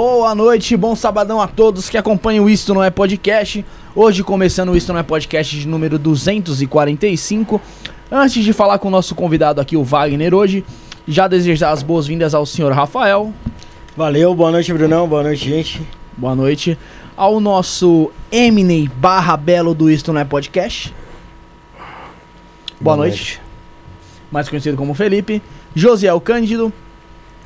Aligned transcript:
Boa 0.00 0.32
noite, 0.32 0.76
bom 0.76 0.94
sabadão 0.94 1.40
a 1.40 1.48
todos 1.48 1.90
que 1.90 1.98
acompanham 1.98 2.44
o 2.44 2.48
Isto 2.48 2.72
Não 2.72 2.84
É 2.84 2.88
Podcast. 2.88 3.66
Hoje 3.96 4.22
começando 4.22 4.68
o 4.68 4.76
Isto 4.76 4.92
Não 4.92 5.00
É 5.00 5.02
Podcast 5.02 5.58
de 5.58 5.66
número 5.66 5.98
245. 5.98 7.60
Antes 8.08 8.44
de 8.44 8.52
falar 8.52 8.78
com 8.78 8.86
o 8.86 8.92
nosso 8.92 9.16
convidado 9.16 9.60
aqui, 9.60 9.76
o 9.76 9.82
Wagner, 9.82 10.32
hoje, 10.32 10.64
já 11.04 11.26
desejar 11.26 11.72
as 11.72 11.82
boas-vindas 11.82 12.32
ao 12.32 12.46
senhor 12.46 12.70
Rafael. 12.70 13.34
Valeu, 13.96 14.32
boa 14.36 14.52
noite, 14.52 14.72
Brunão, 14.72 15.08
boa 15.08 15.24
noite, 15.24 15.44
gente. 15.48 15.82
Boa 16.16 16.36
noite. 16.36 16.78
Ao 17.16 17.40
nosso 17.40 18.12
Eminem 18.30 18.88
barra 18.98 19.36
Belo 19.36 19.74
do 19.74 19.90
Isto 19.90 20.12
Não 20.12 20.20
É 20.20 20.24
Podcast. 20.24 20.94
Boa, 22.80 22.96
noite. 22.96 23.42
Mais 24.30 24.48
conhecido 24.48 24.76
como 24.76 24.94
Felipe. 24.94 25.42
Josiel 25.74 26.20
Cândido. 26.20 26.72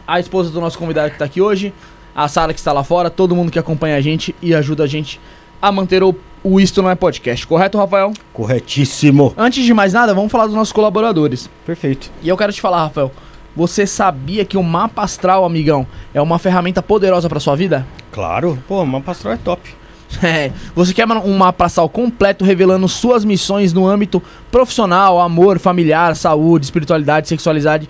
A 0.06 0.20
esposa 0.20 0.50
do 0.50 0.60
nosso 0.60 0.78
convidado 0.78 1.08
que 1.08 1.14
está 1.14 1.24
aqui 1.24 1.40
hoje. 1.40 1.72
A 2.14 2.28
Sara 2.28 2.52
que 2.52 2.58
está 2.60 2.72
lá 2.72 2.84
fora. 2.84 3.10
Todo 3.10 3.34
mundo 3.34 3.50
que 3.50 3.58
acompanha 3.58 3.96
a 3.96 4.00
gente 4.00 4.34
e 4.42 4.54
ajuda 4.54 4.84
a 4.84 4.86
gente 4.86 5.20
a 5.60 5.70
manter 5.70 6.02
o, 6.02 6.14
o 6.42 6.60
Isto 6.60 6.82
Não 6.82 6.90
É 6.90 6.94
Podcast. 6.94 7.46
Correto, 7.46 7.78
Rafael? 7.78 8.12
Corretíssimo. 8.32 9.32
Antes 9.36 9.64
de 9.64 9.72
mais 9.72 9.92
nada, 9.92 10.12
vamos 10.12 10.32
falar 10.32 10.46
dos 10.46 10.54
nossos 10.56 10.72
colaboradores. 10.72 11.48
Perfeito. 11.64 12.10
E 12.22 12.28
eu 12.28 12.36
quero 12.36 12.52
te 12.52 12.60
falar, 12.60 12.84
Rafael. 12.84 13.12
Você 13.54 13.86
sabia 13.86 14.44
que 14.44 14.56
o 14.56 14.62
mapa 14.62 15.02
astral, 15.02 15.44
amigão, 15.44 15.86
é 16.14 16.20
uma 16.20 16.38
ferramenta 16.38 16.82
poderosa 16.82 17.28
para 17.28 17.38
sua 17.38 17.54
vida? 17.54 17.86
Claro. 18.10 18.58
Pô, 18.66 18.84
mapa 18.84 19.12
astral 19.12 19.34
é 19.34 19.36
top. 19.36 19.74
É, 20.22 20.52
você 20.74 20.92
quer 20.92 21.06
um 21.06 21.38
mapa 21.38 21.64
astral 21.64 21.88
completo 21.88 22.44
revelando 22.44 22.86
suas 22.86 23.24
missões 23.24 23.72
no 23.72 23.88
âmbito 23.88 24.22
profissional, 24.50 25.18
amor, 25.18 25.58
familiar, 25.58 26.14
saúde, 26.14 26.66
espiritualidade, 26.66 27.28
sexualidade 27.28 27.88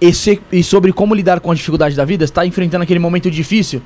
e, 0.00 0.12
se- 0.12 0.40
e 0.52 0.62
sobre 0.62 0.92
como 0.92 1.14
lidar 1.14 1.40
com 1.40 1.50
as 1.50 1.58
dificuldades 1.58 1.96
da 1.96 2.04
vida? 2.04 2.24
Está 2.24 2.44
enfrentando 2.46 2.82
aquele 2.82 2.98
momento 3.00 3.30
difícil? 3.30 3.82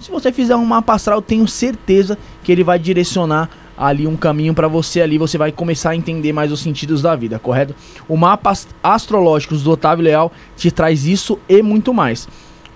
Se 0.00 0.10
você 0.10 0.32
fizer 0.32 0.56
um 0.56 0.64
mapa 0.64 0.94
astral, 0.94 1.20
tenho 1.20 1.46
certeza 1.46 2.16
que 2.42 2.50
ele 2.50 2.64
vai 2.64 2.78
direcionar 2.78 3.50
ali 3.76 4.06
um 4.06 4.16
caminho 4.16 4.52
para 4.54 4.68
você 4.68 5.00
ali, 5.00 5.16
você 5.18 5.36
vai 5.38 5.50
começar 5.52 5.90
a 5.90 5.96
entender 5.96 6.32
mais 6.32 6.52
os 6.52 6.60
sentidos 6.60 7.00
da 7.02 7.16
vida, 7.16 7.38
correto? 7.38 7.74
O 8.08 8.16
mapa 8.16 8.50
ast- 8.50 8.68
astrológico 8.82 9.54
do 9.56 9.70
Otávio 9.70 10.04
Leal 10.04 10.30
te 10.56 10.70
traz 10.70 11.06
isso 11.06 11.38
e 11.48 11.62
muito 11.62 11.92
mais. 11.94 12.28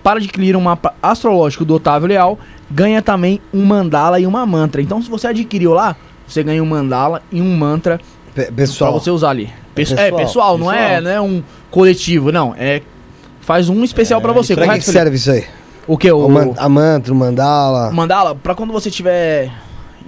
Para 0.03 0.19
adquirir 0.19 0.55
um 0.55 0.61
mapa 0.61 0.93
astrológico 1.01 1.65
do 1.65 1.75
Otávio 1.75 2.07
Leal, 2.09 2.37
ganha 2.69 3.01
também 3.01 3.41
um 3.53 3.63
mandala 3.65 4.19
e 4.19 4.25
uma 4.27 4.45
mantra. 4.45 4.81
Então, 4.81 5.01
se 5.01 5.09
você 5.09 5.27
adquiriu 5.27 5.73
lá, 5.73 5.95
você 6.27 6.43
ganha 6.43 6.61
um 6.61 6.65
mandala 6.65 7.21
e 7.31 7.41
um 7.41 7.55
mantra 7.57 7.99
para 8.85 8.91
você 8.91 9.09
usar 9.09 9.29
ali. 9.31 9.49
Pesso- 9.75 9.93
é, 9.93 10.05
pessoal, 10.05 10.17
pessoal, 10.19 10.57
não 10.57 10.71
é, 10.71 10.77
pessoal. 10.95 11.01
não 11.03 11.11
é 11.11 11.21
um 11.21 11.43
coletivo, 11.69 12.31
não. 12.31 12.55
É 12.57 12.81
faz 13.41 13.69
um 13.69 13.83
especial 13.83 14.19
É, 14.19 14.23
pra 14.23 14.31
você, 14.33 14.55
que, 14.55 14.61
correto? 14.61 14.79
que 14.79 14.85
Felipe? 14.85 14.99
serve 14.99 15.15
isso 15.17 15.31
aí? 15.31 15.43
O 15.87 15.97
que? 15.97 16.11
O, 16.11 16.25
O 16.25 16.29
man- 16.31 16.53
a 16.57 16.67
mantra, 16.67 17.13
o 17.13 17.15
mandala. 17.15 17.91
mandala, 17.91 18.33
pra 18.33 18.55
quando 18.55 18.73
você 18.73 18.89
estiver 18.89 19.51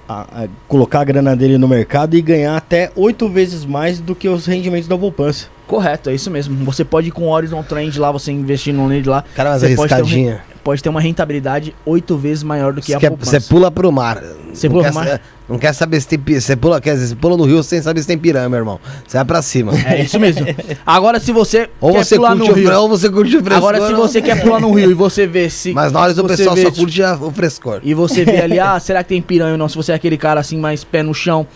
a- 0.08 0.44
a 0.44 0.48
colocar 0.68 1.02
a 1.02 1.04
grana 1.04 1.36
dele 1.36 1.58
no 1.58 1.68
mercado 1.68 2.16
e 2.16 2.22
ganhar 2.22 2.56
até 2.56 2.92
oito 2.96 3.28
vezes 3.30 3.66
mais 3.66 4.00
do 4.00 4.16
que 4.16 4.28
os 4.30 4.46
rendimentos 4.46 4.88
da 4.88 4.98
poupança. 4.98 5.48
Correto, 5.68 6.10
é 6.10 6.16
isso 6.16 6.32
mesmo. 6.32 6.64
Você 6.64 6.86
pode 6.86 7.10
ir 7.10 7.12
com 7.12 7.24
o 7.24 7.30
Horizon 7.30 7.62
Trend 7.62 8.00
lá, 8.00 8.10
você 8.12 8.32
investindo 8.32 8.82
nele 8.88 9.10
lá, 9.10 9.24
Cara, 9.36 9.50
mais 9.52 9.62
Você 9.62 9.76
pode 9.76 9.90
ter 9.90 9.96
um 9.96 9.98
arriscadinha. 9.98 10.42
Pode 10.68 10.84
ter 10.84 10.90
uma 10.90 11.00
rentabilidade 11.00 11.74
oito 11.86 12.18
vezes 12.18 12.44
maior 12.44 12.74
do 12.74 12.82
que 12.82 12.88
Você, 12.92 13.06
a 13.06 13.10
poupança. 13.10 13.40
você 13.40 13.48
pula 13.48 13.72
pro 13.72 13.90
mar. 13.90 14.22
Você 14.54 14.70
pula 14.70 14.84
pro 14.84 14.94
mar? 14.96 15.08
sa- 15.08 15.20
Não 15.48 15.58
quer 15.58 15.72
saber 15.72 16.02
se 16.02 16.10
tem 16.10 16.20
Você 16.42 16.58
pula, 16.58 16.82
quer 16.82 16.94
dizer, 16.96 17.08
você 17.08 17.16
pula 17.16 17.38
no 17.38 17.46
rio 17.46 17.64
sem 17.64 17.82
saber 17.82 18.02
se 18.02 18.08
tem 18.08 18.18
piranha, 18.18 18.50
meu 18.50 18.60
irmão. 18.60 18.78
Você 19.08 19.16
vai 19.16 19.24
pra 19.24 19.42
cima. 19.42 19.72
É 19.86 20.02
isso 20.02 20.20
mesmo. 20.20 20.46
Agora, 20.86 21.22
se 21.22 21.32
você 21.32 21.70
Ou 21.80 21.94
quer 21.94 22.04
você 22.04 22.18
pular 22.18 22.32
curte 22.36 22.48
no 22.48 22.52
o 22.52 22.56
rio, 22.60 22.80
ou 22.82 22.90
você 22.90 23.10
curte 23.10 23.38
o 23.38 23.42
frescor. 23.42 23.58
agora 23.70 23.86
se 23.88 23.94
não. 23.94 24.00
você 24.02 24.22
quer 24.22 24.42
pular 24.42 24.60
no 24.60 24.74
rio 24.74 24.92
e 24.92 24.94
você 24.94 25.26
vê 25.26 25.50
se 25.50 25.72
Mas 25.72 25.94
na 25.94 26.02
hora 26.02 26.12
o 26.22 26.28
pessoal 26.28 26.54
vê, 26.54 26.64
só 26.64 26.72
curte 26.72 27.02
a- 27.02 27.16
o 27.16 27.32
frescor. 27.32 27.80
e 27.82 27.94
você 27.94 28.26
vê 28.26 28.42
ali, 28.42 28.60
ah, 28.60 28.78
será 28.78 29.02
que 29.04 29.08
tem 29.10 29.22
piranha 29.22 29.54
ou 29.54 29.58
não? 29.58 29.70
Se 29.70 29.78
você 29.78 29.94
é 29.94 29.96
aquele 29.96 30.18
cara 30.18 30.42
assim 30.42 30.58
mais 30.58 30.84
pé 30.84 31.02
no 31.02 31.14
chão 31.14 31.48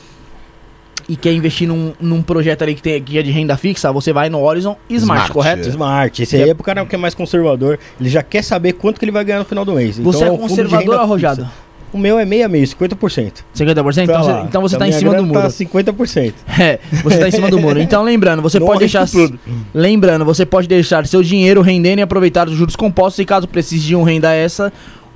e 1.12 1.18
quer 1.18 1.34
investir 1.34 1.68
num, 1.68 1.92
num 2.00 2.22
projeto 2.22 2.62
ali 2.62 2.74
que, 2.74 2.82
tem, 2.82 3.04
que 3.04 3.18
é 3.18 3.22
de 3.22 3.32
renda 3.32 3.58
fixa, 3.58 3.92
você 3.92 4.14
vai 4.14 4.30
no 4.30 4.42
Horizon 4.42 4.78
Smart, 4.90 5.04
Smart, 5.04 5.32
correto? 5.34 5.68
Smart. 5.68 6.24
Esse 6.24 6.38
aí 6.38 6.50
é 6.50 6.54
pro 6.54 6.64
cara 6.64 6.86
que 6.86 6.96
é 6.96 6.98
mais 6.98 7.14
conservador. 7.14 7.78
Ele 8.00 8.08
já 8.10 8.24
quer 8.24 8.42
saber 8.42 8.72
quanto 8.72 8.98
que 8.98 9.04
ele 9.04 9.12
vai 9.12 9.26
ganhar 9.26 9.40
no 9.40 9.44
final 9.46 9.66
do 9.66 9.74
mês. 9.74 10.00
Você 10.00 10.20
Então, 10.20 10.28
é 10.30 10.32
um 10.32 10.38
fundo 10.38 10.48
de 10.48 10.56
conservador 10.64 10.96
arrojado? 10.96 11.42
fixa. 11.42 11.52
O 11.92 11.98
meu 11.98 12.18
é 12.18 12.24
meia 12.24 12.48
meio, 12.48 12.66
50%. 12.66 13.44
50%? 13.54 14.04
Então, 14.04 14.16
Tá 14.16 14.24
você, 14.24 14.32
lá. 14.32 14.46
então 14.48 14.62
você 14.62 14.78
tá 14.78 14.88
em 14.88 14.94
cima 14.94 15.10
do 15.12 15.24
grana 15.24 15.28
muro. 15.28 15.42
Tá 15.42 15.48
50%. 15.50 16.34
É, 16.58 16.80
você 17.04 17.18
tá 17.18 17.28
em 17.28 17.32
cima 17.32 17.50
do 17.50 17.60
muro. 17.60 17.78
Então, 17.84 18.02
lembrando, 18.04 18.42
você 18.42 18.58
Não 18.60 18.66
pode 18.68 18.80
deixar. 18.80 19.06
tudo. 19.06 19.38
Lembrando, 19.74 20.24
você 20.24 20.46
pode 20.46 20.70
deixar 20.70 21.06
seu 21.06 21.22
dinheiro 21.22 21.62
rendendo 21.62 22.00
e 22.00 22.02
aproveitar 22.02 22.48
os 22.48 22.56
juros 22.56 22.78
compostos 22.78 23.20
e 23.20 23.26
caso 23.26 23.46
precise 23.50 23.86
de 23.86 23.94
um 23.98 24.04
renda 24.04 24.32
essa 24.34 24.72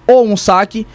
ou 0.05 0.27
um 0.27 0.35
saque. 0.35 0.85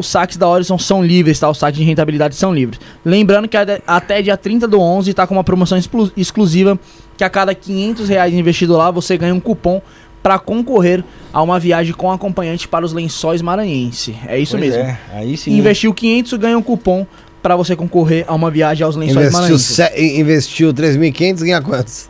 Os 0.00 0.06
saques 0.08 0.36
da 0.38 0.48
Horizon 0.48 0.78
são 0.78 1.04
livres, 1.04 1.38
tá? 1.38 1.48
Os 1.50 1.58
saques 1.58 1.78
de 1.78 1.84
rentabilidade 1.84 2.34
são 2.34 2.54
livres. 2.54 2.80
Lembrando 3.04 3.46
que 3.46 3.56
até- 3.56 4.22
dia 4.22 4.34
30 4.36 4.66
do 4.66 4.80
11 4.80 5.12
tá 5.12 5.26
com 5.26 5.34
uma 5.34 5.44
promoção 5.44 5.76
exclu- 5.76 6.10
exclusiva 6.16 6.78
que 7.18 7.22
a 7.22 7.28
cada 7.28 7.54
500 7.54 8.08
reais 8.08 8.32
investido 8.32 8.76
lá 8.78 8.90
você 8.90 9.18
ganha 9.18 9.34
um 9.34 9.38
cupom 9.40 9.82
para 10.22 10.38
concorrer 10.38 11.04
a 11.32 11.42
uma 11.42 11.58
viagem 11.60 11.92
com 11.92 12.10
acompanhante 12.10 12.66
para 12.66 12.84
os 12.84 12.92
lençóis 12.94 13.42
maranhense. 13.42 14.16
É 14.26 14.38
isso 14.38 14.56
Pois 14.56 14.70
mesmo. 14.70 14.82
é, 14.82 14.98
Aí 15.12 15.36
sim. 15.36 15.52
Investiu 15.56 15.92
500 15.92 16.32
ganha 16.38 16.56
um 16.56 16.62
cupom 16.62 17.06
para 17.42 17.54
você 17.56 17.76
concorrer 17.76 18.24
a 18.26 18.34
uma 18.34 18.50
viagem 18.50 18.84
aos 18.84 18.96
lençóis 18.96 19.26
Investiu, 19.28 19.40
maranhenses. 19.40 19.66
se, 19.76 20.18
investiu 20.20 20.72
3.500, 20.72 21.42
ganha 21.42 21.60
quantos? 21.60 22.08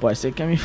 Pô, 0.00 0.08
você 0.12 0.32
quer 0.32 0.46
me 0.48 0.58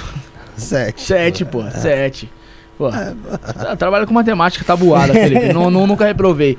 Sete. 0.57 1.01
Sete, 1.01 1.45
pô, 1.45 1.63
sete. 1.71 2.29
Pô, 2.77 2.89
tra- 2.89 3.75
trabalha 3.75 4.05
com 4.07 4.13
matemática 4.13 4.65
tabuada, 4.65 5.13
Felipe. 5.13 5.53
não, 5.53 5.69
não- 5.69 5.85
nunca 5.87 6.05
reprovei. 6.05 6.57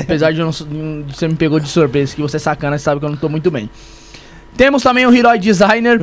Apesar 0.00 0.32
de, 0.32 0.40
não, 0.40 0.50
de 0.50 1.14
você 1.14 1.28
me 1.28 1.34
pegou 1.34 1.60
de 1.60 1.68
surpresa, 1.68 2.14
que 2.14 2.22
você 2.22 2.36
é 2.36 2.40
sacana, 2.40 2.78
você 2.78 2.84
sabe 2.84 3.00
que 3.00 3.06
eu 3.06 3.10
não 3.10 3.16
tô 3.16 3.28
muito 3.28 3.50
bem. 3.50 3.68
Temos 4.56 4.82
também 4.82 5.06
o 5.06 5.14
Heroi 5.14 5.38
Designer. 5.38 6.00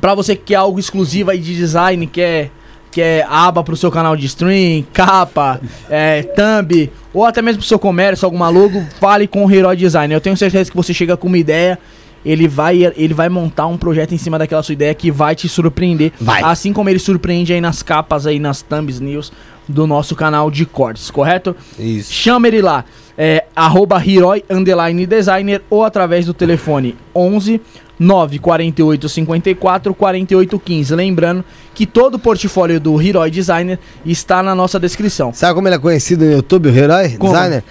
Pra 0.00 0.14
você 0.14 0.36
que 0.36 0.42
quer 0.46 0.54
algo 0.56 0.78
exclusivo 0.78 1.30
aí 1.30 1.38
de 1.38 1.54
design, 1.56 2.06
quer, 2.06 2.50
quer 2.92 3.26
aba 3.28 3.62
pro 3.64 3.76
seu 3.76 3.90
canal 3.90 4.16
de 4.16 4.24
stream, 4.26 4.84
capa, 4.92 5.60
é, 5.88 6.22
thumb, 6.22 6.90
ou 7.12 7.24
até 7.24 7.42
mesmo 7.42 7.58
pro 7.58 7.66
seu 7.68 7.78
comércio, 7.78 8.24
alguma 8.24 8.48
logo, 8.48 8.84
fale 9.00 9.26
com 9.26 9.44
o 9.44 9.50
Heroi 9.52 9.76
Designer. 9.76 10.14
Eu 10.14 10.20
tenho 10.20 10.36
certeza 10.36 10.70
que 10.70 10.76
você 10.76 10.94
chega 10.94 11.16
com 11.16 11.26
uma 11.26 11.38
ideia, 11.38 11.76
ele 12.24 12.46
vai, 12.46 12.92
ele 12.96 13.14
vai 13.14 13.28
montar 13.28 13.66
um 13.66 13.76
projeto 13.76 14.12
em 14.12 14.18
cima 14.18 14.38
daquela 14.38 14.62
sua 14.62 14.72
ideia 14.72 14.94
que 14.94 15.10
vai 15.10 15.34
te 15.34 15.48
surpreender. 15.48 16.12
Vai. 16.20 16.42
Assim 16.42 16.72
como 16.72 16.88
ele 16.88 16.98
surpreende 16.98 17.52
aí 17.52 17.60
nas 17.60 17.82
capas 17.82 18.26
aí, 18.26 18.38
nas 18.38 18.62
thumbs 18.62 19.00
news 19.00 19.32
do 19.68 19.86
nosso 19.86 20.16
canal 20.16 20.50
de 20.50 20.66
cortes, 20.66 21.10
correto? 21.10 21.54
Isso. 21.78 22.12
Chama 22.12 22.48
ele 22.48 22.60
lá, 22.60 22.84
é, 23.16 23.44
arroba 23.54 24.04
Hiroi 24.04 24.44
underline 24.50 25.06
designer 25.06 25.62
ou 25.70 25.84
através 25.84 26.26
do 26.26 26.34
telefone 26.34 26.96
11 27.14 27.60
948 27.98 29.08
54 29.08 29.94
48 29.94 30.58
15. 30.58 30.94
Lembrando 30.94 31.44
que 31.74 31.86
todo 31.86 32.14
o 32.14 32.18
portfólio 32.18 32.80
do 32.80 33.00
Hiroi 33.00 33.30
Designer 33.30 33.78
está 34.04 34.42
na 34.42 34.54
nossa 34.54 34.80
descrição. 34.80 35.32
Sabe 35.34 35.54
como 35.54 35.68
ele 35.68 35.76
é 35.76 35.78
conhecido 35.78 36.24
no 36.24 36.32
YouTube, 36.32 36.70
o? 36.70 37.16
Como? 37.18 37.32
Designer? 37.32 37.62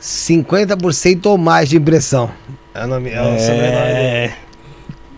50% 0.00 1.26
ou 1.26 1.38
mais 1.38 1.68
de 1.70 1.76
impressão. 1.76 2.30
É 2.74 2.84
o 2.84 2.86
nome, 2.86 3.10
é 3.10 3.20
o 3.20 3.38
sobrenome 3.38 3.70
dele. 3.70 3.98
É, 3.98 4.32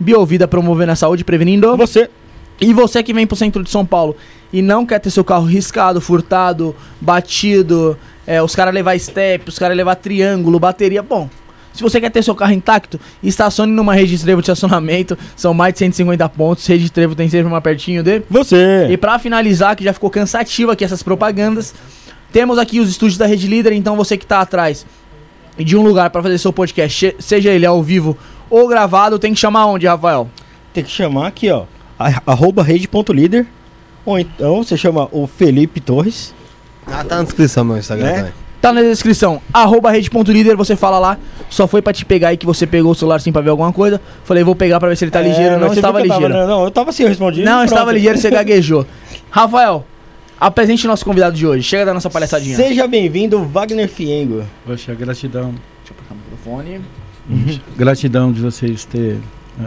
Biovida 0.00 0.48
promovendo 0.48 0.92
a 0.92 0.96
saúde, 0.96 1.22
prevenindo. 1.22 1.76
Você. 1.76 2.08
E 2.60 2.74
você 2.74 3.02
que 3.02 3.14
vem 3.14 3.26
pro 3.26 3.36
centro 3.36 3.62
de 3.62 3.70
São 3.70 3.86
Paulo 3.86 4.16
e 4.52 4.60
não 4.60 4.84
quer 4.84 4.98
ter 4.98 5.10
seu 5.10 5.24
carro 5.24 5.44
riscado, 5.44 6.00
furtado, 6.00 6.74
batido, 7.00 7.96
é, 8.26 8.42
os 8.42 8.54
caras 8.54 8.74
levar 8.74 8.98
step, 8.98 9.48
os 9.48 9.58
caras 9.58 9.76
levar 9.76 9.94
triângulo, 9.94 10.58
bateria, 10.58 11.02
bom. 11.02 11.28
Se 11.72 11.82
você 11.82 12.00
quer 12.00 12.10
ter 12.10 12.22
seu 12.22 12.34
carro 12.34 12.52
intacto, 12.52 12.98
estacione 13.22 13.72
numa 13.72 13.94
rede 13.94 14.16
de 14.16 14.22
trevo 14.22 14.42
de 14.42 14.46
estacionamento. 14.50 15.16
São 15.36 15.54
mais 15.54 15.72
de 15.72 15.78
150 15.78 16.28
pontos. 16.30 16.66
Rede 16.66 16.84
de 16.84 16.92
trevo 16.92 17.14
tem 17.14 17.28
sempre 17.28 17.46
uma 17.46 17.60
pertinho 17.60 18.02
de. 18.02 18.22
Você. 18.28 18.88
E 18.90 18.96
pra 18.96 19.18
finalizar, 19.18 19.76
que 19.76 19.84
já 19.84 19.92
ficou 19.92 20.10
cansativo 20.10 20.72
aqui 20.72 20.84
essas 20.84 21.02
propagandas, 21.02 21.74
temos 22.32 22.58
aqui 22.58 22.80
os 22.80 22.90
estúdios 22.90 23.16
da 23.16 23.26
Rede 23.26 23.46
Líder. 23.46 23.72
Então 23.72 23.96
você 23.96 24.16
que 24.16 24.26
tá 24.26 24.40
atrás 24.40 24.84
de 25.56 25.76
um 25.76 25.82
lugar 25.82 26.10
pra 26.10 26.22
fazer 26.22 26.38
seu 26.38 26.52
podcast, 26.52 27.14
seja 27.18 27.50
ele 27.50 27.66
ao 27.66 27.82
vivo 27.82 28.16
ou 28.50 28.66
gravado, 28.68 29.18
tem 29.18 29.32
que 29.32 29.40
chamar 29.40 29.66
onde, 29.66 29.86
Rafael? 29.86 30.28
Tem 30.74 30.84
que 30.84 30.90
chamar 30.90 31.28
aqui, 31.28 31.50
ó. 31.50 31.64
Arroba 32.26 32.62
rede.líder. 32.62 33.46
Ou 34.04 34.18
então 34.18 34.62
você 34.64 34.76
chama 34.76 35.08
o 35.12 35.26
Felipe 35.26 35.80
Torres. 35.80 36.34
Ah, 36.86 37.04
tá 37.04 37.16
na 37.18 37.22
descrição 37.24 37.64
meu 37.64 37.76
Instagram 37.78 38.06
Né? 38.06 38.16
também. 38.16 38.32
Tá 38.60 38.72
na 38.74 38.82
descrição, 38.82 39.40
arroba 39.54 39.90
rede.líder, 39.90 40.54
você 40.54 40.76
fala 40.76 40.98
lá, 40.98 41.18
só 41.48 41.66
foi 41.66 41.80
pra 41.80 41.94
te 41.94 42.04
pegar 42.04 42.28
aí 42.28 42.36
que 42.36 42.44
você 42.44 42.66
pegou 42.66 42.92
o 42.92 42.94
celular 42.94 43.16
assim 43.16 43.32
pra 43.32 43.40
ver 43.40 43.48
alguma 43.48 43.72
coisa. 43.72 43.98
Falei, 44.24 44.44
vou 44.44 44.54
pegar 44.54 44.78
pra 44.78 44.88
ver 44.90 44.96
se 44.96 45.04
ele 45.04 45.10
tá 45.10 45.20
É, 45.20 45.28
ligeiro. 45.28 45.58
Não 45.58 45.72
estava 45.72 46.00
eu 46.02 46.08
tava- 46.08 46.20
ligeiro. 46.26 46.46
não, 46.46 46.64
eu 46.64 46.70
tava 46.70 46.90
assim, 46.90 47.04
eu 47.04 47.08
respondi. 47.08 47.42
Não, 47.42 47.52
pronto. 47.60 47.68
estava 47.72 47.90
ligeiro, 47.92 48.18
você 48.18 48.28
gaguejou. 48.30 48.86
Rafael, 49.30 49.86
apresente 50.38 50.86
o 50.86 50.90
nosso 50.90 51.04
convidado 51.06 51.34
de 51.36 51.46
hoje. 51.46 51.62
Chega 51.62 51.86
da 51.86 51.94
nossa 51.94 52.10
palhaçadinha. 52.10 52.54
Seja 52.56 52.86
bem-vindo, 52.86 53.42
Wagner 53.46 53.88
Fiengo. 53.88 54.44
Poxa, 54.66 54.94
gratidão. 54.94 55.54
Deixa 55.78 55.92
eu 55.92 55.94
pegar 55.94 56.12
o 56.12 56.16
microfone. 56.16 56.80
Gratidão 57.76 58.32
de 58.32 58.40
vocês 58.40 58.84
ter 58.84 59.18
eh, 59.60 59.66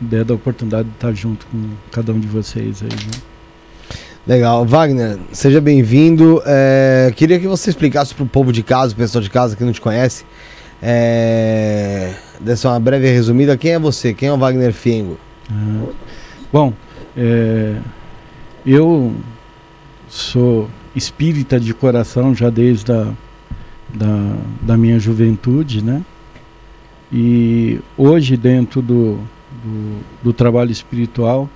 dado 0.00 0.32
a 0.32 0.36
oportunidade 0.36 0.88
de 0.88 0.94
estar 0.94 1.12
junto 1.12 1.46
com 1.46 1.70
cada 1.90 2.12
um 2.12 2.20
de 2.20 2.26
vocês 2.26 2.82
aí. 2.82 2.88
Né? 2.88 3.22
Legal. 4.26 4.64
Wagner, 4.64 5.18
seja 5.32 5.60
bem-vindo. 5.60 6.42
É, 6.46 7.12
queria 7.14 7.38
que 7.38 7.46
você 7.46 7.70
explicasse 7.70 8.14
pro 8.14 8.26
povo 8.26 8.52
de 8.52 8.62
casa, 8.62 8.92
o 8.92 8.96
pessoal 8.96 9.22
de 9.22 9.30
casa 9.30 9.56
que 9.56 9.64
não 9.64 9.72
te 9.72 9.80
conhece, 9.80 10.24
é, 10.82 12.14
dessa 12.40 12.68
uma 12.68 12.80
breve 12.80 13.10
resumida, 13.10 13.56
quem 13.56 13.72
é 13.72 13.78
você? 13.78 14.14
Quem 14.14 14.28
é 14.28 14.32
o 14.32 14.38
Wagner 14.38 14.72
Fiengo? 14.72 15.18
Ah, 15.50 15.86
Bom, 16.52 16.72
eh, 17.16 17.76
eu 18.64 19.14
sou 20.08 20.70
espírita 20.94 21.58
de 21.58 21.74
coração 21.74 22.34
já 22.34 22.48
desde 22.48 22.92
a 22.92 23.12
da, 23.94 24.36
da 24.60 24.76
minha 24.76 24.98
juventude, 24.98 25.82
né? 25.82 26.02
E 27.16 27.78
hoje 27.96 28.36
dentro 28.36 28.82
do, 28.82 29.18
do, 29.62 29.98
do 30.24 30.32
trabalho 30.32 30.72
espiritual, 30.72 31.48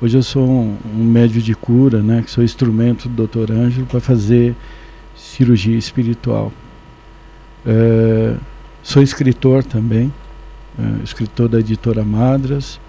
hoje 0.00 0.16
eu 0.16 0.22
sou 0.22 0.42
um, 0.48 0.74
um 0.96 1.04
médio 1.04 1.42
de 1.42 1.54
cura, 1.54 2.02
né? 2.02 2.22
Que 2.24 2.30
sou 2.30 2.42
instrumento 2.42 3.10
do 3.10 3.26
Dr. 3.26 3.52
Ângelo 3.52 3.84
para 3.86 4.00
fazer 4.00 4.54
cirurgia 5.14 5.76
espiritual. 5.76 6.50
Eh, 7.66 8.36
sou 8.82 9.02
escritor 9.02 9.62
também, 9.62 10.10
eh, 10.78 11.04
escritor 11.04 11.46
da 11.46 11.60
editora 11.60 12.02
Madras, 12.02 12.80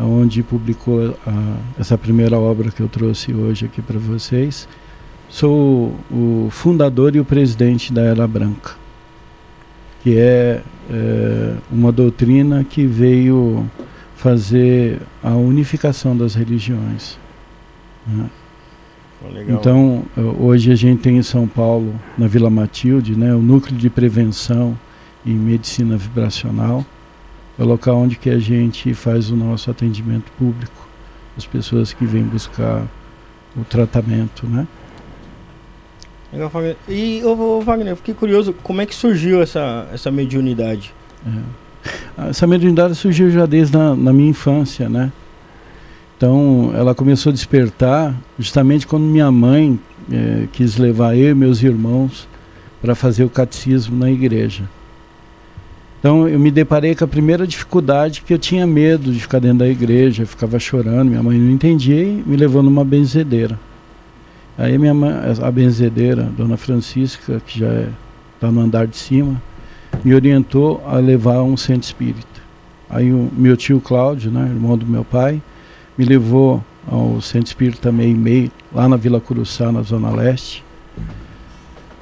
onde 0.00 0.42
publicou 0.42 1.14
a- 1.26 1.56
essa 1.78 1.98
primeira 1.98 2.38
obra 2.38 2.70
que 2.70 2.80
eu 2.80 2.88
trouxe 2.88 3.34
hoje 3.34 3.66
aqui 3.66 3.82
para 3.82 3.98
vocês. 3.98 4.66
Sou 5.28 5.94
o 6.10 6.48
fundador 6.50 7.14
e 7.14 7.20
o 7.20 7.24
presidente 7.26 7.92
da 7.92 8.00
Era 8.00 8.26
Branca, 8.26 8.72
que 10.02 10.16
é, 10.16 10.62
é, 10.90 11.54
uma 11.70 11.92
doutrina 11.92 12.64
que 12.64 12.86
veio 12.86 13.64
fazer 14.16 15.00
a 15.22 15.30
unificação 15.30 16.16
das 16.16 16.34
religiões. 16.34 17.18
né? 18.06 18.30
Legal. 19.30 19.58
Então, 19.58 20.04
eh, 20.16 20.20
hoje 20.20 20.72
a 20.72 20.74
gente 20.74 21.00
tem 21.00 21.16
em 21.16 21.22
São 21.22 21.46
Paulo, 21.46 21.94
na 22.18 22.26
Vila 22.26 22.50
Matilde, 22.50 23.16
né, 23.16 23.34
o 23.34 23.40
núcleo 23.40 23.76
de 23.76 23.88
prevenção 23.88 24.76
e 25.24 25.30
medicina 25.30 25.96
vibracional. 25.96 26.84
É 27.58 27.62
o 27.62 27.66
local 27.66 27.98
onde 27.98 28.16
que 28.16 28.30
a 28.30 28.38
gente 28.38 28.92
faz 28.94 29.30
o 29.30 29.36
nosso 29.36 29.70
atendimento 29.70 30.30
público, 30.38 30.88
as 31.36 31.46
pessoas 31.46 31.92
que 31.92 32.04
vêm 32.04 32.24
buscar 32.24 32.84
o 33.56 33.64
tratamento, 33.64 34.46
né? 34.46 34.66
Legal, 36.32 36.48
Wagner. 36.48 36.76
E, 36.88 37.22
ô, 37.24 37.60
Wagner, 37.60 37.92
eu 37.92 37.96
fiquei 37.96 38.14
curioso, 38.14 38.54
como 38.62 38.80
é 38.80 38.86
que 38.86 38.94
surgiu 38.94 39.42
essa, 39.42 39.86
essa 39.92 40.10
mediunidade? 40.10 40.94
É. 41.26 42.28
Essa 42.30 42.46
mediunidade 42.46 42.94
surgiu 42.94 43.30
já 43.30 43.44
desde 43.44 43.76
na, 43.76 43.94
na 43.94 44.12
minha 44.12 44.30
infância, 44.30 44.88
né? 44.88 45.12
Então, 46.16 46.72
ela 46.74 46.94
começou 46.94 47.30
a 47.30 47.32
despertar 47.32 48.14
justamente 48.38 48.86
quando 48.86 49.02
minha 49.02 49.30
mãe 49.30 49.78
eh, 50.10 50.46
quis 50.52 50.76
levar 50.76 51.16
eu 51.16 51.30
e 51.30 51.34
meus 51.34 51.62
irmãos 51.62 52.28
para 52.80 52.94
fazer 52.94 53.24
o 53.24 53.28
catecismo 53.28 53.98
na 53.98 54.10
igreja. 54.10 54.62
Então, 55.98 56.28
eu 56.28 56.38
me 56.38 56.50
deparei 56.50 56.94
com 56.94 57.04
a 57.04 57.08
primeira 57.08 57.46
dificuldade 57.46 58.22
que 58.22 58.32
eu 58.32 58.38
tinha 58.38 58.66
medo 58.66 59.12
de 59.12 59.18
ficar 59.18 59.40
dentro 59.40 59.58
da 59.58 59.68
igreja, 59.68 60.22
eu 60.22 60.26
ficava 60.26 60.58
chorando, 60.58 61.10
minha 61.10 61.22
mãe 61.22 61.36
não 61.36 61.50
entendia 61.50 62.02
e 62.02 62.22
me 62.24 62.36
levou 62.36 62.62
numa 62.62 62.84
benzedeira. 62.84 63.58
Aí 64.56 64.76
minha 64.76 64.92
mãe, 64.92 65.12
a 65.42 65.50
benzedeira, 65.50 66.24
Dona 66.36 66.56
Francisca, 66.56 67.40
que 67.46 67.58
já 67.60 67.86
está 68.34 68.50
no 68.50 68.60
andar 68.60 68.86
de 68.86 68.96
cima, 68.96 69.40
me 70.04 70.14
orientou 70.14 70.82
a 70.86 70.96
levar 70.96 71.36
a 71.36 71.42
um 71.42 71.56
centro 71.56 71.84
espírita. 71.84 72.26
Aí 72.90 73.12
o 73.12 73.30
meu 73.32 73.56
tio 73.56 73.80
Cláudio, 73.80 74.30
né, 74.30 74.42
irmão 74.42 74.76
do 74.76 74.86
meu 74.86 75.04
pai, 75.04 75.40
me 75.96 76.04
levou 76.04 76.62
ao 76.90 77.20
centro 77.20 77.46
espírita 77.46 77.90
Meio 77.90 78.16
Meio, 78.16 78.50
lá 78.74 78.88
na 78.88 78.96
Vila 78.96 79.20
Curuçá, 79.20 79.72
na 79.72 79.82
Zona 79.82 80.10
Leste, 80.10 80.62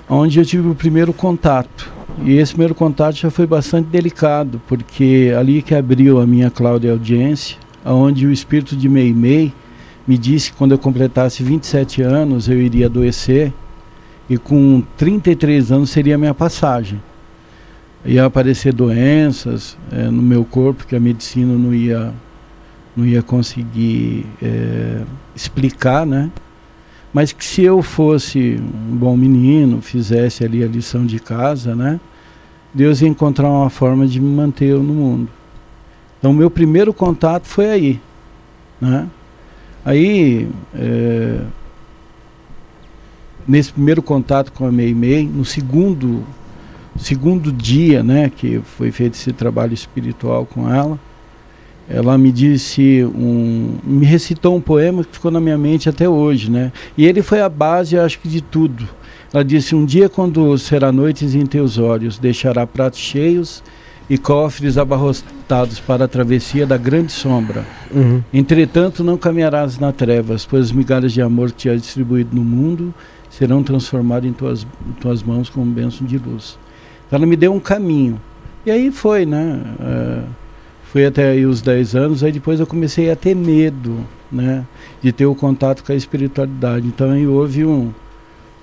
onde 0.09 0.39
eu 0.39 0.45
tive 0.45 0.69
o 0.69 0.75
primeiro 0.75 1.13
contato. 1.13 1.93
E 2.25 2.37
esse 2.37 2.53
primeiro 2.53 2.75
contato 2.75 3.15
já 3.15 3.31
foi 3.31 3.47
bastante 3.47 3.87
delicado, 3.87 4.61
porque 4.67 5.33
ali 5.39 5.63
que 5.63 5.75
abriu 5.75 6.21
a 6.21 6.27
minha 6.27 6.51
Cláudia 6.51 6.91
audiência, 6.91 7.57
onde 7.85 8.27
o 8.27 8.33
espírito 8.33 8.77
de 8.77 8.89
Mei 8.89 9.13
Mei 9.13 9.53
me 10.11 10.19
disse 10.19 10.51
que 10.51 10.59
quando 10.59 10.73
eu 10.73 10.79
completasse 10.79 11.41
27 11.41 12.03
anos 12.03 12.49
eu 12.49 12.61
iria 12.61 12.87
adoecer 12.87 13.53
e 14.29 14.37
com 14.37 14.83
33 14.97 15.71
anos 15.71 15.91
seria 15.91 16.17
a 16.17 16.19
minha 16.19 16.35
passagem. 16.35 17.01
Ia 18.05 18.25
aparecer 18.25 18.73
doenças 18.73 19.79
eh, 19.93 20.11
no 20.11 20.21
meu 20.21 20.45
corpo 20.45 20.85
que 20.85 20.97
a 20.97 21.01
medicina 21.01 21.57
não 21.57 21.73
ia, 21.73 22.13
não 22.97 23.07
ia 23.07 23.23
conseguir 23.23 24.27
eh, 24.43 25.03
explicar, 25.33 26.05
né? 26.05 26.29
Mas 27.13 27.31
que 27.33 27.45
se 27.45 27.63
eu 27.63 27.81
fosse 27.81 28.61
um 28.61 28.97
bom 28.97 29.17
menino, 29.17 29.81
fizesse 29.81 30.45
ali 30.45 30.65
a 30.65 30.67
lição 30.67 31.07
de 31.07 31.21
casa, 31.21 31.77
né? 31.77 32.01
Deus 32.75 33.01
ia 33.01 33.07
encontrar 33.07 33.49
uma 33.49 33.71
forma 33.71 34.09
de 34.09 34.19
me 34.19 34.35
manter 34.35 34.75
no 34.75 34.83
mundo. 34.93 35.29
Então, 36.19 36.33
meu 36.33 36.51
primeiro 36.51 36.93
contato 36.93 37.47
foi 37.47 37.71
aí, 37.71 38.01
né? 38.81 39.09
Aí, 39.85 40.49
eh, 40.75 41.41
nesse 43.49 43.73
primeiro 43.73 44.03
contato 44.03 44.53
com 44.53 44.67
a 44.67 44.73
Mei 44.73 44.95
Mei, 44.95 45.27
no 45.27 45.45
segundo, 45.45 46.23
segundo 46.99 47.51
dia, 47.51 48.03
né, 48.03 48.31
que 48.35 48.61
foi 48.77 48.91
feito 48.91 49.15
esse 49.15 49.33
trabalho 49.33 49.73
espiritual 49.73 50.45
com 50.45 50.73
ela, 50.73 50.99
ela 51.89 52.17
me 52.17 52.31
disse 52.31 53.05
um, 53.05 53.79
me 53.83 54.07
recitou 54.07 54.55
um 54.55 54.61
poema 54.61 55.03
que 55.03 55.15
ficou 55.15 55.31
na 55.31 55.41
minha 55.41 55.59
mente 55.59 55.89
até 55.89 56.09
hoje, 56.09 56.49
né? 56.49 56.71
E 56.97 57.05
ele 57.05 57.21
foi 57.21 57.41
a 57.41 57.49
base, 57.49 57.99
acho 57.99 58.21
que 58.21 58.29
de 58.29 58.41
tudo. 58.41 58.89
Ela 59.33 59.45
disse: 59.45 59.75
Um 59.75 59.85
dia, 59.85 60.09
quando 60.09 60.57
será 60.57 60.93
noites 60.93 61.35
em 61.35 61.45
teus 61.45 61.79
olhos, 61.79 62.17
deixará 62.17 62.65
pratos 62.65 63.01
cheios 63.01 63.61
e 64.09 64.17
cofres 64.17 64.79
abarrotados 64.79 65.40
para 65.87 66.05
a 66.05 66.09
travessia 66.09 66.67
da 66.67 66.77
grande 66.77 67.13
sombra. 67.13 67.65
Uhum. 67.91 68.23
Entretanto, 68.33 69.03
não 69.03 69.17
caminharás 69.17 69.79
na 69.79 69.93
trevas, 69.93 70.47
pois 70.47 70.67
as 70.67 70.73
migalhas 70.73 71.13
de 71.13 71.21
amor 71.21 71.51
que 71.51 71.57
te 71.57 71.69
há 71.69 71.77
distribuído 71.77 72.35
no 72.35 72.43
mundo 72.43 72.95
serão 73.29 73.63
transformadas 73.63 74.29
em 74.29 74.33
tuas, 74.33 74.67
em 74.87 74.93
tuas 75.01 75.23
mãos 75.23 75.49
como 75.49 75.67
bênção 75.67 76.07
de 76.07 76.19
luz. 76.19 76.59
Então, 77.07 77.19
ela 77.19 77.27
me 77.27 77.37
deu 77.37 77.53
um 77.53 77.61
caminho. 77.61 78.21
E 78.65 78.71
aí 78.71 78.91
foi, 78.91 79.25
né? 79.27 79.63
Foi 80.93 81.07
até 81.07 81.31
aí 81.31 81.47
os 81.47 81.63
10 81.63 81.95
anos, 81.95 82.25
aí 82.25 82.33
depois 82.33 82.61
eu 82.61 82.67
comecei 82.67 83.11
a 83.11 83.17
ter 83.17 83.35
medo 83.35 84.05
né? 84.31 84.65
De 85.03 85.13
ter 85.13 85.27
o 85.27 85.35
contato 85.35 85.83
com 85.83 85.93
a 85.93 85.95
espiritualidade. 85.95 86.87
Então 86.87 87.11
aí 87.11 87.27
houve 87.27 87.65
um, 87.65 87.93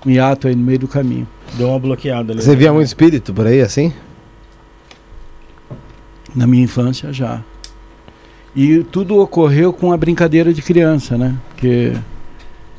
um 0.06 0.10
hiato 0.10 0.48
aí 0.48 0.54
no 0.54 0.62
meio 0.62 0.78
do 0.78 0.88
caminho. 0.88 1.26
Deu 1.54 1.68
uma 1.68 1.78
bloqueada 1.78 2.32
ali. 2.32 2.42
Você 2.42 2.56
via 2.56 2.72
muito 2.72 2.86
espírito 2.86 3.32
por 3.34 3.46
aí, 3.46 3.60
assim? 3.60 3.92
Na 6.38 6.46
minha 6.46 6.62
infância 6.62 7.12
já. 7.12 7.42
E 8.54 8.84
tudo 8.84 9.18
ocorreu 9.18 9.72
com 9.72 9.92
a 9.92 9.96
brincadeira 9.96 10.54
de 10.54 10.62
criança, 10.62 11.18
né? 11.18 11.34
Porque 11.48 11.92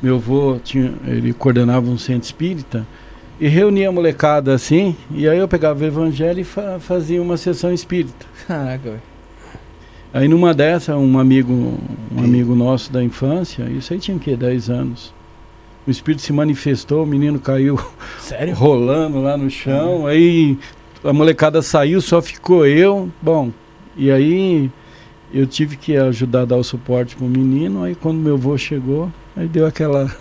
meu 0.02 0.16
avô 0.16 0.58
tinha, 0.64 0.94
ele 1.06 1.34
coordenava 1.34 1.90
um 1.90 1.98
centro 1.98 2.24
espírita 2.24 2.86
e 3.38 3.48
reunia 3.48 3.90
a 3.90 3.92
molecada 3.92 4.54
assim, 4.54 4.96
e 5.10 5.28
aí 5.28 5.38
eu 5.38 5.46
pegava 5.46 5.84
o 5.84 5.86
evangelho 5.86 6.40
e 6.40 6.44
fa 6.44 6.78
fazia 6.80 7.20
uma 7.20 7.36
sessão 7.36 7.70
espírita. 7.70 8.24
Caraca. 8.46 8.98
Aí 10.12 10.26
numa 10.26 10.54
dessa, 10.54 10.96
um 10.96 11.18
amigo, 11.18 11.52
um 11.52 12.18
amigo 12.18 12.54
nosso 12.54 12.90
da 12.90 13.04
infância, 13.04 13.64
isso 13.64 13.92
aí 13.92 13.98
tinha 13.98 14.16
o 14.16 14.20
quê? 14.20 14.36
10 14.36 14.70
anos. 14.70 15.12
O 15.86 15.90
espírito 15.90 16.22
se 16.22 16.32
manifestou, 16.32 17.04
o 17.04 17.06
menino 17.06 17.38
caiu 17.38 17.78
Sério? 18.20 18.54
rolando 18.56 19.20
lá 19.20 19.36
no 19.36 19.50
chão, 19.50 20.06
aí 20.06 20.58
a 21.04 21.12
molecada 21.12 21.62
saiu, 21.62 22.00
só 22.00 22.20
ficou 22.20 22.66
eu. 22.66 23.10
Bom, 23.20 23.50
e 23.96 24.10
aí 24.10 24.70
eu 25.32 25.46
tive 25.46 25.76
que 25.76 25.96
ajudar 25.96 26.42
a 26.42 26.44
dar 26.44 26.56
o 26.56 26.64
suporte 26.64 27.16
pro 27.16 27.26
menino, 27.26 27.82
aí 27.84 27.94
quando 27.94 28.18
meu 28.18 28.34
avô 28.34 28.56
chegou, 28.58 29.10
aí 29.36 29.46
deu 29.46 29.66
aquela 29.66 30.14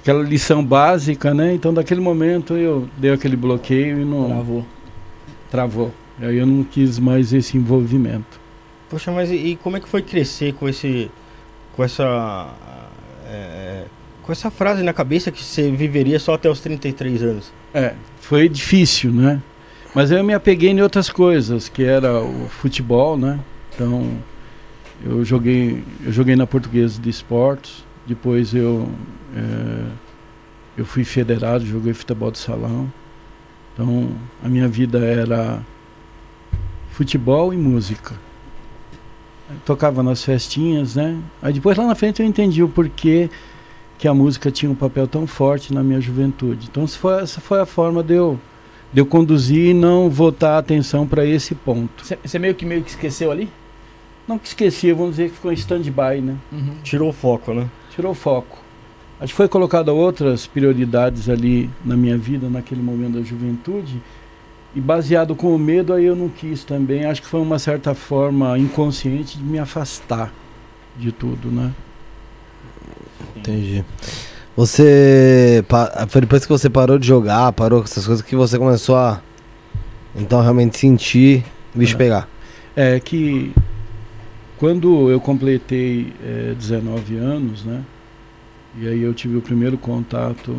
aquela 0.00 0.22
lição 0.22 0.64
básica, 0.64 1.34
né? 1.34 1.52
Então 1.54 1.74
daquele 1.74 2.00
momento 2.00 2.54
eu 2.54 2.88
dei 2.96 3.12
aquele 3.12 3.36
bloqueio 3.36 4.00
e 4.00 4.04
não 4.04 4.26
Travou. 4.26 4.66
travou. 5.50 5.94
Aí 6.20 6.36
eu 6.36 6.46
não 6.46 6.62
quis 6.64 6.98
mais 6.98 7.32
esse 7.32 7.56
envolvimento. 7.56 8.38
Poxa, 8.88 9.10
mas 9.10 9.30
e, 9.30 9.34
e 9.34 9.56
como 9.56 9.76
é 9.76 9.80
que 9.80 9.88
foi 9.88 10.02
crescer 10.02 10.52
com 10.54 10.68
esse. 10.68 11.10
com 11.74 11.84
essa. 11.84 12.48
é, 13.26 13.84
com 14.22 14.32
essa 14.32 14.50
frase 14.50 14.82
na 14.82 14.92
cabeça 14.92 15.30
que 15.30 15.42
você 15.42 15.70
viveria 15.70 16.18
só 16.18 16.34
até 16.34 16.48
os 16.48 16.60
33 16.60 17.22
anos? 17.22 17.52
É, 17.72 17.94
foi 18.20 18.48
difícil, 18.48 19.12
né? 19.12 19.40
Mas 19.94 20.10
eu 20.10 20.22
me 20.22 20.32
apeguei 20.32 20.70
em 20.70 20.80
outras 20.80 21.10
coisas, 21.10 21.68
que 21.68 21.82
era 21.82 22.20
o 22.20 22.48
futebol, 22.48 23.16
né? 23.16 23.40
Então, 23.74 24.18
eu 25.04 25.24
joguei, 25.24 25.82
eu 26.04 26.12
joguei 26.12 26.36
na 26.36 26.46
Portuguesa 26.46 27.00
de 27.00 27.10
Esportes, 27.10 27.84
depois 28.06 28.54
eu 28.54 28.88
é, 29.34 29.84
eu 30.76 30.84
fui 30.84 31.04
federado, 31.04 31.64
joguei 31.66 31.92
futebol 31.92 32.30
de 32.30 32.38
salão. 32.38 32.90
Então, 33.72 34.10
a 34.42 34.48
minha 34.48 34.68
vida 34.68 34.98
era 34.98 35.60
futebol 36.90 37.52
e 37.52 37.56
música. 37.56 38.14
Eu 39.48 39.56
tocava 39.64 40.02
nas 40.02 40.24
festinhas, 40.24 40.94
né? 40.94 41.18
Aí 41.42 41.52
depois 41.52 41.76
lá 41.76 41.86
na 41.86 41.94
frente 41.94 42.22
eu 42.22 42.26
entendi 42.26 42.62
o 42.62 42.68
porquê 42.68 43.28
que 43.98 44.06
a 44.06 44.14
música 44.14 44.50
tinha 44.50 44.70
um 44.70 44.74
papel 44.74 45.06
tão 45.06 45.26
forte 45.26 45.74
na 45.74 45.82
minha 45.82 46.00
juventude. 46.00 46.68
Então 46.70 46.84
essa 46.84 46.98
foi, 46.98 47.22
essa 47.22 47.40
foi 47.40 47.60
a 47.60 47.66
forma 47.66 48.02
de 48.02 48.14
eu, 48.14 48.38
de 48.92 49.00
eu 49.00 49.06
conduzir 49.06 49.70
e 49.70 49.74
não 49.74 50.10
voltar 50.10 50.56
a 50.56 50.58
atenção 50.58 51.06
para 51.06 51.24
esse 51.24 51.54
ponto. 51.54 52.04
Você 52.04 52.38
meio 52.38 52.54
que 52.54 52.66
meio 52.66 52.82
que 52.82 52.90
esqueceu 52.90 53.30
ali? 53.30 53.48
Não 54.26 54.38
que 54.38 54.48
esqueci, 54.48 54.92
vamos 54.92 55.12
dizer 55.12 55.30
que 55.30 55.36
ficou 55.36 55.50
em 55.50 55.54
stand-by, 55.54 56.20
né? 56.20 56.36
Uhum. 56.52 56.74
Tirou 56.82 57.10
o 57.10 57.12
foco, 57.12 57.52
né? 57.52 57.68
Tirou 57.90 58.12
o 58.12 58.14
foco. 58.14 58.58
Acho 59.20 59.32
que 59.32 59.36
foi 59.36 59.48
colocado 59.48 59.88
outras 59.88 60.46
prioridades 60.46 61.28
ali 61.28 61.68
na 61.84 61.96
minha 61.96 62.16
vida, 62.16 62.48
naquele 62.48 62.80
momento 62.80 63.18
da 63.18 63.22
juventude. 63.22 64.00
E 64.74 64.80
baseado 64.80 65.34
com 65.34 65.54
o 65.54 65.58
medo, 65.58 65.92
aí 65.92 66.04
eu 66.04 66.14
não 66.14 66.28
quis 66.28 66.64
também. 66.64 67.04
Acho 67.04 67.20
que 67.20 67.28
foi 67.28 67.40
uma 67.40 67.58
certa 67.58 67.92
forma 67.92 68.58
inconsciente 68.58 69.36
de 69.36 69.44
me 69.44 69.58
afastar 69.58 70.32
de 70.96 71.12
tudo, 71.12 71.50
né? 71.50 71.72
Entendi. 73.36 73.84
Você. 74.60 75.64
Foi 76.10 76.20
depois 76.20 76.44
que 76.44 76.52
você 76.52 76.68
parou 76.68 76.98
de 76.98 77.06
jogar, 77.06 77.50
parou 77.52 77.78
com 77.78 77.86
essas 77.86 78.06
coisas, 78.06 78.22
que 78.22 78.36
você 78.36 78.58
começou 78.58 78.94
a. 78.94 79.22
Então 80.14 80.42
realmente 80.42 80.76
sentir 80.76 81.42
o 81.74 81.78
bicho 81.78 81.94
É. 81.94 81.96
pegar. 81.96 82.28
É 82.76 83.00
que 83.00 83.54
quando 84.58 85.10
eu 85.10 85.18
completei 85.18 86.12
eh, 86.22 86.54
19 86.58 87.16
anos, 87.16 87.64
né? 87.64 87.82
E 88.78 88.86
aí 88.86 89.00
eu 89.00 89.14
tive 89.14 89.38
o 89.38 89.40
primeiro 89.40 89.78
contato 89.78 90.54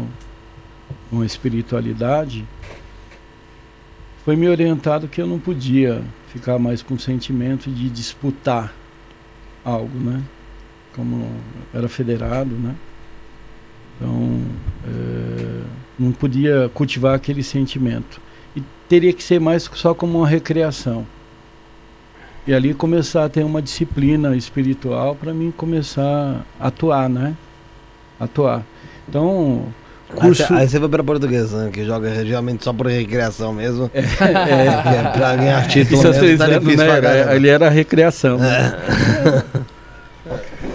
com 1.11 1.21
a 1.21 1.25
espiritualidade, 1.25 2.43
foi 4.25 4.35
me 4.35 4.49
orientado 4.49 5.07
que 5.07 5.21
eu 5.21 5.27
não 5.27 5.37
podia 5.37 6.01
ficar 6.33 6.57
mais 6.57 6.81
com 6.81 6.95
o 6.95 6.99
sentimento 6.99 7.69
de 7.69 7.87
disputar 7.87 8.73
algo, 9.63 9.95
né? 9.99 10.23
Como 10.95 11.29
era 11.71 11.87
federado, 11.87 12.55
né? 12.55 12.73
Então, 14.01 14.41
eh, 14.87 15.61
não 15.99 16.11
podia 16.11 16.71
cultivar 16.73 17.13
aquele 17.15 17.43
sentimento. 17.43 18.19
E 18.55 18.63
teria 18.89 19.13
que 19.13 19.21
ser 19.23 19.39
mais 19.39 19.69
só 19.75 19.93
como 19.93 20.17
uma 20.17 20.27
recreação. 20.27 21.05
E 22.47 22.53
ali 22.53 22.73
começar 22.73 23.25
a 23.25 23.29
ter 23.29 23.43
uma 23.43 23.61
disciplina 23.61 24.35
espiritual 24.35 25.13
para 25.15 25.31
mim 25.31 25.53
começar 25.55 26.43
a 26.59 26.67
atuar, 26.67 27.07
né? 27.07 27.35
Atuar. 28.19 28.63
Então, 29.07 29.65
Aí 30.09 30.19
curso. 30.19 30.47
você- 30.47 30.53
Aí 30.53 30.67
você 30.67 30.79
foi 30.79 30.89
pra 30.89 31.03
portuguesa, 31.03 31.65
né? 31.65 31.71
Que 31.71 31.85
joga 31.85 32.25
geralmente 32.25 32.63
só 32.63 32.73
por 32.73 32.87
recreação 32.87 33.53
mesmo. 33.53 33.91
é, 33.93 34.01
Que 34.17 34.23
é 34.23 35.11
pra 35.13 35.35
ganhar 35.35 35.67
título 35.69 36.01
mesmo, 36.01 36.37
tá 36.39 36.45
anos, 36.45 36.59
difícil 36.61 36.77
né? 36.87 36.99
pra 36.99 37.09
Era- 37.47 37.69
recreação. 37.69 38.37
né? 38.39 38.75
É. 40.27 40.31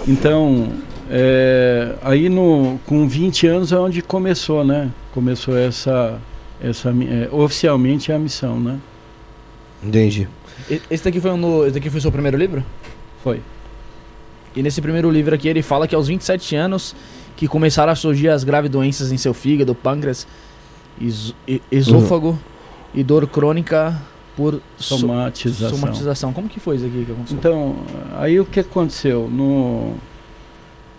Então, 0.07 0.71
é, 1.11 1.95
aí 2.03 2.29
no, 2.29 2.79
com 2.87 3.07
20 3.09 3.47
anos 3.47 3.73
é 3.73 3.77
onde 3.79 4.03
começou, 4.03 4.65
né? 4.65 4.91
Começou 5.13 5.57
essa, 5.57 6.19
essa 6.61 6.91
é, 6.91 7.29
oficialmente 7.33 8.13
a 8.13 8.19
missão, 8.19 8.59
né? 8.59 8.79
Entendi. 9.83 10.29
E- 10.71 10.81
Esse 10.91 11.05
daqui 11.05 11.21
foi 11.21 11.31
um 11.31 11.65
esse 11.65 11.75
daqui 11.75 11.91
foi 11.91 11.99
o 11.99 12.03
seu 12.03 12.13
primeiro 12.13 12.37
livro? 12.37 12.65
Foi. 13.23 13.41
E 14.55 14.63
nesse 14.63 14.81
primeiro 14.81 15.11
livro 15.11 15.35
aqui 15.35 15.49
ele 15.49 15.63
fala 15.63 15.87
que 15.87 15.95
aos 15.95 16.09
27 16.09 16.57
anos 16.57 16.95
que 17.37 17.47
começaram 17.47 17.93
a 17.93 17.95
surgir 17.95 18.29
as 18.31 18.43
graves 18.43 18.71
doenças 18.71 19.13
em 19.13 19.19
seu 19.19 19.35
fígado, 19.35 19.75
pâncreas, 19.75 20.27
is- 21.01 21.35
e- 21.47 21.61
esôfago 21.71 22.39
e 22.95 23.05
dor 23.05 23.27
crônica 23.29 24.01
por 24.35 24.61
so- 24.79 24.97
Somatização. 24.99 25.79
somatização. 25.79 26.33
Como 26.33 26.49
que 26.49 26.59
foi 26.59 26.77
isso 26.77 26.87
aqui 26.87 27.05
que 27.05 27.13
aconteceu? 27.13 27.37
Então, 27.39 27.77
aí 28.19 28.41
o 28.41 28.45
que 28.47 28.61
aconteceu? 28.61 29.29
No, 29.31 29.95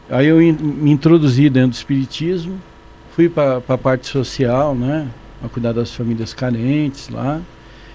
aí 0.10 0.28
eu 0.28 0.42
in- 0.42 0.54
me 0.54 0.92
introduzi 0.92 1.50
dentro 1.50 1.72
do 1.72 1.74
espiritismo, 1.76 2.60
fui 3.16 3.28
para 3.30 3.62
a 3.68 3.78
parte 3.78 4.08
social, 4.08 4.76
né? 4.76 5.08
A 5.44 5.48
cuidar 5.50 5.72
das 5.74 5.94
famílias 5.94 6.34
carentes 6.34 7.10
lá. 7.10 7.42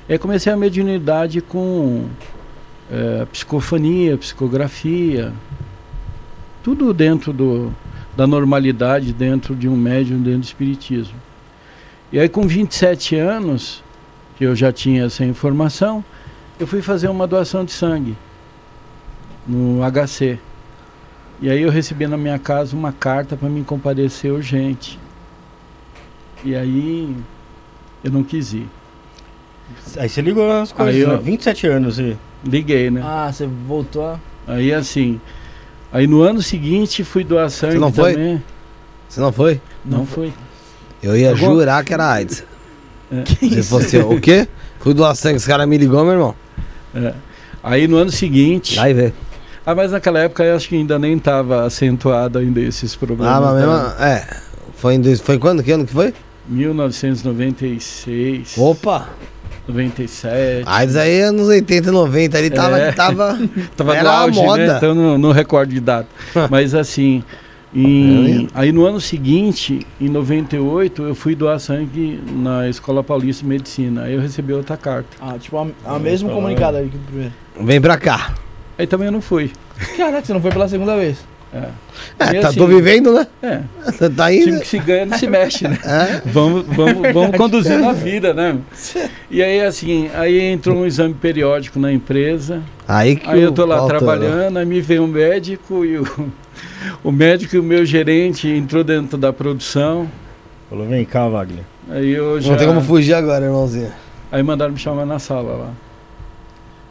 E 0.08 0.12
aí 0.12 0.18
comecei 0.18 0.52
a 0.52 0.56
mediunidade 0.56 1.40
com 1.40 2.06
eh, 2.90 3.26
psicofonia, 3.32 4.16
psicografia, 4.18 5.32
tudo 6.62 6.92
dentro 6.92 7.32
do, 7.32 7.72
da 8.16 8.26
normalidade, 8.26 9.12
dentro 9.12 9.54
de 9.54 9.68
um 9.68 9.76
médium, 9.76 10.18
dentro 10.20 10.40
do 10.40 10.44
espiritismo. 10.44 11.14
E 12.12 12.18
aí 12.18 12.28
com 12.28 12.46
27 12.46 13.16
anos, 13.16 13.82
que 14.36 14.44
eu 14.44 14.54
já 14.54 14.70
tinha 14.72 15.04
essa 15.04 15.24
informação, 15.24 16.04
eu 16.60 16.66
fui 16.66 16.82
fazer 16.82 17.08
uma 17.08 17.26
doação 17.26 17.64
de 17.64 17.72
sangue 17.72 18.16
no 19.46 19.80
HC. 19.90 20.38
E 21.42 21.50
aí 21.50 21.60
eu 21.62 21.70
recebi 21.70 22.06
na 22.06 22.16
minha 22.16 22.38
casa 22.38 22.74
uma 22.74 22.92
carta 22.92 23.36
para 23.36 23.48
me 23.48 23.62
comparecer 23.64 24.32
urgente. 24.32 24.98
E 26.44 26.54
aí 26.54 27.14
eu 28.02 28.10
não 28.10 28.22
quis 28.22 28.52
ir. 28.54 28.68
Aí 29.96 30.08
você 30.08 30.20
ligou 30.20 30.50
as 30.50 30.70
coisas, 30.72 30.94
Aí, 30.94 31.04
ó. 31.04 31.16
né? 31.16 31.20
27 31.22 31.66
anos 31.66 31.98
e. 31.98 32.16
Liguei, 32.44 32.90
né? 32.90 33.00
Ah, 33.04 33.30
você 33.32 33.46
voltou 33.46 34.04
a... 34.04 34.18
Aí 34.48 34.72
assim, 34.74 35.20
aí 35.92 36.08
no 36.08 36.22
ano 36.22 36.42
seguinte 36.42 37.04
fui 37.04 37.22
doar 37.22 37.48
sangue 37.50 37.78
não 37.78 37.92
foi? 37.92 38.14
também. 38.14 38.42
Você 39.08 39.20
não 39.20 39.30
foi? 39.32 39.60
Não, 39.84 40.04
foi. 40.06 40.32
Eu 41.00 41.16
ia 41.16 41.30
Alguma- 41.30 41.52
jurar 41.54 41.84
que 41.84 41.92
era 41.92 42.10
AIDS. 42.10 42.44
É. 43.14 43.26
Se 43.26 43.62
fosse 43.64 43.96
eu. 43.96 44.10
O 44.10 44.18
quê? 44.18 44.48
Fui 44.78 44.94
doar 44.94 45.14
sangue, 45.14 45.36
esse 45.36 45.46
cara 45.46 45.66
me 45.66 45.76
ligou, 45.76 46.02
meu 46.02 46.14
irmão. 46.14 46.34
É. 46.94 47.12
Aí 47.62 47.86
no 47.86 47.98
ano 47.98 48.10
seguinte. 48.10 48.78
Aí, 48.80 48.94
velho. 48.94 49.12
Ah, 49.64 49.74
mas 49.74 49.92
naquela 49.92 50.18
época 50.20 50.42
eu 50.44 50.56
acho 50.56 50.68
que 50.68 50.74
ainda 50.76 50.98
nem 50.98 51.16
estava 51.16 51.64
acentuado 51.64 52.38
ainda 52.38 52.60
esses 52.60 52.94
problemas. 52.96 53.34
Ah, 53.36 53.40
mas 53.40 53.54
da- 53.54 53.60
mesmo. 53.66 53.74
É. 54.02 54.26
Foi, 54.76 54.94
em 54.94 55.16
foi 55.16 55.38
quando? 55.38 55.62
Que 55.62 55.72
ano 55.72 55.86
que 55.86 55.92
foi? 55.92 56.12
1996. 56.48 58.54
Opa! 58.58 59.08
97. 59.68 60.64
AIDS 60.66 60.96
aí 60.96 61.20
anos 61.20 61.46
80 61.46 61.88
e 61.88 61.92
90 61.92 62.36
ali 62.38 62.50
tava. 62.50 62.78
É. 62.78 62.90
tava 62.92 63.38
Tava 63.76 63.94
Era 63.94 64.02
no 64.02 64.08
a 64.10 64.18
auge, 64.22 64.40
moda. 64.42 64.66
né? 64.66 64.76
Então 64.76 64.92
não, 64.94 65.16
não 65.16 65.30
recordo 65.30 65.70
de 65.70 65.78
data. 65.80 66.08
Mas 66.50 66.74
assim, 66.74 67.22
em- 67.72 68.48
aí 68.52 68.72
no 68.72 68.84
ano 68.84 69.00
seguinte, 69.00 69.86
em 70.00 70.08
98, 70.08 71.04
eu 71.04 71.14
fui 71.14 71.36
doar 71.36 71.60
sangue 71.60 72.20
na 72.34 72.68
Escola 72.68 73.04
Paulista 73.04 73.44
de 73.44 73.48
Medicina. 73.48 74.02
Aí 74.02 74.14
eu 74.14 74.20
recebi 74.20 74.52
outra 74.52 74.76
carta. 74.76 75.16
Ah, 75.20 75.36
tipo, 75.38 75.56
a, 75.56 75.68
a 75.94 75.98
mesma 76.00 76.28
comunicada 76.30 76.78
ali 76.78 76.88
que 76.88 76.98
primeiro. 76.98 77.32
Vem 77.60 77.80
pra 77.80 77.96
cá. 77.96 78.34
Aí 78.82 78.86
também 78.88 79.06
eu 79.06 79.12
não 79.12 79.20
fui. 79.20 79.52
Caraca, 79.96 80.26
você 80.26 80.32
não 80.32 80.40
foi 80.40 80.50
pela 80.50 80.66
segunda 80.68 80.96
vez. 80.96 81.16
É. 81.54 81.68
É, 82.18 82.40
tá, 82.40 82.48
assim- 82.48 82.58
tô 82.58 82.66
vivendo, 82.66 83.12
né? 83.12 83.24
É. 83.40 83.60
Você 83.84 84.10
tá 84.10 84.24
O 84.24 84.26
aí. 84.26 84.42
time 84.42 84.58
que 84.58 84.66
se 84.66 84.78
ganha 84.80 85.06
não 85.06 85.16
se 85.16 85.28
mexe, 85.28 85.68
né? 85.68 85.78
É. 85.84 86.20
Vamos, 86.26 86.66
vamos, 86.66 87.12
vamos 87.12 87.36
conduzindo 87.38 87.88
a 87.88 87.92
vida, 87.92 88.34
né? 88.34 88.58
E 89.30 89.40
aí, 89.40 89.60
assim, 89.60 90.10
aí 90.14 90.40
entrou 90.40 90.78
um 90.78 90.84
exame 90.84 91.14
periódico 91.14 91.78
na 91.78 91.92
empresa. 91.92 92.60
Aí 92.88 93.14
que 93.14 93.30
Aí 93.30 93.40
eu 93.40 93.52
tô 93.52 93.64
lá 93.64 93.86
trabalhando, 93.86 94.58
aí 94.58 94.66
me 94.66 94.80
veio 94.80 95.04
um 95.04 95.06
médico 95.06 95.84
e 95.84 95.98
o, 95.98 96.32
o 97.04 97.12
médico 97.12 97.54
e 97.54 97.60
o 97.60 97.62
meu 97.62 97.86
gerente 97.86 98.48
entrou 98.48 98.82
dentro 98.82 99.16
da 99.16 99.32
produção. 99.32 100.10
Falou, 100.68 100.88
vem 100.88 101.04
cá, 101.04 101.28
Wagner. 101.28 101.62
Aí 101.88 102.10
eu 102.10 102.40
já. 102.40 102.50
Não 102.50 102.58
tem 102.58 102.66
como 102.66 102.80
fugir 102.80 103.14
agora, 103.14 103.44
irmãozinho. 103.44 103.92
Aí 104.32 104.42
mandaram 104.42 104.72
me 104.72 104.78
chamar 104.78 105.06
na 105.06 105.20
sala 105.20 105.52
lá. 105.54 105.70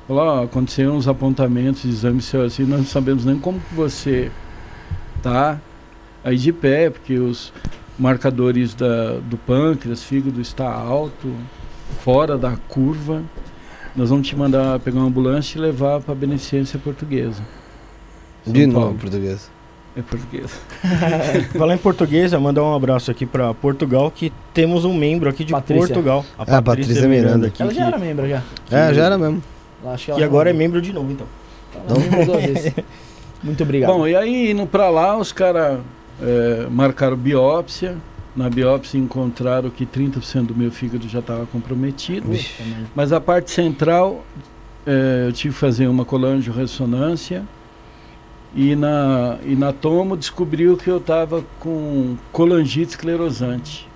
Falou, 0.07 0.23
ó, 0.23 0.43
aconteceram 0.43 0.95
uns 0.97 1.07
apontamentos, 1.07 1.85
exames 1.85 2.25
seu 2.25 2.43
assim, 2.43 2.63
nós 2.63 2.79
não 2.79 2.85
sabemos 2.85 3.23
nem 3.23 3.37
como 3.39 3.59
que 3.59 3.73
você 3.73 4.31
tá 5.21 5.59
aí 6.23 6.37
de 6.37 6.51
pé, 6.51 6.89
porque 6.89 7.17
os 7.17 7.53
marcadores 7.97 8.73
da, 8.73 9.19
do 9.29 9.37
pâncreas, 9.37 10.03
fígado 10.03 10.41
está 10.41 10.71
alto, 10.71 11.33
fora 12.03 12.37
da 12.37 12.57
curva. 12.67 13.21
Nós 13.95 14.09
vamos 14.09 14.27
te 14.27 14.35
mandar 14.35 14.79
pegar 14.79 14.99
uma 14.99 15.07
ambulância 15.07 15.57
e 15.57 15.61
levar 15.61 16.01
para 16.01 16.13
a 16.13 16.15
Beneficência 16.15 16.79
Portuguesa. 16.79 17.43
São 18.43 18.53
De 18.53 18.65
Paulo. 18.67 18.87
novo, 18.87 18.99
português. 18.99 19.51
É 19.95 20.01
portuguesa. 20.01 20.55
Falar 21.57 21.75
em 21.75 21.77
português, 21.77 22.31
mandar 22.33 22.63
um 22.63 22.73
abraço 22.73 23.11
aqui 23.11 23.25
pra 23.25 23.53
Portugal, 23.53 24.09
que 24.09 24.31
temos 24.53 24.85
um 24.85 24.93
membro 24.93 25.29
aqui 25.29 25.43
de 25.43 25.51
Patrícia. 25.51 25.87
Portugal. 25.87 26.25
É, 26.47 26.55
a 26.55 26.61
Patrícia 26.61 27.07
Miranda. 27.09 27.47
aqui, 27.47 27.61
Ela 27.61 27.73
já 27.73 27.81
que, 27.81 27.87
era 27.87 27.97
membro, 27.97 28.29
já. 28.29 28.41
É, 28.71 28.93
já 28.93 29.05
era 29.05 29.17
mesmo. 29.17 29.43
Acho 29.85 30.05
que, 30.05 30.11
ela 30.11 30.23
agora 30.23 30.49
é 30.49 30.53
membro 30.53 30.81
de 30.81 30.93
novo, 30.93 31.11
então. 31.11 31.27
É 31.75 32.25
duas 32.25 32.43
vezes. 32.43 32.73
Muito 33.43 33.63
obrigado. 33.63 33.91
Bom, 33.91 34.07
e 34.07 34.15
aí 34.15 34.51
indo 34.51 34.65
para 34.67 34.89
lá, 34.89 35.17
os 35.17 35.31
caras 35.31 35.79
marcaram 36.69 37.17
biópsia. 37.17 37.97
Na 38.35 38.49
biópsia 38.49 38.97
encontraram 38.97 39.69
que 39.69 39.85
30% 39.85 40.47
do 40.47 40.55
meu 40.55 40.71
fígado 40.71 41.07
já 41.07 41.19
estava 41.19 41.45
comprometido. 41.45 42.29
Mas 42.95 43.11
a 43.11 43.19
parte 43.19 43.51
central, 43.51 44.23
eh, 44.85 45.25
eu 45.27 45.33
tive 45.33 45.53
que 45.53 45.59
fazer 45.59 45.87
uma 45.87 46.05
colangio-ressonância. 46.05 47.43
E 48.55 48.75
na, 48.75 49.37
e 49.45 49.55
na 49.55 49.73
tomo 49.73 50.15
descobriu 50.15 50.77
que 50.77 50.89
eu 50.89 50.97
estava 50.97 51.43
com 51.59 52.15
colangite 52.31 52.91
esclerosante. 52.91 53.87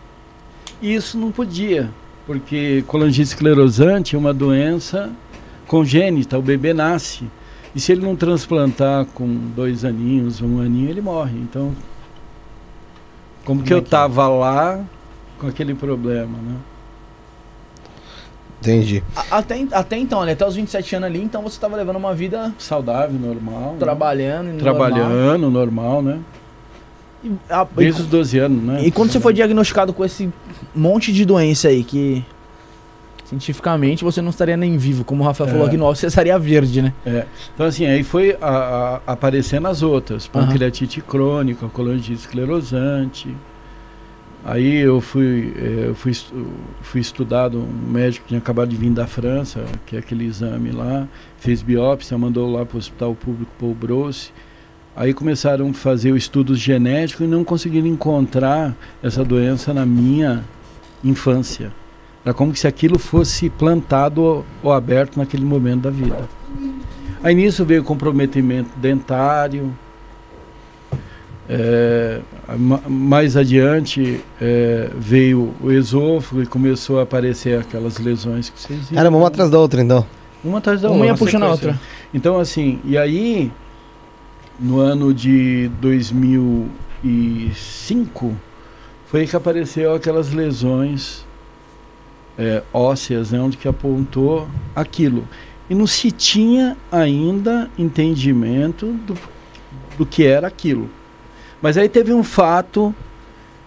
E 0.82 0.94
isso 0.94 1.18
não 1.18 1.32
podia, 1.32 1.90
porque 2.26 2.84
colangite 2.88 3.30
esclerosante 3.30 4.16
é 4.16 4.20
uma 4.20 4.34
doença 4.34 5.12
congênita, 5.68 6.38
o 6.38 6.42
bebê 6.42 6.74
nasce. 6.74 7.26
E 7.74 7.80
se 7.80 7.92
ele 7.92 8.02
não 8.02 8.16
transplantar 8.16 9.06
com 9.06 9.28
dois 9.56 9.84
aninhos, 9.84 10.42
um 10.42 10.62
aninho, 10.62 10.90
ele 10.90 11.02
morre. 11.02 11.38
Então, 11.38 11.74
como 13.44 13.62
que 13.62 13.70
Como 13.70 13.74
é 13.74 13.74
eu 13.74 13.82
que 13.82 13.86
é? 13.86 13.88
estava 13.88 14.28
lá 14.28 14.80
com 15.40 15.48
aquele 15.48 15.74
problema, 15.76 16.38
né? 16.38 16.56
Entendi. 18.62 19.04
Até, 19.30 19.68
até 19.72 19.98
então, 19.98 20.24
né? 20.26 20.32
Até 20.32 20.48
os 20.48 20.56
27 20.56 20.96
anos 20.96 21.08
ali, 21.08 21.22
então 21.22 21.42
você 21.44 21.60
tava 21.60 21.76
levando 21.76 21.98
uma 21.98 22.16
vida 22.16 22.54
Saudável, 22.58 23.20
normal. 23.20 23.74
né? 23.74 23.78
trabalhando. 23.80 24.56
e 24.56 24.58
Trabalhando, 24.58 25.50
normal, 25.52 26.02
né? 26.02 26.12
normal. 26.14 26.24
E, 27.24 27.32
a- 27.54 27.68
e 27.74 27.76
Desde 27.76 28.02
os 28.02 28.08
12 28.08 28.38
anos, 28.40 28.64
né? 28.64 28.84
E 28.86 28.90
quando 28.92 29.12
você 29.12 29.20
foi 29.20 29.34
diagnosticado 29.34 29.94
com 29.94 30.04
esse 30.04 30.32
monte 30.74 31.12
de 31.14 31.26
doença 31.26 31.68
aí, 31.68 31.84
que 31.84 32.24
cientificamente 33.26 34.04
você 34.04 34.22
não 34.22 34.30
estaria 34.30 34.56
nem 34.56 34.78
vivo, 34.78 35.04
como 35.04 35.24
o 35.24 35.26
Rafael 35.26 35.50
É. 35.50 35.52
falou 35.52 35.68
aqui 35.68 35.78
no 35.78 35.86
off, 35.86 36.00
você 36.00 36.08
estaria 36.08 36.38
verde, 36.40 36.82
né? 36.82 36.94
Então, 37.54 37.66
assim, 37.66 37.86
aí 37.86 38.04
foi 38.04 38.38
a- 38.42 39.02
a- 39.08 39.12
aparecendo 39.14 39.68
as 39.68 39.82
outras. 39.82 40.28
Pancreatite 40.28 41.02
crônica, 41.02 41.68
colangite 41.68 42.14
esclerosante. 42.14 43.36
Aí 44.48 44.76
eu 44.76 45.02
fui, 45.02 45.54
eh, 45.58 45.86
eu 45.88 45.96
fui, 45.96 46.12
fui 46.82 47.02
estudado, 47.02 47.58
um 47.58 47.92
médico 47.92 48.24
que 48.26 48.28
tinha 48.30 48.38
acabado 48.38 48.70
de 48.70 48.76
vir 48.76 48.92
da 48.92 49.08
França, 49.08 49.66
que 49.88 49.96
é 49.96 50.00
aquele 50.00 50.24
exame 50.26 50.70
lá, 50.72 51.08
fez 51.40 51.64
biópsia, 51.64 52.16
mandou 52.16 52.52
lá 52.52 52.64
para 52.64 52.76
o 52.76 52.78
Hospital 52.78 53.16
Público 53.16 53.52
Paul 53.60 53.74
Brosse. 53.74 54.32
Aí 54.96 55.16
começaram 55.16 55.72
a 55.72 55.74
fazer 55.74 56.12
o 56.12 56.16
estudos 56.16 56.60
genéticos 56.60 57.26
e 57.26 57.30
não 57.30 57.44
conseguiram 57.44 57.88
encontrar 57.88 58.76
essa 59.02 59.26
doença 59.26 59.74
na 59.74 59.84
minha 59.86 60.44
infância. 61.04 61.72
Era 62.26 62.34
como 62.34 62.56
se 62.56 62.68
aquilo 62.68 62.98
fosse 62.98 63.50
plantado 63.52 64.20
ou, 64.22 64.46
ou 64.64 64.74
aberto 64.74 65.18
naquele 65.18 65.46
momento 65.46 65.82
da 65.84 65.92
vida. 65.92 66.28
Aí 67.24 67.36
nisso 67.36 67.64
veio 67.64 67.84
comprometimento 67.84 68.72
dentário. 68.78 69.72
É, 71.48 72.22
ma- 72.58 72.82
mais 72.88 73.38
adiante 73.38 74.20
é, 74.42 74.90
veio 74.98 75.54
o 75.62 75.72
esôfago 75.72 76.42
e 76.42 76.46
começou 76.48 77.00
a 77.00 77.04
aparecer 77.04 77.60
aquelas 77.60 78.00
lesões 78.00 78.50
que 78.50 78.60
vocês 78.60 78.90
viram. 78.90 79.00
Era 79.00 79.10
uma 79.10 79.28
atrás 79.28 79.50
da 79.52 79.60
outra, 79.60 79.80
então. 79.82 80.04
Uma 80.44 80.58
atrás 80.58 80.82
da 80.82 80.88
Uma 80.90 80.98
outra. 80.98 81.12
ia 81.12 81.16
puxando 81.18 81.44
a 81.44 81.52
outra. 81.52 81.80
Então, 82.14 82.38
assim, 82.40 82.80
e 82.84 82.98
aí, 82.98 83.52
no 84.60 84.80
ano 84.80 85.14
de 85.14 85.70
2005, 85.80 88.36
foi 89.08 89.28
que 89.28 89.36
apareceu 89.36 89.94
aquelas 89.94 90.32
lesões 90.32 91.25
é, 92.38 92.64
ósseas, 92.74 93.32
né, 93.32 93.40
onde 93.40 93.58
que 93.58 93.68
apontou 93.68 94.48
aquilo. 94.76 95.28
E 95.70 95.76
não 95.76 95.88
se 95.88 96.12
tinha 96.12 96.78
ainda 96.92 97.70
entendimento 97.78 98.94
do, 99.06 99.18
do 99.98 100.06
que 100.06 100.26
era 100.26 100.48
aquilo. 100.48 100.90
Mas 101.62 101.78
aí 101.78 101.90
teve 101.90 102.14
um 102.14 102.24
fato 102.24 102.94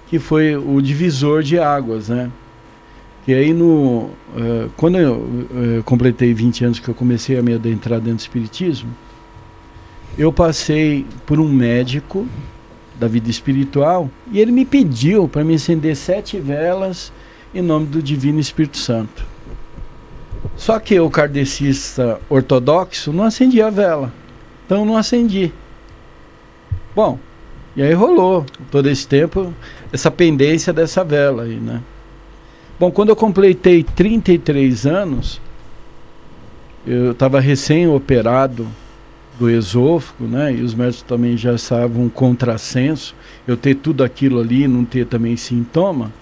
que 0.08 0.18
foi 0.18 0.56
o 0.56 0.80
divisor 0.80 1.42
de 1.42 1.58
águas, 1.58 2.08
né? 2.08 2.30
Que 3.24 3.34
aí 3.34 3.52
no 3.52 4.10
eh, 4.36 4.68
quando 4.76 4.96
eu 4.98 5.46
eh, 5.50 5.82
completei 5.84 6.32
20 6.32 6.64
anos 6.64 6.78
que 6.78 6.88
eu 6.88 6.94
comecei 6.94 7.38
a 7.38 7.42
me 7.42 7.54
adentrar 7.54 7.98
dentro 7.98 8.16
do 8.16 8.20
espiritismo, 8.20 8.88
eu 10.16 10.32
passei 10.32 11.04
por 11.26 11.38
um 11.38 11.48
médico 11.48 12.26
da 12.98 13.06
vida 13.06 13.30
espiritual 13.30 14.10
e 14.32 14.40
ele 14.40 14.50
me 14.50 14.64
pediu 14.64 15.28
para 15.28 15.44
me 15.44 15.54
acender 15.54 15.94
sete 15.94 16.38
velas 16.40 17.12
em 17.54 17.62
nome 17.62 17.86
do 17.86 18.02
Divino 18.02 18.38
Espírito 18.38 18.78
Santo. 18.78 19.24
Só 20.56 20.78
que 20.78 20.98
o 20.98 21.08
kardecista 21.08 22.20
ortodoxo 22.28 23.12
não 23.12 23.24
acendia 23.24 23.66
a 23.66 23.70
vela. 23.70 24.12
Então 24.66 24.84
não 24.84 24.96
acendi. 24.96 25.52
Bom, 26.94 27.18
e 27.76 27.82
aí 27.82 27.92
rolou 27.92 28.44
todo 28.70 28.88
esse 28.88 29.06
tempo 29.06 29.54
essa 29.92 30.10
pendência 30.10 30.72
dessa 30.72 31.04
vela 31.04 31.44
aí, 31.44 31.56
né? 31.56 31.80
Bom, 32.78 32.90
quando 32.90 33.08
eu 33.08 33.16
completei 33.16 33.82
33 33.82 34.86
anos, 34.86 35.40
eu 36.86 37.12
estava 37.12 37.40
recém-operado 37.40 38.66
do 39.38 39.48
esôfago, 39.48 40.24
né? 40.28 40.52
E 40.52 40.62
os 40.62 40.74
médicos 40.74 41.02
também 41.02 41.36
já 41.36 41.54
estavam 41.54 42.04
um 42.04 42.08
contrassenso. 42.08 43.14
Eu 43.46 43.56
ter 43.56 43.74
tudo 43.76 44.02
aquilo 44.02 44.40
ali 44.40 44.66
não 44.66 44.84
ter 44.84 45.06
também 45.06 45.36
sintoma. 45.36 46.12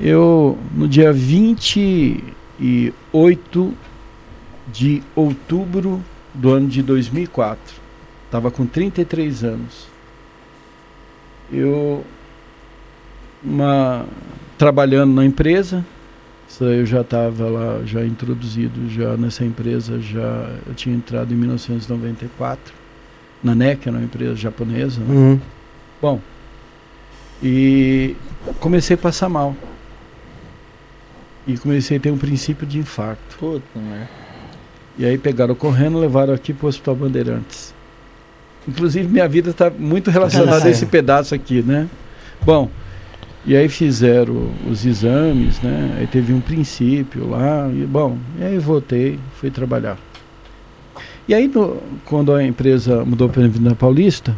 Eu, 0.00 0.56
no 0.74 0.86
dia 0.86 1.12
28 1.12 3.74
de 4.72 5.02
outubro 5.14 6.02
do 6.32 6.52
ano 6.52 6.68
de 6.68 6.82
2004, 6.82 7.74
estava 8.26 8.50
com 8.50 8.64
33 8.64 9.44
anos. 9.44 9.88
Eu, 11.52 12.04
uma, 13.42 14.06
trabalhando 14.56 15.14
na 15.14 15.24
empresa, 15.24 15.84
isso 16.48 16.64
eu 16.64 16.86
já 16.86 17.00
estava 17.00 17.48
lá, 17.48 17.80
já 17.84 18.04
introduzido 18.04 18.88
já 18.90 19.16
nessa 19.16 19.44
empresa, 19.44 20.00
já 20.00 20.50
eu 20.66 20.74
tinha 20.74 20.94
entrado 20.94 21.32
em 21.32 21.36
1994, 21.36 22.72
na 23.42 23.54
NEC, 23.54 23.88
era 23.88 23.96
uma 23.96 24.04
empresa 24.04 24.36
japonesa, 24.36 25.00
né? 25.00 25.14
Uhum. 25.14 25.40
Bom, 26.00 26.20
e 27.42 28.14
comecei 28.60 28.94
a 28.94 28.98
passar 28.98 29.28
mal. 29.28 29.56
E 31.48 31.56
comecei 31.56 31.96
a 31.96 32.00
ter 32.00 32.10
um 32.12 32.18
princípio 32.18 32.66
de 32.66 32.78
infarto. 32.78 33.36
Puta 33.38 33.64
merda. 33.74 34.08
E 34.98 35.04
aí 35.06 35.16
pegaram 35.16 35.54
correndo 35.54 35.96
e 35.98 36.00
levaram 36.02 36.34
aqui 36.34 36.52
para 36.52 36.66
o 36.66 36.68
Hospital 36.68 36.94
Bandeirantes. 36.94 37.74
Inclusive, 38.68 39.08
minha 39.08 39.26
vida 39.26 39.50
está 39.50 39.70
muito 39.70 40.10
relacionada 40.10 40.66
a 40.66 40.70
esse 40.70 40.84
pedaço 40.84 41.34
aqui, 41.34 41.62
né? 41.62 41.88
Bom, 42.44 42.68
e 43.46 43.56
aí 43.56 43.68
fizeram 43.68 44.50
os 44.70 44.84
exames, 44.84 45.58
né? 45.62 45.96
Aí 45.98 46.06
teve 46.06 46.34
um 46.34 46.40
princípio 46.40 47.26
lá, 47.30 47.66
e 47.72 47.86
bom, 47.86 48.18
e 48.38 48.44
aí 48.44 48.58
voltei, 48.58 49.18
fui 49.40 49.50
trabalhar. 49.50 49.96
E 51.26 51.32
aí, 51.32 51.48
no- 51.48 51.80
quando 52.04 52.34
a 52.34 52.44
empresa 52.44 53.04
mudou 53.04 53.28
para 53.28 53.42
a 53.42 53.46
Avenida 53.46 53.74
Paulista, 53.74 54.36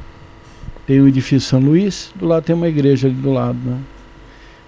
tem 0.86 1.00
o 1.00 1.08
edifício 1.08 1.48
São 1.48 1.60
Luís, 1.60 2.12
do 2.14 2.26
lado 2.26 2.44
tem 2.44 2.54
uma 2.54 2.68
igreja 2.68 3.08
ali 3.08 3.16
do 3.16 3.32
lado, 3.32 3.58
né? 3.64 3.78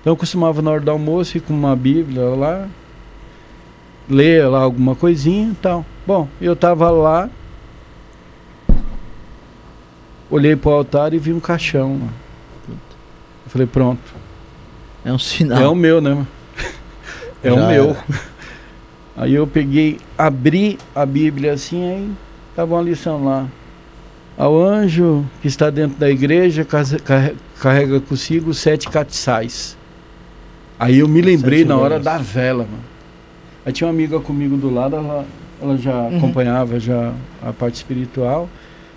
Então 0.02 0.12
eu 0.12 0.16
costumava 0.16 0.60
na 0.60 0.72
hora 0.72 0.80
do 0.80 0.90
almoço 0.90 1.36
ir 1.36 1.40
com 1.40 1.54
uma 1.54 1.76
bíblia 1.76 2.24
lá, 2.24 2.68
ler 4.10 4.48
lá 4.48 4.58
alguma 4.58 4.96
coisinha 4.96 5.52
e 5.52 5.54
tal. 5.54 5.86
Bom, 6.04 6.28
eu 6.40 6.54
estava 6.54 6.90
lá, 6.90 7.30
olhei 10.28 10.56
para 10.56 10.70
o 10.70 10.74
altar 10.74 11.14
e 11.14 11.18
vi 11.18 11.32
um 11.32 11.38
caixão. 11.38 11.90
Mano. 11.90 12.12
Eu 12.68 13.50
falei, 13.50 13.66
pronto. 13.66 14.02
É 15.04 15.12
um 15.12 15.20
sinal. 15.20 15.62
É 15.62 15.68
o 15.68 15.74
meu, 15.74 16.00
né? 16.00 16.26
É 17.44 17.50
Já 17.50 17.54
o 17.54 17.68
meu. 17.68 17.90
Era. 17.90 18.04
Aí 19.16 19.34
eu 19.34 19.46
peguei, 19.46 20.00
abri 20.16 20.78
a 20.94 21.04
Bíblia 21.04 21.52
assim, 21.52 21.84
aí 21.84 22.10
tava 22.56 22.74
uma 22.74 22.82
lição 22.82 23.22
lá. 23.22 23.46
Ao 24.38 24.58
anjo 24.58 25.24
que 25.42 25.48
está 25.48 25.68
dentro 25.68 25.98
da 25.98 26.08
igreja, 26.08 26.66
carrega 27.60 28.00
consigo 28.00 28.54
sete 28.54 28.88
catiçais. 28.88 29.76
Aí 30.82 30.98
eu 30.98 31.06
me 31.06 31.20
lembrei 31.20 31.64
na 31.64 31.76
hora 31.76 32.00
da 32.00 32.18
vela, 32.18 32.64
mano. 32.64 32.82
Aí 33.64 33.72
tinha 33.72 33.86
uma 33.86 33.94
amiga 33.94 34.18
comigo 34.18 34.56
do 34.56 34.68
lado, 34.68 34.96
ela, 34.96 35.24
ela 35.60 35.76
já 35.78 35.94
uhum. 35.94 36.16
acompanhava 36.16 36.80
já 36.80 37.14
a 37.40 37.52
parte 37.52 37.76
espiritual. 37.76 38.48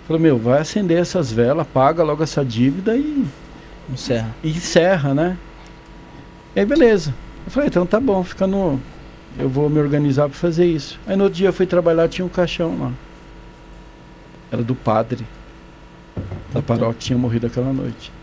Falou, 0.04 0.20
meu, 0.20 0.36
vai 0.36 0.60
acender 0.60 0.98
essas 0.98 1.30
velas, 1.30 1.64
paga 1.72 2.02
logo 2.02 2.24
essa 2.24 2.44
dívida 2.44 2.96
e. 2.96 3.24
Encerra. 3.88 4.34
E 4.42 4.50
encerra, 4.50 5.14
né? 5.14 5.38
E 6.56 6.58
aí 6.58 6.66
beleza. 6.66 7.14
Eu 7.44 7.52
falei, 7.52 7.68
então 7.68 7.86
tá 7.86 8.00
bom, 8.00 8.24
fica 8.24 8.48
no. 8.48 8.80
Eu 9.38 9.48
vou 9.48 9.70
me 9.70 9.78
organizar 9.78 10.28
para 10.28 10.36
fazer 10.36 10.66
isso. 10.66 10.98
Aí 11.06 11.14
no 11.14 11.22
outro 11.22 11.36
dia 11.36 11.50
eu 11.50 11.52
fui 11.52 11.66
trabalhar, 11.66 12.08
tinha 12.08 12.26
um 12.26 12.28
caixão 12.28 12.76
lá. 12.80 12.92
Era 14.50 14.64
do 14.64 14.74
padre 14.74 15.24
da 16.52 16.60
paróquia 16.60 16.94
que 16.94 17.04
tinha 17.04 17.18
morrido 17.18 17.46
aquela 17.46 17.72
noite. 17.72 18.15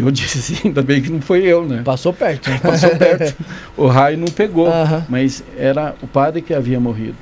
Eu 0.00 0.10
disse 0.10 0.38
assim, 0.38 0.68
ainda 0.68 0.82
bem 0.82 1.02
que 1.02 1.10
não 1.10 1.20
foi 1.20 1.44
eu, 1.44 1.66
né? 1.66 1.82
Passou 1.84 2.12
perto. 2.12 2.50
Passou 2.60 2.90
perto. 2.96 3.36
o 3.76 3.86
raio 3.86 4.18
não 4.18 4.28
pegou, 4.28 4.68
mas 5.08 5.42
era 5.56 5.94
o 6.02 6.06
padre 6.06 6.42
que 6.42 6.54
havia 6.54 6.80
morrido. 6.80 7.16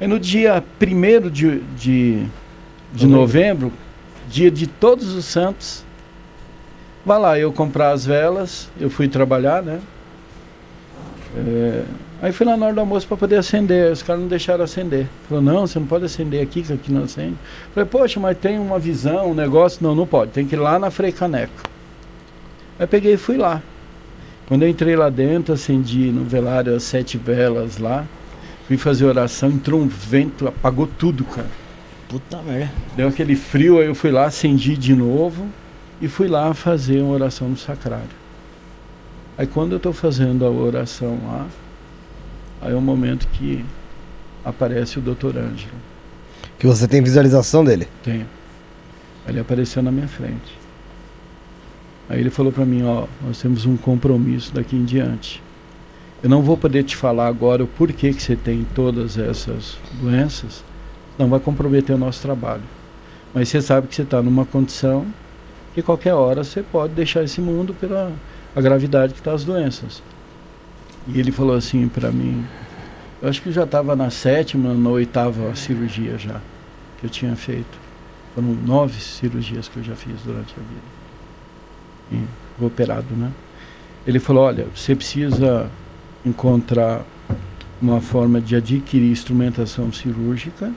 E 0.00 0.06
no 0.06 0.18
dia 0.18 0.62
1 0.80 1.28
de, 1.28 1.60
de, 1.76 2.26
de 2.92 3.06
novembro, 3.06 3.72
dia 4.28 4.50
de 4.50 4.66
todos 4.66 5.12
os 5.14 5.24
santos, 5.24 5.84
vai 7.04 7.18
lá 7.18 7.38
eu 7.38 7.52
comprar 7.52 7.90
as 7.90 8.06
velas, 8.06 8.70
eu 8.78 8.90
fui 8.90 9.08
trabalhar, 9.08 9.62
né? 9.62 9.80
É, 11.36 11.82
aí 12.20 12.32
fui 12.32 12.46
lá 12.46 12.56
na 12.56 12.66
hora 12.66 12.74
do 12.74 12.80
almoço 12.80 13.06
para 13.06 13.16
poder 13.16 13.36
acender, 13.36 13.92
os 13.92 14.02
caras 14.02 14.20
não 14.20 14.28
deixaram 14.28 14.64
acender. 14.64 15.06
Falou, 15.28 15.42
não, 15.42 15.66
você 15.66 15.78
não 15.78 15.86
pode 15.86 16.04
acender 16.04 16.42
aqui, 16.42 16.62
que 16.62 16.72
aqui 16.72 16.92
não 16.92 17.04
acende. 17.04 17.36
Falei, 17.74 17.88
poxa, 17.88 18.18
mas 18.18 18.36
tem 18.38 18.58
uma 18.58 18.78
visão, 18.78 19.30
um 19.30 19.34
negócio, 19.34 19.82
não, 19.82 19.94
não 19.94 20.06
pode, 20.06 20.32
tem 20.32 20.46
que 20.46 20.54
ir 20.54 20.58
lá 20.58 20.78
na 20.78 20.90
Frei 20.90 21.12
Caneca. 21.12 21.68
Aí 22.78 22.86
peguei 22.86 23.14
e 23.14 23.16
fui 23.16 23.36
lá. 23.36 23.62
Quando 24.46 24.62
eu 24.62 24.68
entrei 24.68 24.96
lá 24.96 25.10
dentro, 25.10 25.52
acendi 25.52 26.10
no 26.10 26.24
velário 26.24 26.74
as 26.74 26.82
sete 26.82 27.18
velas 27.18 27.78
lá, 27.78 28.06
fui 28.66 28.78
fazer 28.78 29.04
oração, 29.04 29.50
entrou 29.50 29.80
um 29.80 29.88
vento, 29.88 30.48
apagou 30.48 30.86
tudo, 30.86 31.24
cara. 31.24 31.48
Puta 32.08 32.40
merda. 32.40 32.72
Deu 32.96 33.08
aquele 33.08 33.36
frio, 33.36 33.78
aí 33.78 33.86
eu 33.86 33.94
fui 33.94 34.10
lá, 34.10 34.24
acendi 34.24 34.76
de 34.76 34.94
novo 34.94 35.46
e 36.00 36.08
fui 36.08 36.28
lá 36.28 36.54
fazer 36.54 37.02
uma 37.02 37.12
oração 37.12 37.48
no 37.48 37.56
sacrário. 37.56 38.08
Aí 39.36 39.46
quando 39.46 39.72
eu 39.72 39.76
estou 39.76 39.92
fazendo 39.92 40.44
a 40.46 40.50
oração 40.50 41.18
lá, 41.26 41.46
aí 42.60 42.72
é 42.72 42.76
o 42.76 42.80
momento 42.80 43.26
que 43.28 43.64
aparece 44.44 44.98
o 44.98 45.02
doutor 45.02 45.36
Ângelo. 45.36 45.72
Que 46.58 46.66
você 46.66 46.88
tem 46.88 47.02
visualização 47.02 47.64
dele? 47.64 47.88
Tenho. 48.02 48.26
Ele 49.26 49.40
apareceu 49.40 49.82
na 49.82 49.90
minha 49.90 50.08
frente. 50.08 50.58
Aí 52.08 52.20
ele 52.20 52.30
falou 52.30 52.50
para 52.50 52.64
mim, 52.64 52.82
ó, 52.84 53.06
nós 53.24 53.40
temos 53.40 53.66
um 53.66 53.76
compromisso 53.76 54.52
daqui 54.54 54.74
em 54.74 54.84
diante. 54.84 55.42
Eu 56.22 56.30
não 56.30 56.42
vou 56.42 56.56
poder 56.56 56.82
te 56.82 56.96
falar 56.96 57.26
agora 57.28 57.62
o 57.62 57.66
porquê 57.66 58.12
que 58.12 58.22
você 58.22 58.34
tem 58.34 58.66
todas 58.74 59.18
essas 59.18 59.76
doenças, 60.00 60.64
não 61.18 61.28
vai 61.28 61.38
comprometer 61.38 61.94
o 61.94 61.98
nosso 61.98 62.22
trabalho. 62.22 62.62
Mas 63.34 63.48
você 63.48 63.60
sabe 63.60 63.86
que 63.86 63.94
você 63.94 64.02
está 64.02 64.22
numa 64.22 64.44
condição 64.46 65.06
que 65.74 65.82
qualquer 65.82 66.14
hora 66.14 66.42
você 66.42 66.62
pode 66.62 66.94
deixar 66.94 67.22
esse 67.22 67.40
mundo 67.40 67.74
pela 67.74 68.12
a 68.56 68.60
gravidade 68.60 69.12
que 69.12 69.20
está 69.20 69.32
as 69.32 69.44
doenças. 69.44 70.02
E 71.08 71.18
ele 71.18 71.32
falou 71.32 71.56
assim 71.56 71.88
para 71.88 72.10
mim, 72.12 72.44
eu 73.22 73.28
acho 73.28 73.42
que 73.42 73.50
já 73.50 73.64
estava 73.64 73.96
na 73.96 74.10
sétima, 74.10 74.74
na 74.74 74.90
oitava 74.90 75.54
cirurgia 75.56 76.18
já 76.18 76.40
que 76.98 77.06
eu 77.06 77.10
tinha 77.10 77.34
feito. 77.34 77.78
Foram 78.34 78.48
nove 78.48 79.00
cirurgias 79.00 79.68
que 79.68 79.78
eu 79.78 79.84
já 79.84 79.94
fiz 79.94 80.20
durante 80.24 80.54
a 80.54 80.60
vida. 80.60 82.26
E 82.60 82.64
operado, 82.64 83.14
né? 83.16 83.30
Ele 84.06 84.18
falou, 84.18 84.44
olha, 84.44 84.66
você 84.74 84.94
precisa 84.94 85.70
encontrar 86.24 87.04
uma 87.80 88.00
forma 88.00 88.40
de 88.40 88.56
adquirir 88.56 89.10
instrumentação 89.10 89.92
cirúrgica. 89.92 90.72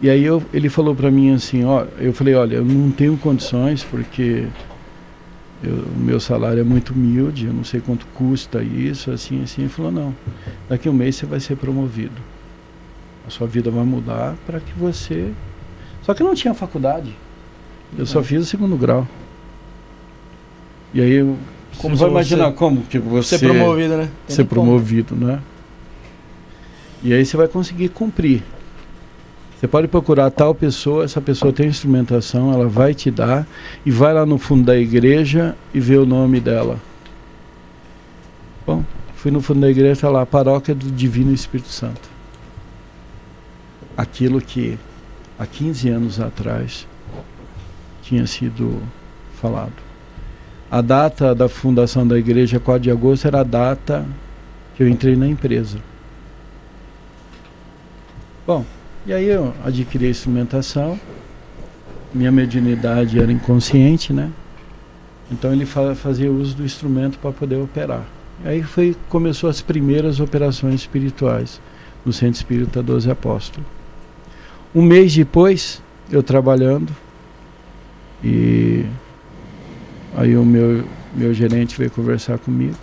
E 0.00 0.08
aí 0.08 0.24
eu, 0.24 0.42
ele 0.52 0.68
falou 0.68 0.94
para 0.94 1.10
mim 1.10 1.34
assim, 1.34 1.64
ó, 1.64 1.84
eu 1.98 2.12
falei, 2.12 2.34
olha, 2.34 2.56
eu 2.56 2.64
não 2.64 2.90
tenho 2.90 3.16
condições 3.16 3.82
porque 3.82 4.46
o 5.64 5.98
meu 5.98 6.20
salário 6.20 6.60
é 6.60 6.64
muito 6.64 6.92
humilde, 6.92 7.46
eu 7.46 7.52
não 7.52 7.64
sei 7.64 7.80
quanto 7.80 8.06
custa 8.14 8.62
isso, 8.62 9.10
assim, 9.10 9.42
assim. 9.42 9.62
Ele 9.62 9.70
falou, 9.70 9.90
não, 9.90 10.14
daqui 10.68 10.86
a 10.88 10.90
um 10.90 10.94
mês 10.94 11.16
você 11.16 11.26
vai 11.26 11.40
ser 11.40 11.56
promovido. 11.56 12.20
A 13.26 13.30
sua 13.30 13.46
vida 13.46 13.70
vai 13.70 13.84
mudar 13.84 14.36
para 14.46 14.60
que 14.60 14.72
você... 14.78 15.32
Só 16.02 16.14
que 16.14 16.22
eu 16.22 16.26
não 16.26 16.34
tinha 16.34 16.54
faculdade. 16.54 17.14
Eu 17.98 18.06
só 18.06 18.22
fiz 18.22 18.42
o 18.42 18.46
segundo 18.46 18.76
grau. 18.76 19.06
E 20.94 21.00
aí 21.00 21.12
eu... 21.12 21.36
Como 21.78 21.96
você 21.96 22.04
vai 22.04 22.10
imaginar 22.12 22.52
como 22.52 22.82
que 22.82 22.98
você... 22.98 23.38
Ser 23.38 23.46
promovido, 23.46 23.96
né? 23.96 24.10
Ser 24.28 24.44
promovido, 24.44 25.14
né? 25.14 25.40
E 27.02 27.12
aí 27.12 27.24
você 27.24 27.36
vai 27.36 27.48
conseguir 27.48 27.88
cumprir. 27.90 28.42
Você 29.58 29.66
pode 29.66 29.88
procurar 29.88 30.30
tal 30.30 30.54
pessoa, 30.54 31.04
essa 31.04 31.20
pessoa 31.20 31.52
tem 31.52 31.66
instrumentação, 31.66 32.52
ela 32.52 32.68
vai 32.68 32.94
te 32.94 33.10
dar 33.10 33.44
e 33.84 33.90
vai 33.90 34.14
lá 34.14 34.24
no 34.24 34.38
fundo 34.38 34.64
da 34.64 34.76
igreja 34.76 35.56
e 35.74 35.80
vê 35.80 35.96
o 35.96 36.06
nome 36.06 36.38
dela. 36.38 36.78
Bom, 38.64 38.84
fui 39.16 39.32
no 39.32 39.40
fundo 39.40 39.60
da 39.60 39.68
igreja, 39.68 39.92
está 39.92 40.10
lá, 40.10 40.24
paróquia 40.24 40.76
do 40.76 40.88
Divino 40.92 41.32
Espírito 41.32 41.70
Santo. 41.70 42.08
Aquilo 43.96 44.40
que 44.40 44.78
há 45.36 45.44
15 45.44 45.88
anos 45.88 46.20
atrás 46.20 46.86
tinha 48.02 48.28
sido 48.28 48.80
falado. 49.40 49.72
A 50.70 50.80
data 50.80 51.34
da 51.34 51.48
fundação 51.48 52.06
da 52.06 52.16
igreja, 52.16 52.60
4 52.60 52.80
de 52.80 52.90
agosto, 52.92 53.26
era 53.26 53.40
a 53.40 53.44
data 53.44 54.06
que 54.76 54.84
eu 54.84 54.88
entrei 54.88 55.16
na 55.16 55.26
empresa. 55.26 55.78
Bom, 58.46 58.64
e 59.08 59.12
aí 59.14 59.26
eu 59.26 59.54
adquiri 59.64 60.04
a 60.04 60.10
instrumentação, 60.10 61.00
minha 62.12 62.30
mediunidade 62.30 63.18
era 63.18 63.32
inconsciente, 63.32 64.12
né? 64.12 64.30
Então 65.32 65.50
ele 65.50 65.64
fa 65.64 65.94
fazia 65.94 66.30
uso 66.30 66.54
do 66.54 66.62
instrumento 66.62 67.18
para 67.18 67.32
poder 67.32 67.56
operar. 67.56 68.04
E 68.44 68.48
aí 68.48 68.62
foi, 68.62 68.94
começou 69.08 69.48
as 69.48 69.62
primeiras 69.62 70.20
operações 70.20 70.74
espirituais 70.74 71.58
no 72.04 72.12
Centro 72.12 72.34
Espírita 72.34 72.82
12 72.82 73.10
Apóstolos. 73.10 73.66
Um 74.74 74.82
mês 74.82 75.14
depois, 75.14 75.82
eu 76.10 76.22
trabalhando, 76.22 76.94
e 78.22 78.84
aí 80.18 80.36
o 80.36 80.44
meu, 80.44 80.84
meu 81.14 81.32
gerente 81.32 81.78
veio 81.78 81.90
conversar 81.90 82.36
comigo 82.38 82.76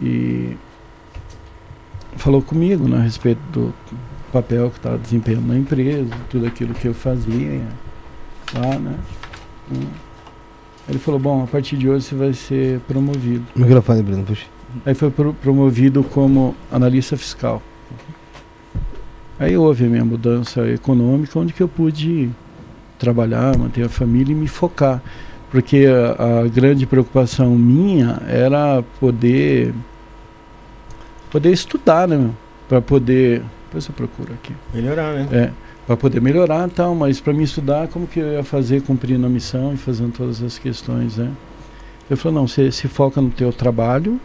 e 0.00 0.56
falou 2.16 2.40
comigo 2.40 2.88
né, 2.88 2.96
a 2.96 3.00
respeito 3.02 3.40
do, 3.52 3.74
papel 4.36 4.70
que 4.70 4.76
estava 4.76 4.98
desempenhando 4.98 5.48
na 5.48 5.56
empresa, 5.56 6.10
tudo 6.28 6.46
aquilo 6.46 6.74
que 6.74 6.86
eu 6.86 6.94
fazia 6.94 7.62
lá, 8.54 8.78
né? 8.78 8.94
Ele 10.88 10.98
falou, 10.98 11.18
bom, 11.18 11.44
a 11.44 11.46
partir 11.46 11.76
de 11.76 11.88
hoje 11.88 12.04
você 12.04 12.14
vai 12.14 12.32
ser 12.32 12.80
promovido. 12.80 13.44
Microfone, 13.56 14.02
Bruno, 14.02 14.24
puxa. 14.24 14.46
Aí 14.84 14.94
foi 14.94 15.10
pro 15.10 15.32
promovido 15.32 16.04
como 16.04 16.54
analista 16.70 17.16
fiscal. 17.16 17.62
Aí 19.38 19.56
houve 19.56 19.86
a 19.86 19.88
minha 19.88 20.04
mudança 20.04 20.66
econômica, 20.68 21.38
onde 21.38 21.52
que 21.52 21.62
eu 21.62 21.68
pude 21.68 22.30
trabalhar, 22.98 23.56
manter 23.56 23.84
a 23.84 23.88
família 23.88 24.32
e 24.32 24.36
me 24.36 24.48
focar. 24.48 25.02
Porque 25.50 25.86
a, 25.86 26.40
a 26.40 26.48
grande 26.48 26.86
preocupação 26.86 27.50
minha 27.56 28.20
era 28.28 28.82
poder 29.00 29.74
poder 31.30 31.52
estudar, 31.52 32.06
né, 32.06 32.30
para 32.68 32.80
poder 32.80 33.42
depois 33.76 33.86
eu 33.86 33.94
procuro 33.94 34.32
aqui. 34.32 34.54
Melhorar, 34.72 35.12
né? 35.14 35.28
É, 35.30 35.50
para 35.86 35.96
poder 35.96 36.20
melhorar 36.20 36.68
tal, 36.70 36.94
mas 36.94 37.20
para 37.20 37.32
me 37.32 37.44
estudar, 37.44 37.88
como 37.88 38.06
que 38.06 38.18
eu 38.18 38.32
ia 38.32 38.42
fazer 38.42 38.82
cumprindo 38.82 39.26
a 39.26 39.28
missão 39.28 39.74
e 39.74 39.76
fazendo 39.76 40.12
todas 40.12 40.42
as 40.42 40.58
questões, 40.58 41.16
né? 41.18 41.30
Eu 42.08 42.16
falei, 42.16 42.38
não, 42.38 42.48
você 42.48 42.70
se 42.72 42.88
foca 42.88 43.20
no 43.20 43.30
teu 43.30 43.52
trabalho 43.52 44.18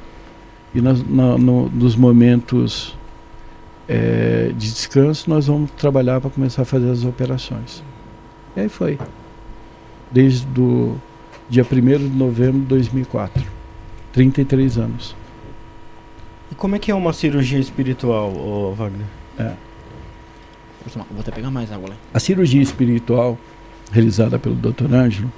e 0.74 0.82
na, 0.82 0.94
na, 0.94 1.38
no, 1.38 1.70
nos 1.70 1.96
momentos 1.96 2.98
é, 3.88 4.52
de 4.56 4.72
descanso 4.72 5.30
nós 5.30 5.48
vamos 5.48 5.70
trabalhar 5.72 6.22
para 6.22 6.30
começar 6.30 6.62
a 6.62 6.66
fazer 6.66 6.90
as 6.90 7.04
operações. 7.04 7.84
E 8.56 8.62
aí 8.62 8.70
foi. 8.70 8.98
Desde 10.12 10.48
o 10.60 10.96
dia 11.50 11.66
1 11.70 11.98
de 11.98 12.10
novembro 12.10 12.62
de 12.62 12.68
2004. 12.68 13.44
33 14.14 14.78
anos. 14.78 15.16
E 16.52 16.56
como 16.56 16.76
é 16.76 16.80
que 16.80 16.92
é 16.92 16.96
uma 16.96 17.14
cirurgia 17.14 17.60
espiritual, 17.60 18.74
Wagner? 18.76 19.21
É. 19.42 19.54
Vou 20.96 21.20
até 21.20 21.32
pegar 21.32 21.52
mais 21.52 21.72
água 21.72 21.90
lá. 21.90 21.96
A 22.14 22.20
cirurgia 22.20 22.62
espiritual 22.62 23.38
realizada 23.92 24.40
pelo 24.40 24.56
Dr. 24.56 24.94
Ângelo, 24.94 25.32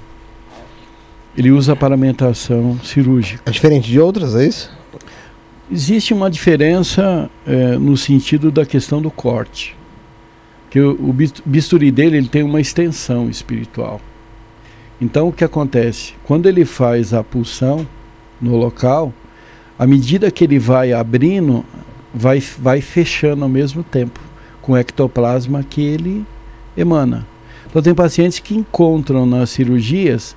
ele 1.36 1.50
usa 1.50 1.74
paramentação 1.74 2.78
cirúrgica. 2.82 3.42
É 3.44 3.50
diferente 3.50 3.90
de 3.90 3.98
outras, 3.98 4.34
é 4.34 4.46
isso? 4.46 4.72
Existe 5.70 6.14
uma 6.14 6.30
diferença 6.30 7.28
é, 7.46 7.76
no 7.76 7.96
sentido 7.96 8.50
da 8.50 8.64
questão 8.64 9.02
do 9.02 9.10
corte. 9.10 9.76
Que 10.70 10.80
o, 10.80 10.92
o 10.92 11.14
bisturi 11.44 11.90
dele 11.90 12.16
ele 12.16 12.28
tem 12.28 12.42
uma 12.42 12.60
extensão 12.60 13.28
espiritual. 13.28 14.00
Então 15.00 15.28
o 15.28 15.32
que 15.32 15.44
acontece? 15.44 16.14
Quando 16.24 16.48
ele 16.48 16.64
faz 16.64 17.12
a 17.12 17.24
pulsão 17.24 17.86
no 18.40 18.56
local, 18.56 19.12
à 19.78 19.86
medida 19.86 20.30
que 20.30 20.44
ele 20.44 20.58
vai 20.58 20.92
abrindo, 20.92 21.64
vai, 22.14 22.40
vai 22.40 22.80
fechando 22.80 23.42
ao 23.42 23.48
mesmo 23.48 23.82
tempo 23.82 24.20
com 24.62 24.72
o 24.72 24.76
ectoplasma 24.76 25.62
que 25.62 25.82
ele 25.82 26.24
emana. 26.76 27.26
Então 27.66 27.82
tem 27.82 27.94
pacientes 27.94 28.38
que 28.38 28.54
encontram 28.54 29.26
nas 29.26 29.50
cirurgias, 29.50 30.36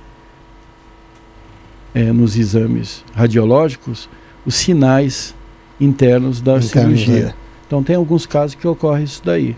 é, 1.94 2.12
nos 2.12 2.36
exames 2.36 3.04
radiológicos, 3.14 4.08
os 4.44 4.56
sinais 4.56 5.34
internos 5.80 6.40
da 6.40 6.60
cirurgia. 6.60 7.28
É. 7.28 7.34
Então 7.66 7.82
tem 7.82 7.96
alguns 7.96 8.26
casos 8.26 8.56
que 8.56 8.66
ocorre 8.66 9.04
isso 9.04 9.22
daí. 9.24 9.56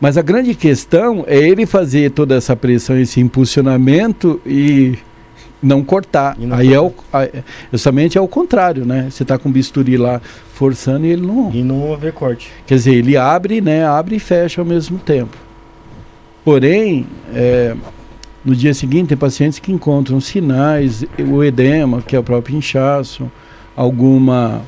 Mas 0.00 0.18
a 0.18 0.22
grande 0.22 0.54
questão 0.54 1.24
é 1.28 1.36
ele 1.36 1.64
fazer 1.64 2.10
toda 2.10 2.34
essa 2.34 2.56
pressão, 2.56 2.98
esse 2.98 3.20
impulsionamento 3.20 4.40
e 4.44 4.98
não 5.62 5.84
cortar. 5.84 6.36
Não 6.38 6.56
Aí 6.56 6.72
é 6.72 6.80
o, 6.80 6.92
justamente 7.70 8.18
é 8.18 8.20
o 8.20 8.26
contrário, 8.26 8.84
né? 8.84 9.08
Você 9.10 9.22
está 9.22 9.38
com 9.38 9.48
o 9.48 9.52
bisturi 9.52 9.96
lá 9.96 10.20
forçando 10.54 11.06
e 11.06 11.10
ele 11.10 11.26
não. 11.26 11.50
E 11.52 11.62
não 11.62 11.92
haver 11.92 12.12
corte. 12.12 12.50
Quer 12.66 12.74
dizer, 12.74 12.94
ele 12.94 13.16
abre, 13.16 13.60
né? 13.60 13.86
Abre 13.86 14.16
e 14.16 14.18
fecha 14.18 14.60
ao 14.60 14.64
mesmo 14.64 14.98
tempo. 14.98 15.36
Porém, 16.44 17.06
é, 17.32 17.76
no 18.44 18.56
dia 18.56 18.74
seguinte 18.74 19.08
tem 19.08 19.16
pacientes 19.16 19.60
que 19.60 19.70
encontram 19.70 20.20
sinais, 20.20 21.04
o 21.30 21.44
edema, 21.44 22.02
que 22.02 22.16
é 22.16 22.18
o 22.18 22.22
próprio 22.22 22.56
inchaço, 22.56 23.30
alguma 23.76 24.62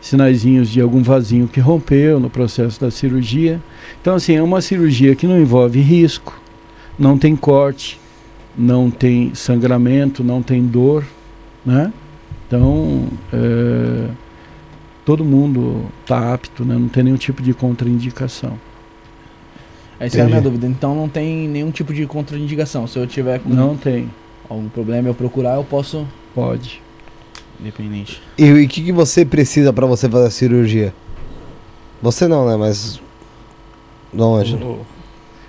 sinaizinhos 0.00 0.68
de 0.68 0.82
algum 0.82 1.02
vasinho 1.02 1.48
que 1.48 1.60
rompeu 1.60 2.20
no 2.20 2.28
processo 2.28 2.78
da 2.78 2.90
cirurgia. 2.90 3.58
Então, 4.00 4.14
assim, 4.14 4.36
é 4.36 4.42
uma 4.42 4.60
cirurgia 4.60 5.16
que 5.16 5.26
não 5.26 5.40
envolve 5.40 5.80
risco, 5.80 6.38
não 6.98 7.16
tem 7.16 7.34
corte, 7.34 7.98
não 8.56 8.90
tem 8.90 9.34
sangramento, 9.34 10.22
não 10.22 10.42
tem 10.42 10.64
dor, 10.64 11.04
né? 11.64 11.92
Então, 12.46 13.08
é, 13.32 14.08
todo 15.04 15.24
mundo 15.24 15.86
está 16.02 16.34
apto, 16.34 16.64
né? 16.64 16.74
Não 16.74 16.88
tem 16.88 17.04
nenhum 17.04 17.16
tipo 17.16 17.42
de 17.42 17.52
contraindicação. 17.52 18.58
Essa 19.98 20.18
é 20.18 20.22
a 20.22 20.26
minha 20.26 20.40
dúvida. 20.40 20.66
Então 20.66 20.94
não 20.94 21.08
tem 21.08 21.48
nenhum 21.48 21.70
tipo 21.70 21.92
de 21.94 22.06
contraindicação. 22.06 22.86
Se 22.86 22.98
eu 22.98 23.06
tiver 23.06 23.38
com 23.40 23.48
não 23.48 23.76
tem 23.76 24.10
algum 24.48 24.68
problema 24.68 25.08
eu 25.08 25.14
procurar, 25.14 25.54
eu 25.56 25.64
posso. 25.64 26.06
Pode. 26.34 26.82
Independente. 27.60 28.20
E 28.36 28.50
o 28.50 28.68
que, 28.68 28.82
que 28.82 28.92
você 28.92 29.24
precisa 29.24 29.72
para 29.72 29.86
você 29.86 30.08
fazer 30.08 30.26
a 30.26 30.30
cirurgia? 30.30 30.94
Você 32.02 32.26
não, 32.26 32.46
né? 32.46 32.56
Mas. 32.56 33.00
Dom 34.12 34.34
Ângelo. 34.36 34.86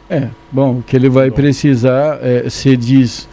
É, 0.09 0.27
bom, 0.51 0.79
o 0.79 0.83
que 0.83 0.95
ele 0.95 1.09
vai 1.09 1.31
precisar, 1.31 2.19
é, 2.21 2.49
se 2.49 2.77
diz 2.77 3.27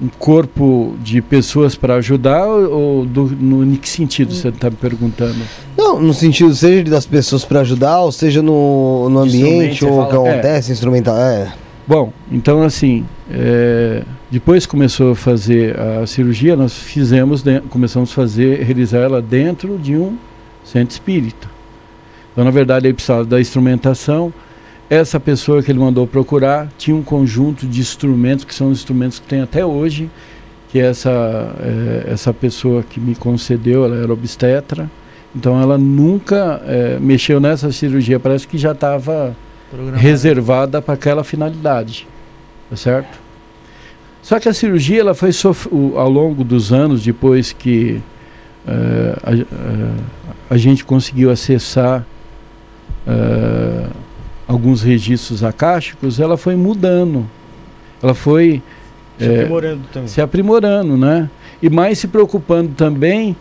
um 0.00 0.08
corpo 0.18 0.96
de 1.02 1.20
pessoas 1.20 1.74
para 1.74 1.96
ajudar 1.96 2.46
ou 2.46 3.04
do, 3.04 3.24
no, 3.24 3.64
em 3.64 3.74
que 3.74 3.88
sentido 3.88 4.32
você 4.32 4.48
está 4.48 4.70
me 4.70 4.76
perguntando? 4.76 5.36
Não, 5.76 6.00
no 6.00 6.14
sentido 6.14 6.54
seja 6.54 6.84
das 6.84 7.04
pessoas 7.04 7.44
para 7.44 7.60
ajudar, 7.60 8.00
ou 8.00 8.12
seja 8.12 8.40
no, 8.40 9.08
no 9.10 9.18
ambiente 9.20 9.84
ou 9.84 10.00
o 10.00 10.06
que 10.06 10.14
acontece, 10.14 10.70
é. 10.70 10.72
instrumental. 10.72 11.16
É. 11.16 11.52
Bom, 11.86 12.12
então 12.30 12.62
assim, 12.62 13.04
é, 13.30 14.02
depois 14.30 14.66
começou 14.66 15.12
a 15.12 15.16
fazer 15.16 15.78
a 15.78 16.06
cirurgia, 16.06 16.54
nós 16.54 16.74
fizemos, 16.74 17.42
começamos 17.68 18.10
a 18.10 18.14
fazer, 18.14 18.62
realizar 18.62 18.98
ela 18.98 19.20
dentro 19.20 19.76
de 19.78 19.96
um 19.96 20.16
centro 20.64 20.92
espírita. 20.92 21.48
Então, 22.32 22.44
na 22.44 22.50
verdade, 22.50 22.86
ele 22.86 22.94
precisava 22.94 23.24
da 23.24 23.40
instrumentação, 23.40 24.32
essa 24.90 25.20
pessoa 25.20 25.62
que 25.62 25.70
ele 25.70 25.78
mandou 25.78 26.06
procurar 26.06 26.68
tinha 26.78 26.96
um 26.96 27.02
conjunto 27.02 27.66
de 27.66 27.80
instrumentos, 27.80 28.44
que 28.44 28.54
são 28.54 28.70
os 28.70 28.78
instrumentos 28.78 29.18
que 29.18 29.26
tem 29.26 29.42
até 29.42 29.64
hoje, 29.64 30.10
que 30.70 30.78
essa, 30.78 31.10
é, 31.60 32.10
essa 32.12 32.32
pessoa 32.32 32.82
que 32.82 32.98
me 32.98 33.14
concedeu, 33.14 33.84
ela 33.84 33.96
era 33.96 34.12
obstetra, 34.12 34.90
então 35.34 35.60
ela 35.60 35.76
nunca 35.76 36.62
é, 36.66 36.98
mexeu 37.00 37.38
nessa 37.38 37.70
cirurgia, 37.70 38.18
parece 38.18 38.46
que 38.48 38.56
já 38.56 38.72
estava 38.72 39.36
reservada 39.94 40.80
para 40.80 40.94
aquela 40.94 41.22
finalidade, 41.22 42.08
tá 42.70 42.76
certo? 42.76 43.18
Só 44.22 44.40
que 44.40 44.48
a 44.48 44.54
cirurgia 44.54 45.00
ela 45.00 45.14
foi 45.14 45.30
ao 45.96 46.10
longo 46.10 46.44
dos 46.44 46.72
anos, 46.72 47.02
depois 47.02 47.52
que 47.52 48.00
é, 48.66 49.18
a, 49.22 50.52
a, 50.52 50.54
a, 50.54 50.56
gente 50.58 50.84
conseguiu 50.84 51.30
acessar 51.30 52.04
é, 53.06 53.86
alguns 54.48 54.82
registros 54.82 55.44
acásticos, 55.44 56.18
ela 56.18 56.38
foi 56.38 56.56
mudando. 56.56 57.28
Ela 58.02 58.14
foi 58.14 58.62
se 59.18 59.24
é, 59.24 59.40
aprimorando 59.40 59.82
também. 59.92 60.08
Se 60.08 60.20
aprimorando, 60.20 60.96
né? 60.96 61.30
E 61.62 61.68
mais 61.68 61.98
se 61.98 62.08
preocupando 62.08 62.70
também 62.74 63.36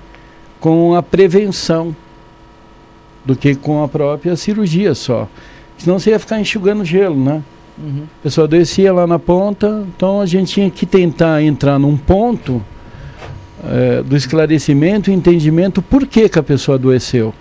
com 0.59 0.93
a 0.93 1.01
prevenção 1.01 1.95
do 3.23 3.35
que 3.35 3.55
com 3.55 3.83
a 3.83 3.87
própria 3.87 4.35
cirurgia 4.35 4.93
só. 4.93 5.29
Senão 5.77 5.97
você 5.97 6.09
ia 6.09 6.19
ficar 6.19 6.39
enxugando 6.39 6.83
gelo, 6.83 7.15
né? 7.15 7.41
Uhum. 7.77 8.03
A 8.19 8.23
pessoa 8.23 8.47
descia 8.47 8.91
lá 8.91 9.05
na 9.05 9.19
ponta, 9.19 9.85
então 9.95 10.19
a 10.19 10.25
gente 10.25 10.53
tinha 10.53 10.69
que 10.69 10.85
tentar 10.85 11.43
entrar 11.43 11.77
num 11.77 11.95
ponto 11.95 12.61
é, 13.63 14.01
do 14.01 14.17
esclarecimento 14.17 15.11
e 15.11 15.13
entendimento 15.13 15.81
por 15.81 16.07
que, 16.07 16.27
que 16.27 16.39
a 16.39 16.43
pessoa 16.43 16.75
adoeceu. 16.75 17.33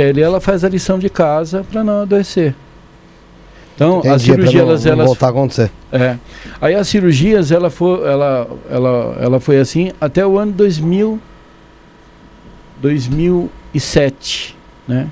Que 0.00 0.04
aí 0.04 0.22
ela 0.22 0.40
faz 0.40 0.64
a 0.64 0.68
lição 0.70 0.98
de 0.98 1.10
casa 1.10 1.62
para 1.70 1.84
não 1.84 2.00
adoecer. 2.00 2.54
Então, 3.74 3.98
Entendi, 3.98 4.14
as 4.14 4.22
cirurgias 4.22 4.62
elas, 4.62 4.86
elas 4.86 5.06
voltar 5.06 5.26
a 5.26 5.28
acontecer. 5.28 5.70
É. 5.92 6.16
Aí 6.58 6.74
as 6.74 6.88
cirurgias 6.88 7.52
ela 7.52 7.68
foi 7.68 8.08
ela 8.08 8.48
ela 8.70 9.18
ela 9.20 9.40
foi 9.40 9.58
assim 9.58 9.92
até 10.00 10.26
o 10.26 10.38
ano 10.38 10.52
2000 10.52 11.20
2007, 12.80 14.56
né? 14.88 15.06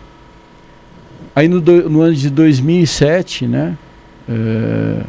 Aí 1.36 1.49
no, 1.49 1.61
do, 1.61 1.91
no 1.91 2.01
ano 2.01 2.14
de 2.14 2.30
2007, 2.30 3.47
né? 3.47 3.76
É, 4.26 5.03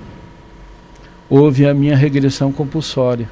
houve 1.30 1.65
a 1.65 1.73
minha 1.73 1.95
regressão 1.95 2.51
compulsória. 2.51 3.30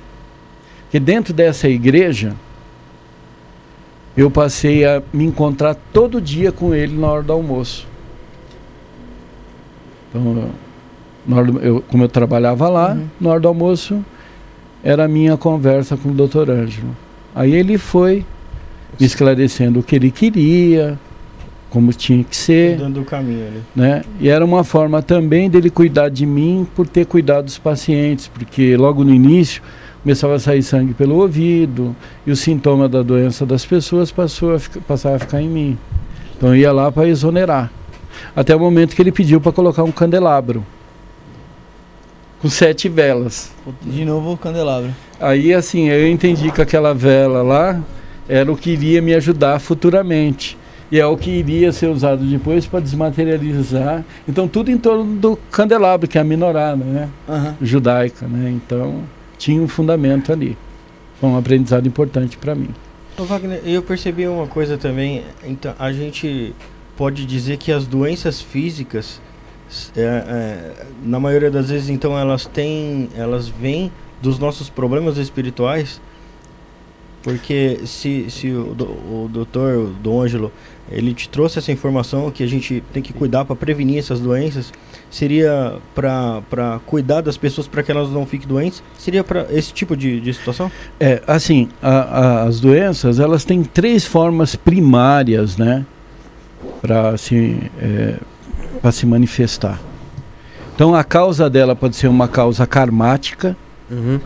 Que 0.89 0.97
dentro 0.97 1.33
dessa 1.33 1.67
igreja 1.67 2.33
eu 4.17 4.31
passei 4.31 4.83
a 4.83 5.01
me 5.13 5.23
encontrar 5.23 5.75
todo 5.93 6.19
dia 6.19 6.51
com 6.51 6.73
ele 6.73 6.97
na 6.97 7.07
hora 7.07 7.21
do 7.21 7.31
almoço. 7.31 7.87
Então, 10.09 10.49
na 11.25 11.35
hora 11.35 11.51
do, 11.51 11.59
eu, 11.59 11.83
como 11.87 12.03
eu 12.03 12.09
trabalhava 12.09 12.67
lá, 12.67 12.93
uhum. 12.93 13.05
na 13.21 13.29
hora 13.29 13.39
do 13.39 13.47
almoço 13.47 14.03
era 14.83 15.05
a 15.05 15.07
minha 15.07 15.37
conversa 15.37 15.95
com 15.95 16.09
o 16.09 16.13
doutor 16.13 16.49
Ângelo. 16.49 16.95
Aí 17.35 17.53
ele 17.53 17.77
foi 17.77 18.25
me 18.99 19.05
esclarecendo 19.05 19.79
o 19.79 19.83
que 19.83 19.95
ele 19.95 20.09
queria, 20.09 20.97
como 21.69 21.93
tinha 21.93 22.23
que 22.23 22.35
ser. 22.35 22.77
Dando 22.77 23.01
o 23.01 23.05
caminho 23.05 23.45
ali. 23.45 23.61
Né? 23.75 24.01
E 24.19 24.29
era 24.29 24.43
uma 24.43 24.63
forma 24.63 25.01
também 25.03 25.47
dele 25.47 25.69
cuidar 25.69 26.09
de 26.09 26.25
mim 26.25 26.65
por 26.75 26.87
ter 26.87 27.05
cuidado 27.05 27.45
dos 27.45 27.59
pacientes, 27.59 28.27
porque 28.27 28.75
logo 28.75 29.03
no 29.03 29.13
início 29.13 29.61
começava 30.07 30.35
a 30.35 30.39
sair 30.39 30.63
sangue 30.63 30.93
pelo 30.93 31.17
ouvido 31.17 31.93
e 32.25 32.31
o 32.31 32.35
sintoma 32.35 32.87
da 32.87 33.03
doença 33.03 33.45
das 33.45 33.65
pessoas 33.65 34.09
passou 34.09 34.55
a 34.55 34.59
ficar, 34.59 34.79
passava 34.79 35.17
a 35.17 35.19
ficar 35.19 35.41
em 35.41 35.49
mim. 35.49 35.77
Então 36.37 36.47
eu 36.47 36.55
ia 36.55 36.71
lá 36.71 36.89
para 36.89 37.09
exonerar. 37.09 37.69
Até 38.33 38.55
o 38.55 38.59
momento 38.59 38.95
que 38.95 39.01
ele 39.01 39.11
pediu 39.11 39.41
para 39.41 39.51
colocar 39.51 39.83
um 39.83 39.91
candelabro 39.91 40.65
com 42.41 42.49
sete 42.49 42.87
velas. 42.87 43.51
De 43.81 44.05
novo 44.05 44.31
o 44.31 44.37
candelabro. 44.37 44.95
Aí 45.19 45.53
assim, 45.53 45.89
eu 45.89 46.07
entendi 46.07 46.53
que 46.53 46.61
aquela 46.61 46.93
vela 46.93 47.41
lá 47.41 47.77
era 48.29 48.49
o 48.49 48.55
que 48.55 48.69
iria 48.69 49.01
me 49.01 49.13
ajudar 49.13 49.59
futuramente. 49.59 50.57
E 50.89 50.97
é 50.97 51.05
o 51.05 51.17
que 51.17 51.29
iria 51.29 51.73
ser 51.73 51.87
usado 51.87 52.23
depois 52.23 52.65
para 52.65 52.79
desmaterializar. 52.79 54.05
Então 54.25 54.47
tudo 54.47 54.71
em 54.71 54.77
torno 54.77 55.17
do 55.17 55.35
candelabro, 55.51 56.07
que 56.07 56.17
é 56.17 56.21
a 56.21 56.23
minorá, 56.23 56.77
né? 56.77 57.09
Uhum. 57.27 57.53
Judaica, 57.61 58.25
né? 58.25 58.49
Então 58.51 59.03
tinha 59.37 59.61
um 59.61 59.67
fundamento 59.67 60.31
ali. 60.31 60.57
Foi 61.19 61.29
um 61.29 61.37
aprendizado 61.37 61.87
importante 61.87 62.37
para 62.37 62.53
mim. 62.55 62.69
Ô 63.17 63.23
Wagner, 63.23 63.61
eu 63.65 63.81
percebi 63.81 64.27
uma 64.27 64.47
coisa 64.47 64.77
também. 64.77 65.23
Então, 65.43 65.73
a 65.79 65.91
gente 65.91 66.53
pode 66.95 67.25
dizer 67.25 67.57
que 67.57 67.71
as 67.71 67.87
doenças 67.87 68.41
físicas, 68.41 69.19
é, 69.95 70.01
é, 70.01 70.85
na 71.03 71.19
maioria 71.19 71.49
das 71.49 71.69
vezes, 71.69 71.89
então 71.89 72.17
elas 72.17 72.45
têm, 72.45 73.09
elas 73.15 73.47
vêm 73.47 73.91
dos 74.21 74.37
nossos 74.37 74.69
problemas 74.69 75.17
espirituais. 75.17 75.99
Porque 77.23 77.79
se, 77.85 78.29
se 78.29 78.51
o, 78.51 78.71
o 78.71 79.29
doutor 79.31 79.89
Dom 80.01 80.21
Ângelo 80.21 80.51
ele 80.91 81.13
te 81.13 81.27
trouxe 81.27 81.59
essa 81.59 81.71
informação 81.71 82.31
que 82.31 82.43
a 82.43 82.47
gente 82.47 82.83
tem 82.93 83.03
que 83.03 83.11
cuidar 83.11 83.45
para 83.45 83.55
prevenir 83.55 83.99
essas 83.99 84.19
doenças, 84.19 84.71
seria 85.09 85.75
para 85.93 86.79
cuidar 86.85 87.21
das 87.21 87.37
pessoas 87.37 87.67
para 87.67 87.83
que 87.83 87.91
elas 87.91 88.09
não 88.09 88.25
fiquem 88.25 88.47
doentes? 88.47 88.81
Seria 88.97 89.23
para 89.23 89.47
esse 89.51 89.73
tipo 89.73 89.95
de, 89.95 90.19
de 90.19 90.33
situação? 90.33 90.71
É, 90.99 91.21
assim, 91.27 91.69
a, 91.81 91.89
a, 91.89 92.43
as 92.43 92.59
doenças 92.59 93.19
elas 93.19 93.43
têm 93.43 93.63
três 93.63 94.05
formas 94.05 94.55
primárias, 94.55 95.57
né, 95.57 95.85
para 96.81 97.17
se, 97.17 97.57
é, 97.79 98.91
se 98.91 99.05
manifestar. 99.05 99.79
Então 100.73 100.95
a 100.95 101.03
causa 101.03 101.49
dela 101.49 101.75
pode 101.75 101.95
ser 101.95 102.07
uma 102.07 102.27
causa 102.27 102.65
karmática, 102.65 103.57
uhum. 103.89 104.19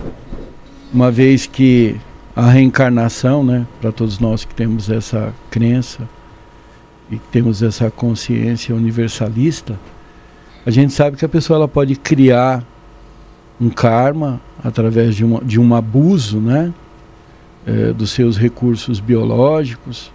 uma 0.94 1.10
vez 1.10 1.48
que 1.48 1.96
a 2.36 2.50
reencarnação, 2.50 3.44
né, 3.44 3.66
para 3.80 3.92
todos 3.92 4.20
nós 4.20 4.46
que 4.46 4.54
temos 4.54 4.90
essa 4.90 5.34
crença 5.50 6.08
e 7.12 7.18
temos 7.32 7.62
essa 7.62 7.92
consciência 7.92 8.74
universalista, 8.74 9.78
a 10.66 10.72
gente 10.72 10.94
sabe 10.94 11.18
que 11.18 11.26
a 11.26 11.30
pessoa 11.30 11.58
ela 11.58 11.68
pode 11.68 11.96
criar 11.96 12.64
um 13.60 13.70
karma 13.70 14.40
através 14.64 15.16
de, 15.16 15.26
uma, 15.26 15.42
de 15.44 15.60
um 15.60 15.76
abuso, 15.76 16.40
né, 16.40 16.74
é, 17.66 17.92
dos 17.92 18.12
seus 18.12 18.38
recursos 18.38 19.00
biológicos, 19.00 20.12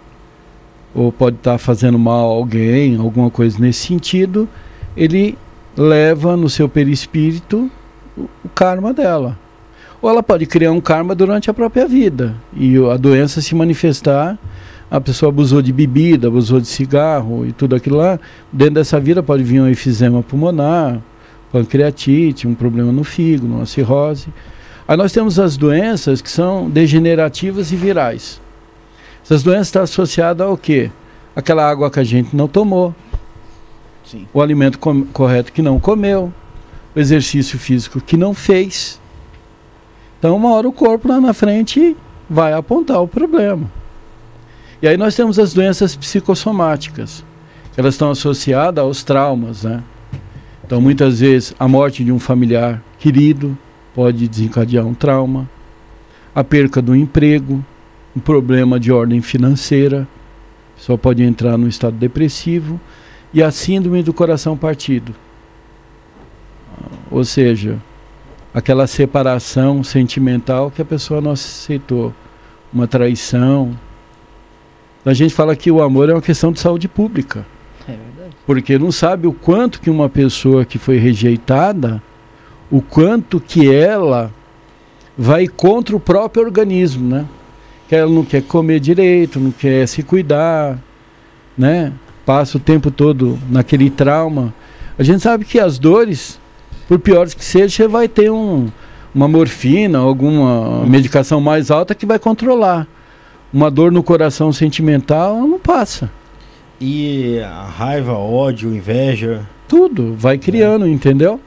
ou 0.95 1.11
pode 1.11 1.37
estar 1.37 1.53
tá 1.53 1.57
fazendo 1.57 1.99
mal 1.99 2.31
a 2.31 2.33
alguém, 2.33 2.97
alguma 2.97 3.29
coisa 3.29 3.59
nesse 3.59 3.85
sentido, 3.85 4.49
ele 4.95 5.37
leva 5.75 6.35
no 6.35 6.49
seu 6.49 6.67
perispírito 6.67 7.69
o, 8.17 8.23
o 8.43 8.49
karma 8.49 8.93
dela 8.93 9.37
ou 10.01 10.09
ela 10.09 10.21
pode 10.21 10.45
criar 10.45 10.71
um 10.71 10.81
karma 10.81 11.15
durante 11.15 11.49
a 11.49 11.53
própria 11.53 11.87
vida 11.87 12.35
e 12.53 12.77
a 12.77 12.97
doença 12.97 13.41
se 13.41 13.55
manifestar. 13.55 14.37
A 14.89 15.01
pessoa 15.01 15.29
abusou 15.29 15.61
de 15.61 15.73
bebida, 15.73 16.27
abusou 16.27 16.59
de 16.59 16.67
cigarro 16.67 17.45
e 17.45 17.51
tudo 17.51 17.75
aquilo 17.75 17.97
lá. 17.97 18.19
Dentro 18.51 18.75
dessa 18.75 18.99
vida 18.99 19.21
pode 19.21 19.43
vir 19.43 19.61
um 19.61 19.67
efizema 19.67 20.23
pulmonar, 20.23 21.01
pancreatite, 21.51 22.47
um 22.47 22.55
problema 22.55 22.91
no 22.91 23.03
fígado, 23.03 23.47
uma 23.47 23.65
cirrose. 23.65 24.27
Aí 24.87 24.95
nós 24.95 25.11
temos 25.11 25.37
as 25.39 25.57
doenças 25.57 26.21
que 26.21 26.29
são 26.29 26.69
degenerativas 26.69 27.71
e 27.71 27.75
virais. 27.75 28.39
Essas 29.23 29.43
doenças 29.43 29.67
estão 29.67 29.83
associadas 29.83 30.47
ao 30.47 30.57
quê? 30.57 30.89
Aquela 31.35 31.69
água 31.69 31.91
que 31.91 31.99
a 31.99 32.03
gente 32.03 32.35
não 32.35 32.47
tomou, 32.47 32.95
Sim. 34.05 34.25
o 34.33 34.41
alimento 34.41 34.79
correto 35.11 35.51
que 35.51 35.61
não 35.61 35.79
comeu, 35.79 36.31
o 36.95 36.99
exercício 36.99 37.59
físico 37.59 37.99
que 37.99 38.15
não 38.15 38.33
fez 38.33 38.99
então, 40.19 40.35
uma 40.35 40.51
hora 40.51 40.67
o 40.67 40.73
corpo 40.73 41.07
lá 41.07 41.21
na 41.21 41.33
frente 41.33 41.95
vai 42.29 42.53
apontar 42.53 43.01
o 43.01 43.07
problema. 43.07 43.71
E 44.81 44.87
aí 44.87 44.97
nós 44.97 45.15
temos 45.15 45.39
as 45.39 45.53
doenças 45.53 45.95
psicossomáticas. 45.95 47.23
Elas 47.75 47.95
estão 47.95 48.11
associadas 48.11 48.83
aos 48.83 49.03
traumas, 49.03 49.63
né? 49.63 49.83
Então, 50.65 50.81
muitas 50.81 51.19
vezes, 51.19 51.55
a 51.57 51.67
morte 51.67 52.03
de 52.03 52.11
um 52.11 52.19
familiar 52.19 52.83
querido 52.99 53.57
pode 53.95 54.27
desencadear 54.27 54.85
um 54.85 54.93
trauma, 54.93 55.49
a 56.35 56.43
perca 56.43 56.81
do 56.81 56.95
emprego, 56.95 57.63
um 58.15 58.19
problema 58.19 58.79
de 58.79 58.91
ordem 58.91 59.21
financeira, 59.21 60.07
só 60.75 60.95
pode 60.97 61.23
entrar 61.23 61.57
no 61.57 61.67
estado 61.67 61.95
depressivo, 61.95 62.79
e 63.33 63.41
a 63.41 63.49
síndrome 63.49 64.03
do 64.03 64.13
coração 64.13 64.57
partido. 64.57 65.15
Ou 67.09 67.23
seja, 67.23 67.77
aquela 68.53 68.87
separação 68.87 69.83
sentimental 69.83 70.69
que 70.69 70.81
a 70.81 70.85
pessoa 70.85 71.21
não 71.21 71.31
aceitou, 71.31 72.13
uma 72.71 72.87
traição. 72.87 73.77
A 75.07 75.13
gente 75.13 75.33
fala 75.33 75.55
que 75.55 75.71
o 75.71 75.81
amor 75.81 76.09
é 76.09 76.13
uma 76.13 76.21
questão 76.21 76.51
de 76.51 76.59
saúde 76.59 76.89
pública. 76.89 77.45
É 77.87 77.91
verdade. 77.91 78.35
Porque 78.45 78.77
não 78.77 78.91
sabe 78.91 79.25
o 79.25 79.31
quanto 79.31 79.79
que 79.79 79.89
uma 79.89 80.09
pessoa 80.09 80.65
que 80.65 80.77
foi 80.77 80.97
rejeitada, 80.97 82.03
o 82.69 82.81
quanto 82.81 83.39
que 83.39 83.73
ela 83.73 84.33
vai 85.17 85.47
contra 85.47 85.95
o 85.95 85.99
próprio 85.99 86.43
organismo, 86.43 87.07
né? 87.07 87.25
Que 87.87 87.95
ela 87.95 88.11
não 88.11 88.25
quer 88.25 88.43
comer 88.43 88.81
direito, 88.81 89.39
não 89.39 89.51
quer 89.51 89.87
se 89.87 90.03
cuidar, 90.03 90.77
né? 91.57 91.93
Passa 92.25 92.57
o 92.57 92.59
tempo 92.59 92.91
todo 92.91 93.39
naquele 93.49 93.89
trauma. 93.89 94.53
A 94.99 95.03
gente 95.03 95.21
sabe 95.21 95.45
que 95.45 95.57
as 95.57 95.79
dores 95.79 96.37
por 96.85 96.99
piores 96.99 97.33
que 97.33 97.45
seja, 97.45 97.69
você 97.69 97.87
vai 97.87 98.09
ter 98.09 98.29
um, 98.29 98.67
uma 99.15 99.27
morfina, 99.29 99.99
alguma 99.99 100.85
medicação 100.85 101.39
mais 101.39 101.71
alta 101.71 101.95
que 101.95 102.05
vai 102.05 102.19
controlar. 102.19 102.85
Uma 103.57 103.71
dor 103.71 103.91
no 103.91 104.03
coração 104.03 104.53
sentimental 104.53 105.35
não 105.47 105.57
passa. 105.57 106.11
E 106.79 107.39
a 107.39 107.63
raiva, 107.63 108.13
ódio, 108.13 108.71
inveja. 108.71 109.49
Tudo, 109.67 110.13
vai 110.13 110.37
criando, 110.37 110.85
é. 110.85 110.89
entendeu? 110.89 111.41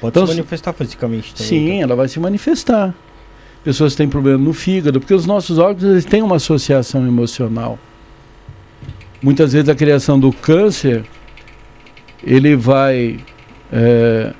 Pode 0.00 0.12
então, 0.12 0.24
se 0.24 0.34
manifestar 0.34 0.72
fisicamente 0.72 1.34
também. 1.34 1.48
Sim, 1.48 1.68
então. 1.70 1.82
ela 1.82 1.96
vai 1.96 2.06
se 2.06 2.20
manifestar. 2.20 2.94
Pessoas 3.64 3.96
têm 3.96 4.08
problema 4.08 4.38
no 4.38 4.52
fígado, 4.52 5.00
porque 5.00 5.12
os 5.12 5.26
nossos 5.26 5.58
órgãos 5.58 5.82
eles 5.82 6.04
têm 6.04 6.22
uma 6.22 6.36
associação 6.36 7.04
emocional. 7.08 7.76
Muitas 9.20 9.52
vezes 9.52 9.68
a 9.68 9.74
criação 9.74 10.20
do 10.20 10.32
câncer, 10.32 11.04
ele 12.22 12.54
vai 12.54 13.18
é, 13.72 14.32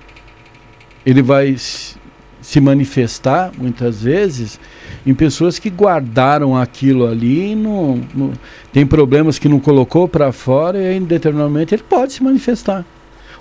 ele 1.05 1.21
vai 1.21 1.57
se 1.59 2.61
manifestar 2.61 3.51
muitas 3.59 4.05
vezes 4.05 4.61
em 5.05 5.15
pessoas 5.15 5.59
que 5.59 5.69
guardaram 5.69 6.57
aquilo 6.57 7.07
ali 7.07 7.53
e 7.53 7.57
não, 7.57 8.01
não 8.15 8.33
tem 8.73 8.87
problemas 8.87 9.39
que 9.39 9.49
não 9.49 9.59
colocou 9.59 10.07
para 10.07 10.31
fora 10.33 10.79
e 10.79 10.97
em 10.97 11.03
determinado 11.03 11.51
momento 11.51 11.73
ele 11.73 11.83
pode 11.83 12.13
se 12.13 12.23
manifestar. 12.23 12.85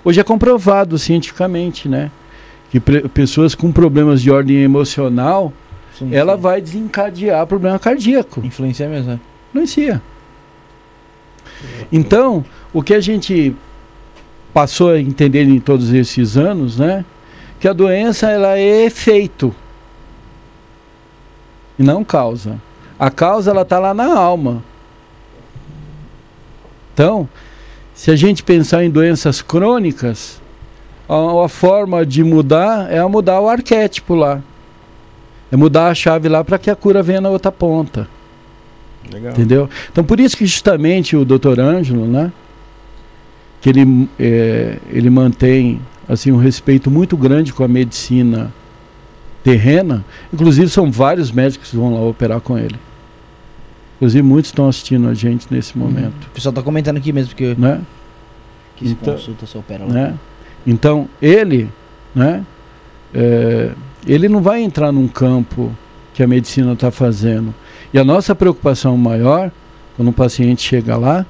Hoje 0.04 0.20
é 0.20 0.24
comprovado 0.24 0.98
cientificamente, 0.98 1.88
né, 1.88 2.10
que 2.70 2.80
pessoas 2.80 3.54
com 3.54 3.70
problemas 3.70 4.20
de 4.20 4.30
ordem 4.30 4.56
emocional, 4.58 5.52
sim, 5.96 6.12
ela 6.12 6.34
sim. 6.34 6.42
vai 6.42 6.60
desencadear 6.60 7.46
problema 7.46 7.78
cardíaco. 7.78 8.44
Influencia 8.44 8.88
mesmo, 8.88 9.12
né? 9.12 9.20
Influencia. 9.50 10.02
Então, 11.92 12.44
o 12.72 12.82
que 12.82 12.94
a 12.94 13.00
gente 13.00 13.54
passou 14.52 14.90
a 14.90 15.00
entender 15.00 15.44
em 15.44 15.60
todos 15.60 15.92
esses 15.92 16.36
anos, 16.36 16.78
né, 16.78 17.04
que 17.60 17.68
a 17.68 17.72
doença 17.72 18.28
ela 18.28 18.58
é 18.58 18.84
efeito 18.84 19.54
e 21.82 21.84
não 21.84 22.04
causa. 22.04 22.60
A 22.98 23.10
causa 23.10 23.50
ela 23.50 23.62
está 23.62 23.78
lá 23.80 23.92
na 23.92 24.16
alma. 24.16 24.62
Então, 26.94 27.28
se 27.92 28.10
a 28.10 28.16
gente 28.16 28.44
pensar 28.44 28.84
em 28.84 28.90
doenças 28.90 29.42
crônicas, 29.42 30.40
a, 31.08 31.44
a 31.44 31.48
forma 31.48 32.06
de 32.06 32.22
mudar 32.22 32.90
é 32.90 33.04
mudar 33.04 33.40
o 33.40 33.48
arquétipo 33.48 34.14
lá. 34.14 34.40
É 35.50 35.56
mudar 35.56 35.88
a 35.88 35.94
chave 35.94 36.28
lá 36.28 36.44
para 36.44 36.58
que 36.58 36.70
a 36.70 36.76
cura 36.76 37.02
venha 37.02 37.20
na 37.20 37.28
outra 37.28 37.50
ponta. 37.50 38.08
Legal. 39.12 39.32
Entendeu? 39.32 39.68
Então 39.90 40.04
por 40.04 40.20
isso 40.20 40.36
que 40.36 40.46
justamente 40.46 41.16
o 41.16 41.24
Dr. 41.24 41.58
Ângelo, 41.58 42.06
né? 42.06 42.32
Que 43.60 43.70
ele, 43.70 44.08
é, 44.18 44.78
ele 44.88 45.10
mantém 45.10 45.80
assim 46.08 46.30
um 46.30 46.36
respeito 46.36 46.90
muito 46.90 47.16
grande 47.16 47.52
com 47.52 47.64
a 47.64 47.68
medicina 47.68 48.52
terrena. 49.42 50.04
Inclusive 50.32 50.68
são 50.68 50.90
vários 50.90 51.30
médicos 51.30 51.70
que 51.70 51.76
vão 51.76 51.94
lá 51.94 52.00
operar 52.00 52.40
com 52.40 52.58
ele. 52.58 52.78
Inclusive 53.96 54.22
muitos 54.22 54.50
estão 54.50 54.68
assistindo 54.68 55.08
a 55.08 55.14
gente 55.14 55.46
nesse 55.50 55.76
uhum. 55.76 55.84
momento. 55.84 56.26
O 56.26 56.30
pessoal 56.30 56.50
está 56.50 56.62
comentando 56.62 56.96
aqui 56.96 57.12
mesmo 57.12 57.34
que 57.34 57.54
né? 57.58 57.80
que 58.76 58.86
se 58.86 58.92
então, 58.92 59.14
consulta, 59.14 59.46
se 59.46 59.56
opera 59.56 59.84
lá. 59.84 59.92
Né? 59.92 60.14
Então 60.66 61.08
ele, 61.20 61.70
né? 62.14 62.44
É, 63.14 63.70
ele 64.06 64.28
não 64.28 64.40
vai 64.40 64.62
entrar 64.62 64.90
num 64.90 65.06
campo 65.06 65.70
que 66.14 66.22
a 66.22 66.26
medicina 66.26 66.72
está 66.72 66.90
fazendo. 66.90 67.54
E 67.92 67.98
a 67.98 68.04
nossa 68.04 68.34
preocupação 68.34 68.96
maior, 68.96 69.50
quando 69.96 70.08
um 70.08 70.12
paciente 70.12 70.62
chega 70.62 70.96
lá, 70.96 71.24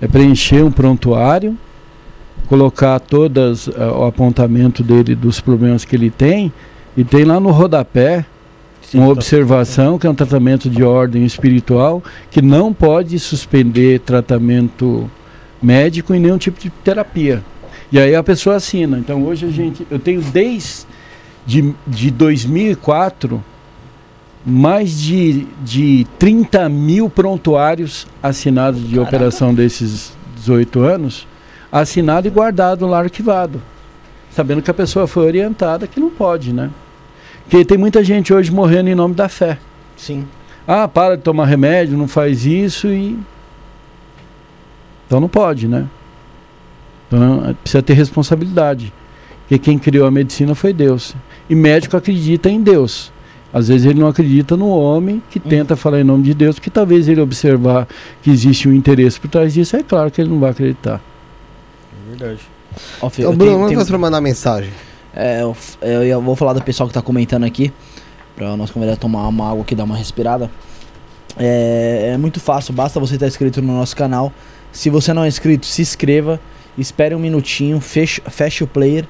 é 0.00 0.06
preencher 0.06 0.64
um 0.64 0.70
prontuário 0.70 1.56
colocar 2.52 3.00
todas 3.00 3.66
uh, 3.66 3.72
o 3.98 4.04
apontamento 4.04 4.82
dele 4.82 5.14
dos 5.14 5.40
problemas 5.40 5.84
que 5.84 5.96
ele 5.96 6.10
tem 6.10 6.52
e 6.96 7.04
tem 7.04 7.24
lá 7.24 7.40
no 7.40 7.50
rodapé 7.50 8.24
Sim, 8.82 8.98
uma 8.98 9.06
tá 9.06 9.12
observação 9.12 9.98
que 9.98 10.06
é 10.06 10.10
um 10.10 10.14
tratamento 10.14 10.68
de 10.68 10.82
ordem 10.82 11.24
espiritual 11.24 12.02
que 12.30 12.42
não 12.42 12.72
pode 12.72 13.18
suspender 13.18 14.00
tratamento 14.00 15.10
médico 15.62 16.14
e 16.14 16.18
nenhum 16.18 16.38
tipo 16.38 16.60
de 16.60 16.68
terapia. 16.68 17.42
E 17.90 17.98
aí 17.98 18.14
a 18.14 18.22
pessoa 18.22 18.56
assina. 18.56 18.98
Então 18.98 19.24
hoje 19.24 19.46
a 19.46 19.50
gente, 19.50 19.86
eu 19.90 19.98
tenho 19.98 20.20
desde 20.20 20.86
de, 21.46 21.74
de 21.86 22.10
2004 22.10 23.42
mais 24.44 25.00
de, 25.00 25.46
de 25.62 26.06
30 26.18 26.68
mil 26.68 27.08
prontuários 27.08 28.06
assinados 28.22 28.80
de 28.80 28.94
Caraca. 28.96 29.08
operação 29.08 29.54
desses 29.54 30.12
18 30.36 30.80
anos 30.80 31.26
assinado 31.70 32.26
e 32.26 32.30
guardado 32.30 32.86
lá 32.86 32.98
arquivado. 32.98 33.62
Sabendo 34.34 34.62
que 34.62 34.70
a 34.70 34.74
pessoa 34.74 35.06
foi 35.06 35.26
orientada 35.26 35.86
que 35.86 36.00
não 36.00 36.10
pode, 36.10 36.52
né? 36.52 36.70
Porque 37.44 37.64
tem 37.64 37.76
muita 37.76 38.02
gente 38.02 38.32
hoje 38.32 38.50
morrendo 38.50 38.88
em 38.88 38.94
nome 38.94 39.14
da 39.14 39.28
fé. 39.28 39.58
Sim. 39.96 40.26
Ah, 40.66 40.88
para 40.88 41.16
de 41.16 41.22
tomar 41.22 41.46
remédio, 41.46 41.98
não 41.98 42.08
faz 42.08 42.46
isso 42.46 42.88
e. 42.88 43.18
Então 45.06 45.20
não 45.20 45.28
pode, 45.28 45.68
né? 45.68 45.86
Então 47.06 47.54
precisa 47.62 47.82
ter 47.82 47.92
responsabilidade. 47.92 48.92
Porque 49.40 49.58
quem 49.58 49.78
criou 49.78 50.06
a 50.06 50.10
medicina 50.10 50.54
foi 50.54 50.72
Deus. 50.72 51.14
E 51.50 51.54
médico 51.54 51.96
acredita 51.96 52.48
em 52.48 52.62
Deus. 52.62 53.12
Às 53.52 53.68
vezes 53.68 53.86
ele 53.86 54.00
não 54.00 54.06
acredita 54.06 54.56
no 54.56 54.68
homem 54.68 55.22
que 55.28 55.38
hum. 55.38 55.42
tenta 55.46 55.76
falar 55.76 56.00
em 56.00 56.04
nome 56.04 56.22
de 56.22 56.32
Deus, 56.32 56.54
porque 56.54 56.70
talvez 56.70 57.06
ele 57.06 57.20
observar 57.20 57.86
que 58.22 58.30
existe 58.30 58.66
um 58.66 58.72
interesse 58.72 59.20
por 59.20 59.28
trás 59.28 59.52
disso, 59.52 59.76
é 59.76 59.82
claro 59.82 60.10
que 60.10 60.22
ele 60.22 60.30
não 60.30 60.40
vai 60.40 60.52
acreditar. 60.52 61.02
É 61.92 62.16
verdade. 62.16 62.40
Fê, 63.10 63.22
então, 63.22 63.34
Bruno, 63.34 63.68
vamos 63.68 63.88
para 63.88 63.98
mandar 63.98 64.20
mensagem. 64.20 64.70
É, 65.14 65.42
eu, 65.42 65.56
eu, 66.02 66.22
vou 66.22 66.34
falar 66.34 66.54
do 66.54 66.62
pessoal 66.62 66.88
que 66.88 66.90
está 66.90 67.02
comentando 67.02 67.44
aqui, 67.44 67.72
para 68.34 68.56
nós 68.56 68.70
convidar 68.70 68.96
tomar 68.96 69.28
uma 69.28 69.50
água 69.50 69.62
aqui, 69.62 69.74
dar 69.74 69.84
uma 69.84 69.96
respirada. 69.96 70.50
É, 71.36 72.12
é 72.14 72.16
muito 72.16 72.40
fácil, 72.40 72.72
basta 72.74 72.98
você 72.98 73.14
estar 73.14 73.26
inscrito 73.26 73.60
no 73.60 73.74
nosso 73.74 73.96
canal. 73.96 74.32
Se 74.70 74.88
você 74.88 75.12
não 75.12 75.24
é 75.24 75.28
inscrito, 75.28 75.66
se 75.66 75.82
inscreva, 75.82 76.40
espere 76.78 77.14
um 77.14 77.18
minutinho, 77.18 77.80
feche, 77.80 78.22
feche 78.30 78.64
o 78.64 78.66
player 78.66 79.06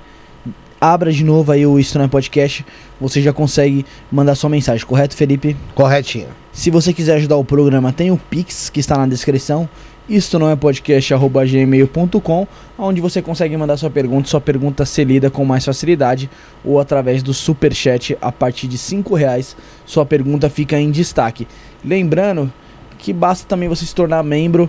abra 0.83 1.13
de 1.13 1.23
novo 1.23 1.53
aí 1.53 1.65
o 1.65 1.79
Estranho 1.79 2.09
Podcast, 2.09 2.67
você 3.01 3.23
já 3.23 3.33
consegue 3.33 3.87
mandar 4.11 4.35
sua 4.35 4.51
mensagem, 4.51 4.85
correto, 4.85 5.15
Felipe? 5.15 5.57
Corretinho. 5.77 6.27
Se 6.53 6.71
você 6.73 6.93
quiser 6.93 7.15
ajudar 7.15 7.37
o 7.37 7.45
programa, 7.45 7.93
tem 7.93 8.11
o 8.11 8.19
Pix 8.19 8.69
que 8.69 8.81
está 8.81 8.99
na 8.99 9.07
descrição. 9.07 9.69
Isto 10.09 10.39
não 10.39 10.51
é 10.51 10.57
podcast@gmail.com, 10.57 12.47
onde 12.77 13.01
você 13.01 13.23
consegue 13.23 13.57
mandar 13.57 13.77
sua 13.77 13.89
pergunta, 13.89 14.29
sua 14.29 14.41
pergunta 14.41 14.85
ser 14.85 15.05
lida 15.05 15.31
com 15.31 15.45
mais 15.45 15.65
facilidade, 15.65 16.29
ou 16.65 16.81
através 16.81 17.23
do 17.23 17.33
super 17.33 17.73
chat 17.73 18.19
a 18.21 18.33
partir 18.33 18.67
de 18.67 18.77
cinco 18.77 19.15
reais, 19.15 19.57
sua 19.87 20.05
pergunta 20.05 20.51
fica 20.51 20.79
em 20.79 20.91
destaque. 20.91 21.47
Lembrando 21.85 22.53
que 22.99 23.13
basta 23.13 23.47
também 23.49 23.69
você 23.69 23.87
se 23.87 23.95
tornar 23.95 24.23
membro 24.25 24.69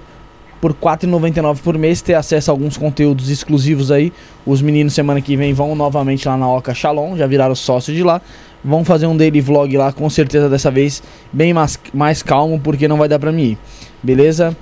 por 0.61 0.71
R$ 0.71 0.77
4,99 0.81 1.59
por 1.61 1.77
mês, 1.77 2.01
ter 2.01 2.13
acesso 2.13 2.49
a 2.49 2.53
alguns 2.53 2.77
conteúdos 2.77 3.29
exclusivos 3.29 3.91
aí. 3.91 4.13
Os 4.45 4.61
meninos 4.61 4.93
semana 4.93 5.19
que 5.19 5.35
vem 5.35 5.53
vão 5.53 5.75
novamente 5.75 6.25
lá 6.25 6.37
na 6.37 6.49
Oca 6.49 6.73
Shalom, 6.73 7.17
já 7.17 7.27
viraram 7.27 7.53
sócios 7.53 7.97
de 7.97 8.01
lá. 8.01 8.21
Vão 8.63 8.85
fazer 8.85 9.07
um 9.07 9.17
daily 9.17 9.41
vlog 9.41 9.75
lá, 9.75 9.91
com 9.91 10.09
certeza 10.09 10.47
dessa 10.47 10.71
vez 10.71 11.03
bem 11.33 11.53
mais, 11.53 11.77
mais 11.93 12.23
calmo, 12.23 12.57
porque 12.63 12.87
não 12.87 12.97
vai 12.97 13.09
dar 13.09 13.19
pra 13.19 13.29
mim 13.29 13.43
ir. 13.43 13.57
Beleza? 14.01 14.55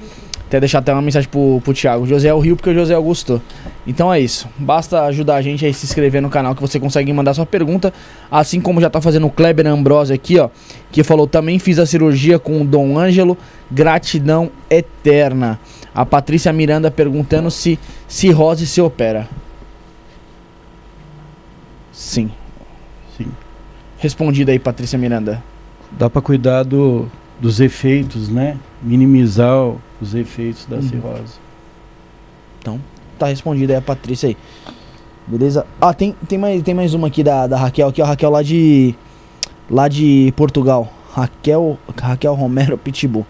Até 0.52 0.60
deixar 0.60 0.80
até 0.80 0.92
uma 0.92 1.02
mensagem 1.02 1.30
pro, 1.30 1.62
pro 1.64 1.74
Thiago. 1.74 2.06
José 2.06 2.28
é 2.28 2.34
o 2.34 2.40
Rio, 2.40 2.58
porque 2.58 2.70
o 2.70 2.74
José 2.74 2.94
Augusto. 2.94 3.42
Então 3.88 4.14
é 4.14 4.20
isso. 4.20 4.50
Basta 4.58 5.06
ajudar 5.06 5.36
a 5.36 5.42
gente 5.42 5.66
a 5.66 5.72
se 5.72 5.86
inscrever 5.86 6.22
no 6.22 6.30
canal 6.30 6.54
que 6.54 6.60
você 6.60 6.78
consegue 6.78 7.14
mandar 7.14 7.34
sua 7.34 7.46
pergunta. 7.46 7.94
Assim 8.30 8.60
como 8.60 8.82
já 8.82 8.90
tá 8.90 9.00
fazendo 9.00 9.28
o 9.28 9.30
Kleber 9.30 9.66
Ambrose 9.66 10.12
aqui, 10.12 10.38
ó. 10.38 10.50
Que 10.92 11.06
falou: 11.06 11.26
também 11.26 11.58
fiz 11.58 11.80
a 11.80 11.86
cirurgia 11.86 12.38
com 12.38 12.62
o 12.62 12.66
Dom 12.66 13.00
Ângelo. 13.00 13.38
Gratidão 13.72 14.52
eterna. 14.70 15.58
A 15.96 16.06
Patrícia 16.06 16.52
Miranda 16.52 16.92
perguntando 16.92 17.50
se 17.50 17.80
cirrose 18.06 18.68
se 18.68 18.82
opera. 18.82 19.30
Sim. 21.94 22.30
Sim. 23.18 23.32
Respondida 24.00 24.52
aí, 24.52 24.60
Patrícia 24.60 25.00
Miranda. 25.00 25.42
Dá 25.94 26.10
para 26.10 26.22
cuidar 26.22 26.64
do, 26.64 27.08
dos 27.40 27.62
efeitos, 27.62 28.28
né? 28.28 28.58
Minimizar 28.82 29.76
os 30.02 30.16
efeitos 30.16 30.66
da 30.66 30.78
uhum. 30.78 30.82
cirrose. 30.82 31.40
Então, 32.60 32.80
tá 33.18 33.28
respondida 33.28 33.74
aí 33.74 33.80
a 33.80 33.82
Patrícia 33.82 34.30
aí. 34.30 34.38
Beleza? 35.28 35.66
Ah, 35.80 35.94
tem, 35.94 36.16
tem, 36.28 36.38
mais, 36.38 36.62
tem 36.64 36.74
mais 36.74 36.94
uma 36.94 37.08
aqui 37.08 37.24
da, 37.24 37.48
da 37.48 37.58
Raquel, 37.58 37.88
aqui, 37.88 38.02
a 38.02 38.06
Raquel 38.06 38.30
lá 38.30 38.42
de. 38.42 38.96
Lá 39.70 39.88
de 39.88 40.34
Portugal. 40.36 40.92
Raquel, 41.14 41.78
Raquel 42.00 42.34
Romero 42.34 42.78
Pitbull. 42.78 43.26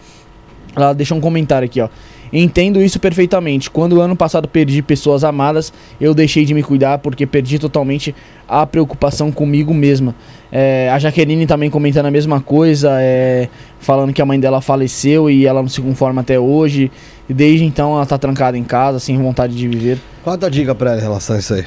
Ela 0.76 0.94
deixou 0.94 1.18
um 1.18 1.22
comentário 1.22 1.66
aqui, 1.66 1.82
ó. 1.82 1.90
Entendo 2.32 2.82
isso 2.82 3.00
perfeitamente. 3.00 3.70
Quando 3.70 4.00
ano 4.00 4.16
passado 4.16 4.48
perdi 4.48 4.82
pessoas 4.82 5.24
amadas, 5.24 5.74
eu 6.00 6.14
deixei 6.14 6.46
de 6.46 6.54
me 6.54 6.64
cuidar 6.64 7.00
porque 7.00 7.26
perdi 7.26 7.60
totalmente 7.60 8.16
a 8.48 8.66
preocupação 8.66 9.32
comigo 9.32 9.74
mesma. 9.74 10.16
É, 10.52 10.90
a 10.92 11.00
Jaqueline 11.00 11.46
também 11.46 11.70
comentando 11.70 12.06
a 12.06 12.12
mesma 12.12 12.40
coisa, 12.40 12.98
é, 13.02 13.50
falando 13.80 14.14
que 14.14 14.22
a 14.22 14.26
mãe 14.26 14.40
dela 14.40 14.62
faleceu 14.62 15.30
e 15.30 15.46
ela 15.46 15.62
não 15.62 15.70
se 15.70 15.82
conforma 15.82 16.22
até 16.22 16.40
hoje. 16.40 16.92
E 17.30 17.34
desde 17.34 17.66
então 17.66 17.96
ela 17.96 18.06
tá 18.06 18.18
trancada 18.18 18.58
em 18.58 18.64
casa, 18.64 19.00
sem 19.00 19.18
vontade 19.18 19.56
de 19.56 19.68
viver. 19.68 19.98
Qual 20.24 20.38
a 20.42 20.50
dica 20.50 20.74
para 20.74 20.92
ela 20.92 21.00
em 21.00 21.04
relação 21.04 21.36
a 21.36 21.40
isso 21.40 21.54
aí? 21.54 21.66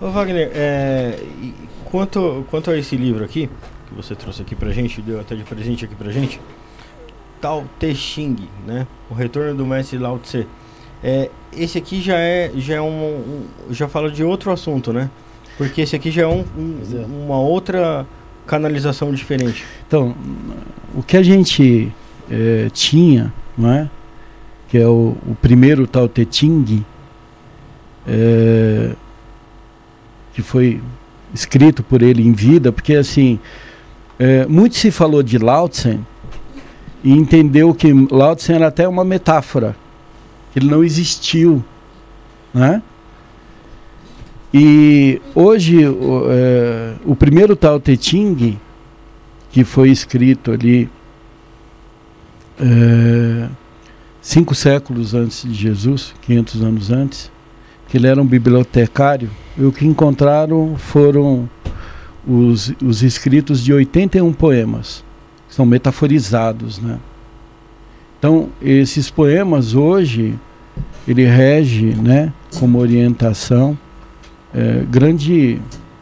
Ô 0.00 0.10
Wagner, 0.10 0.50
é, 0.54 1.18
quanto, 1.84 2.44
quanto 2.50 2.70
a 2.70 2.78
esse 2.78 2.96
livro 2.96 3.24
aqui, 3.24 3.48
que 3.88 3.94
você 3.94 4.14
trouxe 4.14 4.42
aqui 4.42 4.54
pra 4.54 4.72
gente, 4.72 5.00
deu 5.00 5.20
até 5.20 5.34
de 5.36 5.44
presente 5.44 5.84
aqui 5.84 5.94
pra 5.94 6.10
gente, 6.10 6.40
Tao 7.40 7.64
Te 7.78 7.94
Ching, 7.94 8.48
né? 8.66 8.86
O 9.08 9.14
retorno 9.14 9.54
do 9.54 9.64
mestre 9.64 9.98
Lao 9.98 10.18
Tse. 10.18 10.46
É, 11.02 11.30
esse 11.56 11.78
aqui 11.78 12.00
já 12.00 12.18
é, 12.18 12.50
já 12.56 12.76
é 12.76 12.80
um, 12.80 12.86
um, 12.88 13.46
já 13.70 13.86
fala 13.86 14.10
de 14.10 14.24
outro 14.24 14.50
assunto, 14.50 14.92
né? 14.92 15.10
Porque 15.56 15.82
esse 15.82 15.94
aqui 15.94 16.10
já 16.10 16.22
é, 16.22 16.26
um, 16.26 16.44
um 16.56 16.80
é. 16.92 17.04
uma 17.04 17.38
outra 17.38 18.06
canalização 18.46 19.12
diferente. 19.12 19.64
Então, 19.86 20.14
o 20.94 21.02
que 21.02 21.16
a 21.16 21.22
gente 21.22 21.92
é, 22.30 22.68
tinha, 22.72 23.32
não 23.56 23.70
é? 23.70 23.88
que 24.74 24.78
é 24.78 24.88
o, 24.88 25.16
o 25.24 25.36
primeiro 25.40 25.86
Tao 25.86 26.08
Te 26.08 26.26
Ching, 26.28 26.84
é, 28.08 28.90
que 30.34 30.42
foi 30.42 30.80
escrito 31.32 31.80
por 31.80 32.02
ele 32.02 32.26
em 32.26 32.32
vida, 32.32 32.72
porque 32.72 32.96
assim, 32.96 33.38
é, 34.18 34.44
muito 34.46 34.74
se 34.74 34.90
falou 34.90 35.22
de 35.22 35.38
Lao 35.38 35.68
Tse 35.68 36.00
e 37.04 37.12
entendeu 37.12 37.72
que 37.72 37.92
Lao 38.10 38.34
Tse 38.34 38.52
era 38.52 38.66
até 38.66 38.88
uma 38.88 39.04
metáfora, 39.04 39.76
ele 40.56 40.66
não 40.66 40.82
existiu, 40.82 41.64
né? 42.52 42.82
E 44.52 45.20
hoje 45.36 45.86
o, 45.86 46.24
é, 46.30 46.94
o 47.04 47.14
primeiro 47.14 47.54
Tao 47.54 47.78
Te 47.78 47.96
Ching, 47.96 48.58
que 49.52 49.62
foi 49.62 49.90
escrito 49.90 50.50
ali 50.50 50.90
é, 52.60 53.48
cinco 54.20 54.54
séculos 54.54 55.14
antes 55.14 55.42
de 55.42 55.54
Jesus, 55.54 56.14
500 56.22 56.62
anos 56.62 56.90
antes, 56.90 57.30
que 57.88 57.96
ele 57.96 58.06
era 58.06 58.20
um 58.20 58.26
bibliotecário, 58.26 59.30
e 59.56 59.64
o 59.64 59.72
que 59.72 59.86
encontraram 59.86 60.76
foram 60.76 61.48
os, 62.26 62.72
os 62.82 63.02
escritos 63.02 63.62
de 63.62 63.72
81 63.72 64.32
poemas, 64.32 65.04
que 65.48 65.54
são 65.54 65.66
metaforizados, 65.66 66.78
né? 66.78 66.98
Então, 68.18 68.48
esses 68.62 69.10
poemas 69.10 69.74
hoje, 69.74 70.34
ele 71.06 71.26
rege, 71.26 71.94
né, 71.94 72.32
como 72.58 72.78
orientação, 72.78 73.78
é, 74.54 74.82
grande, 74.90 75.60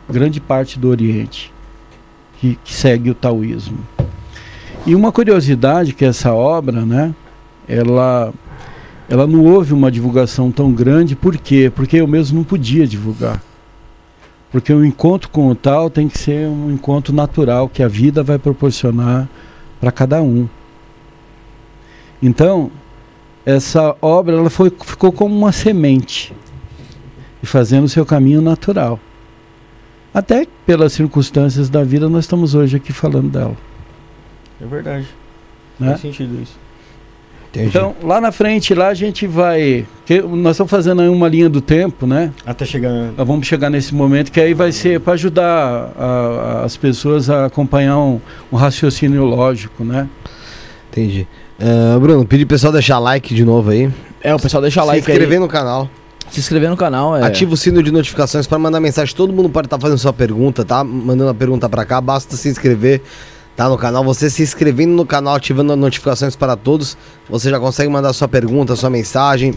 grande 0.09 0.41
parte 0.41 0.79
do 0.79 0.89
Oriente, 0.89 1.53
que, 2.39 2.57
que 2.63 2.73
segue 2.73 3.11
o 3.11 3.15
taoísmo. 3.15 3.79
E 4.85 4.95
uma 4.97 5.13
curiosidade 5.13 5.93
que 5.93 6.05
essa 6.05 6.33
obra, 6.33 6.85
né, 6.85 7.15
ela 7.69 8.33
ela 9.09 9.27
não 9.27 9.45
houve 9.45 9.75
uma 9.75 9.91
divulgação 9.91 10.51
tão 10.51 10.73
grande, 10.73 11.15
por 11.15 11.37
quê? 11.37 11.71
Porque 11.75 11.99
eu 11.99 12.07
mesmo 12.07 12.39
não 12.39 12.45
podia 12.45 12.87
divulgar. 12.87 13.43
Porque 14.51 14.73
o 14.73 14.85
encontro 14.85 15.29
com 15.29 15.49
o 15.49 15.55
tal 15.55 15.91
tem 15.91 16.09
que 16.09 16.19
ser 16.19 16.49
um 16.49 16.71
encontro 16.71 17.15
natural 17.15 17.69
que 17.69 17.83
a 17.83 17.89
vida 17.89 18.23
vai 18.23 18.39
proporcionar 18.39 19.29
para 19.79 19.93
cada 19.93 20.23
um. 20.23 20.49
Então, 22.23 22.71
essa 23.45 23.95
obra 24.01 24.37
ela 24.37 24.51
foi, 24.51 24.73
ficou 24.85 25.13
como 25.13 25.37
uma 25.37 25.53
semente 25.53 26.33
e 27.43 27.47
fazendo 27.47 27.85
o 27.85 27.89
seu 27.89 28.07
caminho 28.07 28.41
natural. 28.41 28.99
Até 30.15 30.47
pelas 30.65 30.93
circunstâncias 30.93 31.69
da 31.69 31.85
vida, 31.85 32.09
nós 32.09 32.25
estamos 32.25 32.55
hoje 32.55 32.77
aqui 32.77 32.93
falando 32.93 33.31
dela. 33.31 33.72
É 34.63 34.67
verdade. 34.67 35.07
Né? 35.79 35.89
Faz 35.89 36.01
sentido 36.01 36.41
isso. 36.41 36.57
Entendi. 37.51 37.69
Então, 37.69 37.95
lá 38.03 38.19
na 38.19 38.33
frente, 38.33 38.73
lá 38.75 38.89
a 38.89 38.95
gente 38.95 39.27
vai. 39.27 39.85
nós 40.31 40.53
estamos 40.53 40.71
fazendo 40.71 41.03
aí 41.03 41.09
uma 41.09 41.29
linha 41.29 41.51
do 41.51 41.61
tempo, 41.61 42.07
né? 42.07 42.33
Até 42.47 42.65
chegar. 42.65 42.91
Nós 42.91 43.27
vamos 43.27 43.47
chegar 43.47 43.69
nesse 43.69 43.95
momento 43.95 44.33
que 44.33 44.41
aí 44.41 44.55
vai 44.55 44.73
ser 44.73 45.01
para 45.01 45.13
ajudar 45.13 45.93
a, 45.99 46.61
a, 46.61 46.65
as 46.65 46.79
pessoas 46.79 47.29
a 47.29 47.47
acompanhar 47.47 47.99
um, 47.99 48.21
um, 48.51 48.57
raciocínio 48.57 49.25
lógico, 49.25 49.85
né? 49.85 50.09
Entendi. 50.91 51.27
Uh, 51.61 52.01
Bruno, 52.01 52.25
pedi 52.25 52.47
pro 52.47 52.55
pessoal 52.55 52.73
deixar 52.73 52.99
like 52.99 53.35
de 53.35 53.45
novo 53.45 53.71
aí. 53.71 53.91
É, 54.23 54.35
o 54.35 54.39
pessoal 54.39 54.63
deixa 54.63 54.83
like 54.83 55.05
Se 55.05 55.11
inscrever 55.11 55.37
aí. 55.37 55.41
no 55.41 55.49
canal. 55.49 55.91
Se 56.31 56.41
inscrever 56.41 56.71
no 56.71 56.77
canal, 56.77 57.15
é. 57.15 57.23
Ativa 57.23 57.53
o 57.53 57.57
sino 57.57 57.83
de 57.83 57.91
notificações 57.91 58.47
para 58.47 58.59
mandar 58.59 58.81
mensagem. 58.81 59.15
Todo 59.15 59.31
mundo 59.31 59.51
pode 59.51 59.67
estar 59.67 59.77
tá 59.77 59.83
fazendo 59.83 59.99
sua 59.99 60.13
pergunta, 60.15 60.65
tá? 60.65 60.83
Mandando 60.83 61.29
a 61.29 61.35
pergunta 61.35 61.69
para 61.69 61.85
cá. 61.85 62.01
Basta 62.01 62.35
se 62.35 62.49
inscrever 62.49 63.03
tá 63.57 63.69
no 63.69 63.77
canal. 63.77 64.05
Você 64.05 64.31
se 64.31 64.43
inscrevendo 64.43 64.93
no 64.93 65.07
canal, 65.07 65.35
ativando 65.35 65.73
as 65.73 65.79
notificações 65.79 66.37
para 66.37 66.57
todos, 66.57 66.97
você 67.29 67.51
já 67.51 67.59
consegue 67.59 67.91
mandar 67.91 68.13
sua 68.13 68.29
pergunta, 68.29 68.77
sua 68.77 68.91
mensagem 68.91 69.55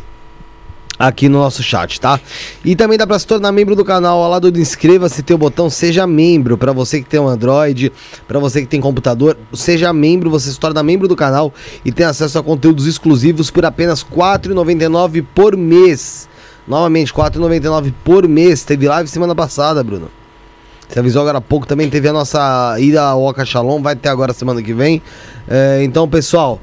aqui 0.98 1.28
no 1.28 1.39
nosso 1.39 1.62
chat, 1.62 2.00
tá? 2.00 2.20
E 2.64 2.76
também 2.76 2.98
dá 2.98 3.06
para 3.06 3.20
se 3.20 3.28
tornar 3.28 3.52
membro 3.52 3.76
do 3.76 3.84
canal, 3.84 4.20
ao 4.20 4.30
lado 4.30 4.50
do 4.50 4.60
inscreva-se, 4.60 5.24
tem 5.24 5.36
o 5.36 5.38
botão 5.38 5.70
seja 5.70 6.08
membro, 6.08 6.58
para 6.58 6.72
você 6.72 7.02
que 7.02 7.10
tem 7.10 7.20
um 7.20 7.28
Android, 7.28 7.91
para 8.28 8.39
você 8.39 8.62
que 8.62 8.68
tem 8.68 8.80
computador, 8.80 9.38
seja 9.54 9.91
membro, 9.91 10.30
você 10.30 10.52
se 10.52 10.60
torna 10.60 10.82
membro 10.82 11.08
do 11.08 11.16
canal 11.16 11.54
e 11.84 11.91
tem 11.91 12.06
acesso 12.06 12.39
a 12.39 12.43
conteúdos 12.43 12.88
exclusivos 12.88 13.52
por 13.52 13.66
apenas 13.66 14.02
R$ 14.02 14.16
4,99 14.16 15.26
por 15.36 15.58
mês. 15.58 16.30
Novamente, 16.68 17.14
R$ 17.14 17.22
4,99 17.22 17.93
por 18.04 18.28
mês. 18.28 18.64
Teve 18.64 18.88
live 18.88 19.08
semana 19.08 19.36
passada, 19.36 19.84
Bruno. 19.84 20.10
Você 20.88 21.00
avisou 21.00 21.22
agora 21.22 21.40
há 21.40 21.42
pouco 21.42 21.66
também, 21.66 21.90
teve 21.90 22.08
a 22.08 22.14
nossa 22.14 22.76
ida 22.80 23.02
ao 23.02 23.24
Oca 23.24 23.46
Shalom, 23.46 23.82
vai 23.82 23.96
ter 23.96 24.10
agora 24.10 24.34
semana 24.34 24.62
que 24.62 24.74
vem. 24.74 25.02
É, 25.48 25.84
então, 25.84 26.08
pessoal, 26.08 26.62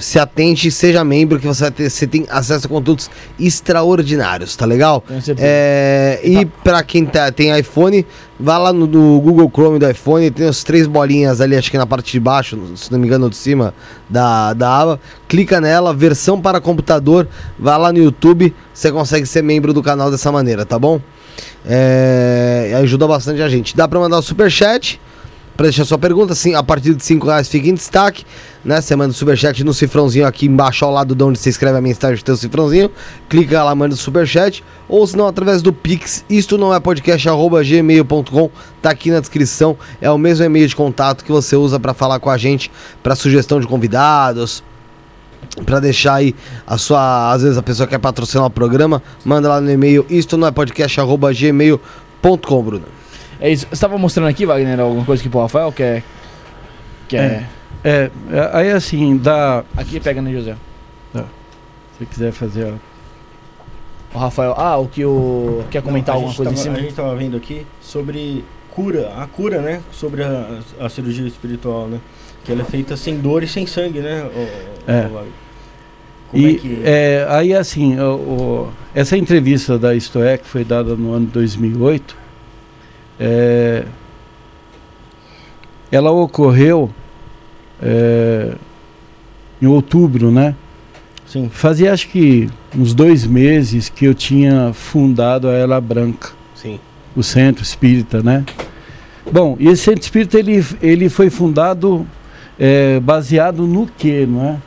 se 0.00 0.18
atente 0.18 0.68
e 0.68 0.70
seja 0.70 1.04
membro 1.04 1.38
que 1.38 1.46
você, 1.46 1.70
ter, 1.70 1.90
você 1.90 2.06
tem 2.06 2.26
acesso 2.30 2.66
a 2.66 2.68
conteúdos 2.68 3.10
extraordinários, 3.38 4.56
tá 4.56 4.64
legal? 4.64 5.04
É, 5.38 6.20
e 6.24 6.44
tá. 6.44 6.52
para 6.64 6.82
quem 6.82 7.04
tá, 7.04 7.30
tem 7.30 7.56
iPhone, 7.56 8.04
vá 8.38 8.56
lá 8.56 8.72
no, 8.72 8.86
no, 8.86 9.20
Google 9.20 9.50
Chrome 9.52 9.78
do 9.78 9.88
iPhone, 9.88 10.30
tem 10.30 10.48
as 10.48 10.64
três 10.64 10.86
bolinhas 10.86 11.40
ali, 11.40 11.54
acho 11.54 11.70
que 11.70 11.78
na 11.78 11.86
parte 11.86 12.12
de 12.12 12.18
baixo, 12.18 12.58
se 12.76 12.90
não 12.90 12.98
me 12.98 13.06
engano, 13.06 13.28
de 13.28 13.36
cima 13.36 13.74
da, 14.08 14.54
da 14.54 14.74
aba. 14.74 15.00
Clica 15.28 15.60
nela, 15.60 15.92
versão 15.92 16.40
para 16.40 16.60
computador, 16.60 17.28
vá 17.58 17.76
lá 17.76 17.92
no 17.92 17.98
YouTube, 17.98 18.54
você 18.72 18.90
consegue 18.90 19.26
ser 19.26 19.42
membro 19.42 19.72
do 19.74 19.82
canal 19.82 20.10
dessa 20.10 20.32
maneira, 20.32 20.64
tá 20.64 20.78
bom? 20.78 21.00
É, 21.64 22.72
ajuda 22.82 23.06
bastante 23.06 23.42
a 23.42 23.48
gente. 23.48 23.76
Dá 23.76 23.86
para 23.86 23.98
mandar 23.98 24.18
o 24.18 24.22
super 24.22 24.50
chat 24.50 25.00
para 25.60 25.66
deixar 25.66 25.84
sua 25.84 25.98
pergunta, 25.98 26.34
sim, 26.34 26.54
a 26.54 26.62
partir 26.62 26.94
de 26.94 27.04
5 27.04 27.26
reais 27.26 27.46
fica 27.46 27.68
em 27.68 27.74
destaque, 27.74 28.24
né? 28.64 28.80
Você 28.80 28.96
manda 28.96 29.10
o 29.10 29.14
superchat 29.14 29.62
no 29.62 29.74
cifrãozinho 29.74 30.26
aqui 30.26 30.46
embaixo 30.46 30.86
ao 30.86 30.90
lado 30.90 31.14
de 31.14 31.22
onde 31.22 31.38
você 31.38 31.50
escreve 31.50 31.76
a 31.76 31.82
mensagem, 31.82 32.24
tem 32.24 32.34
o 32.34 32.38
cifrãozinho, 32.38 32.90
clica 33.28 33.62
lá, 33.62 33.74
manda 33.74 33.94
o 33.94 33.98
superchat, 33.98 34.64
ou 34.88 35.06
se 35.06 35.14
não, 35.14 35.26
através 35.26 35.60
do 35.60 35.70
Pix, 35.70 36.24
isto 36.30 36.56
não 36.56 36.72
é 36.72 36.80
podcast, 36.80 37.28
arroba 37.28 37.62
gmail.com, 37.62 38.50
tá 38.80 38.88
aqui 38.88 39.10
na 39.10 39.20
descrição, 39.20 39.76
é 40.00 40.10
o 40.10 40.16
mesmo 40.16 40.46
e-mail 40.46 40.66
de 40.66 40.74
contato 40.74 41.22
que 41.22 41.30
você 41.30 41.56
usa 41.56 41.78
para 41.78 41.92
falar 41.92 42.20
com 42.20 42.30
a 42.30 42.38
gente, 42.38 42.70
para 43.02 43.14
sugestão 43.14 43.60
de 43.60 43.66
convidados, 43.66 44.64
para 45.64 45.80
deixar 45.80 46.14
aí 46.14 46.34
a 46.66 46.78
sua. 46.78 47.32
Às 47.32 47.42
vezes 47.42 47.58
a 47.58 47.62
pessoa 47.62 47.86
quer 47.86 47.98
patrocinar 47.98 48.46
o 48.46 48.50
programa, 48.50 49.02
manda 49.24 49.48
lá 49.48 49.60
no 49.60 49.70
e-mail 49.70 50.06
isto 50.08 50.36
não 50.36 50.48
é 50.48 50.50
podcast 50.50 51.00
arroba 51.00 51.32
gmail.com, 51.32 52.62
Bruno. 52.62 52.84
É 53.40 53.50
isso. 53.50 53.66
Você 53.66 53.74
estava 53.74 53.96
mostrando 53.96 54.28
aqui, 54.28 54.44
Wagner, 54.44 54.78
alguma 54.80 55.04
coisa 55.04 55.22
aqui 55.22 55.28
pro 55.28 55.40
Rafael? 55.40 55.72
Que 55.72 55.82
é. 55.82 56.02
Que 57.08 57.16
é... 57.16 57.46
é, 57.82 58.10
é 58.30 58.50
aí 58.52 58.70
assim, 58.70 59.16
dá. 59.16 59.64
Aqui 59.76 59.98
pega, 59.98 60.20
né, 60.20 60.32
José? 60.32 60.56
Tá. 61.12 61.24
Se 61.98 62.06
quiser 62.06 62.32
fazer. 62.32 62.74
O 64.12 64.18
Rafael. 64.18 64.54
Ah, 64.56 64.76
o 64.76 64.86
que 64.88 65.04
o. 65.04 65.64
Quer 65.70 65.82
comentar 65.82 66.14
Não, 66.14 66.22
alguma 66.22 66.36
coisa 66.36 66.50
tava, 66.50 66.60
em 66.60 66.62
cima? 66.62 66.76
A 66.76 66.80
gente 66.80 66.90
estava 66.90 67.14
vendo 67.16 67.36
aqui 67.36 67.66
sobre 67.80 68.44
cura, 68.70 69.12
a 69.16 69.26
cura, 69.26 69.60
né? 69.60 69.80
Sobre 69.92 70.22
a, 70.22 70.60
a 70.78 70.88
cirurgia 70.88 71.26
espiritual, 71.26 71.88
né? 71.88 71.98
Que 72.50 72.54
ela 72.54 72.62
é 72.62 72.64
feita 72.64 72.96
sem 72.96 73.16
dor 73.16 73.44
e 73.44 73.46
sem 73.46 73.64
sangue, 73.64 74.00
né? 74.00 74.24
O, 74.24 74.90
é. 74.90 75.06
O, 76.32 76.36
e 76.36 76.46
é 76.46 76.58
que... 76.58 76.82
é, 76.84 77.26
aí 77.28 77.54
assim, 77.54 77.96
o, 78.00 78.68
essa 78.92 79.16
entrevista 79.16 79.78
da 79.78 79.94
Istoé, 79.94 80.36
que 80.36 80.48
foi 80.48 80.64
dada 80.64 80.96
no 80.96 81.12
ano 81.12 81.26
2008, 81.26 82.16
é, 83.20 83.84
ela 85.92 86.10
ocorreu 86.10 86.90
é, 87.80 88.54
em 89.62 89.66
outubro, 89.66 90.32
né? 90.32 90.56
Sim. 91.24 91.48
Fazia 91.52 91.92
acho 91.92 92.08
que 92.08 92.50
uns 92.76 92.92
dois 92.92 93.24
meses 93.24 93.88
que 93.88 94.06
eu 94.06 94.14
tinha 94.14 94.72
fundado 94.72 95.48
a 95.48 95.52
Ela 95.52 95.80
Branca. 95.80 96.30
Sim. 96.56 96.80
O 97.14 97.22
Centro 97.22 97.62
Espírita, 97.62 98.24
né? 98.24 98.44
Bom, 99.30 99.56
e 99.60 99.68
esse 99.68 99.84
Centro 99.84 100.02
Espírita 100.02 100.36
ele, 100.36 100.64
ele 100.82 101.08
foi 101.08 101.30
fundado 101.30 102.04
é, 102.60 103.00
baseado 103.00 103.66
no 103.66 103.86
que, 103.86 104.26
não 104.26 104.44
é? 104.44 104.58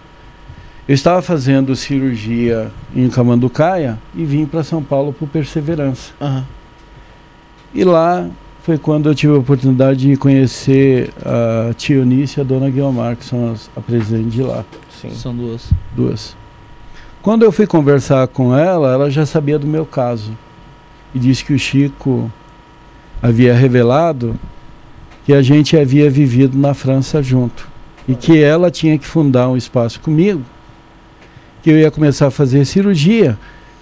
Eu 0.87 0.95
estava 0.95 1.21
fazendo 1.21 1.75
cirurgia 1.75 2.71
em 2.93 3.07
Camanducaia 3.07 3.99
e 4.15 4.25
vim 4.25 4.45
para 4.45 4.63
São 4.63 4.83
Paulo 4.83 5.13
por 5.13 5.29
Perseverança. 5.29 6.11
Uhum. 6.19 6.43
E 7.73 7.83
lá 7.83 8.27
foi 8.63 8.77
quando 8.77 9.07
eu 9.07 9.15
tive 9.15 9.33
a 9.33 9.37
oportunidade 9.37 10.07
de 10.09 10.17
conhecer 10.17 11.13
a 11.23 11.73
tia 11.73 11.97
Eunice 11.97 12.39
e 12.39 12.41
a 12.41 12.43
dona 12.43 12.69
Guilmar, 12.69 13.15
que 13.15 13.23
são 13.23 13.51
as, 13.51 13.69
a 13.77 13.79
presidente 13.79 14.29
de 14.29 14.41
lá. 14.41 14.65
Sim. 14.99 15.11
São 15.11 15.33
duas. 15.33 15.71
Duas. 15.95 16.35
Quando 17.21 17.43
eu 17.43 17.51
fui 17.51 17.67
conversar 17.67 18.27
com 18.27 18.57
ela, 18.57 18.91
ela 18.91 19.09
já 19.09 19.25
sabia 19.25 19.57
do 19.57 19.67
meu 19.67 19.85
caso. 19.85 20.35
E 21.15 21.19
disse 21.19 21.45
que 21.45 21.53
o 21.53 21.59
Chico 21.59 22.29
havia 23.21 23.53
revelado 23.53 24.35
que 25.25 25.31
a 25.31 25.41
gente 25.41 25.77
havia 25.77 26.09
vivido 26.09 26.57
na 26.57 26.73
França 26.73 27.23
junto 27.23 27.72
e 28.07 28.15
que 28.15 28.41
ela 28.41 28.69
tinha 28.69 28.97
que 28.97 29.05
fundar 29.05 29.49
um 29.49 29.57
espaço 29.57 29.99
comigo, 29.99 30.41
que 31.61 31.69
eu 31.69 31.77
ia 31.77 31.89
começar 31.89 32.27
a 32.27 32.31
fazer 32.31 32.65
cirurgia 32.65 33.37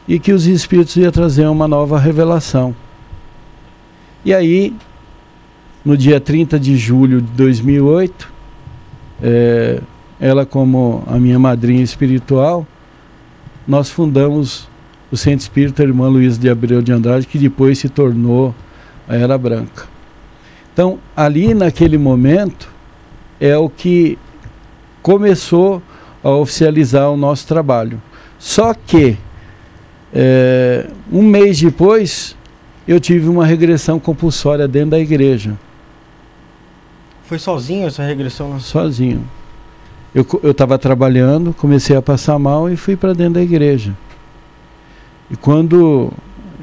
e 0.07 0.19
que 0.19 0.31
os 0.31 0.45
espíritos 0.45 0.95
iam 0.95 1.11
trazer 1.11 1.47
uma 1.47 1.67
nova 1.67 1.97
revelação. 1.97 2.75
E 4.23 4.33
aí, 4.33 4.73
no 5.83 5.97
dia 5.97 6.19
30 6.19 6.59
de 6.59 6.77
julho 6.77 7.21
de 7.21 7.31
2008, 7.31 8.31
é, 9.23 9.81
ela 10.19 10.45
como 10.45 11.03
a 11.07 11.17
minha 11.17 11.39
madrinha 11.39 11.83
espiritual, 11.83 12.65
nós 13.67 13.89
fundamos 13.89 14.69
o 15.11 15.17
Centro 15.17 15.41
Espírita 15.41 15.83
Irmã 15.83 16.07
Luiz 16.07 16.37
de 16.37 16.49
Abreu 16.49 16.81
de 16.81 16.91
Andrade, 16.91 17.27
que 17.27 17.37
depois 17.37 17.79
se 17.79 17.89
tornou 17.89 18.55
a 19.07 19.15
Era 19.15 19.37
Branca. 19.37 19.85
Então, 20.73 20.99
ali 21.15 21.53
naquele 21.53 21.97
momento, 21.97 22.70
é 23.41 23.57
o 23.57 23.67
que 23.67 24.19
começou 25.01 25.81
a 26.23 26.29
oficializar 26.29 27.09
o 27.09 27.17
nosso 27.17 27.47
trabalho. 27.47 27.99
Só 28.37 28.73
que 28.75 29.17
é, 30.13 30.87
um 31.11 31.23
mês 31.23 31.59
depois 31.59 32.37
eu 32.87 32.99
tive 32.99 33.27
uma 33.27 33.45
regressão 33.45 33.99
compulsória 33.99 34.67
dentro 34.67 34.91
da 34.91 34.99
igreja. 34.99 35.57
Foi 37.23 37.39
sozinho 37.39 37.87
essa 37.87 38.03
regressão? 38.03 38.59
Sozinho. 38.59 39.27
Eu 40.13 40.51
estava 40.51 40.77
trabalhando, 40.77 41.53
comecei 41.53 41.95
a 41.95 42.01
passar 42.01 42.37
mal 42.37 42.69
e 42.69 42.75
fui 42.75 42.95
para 42.95 43.13
dentro 43.13 43.35
da 43.35 43.41
igreja. 43.41 43.95
E 45.31 45.35
quando 45.37 46.11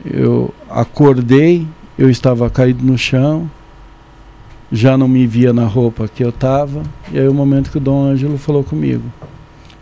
eu 0.04 0.54
acordei, 0.68 1.66
eu 1.98 2.10
estava 2.10 2.50
caído 2.50 2.84
no 2.84 2.98
chão, 2.98 3.50
já 4.70 4.96
não 4.96 5.08
me 5.08 5.26
via 5.26 5.52
na 5.52 5.64
roupa 5.64 6.08
que 6.08 6.22
eu 6.22 6.28
estava. 6.28 6.82
E 7.10 7.18
aí 7.18 7.28
o 7.28 7.34
momento 7.34 7.70
que 7.70 7.78
o 7.78 7.80
Dom 7.80 8.02
Ângelo 8.04 8.38
falou 8.38 8.62
comigo. 8.62 9.04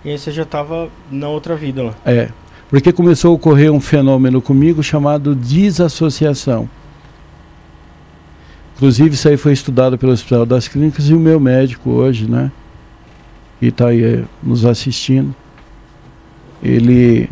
E 0.04 0.10
aí 0.10 0.18
você 0.18 0.30
já 0.30 0.42
estava 0.42 0.88
na 1.10 1.28
outra 1.28 1.56
vida 1.56 1.82
lá? 1.82 1.94
É. 2.04 2.28
Porque 2.68 2.92
começou 2.92 3.32
a 3.32 3.34
ocorrer 3.34 3.72
um 3.72 3.80
fenômeno 3.80 4.40
comigo 4.40 4.82
chamado 4.82 5.34
desassociação. 5.34 6.68
Inclusive 8.76 9.14
isso 9.14 9.28
aí 9.28 9.36
foi 9.36 9.52
estudado 9.52 9.96
pelo 9.96 10.12
Hospital 10.12 10.44
das 10.44 10.68
Clínicas 10.68 11.08
e 11.08 11.14
o 11.14 11.18
meu 11.18 11.40
médico 11.40 11.90
hoje, 11.90 12.28
né? 12.28 12.52
Que 13.58 13.66
está 13.66 13.88
aí 13.88 14.04
é, 14.04 14.24
nos 14.42 14.64
assistindo. 14.64 15.34
Ele 16.62 17.30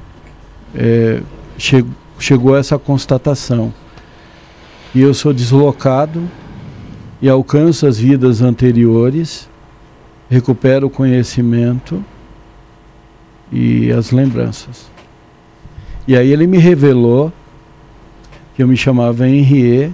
é, 0.74 1.20
che 1.58 1.84
chegou 2.18 2.54
a 2.54 2.58
essa 2.58 2.78
constatação. 2.78 3.72
E 4.94 5.00
eu 5.00 5.12
sou 5.12 5.32
deslocado 5.32 6.22
e 7.24 7.28
alcança 7.30 7.88
as 7.88 7.98
vidas 7.98 8.42
anteriores, 8.42 9.48
recupera 10.28 10.84
o 10.86 10.90
conhecimento 10.90 12.04
e 13.50 13.90
as 13.90 14.10
lembranças. 14.10 14.90
E 16.06 16.14
aí 16.18 16.30
ele 16.30 16.46
me 16.46 16.58
revelou 16.58 17.32
que 18.54 18.62
eu 18.62 18.68
me 18.68 18.76
chamava 18.76 19.26
Henriet 19.26 19.90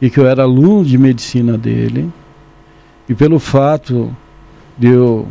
e 0.00 0.10
que 0.10 0.18
eu 0.18 0.26
era 0.26 0.42
aluno 0.42 0.84
de 0.84 0.98
medicina 0.98 1.56
dele. 1.56 2.10
E 3.08 3.14
pelo 3.14 3.38
fato 3.38 4.10
de 4.76 4.88
eu 4.88 5.28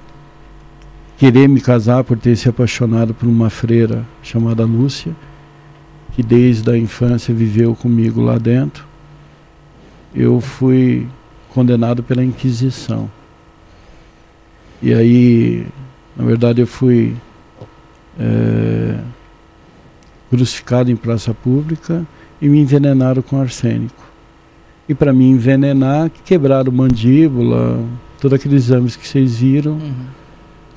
querer 1.17 1.49
me 1.49 1.59
casar 1.59 2.05
por 2.05 2.17
ter 2.17 2.37
se 2.37 2.47
apaixonado 2.47 3.13
por 3.13 3.27
uma 3.27 3.49
freira 3.49 4.07
chamada 4.23 4.63
Lúcia, 4.63 5.13
que 6.13 6.23
desde 6.23 6.71
a 6.71 6.77
infância 6.77 7.35
viveu 7.35 7.75
comigo 7.75 8.21
lá 8.21 8.37
dentro, 8.37 8.89
eu 10.13 10.39
fui 10.41 11.07
condenado 11.49 12.03
pela 12.03 12.23
Inquisição. 12.23 13.09
E 14.81 14.93
aí, 14.93 15.65
na 16.15 16.25
verdade, 16.25 16.61
eu 16.61 16.67
fui 16.67 17.15
é, 18.19 18.97
crucificado 20.29 20.89
em 20.91 20.95
praça 20.95 21.33
pública 21.33 22.05
e 22.41 22.49
me 22.49 22.59
envenenaram 22.59 23.21
com 23.21 23.39
arsênico. 23.39 24.03
E 24.89 24.95
para 24.95 25.13
me 25.13 25.25
envenenar, 25.25 26.09
quebraram 26.25 26.71
mandíbula, 26.71 27.79
todos 28.19 28.35
aqueles 28.35 28.65
exames 28.65 28.95
que 28.95 29.07
vocês 29.07 29.37
viram, 29.37 29.73
uhum. 29.73 30.05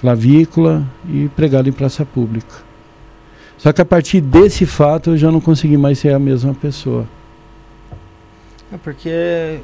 clavícula 0.00 0.86
e 1.08 1.28
pregaram 1.34 1.68
em 1.68 1.72
praça 1.72 2.04
pública. 2.04 2.54
Só 3.56 3.72
que 3.72 3.80
a 3.80 3.84
partir 3.84 4.20
desse 4.20 4.66
fato 4.66 5.10
eu 5.10 5.16
já 5.16 5.30
não 5.30 5.40
consegui 5.40 5.76
mais 5.76 5.98
ser 5.98 6.12
a 6.12 6.18
mesma 6.18 6.52
pessoa. 6.52 7.06
É 8.74 8.76
porque 8.76 9.60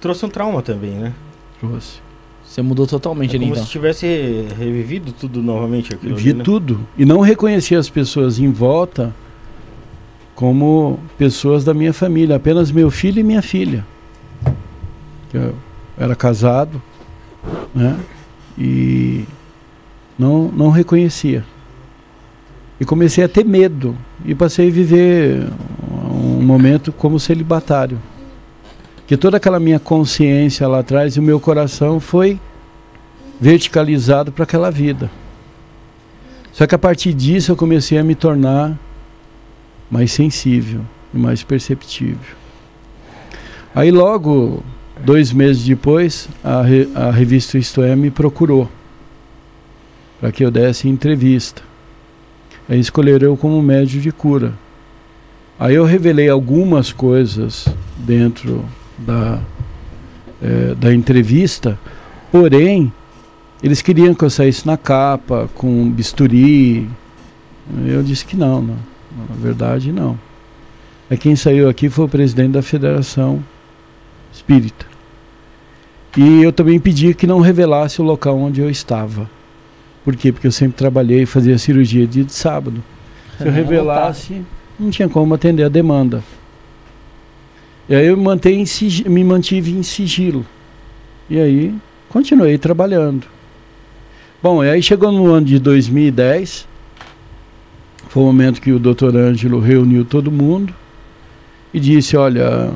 trouxe 0.00 0.24
um 0.24 0.28
trauma 0.28 0.62
também, 0.62 0.92
né? 0.92 1.12
Trouxe. 1.58 2.00
Você 2.44 2.62
mudou 2.62 2.86
totalmente 2.86 3.32
é 3.32 3.36
ali, 3.36 3.46
como 3.46 3.54
então. 3.54 3.64
se 3.64 3.72
tivesse 3.72 4.46
revivido 4.56 5.10
tudo 5.10 5.42
novamente 5.42 5.92
aquilo. 5.92 6.14
Vi 6.14 6.30
ali, 6.30 6.38
né? 6.38 6.44
tudo. 6.44 6.86
E 6.96 7.04
não 7.04 7.20
reconheci 7.20 7.74
as 7.74 7.90
pessoas 7.90 8.38
em 8.38 8.52
volta 8.52 9.12
como 10.36 11.00
pessoas 11.18 11.64
da 11.64 11.74
minha 11.74 11.92
família, 11.92 12.36
apenas 12.36 12.70
meu 12.70 12.88
filho 12.88 13.18
e 13.18 13.24
minha 13.24 13.42
filha. 13.42 13.84
Eu 15.34 15.56
era 15.98 16.14
casado, 16.14 16.80
né? 17.74 17.98
E 18.56 19.24
não, 20.16 20.52
não 20.52 20.70
reconhecia. 20.70 21.44
E 22.78 22.84
comecei 22.84 23.24
a 23.24 23.28
ter 23.28 23.44
medo. 23.44 23.96
E 24.24 24.36
passei 24.36 24.68
a 24.68 24.70
viver 24.70 25.48
um 26.08 26.42
momento 26.42 26.92
como 26.92 27.18
celibatário 27.18 27.98
que 29.06 29.16
toda 29.16 29.36
aquela 29.36 29.60
minha 29.60 29.78
consciência 29.78 30.66
lá 30.68 30.80
atrás 30.80 31.16
e 31.16 31.20
o 31.20 31.22
meu 31.22 31.40
coração 31.40 31.98
foi 31.98 32.38
verticalizado 33.40 34.30
para 34.30 34.44
aquela 34.44 34.70
vida. 34.70 35.10
Só 36.52 36.66
que 36.66 36.74
a 36.74 36.78
partir 36.78 37.12
disso 37.12 37.52
eu 37.52 37.56
comecei 37.56 37.98
a 37.98 38.04
me 38.04 38.14
tornar 38.14 38.78
mais 39.90 40.12
sensível 40.12 40.82
e 41.12 41.18
mais 41.18 41.42
perceptível. 41.42 42.36
Aí 43.74 43.90
logo, 43.90 44.62
dois 45.00 45.32
meses 45.32 45.64
depois, 45.64 46.28
a, 46.44 46.62
re, 46.62 46.88
a 46.94 47.10
revista 47.10 47.58
Isto 47.58 47.82
É 47.82 47.96
me 47.96 48.10
procurou 48.10 48.70
para 50.20 50.30
que 50.30 50.44
eu 50.44 50.50
desse 50.50 50.88
entrevista. 50.88 51.62
Aí 52.68 52.78
escolheram 52.78 53.28
eu 53.28 53.36
como 53.36 53.60
médio 53.60 54.00
de 54.00 54.12
cura. 54.12 54.52
Aí 55.58 55.74
eu 55.74 55.84
revelei 55.84 56.28
algumas 56.28 56.92
coisas 56.92 57.66
dentro 57.96 58.64
da, 59.06 59.40
é, 60.42 60.74
da 60.74 60.94
entrevista, 60.94 61.78
porém, 62.30 62.92
eles 63.62 63.80
queriam 63.80 64.14
que 64.14 64.24
eu 64.24 64.30
saísse 64.30 64.66
na 64.66 64.76
capa, 64.76 65.48
com 65.54 65.90
bisturi. 65.90 66.88
Eu 67.86 68.02
disse 68.02 68.24
que 68.24 68.36
não, 68.36 68.60
não. 68.60 68.76
Na 69.28 69.36
verdade, 69.36 69.92
não. 69.92 70.18
É 71.08 71.16
quem 71.16 71.36
saiu 71.36 71.68
aqui 71.68 71.88
foi 71.88 72.06
o 72.06 72.08
presidente 72.08 72.52
da 72.52 72.62
Federação 72.62 73.42
Espírita. 74.32 74.86
E 76.16 76.42
eu 76.42 76.52
também 76.52 76.78
pedi 76.80 77.14
que 77.14 77.26
não 77.26 77.40
revelasse 77.40 78.00
o 78.00 78.04
local 78.04 78.38
onde 78.38 78.60
eu 78.60 78.68
estava. 78.68 79.30
Por 80.04 80.16
quê? 80.16 80.32
Porque 80.32 80.46
eu 80.46 80.52
sempre 80.52 80.76
trabalhei 80.76 81.22
e 81.22 81.26
fazia 81.26 81.56
cirurgia 81.56 82.06
dia 82.06 82.24
de 82.24 82.32
sábado. 82.32 82.82
Se 83.38 83.46
eu 83.46 83.52
revelasse, 83.52 84.42
não 84.78 84.90
tinha 84.90 85.08
como 85.08 85.34
atender 85.34 85.64
a 85.64 85.68
demanda. 85.68 86.22
E 87.92 87.94
aí 87.94 88.06
eu 88.06 88.16
me, 88.16 88.24
me 89.06 89.22
mantive 89.22 89.70
em 89.70 89.82
sigilo. 89.82 90.46
E 91.28 91.38
aí 91.38 91.74
continuei 92.08 92.56
trabalhando. 92.56 93.26
Bom, 94.42 94.64
e 94.64 94.70
aí 94.70 94.82
chegou 94.82 95.12
no 95.12 95.30
ano 95.30 95.44
de 95.44 95.58
2010, 95.58 96.66
foi 98.08 98.22
o 98.22 98.24
momento 98.24 98.62
que 98.62 98.72
o 98.72 98.78
doutor 98.78 99.14
Ângelo 99.14 99.60
reuniu 99.60 100.06
todo 100.06 100.32
mundo 100.32 100.72
e 101.74 101.78
disse, 101.78 102.16
olha, 102.16 102.72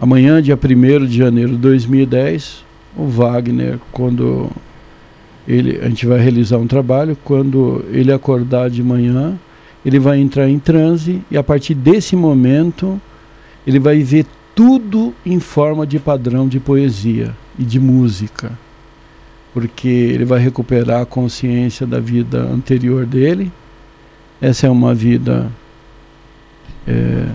amanhã, 0.00 0.40
dia 0.40 0.56
1 0.56 1.04
de 1.04 1.18
janeiro 1.18 1.50
de 1.50 1.58
2010, 1.58 2.64
o 2.96 3.04
Wagner, 3.04 3.78
quando 3.92 4.50
ele, 5.46 5.78
a 5.82 5.90
gente 5.90 6.06
vai 6.06 6.18
realizar 6.18 6.56
um 6.56 6.66
trabalho, 6.66 7.18
quando 7.22 7.84
ele 7.90 8.14
acordar 8.14 8.70
de 8.70 8.82
manhã, 8.82 9.38
ele 9.84 9.98
vai 9.98 10.18
entrar 10.18 10.48
em 10.48 10.58
transe 10.58 11.20
e 11.30 11.36
a 11.36 11.42
partir 11.42 11.74
desse 11.74 12.16
momento 12.16 12.98
ele 13.68 13.78
vai 13.78 14.02
ver 14.02 14.24
tudo 14.54 15.14
em 15.26 15.38
forma 15.38 15.86
de 15.86 15.98
padrão 15.98 16.48
de 16.48 16.58
poesia 16.58 17.36
e 17.58 17.62
de 17.62 17.78
música. 17.78 18.50
Porque 19.52 19.86
ele 19.86 20.24
vai 20.24 20.40
recuperar 20.40 21.02
a 21.02 21.06
consciência 21.06 21.86
da 21.86 22.00
vida 22.00 22.40
anterior 22.40 23.04
dele. 23.04 23.52
Essa 24.40 24.68
é 24.68 24.70
uma 24.70 24.94
vida 24.94 25.52
é, 26.86 27.26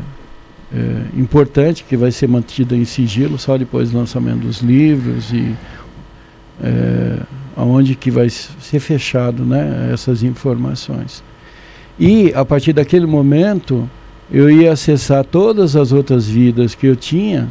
é, 0.73 1.01
importante 1.15 1.83
que 1.83 1.95
vai 1.95 2.11
ser 2.11 2.27
mantida 2.27 2.75
em 2.75 2.83
sigilo 2.83 3.37
só 3.37 3.55
depois 3.55 3.91
do 3.91 3.99
lançamento 3.99 4.39
dos 4.39 4.57
livros 4.57 5.31
e 5.31 5.55
é, 6.63 7.19
aonde 7.55 7.93
que 7.93 8.09
vai 8.09 8.27
ser 8.27 8.79
fechado 8.79 9.45
né, 9.45 9.91
essas 9.93 10.23
informações. 10.23 11.23
E 11.99 12.33
a 12.33 12.43
partir 12.43 12.73
daquele 12.73 13.05
momento 13.05 13.87
eu 14.31 14.49
ia 14.49 14.71
acessar 14.71 15.23
todas 15.23 15.75
as 15.75 15.91
outras 15.91 16.27
vidas 16.27 16.75
que 16.75 16.87
eu 16.87 16.95
tinha, 16.95 17.49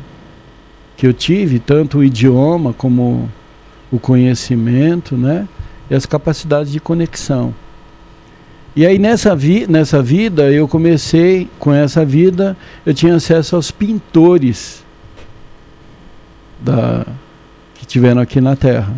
que 0.96 1.06
eu 1.06 1.12
tive, 1.12 1.58
tanto 1.58 1.98
o 1.98 2.04
idioma 2.04 2.72
como 2.72 3.30
o 3.90 3.98
conhecimento, 3.98 5.16
né? 5.16 5.46
E 5.90 5.94
as 5.94 6.06
capacidades 6.06 6.72
de 6.72 6.80
conexão. 6.80 7.54
E 8.74 8.86
aí 8.86 8.98
nessa, 8.98 9.36
vi 9.36 9.66
nessa 9.68 10.02
vida, 10.02 10.50
eu 10.50 10.66
comecei, 10.66 11.48
com 11.58 11.72
essa 11.74 12.04
vida, 12.04 12.56
eu 12.86 12.94
tinha 12.94 13.14
acesso 13.14 13.54
aos 13.54 13.70
pintores 13.70 14.82
da, 16.58 17.06
que 17.74 17.84
tiveram 17.84 18.22
aqui 18.22 18.40
na 18.40 18.56
Terra. 18.56 18.94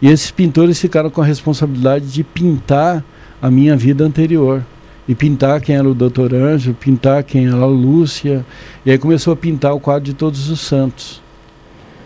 E 0.00 0.08
esses 0.08 0.32
pintores 0.32 0.80
ficaram 0.80 1.08
com 1.08 1.22
a 1.22 1.24
responsabilidade 1.24 2.06
de 2.06 2.24
pintar 2.24 3.04
a 3.40 3.48
minha 3.48 3.76
vida 3.76 4.04
anterior 4.04 4.64
e 5.08 5.14
pintar 5.14 5.60
quem 5.60 5.76
era 5.76 5.88
o 5.88 5.94
doutor 5.94 6.32
Anjo, 6.34 6.74
pintar 6.74 7.22
quem 7.24 7.46
era 7.46 7.56
a 7.56 7.66
Lúcia, 7.66 8.44
e 8.86 8.90
aí 8.90 8.98
começou 8.98 9.32
a 9.32 9.36
pintar 9.36 9.74
o 9.74 9.80
quadro 9.80 10.04
de 10.04 10.14
todos 10.14 10.48
os 10.48 10.60
santos. 10.60 11.20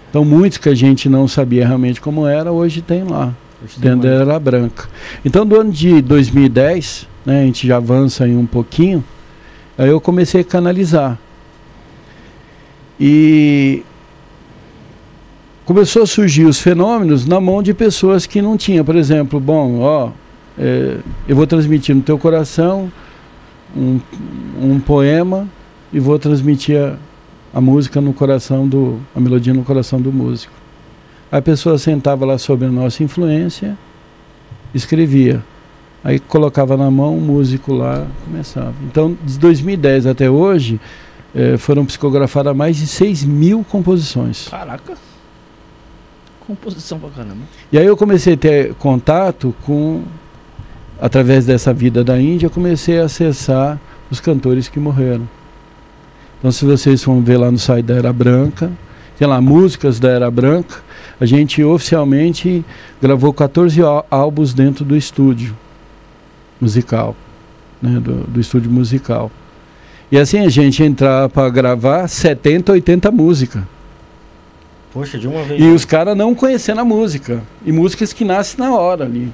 Então 0.09 0.25
muitos 0.25 0.59
que 0.59 0.69
a 0.69 0.75
gente 0.75 1.09
não 1.09 1.29
sabia 1.29 1.67
realmente 1.67 2.01
como 2.01 2.27
era, 2.27 2.51
hoje 2.51 2.81
tem 2.81 3.05
lá, 3.05 3.35
dentro 3.77 4.09
Era 4.09 4.39
Branca. 4.39 4.89
Então 5.25 5.45
do 5.45 5.61
ano 5.61 5.71
de 5.71 6.01
2010, 6.01 7.07
né, 7.25 7.43
a 7.43 7.45
gente 7.45 7.67
já 7.67 7.77
avança 7.77 8.25
aí 8.25 8.35
um 8.35 8.47
pouquinho, 8.47 9.05
aí 9.77 9.89
eu 9.89 10.01
comecei 10.01 10.41
a 10.41 10.45
canalizar. 10.45 11.19
E 12.99 13.83
começou 15.67 16.03
a 16.03 16.07
surgir 16.07 16.47
os 16.47 16.59
fenômenos 16.59 17.27
na 17.27 17.39
mão 17.39 17.63
de 17.63 17.75
pessoas 17.75 18.25
que 18.25 18.41
não 18.41 18.57
tinham, 18.57 18.85
por 18.85 18.97
exemplo, 18.97 19.39
bom, 19.39 19.81
ó, 19.81 20.13
é, 20.59 20.99
eu 21.29 21.37
vou 21.37 21.47
transmitir 21.47 21.95
no 21.95 22.03
teu 22.03 22.19
coração 22.19 22.91
um, 23.77 24.01
um 24.61 24.81
poema 24.81 25.49
e 25.93 26.01
vou 26.01 26.19
transmitir 26.19 26.79
a, 26.79 26.97
a 27.53 27.61
música 27.61 28.01
no 28.01 28.13
coração 28.13 28.67
do 28.67 29.01
a 29.15 29.21
melodia 29.21 29.53
no 29.53 29.63
coração 29.63 30.01
do 30.01 30.13
músico. 30.13 30.53
A 31.31 31.43
pessoa 31.43 31.77
sentava 31.77 32.25
lá 32.25 32.39
sob 32.39 32.65
a 32.65 32.69
nossa 32.69 33.03
influência, 33.03 33.77
escrevia. 34.73 35.43
Aí 36.05 36.21
colocava 36.21 36.77
na 36.77 36.91
mão, 36.91 37.19
o 37.19 37.21
músico 37.21 37.75
lá 37.75 38.07
começava. 38.25 38.75
Então, 38.85 39.17
de 39.25 39.39
2010 39.39 40.07
até 40.07 40.31
hoje, 40.31 40.81
eh, 41.35 41.57
foram 41.57 41.85
psicografadas 41.85 42.55
mais 42.55 42.77
de 42.77 42.87
6 42.87 43.25
mil 43.25 43.65
composições. 43.69 44.49
Caraca! 44.49 44.95
Composição 46.47 47.01
pra 47.01 47.11
caramba. 47.11 47.41
E 47.73 47.79
aí 47.79 47.85
eu 47.85 47.97
comecei 47.97 48.35
a 48.35 48.37
ter 48.37 48.75
contato 48.75 49.53
com 49.65 50.05
através 51.01 51.47
dessa 51.47 51.73
vida 51.73 52.03
da 52.03 52.21
Índia, 52.21 52.49
comecei 52.49 53.01
a 53.01 53.05
acessar 53.05 53.79
os 54.11 54.21
cantores 54.21 54.69
que 54.69 54.79
morreram. 54.79 55.29
Então, 56.39 56.51
se 56.53 56.65
vocês 56.65 57.03
vão 57.05 57.23
ver 57.23 57.39
lá 57.39 57.51
no 57.51 57.59
site 57.59 57.87
da 57.87 57.95
Era 57.95 58.13
Branca, 58.13 58.71
tem 59.19 59.27
lá 59.27 59.41
músicas 59.41 59.99
da 59.99 60.11
Era 60.11 60.31
Branca, 60.31 60.77
a 61.19 61.25
gente 61.25 61.63
oficialmente 61.65 62.65
gravou 63.01 63.33
14 63.33 63.81
álbuns 64.11 64.53
dentro 64.53 64.85
do 64.85 64.97
estúdio 64.97 65.57
musical, 66.61 67.17
né, 67.81 67.99
do, 67.99 68.25
do 68.25 68.41
estúdio 68.41 68.71
musical. 68.71 69.31
E 70.11 70.19
assim 70.19 70.39
a 70.39 70.49
gente 70.49 70.83
entrava 70.83 71.29
para 71.29 71.49
gravar 71.49 72.07
70, 72.07 72.73
80 72.73 73.11
músicas. 73.11 73.63
Poxa, 74.93 75.19
de 75.19 75.27
uma 75.27 75.43
vez. 75.43 75.61
E 75.61 75.65
os 75.69 75.85
caras 75.85 76.17
não 76.17 76.35
conhecendo 76.35 76.81
a 76.81 76.85
música. 76.85 77.43
E 77.65 77.73
músicas 77.73 78.13
que 78.13 78.25
nascem 78.25 78.65
na 78.65 78.75
hora 78.75 79.05
ali. 79.05 79.33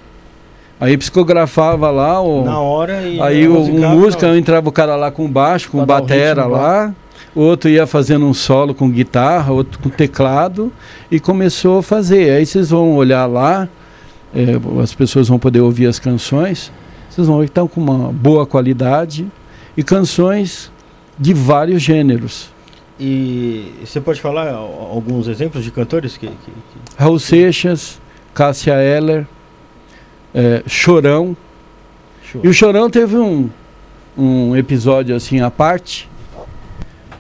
Aí 0.83 0.99
psicografava 0.99 1.93
lá 1.93 2.21
o. 2.21 2.45
Na 2.45 2.59
hora 2.59 3.03
e. 3.03 3.21
Aí 3.21 3.47
o, 3.47 3.57
um 3.57 3.89
música, 3.91 4.27
eu 4.27 4.37
entrava 4.37 4.69
o 4.69 4.73
cara 4.73 4.97
lá 4.97 5.13
com 5.13 5.31
baixo, 5.31 5.71
com 5.71 5.79
pra 5.79 6.01
batera 6.01 6.45
lá. 6.45 6.93
Outro 7.37 7.71
ia 7.71 7.87
fazendo 7.87 8.27
um 8.27 8.35
solo 8.35 8.75
com 8.75 8.91
guitarra, 8.91 9.53
outro 9.53 9.79
com 9.79 9.89
teclado. 9.89 10.73
E 11.09 11.21
começou 11.21 11.79
a 11.79 11.83
fazer. 11.85 12.33
Aí 12.33 12.45
vocês 12.45 12.71
vão 12.71 12.97
olhar 12.97 13.27
lá, 13.27 13.69
é, 14.35 14.83
as 14.83 14.93
pessoas 14.93 15.29
vão 15.29 15.39
poder 15.39 15.61
ouvir 15.61 15.87
as 15.87 16.01
canções. 16.01 16.73
Vocês 17.09 17.29
vão 17.29 17.39
ver 17.39 17.45
que 17.45 17.51
estão 17.51 17.69
com 17.69 17.81
uma 17.81 18.13
boa 18.13 18.45
qualidade. 18.45 19.25
E 19.77 19.85
canções 19.85 20.73
de 21.17 21.33
vários 21.33 21.81
gêneros. 21.81 22.51
E 22.99 23.73
você 23.85 24.01
pode 24.01 24.21
falar 24.21 24.53
alguns 24.53 25.29
exemplos 25.29 25.63
de 25.63 25.71
cantores 25.71 26.17
que. 26.17 26.27
que, 26.27 26.35
que... 26.35 26.97
Raul 26.97 27.21
Seixas, 27.21 28.01
Cássia 28.35 28.83
Eller 28.83 29.29
é, 30.35 30.63
Chorão. 30.67 31.37
E 32.43 32.49
o 32.49 32.53
Chorão 32.55 32.89
teve 32.89 33.17
um, 33.17 33.51
um 34.17 34.57
episódio 34.57 35.15
assim 35.15 35.41
à 35.41 35.51
parte, 35.51 36.09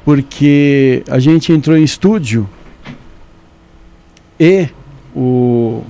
porque 0.04 1.02
a 1.08 1.18
gente 1.18 1.52
entrou 1.52 1.76
em 1.76 1.84
estúdio 1.84 2.48
e 4.40 4.68
o 5.14 5.82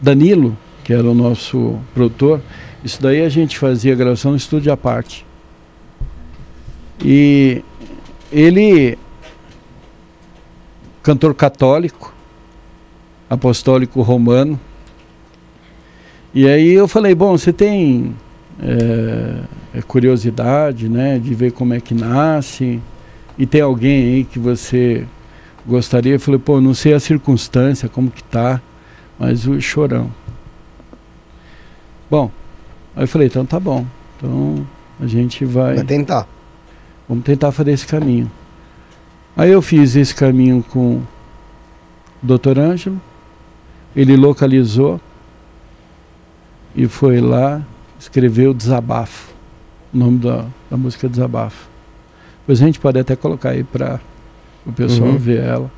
Danilo, 0.00 0.56
que 0.84 0.92
era 0.92 1.08
o 1.08 1.14
nosso 1.14 1.78
produtor, 1.94 2.40
isso 2.84 3.00
daí 3.00 3.22
a 3.22 3.28
gente 3.28 3.58
fazia 3.58 3.94
gravação 3.94 4.32
no 4.32 4.36
estúdio 4.36 4.72
à 4.72 4.76
parte. 4.76 5.24
E 7.04 7.62
ele, 8.32 8.98
cantor 11.02 11.34
católico, 11.34 12.12
apostólico 13.30 14.02
romano, 14.02 14.58
e 16.34 16.46
aí 16.46 16.72
eu 16.72 16.86
falei, 16.86 17.14
bom, 17.14 17.36
você 17.36 17.52
tem 17.52 18.14
é, 18.60 19.42
curiosidade, 19.86 20.88
né, 20.88 21.18
de 21.18 21.34
ver 21.34 21.52
como 21.52 21.74
é 21.74 21.80
que 21.80 21.94
nasce? 21.94 22.80
E 23.38 23.46
tem 23.46 23.60
alguém 23.60 24.04
aí 24.04 24.24
que 24.24 24.38
você 24.38 25.06
gostaria? 25.66 26.14
Eu 26.14 26.20
falei, 26.20 26.40
pô, 26.40 26.60
não 26.60 26.74
sei 26.74 26.92
a 26.92 27.00
circunstância, 27.00 27.88
como 27.88 28.10
que 28.10 28.22
tá, 28.22 28.60
mas 29.18 29.46
o 29.46 29.60
chorão. 29.60 30.10
Bom, 32.10 32.30
aí 32.96 33.04
eu 33.04 33.08
falei, 33.08 33.28
então 33.28 33.44
tá 33.44 33.60
bom. 33.60 33.86
Então 34.16 34.66
a 35.00 35.06
gente 35.06 35.44
vai. 35.44 35.76
Vai 35.76 35.84
tentar. 35.84 36.26
Vamos 37.08 37.24
tentar 37.24 37.52
fazer 37.52 37.72
esse 37.72 37.86
caminho. 37.86 38.30
Aí 39.36 39.50
eu 39.50 39.62
fiz 39.62 39.94
esse 39.94 40.14
caminho 40.14 40.64
com 40.68 40.96
o 40.96 41.06
doutor 42.20 42.58
Ângelo, 42.58 43.00
ele 43.94 44.16
localizou 44.16 45.00
e 46.74 46.86
foi 46.86 47.20
lá, 47.20 47.62
escreveu 47.98 48.54
Desabafo. 48.54 49.32
O 49.92 49.98
nome 49.98 50.18
da, 50.18 50.46
da 50.70 50.76
música 50.76 51.06
é 51.06 51.10
Desabafo. 51.10 51.68
Depois 52.40 52.62
a 52.62 52.66
gente 52.66 52.80
pode 52.80 52.98
até 52.98 53.16
colocar 53.16 53.50
aí 53.50 53.64
para 53.64 54.00
o 54.64 54.72
pessoal 54.72 55.10
uhum. 55.10 55.18
ver 55.18 55.42
ela. 55.42 55.70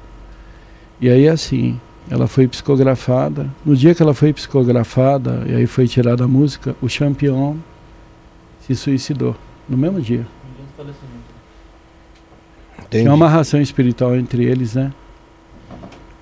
E 1.01 1.09
aí 1.09 1.29
assim, 1.29 1.81
ela 2.11 2.27
foi 2.27 2.47
psicografada. 2.47 3.49
No 3.65 3.75
dia 3.77 3.95
que 3.95 4.03
ela 4.03 4.15
foi 4.15 4.33
psicografada, 4.33 5.45
e 5.47 5.55
aí 5.55 5.67
foi 5.67 5.87
tirada 5.87 6.25
a 6.25 6.29
música, 6.29 6.77
o 6.83 6.87
campeão 6.89 7.57
se 8.61 8.75
suicidou. 8.75 9.37
No 9.69 9.77
mesmo 9.77 10.01
dia. 10.01 10.27
Entendi. 12.79 13.05
Tinha 13.05 13.15
uma 13.15 13.29
ração 13.29 13.61
espiritual 13.61 14.17
entre 14.17 14.45
eles, 14.45 14.75
né? 14.75 14.93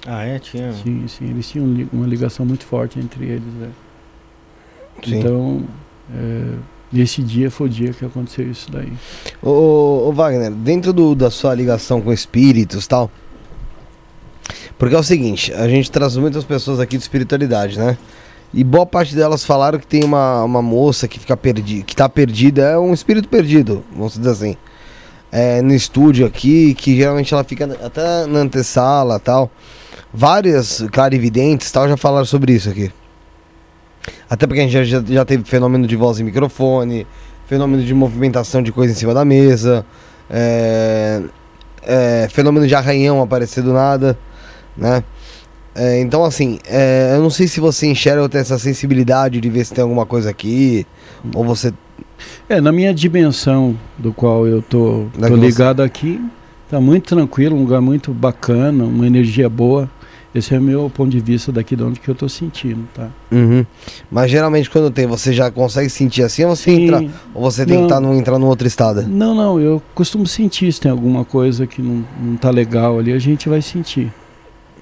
Ah, 0.06 0.24
é? 0.24 0.38
Tinha. 0.38 0.72
Sim, 0.72 1.06
sim. 1.08 1.30
Eles 1.30 1.48
tinham 1.48 1.88
uma 1.92 2.06
ligação 2.06 2.44
muito 2.44 2.64
forte 2.64 2.98
entre 2.98 3.24
eles, 3.24 3.52
né? 3.54 3.70
Sim. 5.05 5.18
Então, 5.18 5.62
é, 6.14 7.01
esse 7.01 7.22
dia 7.22 7.51
foi 7.51 7.66
o 7.66 7.70
dia 7.70 7.92
que 7.92 8.05
aconteceu 8.05 8.51
isso 8.51 8.70
daí. 8.70 8.92
Ô, 9.42 10.09
ô 10.09 10.12
Wagner, 10.12 10.51
dentro 10.51 10.92
do, 10.92 11.14
da 11.14 11.30
sua 11.30 11.55
ligação 11.55 12.01
com 12.01 12.12
espíritos 12.12 12.86
tal, 12.86 13.11
porque 14.78 14.94
é 14.94 14.99
o 14.99 15.03
seguinte, 15.03 15.53
a 15.53 15.68
gente 15.68 15.90
traz 15.90 16.16
muitas 16.16 16.44
pessoas 16.44 16.80
aqui 16.80 16.96
de 16.96 17.03
espiritualidade, 17.03 17.78
né? 17.78 17.99
E 18.55 18.64
boa 18.64 18.86
parte 18.86 19.14
delas 19.14 19.44
falaram 19.44 19.78
que 19.78 19.86
tem 19.86 20.03
uma, 20.05 20.42
uma 20.42 20.62
moça 20.62 21.07
que 21.07 21.18
fica 21.18 21.36
perdida, 21.36 21.84
que 21.84 21.94
tá 21.94 22.09
perdida, 22.09 22.62
é 22.62 22.78
um 22.78 22.94
espírito 22.94 23.28
perdido, 23.28 23.84
vamos 23.92 24.16
dizer 24.16 24.30
assim. 24.30 24.57
É, 25.30 25.61
no 25.61 25.74
estúdio 25.74 26.26
aqui, 26.26 26.72
que 26.74 26.96
geralmente 26.96 27.34
ela 27.34 27.44
fica 27.44 27.64
até 27.84 28.24
na 28.26 28.38
antessala 28.38 29.18
tal. 29.18 29.51
Várias 30.14 30.82
clarividentes 30.90 31.70
tal 31.70 31.86
já 31.86 31.99
falaram 31.99 32.24
sobre 32.24 32.55
isso 32.55 32.70
aqui. 32.70 32.90
Até 34.28 34.46
porque 34.46 34.61
a 34.61 34.66
gente 34.66 34.84
já, 34.84 35.02
já 35.02 35.24
teve 35.24 35.44
fenômeno 35.44 35.86
de 35.86 35.96
voz 35.96 36.18
e 36.18 36.24
microfone, 36.24 37.06
fenômeno 37.46 37.82
de 37.82 37.94
movimentação 37.94 38.62
de 38.62 38.70
coisa 38.70 38.92
em 38.92 38.96
cima 38.96 39.14
da 39.14 39.24
mesa, 39.24 39.84
é, 40.28 41.22
é, 41.82 42.28
fenômeno 42.30 42.66
de 42.66 42.74
arranhão 42.74 43.22
aparecer 43.22 43.62
do 43.62 43.72
nada, 43.72 44.18
né? 44.76 45.02
É, 45.74 46.00
então, 46.00 46.24
assim, 46.24 46.59
é, 46.66 47.12
eu 47.14 47.22
não 47.22 47.30
sei 47.30 47.46
se 47.46 47.61
você 47.61 47.86
enxerga 47.86 48.20
ou 48.20 48.28
tem 48.28 48.40
essa 48.40 48.59
sensibilidade 48.59 49.40
de 49.40 49.48
ver 49.48 49.64
se 49.64 49.72
tem 49.72 49.82
alguma 49.82 50.04
coisa 50.04 50.28
aqui, 50.28 50.86
ou 51.34 51.44
você. 51.44 51.72
É, 52.48 52.61
na 52.61 52.72
minha 52.72 52.92
dimensão 52.92 53.78
do 53.96 54.12
qual 54.12 54.46
eu 54.46 54.61
tô, 54.61 55.06
tô 55.16 55.36
ligado 55.36 55.76
você... 55.76 55.82
aqui, 55.86 56.20
tá 56.68 56.80
muito 56.80 57.14
tranquilo, 57.14 57.54
um 57.54 57.61
lugar 57.61 57.80
muito 57.80 58.12
bacana, 58.12 58.84
uma 58.84 59.06
energia 59.06 59.48
boa. 59.48 59.88
Esse 60.35 60.55
é 60.55 60.59
o 60.59 60.62
meu 60.62 60.91
ponto 60.95 61.11
de 61.11 61.20
vista 61.20 61.51
daqui 61.51 61.74
de 61.74 61.83
onde 61.83 62.01
que 62.01 62.09
eu 62.09 62.12
estou 62.12 62.29
sentindo, 62.29 62.87
tá? 62.95 63.09
Uhum. 63.33 63.64
Mas 64.11 64.31
geralmente 64.31 64.68
quando 64.68 64.91
tem, 64.91 65.07
você 65.07 65.33
já 65.33 65.51
consegue 65.51 65.89
sentir 65.89 66.22
assim 66.22 66.45
ou 66.45 66.55
você, 66.55 66.70
entra, 66.70 67.05
ou 67.35 67.43
você 67.51 67.64
tem 67.64 67.76
não, 67.79 67.85
que 67.85 67.89
tá 67.89 67.99
no, 67.99 68.14
entrar 68.14 68.39
num 68.39 68.47
outro 68.47 68.66
estado? 68.66 69.03
Não, 69.09 69.35
não, 69.35 69.59
eu 69.59 69.83
costumo 69.95 70.26
sentir 70.26 70.70
se 70.70 70.81
tem 70.81 70.91
alguma 70.91 71.24
coisa 71.24 71.66
que 71.66 71.81
não, 71.81 72.05
não 72.20 72.37
tá 72.37 72.51
legal 72.51 72.99
ali, 72.99 73.12
a 73.12 73.18
gente 73.18 73.49
vai 73.49 73.62
sentir. 73.62 74.12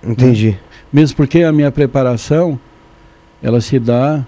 Entendi. 0.05 0.51
Né? 0.51 0.59
Mesmo 0.93 1.17
porque 1.17 1.43
a 1.43 1.53
minha 1.53 1.71
preparação, 1.71 2.59
ela 3.41 3.61
se 3.61 3.79
dá 3.79 4.25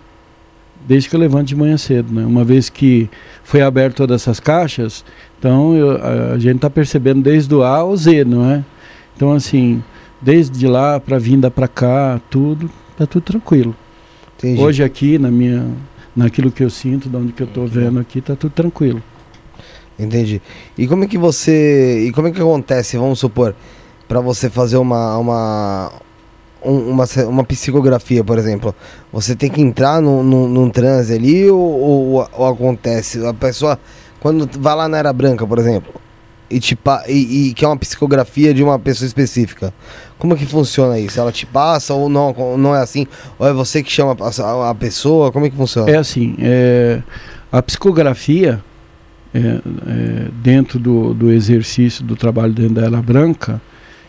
desde 0.87 1.09
que 1.09 1.17
eu 1.17 1.21
levanto 1.21 1.49
de 1.49 1.57
manhã 1.57 1.77
cedo, 1.77 2.13
né? 2.15 2.25
Uma 2.25 2.45
vez 2.45 2.71
que 2.71 3.11
foi 3.43 3.61
aberto 3.61 3.97
todas 3.97 4.23
essas 4.23 4.39
caixas, 4.39 5.05
então 5.39 5.75
eu, 5.75 5.91
a, 5.91 6.33
a 6.35 6.39
gente 6.39 6.57
está 6.57 6.71
percebendo 6.71 7.23
desde 7.23 7.53
o 7.55 7.63
A 7.63 7.79
ao 7.79 7.97
Z, 7.97 8.25
não 8.25 8.49
é? 8.51 8.65
Então 9.17 9.33
assim, 9.33 9.83
desde 10.21 10.67
lá 10.67 10.99
para 11.01 11.19
vinda 11.19 11.51
para 11.51 11.69
cá, 11.69 12.21
tudo, 12.31 12.71
tá 12.97 13.07
tudo 13.07 13.23
tranquilo. 13.23 13.75
Entendi. 14.37 14.61
Hoje 14.61 14.85
aqui 14.85 15.19
na 15.19 15.31
minha 15.31 15.67
naquilo 16.15 16.51
que 16.51 16.65
eu 16.65 16.71
sinto, 16.71 17.09
de 17.09 17.17
onde 17.17 17.33
que 17.33 17.43
eu 17.43 17.47
tô 17.47 17.65
vendo 17.67 18.01
aqui, 18.01 18.21
tá 18.21 18.35
tudo 18.35 18.53
tranquilo. 18.53 19.03
Entendi. 19.99 20.41
E 20.77 20.87
como 20.87 21.05
é 21.05 21.07
que 21.07 21.19
você, 21.19 22.07
e 22.07 22.13
como 22.13 22.29
é 22.29 22.31
que 22.31 22.41
acontece, 22.41 22.97
vamos 22.97 23.19
supor, 23.19 23.55
para 24.07 24.21
você 24.21 24.49
fazer 24.49 24.77
uma 24.77 25.17
uma 25.19 25.93
uma, 26.61 27.05
uma 27.29 27.45
psicografia, 27.45 28.25
por 28.25 28.37
exemplo, 28.39 28.75
você 29.13 29.37
tem 29.37 29.49
que 29.49 29.61
entrar 29.61 30.01
no, 30.03 30.23
no, 30.25 30.49
num 30.49 30.71
transe 30.71 31.15
ali 31.15 31.49
ou, 31.49 31.61
ou, 31.61 32.29
ou 32.33 32.47
acontece? 32.47 33.25
A 33.25 33.33
pessoa, 33.33 33.79
quando 34.21 34.49
vai 34.59 34.75
lá 34.75 34.89
na 34.89 34.99
Era 34.99 35.13
Branca, 35.13 35.47
por 35.47 35.59
exemplo, 35.59 35.95
e, 36.51 36.61
te, 36.61 36.79
e, 37.09 37.49
e 37.49 37.55
que 37.55 37.65
é 37.65 37.69
uma 37.69 37.77
psicografia 37.77 38.55
de 38.55 38.63
uma 38.63 38.79
pessoa 38.79 39.07
específica. 39.07 39.73
Como 40.19 40.35
é 40.35 40.37
que 40.37 40.47
funciona 40.47 40.99
isso? 40.99 41.21
Ela 41.21 41.31
te 41.31 41.47
passa 41.47 41.95
ou 41.95 42.09
não, 42.09 42.35
não 42.57 42.75
é 42.75 42.81
assim? 42.81 43.07
Ou 43.39 43.47
é 43.47 43.53
você 43.53 43.83
que 43.83 43.91
chama 43.91 44.17
a, 44.21 44.71
a 44.71 44.75
pessoa? 44.75 45.31
Como 45.31 45.47
é 45.47 45.51
que 45.51 45.57
funciona? 45.57 45.91
É 45.91 45.97
assim, 45.97 46.35
é, 46.41 47.03
a 47.53 47.63
psicografia, 47.63 48.63
é, 49.33 49.39
é, 49.39 49.61
dentro 50.43 50.79
do, 50.79 51.15
do 51.15 51.31
exercício 51.31 52.05
do 52.05 52.17
trabalho 52.17 52.53
dentro 52.53 52.75
da 52.75 52.87
Ela 52.87 53.03
Branca, 53.03 53.61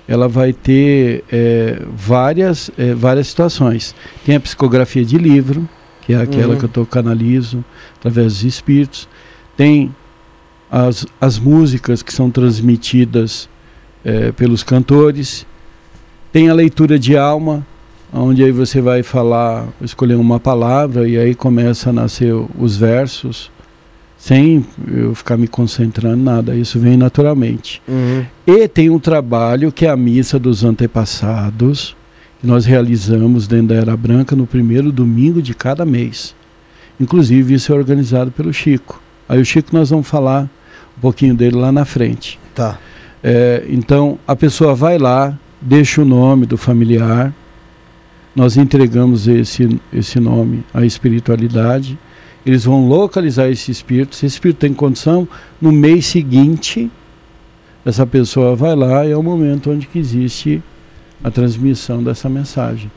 ela 0.07 0.27
vai 0.27 0.51
ter 0.51 1.23
é, 1.31 1.79
várias, 1.95 2.71
é, 2.77 2.95
várias 2.95 3.27
situações. 3.27 3.93
Tem 4.25 4.35
a 4.35 4.39
psicografia 4.39 5.05
de 5.05 5.19
livro, 5.19 5.69
que 6.01 6.13
é 6.13 6.17
aquela 6.19 6.55
uhum. 6.55 6.67
que 6.67 6.77
eu 6.77 6.85
canalizo 6.87 7.63
através 7.99 8.33
dos 8.33 8.43
espíritos. 8.43 9.07
Tem 9.55 9.93
as, 10.71 11.05
as 11.19 11.39
músicas 11.39 12.01
que 12.01 12.13
são 12.13 12.29
transmitidas 12.29 13.49
é, 14.03 14.31
pelos 14.31 14.63
cantores 14.63 15.45
tem 16.31 16.49
a 16.49 16.53
leitura 16.53 16.99
de 16.99 17.17
alma, 17.17 17.65
onde 18.13 18.43
aí 18.43 18.51
você 18.51 18.81
vai 18.81 19.01
falar, 19.01 19.67
escolher 19.81 20.15
uma 20.15 20.39
palavra 20.39 21.07
e 21.07 21.17
aí 21.17 21.33
começa 21.33 21.89
a 21.89 21.93
nascer 21.93 22.33
os 22.57 22.77
versos, 22.77 23.51
sem 24.17 24.65
eu 24.87 25.15
ficar 25.15 25.37
me 25.37 25.47
concentrando 25.47 26.21
nada, 26.21 26.55
isso 26.55 26.77
vem 26.77 26.97
naturalmente. 26.97 27.81
Uhum. 27.87 28.25
E 28.45 28.67
tem 28.67 28.89
um 28.89 28.99
trabalho 28.99 29.71
que 29.71 29.85
é 29.85 29.89
a 29.89 29.97
missa 29.97 30.37
dos 30.37 30.63
antepassados, 30.63 31.95
que 32.39 32.45
nós 32.45 32.65
realizamos 32.65 33.47
dentro 33.47 33.67
da 33.67 33.75
Era 33.75 33.97
Branca 33.97 34.35
no 34.35 34.45
primeiro 34.45 34.91
domingo 34.91 35.41
de 35.41 35.53
cada 35.53 35.85
mês. 35.85 36.35
Inclusive 36.99 37.53
isso 37.53 37.71
é 37.71 37.75
organizado 37.75 38.29
pelo 38.29 38.53
Chico. 38.53 39.01
Aí 39.27 39.41
o 39.41 39.45
Chico 39.45 39.69
nós 39.73 39.89
vamos 39.89 40.07
falar 40.07 40.49
um 40.99 41.01
pouquinho 41.01 41.33
dele 41.33 41.55
lá 41.55 41.71
na 41.71 41.85
frente. 41.85 42.37
Tá. 42.53 42.77
É, 43.23 43.65
então 43.69 44.19
a 44.27 44.35
pessoa 44.35 44.75
vai 44.75 44.97
lá, 44.97 45.33
deixa 45.61 46.01
o 46.01 46.05
nome 46.05 46.45
do 46.45 46.57
familiar. 46.57 47.33
nós 48.35 48.57
entregamos 48.57 49.27
esse, 49.27 49.79
esse 49.91 50.19
nome 50.19 50.63
à 50.73 50.85
espiritualidade. 50.85 51.97
Eles 52.45 52.65
vão 52.65 52.87
localizar 52.87 53.49
esse 53.49 53.71
espírito. 53.71 54.15
Se 54.15 54.25
esse 54.25 54.35
espírito 54.35 54.59
tem 54.59 54.73
condição, 54.73 55.27
no 55.61 55.71
mês 55.71 56.05
seguinte, 56.05 56.89
essa 57.85 58.05
pessoa 58.05 58.55
vai 58.55 58.75
lá 58.75 59.05
e 59.05 59.11
é 59.11 59.17
o 59.17 59.23
momento 59.23 59.71
onde 59.71 59.87
que 59.87 59.99
existe 59.99 60.61
a 61.23 61.31
transmissão 61.31 62.03
dessa 62.03 62.29
mensagem. 62.29 62.91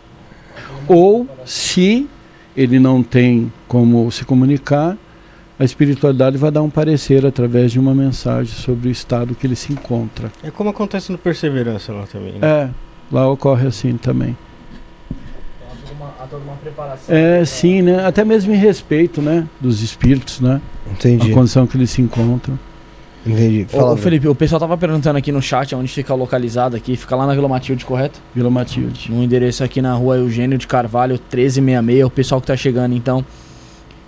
Ou 0.88 1.28
se 1.44 2.08
ele 2.56 2.78
não 2.78 3.02
tem 3.02 3.52
como 3.66 4.10
se 4.10 4.24
comunicar, 4.24 4.96
a 5.62 5.64
espiritualidade 5.64 6.36
vai 6.36 6.51
dar 6.51 6.60
um 6.60 6.68
parecer 6.68 7.24
através 7.24 7.70
de 7.70 7.78
uma 7.78 7.94
mensagem 7.94 8.52
sobre 8.52 8.89
o 8.89 8.90
estado 8.90 9.32
que 9.32 9.47
ele 9.47 9.55
se 9.55 9.72
encontra. 9.72 10.32
É 10.43 10.51
como 10.51 10.68
acontece 10.70 11.12
no 11.12 11.18
Perseverança 11.18 11.93
lá 11.93 12.05
também. 12.05 12.32
Né? 12.32 12.39
É, 12.43 12.70
lá 13.12 13.30
ocorre 13.30 13.68
assim 13.68 13.97
também. 13.97 14.36
Há 16.18 16.26
toda 16.26 16.43
uma 16.43 16.56
preparação. 16.56 17.14
É, 17.14 17.44
sim, 17.44 17.80
né? 17.80 18.05
Até 18.05 18.24
mesmo 18.24 18.52
em 18.52 18.56
respeito, 18.56 19.22
né? 19.22 19.47
Dos 19.60 19.82
espíritos, 19.82 20.40
né? 20.40 20.60
Entendi. 20.90 21.30
A 21.30 21.34
condição 21.34 21.64
que 21.64 21.76
eles 21.76 21.90
se 21.90 22.02
encontram. 22.02 22.59
Entendi. 23.24 23.64
Fala, 23.68 23.93
ô, 23.93 23.97
Felipe, 23.97 24.26
o 24.26 24.34
pessoal 24.34 24.59
tava 24.59 24.76
perguntando 24.76 25.16
aqui 25.16 25.30
no 25.30 25.40
chat 25.40 25.76
onde 25.76 25.93
fica 25.93 26.12
localizado 26.12 26.76
aqui. 26.76 26.97
Fica 26.97 27.14
lá 27.14 27.24
na 27.24 27.34
Vila 27.34 27.47
Matilde, 27.47 27.84
correto? 27.84 28.20
Vila 28.34 28.51
Matilde. 28.51 29.12
No 29.12 29.22
endereço 29.22 29.62
aqui 29.62 29.80
na 29.80 29.94
rua 29.94 30.16
Eugênio 30.16 30.59
de 30.59 30.66
Carvalho, 30.66 31.14
1366. 31.14 32.05
O 32.05 32.10
pessoal 32.10 32.40
que 32.40 32.48
tá 32.48 32.56
chegando, 32.56 32.97
então, 32.97 33.24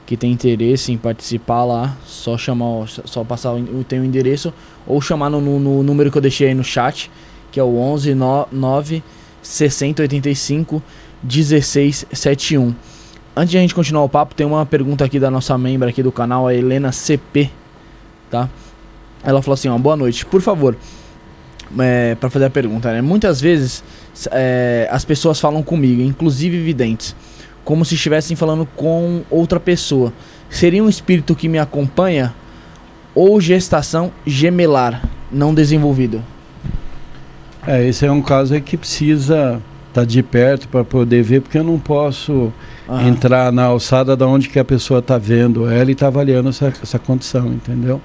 que 0.07 0.17
tem 0.17 0.31
interesse 0.33 0.93
em 0.93 0.99
participar 0.99 1.65
lá, 1.65 1.97
só 2.05 2.37
chamar, 2.37 2.87
só 3.05 3.25
passar 3.25 3.53
o, 3.55 3.85
tem 3.85 4.01
o 4.01 4.05
endereço 4.05 4.53
ou 4.87 5.01
chamar 5.01 5.31
no, 5.31 5.41
no- 5.41 5.83
número 5.83 6.11
que 6.11 6.19
eu 6.19 6.23
deixei 6.23 6.49
aí 6.49 6.55
no 6.55 6.63
chat, 6.65 7.11
que 7.51 7.59
é 7.59 7.63
o 7.63 7.77
11 7.79 8.15
no- 8.15 8.47
9 8.53 9.03
60 9.43 10.03
85 10.03 10.83
16 11.23 12.07
71. 12.13 12.75
Antes 13.37 13.51
de 13.51 13.59
a 13.59 13.61
gente 13.61 13.75
continuar 13.75 14.05
o 14.05 14.09
papo, 14.09 14.35
tem 14.35 14.47
uma 14.47 14.65
pergunta 14.67 15.05
aqui 15.05 15.19
da 15.19 15.31
nossa 15.31 15.57
membra 15.59 15.89
aqui 15.89 16.03
do 16.03 16.13
canal, 16.13 16.47
a 16.47 16.55
Helena 16.55 16.93
CP, 16.93 17.51
tá? 18.31 18.49
Ela 19.25 19.41
falou 19.43 19.55
assim, 19.55 19.69
ó, 19.69 19.77
boa 19.79 19.97
noite, 19.97 20.25
por 20.27 20.41
favor, 20.43 20.77
é, 21.79 22.15
para 22.15 22.29
fazer 22.31 22.45
a 22.45 22.51
pergunta, 22.51 22.93
né? 22.93 23.01
Muitas 23.03 23.41
vezes 23.41 23.83
é, 24.31 24.87
as 24.91 25.05
pessoas 25.05 25.41
falam 25.41 25.63
comigo, 25.63 26.03
inclusive 26.03 26.61
videntes, 26.63 27.17
como 27.65 27.85
se 27.85 27.95
estivessem 27.95 28.37
falando 28.37 28.67
com 28.77 29.23
outra 29.31 29.59
pessoa. 29.59 30.13
Seria 30.51 30.85
um 30.85 30.89
espírito 30.89 31.35
que 31.35 31.49
me 31.49 31.59
acompanha 31.59 32.35
ou 33.15 33.41
gestação 33.41 34.13
gemelar 34.27 35.03
não 35.31 35.55
desenvolvido? 35.55 36.23
É, 37.67 37.87
esse 37.87 38.05
é 38.05 38.13
um 38.13 38.21
caso 38.21 38.61
que 38.61 38.77
precisa 38.77 39.61
estar 39.89 40.05
de 40.05 40.23
perto 40.23 40.69
para 40.69 40.85
poder 40.85 41.23
ver, 41.23 41.41
porque 41.41 41.59
eu 41.59 41.65
não 41.65 41.79
posso 41.79 42.53
entrar 43.07 43.53
na 43.53 43.65
alçada 43.65 44.17
da 44.17 44.27
onde 44.27 44.49
que 44.49 44.59
a 44.59 44.65
pessoa 44.65 44.99
está 44.99 45.17
vendo 45.17 45.71
ela 45.71 45.89
e 45.89 45.93
está 45.93 46.09
avaliando 46.09 46.49
essa, 46.51 46.73
essa 46.83 46.99
condição, 46.99 47.47
entendeu? 47.47 48.01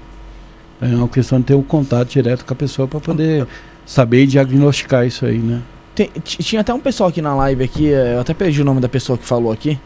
É 0.80 0.86
uma 0.86 1.08
questão 1.08 1.40
de 1.40 1.46
ter 1.46 1.54
o 1.54 1.62
contato 1.62 2.08
direto 2.08 2.44
com 2.44 2.54
a 2.54 2.56
pessoa 2.56 2.88
para 2.88 3.00
poder 3.00 3.46
saber 3.84 4.22
e 4.22 4.26
diagnosticar 4.28 5.06
isso 5.06 5.26
aí, 5.26 5.38
né? 5.38 5.60
Tem- 5.94 6.10
tinha 6.24 6.60
até 6.60 6.72
um 6.72 6.80
pessoal 6.80 7.08
aqui 7.10 7.20
na 7.20 7.34
live 7.34 7.64
aqui, 7.64 7.92
é, 7.92 8.14
eu 8.14 8.20
até 8.20 8.32
perdi 8.32 8.62
o 8.62 8.64
nome 8.64 8.80
da 8.80 8.88
pessoa 8.88 9.18
que 9.18 9.24
falou 9.26 9.52
aqui. 9.52 9.78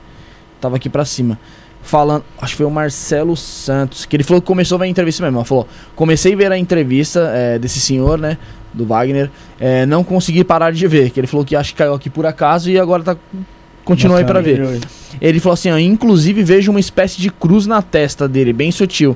Tava 0.60 0.76
aqui 0.76 0.88
pra 0.88 1.04
cima. 1.04 1.38
Falando, 1.82 2.24
acho 2.40 2.52
que 2.52 2.56
foi 2.58 2.66
o 2.66 2.70
Marcelo 2.70 3.36
Santos, 3.36 4.06
que 4.06 4.16
ele 4.16 4.22
falou 4.22 4.40
que 4.40 4.46
começou 4.46 4.76
a 4.76 4.78
ver 4.78 4.84
a 4.86 4.88
entrevista 4.88 5.22
mesmo. 5.22 5.38
Ele 5.38 5.44
falou: 5.46 5.68
comecei 5.94 6.32
a 6.32 6.36
ver 6.36 6.50
a 6.52 6.56
entrevista 6.58 7.30
é, 7.34 7.58
desse 7.58 7.78
senhor, 7.80 8.18
né? 8.18 8.38
Do 8.72 8.86
Wagner. 8.86 9.30
é, 9.60 9.84
não 9.86 10.02
consegui 10.02 10.42
parar 10.44 10.72
de 10.72 10.86
ver. 10.86 11.10
Que 11.10 11.20
ele 11.20 11.26
falou 11.26 11.44
que 11.44 11.54
acho 11.54 11.72
que 11.72 11.78
caiu 11.78 11.94
aqui 11.94 12.08
por 12.08 12.24
acaso 12.26 12.70
e 12.70 12.78
agora 12.78 13.02
tá. 13.02 13.16
Continua 13.84 14.18
aí 14.18 14.24
pra 14.24 14.40
ver. 14.40 14.80
Ele 15.20 15.38
falou 15.40 15.52
assim: 15.54 15.70
ó, 15.70 15.78
inclusive 15.78 16.42
vejo 16.42 16.70
uma 16.70 16.80
espécie 16.80 17.20
de 17.20 17.30
cruz 17.30 17.66
na 17.66 17.82
testa 17.82 18.26
dele, 18.26 18.52
bem 18.54 18.70
sutil. 18.72 19.14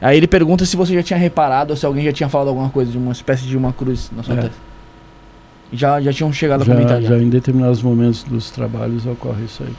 Aí 0.00 0.16
ele 0.18 0.26
pergunta 0.26 0.66
se 0.66 0.76
você 0.76 0.92
já 0.94 1.02
tinha 1.02 1.18
reparado 1.18 1.72
ou 1.72 1.76
se 1.76 1.86
alguém 1.86 2.04
já 2.04 2.12
tinha 2.12 2.28
falado 2.28 2.48
alguma 2.48 2.68
coisa 2.68 2.90
de 2.92 2.98
uma 2.98 3.12
espécie 3.12 3.44
de 3.44 3.56
uma 3.56 3.72
cruz 3.72 4.10
na 4.14 4.22
sua 4.22 4.34
É. 4.34 4.40
testa. 4.42 4.71
Já, 5.72 6.00
já 6.00 6.12
tinham 6.12 6.32
chegado 6.32 6.62
a 6.62 6.66
comentar 6.66 7.00
Já, 7.00 7.08
já. 7.08 7.16
já 7.16 7.22
em 7.22 7.30
determinados 7.30 7.82
momentos 7.82 8.22
dos 8.24 8.50
trabalhos 8.50 9.06
ocorre 9.06 9.44
isso 9.44 9.62
aí. 9.62 9.74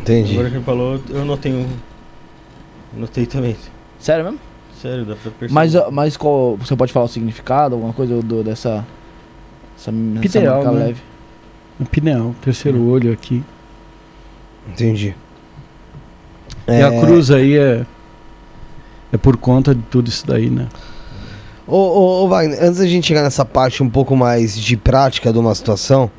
Entendi. 0.00 0.32
Agora 0.32 0.50
que 0.50 0.56
ele 0.56 0.64
falou, 0.64 1.00
eu 1.08 1.24
notei 1.24 1.52
um. 1.52 1.66
Notei 2.94 3.24
também. 3.24 3.56
Sério 3.98 4.24
mesmo? 4.24 4.38
Sério, 4.80 5.04
dá 5.04 5.14
pra 5.14 5.30
perceber. 5.30 5.54
Mas, 5.54 5.72
mas 5.92 6.16
qual, 6.16 6.56
você 6.56 6.74
pode 6.74 6.92
falar 6.92 7.06
o 7.06 7.08
significado, 7.08 7.76
alguma 7.76 7.92
coisa 7.92 8.20
do, 8.20 8.42
dessa. 8.42 8.84
Essa, 9.78 9.90
essa 9.90 10.20
Pineal, 10.20 10.56
marca 10.56 10.72
né? 10.72 10.86
leve? 10.86 11.02
O 11.80 11.84
pineal, 11.86 12.34
terceiro 12.42 12.80
olho 12.82 13.12
aqui. 13.12 13.42
Entendi. 14.68 15.14
E 16.68 16.82
a 16.82 17.00
cruz 17.00 17.30
aí 17.30 17.56
é, 17.56 17.84
é 19.12 19.16
por 19.16 19.36
conta 19.36 19.74
de 19.74 19.82
tudo 19.82 20.08
isso 20.08 20.26
daí, 20.26 20.48
né? 20.50 20.68
Ô, 21.72 21.76
ô, 21.78 22.24
ô, 22.24 22.28
Wagner, 22.28 22.58
antes 22.62 22.78
da 22.80 22.86
gente 22.86 23.06
chegar 23.06 23.22
nessa 23.22 23.44
parte 23.46 23.82
um 23.82 23.88
pouco 23.88 24.14
mais 24.14 24.54
de 24.58 24.76
prática 24.76 25.32
de 25.32 25.38
uma 25.38 25.54
situação, 25.54 26.10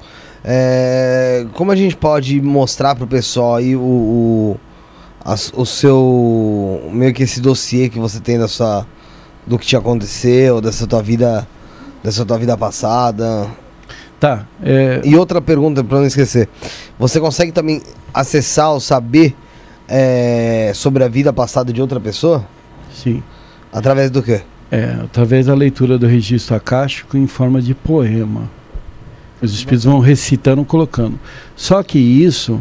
é, 0.44 1.46
como 1.54 1.72
a 1.72 1.76
gente 1.76 1.96
pode 1.96 2.42
mostrar 2.42 2.96
pro 2.96 3.06
pessoal 3.06 3.56
aí 3.58 3.76
o, 3.76 3.80
o, 3.82 4.58
as- 5.24 5.52
o 5.56 5.64
seu. 5.64 6.90
meio 6.92 7.14
que 7.14 7.22
esse 7.22 7.40
dossiê 7.40 7.88
que 7.88 8.00
você 8.00 8.20
tem 8.20 8.40
da 8.40 8.48
sua. 8.48 8.88
do 9.46 9.60
que 9.60 9.66
te 9.68 9.76
aconteceu, 9.78 10.60
dessa 10.60 10.88
tua 10.88 11.04
vida. 11.04 11.48
dessa 12.04 12.26
tua 12.26 12.40
vida 12.40 12.58
passada. 12.58 13.48
Tá, 14.20 14.48
é, 14.64 15.02
E 15.04 15.16
outra 15.16 15.40
pergunta 15.40 15.84
pra 15.84 16.00
não 16.00 16.06
esquecer: 16.08 16.50
você 16.98 17.20
consegue 17.20 17.52
também 17.52 17.80
acessar 18.12 18.72
ou 18.72 18.80
saber 18.80 19.36
é, 19.88 20.72
sobre 20.74 21.04
a 21.04 21.08
vida 21.08 21.32
passada 21.32 21.72
de 21.72 21.80
outra 21.80 22.00
pessoa? 22.00 22.44
sim. 22.92 23.22
Através 23.72 24.10
do 24.12 24.22
quê? 24.24 24.42
É, 24.74 24.98
através 25.04 25.46
da 25.46 25.54
leitura 25.54 26.00
do 26.00 26.08
registro 26.08 26.56
acástico 26.56 27.16
em 27.16 27.28
forma 27.28 27.62
de 27.62 27.76
poema. 27.76 28.50
Os 29.40 29.54
espíritos 29.54 29.84
vão 29.84 30.00
recitando, 30.00 30.66
colocando. 30.66 31.20
Só 31.56 31.84
que 31.84 32.00
isso 32.00 32.60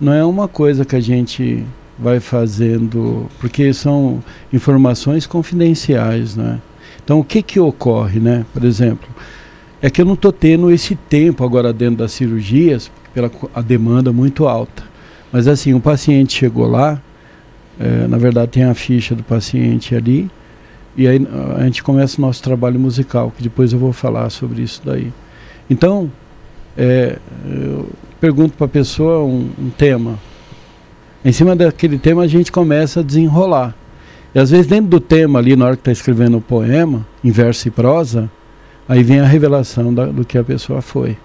não 0.00 0.12
é 0.12 0.24
uma 0.24 0.46
coisa 0.46 0.84
que 0.84 0.94
a 0.94 1.00
gente 1.00 1.64
vai 1.98 2.20
fazendo, 2.20 3.28
porque 3.40 3.72
são 3.72 4.22
informações 4.52 5.26
confidenciais, 5.26 6.36
né? 6.36 6.60
Então, 7.02 7.18
o 7.18 7.24
que 7.24 7.42
que 7.42 7.58
ocorre, 7.58 8.20
né? 8.20 8.46
Por 8.54 8.62
exemplo, 8.62 9.08
é 9.82 9.90
que 9.90 10.00
eu 10.00 10.06
não 10.06 10.14
estou 10.14 10.30
tendo 10.30 10.70
esse 10.70 10.94
tempo 10.94 11.42
agora 11.42 11.72
dentro 11.72 11.96
das 11.96 12.12
cirurgias, 12.12 12.88
pela 13.12 13.32
a 13.52 13.60
demanda 13.60 14.12
muito 14.12 14.46
alta. 14.46 14.84
Mas 15.32 15.48
assim, 15.48 15.74
o 15.74 15.80
paciente 15.80 16.34
chegou 16.34 16.68
lá, 16.68 17.02
eh, 17.80 18.06
na 18.06 18.16
verdade 18.16 18.52
tem 18.52 18.62
a 18.62 18.74
ficha 18.74 19.12
do 19.12 19.24
paciente 19.24 19.96
ali, 19.96 20.30
e 20.98 21.06
aí 21.06 21.24
a 21.56 21.62
gente 21.62 21.82
começa 21.82 22.18
o 22.18 22.20
nosso 22.20 22.42
trabalho 22.42 22.78
musical, 22.78 23.32
que 23.34 23.42
depois 23.42 23.72
eu 23.72 23.78
vou 23.78 23.92
falar 23.92 24.28
sobre 24.30 24.62
isso 24.62 24.82
daí. 24.84 25.12
Então, 25.70 26.10
é, 26.76 27.18
eu 27.48 27.88
pergunto 28.20 28.56
para 28.56 28.66
a 28.66 28.68
pessoa 28.68 29.24
um, 29.24 29.48
um 29.58 29.70
tema. 29.70 30.18
Em 31.24 31.30
cima 31.30 31.54
daquele 31.54 31.98
tema 31.98 32.22
a 32.22 32.26
gente 32.26 32.50
começa 32.50 33.00
a 33.00 33.02
desenrolar. 33.02 33.74
E 34.34 34.38
às 34.38 34.50
vezes 34.50 34.66
dentro 34.66 34.90
do 34.90 35.00
tema 35.00 35.38
ali, 35.38 35.54
na 35.54 35.66
hora 35.66 35.76
que 35.76 35.82
está 35.82 35.92
escrevendo 35.92 36.38
o 36.38 36.40
poema, 36.40 37.06
em 37.22 37.30
verso 37.30 37.68
e 37.68 37.70
prosa, 37.70 38.28
aí 38.88 39.02
vem 39.02 39.20
a 39.20 39.24
revelação 39.24 39.94
da- 39.94 40.06
do 40.06 40.24
que 40.24 40.36
a 40.36 40.44
pessoa 40.44 40.82
foi. 40.82 41.16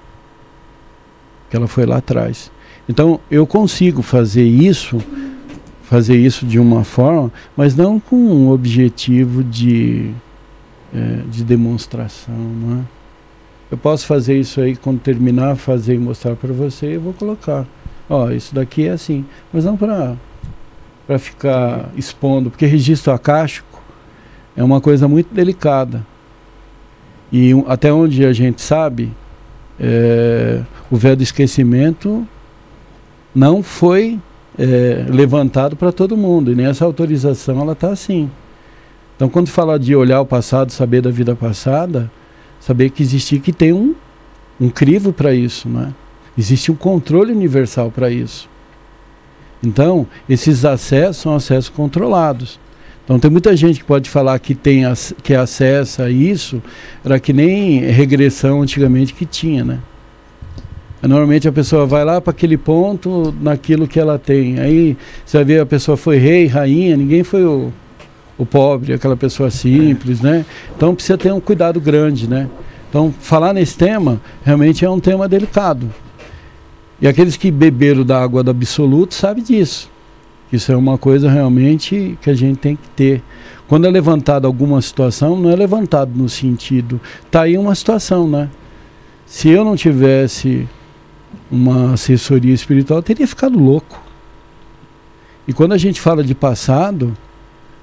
Que 1.50 1.58
ela 1.58 1.68
foi 1.68 1.86
lá 1.86 1.98
atrás. 1.98 2.52
Então 2.88 3.20
eu 3.30 3.48
consigo 3.48 4.02
fazer 4.02 4.44
isso, 4.44 5.00
fazer 5.94 6.16
isso 6.16 6.44
de 6.44 6.58
uma 6.58 6.84
forma, 6.84 7.32
mas 7.56 7.76
não 7.76 8.00
com 8.00 8.16
um 8.16 8.50
objetivo 8.50 9.44
de, 9.44 10.10
eh, 10.92 11.20
de 11.30 11.44
demonstração, 11.44 12.34
não 12.34 12.80
é? 12.80 12.82
Eu 13.70 13.78
posso 13.78 14.08
fazer 14.08 14.40
isso 14.40 14.60
aí 14.60 14.76
quando 14.76 15.00
terminar, 15.00 15.56
fazer 15.56 15.94
e 15.94 16.00
mostrar 16.00 16.36
para 16.36 16.52
você, 16.52 16.96
eu 16.96 17.02
vou 17.02 17.14
colocar. 17.14 17.68
Ó, 18.10 18.32
isso 18.32 18.56
daqui 18.56 18.88
é 18.88 18.90
assim, 18.90 19.24
mas 19.54 19.66
não 19.66 19.78
para 19.78 20.16
para 21.06 21.20
ficar 21.20 21.90
expondo, 21.96 22.50
porque 22.50 22.66
registro 22.66 23.14
acástico 23.14 23.80
é 24.58 24.64
uma 24.64 24.82
coisa 24.82 25.08
muito 25.08 25.32
delicada. 25.32 26.04
E 27.32 27.54
um- 27.54 27.66
até 27.68 27.94
onde 27.94 28.26
a 28.26 28.34
gente 28.34 28.64
sabe, 28.64 29.12
eh, 29.80 30.62
o 30.90 30.96
véu 30.96 31.16
do 31.16 31.22
esquecimento 31.22 32.28
não 33.36 33.62
foi 33.62 34.20
é, 34.58 35.06
levantado 35.10 35.76
para 35.76 35.92
todo 35.92 36.16
mundo 36.16 36.52
e 36.52 36.56
nem 36.56 36.66
essa 36.66 36.86
autorização 36.86 37.62
ela 37.62 37.74
está 37.74 37.90
assim. 37.90 38.30
Então 39.16 39.30
quando 39.30 39.50
fala 39.50 39.80
de 39.80 39.96
olhar 39.96 40.22
o 40.22 40.26
passado, 40.26 40.72
saber 40.72 41.02
da 41.02 41.10
vida 41.10 41.36
passada, 41.36 42.12
saber 42.60 42.90
que 42.90 43.04
existe 43.04 43.40
que 43.40 43.52
tem 43.52 43.74
um, 43.74 43.96
um 44.60 44.70
crivo 44.70 45.12
para 45.12 45.34
isso, 45.34 45.68
né? 45.70 45.94
Existe 46.38 46.72
um 46.72 46.76
controle 46.76 47.32
universal 47.32 47.92
para 47.92 48.10
isso. 48.10 48.50
Então 49.64 50.08
esses 50.28 50.66
acessos 50.66 51.18
são 51.18 51.36
acessos 51.36 51.70
controlados. 51.70 52.60
Então 53.04 53.20
tem 53.20 53.30
muita 53.30 53.56
gente 53.56 53.80
que 53.80 53.86
pode 53.86 54.10
falar 54.10 54.40
que 54.40 54.56
tem 54.56 54.84
que 55.22 55.36
acessa 55.36 56.10
isso, 56.10 56.62
era 57.04 57.20
que 57.20 57.34
nem 57.34 57.80
regressão 57.82 58.62
antigamente 58.62 59.14
que 59.14 59.26
tinha, 59.26 59.64
né? 59.64 59.80
Normalmente 61.08 61.50
a 61.50 61.52
pessoa 61.52 61.86
vai 61.86 62.06
lá 62.06 62.22
para 62.22 62.32
aquele 62.32 62.58
ponto, 62.58 63.36
naquilo 63.42 63.88
que 63.88 64.00
ela 64.00 64.18
tem. 64.18 64.58
Aí 64.60 64.98
você 65.26 65.38
vai 65.38 65.46
ver 65.46 65.62
a 65.62 65.66
pessoa 65.66 65.98
foi 65.98 66.18
rei, 66.18 66.48
rainha, 66.48 66.96
ninguém 66.96 67.24
foi 67.24 67.44
o, 67.44 67.74
o 68.38 68.46
pobre, 68.46 68.94
aquela 68.94 69.18
pessoa 69.18 69.52
simples, 69.52 70.22
né? 70.22 70.46
Então 70.76 70.96
precisa 70.96 71.18
ter 71.18 71.34
um 71.34 71.42
cuidado 71.42 71.82
grande, 71.82 72.30
né? 72.30 72.50
Então 72.90 73.14
falar 73.20 73.54
nesse 73.54 73.78
tema 73.78 74.22
realmente 74.46 74.86
é 74.86 74.90
um 74.90 75.00
tema 75.00 75.28
delicado. 75.28 75.92
E 77.02 77.08
aqueles 77.08 77.36
que 77.36 77.52
beberam 77.52 78.06
da 78.06 78.24
água 78.24 78.42
do 78.42 78.52
absoluto 78.52 79.14
sabem 79.14 79.44
disso. 79.44 79.92
Isso 80.54 80.72
é 80.72 80.78
uma 80.78 80.98
coisa 80.98 81.30
realmente 81.30 82.18
que 82.22 82.30
a 82.30 82.34
gente 82.34 82.60
tem 82.60 82.78
que 82.78 82.88
ter. 82.96 83.22
Quando 83.68 83.86
é 83.86 83.92
levantado 83.92 84.46
alguma 84.46 84.82
situação, 84.82 85.36
não 85.36 85.50
é 85.50 85.56
levantado 85.56 86.12
no 86.16 86.30
sentido, 86.30 87.02
tá 87.30 87.42
aí 87.42 87.58
uma 87.58 87.76
situação, 87.76 88.26
né? 88.26 88.50
Se 89.26 89.50
eu 89.50 89.66
não 89.66 89.76
tivesse 89.76 90.66
uma 91.52 91.94
assessoria 91.94 92.54
espiritual, 92.54 93.02
teria 93.02 93.28
ficado 93.28 93.60
louco. 93.60 94.02
E 95.48 95.54
quando 95.54 95.74
a 95.74 95.78
gente 95.78 96.00
fala 96.00 96.24
de 96.24 96.34
passado, 96.34 97.16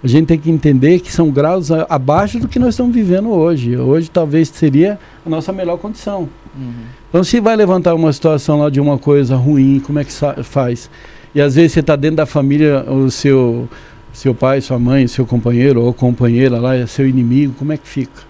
a 0.03 0.09
gente 0.09 0.27
tem 0.27 0.39
que 0.39 0.51
entender 0.51 1.01
que 1.01 1.13
são 1.13 1.31
graus 1.31 1.71
a, 1.71 1.87
abaixo 1.89 2.39
do 2.39 2.49
que 2.49 2.59
nós 2.59 2.71
estamos 2.71 2.95
vivendo 2.95 3.29
hoje. 3.31 3.77
Hoje 3.77 4.11
talvez 4.11 4.49
seria 4.49 4.99
a 5.25 5.29
nossa 5.29 5.53
melhor 5.53 5.77
condição. 5.77 6.29
Uhum. 6.57 6.73
Então, 7.09 7.23
se 7.23 7.39
vai 7.39 7.55
levantar 7.55 7.95
uma 7.95 8.13
situação 8.13 8.61
lá 8.61 8.71
de 8.71 8.81
uma 8.81 8.99
coisa 8.99 9.37
ruim, 9.37 9.81
como 9.85 9.99
é 9.99 10.05
que 10.05 10.13
faz? 10.43 10.91
E 11.35 11.41
às 11.41 11.55
vezes 11.55 11.73
você 11.73 11.81
está 11.81 11.97
dentro 11.97 12.17
da 12.17 12.27
família, 12.27 12.83
o 12.91 13.11
seu, 13.11 13.69
seu 14.13 14.35
pai, 14.35 14.61
sua 14.61 14.79
mãe, 14.79 15.07
seu 15.07 15.27
companheiro 15.27 15.83
ou 15.83 15.93
companheira 15.93 16.59
lá 16.59 16.75
é 16.75 16.87
seu 16.87 17.07
inimigo, 17.07 17.55
como 17.59 17.73
é 17.73 17.77
que 17.77 17.87
fica? 17.87 18.23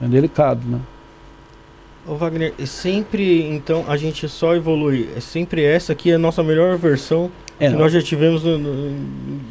É 0.00 0.08
delicado, 0.08 0.60
né? 0.66 0.80
Ô 2.10 2.16
Wagner, 2.16 2.52
sempre 2.66 3.40
então 3.44 3.84
a 3.86 3.96
gente 3.96 4.28
só 4.28 4.56
evolui. 4.56 5.08
É 5.16 5.20
sempre 5.20 5.62
essa 5.62 5.92
aqui 5.92 6.10
é 6.10 6.14
a 6.14 6.18
nossa 6.18 6.42
melhor 6.42 6.76
versão 6.76 7.30
é, 7.56 7.70
que 7.70 7.76
nós 7.76 7.92
já 7.92 8.02
tivemos 8.02 8.42
no, 8.42 8.58
no, 8.58 8.96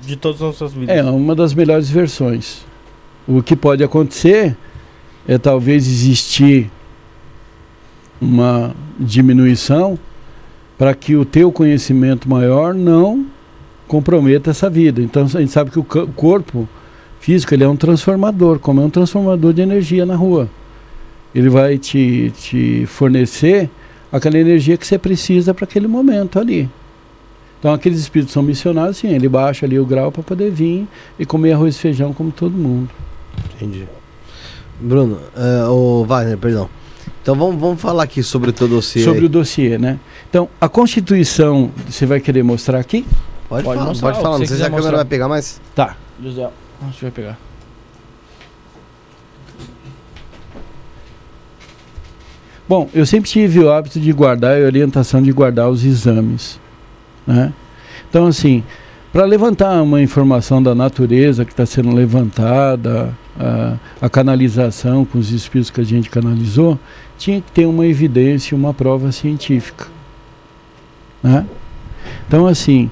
de 0.02 0.18
todas 0.18 0.42
as 0.42 0.48
nossas 0.48 0.74
vidas. 0.74 0.94
É, 0.94 1.02
uma 1.02 1.34
das 1.34 1.54
melhores 1.54 1.90
versões. 1.90 2.66
O 3.26 3.42
que 3.42 3.56
pode 3.56 3.82
acontecer 3.82 4.58
é 5.26 5.38
talvez 5.38 5.88
existir 5.88 6.70
uma 8.20 8.76
diminuição 9.00 9.98
para 10.78 10.94
que 10.94 11.16
o 11.16 11.24
teu 11.24 11.54
conhecimento 11.54 12.28
maior 12.28 12.74
não 12.74 13.26
comprometa 13.88 14.50
essa 14.50 14.70
vida. 14.70 15.02
Então 15.02 15.24
a 15.24 15.28
gente 15.28 15.52
sabe 15.52 15.72
que 15.72 15.80
o 15.80 15.86
corpo 15.86 16.68
físico 17.22 17.54
ele 17.54 17.64
é 17.64 17.70
um 17.70 17.78
transformador, 17.78 18.60
como 18.60 18.82
é 18.82 18.84
um 18.84 18.90
transformador 18.90 19.54
de 19.54 19.62
energia 19.62 20.06
na 20.06 20.18
rua 20.18 20.50
ele 21.34 21.50
vai 21.50 21.78
te, 21.78 22.32
te 22.40 22.86
fornecer 22.88 23.70
aquela 24.12 24.38
energia 24.38 24.78
que 24.78 24.86
você 24.86 24.98
precisa 24.98 25.54
para 25.54 25.66
aquele 25.66 25.88
momento 25.88 26.40
ali. 26.40 26.70
Então 27.60 27.74
aqueles 27.74 28.00
espíritos 28.00 28.34
são 28.34 28.42
missionários, 28.42 28.98
sim, 28.98 29.10
ele 29.10 29.28
baixa 29.28 29.66
ali 29.66 29.78
o 29.78 29.86
grau 29.86 30.12
para 30.12 30.24
poder 30.24 30.50
vir 30.50 30.88
e 31.20 31.26
comer 31.26 31.54
arroz 31.54 31.76
e 31.76 31.80
feijão 31.80 32.14
como 32.14 32.32
todo 32.32 32.54
mundo. 32.54 32.90
Entendi. 33.56 33.86
Bruno, 34.80 35.20
uh, 35.36 35.70
o 35.70 36.06
Wagner, 36.06 36.38
perdão. 36.38 36.70
Então 37.22 37.36
vamos, 37.36 37.60
vamos 37.60 37.82
falar 37.82 38.04
aqui 38.04 38.24
sobre 38.24 38.50
o 38.50 38.54
teu 38.54 38.68
dossiê. 38.68 39.04
Sobre 39.04 39.20
aí. 39.20 39.26
o 39.26 39.30
dossiê, 39.30 39.78
né? 39.78 40.00
Então, 40.30 40.48
a 40.60 40.70
Constituição, 40.70 41.70
você 41.88 42.06
vai 42.06 42.22
querer 42.22 42.44
mostrar 42.44 42.80
aqui? 42.80 43.06
Pode, 43.50 43.64
pode 43.66 43.78
falar, 43.78 43.90
mostrar, 43.90 44.12
pode 44.12 44.22
falar. 44.22 44.40
Não 44.40 44.46
sei 44.46 44.56
se 44.56 44.64
a 44.64 44.66
câmera 44.66 44.82
mostrar. 44.82 44.98
vai 44.98 45.06
pegar 45.06 45.28
mais. 45.28 45.60
Tá, 45.76 45.98
José, 46.24 46.50
acho 46.88 46.98
que 46.98 47.02
vai 47.04 47.12
pegar. 47.12 47.49
Bom, 52.70 52.88
eu 52.94 53.04
sempre 53.04 53.28
tive 53.28 53.62
o 53.62 53.72
hábito 53.72 54.00
de 54.00 54.14
guardar 54.14 54.56
a 54.56 54.64
orientação 54.64 55.24
de 55.24 55.32
guardar 55.32 55.68
os 55.72 55.84
exames. 55.84 56.60
Né? 57.26 57.52
Então, 58.08 58.28
assim, 58.28 58.64
para 59.12 59.26
levantar 59.26 59.82
uma 59.82 60.00
informação 60.00 60.62
da 60.62 60.76
natureza 60.76 61.44
que 61.44 61.52
está 61.52 61.66
sendo 61.66 61.92
levantada, 61.96 63.12
a, 63.40 63.76
a, 64.00 64.08
canalização 64.08 65.04
com 65.04 65.18
os 65.18 65.32
espíritos 65.32 65.72
que 65.72 65.82
a 65.82 65.84
gente 65.84 66.12
canalizou, 66.12 66.78
tinha 67.18 67.42
que 67.42 67.52
ter 67.52 67.66
uma 67.66 67.88
evidência, 67.88 68.56
uma 68.56 68.72
prova 68.72 69.12
científica. 69.12 69.88
Né? 71.24 71.48
Então, 72.28 72.46
assim, 72.46 72.92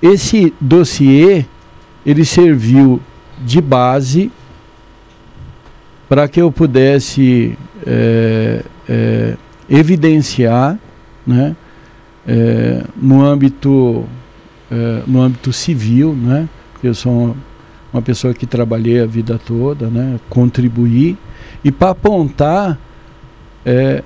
esse 0.00 0.54
dossiê 0.60 1.44
ele 2.06 2.24
serviu 2.24 3.00
de 3.44 3.60
base 3.60 4.30
para 6.08 6.28
que 6.28 6.40
eu 6.40 6.52
pudesse 6.52 7.58
é, 7.86 8.64
é, 8.88 9.36
evidenciar 9.68 10.78
né, 11.26 11.54
é, 12.26 12.84
no, 12.96 13.24
âmbito, 13.24 14.04
é, 14.70 15.02
no 15.06 15.20
âmbito 15.20 15.52
civil, 15.52 16.14
né, 16.14 16.48
eu 16.82 16.94
sou 16.94 17.12
uma, 17.12 17.36
uma, 17.92 18.02
pessoa 18.02 18.32
que 18.32 18.46
trabalhei 18.46 19.00
a 19.00 19.06
vida 19.06 19.38
toda, 19.38 19.88
né, 19.88 20.18
contribuir, 20.28 21.16
e 21.64 21.70
para 21.70 21.90
apontar 21.90 22.78
é, 23.64 24.02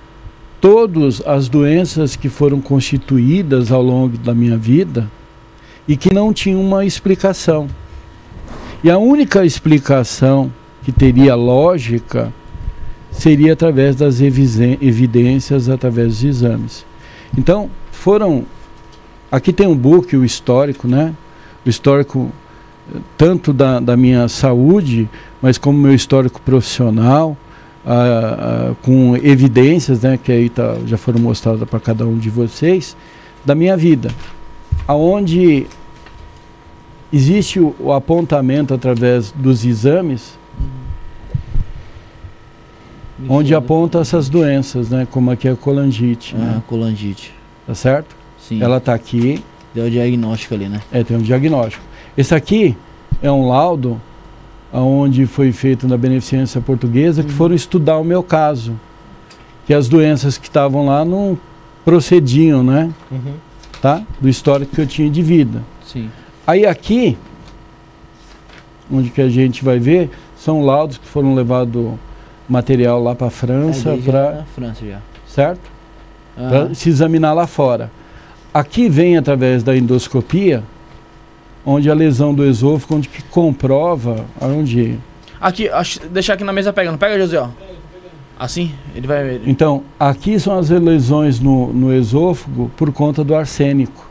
todas 0.61 1.21
as 1.27 1.49
doenças 1.49 2.17
que 2.17 2.29
foram 2.29 2.61
constituídas 2.61 3.73
ao 3.73 3.83
longo 3.83 4.17
da 4.19 4.35
minha 4.35 4.57
vida 4.57 5.11
e 5.87 5.97
que 5.97 6.15
não 6.15 6.33
tinham 6.33 6.61
uma 6.61 6.85
explicação. 6.85 7.69
E 8.85 8.91
a 8.91 8.99
única 8.99 9.45
explicação 9.45 10.53
que 10.85 10.91
teria 10.91 11.35
lógica 11.35 12.33
seria 13.13 13.53
através 13.53 13.95
das 13.95 14.21
evidências, 14.21 15.69
através 15.69 16.09
dos 16.09 16.25
exames. 16.25 16.85
Então, 17.37 17.71
foram. 17.91 18.45
Aqui 19.31 19.53
tem 19.53 19.67
um 19.67 19.77
book, 19.77 20.17
o 20.17 20.25
histórico, 20.25 20.89
né? 20.89 21.15
O 21.65 21.69
histórico 21.69 22.33
tanto 23.17 23.53
da, 23.53 23.79
da 23.79 23.97
minha 23.97 24.29
saúde, 24.29 25.09
mas 25.41 25.57
como 25.57 25.79
meu 25.79 25.95
histórico 25.95 26.41
profissional, 26.41 27.37
ah, 27.87 27.93
ah, 27.93 28.75
com 28.83 29.17
evidências, 29.17 30.03
né? 30.03 30.19
Que 30.23 30.33
aí 30.33 30.49
tá, 30.49 30.77
já 30.87 30.97
foram 30.97 31.21
mostradas 31.21 31.69
para 31.69 31.81
cada 31.81 32.07
um 32.07 32.19
de 32.19 32.29
vocês, 32.29 32.97
da 33.45 33.55
minha 33.55 33.77
vida. 33.77 34.11
Aonde 34.87 35.67
existe 37.13 37.61
o, 37.61 37.75
o 37.79 37.93
apontamento 37.93 38.75
através 38.75 39.31
dos 39.33 39.65
exames 39.65 40.42
onde 43.29 43.55
aponta 43.55 43.99
essas 43.99 44.29
doenças, 44.29 44.91
né? 44.91 45.07
Como 45.11 45.31
aqui 45.31 45.49
é 45.49 45.53
a 45.53 45.57
colangite. 45.57 46.35
Ah, 46.37 46.39
né? 46.39 46.63
colangite. 46.67 47.33
Tá 47.67 47.75
certo? 47.75 48.15
Sim. 48.39 48.63
Ela 48.63 48.79
está 48.79 48.95
aqui. 48.95 49.43
Deu 49.75 49.87
o 49.87 49.91
diagnóstico 49.91 50.55
ali, 50.55 50.69
né? 50.69 50.81
É, 50.93 51.03
tem 51.03 51.17
um 51.17 51.23
diagnóstico. 51.23 51.83
Esse 52.17 52.35
aqui 52.35 52.77
é 53.23 53.31
um 53.31 53.49
laudo 53.49 54.01
onde 54.73 55.27
foi 55.27 55.53
feito 55.53 55.87
na 55.87 55.97
beneficência 55.97 56.61
portuguesa, 56.61 57.21
uhum. 57.21 57.29
que 57.29 57.33
foram 57.33 57.55
estudar 57.55 57.99
o 57.99 58.05
meu 58.05 58.23
caso. 58.23 58.79
Que 59.67 59.75
as 59.75 59.89
doenças 59.89 60.37
que 60.37 60.49
estavam 60.49 60.87
lá 60.87 61.05
não 61.05 61.39
procediam, 61.85 62.63
né? 62.63 62.91
Uhum. 63.11 63.35
Tá? 63.81 64.03
Do 64.21 64.29
histórico 64.29 64.75
que 64.75 64.81
eu 64.81 64.87
tinha 64.87 65.11
de 65.11 65.23
vida. 65.23 65.63
Sim. 65.85 66.11
Aí 66.47 66.67
aqui, 66.67 67.17
onde 68.91 69.11
que 69.11 69.21
a 69.21 69.29
gente 69.29 69.65
vai 69.65 69.79
ver, 69.79 70.11
são 70.37 70.65
laudos 70.65 70.99
que 70.99 71.07
foram 71.07 71.35
levados 71.35 71.95
material 72.53 73.03
lá 73.03 73.15
para 73.15 73.29
a 73.29 73.31
França, 73.31 73.91
é, 73.91 73.97
para 73.97 74.45
França 74.55 74.87
já. 74.87 74.99
certo? 75.27 75.71
Uhum. 76.37 76.49
Para 76.49 76.75
se 76.75 76.91
examinar 76.91 77.33
lá 77.33 77.47
fora. 77.47 77.91
Aqui 78.53 78.89
vem 78.89 79.17
através 79.17 79.63
da 79.63 79.75
endoscopia, 79.75 80.63
onde 81.65 81.91
a 81.91 81.95
lesão 81.95 82.35
do 82.35 82.45
esôfago, 82.45 82.97
onde 82.97 83.09
que 83.09 83.23
comprova 83.23 84.27
aonde. 84.39 84.99
Aqui, 85.41 85.71
deixar 86.11 86.35
aqui 86.35 86.45
na 86.45 86.53
mesa 86.53 86.73
pegando. 86.73 86.99
Pega, 86.99 87.19
José, 87.19 87.39
ó. 87.39 87.49
Assim? 88.39 88.73
Ele 88.95 89.07
vai. 89.07 89.41
Então, 89.47 89.83
aqui 89.99 90.39
são 90.39 90.59
as 90.59 90.69
lesões 90.69 91.41
no, 91.41 91.73
no 91.73 91.93
esôfago 91.93 92.71
por 92.77 92.93
conta 92.93 93.25
do 93.25 93.35
arsênico, 93.35 94.11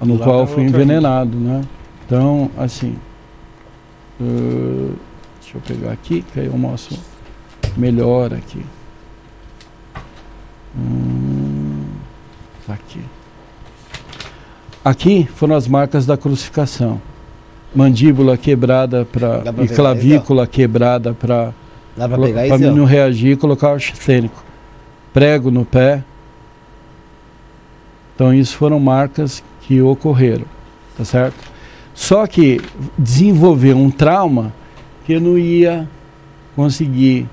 no 0.00 0.18
qual 0.18 0.46
fui 0.46 0.64
envenenado, 0.64 1.36
né? 1.36 1.62
Então, 2.04 2.50
assim. 2.58 2.96
Uh, 4.20 4.94
Deixa 5.46 5.58
eu 5.58 5.60
pegar 5.60 5.92
aqui, 5.92 6.22
que 6.22 6.40
aí 6.40 6.46
eu 6.46 6.58
mostro 6.58 6.98
melhor 7.76 8.34
aqui. 8.34 8.66
Hum, 10.76 11.84
tá 12.66 12.72
aqui. 12.72 13.00
Aqui 14.84 15.28
foram 15.36 15.54
as 15.54 15.68
marcas 15.68 16.04
da 16.04 16.16
crucificação. 16.16 17.00
Mandíbula 17.72 18.36
quebrada 18.36 19.04
para 19.04 19.44
e 19.62 19.68
clavícula 19.68 20.48
quebrada 20.48 21.14
para 21.14 21.52
para 21.96 22.58
mim 22.58 22.70
não 22.74 22.84
reagir 22.84 23.32
e 23.32 23.36
colocar 23.36 23.70
o 23.70 23.74
arsênico. 23.74 24.44
Prego 25.12 25.52
no 25.52 25.64
pé. 25.64 26.02
Então 28.14 28.34
isso 28.34 28.56
foram 28.56 28.80
marcas 28.80 29.44
que 29.62 29.80
ocorreram, 29.80 30.44
tá 30.98 31.04
certo? 31.04 31.36
Só 31.94 32.26
que 32.26 32.60
desenvolver 32.98 33.74
um 33.74 33.90
trauma 33.92 34.52
que 35.06 35.12
eu 35.12 35.20
não 35.20 35.38
ia 35.38 35.88
conseguir 36.56 37.26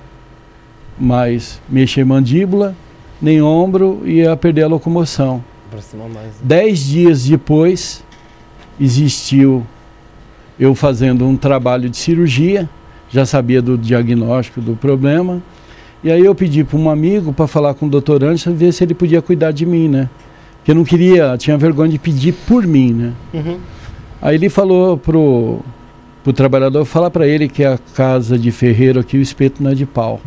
mais 0.97 1.59
mexer 1.67 2.05
mandíbula, 2.05 2.75
nem 3.19 3.41
ombro 3.41 4.03
ia 4.05 4.37
perder 4.37 4.63
a 4.63 4.67
locomoção. 4.67 5.43
Dez 6.43 6.85
dias 6.85 7.25
depois, 7.25 8.03
existiu 8.79 9.65
eu 10.59 10.75
fazendo 10.75 11.25
um 11.25 11.35
trabalho 11.35 11.89
de 11.89 11.97
cirurgia, 11.97 12.69
já 13.09 13.25
sabia 13.25 13.59
do 13.59 13.75
diagnóstico 13.75 14.61
do 14.61 14.75
problema, 14.75 15.41
e 16.03 16.11
aí 16.11 16.23
eu 16.23 16.35
pedi 16.35 16.63
para 16.63 16.77
um 16.77 16.89
amigo 16.89 17.33
para 17.33 17.47
falar 17.47 17.73
com 17.73 17.87
o 17.87 17.89
doutor 17.89 18.23
Anderson, 18.23 18.53
ver 18.53 18.71
se 18.71 18.83
ele 18.83 18.93
podia 18.93 19.21
cuidar 19.21 19.51
de 19.51 19.65
mim, 19.65 19.87
né? 19.87 20.09
Porque 20.57 20.71
eu 20.71 20.75
não 20.75 20.83
queria, 20.83 21.35
tinha 21.37 21.57
vergonha 21.57 21.89
de 21.89 21.97
pedir 21.97 22.33
por 22.47 22.67
mim, 22.67 22.93
né? 22.93 23.13
Uhum. 23.33 23.57
Aí 24.21 24.35
ele 24.35 24.49
falou 24.49 24.97
pro, 24.97 25.61
pro 26.23 26.31
trabalhador, 26.31 26.85
falar 26.85 27.09
para 27.09 27.27
ele 27.27 27.49
que 27.49 27.65
a 27.65 27.77
casa 27.77 28.39
de 28.39 28.51
ferreiro 28.51 28.99
aqui, 28.99 29.17
o 29.17 29.21
espeto 29.21 29.61
não 29.61 29.71
é 29.71 29.75
de 29.75 29.85
pau. 29.85 30.21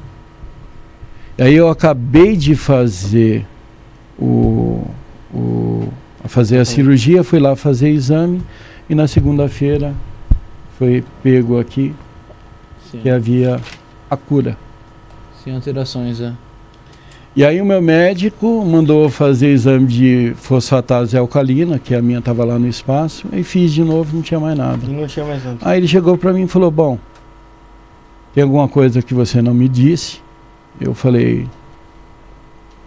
Aí 1.39 1.55
eu 1.55 1.69
acabei 1.69 2.37
de 2.37 2.55
fazer 2.55 3.47
o, 4.19 4.87
o 5.33 5.89
fazer 6.25 6.59
a 6.59 6.65
cirurgia, 6.65 7.23
fui 7.23 7.39
lá 7.39 7.55
fazer 7.57 7.89
exame 7.89 8.43
e 8.89 8.95
na 8.95 9.07
segunda-feira 9.07 9.95
foi 10.79 11.05
pego 11.23 11.59
aqui 11.59 11.95
Sim. 12.91 13.01
que 13.01 13.11
havia 13.11 13.61
a 14.11 14.17
cura. 14.17 14.57
Sem 15.43 15.55
alterações, 15.55 16.21
é. 16.21 16.33
E 17.37 17.45
aí 17.45 17.61
o 17.61 17.67
meu 17.67 17.83
médico 17.83 18.65
mandou 18.65 19.11
fazer 19.11 19.49
exame 19.49 19.87
de 19.87 20.33
fosfatase 20.37 21.19
alcalina, 21.19 21.79
que 21.79 21.95
a 21.95 22.01
minha 22.01 22.19
estava 22.19 22.43
lá 22.47 22.59
no 22.59 22.67
espaço, 22.67 23.29
e 23.31 23.43
fiz 23.43 23.75
de 23.75 23.85
novo, 23.85 24.17
não 24.17 24.23
tinha 24.23 24.41
mais 24.41 24.57
nada. 24.57 24.87
Não 24.87 25.07
tinha 25.07 25.27
mais 25.27 25.45
nada. 25.45 25.59
Aí 25.61 25.79
ele 25.79 25.87
chegou 25.87 26.17
para 26.17 26.33
mim 26.33 26.45
e 26.45 26.49
falou: 26.49 26.71
"Bom, 26.71 26.99
tem 28.35 28.43
alguma 28.43 28.67
coisa 28.67 29.03
que 29.03 29.13
você 29.13 29.43
não 29.43 29.53
me 29.53 29.69
disse?" 29.69 30.23
Eu 30.81 30.95
falei: 30.95 31.43
"O 31.43 31.49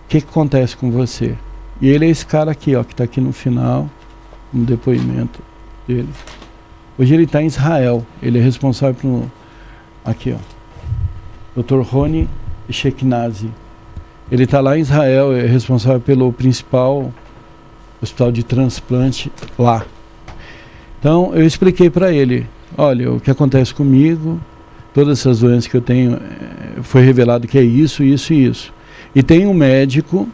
que, 0.10 0.20
que 0.20 0.28
acontece 0.28 0.76
com 0.76 0.90
você?" 0.90 1.36
E 1.80 1.88
ele 1.88 2.06
é 2.06 2.10
esse 2.10 2.26
cara 2.26 2.50
aqui, 2.50 2.76
ó, 2.76 2.84
que 2.84 2.94
está 2.94 3.04
aqui 3.04 3.22
no 3.22 3.32
final, 3.32 3.88
no 4.52 4.66
depoimento 4.66 5.40
dele. 5.88 6.10
Hoje 6.98 7.14
ele 7.14 7.24
está 7.24 7.42
em 7.42 7.46
Israel. 7.46 8.04
Ele 8.22 8.40
é 8.40 8.42
responsável 8.42 8.96
por. 8.96 9.32
Aqui, 10.04 10.36
ó. 10.36 11.62
Dr. 11.62 11.82
Rony 11.82 12.28
Sheknazi. 12.70 13.50
Ele 14.32 14.44
está 14.44 14.60
lá 14.60 14.78
em 14.78 14.82
Israel, 14.82 15.34
é 15.34 15.46
responsável 15.46 16.00
pelo 16.00 16.32
principal 16.32 17.12
hospital 18.02 18.32
de 18.32 18.44
transplante 18.44 19.32
lá. 19.58 19.86
Então 21.00 21.34
eu 21.34 21.46
expliquei 21.46 21.90
para 21.90 22.12
ele: 22.12 22.46
olha, 22.78 23.12
o 23.12 23.20
que 23.20 23.32
acontece 23.32 23.74
comigo, 23.74 24.40
todas 24.94 25.20
essas 25.20 25.40
doenças 25.40 25.68
que 25.68 25.76
eu 25.76 25.82
tenho, 25.82 26.16
eh, 26.16 26.82
foi 26.82 27.02
revelado 27.02 27.48
que 27.48 27.58
é 27.58 27.64
isso, 27.64 28.04
isso 28.04 28.34
e 28.34 28.46
isso. 28.46 28.74
E 29.16 29.24
tem 29.24 29.48
um 29.48 29.54
médico 29.54 30.28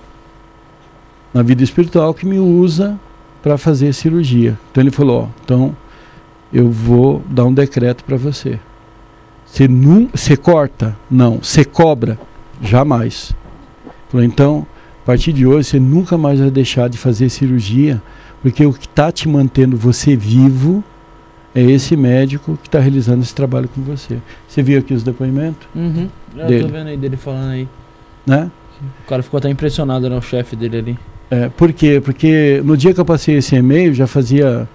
na 1.33 1.41
vida 1.41 1.63
espiritual 1.63 2.13
que 2.13 2.25
me 2.25 2.39
usa 2.39 2.99
para 3.41 3.57
fazer 3.57 3.93
cirurgia. 3.93 4.57
Então 4.71 4.83
ele 4.83 4.91
falou: 4.91 5.23
ó, 5.23 5.27
então 5.43 5.75
eu 6.51 6.69
vou 6.69 7.21
dar 7.29 7.45
um 7.45 7.53
decreto 7.53 8.03
para 8.03 8.17
você. 8.17 8.59
Você 9.45 9.67
não, 9.67 10.09
você 10.13 10.35
corta? 10.35 10.97
Não. 11.09 11.39
Você 11.41 11.63
cobra? 11.63 12.19
Jamais. 12.61 13.33
Falou, 14.15 14.25
então, 14.25 14.65
a 15.03 15.05
partir 15.05 15.33
de 15.33 15.45
hoje 15.45 15.67
você 15.67 15.77
nunca 15.77 16.17
mais 16.17 16.39
vai 16.39 16.49
deixar 16.49 16.87
de 16.87 16.97
fazer 16.97 17.27
cirurgia, 17.27 18.01
porque 18.41 18.65
o 18.65 18.71
que 18.71 18.85
está 18.85 19.11
te 19.11 19.27
mantendo 19.27 19.75
você 19.75 20.15
vivo 20.15 20.81
é 21.53 21.61
esse 21.61 21.97
médico 21.97 22.57
que 22.63 22.69
está 22.69 22.79
realizando 22.79 23.21
esse 23.21 23.35
trabalho 23.35 23.67
com 23.67 23.81
você. 23.81 24.19
Você 24.47 24.63
viu 24.63 24.79
aqui 24.79 24.93
os 24.93 25.03
depoimentos? 25.03 25.67
Uhum. 25.75 26.07
Eu 26.33 26.61
tô 26.61 26.67
vendo 26.69 26.87
aí 26.87 26.95
dele 26.95 27.17
falando 27.17 27.49
aí. 27.49 27.67
Né? 28.25 28.49
O 29.03 29.09
cara 29.09 29.21
ficou 29.21 29.37
até 29.37 29.49
impressionado, 29.49 30.09
né? 30.09 30.15
O 30.15 30.21
chefe 30.21 30.55
dele 30.55 30.77
ali. 30.77 30.99
É, 31.29 31.49
por 31.49 31.73
quê? 31.73 32.01
Porque 32.01 32.61
no 32.63 32.77
dia 32.77 32.93
que 32.93 32.99
eu 33.01 33.05
passei 33.05 33.35
esse 33.35 33.53
e-mail, 33.53 33.93
já 33.93 34.07
fazia. 34.07 34.65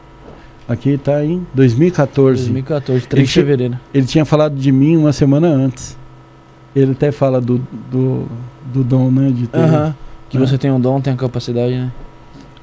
Aqui 0.69 0.91
está 0.91 1.25
em 1.25 1.47
2014. 1.55 2.43
2014, 2.43 3.07
3 3.09 3.27
de 3.27 3.35
fevereiro. 3.35 3.81
Ele 3.95 4.07
tinha 4.07 4.27
falado 4.27 4.55
de 4.55 4.71
mim 4.71 4.99
uma 4.99 5.15
semana 5.15 5.49
antes. 5.49 5.97
Ele 6.77 6.93
até 6.93 7.11
fala 7.11 7.41
do, 7.41 7.59
do, 7.91 8.29
do 8.73 8.83
dom, 8.85 9.11
né? 9.11 9.31
De 9.31 9.47
ter, 9.47 9.59
uh 9.59 9.63
-huh. 9.63 9.95
Que 10.29 10.39
né? 10.39 10.47
você 10.47 10.57
tem 10.57 10.71
um 10.71 10.81
dom, 10.81 11.01
tem 11.01 11.13
a 11.13 11.17
capacidade, 11.17 11.75
né? 11.75 11.91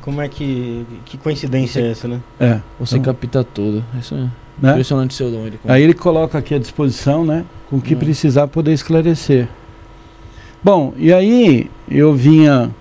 Como 0.02 0.22
é 0.22 0.28
que. 0.30 0.86
Que 1.06 1.18
coincidência 1.18 1.82
você, 1.82 1.88
é 1.88 1.92
essa, 1.92 2.08
né? 2.08 2.22
É. 2.40 2.62
Você 2.80 2.98
então, 2.98 3.14
capta 3.14 3.44
tudo. 3.44 3.84
Isso 4.00 4.16
é 4.16 4.30
né? 4.62 4.72
impressionante 4.72 5.14
seu 5.14 5.30
dom. 5.30 5.46
Ele 5.46 5.60
Aí 5.68 5.84
ele 5.84 5.94
coloca 5.94 6.38
aqui 6.38 6.56
à 6.56 6.60
disposição, 6.60 7.26
né? 7.26 7.44
Com 7.70 7.78
o 7.78 7.82
que 7.82 7.94
uhum. 7.94 8.00
precisar 8.00 8.48
poder 8.48 8.72
esclarecer. 8.72 9.50
Bom, 10.64 10.94
e 10.98 11.14
aí 11.14 11.70
eu 11.90 12.14
vinha 12.14 12.72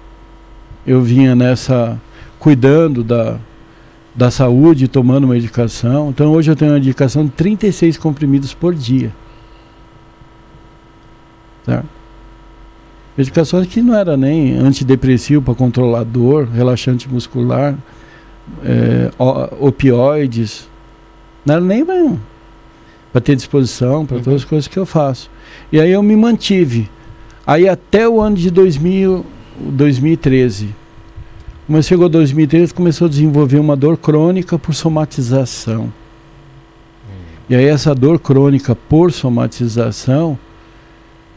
eu 0.86 1.02
vinha 1.02 1.34
nessa 1.34 2.01
cuidando 2.38 3.02
da, 3.02 3.38
da 4.14 4.30
saúde, 4.30 4.86
tomando 4.86 5.26
medicação. 5.26 6.10
Então 6.10 6.30
hoje 6.30 6.51
eu 6.51 6.56
tenho 6.56 6.70
uma 6.70 6.78
medicação 6.78 7.24
de 7.24 7.32
36 7.32 7.98
comprimidos 7.98 8.55
por 8.55 8.72
dia. 8.72 9.12
Tá? 11.64 11.82
Medicações 13.16 13.66
que 13.66 13.80
não 13.80 13.94
era 13.94 14.16
nem 14.16 14.56
antidepressivo 14.56 15.40
para 15.40 15.55
controlar 15.55 16.05
dor, 16.05 16.47
relaxante 16.48 17.09
muscular, 17.09 17.74
é, 18.62 19.10
opioides. 19.59 20.68
Não 21.44 21.55
era 21.55 21.64
nem 21.64 21.84
para 23.12 23.20
ter 23.22 23.34
disposição 23.34 24.05
para 24.05 24.18
uhum. 24.18 24.22
todas 24.22 24.43
as 24.43 24.44
coisas 24.44 24.68
que 24.68 24.78
eu 24.78 24.84
faço. 24.84 25.30
E 25.72 25.80
aí 25.80 25.90
eu 25.90 26.02
me 26.02 26.14
mantive. 26.14 26.90
Aí 27.47 27.66
até 27.66 28.06
o 28.06 28.20
ano 28.20 28.36
de 28.36 28.51
2000, 28.51 29.24
2013. 29.59 30.74
Mas 31.66 31.86
chegou 31.86 32.09
2013 32.09 32.74
começou 32.74 33.06
a 33.06 33.10
desenvolver 33.10 33.59
uma 33.59 33.74
dor 33.74 33.97
crônica 33.97 34.59
por 34.59 34.74
somatização. 34.74 35.84
Hum. 35.84 35.90
E 37.48 37.56
aí 37.56 37.64
essa 37.64 37.94
dor 37.94 38.20
crônica 38.20 38.74
por 38.74 39.10
somatização 39.10 40.38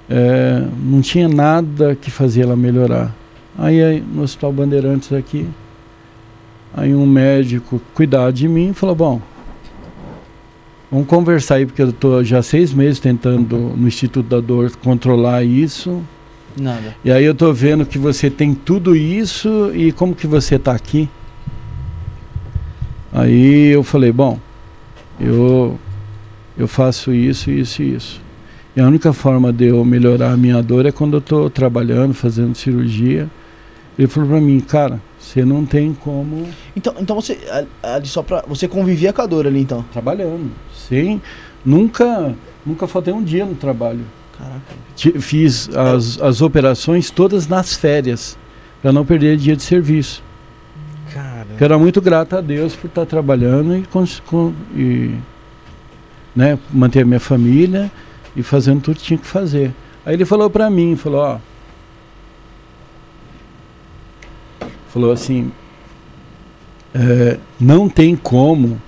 é, 0.10 0.66
não 0.84 1.02
tinha 1.02 1.30
nada 1.30 1.96
que 1.96 2.10
fazia 2.10 2.44
ela 2.44 2.56
melhorar. 2.56 3.16
Aí, 3.58 3.82
aí 3.82 4.02
no 4.02 4.24
Hospital 4.24 4.52
Bandeirantes 4.52 5.14
aqui, 5.14 5.48
aí 6.74 6.96
um 6.96 7.06
médico 7.06 7.80
cuidar 7.94 8.32
de 8.32 8.48
mim 8.48 8.74
falou, 8.74 8.96
bom, 8.96 9.22
vamos 10.92 11.08
conversar 11.08 11.56
aí, 11.56 11.66
porque 11.66 11.82
eu 11.82 11.90
estou 11.90 12.24
já 12.24 12.42
seis 12.42 12.74
meses 12.74 13.00
tentando 13.00 13.58
no 13.58 13.88
Instituto 13.88 14.28
da 14.28 14.40
Dor 14.40 14.72
controlar 14.78 15.44
isso. 15.44 16.02
Nada. 16.58 16.96
E 17.06 17.12
aí 17.12 17.24
eu 17.24 17.34
estou 17.34 17.54
vendo 17.54 17.86
que 17.86 18.00
você 18.00 18.30
tem 18.30 18.56
tudo 18.56 18.96
isso 18.96 19.72
e 19.76 19.92
como 19.92 20.16
que 20.16 20.26
você 20.26 20.56
está 20.56 20.74
aqui? 20.74 21.08
Aí 23.14 23.68
eu 23.68 23.84
falei, 23.84 24.12
bom, 24.12 24.40
eu 25.20 25.78
eu 26.58 26.68
faço 26.68 27.14
isso, 27.14 27.50
isso 27.50 27.82
e 27.82 27.96
isso. 27.96 28.29
E 28.80 28.82
a 28.82 28.88
única 28.88 29.12
forma 29.12 29.52
de 29.52 29.66
eu 29.66 29.84
melhorar 29.84 30.32
a 30.32 30.38
minha 30.38 30.64
dor 30.64 30.86
é 30.86 30.92
quando 30.94 31.16
eu 31.16 31.20
estou 31.20 31.50
trabalhando, 31.50 32.14
fazendo 32.14 32.56
cirurgia. 32.56 33.30
Ele 33.98 34.08
falou 34.08 34.30
para 34.30 34.40
mim, 34.40 34.58
cara, 34.62 35.02
você 35.20 35.44
não 35.44 35.66
tem 35.66 35.94
como. 35.94 36.48
Então, 36.74 36.96
então 36.98 37.14
você 37.14 37.38
ali 37.84 38.08
só 38.08 38.24
para 38.24 38.42
você 38.48 38.70
convivia 38.70 39.12
com 39.12 39.22
a 39.22 39.26
dor 39.26 39.46
ali 39.46 39.60
então? 39.60 39.84
Trabalhando, 39.92 40.50
sim. 40.74 41.20
Nunca, 41.66 42.34
nunca 42.66 42.88
faltei 42.88 43.14
um 43.14 43.22
dia 43.22 43.46
no 43.46 43.54
trabalho. 43.54 44.00
Caraca. 44.38 45.20
Fiz 45.20 45.70
as, 45.76 46.22
as 46.22 46.42
operações 46.42 47.12
todas 47.12 47.50
nas 47.50 47.76
férias 47.76 48.38
para 48.82 48.94
não 48.94 49.06
perder 49.06 49.36
dia 49.36 49.58
de 49.58 49.64
serviço. 49.64 50.24
Cara. 51.14 51.48
era 51.60 51.78
muito 51.78 52.00
grato 52.00 52.38
a 52.38 52.40
Deus 52.40 52.78
por 52.78 52.88
estar 52.88 53.06
trabalhando 53.06 53.76
e, 53.76 53.84
com, 54.26 54.54
e 54.74 55.16
né, 56.34 56.58
manter 56.72 57.02
a 57.02 57.06
minha 57.06 57.20
família 57.20 57.92
e 58.40 58.44
fazendo 58.44 58.82
tudo 58.82 58.98
que 58.98 59.04
tinha 59.04 59.18
que 59.18 59.28
fazer. 59.28 59.74
Aí 60.06 60.14
ele 60.14 60.24
falou 60.24 60.50
para 60.50 60.70
mim, 60.70 60.96
falou, 60.96 61.20
ó, 61.20 61.38
falou 64.88 65.12
assim, 65.12 65.52
é, 66.94 67.38
não 67.60 67.90
tem 67.90 68.16
como 68.16 68.82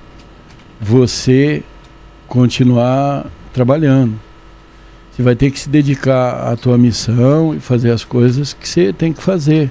você 0.80 1.64
continuar 2.28 3.26
trabalhando. 3.52 4.18
Você 5.12 5.22
vai 5.22 5.36
ter 5.36 5.52
que 5.52 5.60
se 5.60 5.68
dedicar 5.68 6.48
à 6.50 6.56
tua 6.56 6.78
missão 6.78 7.54
e 7.54 7.60
fazer 7.60 7.92
as 7.92 8.06
coisas 8.06 8.54
que 8.54 8.68
você 8.68 8.94
tem 8.94 9.12
que 9.12 9.22
fazer. 9.22 9.70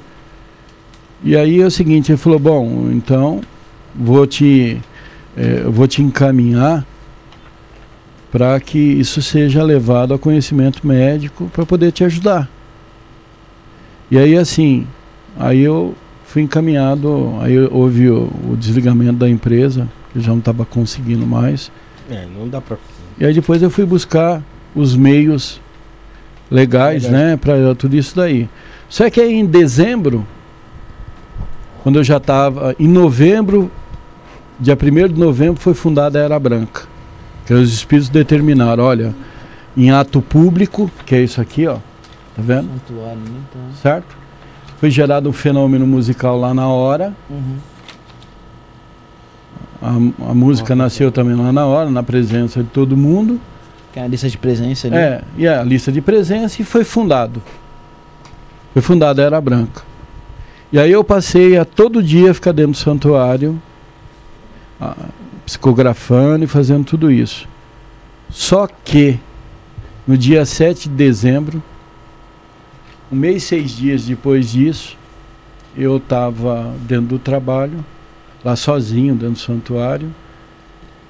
E 1.24 1.35
aí 1.35 1.61
é 1.61 1.65
o 1.65 1.70
seguinte, 1.70 2.12
ele 2.12 2.19
falou, 2.19 2.39
bom, 2.39 2.90
então 2.93 3.40
vou 3.94 4.27
te, 4.27 4.78
é, 5.35 5.62
vou 5.62 5.89
te 5.89 6.02
encaminhar 6.02 6.86
para 8.31 8.59
que 8.61 8.78
isso 8.78 9.20
seja 9.20 9.62
levado 9.62 10.15
a 10.15 10.19
conhecimento 10.19 10.86
médico 10.86 11.51
para 11.52 11.66
poder 11.66 11.93
te 11.93 12.05
ajudar. 12.05 12.48
E 14.11 14.19
aí 14.19 14.36
assim, 14.36 14.86
aí 15.39 15.61
eu 15.61 15.94
fui 16.24 16.43
encaminhado, 16.43 17.35
aí 17.40 17.59
houve 17.59 18.09
o, 18.09 18.31
o 18.48 18.57
desligamento 18.57 19.15
da 19.15 19.28
empresa, 19.28 19.89
que 20.12 20.20
já 20.20 20.31
não 20.31 20.39
estava 20.39 20.65
conseguindo 20.65 21.27
mais. 21.27 21.73
É, 22.09 22.27
não 22.36 22.48
dá 22.48 22.61
para. 22.61 22.78
E 23.19 23.24
aí 23.24 23.35
depois 23.35 23.62
eu 23.62 23.70
fui 23.70 23.85
buscar 23.85 24.43
os 24.74 24.94
meios 24.94 25.61
legais, 26.51 27.09
né, 27.09 27.36
para 27.36 27.74
tudo 27.74 27.97
isso 27.97 28.15
daí. 28.16 28.48
Só 28.89 29.09
que 29.09 29.20
aí 29.20 29.35
em 29.35 29.47
dezembro, 29.47 30.27
quando 31.82 31.98
eu 31.98 32.05
já 32.05 32.16
estava. 32.16 32.74
Em 32.78 32.89
novembro, 32.89 33.70
dia 34.59 34.77
1 34.77 35.09
de 35.09 35.20
novembro, 35.20 35.61
foi 35.61 35.74
fundada 35.74 36.19
a 36.19 36.23
Era 36.23 36.39
Branca. 36.39 36.89
Que 37.46 37.54
os 37.54 37.72
espíritos 37.72 38.08
determinaram, 38.08 38.84
olha, 38.84 39.14
em 39.76 39.90
ato 39.90 40.20
público, 40.20 40.90
que 41.04 41.14
é 41.14 41.22
isso 41.22 41.40
aqui, 41.40 41.66
ó. 41.66 41.76
Tá 42.36 42.42
vendo? 42.42 42.68
Santuário, 42.86 43.18
né? 43.18 43.40
Então... 43.48 43.60
Certo? 43.80 44.16
Foi 44.78 44.90
gerado 44.90 45.28
um 45.28 45.32
fenômeno 45.32 45.86
musical 45.86 46.38
lá 46.38 46.54
na 46.54 46.68
hora. 46.68 47.12
Uhum. 47.28 47.56
A, 49.82 50.30
a 50.30 50.34
música 50.34 50.74
nasceu 50.74 51.10
também 51.10 51.34
lá 51.34 51.52
na 51.52 51.66
hora, 51.66 51.90
na 51.90 52.02
presença 52.02 52.62
de 52.62 52.68
todo 52.68 52.96
mundo. 52.96 53.40
Que 53.92 53.98
é 53.98 54.04
a 54.04 54.06
lista 54.06 54.28
de 54.28 54.38
presença 54.38 54.86
ali. 54.86 54.96
É, 54.96 55.22
e 55.36 55.48
a 55.48 55.62
lista 55.62 55.90
de 55.90 56.00
presença 56.00 56.62
e 56.62 56.64
foi 56.64 56.84
fundado. 56.84 57.42
Foi 58.72 58.80
fundada 58.80 59.22
a 59.22 59.24
Era 59.26 59.40
Branca. 59.40 59.82
E 60.72 60.78
aí 60.78 60.92
eu 60.92 61.02
passei 61.02 61.58
a 61.58 61.64
todo 61.64 62.02
dia 62.02 62.32
ficar 62.32 62.52
dentro 62.52 62.72
do 62.72 62.78
santuário, 62.78 63.60
a, 64.80 64.94
psicografando 65.44 66.44
e 66.44 66.48
fazendo 66.48 66.84
tudo 66.84 67.10
isso. 67.10 67.48
Só 68.28 68.66
que 68.66 69.18
no 70.06 70.16
dia 70.16 70.44
7 70.44 70.88
de 70.88 70.94
dezembro, 70.94 71.62
um 73.10 73.16
mês 73.16 73.42
e 73.42 73.46
seis 73.46 73.70
dias 73.72 74.04
depois 74.04 74.52
disso, 74.52 74.96
eu 75.76 75.96
estava 75.96 76.74
dentro 76.82 77.06
do 77.06 77.18
trabalho, 77.18 77.84
lá 78.44 78.56
sozinho, 78.56 79.14
dentro 79.14 79.34
do 79.34 79.38
santuário, 79.38 80.14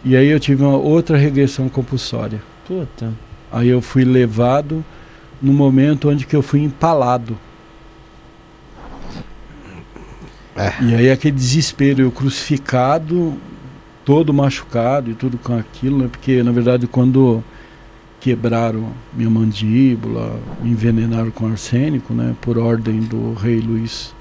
e 0.05 0.16
aí 0.16 0.28
eu 0.28 0.40
tive 0.40 0.62
uma 0.62 0.77
outra 0.77 1.16
regressão 1.16 1.69
compulsória. 1.69 2.40
Puta. 2.66 3.12
Aí 3.52 3.69
eu 3.69 3.82
fui 3.82 4.05
levado 4.05 4.85
no 5.43 5.52
momento 5.52 6.09
onde 6.09 6.27
que 6.27 6.35
eu 6.35 6.43
fui 6.43 6.61
empalado. 6.61 7.39
É. 10.57 10.73
E 10.82 10.94
aí 10.94 11.11
aquele 11.11 11.36
desespero, 11.36 12.02
eu 12.02 12.11
crucificado, 12.11 13.35
todo 14.05 14.32
machucado 14.32 15.10
e 15.10 15.14
tudo 15.14 15.39
com 15.39 15.56
aquilo, 15.56 15.98
né? 15.98 16.09
Porque 16.09 16.43
na 16.43 16.52
verdade 16.52 16.86
quando 16.86 17.43
quebraram 18.20 18.93
minha 19.12 19.31
mandíbula, 19.31 20.39
me 20.62 20.70
envenenaram 20.70 21.31
com 21.31 21.47
arsênico, 21.47 22.12
né? 22.12 22.35
Por 22.40 22.59
ordem 22.59 23.01
do 23.01 23.35
rei 23.35 23.60
Luís 23.60 24.14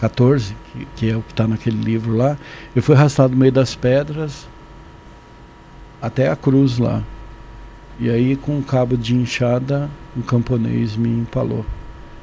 XIV, 0.00 0.54
que, 0.72 0.86
que 0.96 1.10
é 1.10 1.16
o 1.16 1.22
que 1.22 1.32
está 1.32 1.46
naquele 1.46 1.76
livro 1.76 2.16
lá, 2.16 2.36
eu 2.74 2.82
fui 2.82 2.94
arrastado 2.94 3.32
no 3.32 3.38
meio 3.38 3.52
das 3.52 3.74
pedras 3.74 4.48
até 6.00 6.28
a 6.28 6.36
cruz 6.36 6.78
lá. 6.78 7.02
E 7.98 8.10
aí 8.10 8.34
com 8.34 8.58
um 8.58 8.62
cabo 8.62 8.96
de 8.96 9.14
enxada, 9.14 9.88
um 10.16 10.22
camponês 10.22 10.96
me 10.96 11.08
empalou. 11.08 11.64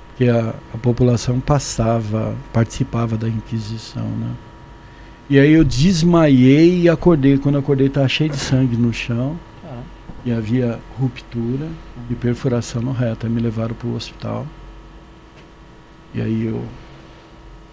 Porque 0.09 0.27
a, 0.29 0.53
a 0.73 0.77
população 0.77 1.39
passava, 1.39 2.35
participava 2.51 3.17
da 3.17 3.27
Inquisição, 3.27 4.07
né? 4.07 4.31
E 5.31 5.39
aí 5.39 5.53
eu 5.53 5.63
desmaiei 5.63 6.81
e 6.81 6.89
acordei. 6.89 7.37
Quando 7.37 7.55
eu 7.55 7.61
acordei 7.61 7.87
estava 7.87 8.05
cheio 8.09 8.29
de 8.29 8.35
sangue 8.35 8.75
no 8.75 8.91
chão. 8.91 9.39
Caramba. 9.63 9.83
E 10.25 10.31
havia 10.33 10.77
ruptura 10.99 11.67
e 12.09 12.15
perfuração 12.15 12.81
no 12.81 12.91
reto. 12.91 13.25
Aí 13.25 13.31
me 13.31 13.39
levaram 13.39 13.73
para 13.73 13.87
o 13.87 13.95
hospital. 13.95 14.45
E 16.13 16.21
aí 16.21 16.47
eu 16.47 16.61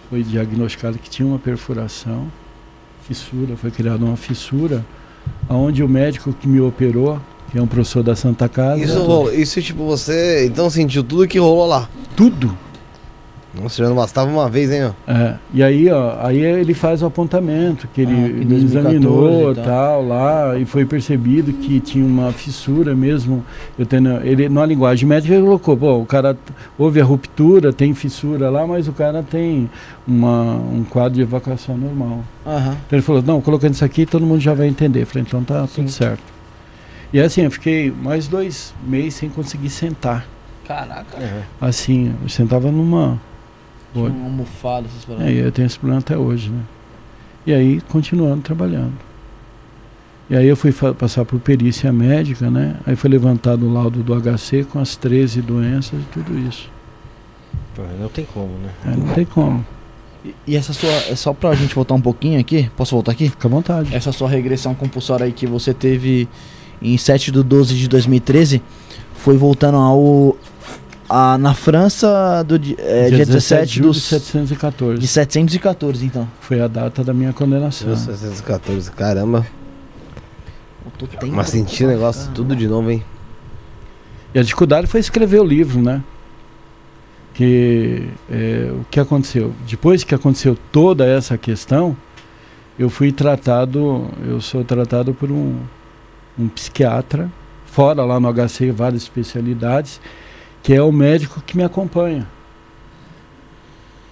foi 0.08 0.22
diagnosticado 0.22 0.98
que 0.98 1.10
tinha 1.10 1.26
uma 1.26 1.38
perfuração, 1.40 2.28
fissura, 3.06 3.56
foi 3.56 3.72
criada 3.72 4.04
uma 4.04 4.16
fissura, 4.16 4.86
aonde 5.48 5.82
o 5.82 5.88
médico 5.88 6.32
que 6.32 6.46
me 6.46 6.60
operou, 6.60 7.20
que 7.50 7.58
é 7.58 7.62
um 7.62 7.66
professor 7.66 8.04
da 8.04 8.14
Santa 8.14 8.48
Casa, 8.48 8.80
Isso, 8.84 8.98
rolou- 9.00 9.34
isso, 9.34 9.60
tipo, 9.60 9.84
você 9.84 10.46
então 10.46 10.70
sentiu 10.70 11.02
tudo 11.02 11.26
que 11.26 11.38
rolou 11.40 11.66
lá. 11.66 11.90
tudo. 12.16 12.56
Nossa, 13.60 13.82
já 13.82 13.88
não 13.88 13.96
bastava 13.96 14.30
uma 14.30 14.48
vez, 14.48 14.70
hein, 14.70 14.84
ó. 14.84 15.10
É, 15.12 15.34
e 15.52 15.62
aí, 15.62 15.90
ó, 15.90 16.16
aí 16.20 16.38
ele 16.40 16.74
faz 16.74 17.02
o 17.02 17.06
apontamento, 17.06 17.88
que 17.92 18.02
ele 18.02 18.12
Ah, 18.12 18.28
em 18.28 18.32
me 18.32 18.44
2014 18.44 18.96
examinou 18.96 19.52
e 19.52 19.54
tal. 19.56 19.64
tal. 19.64 20.06
lá, 20.06 20.58
e 20.58 20.64
foi 20.64 20.84
percebido 20.84 21.52
que 21.52 21.80
tinha 21.80 22.04
uma 22.04 22.30
fissura 22.32 22.94
mesmo. 22.94 23.44
Eu 23.78 23.84
tendo, 23.86 24.10
ele, 24.24 24.48
na 24.48 24.64
linguagem 24.64 25.08
médica, 25.08 25.34
ele 25.34 25.42
colocou, 25.44 25.76
pô, 25.76 25.98
o 25.98 26.06
cara 26.06 26.36
houve 26.78 27.00
a 27.00 27.04
ruptura, 27.04 27.72
tem 27.72 27.94
fissura 27.94 28.48
lá, 28.50 28.66
mas 28.66 28.86
o 28.88 28.92
cara 28.92 29.22
tem 29.22 29.68
uma, 30.06 30.54
um 30.54 30.84
quadro 30.88 31.14
de 31.14 31.22
evacuação 31.22 31.76
normal. 31.76 32.20
Aham. 32.46 32.76
Então 32.86 32.98
ele 32.98 33.02
falou, 33.02 33.22
não, 33.22 33.40
colocando 33.40 33.74
isso 33.74 33.84
aqui 33.84 34.06
todo 34.06 34.24
mundo 34.24 34.40
já 34.40 34.54
vai 34.54 34.68
entender. 34.68 35.02
Eu 35.02 35.06
falei, 35.06 35.24
então 35.26 35.42
tá 35.42 35.66
Sim. 35.66 35.74
tudo 35.76 35.90
certo. 35.90 36.22
E 37.12 37.18
assim, 37.20 37.42
eu 37.42 37.50
fiquei 37.50 37.90
mais 37.90 38.28
dois 38.28 38.74
meses 38.86 39.14
sem 39.14 39.28
conseguir 39.30 39.70
sentar. 39.70 40.26
Caraca. 40.66 41.16
Assim, 41.60 42.14
eu 42.22 42.28
sentava 42.28 42.70
numa. 42.70 43.18
Tinha 44.06 44.22
um 44.22 44.24
almofado, 44.24 44.86
essas 44.86 45.04
paradas. 45.04 45.28
É, 45.28 45.32
eu 45.32 45.52
tenho 45.52 45.66
esse 45.66 45.78
problema 45.78 46.00
até 46.00 46.16
hoje, 46.16 46.50
né? 46.50 46.62
E 47.46 47.52
aí, 47.52 47.80
continuando 47.88 48.42
trabalhando. 48.42 48.92
E 50.30 50.36
aí 50.36 50.46
eu 50.46 50.56
fui 50.56 50.72
passar 50.72 51.24
por 51.24 51.40
perícia 51.40 51.90
médica, 51.90 52.50
né? 52.50 52.76
Aí 52.86 52.94
foi 52.94 53.08
levantado 53.08 53.66
o 53.66 53.72
laudo 53.72 54.02
do 54.02 54.14
HC 54.14 54.64
com 54.64 54.78
as 54.78 54.94
13 54.94 55.40
doenças 55.40 55.98
e 55.98 56.04
tudo 56.12 56.38
isso. 56.38 56.70
Pô, 57.74 57.82
Não 57.98 58.08
tem 58.08 58.26
como, 58.26 58.52
né? 58.58 58.70
É, 58.84 58.96
não 58.96 59.14
tem 59.14 59.24
como. 59.24 59.64
E, 60.22 60.34
e 60.48 60.56
essa 60.56 60.74
sua. 60.74 60.90
É 60.90 61.14
só 61.14 61.32
pra 61.32 61.54
gente 61.54 61.74
voltar 61.74 61.94
um 61.94 62.00
pouquinho 62.00 62.38
aqui. 62.38 62.70
Posso 62.76 62.94
voltar 62.94 63.12
aqui? 63.12 63.30
Fica 63.30 63.48
à 63.48 63.50
vontade. 63.50 63.94
Essa 63.94 64.12
sua 64.12 64.28
regressão 64.28 64.74
compulsória 64.74 65.24
aí 65.24 65.32
que 65.32 65.46
você 65.46 65.72
teve 65.72 66.28
em 66.82 66.98
7 66.98 67.30
de 67.32 67.42
12 67.42 67.74
de 67.74 67.88
2013 67.88 68.60
foi 69.14 69.36
voltando 69.36 69.78
ao. 69.78 70.36
A, 71.08 71.38
na 71.38 71.54
França 71.54 72.42
do 72.42 72.56
é, 72.56 73.08
dia, 73.08 73.24
17 73.24 73.66
de 73.66 73.74
julho 73.76 73.88
dos, 73.88 73.96
de 73.96 74.02
714. 74.02 75.00
de 75.00 75.06
714, 75.08 76.04
então. 76.04 76.28
Foi 76.40 76.60
a 76.60 76.68
data 76.68 77.02
da 77.02 77.14
minha 77.14 77.32
condenação. 77.32 77.88
1614, 77.88 78.90
caramba. 78.92 79.46
Mas 81.30 81.48
senti 81.48 81.84
o 81.84 81.88
negócio 81.88 82.30
tudo 82.32 82.54
de 82.54 82.66
novo, 82.66 82.90
hein? 82.90 83.02
E 84.34 84.38
a 84.38 84.42
dificuldade 84.42 84.86
foi 84.86 85.00
escrever 85.00 85.40
o 85.40 85.44
livro, 85.44 85.80
né? 85.80 86.02
Que 87.32 88.08
é, 88.30 88.70
o 88.72 88.84
que 88.90 89.00
aconteceu? 89.00 89.54
Depois 89.66 90.04
que 90.04 90.14
aconteceu 90.14 90.58
toda 90.70 91.06
essa 91.06 91.38
questão, 91.38 91.96
eu 92.78 92.90
fui 92.90 93.12
tratado, 93.12 94.10
eu 94.26 94.40
sou 94.40 94.64
tratado 94.64 95.14
por 95.14 95.30
um, 95.30 95.58
um 96.38 96.48
psiquiatra, 96.48 97.30
fora 97.66 98.04
lá 98.04 98.20
no 98.20 98.32
HC, 98.32 98.70
várias 98.70 99.02
especialidades, 99.02 100.00
que 100.68 100.74
é 100.74 100.82
o 100.82 100.92
médico 100.92 101.40
que 101.46 101.56
me 101.56 101.64
acompanha. 101.64 102.26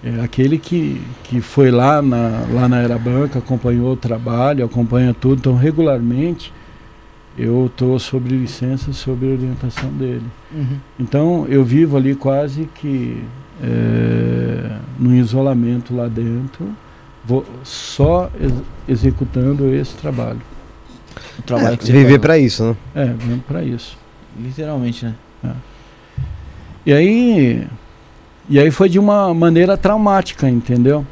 É 0.02 0.22
aquele 0.24 0.56
que, 0.56 1.02
que 1.24 1.42
foi 1.42 1.70
lá 1.70 2.00
na, 2.00 2.46
lá 2.50 2.66
na 2.66 2.78
Era 2.78 2.98
Banca, 2.98 3.40
acompanhou 3.40 3.92
o 3.92 3.96
trabalho, 3.96 4.64
acompanha 4.64 5.12
tudo, 5.12 5.40
então 5.40 5.54
regularmente 5.54 6.50
eu 7.36 7.66
estou 7.66 7.98
sobre 7.98 8.34
licença, 8.34 8.94
sobre 8.94 9.26
orientação 9.34 9.90
dele. 9.90 10.24
Uhum. 10.50 10.78
Então 10.98 11.46
eu 11.46 11.62
vivo 11.62 11.98
ali 11.98 12.14
quase 12.14 12.66
que 12.76 13.22
é, 13.62 14.78
no 14.98 15.14
isolamento 15.14 15.94
lá 15.94 16.08
dentro, 16.08 16.74
vou 17.22 17.44
só 17.64 18.30
ex- 18.40 18.62
executando 18.88 19.74
esse 19.74 19.94
trabalho. 19.94 20.40
O 21.38 21.42
trabalho 21.42 21.76
que 21.76 21.84
você 21.84 21.92
Viver 21.92 22.08
faz, 22.12 22.20
pra 22.22 22.38
isso, 22.38 22.64
né? 22.64 22.76
É, 22.94 23.04
mesmo 23.26 23.42
para 23.46 23.62
isso. 23.62 23.98
Literalmente, 24.40 25.04
né? 25.04 25.14
E 26.86 26.92
aí, 26.92 27.66
e 28.48 28.58
aí 28.60 28.70
foi 28.70 28.88
de 28.88 28.98
uma 28.98 29.34
maneira 29.34 29.76
traumática, 29.76 30.48
entendeu? 30.48 31.04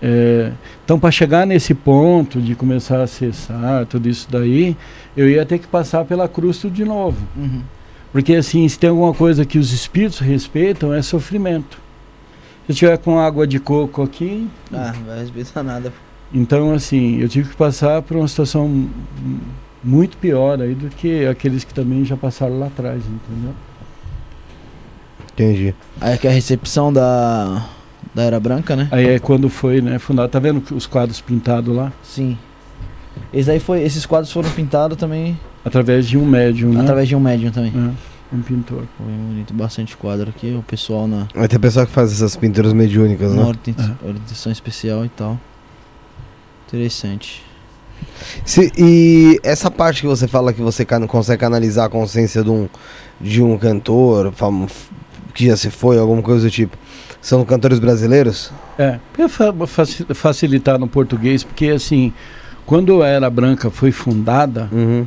É, 0.00 0.52
então, 0.84 1.00
para 1.00 1.10
chegar 1.10 1.46
nesse 1.46 1.74
ponto 1.74 2.40
de 2.40 2.54
começar 2.54 3.00
a 3.00 3.04
acessar 3.04 3.86
tudo 3.86 4.08
isso 4.08 4.28
daí, 4.30 4.76
eu 5.16 5.28
ia 5.28 5.44
ter 5.44 5.58
que 5.58 5.66
passar 5.66 6.04
pela 6.04 6.28
cruz 6.28 6.58
tudo 6.58 6.74
de 6.74 6.84
novo. 6.84 7.16
Uhum. 7.36 7.62
Porque 8.12 8.34
assim, 8.34 8.66
se 8.68 8.78
tem 8.78 8.90
alguma 8.90 9.12
coisa 9.12 9.44
que 9.44 9.58
os 9.58 9.72
espíritos 9.72 10.18
respeitam, 10.20 10.94
é 10.94 11.02
sofrimento. 11.02 11.78
Se 12.66 12.72
eu 12.72 12.76
tiver 12.76 12.98
com 12.98 13.18
água 13.18 13.46
de 13.46 13.58
coco 13.58 14.02
aqui, 14.02 14.46
Ah, 14.72 14.92
não 14.94 15.04
vai 15.04 15.20
respeitar 15.20 15.62
nada. 15.62 15.92
então 16.32 16.72
assim, 16.72 17.18
eu 17.20 17.28
tive 17.28 17.48
que 17.50 17.56
passar 17.56 18.00
por 18.02 18.16
uma 18.16 18.28
situação 18.28 18.88
muito 19.82 20.16
pior 20.18 20.60
aí 20.60 20.74
do 20.74 20.88
que 20.90 21.26
aqueles 21.26 21.64
que 21.64 21.72
também 21.74 22.04
já 22.04 22.16
passaram 22.16 22.58
lá 22.58 22.66
atrás, 22.66 23.02
entendeu? 23.04 23.54
Entendi. 25.42 25.74
Aí 26.00 26.14
aqui 26.14 26.26
é 26.26 26.30
a 26.30 26.32
recepção 26.32 26.92
da, 26.92 27.64
da 28.14 28.22
Era 28.24 28.40
Branca, 28.40 28.74
né? 28.74 28.88
Aí 28.90 29.06
é 29.08 29.18
quando 29.18 29.48
foi, 29.48 29.80
né, 29.80 29.98
fundado. 29.98 30.28
Tá 30.28 30.38
vendo 30.38 30.62
os 30.74 30.86
quadros 30.86 31.20
pintados 31.20 31.74
lá? 31.74 31.92
Sim. 32.02 32.36
Esse 33.32 33.50
aí 33.50 33.60
foi, 33.60 33.82
esses 33.82 34.04
quadros 34.06 34.32
foram 34.32 34.48
pintados 34.50 34.96
também 34.96 35.38
Através 35.64 36.08
de 36.08 36.16
um 36.16 36.24
médium, 36.24 36.72
né? 36.72 36.80
através 36.80 37.08
de 37.08 37.14
um 37.16 37.20
médium 37.20 37.50
também. 37.50 37.72
É, 37.76 38.34
um 38.34 38.40
pintor. 38.42 38.84
Foi 38.96 39.06
bonito, 39.06 39.52
bastante 39.54 39.96
quadro 39.96 40.28
aqui, 40.30 40.54
o 40.58 40.62
pessoal 40.62 41.06
na, 41.06 41.26
Vai 41.34 41.46
ter 41.48 41.58
pessoal 41.58 41.86
que 41.86 41.92
faz 41.92 42.10
essas 42.12 42.34
pinturas 42.36 42.72
mediúnicas, 42.72 43.32
na 43.34 43.42
né? 43.42 43.48
orten- 43.48 43.74
É. 43.78 44.06
orientação 44.06 44.50
especial 44.50 45.04
e 45.04 45.08
tal. 45.08 45.38
Interessante. 46.66 47.42
Se- 48.44 48.72
e 48.78 49.38
essa 49.42 49.70
parte 49.70 50.00
que 50.02 50.06
você 50.06 50.28
fala 50.28 50.52
que 50.52 50.60
você 50.62 50.84
can- 50.84 51.06
consegue 51.06 51.40
canalizar 51.40 51.86
a 51.86 51.88
consciência 51.88 52.42
de 52.44 52.50
um, 52.50 52.68
de 53.20 53.42
um 53.42 53.58
cantor, 53.58 54.32
que 55.38 55.46
já 55.46 55.56
se 55.56 55.70
foi, 55.70 55.96
alguma 55.98 56.20
coisa 56.20 56.48
do 56.48 56.50
tipo, 56.50 56.76
são 57.20 57.44
cantores 57.44 57.78
brasileiros? 57.78 58.50
É, 58.76 58.98
para 59.14 59.24
facilitar 60.14 60.80
no 60.80 60.88
português, 60.88 61.44
porque 61.44 61.68
assim, 61.68 62.12
quando 62.66 63.02
a 63.04 63.06
Era 63.06 63.30
Branca 63.30 63.70
foi 63.70 63.92
fundada, 63.92 64.68
Uhum. 64.72 65.06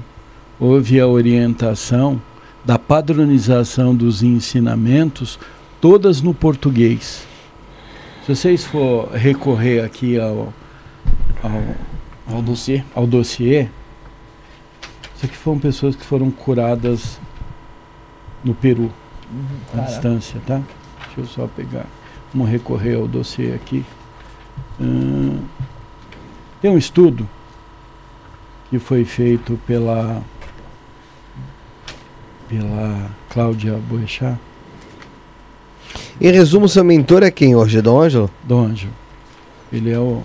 houve 0.57 1.01
a 1.01 1.05
orientação 1.07 2.21
da 2.63 2.79
padronização 2.79 3.93
dos 3.93 4.23
ensinamentos, 4.23 5.37
todas 5.81 6.21
no 6.21 6.33
português. 6.33 7.27
Se 8.25 8.33
vocês 8.33 8.63
for 8.63 9.09
recorrer 9.11 9.83
aqui 9.83 10.17
ao, 10.17 10.53
ao, 11.43 12.35
Ao 12.35 12.41
dossiê. 12.41 12.83
ao 12.95 13.05
dossiê, 13.05 13.67
isso 15.15 15.25
aqui 15.25 15.35
foram 15.35 15.59
pessoas 15.59 15.93
que 15.93 16.05
foram 16.05 16.31
curadas 16.31 17.19
no 18.45 18.53
Peru, 18.53 18.91
à 19.31 19.71
Caraca. 19.71 19.89
distância, 19.91 20.41
tá? 20.45 20.61
Deixa 21.05 21.19
eu 21.21 21.25
só 21.25 21.47
pegar. 21.47 21.85
Vamos 22.33 22.49
recorrer 22.49 22.95
ao 22.95 23.07
dossiê 23.07 23.53
aqui. 23.53 23.85
Hum, 24.79 25.39
tem 26.61 26.71
um 26.71 26.77
estudo 26.77 27.27
que 28.69 28.79
foi 28.79 29.03
feito 29.05 29.59
pela 29.67 30.21
pela 32.47 33.09
Cláudia 33.29 33.77
Boechat, 33.89 34.37
Em 36.19 36.31
resumo, 36.31 36.67
seu 36.67 36.83
mentor 36.83 37.23
é 37.23 37.31
quem 37.31 37.55
hoje? 37.55 37.81
Dom 37.81 37.99
Ângelo? 38.01 38.29
do 38.43 38.57
Anjo. 38.59 38.89
Ele 39.71 39.89
é 39.91 39.99
o 39.99 40.21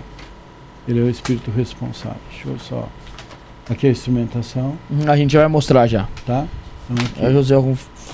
ele 0.87 0.99
é 0.99 1.03
o 1.03 1.09
espírito 1.09 1.51
responsável. 1.51 2.17
Deixa 2.31 2.47
eu 2.47 2.57
só. 2.59 2.87
Aqui 3.69 3.87
é 3.87 3.89
a 3.89 3.91
instrumentação, 3.91 4.77
Uhum, 4.89 5.09
A 5.11 5.17
gente 5.17 5.33
já 5.33 5.39
vai 5.39 5.47
mostrar 5.49 5.85
já. 5.87 6.07
tá? 6.25 6.45
Então, 6.89 7.05
aqui, 7.05 7.25
É 7.25 7.29
o 7.29 7.33
José 7.33 7.55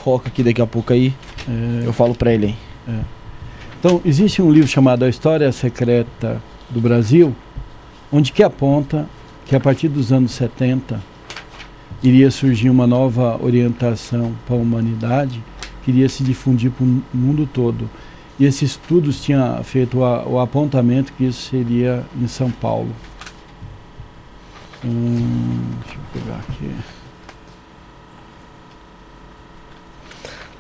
foca 0.04 0.28
aqui 0.28 0.44
daqui 0.44 0.62
a 0.62 0.68
pouco 0.68 0.92
aí. 0.92 1.14
é, 1.48 1.88
Eu 1.88 1.94
falo 1.94 2.14
pra 2.14 2.34
ele 2.34 2.48
aí. 2.88 3.00
Então, 3.80 4.02
existe 4.06 4.42
um 4.42 4.52
livro 4.52 4.68
chamado 4.68 5.04
A 5.04 5.10
História 5.10 5.52
Secreta 5.52 6.42
do 6.70 6.80
Brasil, 6.82 7.36
onde 8.12 8.32
que 8.32 8.44
aponta 8.44 9.08
que 9.46 9.56
a 9.56 9.60
partir 9.60 9.88
dos 9.90 10.12
anos 10.12 10.32
70 10.32 11.02
iria 12.02 12.30
surgir 12.32 12.70
uma 12.70 12.86
nova 12.88 13.38
orientação 13.44 14.34
para 14.46 14.56
a 14.56 14.60
humanidade 14.60 15.42
que 15.84 15.92
iria 15.92 16.08
se 16.08 16.24
difundir 16.24 16.72
para 16.72 16.86
o 16.86 17.02
mundo 17.14 17.48
todo. 17.52 17.90
E 18.40 18.46
esses 18.46 18.72
estudos 18.72 19.22
tinham 19.22 19.64
feito 19.64 20.00
o 20.00 20.40
apontamento 20.40 21.14
que 21.14 21.26
isso 21.26 21.50
seria 21.50 22.04
em 22.20 22.28
São 22.28 22.50
Paulo. 22.50 22.90
Hum, 24.84 25.62
deixa 25.84 25.98
eu 25.98 26.22
pegar 26.22 26.40
aqui. 26.40 26.72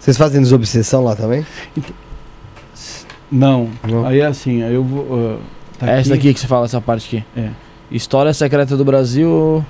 Vocês 0.03 0.17
fazem 0.17 0.41
desobsessão 0.41 1.01
lá 1.01 1.15
também? 1.15 1.45
Não, 3.31 3.69
Não. 3.87 4.05
aí 4.05 4.19
é 4.19 4.25
assim, 4.25 4.61
aí 4.61 4.73
eu 4.73 4.83
vou. 4.83 5.39
ah, 5.39 5.39
tá 5.79 5.89
é 5.91 5.99
essa 6.01 6.09
daqui 6.09 6.33
que 6.33 6.39
você 6.41 6.45
fala, 6.45 6.65
essa 6.65 6.81
parte 6.81 7.07
aqui. 7.17 7.25
É. 7.39 7.49
História 7.89 8.33
Secreta 8.33 8.75
do 8.75 8.83
Brasil. 8.83 9.65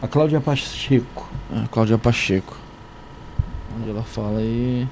A 0.00 0.06
Cláudia 0.06 0.40
Pacheco. 0.40 1.28
Ah, 1.52 1.64
Cláudia 1.70 1.98
Pacheco. 1.98 2.56
Onde 3.76 3.90
ela 3.90 4.04
fala 4.04 4.38
aí. 4.38 4.86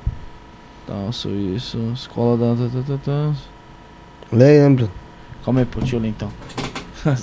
Tal, 0.88 1.08
isso. 1.54 1.78
Escola 1.94 2.36
da. 2.36 2.64
tá, 2.64 2.68
tá, 2.74 2.82
tá, 2.82 2.98
tá. 3.04 3.32
Lembro. 4.32 4.90
Calma 5.44 5.60
aí, 5.60 5.66
pô, 5.66 5.78
deixa 5.78 5.94
eu 5.94 6.00
ler 6.00 6.08
então. 6.08 6.28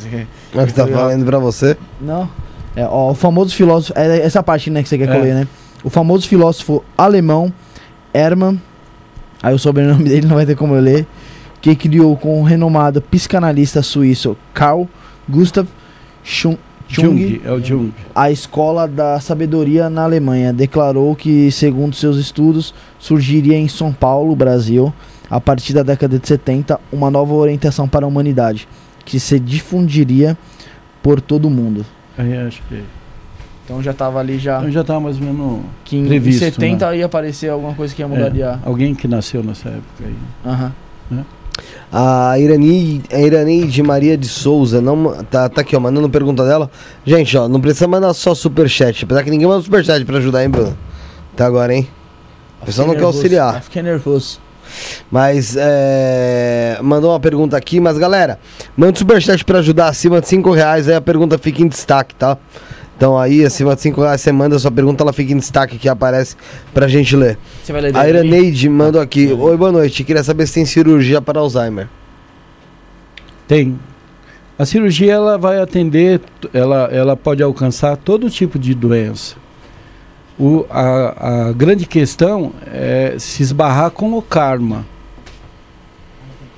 Quer- 0.10 0.28
É 0.56 0.65
que 0.65 0.73
tá 0.73 0.88
falando 0.88 1.26
pra 1.26 1.38
você. 1.38 1.76
Não. 1.99 2.30
É, 2.78 2.86
ó, 2.88 3.11
o 3.11 3.14
famoso 3.14 3.53
filósofo. 3.53 3.91
É 3.99 4.19
essa 4.22 4.41
parte, 4.41 4.69
né, 4.69 4.82
que 4.82 4.88
você 4.88 4.98
quer 4.98 5.07
que 5.07 5.14
É. 5.14 5.18
eu 5.18 5.22
leia, 5.22 5.36
né? 5.36 5.48
O 5.84 5.90
famoso 5.90 6.28
filósofo 6.28 6.84
alemão 6.98 7.52
Hermann. 8.14 8.60
Aí 9.41 9.53
o 9.53 9.60
sobrenome 9.60 10.03
dele 10.10 10.28
não 10.28 10.36
vai 10.36 10.45
ter 10.45 10.56
como 10.56 10.76
eu 10.76 10.82
ler. 10.82 11.06
Que 11.62 11.76
criou 11.76 12.18
com 12.18 12.41
o 12.41 12.44
renomado 12.44 13.02
psicanalista 13.02 13.84
suíço 13.84 14.36
Carl 14.53 14.88
Gustav 15.30 15.68
Jung, 16.24 16.58
Jung 16.88 17.41
é 17.45 17.66
Jung. 17.66 17.94
a 18.14 18.30
escola 18.30 18.88
da 18.88 19.20
sabedoria 19.20 19.90
na 19.90 20.03
Alemanha. 20.03 20.52
Declarou 20.52 21.16
que, 21.16 21.49
segundo 21.52 21.95
seus 21.95 22.18
estudos, 22.18 22.74
surgiria 22.99 23.58
em 23.58 23.68
São 23.68 23.94
Paulo, 23.94 24.36
Brasil, 24.36 24.94
a 25.30 25.40
partir 25.40 25.74
da 25.74 25.84
década 25.84 26.20
de 26.20 26.28
70, 26.28 26.80
uma 26.91 27.10
nova 27.10 27.34
orientação 27.34 27.88
para 27.88 28.06
a 28.06 28.08
humanidade, 28.08 28.68
que 29.06 29.20
se 29.20 29.40
difundiria 29.40 30.38
por 31.02 31.22
todo 31.22 31.45
o 31.45 31.49
mundo. 31.49 31.86
Aí 32.18 32.36
acho 32.38 32.62
que. 32.68 32.84
Então 33.72 33.81
já 33.81 33.93
tava 33.93 34.19
ali 34.19 34.38
já 34.38 34.57
Então 34.57 34.69
já 34.69 34.84
tá 34.84 34.99
mais 34.99 35.18
ou 35.18 35.23
menos. 35.23 35.61
que 35.85 35.95
em 35.95 36.06
previsto, 36.06 36.39
70 36.39 36.93
ia 36.93 37.06
aparecer 37.06 37.49
alguma 37.49 37.73
coisa 37.73 37.95
que 37.95 38.02
ia 38.02 38.07
mudar 38.07 38.27
é, 38.27 38.30
de 38.30 38.43
ar. 38.43 38.60
alguém 38.65 38.93
que 38.93 39.07
nasceu 39.07 39.41
nessa 39.41 39.69
época 39.69 40.03
aí. 40.03 40.15
Aham. 40.45 40.73
A 41.91 42.38
Irani, 42.38 43.02
a 43.11 43.19
Irani 43.19 43.68
de 43.68 43.81
Maria 43.81 44.18
de 44.18 44.27
Souza, 44.27 44.81
não, 44.81 45.23
tá, 45.23 45.48
tá 45.48 45.61
aqui, 45.61 45.76
ó, 45.76 45.80
mandando 45.80 46.10
pergunta 46.10 46.45
dela. 46.45 46.69
Gente, 47.06 47.38
ó, 47.38 47.48
não 47.48 47.61
precisa 47.61 47.88
mandar 47.88 48.14
só 48.14 48.34
superchat, 48.34 49.06
apesar 49.06 49.23
que 49.23 49.30
ninguém 49.30 49.48
manda 49.48 49.61
superchat 49.61 50.03
pra 50.03 50.18
ajudar, 50.18 50.43
hein, 50.43 50.49
Bruno? 50.49 50.77
Até 51.34 51.43
agora, 51.43 51.73
hein? 51.73 51.88
O 52.61 52.65
pessoal 52.65 52.88
não 52.88 52.95
quer 52.95 53.03
auxiliar. 53.03 53.56
Eu 53.56 53.61
fiquei 53.61 53.81
nervoso. 53.81 54.39
Mas, 55.10 55.56
é... 55.57 56.77
Mandou 56.81 57.11
uma 57.11 57.19
pergunta 57.19 57.57
aqui, 57.57 57.80
mas 57.80 57.98
galera, 57.98 58.39
manda 58.76 58.93
um 58.93 58.95
superchat 58.95 59.43
pra 59.43 59.60
ajudar 59.60 59.88
acima 59.88 60.22
de 60.22 60.27
5 60.27 60.49
reais, 60.52 60.88
aí 60.88 60.95
a 60.95 61.02
pergunta 61.02 61.38
fica 61.38 61.61
em 61.61 61.68
destaque, 61.68 62.15
tá? 62.15 62.38
Então 63.02 63.18
aí, 63.18 63.44
acima 63.44 63.73
de 63.76 63.82
5 63.82 63.99
reais, 63.99 64.22
você 64.22 64.32
manda 64.32 64.56
a 64.56 64.60
sua 64.60 64.69
pergunta, 64.69 65.03
ela 65.03 65.11
fica 65.11 65.34
em 65.34 65.38
destaque 65.38 65.80
que 65.80 65.90
aparece 65.90 66.36
pra 66.72 66.88
gente 66.88 67.15
ler. 67.15 67.36
Você 67.64 67.73
vai 67.73 67.82
ler 67.82 67.98
A? 67.98 68.07
Iraneide 68.07 68.69
mandou 68.69 69.02
aqui, 69.02 69.34
oi, 69.34 69.57
boa 69.57 69.72
noite, 69.72 70.03
queria 70.03 70.23
saber 70.23 70.45
se 70.45 70.53
tem 70.53 70.65
cirurgia 70.65 71.19
para 71.19 71.40
Alzheimer. 71.40 71.90
Tem. 73.48 73.80
A 74.56 74.68
cirurgia 74.68 75.14
ela 75.14 75.36
vai 75.36 75.60
atender, 75.60 76.22
ela, 76.53 76.90
ela 76.91 77.18
pode 77.18 77.41
alcançar 77.41 77.98
todo 77.98 78.30
tipo 78.30 78.60
de 78.60 78.76
doença. 78.76 79.36
O, 80.38 80.68
a, 80.69 81.48
a 81.48 81.52
grande 81.53 81.88
questão 81.88 82.53
é 82.72 83.15
se 83.18 83.41
esbarrar 83.41 83.90
com 83.90 84.15
o 84.15 84.22
karma. 84.22 84.86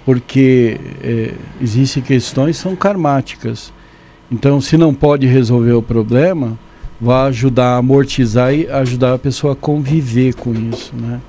Porque 0.05 0.77
é, 1.01 1.35
existem 1.61 2.03
questões 2.03 2.57
que 2.57 2.63
são 2.63 2.75
karmáticas. 2.75 3.71
Então, 4.31 4.59
se 4.59 4.77
não 4.77 4.93
pode 4.93 5.27
resolver 5.27 5.73
o 5.73 5.81
problema, 5.81 6.57
vai 6.99 7.27
ajudar 7.27 7.75
a 7.75 7.77
amortizar 7.77 8.53
e 8.53 8.67
ajudar 8.67 9.13
a 9.13 9.19
pessoa 9.19 9.53
a 9.53 9.55
conviver 9.55 10.33
com 10.35 10.53
isso, 10.53 10.93
né? 10.95 11.19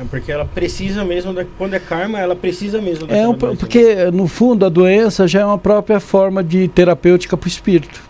É 0.00 0.04
porque 0.04 0.30
ela 0.30 0.44
precisa 0.44 1.04
mesmo, 1.04 1.32
da, 1.34 1.44
quando 1.56 1.74
é 1.74 1.80
karma, 1.80 2.20
ela 2.20 2.36
precisa 2.36 2.80
mesmo 2.80 3.08
É 3.10 3.26
um, 3.26 3.32
né? 3.32 3.56
porque 3.58 4.10
no 4.12 4.28
fundo 4.28 4.64
a 4.64 4.68
doença 4.68 5.26
já 5.26 5.40
é 5.40 5.44
uma 5.44 5.58
própria 5.58 5.98
forma 5.98 6.42
de 6.42 6.68
terapêutica 6.68 7.36
para 7.36 7.46
o 7.46 7.48
espírito. 7.48 8.00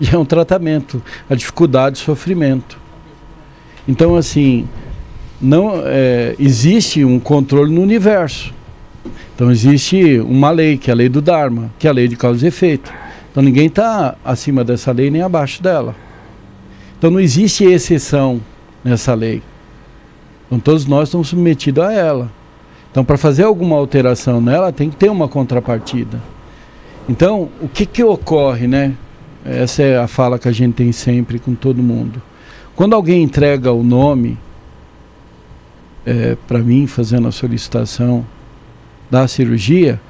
Já 0.00 0.16
é 0.16 0.18
um 0.18 0.24
tratamento, 0.24 1.02
a 1.28 1.34
dificuldade, 1.34 2.00
o 2.00 2.04
sofrimento. 2.04 2.78
Então 3.86 4.16
assim, 4.16 4.68
não 5.40 5.80
é, 5.84 6.34
existe 6.38 7.04
um 7.04 7.20
controle 7.20 7.72
no 7.72 7.82
universo. 7.82 8.52
Então 9.34 9.50
existe 9.50 10.18
uma 10.20 10.50
lei 10.50 10.76
que 10.76 10.90
é 10.90 10.92
a 10.92 10.96
lei 10.96 11.08
do 11.08 11.20
Dharma, 11.20 11.70
que 11.78 11.86
é 11.86 11.90
a 11.90 11.92
lei 11.92 12.08
de 12.08 12.16
causa 12.16 12.44
e 12.44 12.48
efeito. 12.48 12.92
Então 13.30 13.42
ninguém 13.42 13.66
está 13.66 14.16
acima 14.24 14.64
dessa 14.64 14.92
lei 14.92 15.10
nem 15.10 15.22
abaixo 15.22 15.62
dela. 15.62 15.94
Então 16.98 17.10
não 17.10 17.20
existe 17.20 17.64
exceção 17.64 18.40
nessa 18.84 19.14
lei. 19.14 19.42
Então 20.46 20.58
todos 20.58 20.86
nós 20.86 21.08
estamos 21.08 21.28
submetidos 21.28 21.84
a 21.84 21.92
ela. 21.92 22.30
Então, 22.90 23.04
para 23.04 23.16
fazer 23.16 23.44
alguma 23.44 23.76
alteração 23.76 24.40
nela, 24.40 24.72
tem 24.72 24.90
que 24.90 24.96
ter 24.96 25.08
uma 25.08 25.28
contrapartida. 25.28 26.20
Então, 27.08 27.48
o 27.60 27.68
que, 27.68 27.86
que 27.86 28.02
ocorre, 28.02 28.66
né? 28.66 28.94
Essa 29.44 29.82
é 29.82 29.96
a 29.96 30.08
fala 30.08 30.38
que 30.38 30.48
a 30.48 30.52
gente 30.52 30.74
tem 30.74 30.90
sempre 30.90 31.38
com 31.38 31.54
todo 31.54 31.82
mundo. 31.82 32.20
Quando 32.74 32.94
alguém 32.94 33.22
entrega 33.22 33.72
o 33.72 33.82
nome 33.82 34.36
para 36.48 36.58
mim, 36.58 36.86
fazendo 36.86 37.28
a 37.28 37.32
solicitação 37.32 38.26
da 39.08 39.28
cirurgia, 39.28 40.00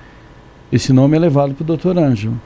esse 0.73 0.93
nome 0.93 1.17
é 1.17 1.21
levado 1.21 1.55
para 1.55 1.63
o 1.63 1.67
doutor 1.67 1.99
Ângelo. 1.99 2.41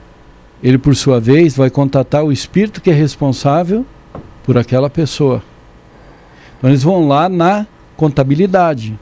Ele, 0.65 0.79
por 0.79 0.97
sua 0.97 1.21
vez, 1.21 1.57
vai 1.57 1.71
contatar 1.71 2.25
o 2.25 2.33
espírito 2.33 2.81
que 2.81 2.91
é 2.91 2.95
responsável 2.95 3.87
por 4.43 4.59
aquela 4.59 4.91
pessoa. 4.91 5.43
Então, 6.59 6.71
eles 6.71 6.83
vão 6.83 7.07
lá 7.07 7.29
na 7.29 7.67
contabilidade 7.97 8.99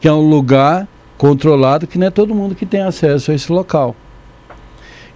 que 0.00 0.06
é 0.06 0.12
um 0.12 0.28
lugar 0.28 0.86
controlado 1.16 1.86
que 1.86 1.98
não 1.98 2.06
é 2.06 2.10
todo 2.10 2.34
mundo 2.34 2.54
que 2.54 2.64
tem 2.64 2.80
acesso 2.80 3.30
a 3.30 3.34
esse 3.34 3.50
local. 3.50 3.96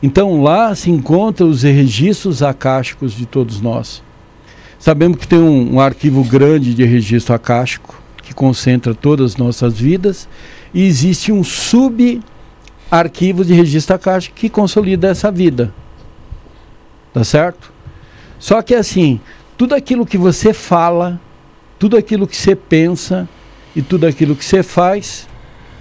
Então 0.03 0.43
lá 0.43 0.74
se 0.74 0.91
encontram 0.91 1.49
os 1.49 1.62
registros 1.62 2.43
acásticos 2.43 3.12
de 3.12 3.24
todos 3.24 3.61
nós. 3.61 4.03
Sabemos 4.79 5.19
que 5.19 5.29
tem 5.29 5.39
um, 5.39 5.74
um 5.74 5.81
arquivo 5.81 6.24
grande 6.24 6.74
de 6.74 6.85
registro 6.85 7.35
acástico 7.35 8.03
que 8.20 8.35
concentra 8.35 8.95
todas 8.95 9.33
as 9.33 9.37
nossas 9.37 9.79
vidas 9.79 10.29
e 10.74 10.85
existe 10.85 11.31
um 11.31 11.45
sub-arquivo 12.93 13.43
de 13.43 13.55
registro 13.55 13.97
acástico 13.97 14.36
que 14.36 14.51
consolida 14.51 15.09
essa 15.09 15.31
vida. 15.31 15.73
Tá 17.12 17.24
certo? 17.24 17.73
Só 18.39 18.60
que 18.60 18.74
assim, 18.74 19.19
tudo 19.56 19.74
aquilo 19.74 20.05
que 20.05 20.19
você 20.19 20.52
fala, 20.52 21.19
tudo 21.78 21.97
aquilo 21.97 22.27
que 22.27 22.36
você 22.36 22.55
pensa, 22.55 23.27
e 23.74 23.81
tudo 23.81 24.06
aquilo 24.06 24.36
que 24.36 24.44
você 24.44 24.62
faz, 24.62 25.27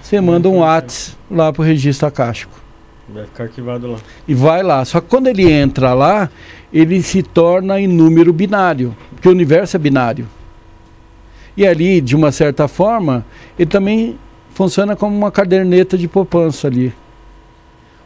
você 0.00 0.18
manda 0.20 0.48
um 0.48 0.60
WhatsApp 0.60 1.18
lá 1.30 1.52
para 1.52 1.60
o 1.60 1.64
registro 1.64 2.08
acástico. 2.08 2.58
Vai 3.06 3.26
ficar 3.26 3.44
arquivado 3.44 3.86
lá. 3.86 3.98
E 4.26 4.34
vai 4.34 4.62
lá. 4.62 4.82
Só 4.86 4.98
que 4.98 5.08
quando 5.08 5.26
ele 5.26 5.50
entra 5.50 5.92
lá, 5.92 6.30
ele 6.72 7.02
se 7.02 7.22
torna 7.22 7.78
em 7.78 7.86
número 7.86 8.32
binário, 8.32 8.96
porque 9.10 9.28
o 9.28 9.32
universo 9.32 9.76
é 9.76 9.78
binário. 9.78 10.26
E 11.54 11.66
ali, 11.66 12.00
de 12.00 12.16
uma 12.16 12.32
certa 12.32 12.66
forma, 12.66 13.26
ele 13.58 13.68
também 13.68 14.18
funciona 14.54 14.96
como 14.96 15.14
uma 15.14 15.30
caderneta 15.30 15.98
de 15.98 16.08
poupança 16.08 16.68
ali, 16.68 16.92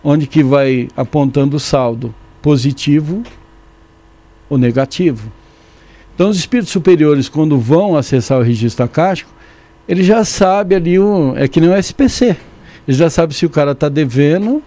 onde 0.09 0.29
que 0.29 0.41
vai 0.41 0.87
apontando 0.97 1.57
o 1.57 1.61
saldo 1.61 2.15
positivo 2.41 3.25
ou 4.49 4.57
negativo. 4.57 5.33
Então, 6.15 6.29
os 6.29 6.39
espíritos 6.39 6.73
superiores, 6.73 7.29
quando 7.29 7.59
vão 7.59 7.97
acessar 7.97 8.39
o 8.39 8.43
registro 8.43 8.85
acástico, 8.85 9.29
ele 9.89 10.05
já 10.05 10.25
sabe 10.25 10.77
ali, 10.77 10.97
o, 10.97 11.35
é 11.37 11.49
que 11.49 11.61
nem 11.61 11.69
o 11.69 11.77
SPC. 11.77 12.37
Ele 12.87 12.97
já 12.97 13.11
sabe 13.11 13.35
se 13.35 13.45
o 13.45 13.51
cara 13.51 13.73
está 13.73 13.89
devendo 13.89 14.63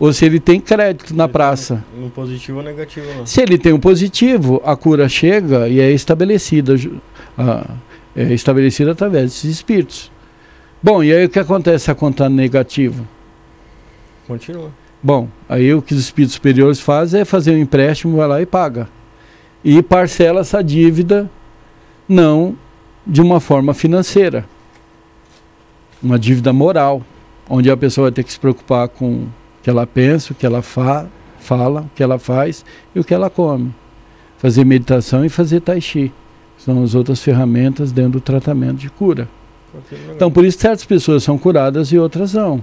ou 0.00 0.10
se 0.10 0.24
ele 0.24 0.40
tem 0.40 0.58
crédito 0.58 1.14
na 1.14 1.28
praça. 1.28 1.84
Um 1.94 2.08
positivo 2.08 2.56
ou 2.56 2.64
negativo. 2.64 3.06
Lá. 3.18 3.26
Se 3.26 3.42
ele 3.42 3.58
tem 3.58 3.74
um 3.74 3.78
positivo, 3.78 4.62
a 4.64 4.74
cura 4.74 5.06
chega 5.06 5.68
e 5.68 5.80
é 5.80 5.90
estabelecida, 5.90 6.76
é 8.16 8.32
estabelecida 8.32 8.92
através 8.92 9.24
desses 9.24 9.50
espíritos. 9.50 10.10
Bom, 10.82 11.04
e 11.04 11.12
aí 11.12 11.26
o 11.26 11.28
que 11.28 11.38
acontece 11.38 11.90
a 11.90 11.94
conta 11.94 12.26
negativa? 12.30 13.15
Continua. 14.26 14.70
Bom, 15.02 15.28
aí 15.48 15.72
o 15.72 15.80
que 15.80 15.94
os 15.94 16.00
espíritos 16.00 16.34
superiores 16.34 16.80
fazem 16.80 17.20
é 17.20 17.24
fazer 17.24 17.52
um 17.52 17.58
empréstimo, 17.58 18.16
vai 18.16 18.26
lá 18.26 18.42
e 18.42 18.46
paga. 18.46 18.88
E 19.64 19.82
parcela 19.82 20.40
essa 20.40 20.62
dívida 20.62 21.30
não 22.08 22.56
de 23.06 23.20
uma 23.20 23.40
forma 23.40 23.72
financeira. 23.72 24.44
Uma 26.02 26.18
dívida 26.18 26.52
moral, 26.52 27.02
onde 27.48 27.70
a 27.70 27.76
pessoa 27.76 28.06
vai 28.06 28.12
ter 28.12 28.24
que 28.24 28.32
se 28.32 28.40
preocupar 28.40 28.88
com 28.88 29.12
o 29.12 29.28
que 29.62 29.70
ela 29.70 29.86
pensa, 29.86 30.32
o 30.32 30.36
que 30.36 30.44
ela 30.44 30.62
fa 30.62 31.06
fala, 31.38 31.82
o 31.82 31.90
que 31.94 32.02
ela 32.02 32.18
faz 32.18 32.64
e 32.94 32.98
o 32.98 33.04
que 33.04 33.14
ela 33.14 33.30
come. 33.30 33.72
Fazer 34.38 34.64
meditação 34.64 35.24
e 35.24 35.28
fazer 35.28 35.60
tai 35.60 35.80
chi. 35.80 36.12
São 36.58 36.82
as 36.82 36.94
outras 36.94 37.22
ferramentas 37.22 37.92
dentro 37.92 38.12
do 38.12 38.20
tratamento 38.20 38.78
de 38.78 38.90
cura. 38.90 39.28
Então, 40.14 40.30
por 40.30 40.44
isso 40.44 40.58
certas 40.58 40.84
pessoas 40.84 41.22
são 41.22 41.38
curadas 41.38 41.92
e 41.92 41.98
outras 41.98 42.32
não. 42.32 42.62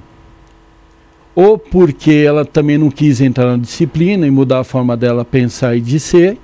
Ou 1.36 1.58
porque 1.58 2.12
ela 2.12 2.46
também 2.46 2.78
não 2.78 2.92
quis 2.92 3.20
entrar 3.20 3.46
na 3.46 3.58
disciplina 3.58 4.28
e 4.28 4.32
mudar 4.32 4.60
a 4.60 4.64
forma 4.64 4.96
dela 4.96 5.26
pensar 5.26 5.76
e 5.76 5.82
de 5.82 6.00
ser, 6.00 6.38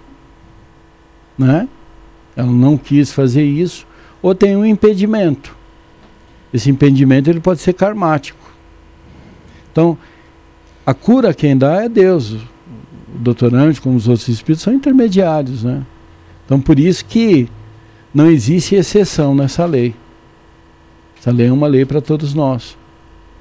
né? 1.37 1.67
Ela 2.35 2.51
não 2.51 2.77
quis 2.77 3.11
fazer 3.11 3.43
isso, 3.43 3.85
ou 4.21 4.33
tem 4.33 4.55
um 4.55 4.65
impedimento. 4.65 5.55
Esse 6.53 6.69
impedimento 6.69 7.29
ele 7.29 7.39
pode 7.39 7.61
ser 7.61 7.73
karmático. 7.73 8.39
Então, 9.71 9.97
a 10.85 10.93
cura 10.93 11.33
quem 11.33 11.55
dá 11.55 11.83
é 11.83 11.89
Deus. 11.89 12.33
O 12.33 13.19
doutorante, 13.19 13.79
como 13.79 13.95
os 13.95 14.07
outros 14.07 14.27
espíritos, 14.27 14.63
são 14.63 14.73
intermediários, 14.73 15.63
né? 15.63 15.83
Então, 16.45 16.59
por 16.59 16.79
isso 16.79 17.05
que 17.05 17.47
não 18.11 18.25
existe 18.25 18.73
exceção 18.73 19.35
nessa 19.35 19.65
lei. 19.65 19.93
Essa 21.19 21.31
lei 21.31 21.47
é 21.47 21.51
uma 21.51 21.67
lei 21.67 21.85
para 21.85 22.01
todos 22.01 22.33
nós. 22.33 22.78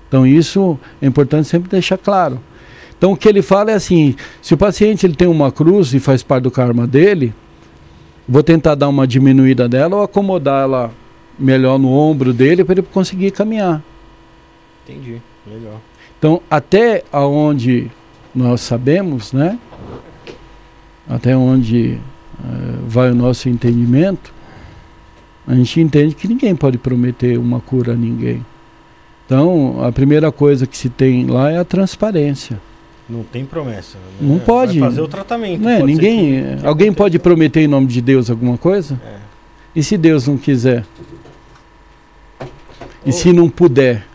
Então 0.08 0.26
isso 0.26 0.78
é 1.00 1.06
importante 1.06 1.46
sempre 1.46 1.68
deixar 1.68 1.98
claro. 1.98 2.40
Então 2.96 3.12
o 3.12 3.16
que 3.16 3.28
ele 3.28 3.42
fala 3.42 3.70
é 3.70 3.74
assim: 3.74 4.16
se 4.42 4.54
o 4.54 4.56
paciente 4.56 5.06
ele 5.06 5.14
tem 5.14 5.28
uma 5.28 5.52
cruz 5.52 5.94
e 5.94 6.00
faz 6.00 6.22
parte 6.22 6.44
do 6.44 6.50
karma 6.50 6.86
dele, 6.86 7.32
vou 8.26 8.42
tentar 8.42 8.74
dar 8.74 8.88
uma 8.88 9.06
diminuída 9.06 9.68
dela 9.68 9.96
ou 9.96 10.02
acomodar 10.02 10.64
ela 10.64 10.90
melhor 11.38 11.78
no 11.78 11.92
ombro 11.92 12.32
dele 12.32 12.64
para 12.64 12.74
ele 12.74 12.82
conseguir 12.82 13.30
caminhar. 13.30 13.82
Entendi, 14.84 15.20
legal. 15.46 15.80
Então 16.18 16.42
até 16.50 17.04
aonde 17.12 17.90
nós 18.34 18.62
sabemos, 18.62 19.32
né? 19.32 19.58
Até 21.08 21.36
onde 21.36 21.98
uh, 22.40 22.86
vai 22.86 23.10
o 23.10 23.14
nosso 23.14 23.48
entendimento, 23.48 24.32
a 25.46 25.54
gente 25.54 25.80
entende 25.80 26.14
que 26.14 26.28
ninguém 26.28 26.54
pode 26.54 26.76
prometer 26.76 27.38
uma 27.38 27.60
cura 27.60 27.92
a 27.92 27.96
ninguém. 27.96 28.44
Então, 29.28 29.84
a 29.84 29.92
primeira 29.92 30.32
coisa 30.32 30.66
que 30.66 30.74
se 30.74 30.88
tem 30.88 31.26
lá 31.26 31.52
é 31.52 31.58
a 31.58 31.64
transparência. 31.64 32.58
Não 33.06 33.22
tem 33.22 33.44
promessa. 33.44 33.98
Né? 33.98 34.04
Não 34.22 34.38
pode. 34.38 34.80
Vai 34.80 34.88
fazer 34.88 35.02
o 35.02 35.08
tratamento. 35.08 35.60
Não 35.60 35.68
é, 35.68 35.82
ninguém. 35.82 36.42
Que, 36.42 36.60
que 36.62 36.66
alguém 36.66 36.90
pode 36.90 37.18
prometer 37.18 37.60
em 37.60 37.66
nome 37.66 37.88
de 37.88 38.00
Deus 38.00 38.30
alguma 38.30 38.56
coisa? 38.56 38.98
É. 39.06 39.16
E 39.76 39.82
se 39.82 39.98
Deus 39.98 40.26
não 40.26 40.38
quiser? 40.38 40.82
E 43.04 43.12
se 43.12 43.30
não 43.30 43.50
puder? 43.50 44.06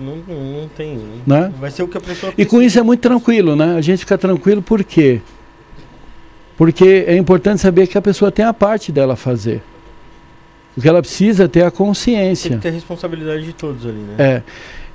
Não, 0.00 0.16
não, 0.16 0.60
não, 0.60 0.68
tem. 0.68 0.98
Né? 1.26 1.52
Vai 1.60 1.70
ser 1.70 1.82
o 1.82 1.88
que 1.88 1.98
a 1.98 2.00
pessoa. 2.00 2.32
Precisa. 2.32 2.40
E 2.40 2.46
com 2.46 2.62
isso 2.62 2.78
é 2.78 2.82
muito 2.82 3.00
tranquilo, 3.00 3.54
né? 3.54 3.76
A 3.76 3.82
gente 3.82 3.98
fica 3.98 4.16
tranquilo 4.16 4.62
por 4.62 4.82
quê? 4.82 5.20
Porque 6.56 7.04
é 7.06 7.18
importante 7.18 7.60
saber 7.60 7.86
que 7.86 7.98
a 7.98 8.02
pessoa 8.02 8.32
tem 8.32 8.46
a 8.46 8.54
parte 8.54 8.90
dela 8.90 9.12
a 9.12 9.16
fazer. 9.16 9.62
Porque 10.76 10.88
ela 10.88 11.00
precisa 11.00 11.48
ter 11.48 11.64
a 11.64 11.70
consciência. 11.70 12.50
Tem 12.50 12.58
que 12.58 12.62
ter 12.62 12.68
a 12.68 12.72
responsabilidade 12.72 13.42
de 13.44 13.52
todos 13.52 13.84
ali, 13.84 13.98
né? 13.98 14.14
É. 14.18 14.42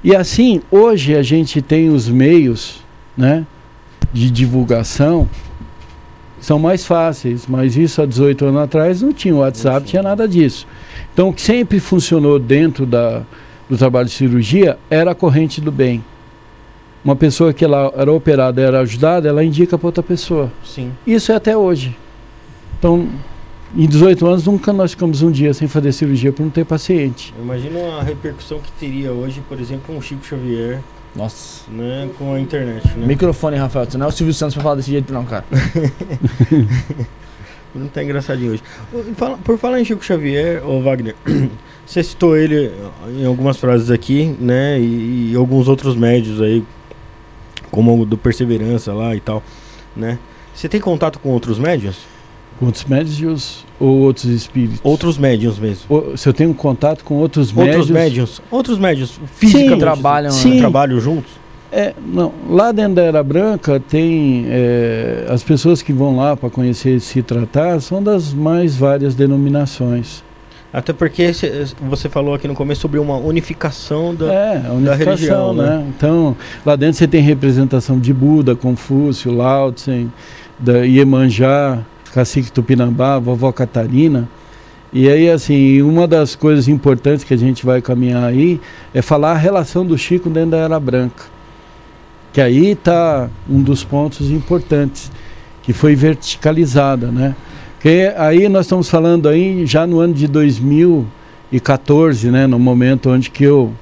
E 0.02 0.16
assim, 0.16 0.62
hoje 0.72 1.16
a 1.16 1.22
gente 1.22 1.62
tem 1.62 1.90
os 1.90 2.08
meios, 2.08 2.82
né, 3.18 3.46
de 4.14 4.32
divulgação 4.32 5.28
são 6.42 6.58
mais 6.58 6.84
fáceis, 6.84 7.46
mas 7.48 7.78
isso 7.78 8.02
há 8.02 8.06
18 8.06 8.46
anos 8.46 8.62
atrás 8.62 9.02
não 9.02 9.14
tinha 9.14 9.36
WhatsApp, 9.36 9.82
não 9.82 9.86
tinha 9.86 10.02
nada 10.02 10.28
disso. 10.28 10.68
Então, 11.14 11.30
o 11.30 11.34
que 11.34 11.42
sempre 11.42 11.80
funcionou 11.80 12.40
dentro 12.40 12.86
da, 12.86 13.22
do 13.70 13.78
trabalho 13.78 14.08
de 14.08 14.14
cirurgia 14.14 14.78
era 14.90 15.12
a 15.12 15.16
corrente 15.16 15.62
do 15.62 15.72
bem. 15.72 16.04
Uma 17.06 17.16
pessoa 17.16 17.54
que 17.54 17.64
ela 17.64 17.94
era 17.96 18.12
operada, 18.12 18.60
era 18.60 18.80
ajudada, 18.80 19.30
ela 19.30 19.44
indica 19.44 19.78
para 19.78 19.88
outra 19.88 20.04
pessoa. 20.04 20.52
Sim. 20.64 20.92
Isso 21.06 21.32
é 21.32 21.36
até 21.36 21.56
hoje. 21.56 21.96
Então, 22.80 23.08
em 23.76 23.88
18 23.88 24.28
anos, 24.28 24.46
nunca 24.46 24.74
nós 24.74 24.92
ficamos 24.92 25.22
um 25.22 25.32
dia 25.32 25.54
sem 25.54 25.68
fazer 25.68 25.94
cirurgia 25.94 26.34
por 26.34 26.44
não 26.44 26.50
ter 26.50 26.66
paciente. 26.66 27.34
Imagina 27.40 28.00
a 28.00 28.04
repercussão 28.04 28.60
que 28.60 28.72
teria 28.74 29.14
hoje, 29.14 29.42
por 29.48 29.60
exemplo, 29.60 29.96
um 29.96 30.02
Chico 30.02 30.26
Xavier. 30.26 30.82
Nossa. 31.16 31.70
Né, 31.70 32.10
com 32.18 32.34
a 32.34 32.40
internet. 32.40 32.88
Né? 32.98 33.06
Microfone, 33.06 33.58
Rafael. 33.58 33.86
Você 33.86 33.98
não 33.98 34.06
é 34.06 34.10
o 34.10 34.12
Silvio 34.12 34.34
Santos 34.34 34.56
pra 34.56 34.64
falar 34.64 34.76
desse 34.76 34.92
jeito, 34.92 35.14
não, 35.14 35.26
cara. 35.26 35.46
não 37.74 37.88
tá 37.88 38.04
engraçadinho 38.04 38.54
hoje. 38.54 38.64
Por 39.44 39.58
falar 39.58 39.80
em 39.80 39.86
Chico 39.86 40.04
Xavier, 40.04 40.68
ô 40.68 40.82
Wagner, 40.82 41.16
você 41.86 42.04
citou 42.04 42.36
ele 42.36 42.72
em 43.18 43.26
algumas 43.26 43.58
frases 43.58 43.90
aqui, 43.90 44.36
né? 44.40 44.80
E, 44.80 45.32
e 45.32 45.36
alguns 45.36 45.68
outros 45.68 45.96
médios 45.96 46.42
aí, 46.42 46.64
como 47.70 48.02
o 48.02 48.06
do 48.06 48.18
Perseverança 48.18 48.94
lá 48.94 49.16
e 49.16 49.20
tal, 49.20 49.44
né? 49.96 50.18
Você 50.54 50.68
tem 50.68 50.82
contato 50.82 51.20
com 51.20 51.30
outros 51.30 51.58
médios? 51.58 52.11
Outros 52.62 52.86
médios 52.86 53.66
ou 53.80 53.98
outros 54.02 54.26
espíritos? 54.26 54.80
Outros 54.84 55.18
médios 55.18 55.58
mesmo. 55.58 55.84
O, 55.90 56.16
se 56.16 56.30
eu 56.30 56.34
tenho 56.34 56.54
contato 56.54 57.04
com 57.04 57.16
outros, 57.16 57.56
outros 57.56 57.90
médios. 57.90 58.40
Outros 58.52 58.78
médios. 58.78 59.20
Física 59.36 59.74
sim, 59.74 59.80
trabalham, 59.80 60.32
sim. 60.32 60.60
trabalham 60.60 61.00
juntos? 61.00 61.32
É, 61.72 61.94
não. 62.06 62.32
Lá 62.48 62.72
dentro 62.72 62.96
da 62.96 63.02
Era 63.02 63.24
Branca 63.24 63.80
tem 63.80 64.46
é, 64.48 65.26
as 65.30 65.42
pessoas 65.42 65.82
que 65.82 65.92
vão 65.92 66.18
lá 66.18 66.38
para 66.38 66.50
conhecer 66.50 66.98
e 66.98 67.00
se 67.00 67.24
tratar 67.24 67.80
são 67.80 68.04
das 68.04 68.34
mais 68.34 68.76
várias 68.76 69.16
denominações. 69.16 70.24
Até 70.74 70.94
porque 70.94 71.32
você 71.82 72.08
falou 72.08 72.34
aqui 72.34 72.48
no 72.48 72.54
começo 72.54 72.80
sobre 72.82 72.98
uma 72.98 73.18
unificação 73.18 74.16
da, 74.16 74.34
é, 74.34 74.54
unificação, 74.70 74.84
da 74.84 74.96
religião, 74.96 75.54
né? 75.54 75.66
né? 75.66 75.86
Então, 75.90 76.36
lá 76.66 76.76
dentro 76.78 76.98
você 76.98 77.08
tem 77.08 77.22
representação 77.22 78.00
de 78.00 78.14
Buda, 78.14 78.56
Confúcio, 78.56 79.34
Lao 79.34 79.72
Tse, 79.74 80.08
da 80.58 80.80
Iemanjá, 80.80 81.80
Cacique 82.14 82.52
Tupinambá, 82.52 83.18
vovó 83.20 83.52
Catarina. 83.52 84.28
E 84.94 85.08
aí, 85.08 85.30
assim, 85.30 85.82
uma 85.82 86.06
das 86.06 86.36
coisas 86.36 86.68
importantes 86.68 87.24
que 87.24 87.34
a 87.34 87.38
gente 87.38 87.66
vai 87.66 87.82
caminhar 87.82 88.26
aí 88.26 88.60
é 88.94 89.02
falar 89.02 89.32
a 89.32 89.38
relação 89.38 89.86
do 89.86 89.98
Chico 89.98 90.30
dentro 90.30 90.52
da 90.52 90.58
Era 90.58 90.78
Branca. 90.80 91.24
Que 92.34 92.42
aí 92.42 92.72
está 92.72 93.30
um 93.50 93.62
dos 93.62 93.84
pontos 93.84 94.30
importantes, 94.30 95.12
que 95.64 95.74
foi 95.74 95.96
verticalizada, 95.96 97.08
né? 97.08 97.36
Que 97.80 98.14
aí 98.18 98.50
nós 98.50 98.66
estamos 98.66 98.90
falando 98.90 99.30
aí 99.30 99.66
já 99.66 99.88
no 99.88 100.00
ano 100.00 100.14
de 100.14 100.28
2014, 100.28 102.30
né? 102.30 102.46
No 102.46 102.60
momento 102.60 103.10
onde 103.10 103.30
que 103.30 103.46
eu 103.46 103.74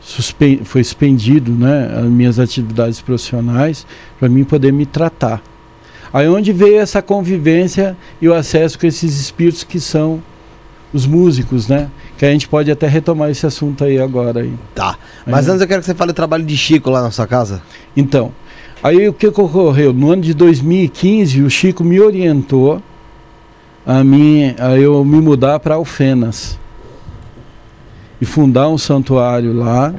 suspen 0.00 0.60
foi 0.64 0.84
suspendido, 0.84 1.52
né? 1.52 1.90
As 1.98 2.04
minhas 2.04 2.38
atividades 2.38 3.00
profissionais 3.00 3.86
para 4.18 4.28
mim 4.28 4.44
poder 4.44 4.72
me 4.72 4.86
tratar. 4.86 5.42
Aí 6.12 6.28
onde 6.28 6.52
veio 6.52 6.80
essa 6.80 7.00
convivência 7.00 7.96
e 8.20 8.28
o 8.28 8.34
acesso 8.34 8.78
com 8.78 8.86
esses 8.86 9.20
espíritos 9.20 9.62
que 9.62 9.78
são 9.78 10.22
os 10.92 11.06
músicos, 11.06 11.68
né? 11.68 11.88
Que 12.18 12.26
a 12.26 12.32
gente 12.32 12.48
pode 12.48 12.70
até 12.70 12.86
retomar 12.86 13.30
esse 13.30 13.46
assunto 13.46 13.84
aí 13.84 13.98
agora. 13.98 14.40
Aí. 14.40 14.52
Tá. 14.74 14.98
Mas 15.24 15.46
aí, 15.46 15.52
antes 15.52 15.62
eu 15.62 15.68
quero 15.68 15.80
que 15.80 15.86
você 15.86 15.94
fale 15.94 16.10
o 16.10 16.14
trabalho 16.14 16.44
de 16.44 16.56
Chico 16.56 16.90
lá 16.90 17.02
na 17.02 17.10
sua 17.10 17.26
casa. 17.26 17.62
Então, 17.96 18.32
aí 18.82 19.08
o 19.08 19.12
que 19.12 19.26
ocorreu? 19.28 19.92
No 19.92 20.10
ano 20.10 20.22
de 20.22 20.34
2015, 20.34 21.42
o 21.42 21.50
Chico 21.50 21.84
me 21.84 22.00
orientou 22.00 22.82
a, 23.86 24.02
mim, 24.02 24.54
a 24.58 24.76
eu 24.76 25.04
me 25.04 25.20
mudar 25.20 25.60
para 25.60 25.76
Alfenas. 25.76 26.58
e 28.20 28.24
fundar 28.26 28.68
um 28.68 28.76
santuário 28.76 29.52
lá, 29.52 29.94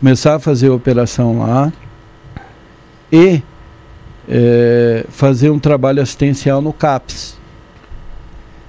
começar 0.00 0.36
a 0.36 0.38
fazer 0.38 0.70
operação 0.70 1.40
lá 1.40 1.72
e 3.12 3.42
é, 4.28 5.06
fazer 5.08 5.50
um 5.50 5.58
trabalho 5.58 6.02
assistencial 6.02 6.60
no 6.60 6.72
CAPS. 6.72 7.38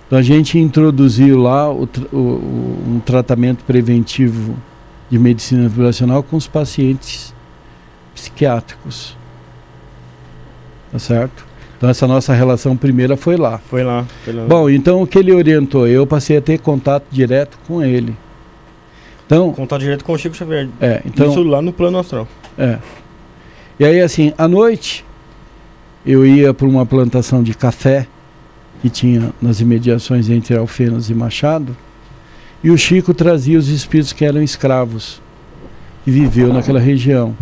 Então 0.08 0.18
a 0.18 0.22
gente 0.22 0.58
introduziu 0.58 1.38
lá 1.38 1.72
o, 1.72 1.88
o, 2.12 2.18
um 2.18 3.02
tratamento 3.06 3.64
preventivo 3.64 4.58
de 5.10 5.20
medicina 5.20 5.68
vibracional 5.68 6.24
com 6.24 6.38
os 6.38 6.48
pacientes 6.48 7.34
psiquiátricos. 8.16 9.18
Tá 10.92 10.98
certo? 10.98 11.46
Então 11.78 11.90
essa 11.90 12.08
nossa 12.08 12.34
relação 12.34 12.76
primeira 12.76 13.16
foi 13.16 13.38
lá. 13.38 13.58
Foi 13.58 13.84
lá. 13.84 14.06
Foi 14.24 14.34
lá. 14.34 14.46
Bom, 14.46 14.70
então 14.70 15.02
o 15.02 15.08
que 15.08 15.20
ele 15.20 15.32
orientou? 15.32 15.88
Eu 15.88 16.08
passei 16.08 16.38
a 16.38 16.42
ter 16.42 16.60
contato 16.60 17.06
direto 17.12 17.60
com 17.68 17.84
ele. 17.84 18.16
Então, 19.26 19.54
contato 19.54 19.82
direto 19.82 20.04
com 20.04 20.14
o 20.14 20.18
Chico 20.18 20.36
Xavier. 20.36 20.70
É, 20.82 21.04
então, 21.06 21.30
Isso 21.30 21.44
lá 21.44 21.62
no 21.62 21.72
plano 21.72 22.00
astral. 22.00 22.28
É. 22.58 22.80
E 23.80 23.86
aí 23.86 24.02
assim, 24.02 24.34
à 24.38 24.48
noite 24.48 25.06
eu 26.06 26.26
ia 26.26 26.54
para 26.54 26.68
uma 26.68 26.86
plantação 26.86 27.44
de 27.44 27.54
café 27.54 28.08
que 28.82 28.90
tinha 28.90 29.34
nas 29.42 29.60
imediações 29.60 30.30
entre 30.30 30.58
Alfenas 30.58 31.10
e 31.10 31.14
Machado, 31.14 31.76
e 32.64 32.72
o 32.72 32.78
Chico 32.78 33.14
trazia 33.14 33.58
os 33.58 33.68
espíritos 33.70 34.14
que 34.14 34.26
eram 34.26 34.42
escravos 34.42 35.22
e 36.06 36.12
viveu 36.12 36.54
naquela 36.54 36.80
região. 36.80 37.36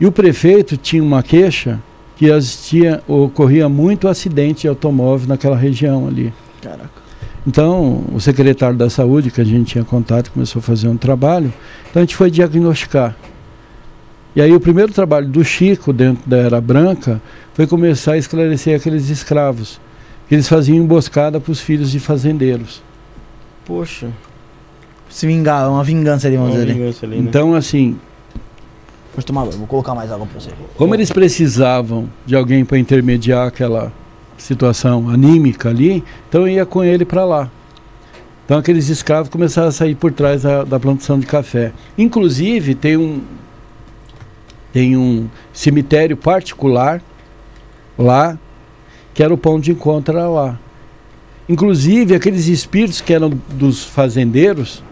E 0.00 0.06
o 0.06 0.12
prefeito 0.12 0.76
tinha 0.76 1.02
uma 1.02 1.22
queixa 1.22 1.80
que 2.16 2.26
existia, 2.26 3.02
ocorria 3.06 3.68
muito 3.68 4.08
acidente 4.08 4.62
de 4.62 4.68
automóvel 4.68 5.28
naquela 5.28 5.56
região 5.56 6.08
ali. 6.08 6.32
Caraca. 6.60 7.06
Então, 7.46 8.04
o 8.12 8.20
secretário 8.20 8.76
da 8.76 8.90
saúde, 8.90 9.30
que 9.30 9.40
a 9.40 9.44
gente 9.44 9.72
tinha 9.72 9.84
contato, 9.84 10.32
começou 10.32 10.58
a 10.58 10.62
fazer 10.62 10.88
um 10.88 10.96
trabalho. 10.96 11.52
Então, 11.88 12.02
a 12.02 12.04
gente 12.04 12.16
foi 12.16 12.30
diagnosticar. 12.30 13.14
E 14.36 14.40
aí, 14.42 14.54
o 14.54 14.60
primeiro 14.60 14.92
trabalho 14.92 15.26
do 15.26 15.42
Chico, 15.42 15.92
dentro 15.92 16.28
da 16.28 16.36
Era 16.36 16.60
Branca, 16.60 17.20
foi 17.54 17.66
começar 17.66 18.12
a 18.12 18.18
esclarecer 18.18 18.76
aqueles 18.76 19.08
escravos. 19.08 19.80
Que 20.28 20.34
eles 20.34 20.46
faziam 20.48 20.76
emboscada 20.76 21.40
para 21.40 21.50
os 21.50 21.60
filhos 21.60 21.90
de 21.90 21.98
fazendeiros. 21.98 22.82
Poxa. 23.64 24.08
Se 25.08 25.26
vingar, 25.26 25.70
uma 25.70 25.82
vingança 25.82 26.26
ali, 26.26 26.36
vamos 26.36 26.54
Uma 26.54 26.60
dizer. 26.60 26.74
vingança 26.74 27.06
ali, 27.06 27.16
né? 27.16 27.22
Então, 27.26 27.54
assim, 27.54 27.96
Vou 29.16 29.22
tomar 29.22 29.44
vou 29.44 29.66
colocar 29.66 29.94
mais 29.94 30.12
água 30.12 30.26
pra 30.26 30.38
você. 30.38 30.50
Como 30.76 30.94
eles 30.94 31.10
precisavam 31.10 32.06
de 32.26 32.36
alguém 32.36 32.66
para 32.66 32.78
intermediar 32.78 33.46
aquela 33.46 33.90
situação 34.36 35.08
anímica 35.08 35.70
ali, 35.70 36.04
então 36.28 36.42
eu 36.42 36.48
ia 36.48 36.66
com 36.66 36.84
ele 36.84 37.06
para 37.06 37.24
lá. 37.24 37.50
Então 38.44 38.58
aqueles 38.58 38.90
escravos 38.90 39.30
começaram 39.30 39.68
a 39.68 39.72
sair 39.72 39.94
por 39.94 40.12
trás 40.12 40.42
da, 40.42 40.64
da 40.64 40.78
plantação 40.78 41.18
de 41.18 41.24
café. 41.24 41.72
Inclusive 41.96 42.74
tem 42.74 42.98
um 42.98 43.22
tem 44.76 44.94
um 44.94 45.26
cemitério 45.54 46.18
particular 46.18 47.02
lá 47.98 48.38
que 49.14 49.22
era 49.22 49.32
o 49.32 49.38
ponto 49.38 49.62
de 49.64 49.72
encontro 49.72 50.14
lá. 50.34 50.58
Inclusive 51.48 52.14
aqueles 52.14 52.46
espíritos 52.46 53.00
que 53.00 53.14
eram 53.14 53.30
dos 53.54 53.82
fazendeiros, 53.84 54.82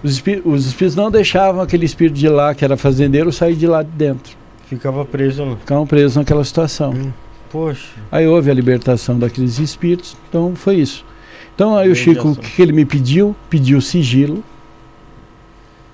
os, 0.00 0.12
espí- 0.12 0.40
os 0.44 0.64
espíritos 0.66 0.94
não 0.94 1.10
deixavam 1.10 1.60
aquele 1.60 1.84
espírito 1.84 2.14
de 2.14 2.28
lá 2.28 2.54
que 2.54 2.64
era 2.64 2.76
fazendeiro 2.76 3.32
sair 3.32 3.56
de 3.56 3.66
lá 3.66 3.82
de 3.82 3.90
dentro 3.90 4.36
Ficava 4.68 5.04
preso 5.04 5.42
lá. 5.44 5.56
ficavam 5.56 5.84
presos 5.88 6.14
naquela 6.16 6.44
situação. 6.44 7.12
Poxa. 7.50 7.88
Aí 8.12 8.28
houve 8.28 8.48
a 8.48 8.54
libertação 8.54 9.18
daqueles 9.18 9.58
espíritos, 9.58 10.16
então 10.28 10.54
foi 10.54 10.76
isso. 10.76 11.04
Então 11.52 11.76
aí 11.76 11.90
o 11.90 11.96
Chico, 11.96 12.28
o 12.28 12.36
que 12.36 12.62
ele 12.62 12.72
me 12.72 12.84
pediu? 12.84 13.34
Pediu 13.50 13.80
sigilo 13.80 14.44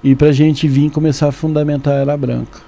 e 0.05 0.15
para 0.15 0.29
a 0.29 0.33
gente 0.33 0.69
vir 0.69 0.91
começar 0.91 1.29
a 1.29 1.33
fundamentar 1.33 1.95
a 1.95 1.99
Era 1.99 2.15
Branca. 2.15 2.61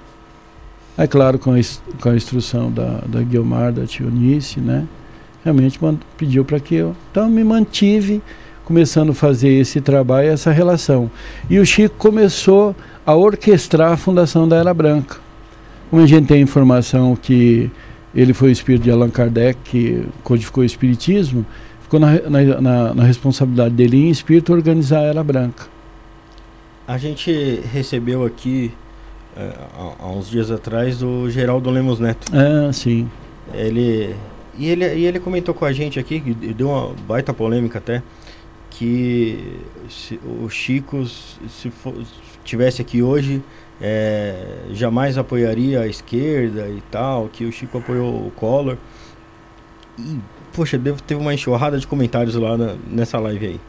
É 0.97 1.07
claro, 1.07 1.39
com 1.39 1.53
a, 1.53 1.57
com 2.01 2.09
a 2.09 2.15
instrução 2.17 2.71
da, 2.71 3.01
da 3.07 3.21
Guilmar, 3.23 3.73
da 3.73 3.85
Tionice, 3.85 4.61
né? 4.61 4.87
Realmente 5.45 5.79
pediu 6.17 6.45
para 6.45 6.61
que 6.61 6.75
eu. 6.77 6.95
Então 7.11 7.29
me 7.29 7.43
mantive 7.45 8.23
começando 8.65 9.11
a 9.11 9.15
fazer 9.15 9.51
esse 9.51 9.81
trabalho, 9.81 10.29
essa 10.29 10.51
relação. 10.51 11.11
E 11.51 11.59
o 11.59 11.67
Chico 11.67 11.95
começou 11.99 12.75
a 13.05 13.15
orquestrar 13.15 13.93
a 13.93 13.97
fundação 13.97 14.49
da 14.49 14.57
Era 14.57 14.73
Branca. 14.73 15.19
Como 15.91 16.01
a 16.03 16.07
gente 16.07 16.27
tem 16.29 16.41
informação 16.41 17.15
que 17.15 17.71
ele 18.15 18.33
foi 18.33 18.49
o 18.49 18.53
espírito 18.53 18.83
de 18.85 18.91
Allan 18.91 19.11
Kardec 19.11 19.59
que 19.65 20.07
codificou 20.23 20.63
o 20.63 20.65
espiritismo, 20.65 21.45
ficou 21.83 22.01
na, 22.01 22.13
na, 22.23 22.61
na- 22.61 22.95
na 22.95 23.03
responsabilidade 23.05 23.75
dele 23.75 23.97
em 24.07 24.09
espírito 24.11 24.53
organizar 24.53 25.01
a 25.01 25.03
Era 25.03 25.23
Branca. 25.23 25.67
A 26.87 26.97
gente 26.97 27.61
recebeu 27.73 28.25
aqui, 28.25 28.73
é, 29.37 29.53
há, 29.77 29.93
há 30.05 30.09
uns 30.11 30.29
dias 30.31 30.51
atrás, 30.51 31.03
o 31.03 31.29
Geraldo 31.31 31.71
Lemos 31.71 31.99
Neto. 31.99 32.31
Ah, 32.33 32.73
sim. 32.73 33.09
Ele 33.53 34.15
e 34.57 34.69
ele, 34.69 34.85
e 34.95 35.05
ele 35.07 35.19
comentou 35.21 35.53
com 35.55 35.65
a 35.65 35.73
gente 35.73 35.99
aqui, 35.99 36.21
deu 36.21 36.69
uma 36.71 36.95
baita 37.09 37.35
polêmica 37.35 37.79
até, 37.79 38.03
que 38.71 39.57
se 39.91 40.19
o 40.25 40.49
Chico, 40.49 41.05
se 41.07 41.37
se 41.49 41.71
fo- 41.71 41.95
tivesse 42.45 42.81
aqui 42.81 43.03
hoje, 43.03 43.43
é, 43.81 44.65
jamais 44.73 45.19
apoiaria 45.19 45.81
a 45.81 45.87
esquerda 45.87 46.69
e 46.69 46.81
tal, 46.91 47.29
que 47.33 47.45
o 47.45 47.53
Chico 47.53 47.79
apoiou 47.79 48.27
o 48.27 48.31
Collor. 48.31 48.77
E, 49.99 50.19
poxa, 50.53 50.77
deve, 50.79 51.03
teve 51.03 51.21
uma 51.21 51.35
enxurrada 51.35 51.79
de 51.79 51.87
comentários 51.87 52.35
lá 52.37 52.57
na- 52.57 52.75
nessa 52.89 53.19
live 53.19 53.47
aí. 53.47 53.61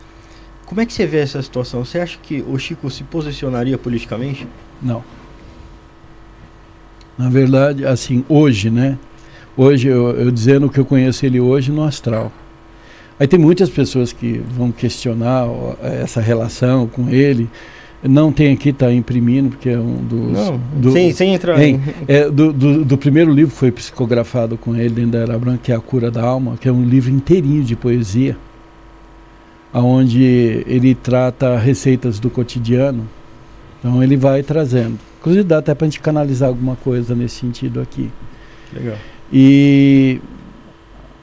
Como 0.66 0.82
é 0.82 0.86
que 0.86 0.94
você 0.94 1.06
vê 1.06 1.18
essa 1.20 1.42
situação? 1.42 1.84
Você 1.86 2.00
acha 2.00 2.18
que 2.22 2.44
o 2.48 2.58
Chico 2.58 2.90
se 2.90 3.04
posicionaria 3.04 3.78
politicamente? 3.78 4.48
Não. 4.82 5.04
Na 7.18 7.30
verdade, 7.30 7.86
assim, 7.86 8.24
hoje, 8.28 8.70
né? 8.70 8.98
Hoje, 9.58 9.88
eu, 9.88 10.10
eu 10.12 10.32
dizendo 10.32 10.70
que 10.70 10.78
eu 10.80 10.86
conheço 10.86 11.26
ele 11.26 11.40
hoje 11.40 11.72
no 11.72 11.84
astral. 11.84 12.32
Aí 13.18 13.26
tem 13.28 13.40
muitas 13.40 13.70
pessoas 13.70 14.12
que 14.12 14.42
vão 14.58 14.72
questionar 14.72 15.48
essa 15.82 16.20
relação 16.20 16.88
com 16.88 17.10
ele. 17.10 17.50
Não 18.04 18.32
tem 18.32 18.52
aqui, 18.54 18.70
está 18.70 18.92
imprimindo, 18.94 19.50
porque 19.52 19.70
é 19.70 19.80
um 19.80 19.96
dos. 20.04 20.32
Não, 20.34 20.60
do- 20.76 20.92
sem, 20.92 21.12
sem 21.14 21.34
entrar 21.34 21.60
em... 21.64 21.82
É, 22.08 22.30
do, 22.30 22.52
do, 22.52 22.84
do 22.86 22.98
primeiro 22.98 23.32
livro 23.34 23.52
que 23.54 23.58
foi 23.58 23.72
psicografado 23.72 24.58
com 24.58 24.76
ele 24.76 24.90
dentro 24.90 25.12
da 25.12 25.20
Era 25.20 25.40
Branca, 25.40 25.60
que 25.64 25.72
é 25.72 25.76
A 25.76 25.80
Cura 25.80 26.12
da 26.12 26.22
Alma, 26.22 26.58
que 26.60 26.68
é 26.68 26.72
um 26.72 26.84
livro 26.84 27.10
inteirinho 27.10 27.64
de 27.64 27.76
poesia, 27.76 28.36
onde 29.74 30.64
ele 30.68 30.94
trata 30.94 31.58
receitas 31.58 32.20
do 32.20 32.30
cotidiano. 32.30 33.08
Então 33.80 34.04
ele 34.04 34.18
vai 34.18 34.44
trazendo. 34.44 35.00
Inclusive 35.26 35.44
dá 35.44 35.58
até 35.58 35.74
para 35.74 35.88
a 35.88 35.90
gente 35.90 36.00
canalizar 36.02 36.48
alguma 36.48 36.76
coisa 36.76 37.16
nesse 37.16 37.38
sentido 37.38 37.82
aqui. 37.82 38.12
Legal. 38.72 38.96
E 39.34 40.22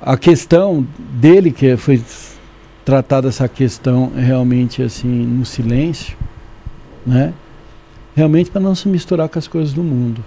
a 0.01 0.17
questão 0.17 0.85
dele, 0.99 1.53
que 1.53 1.77
foi 1.77 2.03
tratada 2.85 3.29
essa 3.29 3.47
questão 3.47 4.11
realmente 4.13 4.83
assim 4.83 5.07
no 5.07 5.47
silêncio, 5.47 6.17
né? 7.07 7.33
Realmente 8.17 8.51
para 8.51 8.61
não 8.61 8.75
se 8.75 8.89
misturar 8.89 9.29
com 9.29 9.39
as 9.39 9.47
coisas 9.47 9.73
do 9.73 9.85
mundo. 9.85 10.25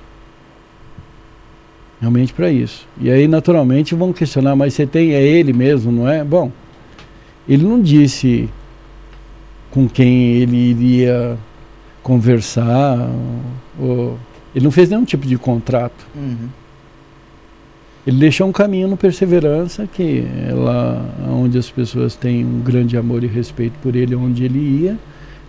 Realmente 1.99 2.31
para 2.31 2.49
isso. 2.49 2.87
E 2.97 3.11
aí 3.11 3.27
naturalmente 3.27 3.93
vão 3.93 4.13
questionar, 4.13 4.55
mas 4.55 4.73
você 4.73 4.87
tem 4.87 5.11
é 5.11 5.21
ele 5.21 5.51
mesmo, 5.51 5.91
não 5.91 6.07
é? 6.07 6.23
Bom, 6.23 6.49
ele 7.45 7.63
não 7.65 7.81
disse 7.81 8.49
com 9.69 9.85
quem 9.85 10.35
ele 10.35 10.55
iria 10.55 11.37
conversar, 12.01 13.09
ou, 13.79 14.17
ele 14.53 14.63
não 14.63 14.71
fez 14.71 14.89
nenhum 14.89 15.03
tipo 15.03 15.27
de 15.27 15.37
contrato. 15.37 16.05
Uhum. 16.15 16.49
Ele 18.07 18.17
deixou 18.19 18.47
um 18.47 18.51
caminho 18.51 18.87
no 18.87 18.95
Perseverança, 18.95 19.87
que 19.91 20.25
é 20.47 20.53
lá 20.53 21.03
onde 21.27 21.57
as 21.57 21.69
pessoas 21.71 22.15
têm 22.15 22.45
um 22.45 22.59
grande 22.59 22.95
amor 22.95 23.23
e 23.23 23.27
respeito 23.27 23.73
por 23.81 23.95
ele, 23.95 24.15
onde 24.15 24.43
ele 24.45 24.59
ia. 24.59 24.97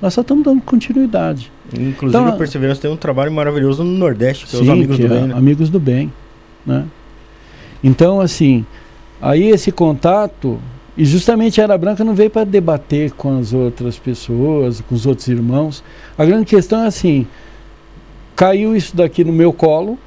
Nós 0.01 0.15
só 0.15 0.23
estamos 0.23 0.43
dando 0.43 0.63
continuidade. 0.63 1.53
Inclusive, 1.73 2.07
Então, 2.09 2.27
a 2.27 2.33
Perseverança 2.33 2.81
tem 2.81 2.91
um 2.91 2.97
trabalho 2.97 3.31
maravilhoso 3.31 3.85
no 3.85 3.93
Nordeste, 3.93 4.47
que 4.47 4.57
é 4.57 4.59
os 4.59 4.65
Sim, 4.65 4.73
Amigos 4.73 4.99
do 4.99 5.07
é 5.07 5.09
Bem. 5.09 5.23
né? 5.29 5.35
Amigos 5.35 5.69
do 5.69 5.79
Bem. 5.79 6.13
Né? 6.65 6.85
Então, 7.85 8.21
assim, 8.21 8.65
aí 9.21 9.49
esse 9.49 9.71
contato, 9.71 10.59
e 10.97 11.05
justamente 11.05 11.61
a 11.61 11.65
Era 11.65 11.77
Branca 11.77 12.03
não 12.03 12.15
veio 12.15 12.31
para 12.31 12.45
debater 12.45 13.13
com 13.13 13.39
as 13.39 13.53
outras 13.53 13.99
pessoas, 13.99 14.81
com 14.81 14.95
os 14.95 15.05
outros 15.05 15.29
irmãos. 15.29 15.85
A 16.17 16.25
grande 16.25 16.47
questão 16.47 16.83
é 16.85 16.87
assim: 16.87 17.27
caiu 18.37 18.77
isso 18.77 18.95
daqui 18.97 19.25
no 19.25 19.33
meu 19.33 19.53
colo, 19.53 19.99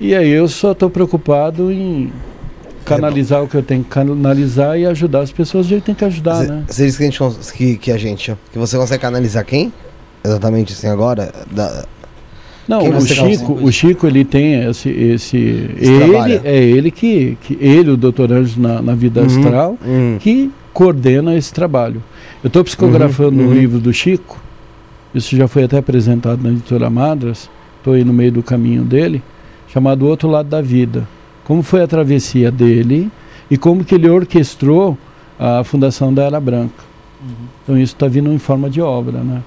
e 0.00 0.14
aí 0.14 0.30
eu 0.30 0.48
só 0.48 0.72
estou 0.72 0.88
preocupado 0.88 1.70
em 1.70 2.12
canalizar 2.84 3.42
o 3.42 3.48
que 3.48 3.56
eu 3.56 3.62
tenho 3.62 3.84
que 3.84 3.90
canalizar 3.90 4.78
e 4.78 4.86
ajudar 4.86 5.20
as 5.20 5.30
pessoas 5.30 5.66
do 5.66 5.70
jeito 5.70 5.82
que 5.82 5.86
tem 5.86 5.94
que 5.94 6.04
ajudar, 6.04 6.36
Você 6.36 6.46
né? 6.48 6.64
você 6.68 6.86
disse 6.86 6.98
que 6.98 7.04
a 7.04 7.10
gente, 7.10 7.52
que, 7.52 7.76
que 7.76 7.92
a 7.92 7.98
gente, 7.98 8.36
que 8.52 8.58
você 8.58 8.76
consegue 8.76 9.00
canalizar 9.02 9.44
quem? 9.44 9.72
Exatamente 10.24 10.72
assim 10.72 10.88
agora? 10.88 11.32
Da, 11.50 11.84
Não, 12.68 12.80
Quem 12.80 12.94
o 12.94 13.00
Chico, 13.00 13.52
o 13.54 13.72
Chico 13.72 14.06
ele 14.06 14.24
tem 14.24 14.64
esse, 14.68 14.88
esse, 14.88 15.36
Esse 15.80 15.90
ele 15.92 15.98
trabalho. 16.12 16.40
é 16.44 16.62
ele 16.62 16.90
que, 16.92 17.36
que 17.42 17.58
ele 17.60 17.90
o 17.90 17.96
doutor 17.96 18.32
Anjo 18.32 18.60
na, 18.60 18.80
na 18.80 18.94
vida 18.94 19.20
Uhum. 19.20 19.26
astral 19.26 19.78
Hum. 19.84 20.16
que 20.20 20.50
coordena 20.72 21.36
esse 21.36 21.52
trabalho. 21.52 22.02
Eu 22.42 22.46
estou 22.48 22.62
psicografando 22.64 23.40
uhum, 23.40 23.46
um 23.46 23.48
uhum. 23.48 23.54
livro 23.54 23.78
do 23.80 23.92
Chico, 23.92 24.40
isso 25.14 25.36
já 25.36 25.46
foi 25.46 25.64
até 25.64 25.78
apresentado 25.78 26.42
na 26.42 26.50
editora 26.50 26.88
Madras, 26.88 27.50
estou 27.78 27.94
aí 27.94 28.04
no 28.04 28.12
meio 28.12 28.32
do 28.32 28.42
caminho 28.42 28.82
dele, 28.84 29.22
chamado 29.68 30.06
Outro 30.06 30.28
Lado 30.28 30.48
da 30.48 30.60
Vida. 30.60 31.06
Como 31.44 31.62
foi 31.62 31.82
a 31.82 31.86
travessia 31.86 32.50
dele 32.50 33.10
e 33.50 33.56
como 33.56 33.84
que 33.84 33.94
ele 33.94 34.08
orquestrou 34.08 34.96
a 35.38 35.64
fundação 35.64 36.12
da 36.12 36.22
Era 36.22 36.40
Branca. 36.40 36.84
Uhum. 37.20 37.34
Então 37.62 37.78
isso 37.78 37.94
está 37.94 38.08
vindo 38.08 38.32
em 38.32 38.38
forma 38.38 38.70
de 38.70 38.80
obra, 38.80 39.18
né? 39.18 39.42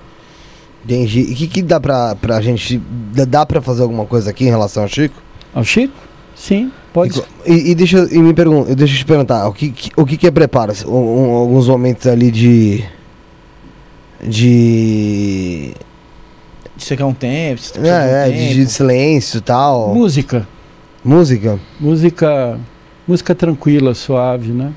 Entendi. 0.84 1.22
E 1.22 1.34
o 1.34 1.36
que, 1.36 1.48
que 1.48 1.62
dá 1.64 1.80
pra, 1.80 2.16
pra 2.16 2.40
gente. 2.42 2.80
Dá 3.28 3.46
pra 3.46 3.60
fazer 3.62 3.82
alguma 3.82 4.06
coisa 4.06 4.30
aqui 4.30 4.46
em 4.46 4.50
relação 4.50 4.84
ao 4.84 4.90
Chico? 4.90 5.16
Ao 5.54 5.64
Chico? 5.64 5.94
Sim, 6.36 6.72
pode. 6.94 7.20
E, 7.46 7.72
e 7.72 7.76
deixa, 7.76 8.08
e 8.12 8.20
me 8.20 8.34
pergunta, 8.34 8.76
deixa 8.76 8.94
eu 8.94 8.98
te 9.00 9.06
perguntar, 9.06 9.48
o 9.48 9.54
que, 9.54 9.70
que 9.70 9.90
o 9.96 10.06
que, 10.06 10.18
que 10.18 10.28
é 10.28 10.32
preparo? 10.32 10.74
Um, 10.86 10.92
um, 10.92 11.36
alguns 11.36 11.68
momentos 11.68 12.06
ali 12.06 12.30
de. 12.30 12.84
De. 14.22 15.74
De 16.76 16.84
secar 16.84 17.06
um 17.06 17.14
tempo. 17.14 17.62
É, 17.78 17.80
um 17.80 17.86
é 17.86 18.26
tempo. 18.26 18.38
De, 18.38 18.66
de 18.66 18.72
silêncio 18.72 19.38
e 19.38 19.42
tal. 19.42 19.94
Música. 19.94 20.48
Música? 21.04 21.60
Música. 21.80 22.60
Música 23.08 23.36
tranquila, 23.36 23.94
suave, 23.94 24.52
né? 24.52 24.74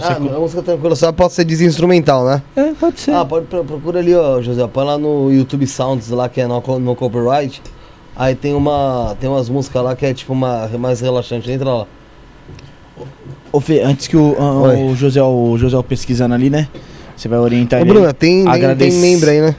Ah, 0.00 0.14
a 0.14 0.20
música 0.20 0.62
tranquila 0.62 0.94
só 0.94 1.10
pode 1.12 1.32
ser 1.32 1.44
desinstrumental, 1.44 2.24
né? 2.24 2.42
É, 2.54 2.72
pode 2.74 3.00
ser. 3.00 3.12
Ah, 3.12 3.24
pode, 3.24 3.46
procura 3.46 3.98
ali, 3.98 4.14
ó, 4.14 4.40
José. 4.40 4.66
Põe 4.66 4.84
lá 4.84 4.98
no 4.98 5.32
YouTube 5.32 5.66
Sounds 5.66 6.08
lá, 6.10 6.28
que 6.28 6.40
é 6.40 6.46
no, 6.46 6.60
no 6.78 6.94
copyright. 6.94 7.62
Aí 8.14 8.34
tem 8.34 8.54
uma. 8.54 9.16
Tem 9.20 9.28
umas 9.28 9.48
músicas 9.48 9.82
lá 9.82 9.96
que 9.96 10.06
é 10.06 10.12
tipo 10.12 10.32
uma 10.32 10.68
mais 10.78 11.00
relaxante. 11.00 11.50
Entra 11.50 11.72
lá. 11.72 11.86
Ô 13.52 13.60
Fê, 13.60 13.80
antes 13.80 14.06
que 14.06 14.16
o, 14.16 14.36
o, 14.38 14.94
José, 14.94 15.22
o 15.22 15.56
José 15.56 15.80
pesquisando 15.82 16.34
ali, 16.34 16.50
né? 16.50 16.68
Você 17.18 17.26
vai 17.26 17.40
orientar 17.40 17.80
Ô, 17.80 17.82
ele. 17.82 17.92
Bruno, 17.92 18.12
tem, 18.12 18.46
Agradece... 18.46 18.92
tem 18.92 19.00
membro 19.00 19.28
aí, 19.28 19.40
né? 19.40 19.56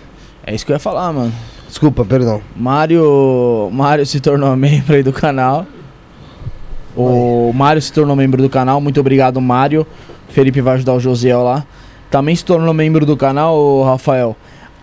É 0.47 0.55
isso 0.55 0.65
que 0.65 0.71
eu 0.71 0.75
ia 0.75 0.79
falar, 0.79 1.11
mano. 1.11 1.33
Desculpa, 1.67 2.05
perdão. 2.05 2.41
Mário. 2.55 3.69
Mário 3.69 4.05
se 4.05 4.21
tornou 4.21 4.55
membro 4.55 4.95
aí 4.95 5.03
do 5.03 5.11
canal. 5.11 5.67
O 6.95 7.51
Mário 7.53 7.81
se 7.81 7.91
tornou 7.91 8.15
membro 8.15 8.41
do 8.41 8.49
canal. 8.49 8.79
Muito 8.79 9.01
obrigado, 9.01 9.41
Mário. 9.41 9.85
Felipe 10.29 10.61
vai 10.61 10.75
ajudar 10.75 10.93
o 10.93 11.01
Josiel 11.01 11.43
lá. 11.43 11.65
Também 12.09 12.33
se 12.33 12.45
tornou 12.45 12.73
membro 12.73 13.05
do 13.05 13.17
canal, 13.17 13.83
Rafael. 13.83 14.37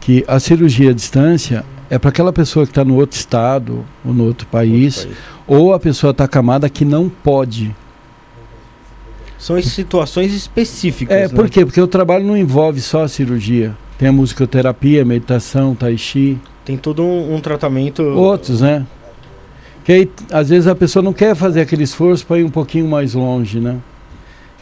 que 0.00 0.24
a 0.28 0.38
cirurgia 0.38 0.90
à 0.90 0.94
distância 0.94 1.64
é 1.88 1.98
para 1.98 2.10
aquela 2.10 2.32
pessoa 2.32 2.66
que 2.66 2.72
está 2.72 2.84
no 2.84 2.96
outro 2.96 3.16
estado 3.16 3.84
ou 4.04 4.12
no 4.12 4.24
outro 4.24 4.46
país, 4.48 4.98
outro 4.98 5.10
país 5.10 5.36
ou 5.46 5.72
a 5.72 5.78
pessoa 5.78 6.10
está 6.10 6.26
camada 6.26 6.68
que 6.68 6.84
não 6.84 7.08
pode. 7.08 7.74
São 9.38 9.60
situações 9.62 10.32
específicas. 10.34 11.16
É, 11.16 11.28
né? 11.28 11.34
por 11.34 11.48
quê? 11.48 11.64
Porque 11.64 11.80
o 11.80 11.86
trabalho 11.86 12.24
não 12.24 12.36
envolve 12.36 12.80
só 12.80 13.04
a 13.04 13.08
cirurgia. 13.08 13.76
Tem 13.98 14.08
a 14.08 14.12
musicoterapia, 14.12 15.04
meditação, 15.04 15.74
tai 15.74 15.96
chi. 15.96 16.38
Tem 16.64 16.76
todo 16.76 17.02
um, 17.02 17.36
um 17.36 17.40
tratamento. 17.40 18.02
Outros, 18.02 18.60
né? 18.60 18.84
Que 19.86 19.92
aí, 19.92 20.10
às 20.32 20.50
vezes 20.50 20.66
a 20.66 20.74
pessoa 20.74 21.02
não 21.02 21.12
quer 21.12 21.34
fazer 21.34 21.60
aquele 21.60 21.84
esforço 21.84 22.26
para 22.26 22.38
ir 22.38 22.44
um 22.44 22.50
pouquinho 22.50 22.86
mais 22.88 23.14
longe, 23.14 23.60
né? 23.60 23.76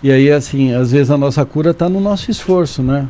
E 0.02 0.12
aí, 0.12 0.30
assim, 0.30 0.74
às 0.74 0.92
vezes 0.92 1.10
a 1.10 1.16
nossa 1.16 1.44
cura 1.46 1.70
está 1.70 1.88
no 1.88 1.98
nosso 1.98 2.30
esforço, 2.30 2.82
né? 2.82 3.08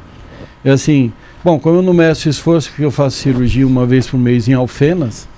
É 0.64 0.70
assim, 0.70 1.12
bom, 1.44 1.58
como 1.58 1.78
eu 1.78 1.82
não 1.82 1.92
meço 1.92 2.28
esforço, 2.28 2.70
porque 2.70 2.84
eu 2.84 2.90
faço 2.90 3.16
cirurgia 3.16 3.66
uma 3.66 3.84
vez 3.84 4.06
por 4.06 4.16
mês 4.16 4.48
em 4.48 4.54
Alfenas, 4.54 5.28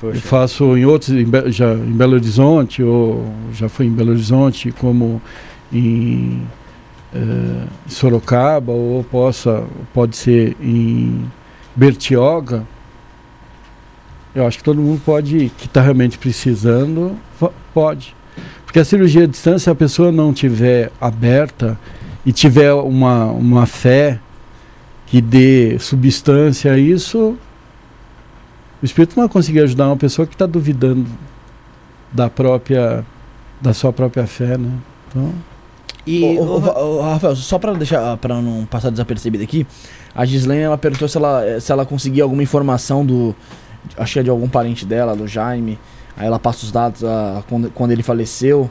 Poxa. 0.00 0.16
Eu 0.16 0.22
faço 0.22 0.76
em 0.78 0.86
outros, 0.86 1.10
em 1.10 1.24
Be 1.26 1.52
já 1.52 1.74
em 1.74 1.92
Belo 1.92 2.14
Horizonte, 2.14 2.82
ou 2.82 3.30
já 3.52 3.68
fui 3.68 3.84
em 3.84 3.90
Belo 3.90 4.12
Horizonte, 4.12 4.72
como 4.72 5.20
em 5.70 6.42
eh, 7.14 7.66
Sorocaba, 7.86 8.72
ou 8.72 9.04
possa, 9.04 9.62
pode 9.92 10.16
ser 10.16 10.56
em 10.58 11.22
Bertioga. 11.76 12.66
Eu 14.34 14.46
acho 14.46 14.58
que 14.58 14.64
todo 14.64 14.80
mundo 14.80 15.00
pode, 15.04 15.50
que 15.58 15.66
está 15.66 15.80
realmente 15.80 16.16
precisando, 16.16 17.16
pode. 17.74 18.14
Porque 18.64 18.78
a 18.78 18.84
cirurgia 18.84 19.24
à 19.24 19.26
distância, 19.26 19.58
se 19.58 19.70
a 19.70 19.74
pessoa 19.74 20.12
não 20.12 20.32
tiver 20.32 20.92
aberta 21.00 21.76
e 22.24 22.32
tiver 22.32 22.72
uma, 22.72 23.24
uma 23.26 23.66
fé 23.66 24.20
que 25.06 25.20
dê 25.20 25.76
substância 25.80 26.72
a 26.72 26.78
isso, 26.78 27.36
o 28.80 28.84
espírito 28.84 29.16
não 29.16 29.24
vai 29.24 29.32
conseguir 29.32 29.60
ajudar 29.60 29.88
uma 29.88 29.96
pessoa 29.96 30.26
que 30.26 30.34
está 30.34 30.46
duvidando 30.46 31.04
da 32.12 32.30
própria, 32.30 33.04
da 33.60 33.74
sua 33.74 33.92
própria 33.92 34.26
fé, 34.26 34.56
né? 34.56 34.70
Então. 35.08 35.34
E 36.06 36.22
o, 36.38 36.42
o, 36.42 36.98
o, 36.98 37.02
Rafael, 37.02 37.36
só 37.36 37.58
para 37.58 37.72
deixar, 37.74 38.16
para 38.16 38.40
não 38.40 38.64
passar 38.64 38.90
desapercebido 38.90 39.44
aqui, 39.44 39.66
a 40.14 40.24
Gislaine 40.24 40.62
ela 40.62 40.78
perguntou 40.78 41.08
se 41.08 41.16
ela, 41.16 41.60
se 41.60 41.70
ela 41.70 41.84
conseguia 41.84 42.22
alguma 42.22 42.42
informação 42.42 43.04
do, 43.04 43.34
acho 43.96 44.12
que 44.14 44.18
é 44.18 44.22
de 44.22 44.30
algum 44.30 44.48
parente 44.48 44.84
dela, 44.84 45.14
do 45.14 45.26
Jaime. 45.26 45.78
Aí 46.16 46.26
ela 46.26 46.38
passa 46.38 46.64
os 46.64 46.72
dados 46.72 47.04
a, 47.04 47.42
quando, 47.48 47.70
quando 47.70 47.92
ele 47.92 48.02
faleceu, 48.02 48.70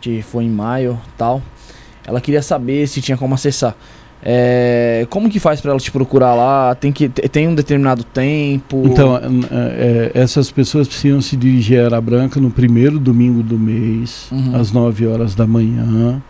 que 0.00 0.22
foi 0.22 0.44
em 0.44 0.50
maio, 0.50 0.98
tal. 1.16 1.42
Ela 2.06 2.20
queria 2.20 2.42
saber 2.42 2.86
se 2.86 3.00
tinha 3.00 3.16
como 3.16 3.34
acessar. 3.34 3.74
É, 4.26 5.06
como 5.10 5.28
que 5.28 5.38
faz 5.38 5.60
para 5.60 5.72
ela 5.72 5.80
te 5.80 5.90
procurar 5.90 6.34
lá? 6.34 6.74
Tem 6.74 6.90
que 6.90 7.10
tem 7.10 7.46
um 7.46 7.54
determinado 7.54 8.02
tempo? 8.04 8.82
Então, 8.86 9.16
é, 9.16 9.20
é, 9.50 10.10
essas 10.14 10.50
pessoas 10.50 10.88
precisam 10.88 11.20
se 11.20 11.36
dirigir 11.36 11.78
à 11.78 11.82
Era 11.82 12.00
Branca 12.00 12.40
no 12.40 12.50
primeiro 12.50 12.98
domingo 12.98 13.42
do 13.42 13.58
mês, 13.58 14.28
uhum. 14.32 14.56
às 14.56 14.72
9 14.72 15.06
horas 15.06 15.34
da 15.34 15.46
manhã. 15.46 16.22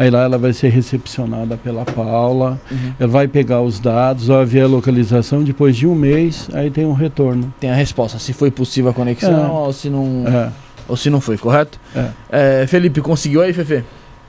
Aí 0.00 0.08
lá 0.08 0.22
ela 0.22 0.38
vai 0.38 0.54
ser 0.54 0.70
recepcionada 0.70 1.58
pela 1.58 1.84
Paula, 1.84 2.58
uhum. 2.70 2.94
ela 2.98 3.10
vai 3.10 3.28
pegar 3.28 3.60
os 3.60 3.78
dados, 3.78 4.28
vai 4.28 4.46
ver 4.46 4.62
a 4.62 4.66
localização, 4.66 5.44
depois 5.44 5.76
de 5.76 5.86
um 5.86 5.94
mês, 5.94 6.48
aí 6.54 6.70
tem 6.70 6.86
um 6.86 6.94
retorno. 6.94 7.52
Tem 7.60 7.70
a 7.70 7.74
resposta, 7.74 8.18
se 8.18 8.32
foi 8.32 8.50
possível 8.50 8.92
a 8.92 8.94
conexão 8.94 9.44
é. 9.44 9.50
ou 9.50 9.72
se 9.74 9.90
não. 9.90 10.24
É. 10.26 10.50
Ou 10.88 10.96
se 10.96 11.10
não 11.10 11.20
foi, 11.20 11.36
correto? 11.36 11.78
É. 12.30 12.66
Felipe, 12.66 13.02
conseguiu 13.02 13.42
aí, 13.42 13.52
Fefe? 13.52 13.84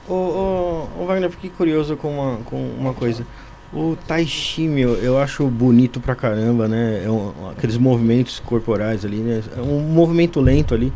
Ô, 0.06 0.12
ô, 0.12 0.88
ô, 1.00 1.06
Wagner, 1.06 1.30
fiquei 1.30 1.48
curioso 1.48 1.96
com 1.96 2.18
uma, 2.18 2.36
com 2.44 2.56
uma 2.78 2.92
coisa. 2.92 3.26
O 3.72 3.96
Tai 4.06 4.26
Chi, 4.26 4.68
meu, 4.68 4.96
eu 4.96 5.18
acho 5.18 5.46
bonito 5.46 6.00
pra 6.00 6.14
caramba, 6.14 6.68
né? 6.68 7.02
É 7.02 7.10
um, 7.10 7.32
aqueles 7.56 7.78
movimentos 7.78 8.38
corporais 8.40 9.06
ali, 9.06 9.16
né? 9.16 9.42
É 9.56 9.60
um 9.62 9.80
movimento 9.80 10.38
lento 10.38 10.74
ali. 10.74 10.92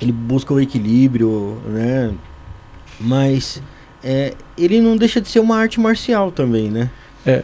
Ele 0.00 0.12
busca 0.12 0.54
o 0.54 0.58
equilíbrio, 0.58 1.58
né? 1.66 2.14
Mas 3.00 3.62
é, 4.02 4.34
ele 4.56 4.80
não 4.80 4.96
deixa 4.96 5.20
de 5.20 5.28
ser 5.28 5.40
uma 5.40 5.56
arte 5.56 5.80
marcial 5.80 6.30
também, 6.30 6.70
né? 6.70 6.90
É. 7.24 7.42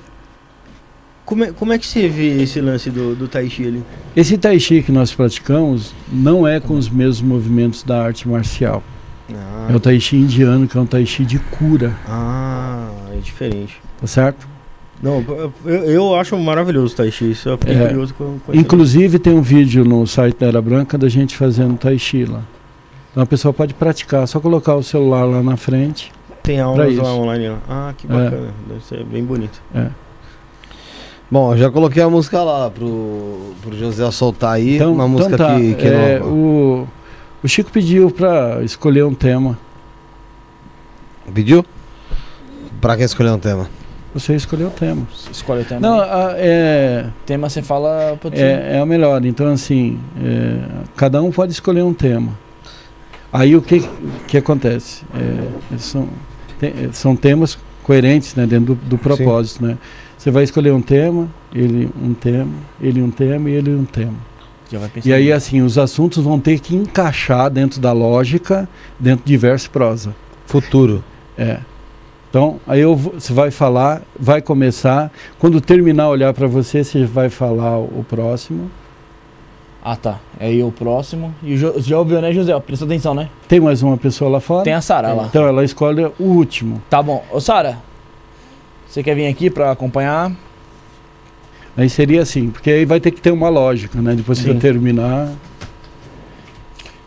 Como 1.25 1.45
é, 1.45 1.53
como 1.53 1.73
é 1.73 1.79
que 1.79 1.87
você 1.87 2.09
vê 2.09 2.43
esse 2.43 2.61
lance 2.61 2.91
do, 2.91 3.15
do 3.15 3.29
Tai 3.29 3.49
Chi 3.49 3.67
ali? 3.67 3.83
Esse 4.15 4.37
Tai 4.37 4.59
Chi 4.59 4.83
que 4.83 4.93
nós 4.93 5.15
praticamos 5.15 5.95
não 6.11 6.47
é 6.47 6.61
com 6.61 6.75
os 6.75 6.89
mesmos 6.89 7.23
movimentos 7.23 7.83
da 7.83 8.03
arte 8.03 8.29
marcial. 8.29 8.83
Ah, 9.35 9.69
é 9.71 9.77
o 9.77 9.81
tai 9.81 9.99
chi 10.01 10.17
indiano, 10.17 10.67
que 10.67 10.77
é 10.77 10.81
um 10.81 10.87
tai 10.87 11.07
chi 11.07 11.25
de 11.25 11.39
cura. 11.39 11.97
Ah, 12.07 12.91
é 13.15 13.19
diferente. 13.19 13.81
Tá 14.01 14.07
certo? 14.07 14.47
Não, 15.03 15.25
eu, 15.65 15.73
eu 15.85 16.15
acho 16.15 16.37
maravilhoso 16.39 16.95
o 16.95 16.97
tai 16.97 17.11
chi. 17.11 17.31
Isso 17.31 17.49
eu 17.49 17.59
fiquei 17.59 17.75
é, 17.75 17.87
curioso 17.87 18.15
com, 18.15 18.39
com 18.39 18.55
Inclusive 18.55 19.19
tem 19.19 19.33
um 19.33 19.43
vídeo 19.43 19.85
no 19.85 20.07
site 20.07 20.39
da 20.39 20.47
Era 20.47 20.63
Branca 20.63 20.97
da 20.99 21.09
gente 21.09 21.37
fazendo 21.37 21.77
tai 21.77 21.99
chi 21.99 22.25
lá. 22.25 22.43
Então 23.13 23.23
a 23.23 23.27
pessoa 23.27 23.53
pode 23.53 23.75
praticar, 23.75 24.27
só 24.27 24.41
colocar 24.41 24.75
o 24.75 24.83
celular 24.83 25.25
lá 25.25 25.43
na 25.43 25.57
frente. 25.57 26.11
Tem 26.43 26.59
aulas 26.59 26.97
lá 26.97 27.15
online. 27.15 27.57
Ah, 27.69 27.95
que 27.97 28.07
bacana. 28.07 28.49
É. 28.49 28.73
Deve 28.73 28.85
ser 28.85 29.05
bem 29.05 29.23
bonito. 29.23 29.63
É. 29.75 29.89
Bom, 31.31 31.53
eu 31.53 31.59
já 31.59 31.71
coloquei 31.71 32.03
a 32.03 32.11
música 32.11 32.43
lá 32.43 32.71
pro, 32.71 33.53
pro 33.63 33.77
José 33.79 34.11
soltar 34.11 34.55
aí. 34.55 34.77
Então, 34.77 34.93
uma 34.93 35.05
então 35.05 35.09
música 35.09 35.37
tá, 35.37 35.57
que, 35.57 35.75
que 35.75 35.87
é, 35.87 36.19
nova. 36.19 36.31
o, 36.31 36.89
o 37.43 37.49
Chico 37.49 37.71
pediu 37.71 38.11
pra 38.11 38.63
escolher 38.63 39.05
um 39.05 39.15
tema. 39.15 39.59
Pediu? 41.33 41.65
Pra 42.81 42.97
quem 42.97 43.05
escolher 43.05 43.31
um 43.31 43.39
tema? 43.39 43.69
Você 44.13 44.35
escolheu 44.35 44.69
o 44.69 44.71
tema. 44.71 45.07
Escolhe 45.31 45.63
o 45.63 45.65
tema. 45.65 45.81
Não, 45.81 46.01
a- 46.01 46.35
é, 46.37 47.07
tema 47.25 47.49
você 47.49 47.63
fala 47.63 48.19
é, 48.33 48.79
é 48.79 48.83
o 48.83 48.87
melhor. 48.87 49.25
Então, 49.25 49.51
assim, 49.51 49.99
é, 50.23 50.59
cada 50.97 51.23
um 51.23 51.31
pode 51.31 51.53
escolher 51.53 51.83
um 51.83 51.95
tema. 51.95 52.42
Aí 53.33 53.57
o 53.57 53.63
que, 53.63 53.83
que 54.29 54.37
acontece? 54.37 55.03
É, 55.15 55.79
são, 55.79 56.09
te- 56.61 56.91
são 56.93 57.17
temas 57.17 57.59
coerentes 57.83 58.35
né, 58.35 58.47
dentro 58.47 58.75
do, 58.75 58.89
do 58.91 58.99
propósito. 58.99 59.65
Né? 59.65 59.79
Você 60.19 60.31
vai 60.31 60.45
escolher 60.45 60.73
um 60.73 60.83
tema, 60.83 61.29
ele 61.53 61.89
um 62.01 62.13
tema, 62.13 62.53
ele 62.81 63.01
um 63.03 63.11
tema 63.11 63.49
e 63.49 63.55
ele 63.55 63.71
um 63.75 63.85
tema. 63.85 64.15
Já 64.71 64.79
vai 64.79 64.89
pensar 64.89 65.09
E 65.09 65.13
aí, 65.13 65.33
assim, 65.33 65.63
os 65.63 65.79
assuntos 65.79 66.23
vão 66.23 66.39
ter 66.39 66.61
que 66.61 66.77
encaixar 66.77 67.51
dentro 67.51 67.81
da 67.81 67.93
lógica, 67.93 68.69
dentro 68.99 69.25
de 69.25 69.37
verso 69.37 69.67
e 69.67 69.71
prosa. 69.71 70.15
Futuro. 70.47 71.03
É. 71.37 71.59
Então, 72.31 72.59
aí 72.67 72.81
eu, 72.81 72.97
você 72.97 73.33
vai 73.33 73.51
falar, 73.51 74.03
vai 74.19 74.41
começar. 74.41 75.13
Quando 75.39 75.61
terminar 75.61 76.09
olhar 76.09 76.33
para 76.33 76.47
você, 76.47 76.83
você 76.83 77.05
vai 77.05 77.29
falar 77.29 77.79
o, 77.79 78.01
o 78.01 78.07
próximo. 78.09 78.71
Ah, 79.85 79.97
tá. 79.97 80.21
Aí 80.39 80.63
o 80.63 80.71
próximo. 80.71 81.35
E 81.43 81.55
o 81.55 81.81
já 81.83 81.99
ouviu, 81.99 82.21
né, 82.21 82.33
José? 82.33 82.59
Presta 82.61 82.85
atenção, 82.85 83.15
né? 83.15 83.29
Tem 83.49 83.59
mais 83.61 83.83
uma 83.83 83.97
pessoa 83.97 84.31
lá 84.31 84.41
fora? 84.41 84.63
Tem 84.65 84.73
a 84.75 84.81
Sara 84.81 85.13
lá. 85.13 85.25
Então 85.25 85.47
ela 85.47 85.65
escolhe 85.65 86.05
o 86.05 86.13
último. 86.25 86.81
Tá 86.89 87.03
bom. 87.03 87.25
Ô, 87.33 87.41
Sara, 87.41 87.79
você 88.87 89.03
quer 89.03 89.17
vir 89.17 89.27
aqui 89.27 89.51
pra 89.51 89.73
acompanhar? 89.73 90.31
Aí 91.77 91.89
seria 91.89 92.23
assim, 92.23 92.51
porque 92.51 92.71
aí 92.71 92.85
vai 92.85 93.01
ter 93.01 93.11
que 93.11 93.21
ter 93.21 93.31
uma 93.33 93.49
lógica, 93.49 94.01
né? 94.01 94.15
Depois 94.15 94.39
que 94.39 94.45
você 94.45 94.55
terminar. 94.55 95.31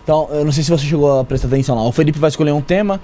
Então, 0.04 0.28
eu 0.32 0.44
não 0.44 0.52
sei 0.52 0.64
se 0.64 0.70
você 0.70 0.86
chegou 0.86 1.20
a 1.20 1.24
prestar 1.24 1.48
atenção 1.48 1.76
lá. 1.76 1.84
O 1.88 1.92
Felipe 1.92 2.20
vai 2.20 2.30
escolher 2.30 2.52
um 2.52 2.62
tema, 2.62 3.00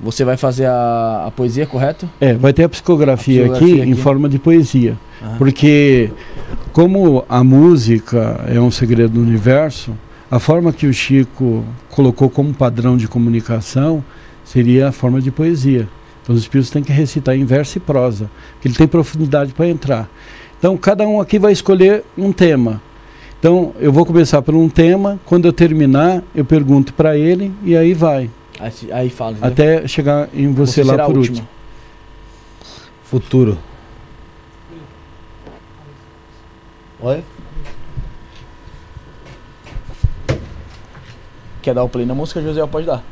você 0.00 0.24
vai 0.24 0.36
fazer 0.36 0.66
a, 0.66 1.24
a 1.26 1.30
poesia, 1.30 1.66
correto? 1.66 2.08
É, 2.20 2.34
vai 2.34 2.52
ter 2.52 2.64
a 2.64 2.68
psicografia, 2.68 3.42
A 3.46 3.48
psicografia 3.48 3.82
aqui, 3.82 3.88
em 3.88 3.92
aqui. 3.92 4.02
forma 4.02 4.28
de 4.28 4.38
poesia. 4.38 4.96
Aham. 5.22 5.36
Porque, 5.38 6.10
como 6.74 7.24
a 7.28 7.44
música 7.44 8.44
é 8.48 8.60
um 8.60 8.68
segredo 8.68 9.14
do 9.14 9.20
universo, 9.20 9.96
a 10.28 10.40
forma 10.40 10.72
que 10.72 10.88
o 10.88 10.92
Chico 10.92 11.64
colocou 11.88 12.28
como 12.28 12.52
padrão 12.52 12.96
de 12.96 13.06
comunicação 13.06 14.04
seria 14.44 14.88
a 14.88 14.92
forma 14.92 15.20
de 15.20 15.30
poesia. 15.30 15.88
Então, 16.20 16.34
os 16.34 16.40
espíritos 16.42 16.72
têm 16.72 16.82
que 16.82 16.90
recitar 16.92 17.36
em 17.36 17.44
verso 17.44 17.78
e 17.78 17.80
prosa, 17.80 18.28
que 18.60 18.66
ele 18.66 18.74
tem 18.74 18.88
profundidade 18.88 19.52
para 19.52 19.68
entrar. 19.68 20.10
Então, 20.58 20.76
cada 20.76 21.06
um 21.06 21.20
aqui 21.20 21.38
vai 21.38 21.52
escolher 21.52 22.02
um 22.18 22.32
tema. 22.32 22.82
Então, 23.38 23.72
eu 23.78 23.92
vou 23.92 24.04
começar 24.04 24.42
por 24.42 24.56
um 24.56 24.68
tema, 24.68 25.20
quando 25.24 25.44
eu 25.44 25.52
terminar, 25.52 26.24
eu 26.34 26.44
pergunto 26.44 26.92
para 26.92 27.16
ele 27.16 27.52
e 27.62 27.76
aí 27.76 27.94
vai, 27.94 28.28
Aí, 28.58 28.72
aí 28.90 29.10
fala. 29.10 29.36
entendeu? 29.36 29.52
até 29.52 29.86
chegar 29.86 30.28
em 30.34 30.52
você, 30.52 30.82
lá 30.82 30.94
será 30.94 31.04
a 31.04 31.06
por 31.06 31.18
último. 31.18 31.46
Futuro. 33.04 33.58
Oi? 37.04 37.22
Quer 41.60 41.74
dar 41.74 41.84
o 41.84 41.88
play 41.90 42.06
na 42.06 42.14
música, 42.14 42.40
José? 42.40 42.66
Pode 42.66 42.86
dar. 42.86 43.02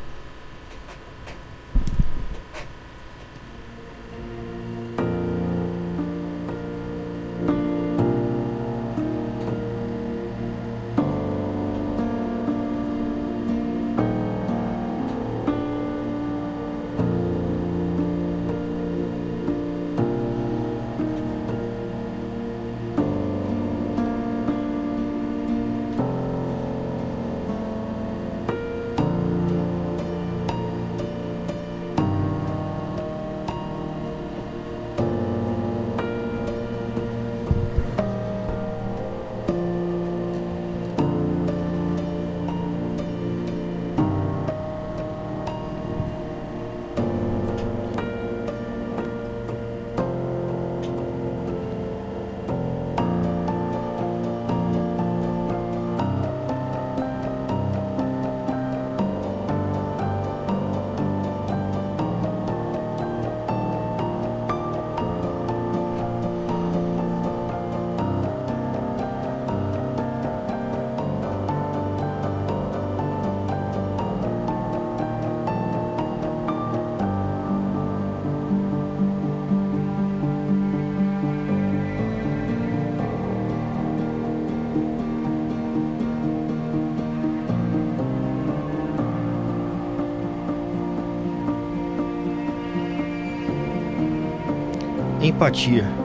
Empatia. 95.43 96.02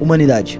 Humanidade. 0.00 0.58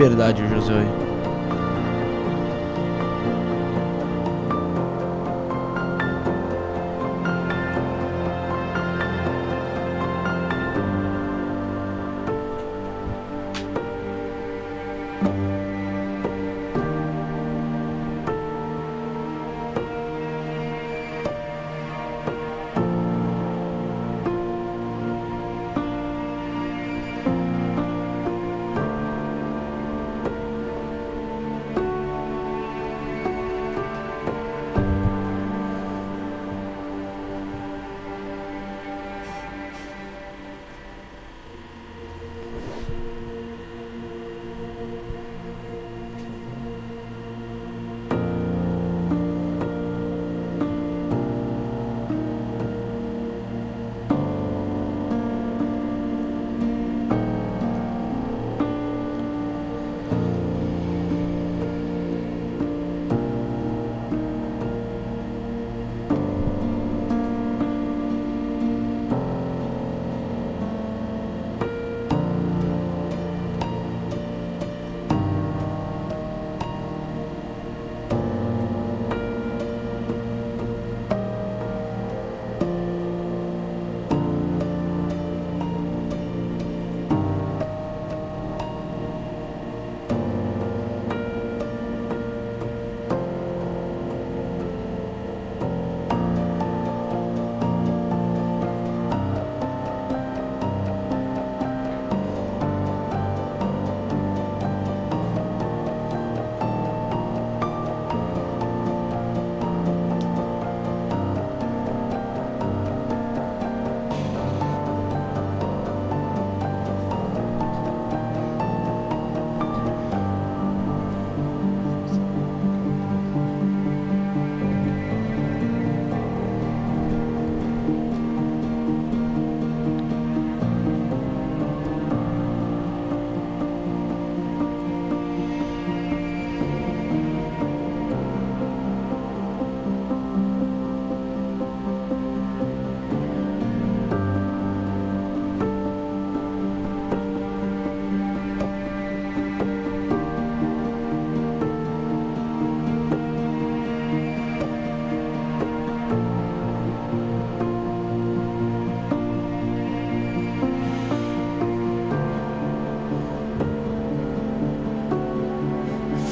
Liberdade, 0.00 0.49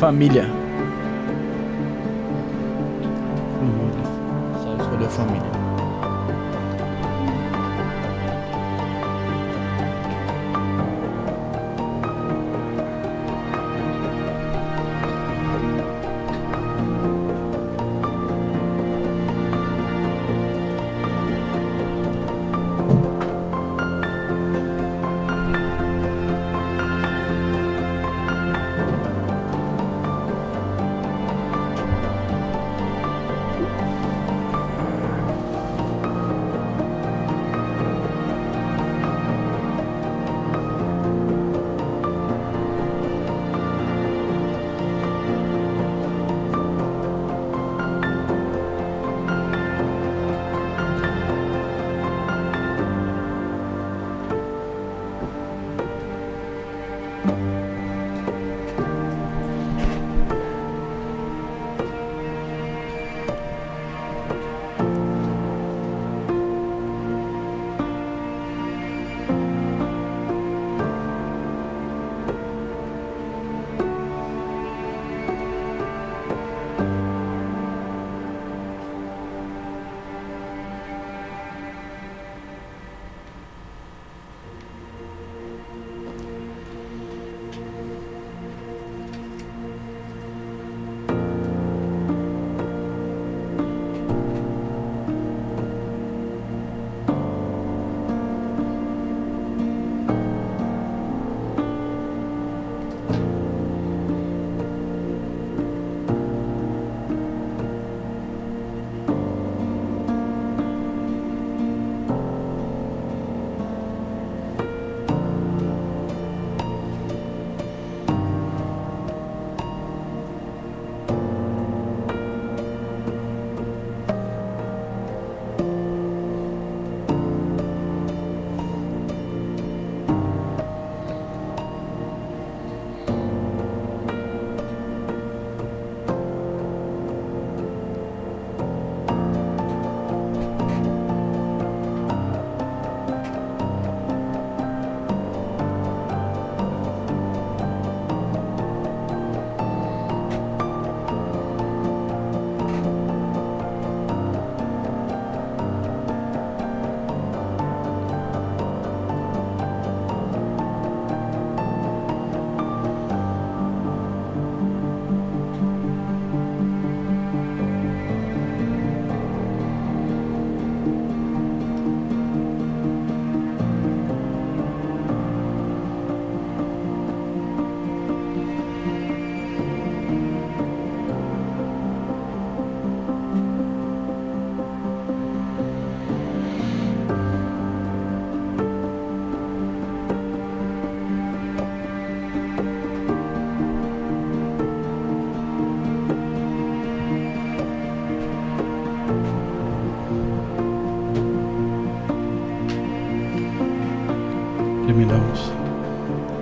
Família. 0.09 0.58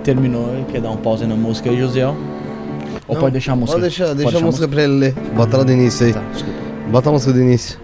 Terminou, 0.07 0.63
quer 0.71 0.79
dar 0.79 0.89
um 0.89 0.95
pause 0.95 1.25
na 1.25 1.35
música 1.35 1.69
aí, 1.69 1.77
José? 1.77 2.07
Ou 2.07 2.15
Não, 3.09 3.19
pode 3.19 3.33
deixar 3.33 3.51
a 3.51 3.55
música? 3.57 3.73
Pode 3.73 3.81
deixar, 3.81 4.05
Pode 4.05 4.15
deixa 4.15 4.29
a 4.29 4.31
deixar 4.31 4.45
música 4.45 4.65
pra 4.65 4.83
ele 4.83 4.93
ler. 4.93 5.13
Bota 5.35 5.57
ela 5.57 5.65
do 5.65 5.71
início 5.73 6.05
aí. 6.05 6.13
Tá, 6.13 6.23
desculpa. 6.31 6.59
Bota 6.89 7.09
a 7.09 7.11
música 7.11 7.33
do 7.33 7.41
início. 7.41 7.77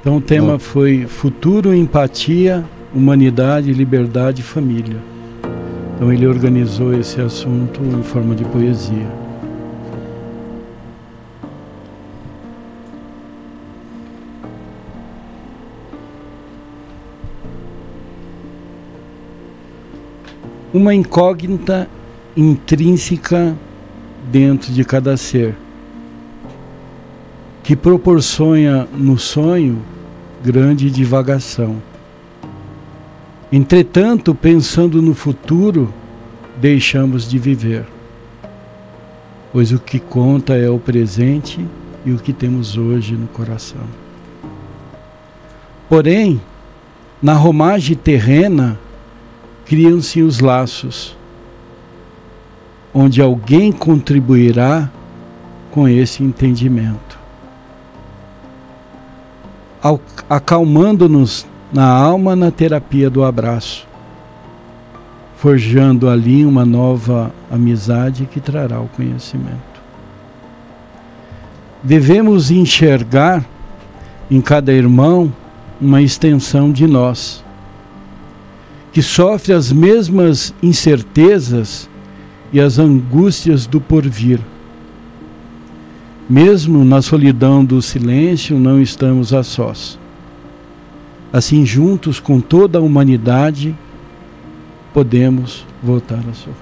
Então 0.00 0.16
o 0.16 0.20
tema 0.20 0.58
foi 0.58 1.06
Futuro, 1.06 1.72
Empatia, 1.72 2.64
Humanidade, 2.92 3.72
Liberdade 3.72 4.40
e 4.40 4.42
Família. 4.42 4.96
Então 5.94 6.12
ele 6.12 6.26
organizou 6.26 6.92
esse 6.98 7.20
assunto 7.20 7.80
em 7.80 8.02
forma 8.02 8.34
de 8.34 8.44
poesia. 8.44 9.21
Uma 20.72 20.94
incógnita 20.94 21.88
intrínseca 22.36 23.54
dentro 24.30 24.72
de 24.72 24.84
cada 24.84 25.16
ser 25.16 25.54
que 27.62 27.76
proporciona 27.76 28.88
no 28.92 29.18
sonho 29.18 29.82
grande 30.42 30.90
divagação. 30.90 31.76
Entretanto, 33.52 34.34
pensando 34.34 35.00
no 35.00 35.14
futuro, 35.14 35.92
deixamos 36.60 37.28
de 37.28 37.38
viver, 37.38 37.84
pois 39.52 39.72
o 39.72 39.78
que 39.78 40.00
conta 40.00 40.54
é 40.54 40.68
o 40.68 40.78
presente 40.78 41.64
e 42.04 42.12
o 42.12 42.18
que 42.18 42.32
temos 42.32 42.76
hoje 42.76 43.14
no 43.14 43.28
coração. 43.28 43.82
Porém, 45.88 46.40
na 47.22 47.34
romagem 47.34 47.94
terrena, 47.94 48.78
criam-se 49.72 50.20
os 50.20 50.38
laços, 50.38 51.16
onde 52.92 53.22
alguém 53.22 53.72
contribuirá 53.72 54.90
com 55.70 55.88
esse 55.88 56.22
entendimento 56.22 57.18
acalmando-nos 60.28 61.46
na 61.72 61.86
alma 61.86 62.36
na 62.36 62.50
terapia 62.50 63.08
do 63.08 63.24
abraço, 63.24 63.88
forjando 65.38 66.06
ali 66.06 66.44
uma 66.44 66.66
nova 66.66 67.32
amizade 67.50 68.28
que 68.30 68.40
trará 68.40 68.78
o 68.78 68.88
conhecimento. 68.88 69.80
Devemos 71.82 72.50
enxergar 72.50 73.42
em 74.30 74.42
cada 74.42 74.70
irmão 74.70 75.32
uma 75.80 76.02
extensão 76.02 76.70
de 76.70 76.86
nós, 76.86 77.42
que 78.92 79.02
sofre 79.02 79.52
as 79.52 79.72
mesmas 79.72 80.54
incertezas 80.62 81.88
e 82.52 82.60
as 82.60 82.78
angústias 82.78 83.66
do 83.66 83.80
porvir, 83.80 84.40
Mesmo 86.28 86.82
na 86.82 87.02
solidão 87.02 87.62
do 87.62 87.82
silêncio, 87.82 88.58
não 88.58 88.80
estamos 88.80 89.34
a 89.34 89.42
sós. 89.42 89.98
Assim, 91.30 91.66
juntos 91.66 92.20
com 92.20 92.40
toda 92.40 92.78
a 92.78 92.80
humanidade, 92.80 93.76
podemos 94.94 95.66
voltar 95.82 96.20
a 96.20 96.32
sorrir. 96.32 96.56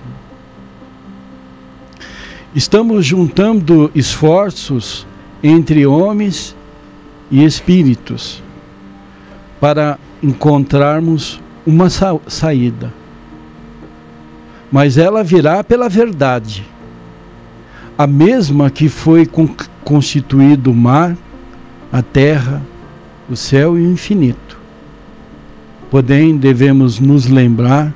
Estamos 2.52 3.07
juntando 3.07 3.90
esforços 3.94 5.07
entre 5.40 5.86
homens 5.86 6.57
e 7.31 7.44
espíritos 7.44 8.43
para 9.61 9.98
encontrarmos 10.20 11.40
uma 11.71 11.89
sa 11.89 12.19
saída. 12.27 12.93
Mas 14.71 14.99
ela 14.99 15.23
virá 15.23 15.63
pela 15.63 15.89
verdade, 15.89 16.65
a 17.97 18.07
mesma 18.07 18.71
que 18.71 18.89
foi 18.89 19.25
con 19.25 19.49
constituído 19.85 20.71
o 20.71 20.75
mar, 20.75 21.17
a 21.93 22.03
terra, 22.03 22.63
o 23.29 23.35
céu 23.35 23.79
e 23.79 23.87
o 23.87 23.93
infinito. 23.93 24.59
Porém, 25.91 26.37
devemos 26.37 27.01
nos 27.01 27.27
lembrar 27.27 27.93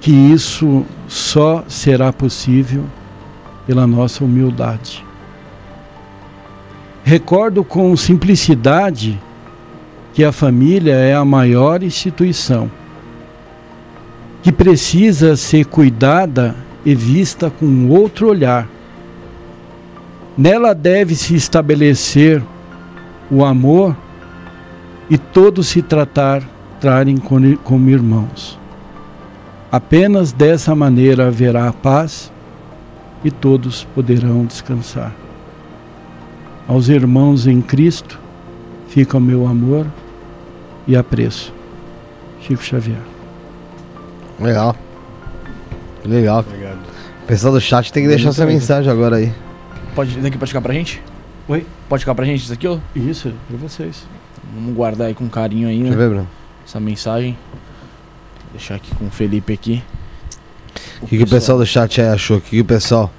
que 0.00 0.12
isso 0.12 0.84
só 1.08 1.64
será 1.66 2.12
possível 2.12 2.84
pela 3.66 3.86
nossa 3.86 4.24
humildade. 4.24 5.04
Recordo 7.02 7.64
com 7.64 7.96
simplicidade 7.96 9.20
que 10.20 10.24
a 10.26 10.32
família 10.32 10.92
é 10.92 11.14
a 11.14 11.24
maior 11.24 11.82
instituição, 11.82 12.70
que 14.42 14.52
precisa 14.52 15.34
ser 15.34 15.64
cuidada 15.64 16.54
e 16.84 16.94
vista 16.94 17.50
com 17.50 17.88
outro 17.88 18.28
olhar. 18.28 18.68
Nela 20.36 20.74
deve 20.74 21.14
se 21.14 21.34
estabelecer 21.34 22.42
o 23.30 23.42
amor 23.42 23.96
e 25.08 25.16
todos 25.16 25.68
se 25.68 25.80
tratar, 25.80 26.42
trarem 26.78 27.16
como 27.16 27.88
irmãos. 27.88 28.58
Apenas 29.72 30.32
dessa 30.32 30.74
maneira 30.74 31.28
haverá 31.28 31.72
paz 31.72 32.30
e 33.24 33.30
todos 33.30 33.88
poderão 33.94 34.44
descansar. 34.44 35.14
Aos 36.68 36.90
irmãos 36.90 37.46
em 37.46 37.62
Cristo 37.62 38.20
fica 38.86 39.16
o 39.16 39.20
meu 39.20 39.46
amor 39.46 39.86
e 40.86 40.96
apreço. 40.96 41.52
Chico 42.40 42.62
Xavier. 42.62 42.98
Legal. 44.40 44.74
Legal. 46.04 46.40
Obrigado. 46.40 46.78
O 47.22 47.26
pessoal 47.26 47.52
do 47.52 47.60
chat 47.60 47.92
tem 47.92 48.02
que 48.02 48.08
deixar 48.08 48.30
essa 48.30 48.46
mensagem 48.46 48.90
agora 48.90 49.16
aí. 49.16 49.32
Pode, 49.94 50.18
daqui 50.18 50.38
pode 50.38 50.50
ficar 50.50 50.62
pra 50.62 50.72
gente? 50.72 51.02
Oi? 51.46 51.66
Pode 51.88 52.00
ficar 52.00 52.14
pra 52.14 52.24
gente 52.24 52.42
isso 52.42 52.52
aqui, 52.52 52.66
ó? 52.66 52.78
Isso, 52.94 53.32
pra 53.48 53.56
vocês. 53.56 54.06
Vamos 54.54 54.74
guardar 54.74 55.08
aí 55.08 55.14
com 55.14 55.28
carinho 55.28 55.68
aí, 55.68 55.78
né? 55.78 55.90
Deixa 55.90 55.94
eu 55.94 55.98
ver, 55.98 56.14
Bruno. 56.14 56.28
Essa 56.66 56.80
mensagem. 56.80 57.36
Vou 58.44 58.52
deixar 58.52 58.76
aqui 58.76 58.94
com 58.94 59.06
o 59.06 59.10
Felipe 59.10 59.52
aqui. 59.52 59.82
O 61.02 61.06
que, 61.06 61.18
que 61.18 61.24
o 61.24 61.28
pessoal 61.28 61.58
do 61.58 61.66
chat 61.66 62.00
aí 62.00 62.08
achou? 62.08 62.38
O 62.38 62.40
que, 62.40 62.50
que 62.50 62.60
o 62.60 62.64
pessoal 62.64 63.10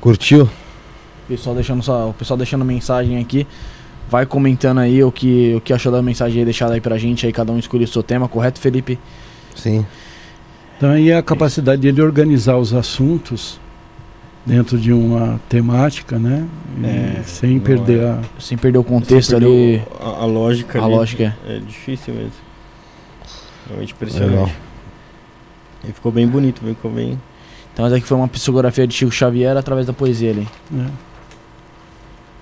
curtiu? 0.00 0.48
Pessoal 1.26 1.54
deixando 1.54 1.82
só, 1.82 2.08
o 2.08 2.14
pessoal 2.14 2.36
deixando 2.36 2.64
mensagem 2.64 3.18
aqui. 3.20 3.46
Vai 4.10 4.24
comentando 4.24 4.78
aí 4.78 5.02
o 5.02 5.12
que, 5.12 5.54
o 5.56 5.60
que 5.60 5.72
achou 5.72 5.92
da 5.92 6.02
mensagem 6.02 6.38
aí 6.38 6.44
deixada 6.44 6.74
aí 6.74 6.80
pra 6.80 6.96
gente. 6.96 7.26
Aí 7.26 7.32
cada 7.32 7.52
um 7.52 7.58
escolhe 7.58 7.84
o 7.84 7.88
seu 7.88 8.02
tema, 8.02 8.28
correto, 8.28 8.58
Felipe? 8.58 8.98
Sim. 9.54 9.84
Então 10.76 10.90
aí 10.90 11.10
é 11.10 11.16
a 11.16 11.22
capacidade 11.22 11.82
dele 11.82 12.00
organizar 12.00 12.56
os 12.56 12.72
assuntos 12.72 13.60
dentro 14.46 14.78
de 14.78 14.92
uma 14.92 15.38
temática, 15.48 16.18
né? 16.18 16.46
É, 16.82 17.22
sem 17.24 17.58
perder 17.60 18.00
é. 18.00 18.10
a 18.10 18.20
sem 18.40 18.56
perder 18.56 18.78
o 18.78 18.84
contexto 18.84 19.36
ali, 19.36 19.82
a, 20.00 20.22
a, 20.22 20.24
lógica. 20.24 20.80
A 20.80 20.84
ali, 20.84 20.94
lógica 20.94 21.36
é. 21.46 21.56
é 21.56 21.58
difícil 21.58 22.14
mesmo. 22.14 22.32
Realmente 23.66 23.92
impressionante. 23.92 24.30
Legal. 24.30 24.50
E 25.88 25.92
ficou 25.92 26.10
bem 26.10 26.26
bonito, 26.26 26.60
ficou 26.64 26.90
bem. 26.90 27.20
Então 27.74 27.84
essa 27.84 27.96
aqui 27.96 28.06
foi 28.06 28.16
uma 28.16 28.28
psicografia 28.28 28.86
de 28.86 28.94
Chico 28.94 29.12
Xavier 29.12 29.56
através 29.56 29.86
da 29.86 29.92
poesia 29.92 30.30
ali. 30.30 30.48
É. 30.74 30.86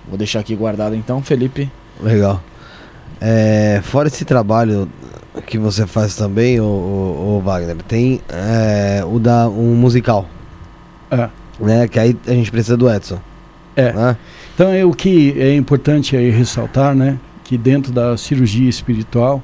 Vou 0.07 0.17
deixar 0.17 0.39
aqui 0.39 0.55
guardado 0.55 0.95
então, 0.95 1.21
Felipe. 1.21 1.69
Legal. 2.01 2.41
É, 3.19 3.81
fora 3.83 4.07
esse 4.07 4.23
trabalho 4.23 4.87
que 5.45 5.57
você 5.57 5.85
faz 5.85 6.15
também, 6.15 6.59
o, 6.59 6.63
o, 6.63 7.37
o 7.37 7.41
Wagner, 7.41 7.75
tem 7.87 8.21
é, 8.29 9.03
o 9.05 9.19
da 9.19 9.47
um 9.47 9.75
musical. 9.75 10.27
É. 11.11 11.29
Né? 11.59 11.87
Que 11.87 11.99
aí 11.99 12.17
a 12.27 12.31
gente 12.31 12.51
precisa 12.51 12.77
do 12.77 12.89
Edson. 12.89 13.19
É. 13.75 13.91
Né? 13.91 14.17
Então 14.53 14.71
é 14.71 14.83
o 14.85 14.91
que 14.91 15.39
é 15.39 15.55
importante 15.55 16.15
aí 16.15 16.29
ressaltar, 16.29 16.95
né? 16.95 17.19
Que 17.43 17.57
dentro 17.57 17.91
da 17.91 18.17
cirurgia 18.17 18.69
espiritual 18.69 19.41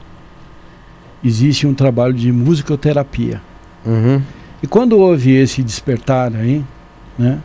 existe 1.24 1.68
um 1.68 1.74
trabalho 1.74 2.14
de 2.14 2.32
musicoterapia. 2.32 3.42
Uhum. 3.86 4.22
E 4.62 4.68
quando 4.68 4.98
houve 4.98 5.32
esse 5.36 5.62
despertar 5.62 6.34
aí, 6.36 6.64
né? 7.18 7.40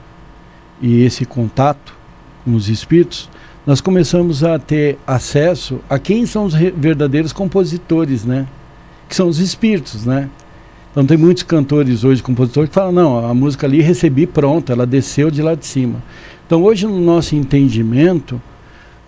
E 0.80 1.02
esse 1.04 1.24
contato 1.24 1.97
com 2.48 2.56
os 2.56 2.70
espíritos, 2.70 3.28
nós 3.66 3.82
começamos 3.82 4.42
a 4.42 4.58
ter 4.58 4.98
acesso 5.06 5.80
a 5.90 5.98
quem 5.98 6.24
são 6.24 6.46
os 6.46 6.54
verdadeiros 6.54 7.30
compositores, 7.30 8.24
né? 8.24 8.46
Que 9.06 9.14
são 9.14 9.28
os 9.28 9.38
espíritos, 9.38 10.06
né? 10.06 10.30
Então 10.90 11.04
tem 11.04 11.18
muitos 11.18 11.42
cantores 11.42 12.04
hoje, 12.04 12.22
compositores, 12.22 12.70
que 12.70 12.74
falam, 12.74 12.90
não, 12.90 13.28
a 13.28 13.34
música 13.34 13.66
ali 13.66 13.82
recebi 13.82 14.26
pronta, 14.26 14.72
ela 14.72 14.86
desceu 14.86 15.30
de 15.30 15.42
lá 15.42 15.54
de 15.54 15.66
cima. 15.66 16.02
Então 16.46 16.62
hoje 16.62 16.86
no 16.86 16.98
nosso 16.98 17.36
entendimento, 17.36 18.40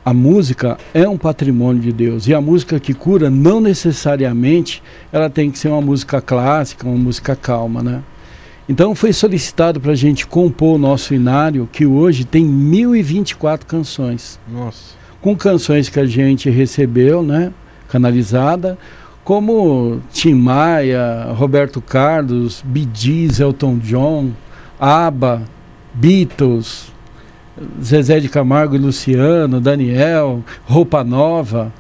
a 0.05 0.13
música 0.13 0.77
é 0.93 1.09
um 1.09 1.17
patrimônio 1.17 1.81
de 1.81 1.93
Deus. 1.93 2.27
E 2.27 2.35
a 2.35 2.43
música 2.43 2.79
que 2.79 2.93
cura, 2.93 3.31
não 3.31 3.59
necessariamente, 3.59 4.83
ela 5.11 5.31
tem 5.31 5.51
que 5.51 5.59
ser 5.59 5.69
uma 5.69 5.81
música 5.81 6.21
clássica, 6.21 6.87
uma 6.87 6.99
música 6.99 7.35
calma, 7.35 7.83
né? 7.83 8.03
Então 8.71 8.95
foi 8.95 9.13
solicitado 9.13 9.81
para 9.81 9.91
a 9.91 9.97
gente 9.97 10.25
compor 10.25 10.77
o 10.77 10.79
nosso 10.79 11.13
inário, 11.13 11.69
que 11.73 11.85
hoje 11.85 12.25
tem 12.25 12.45
1024 12.45 13.67
canções. 13.67 14.39
Nossa. 14.49 14.95
Com 15.21 15.35
canções 15.35 15.89
que 15.89 15.99
a 15.99 16.07
gente 16.07 16.49
recebeu, 16.49 17.21
né? 17.21 17.53
Canalizada, 17.89 18.79
como 19.25 20.01
Tim 20.13 20.35
Maia, 20.35 21.33
Roberto 21.33 21.81
Carlos, 21.81 22.65
Gees, 22.95 23.41
Elton 23.41 23.77
John, 23.79 24.31
ABBA, 24.79 25.43
Beatles, 25.93 26.93
Zezé 27.83 28.21
de 28.21 28.29
Camargo 28.29 28.77
e 28.77 28.79
Luciano, 28.79 29.61
Daniel, 29.61 30.45
Roupa 30.65 31.03
Nova. 31.03 31.73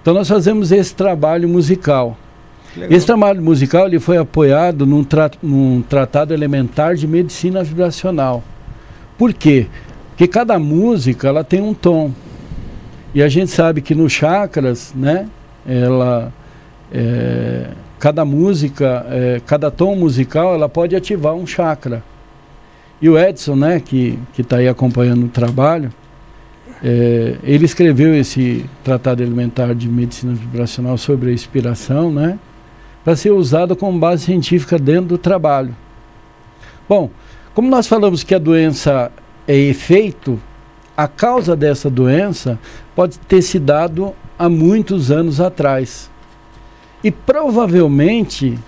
Então 0.00 0.14
nós 0.14 0.28
fazemos 0.28 0.70
esse 0.70 0.94
trabalho 0.94 1.48
musical. 1.48 2.16
Esse 2.88 3.06
trabalho 3.06 3.42
musical 3.42 3.86
ele 3.86 3.98
foi 3.98 4.16
apoiado 4.16 4.86
num, 4.86 5.02
tra 5.02 5.30
num 5.42 5.82
tratado 5.82 6.32
elementar 6.32 6.94
de 6.94 7.06
medicina 7.06 7.64
vibracional. 7.64 8.44
Por 9.18 9.32
quê? 9.32 9.66
Porque 10.10 10.28
cada 10.28 10.58
música 10.58 11.28
ela 11.28 11.42
tem 11.42 11.60
um 11.60 11.74
tom. 11.74 12.12
E 13.14 13.22
a 13.22 13.28
gente 13.28 13.50
sabe 13.50 13.80
que 13.80 13.94
nos 13.94 14.12
chakras, 14.12 14.92
né, 14.94 15.26
ela, 15.66 16.32
é, 16.92 17.70
cada 17.98 18.24
música, 18.24 19.04
é, 19.10 19.40
cada 19.44 19.70
tom 19.70 19.96
musical, 19.96 20.54
ela 20.54 20.68
pode 20.68 20.94
ativar 20.94 21.34
um 21.34 21.46
chakra. 21.46 22.02
E 23.02 23.08
o 23.08 23.18
Edson, 23.18 23.56
né, 23.56 23.80
que 23.80 24.18
está 24.38 24.58
aí 24.58 24.68
acompanhando 24.68 25.24
o 25.24 25.28
trabalho, 25.28 25.90
é, 26.82 27.36
ele 27.42 27.64
escreveu 27.64 28.14
esse 28.14 28.64
tratado 28.84 29.22
elementar 29.22 29.74
de 29.74 29.88
medicina 29.88 30.34
vibracional 30.34 30.96
sobre 30.96 31.30
a 31.30 31.32
inspiração, 31.32 32.12
né? 32.12 32.38
Para 33.04 33.16
ser 33.16 33.30
usado 33.30 33.74
como 33.74 33.98
base 33.98 34.24
científica 34.24 34.78
dentro 34.78 35.06
do 35.06 35.18
trabalho. 35.18 35.74
Bom, 36.88 37.10
como 37.54 37.68
nós 37.68 37.86
falamos 37.86 38.22
que 38.22 38.34
a 38.34 38.38
doença 38.38 39.10
é 39.46 39.56
efeito, 39.56 40.40
a 40.96 41.08
causa 41.08 41.56
dessa 41.56 41.88
doença 41.88 42.58
pode 42.94 43.18
ter 43.20 43.42
se 43.42 43.58
dado 43.58 44.14
há 44.38 44.48
muitos 44.48 45.10
anos 45.10 45.40
atrás. 45.40 46.10
E 47.02 47.10
provavelmente, 47.10 48.58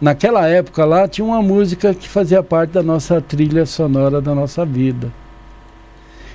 naquela 0.00 0.46
época 0.48 0.84
lá, 0.84 1.06
tinha 1.06 1.24
uma 1.24 1.40
música 1.40 1.94
que 1.94 2.08
fazia 2.08 2.42
parte 2.42 2.72
da 2.72 2.82
nossa 2.82 3.20
trilha 3.20 3.64
sonora 3.64 4.20
da 4.20 4.34
nossa 4.34 4.64
vida. 4.64 5.12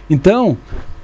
Então, 0.09 0.57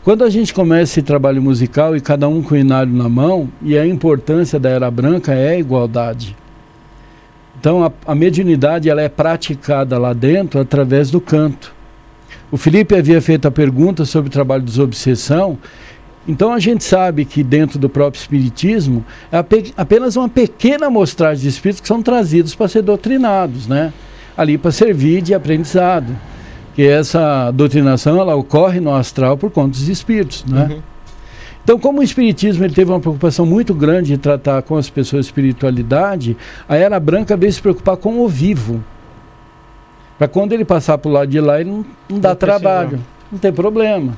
quando 0.04 0.24
a 0.24 0.30
gente 0.30 0.54
começa 0.54 0.94
esse 0.94 1.02
trabalho 1.02 1.42
musical 1.42 1.96
e 1.96 2.02
cada 2.02 2.28
um 2.28 2.42
com 2.42 2.56
o 2.56 2.58
inário 2.58 2.92
na 2.92 3.10
mão, 3.10 3.50
e 3.62 3.78
a 3.78 3.86
importância 3.86 4.60
da 4.60 4.70
era 4.70 4.90
branca 4.90 5.34
é 5.34 5.50
a 5.50 5.60
igualdade. 5.60 6.36
Então 7.60 7.84
a, 7.84 7.92
a 8.06 8.16
mediunidade 8.16 8.90
ela 8.90 9.02
é 9.02 9.10
praticada 9.10 9.98
lá 9.98 10.14
dentro 10.14 10.60
através 10.62 11.12
do 11.12 11.20
canto. 11.20 11.74
O 12.50 12.58
Felipe 12.58 12.96
havia 12.96 13.22
feito 13.22 13.48
a 13.48 13.52
pergunta 13.52 14.06
sobre 14.06 14.30
o 14.30 14.32
trabalho 14.32 14.64
de 14.64 14.72
desobsessão. 14.72 15.58
Então 16.28 16.54
a 16.54 16.60
gente 16.60 16.84
sabe 16.84 17.26
que 17.26 17.44
dentro 17.44 17.78
do 17.78 17.90
próprio 17.90 18.20
Espiritismo 18.20 19.06
é 19.32 19.38
apenas 19.76 20.16
uma 20.16 20.30
pequena 20.30 20.88
amostragem 20.88 21.44
de 21.44 21.50
espíritos 21.50 21.82
que 21.82 21.88
são 21.88 22.02
trazidos 22.02 22.56
para 22.56 22.68
ser 22.68 22.82
doutrinados, 22.82 23.68
né? 23.68 23.94
ali 24.40 24.58
para 24.58 24.72
servir 24.72 25.22
de 25.22 25.34
aprendizado 25.34 26.16
que 26.80 26.88
essa 26.88 27.52
doutrinação 27.52 28.22
ela 28.22 28.34
ocorre 28.36 28.80
no 28.80 28.96
astral 28.96 29.36
por 29.36 29.52
conta 29.52 29.72
dos 29.72 29.90
espíritos, 29.90 30.46
né? 30.46 30.70
Uhum. 30.72 30.82
Então, 31.62 31.78
como 31.78 32.00
o 32.00 32.04
espiritismo 32.04 32.64
ele 32.64 32.74
teve 32.74 32.90
uma 32.90 33.02
preocupação 33.02 33.46
muito 33.46 33.74
grande 33.74 34.14
de 34.14 34.18
tratar 34.18 34.62
com 34.62 34.78
as 34.78 34.90
pessoas 34.90 35.26
espiritualidade, 35.26 36.38
a 36.70 36.78
era 36.78 36.98
branca 36.98 37.36
veio 37.36 37.52
se 37.52 37.62
preocupar 37.62 37.98
com 37.98 38.22
o 38.22 38.30
vivo. 38.30 38.82
Para 40.18 40.30
quando 40.30 40.54
ele 40.54 40.64
passar 40.64 40.98
para 40.98 41.10
o 41.10 41.12
lado 41.12 41.28
de 41.28 41.42
lá, 41.42 41.60
ele 41.60 41.70
não, 41.70 41.86
não 42.08 42.18
dá 42.18 42.34
trabalho, 42.34 43.02
não 43.30 43.38
tem 43.38 43.52
problema. 43.52 44.18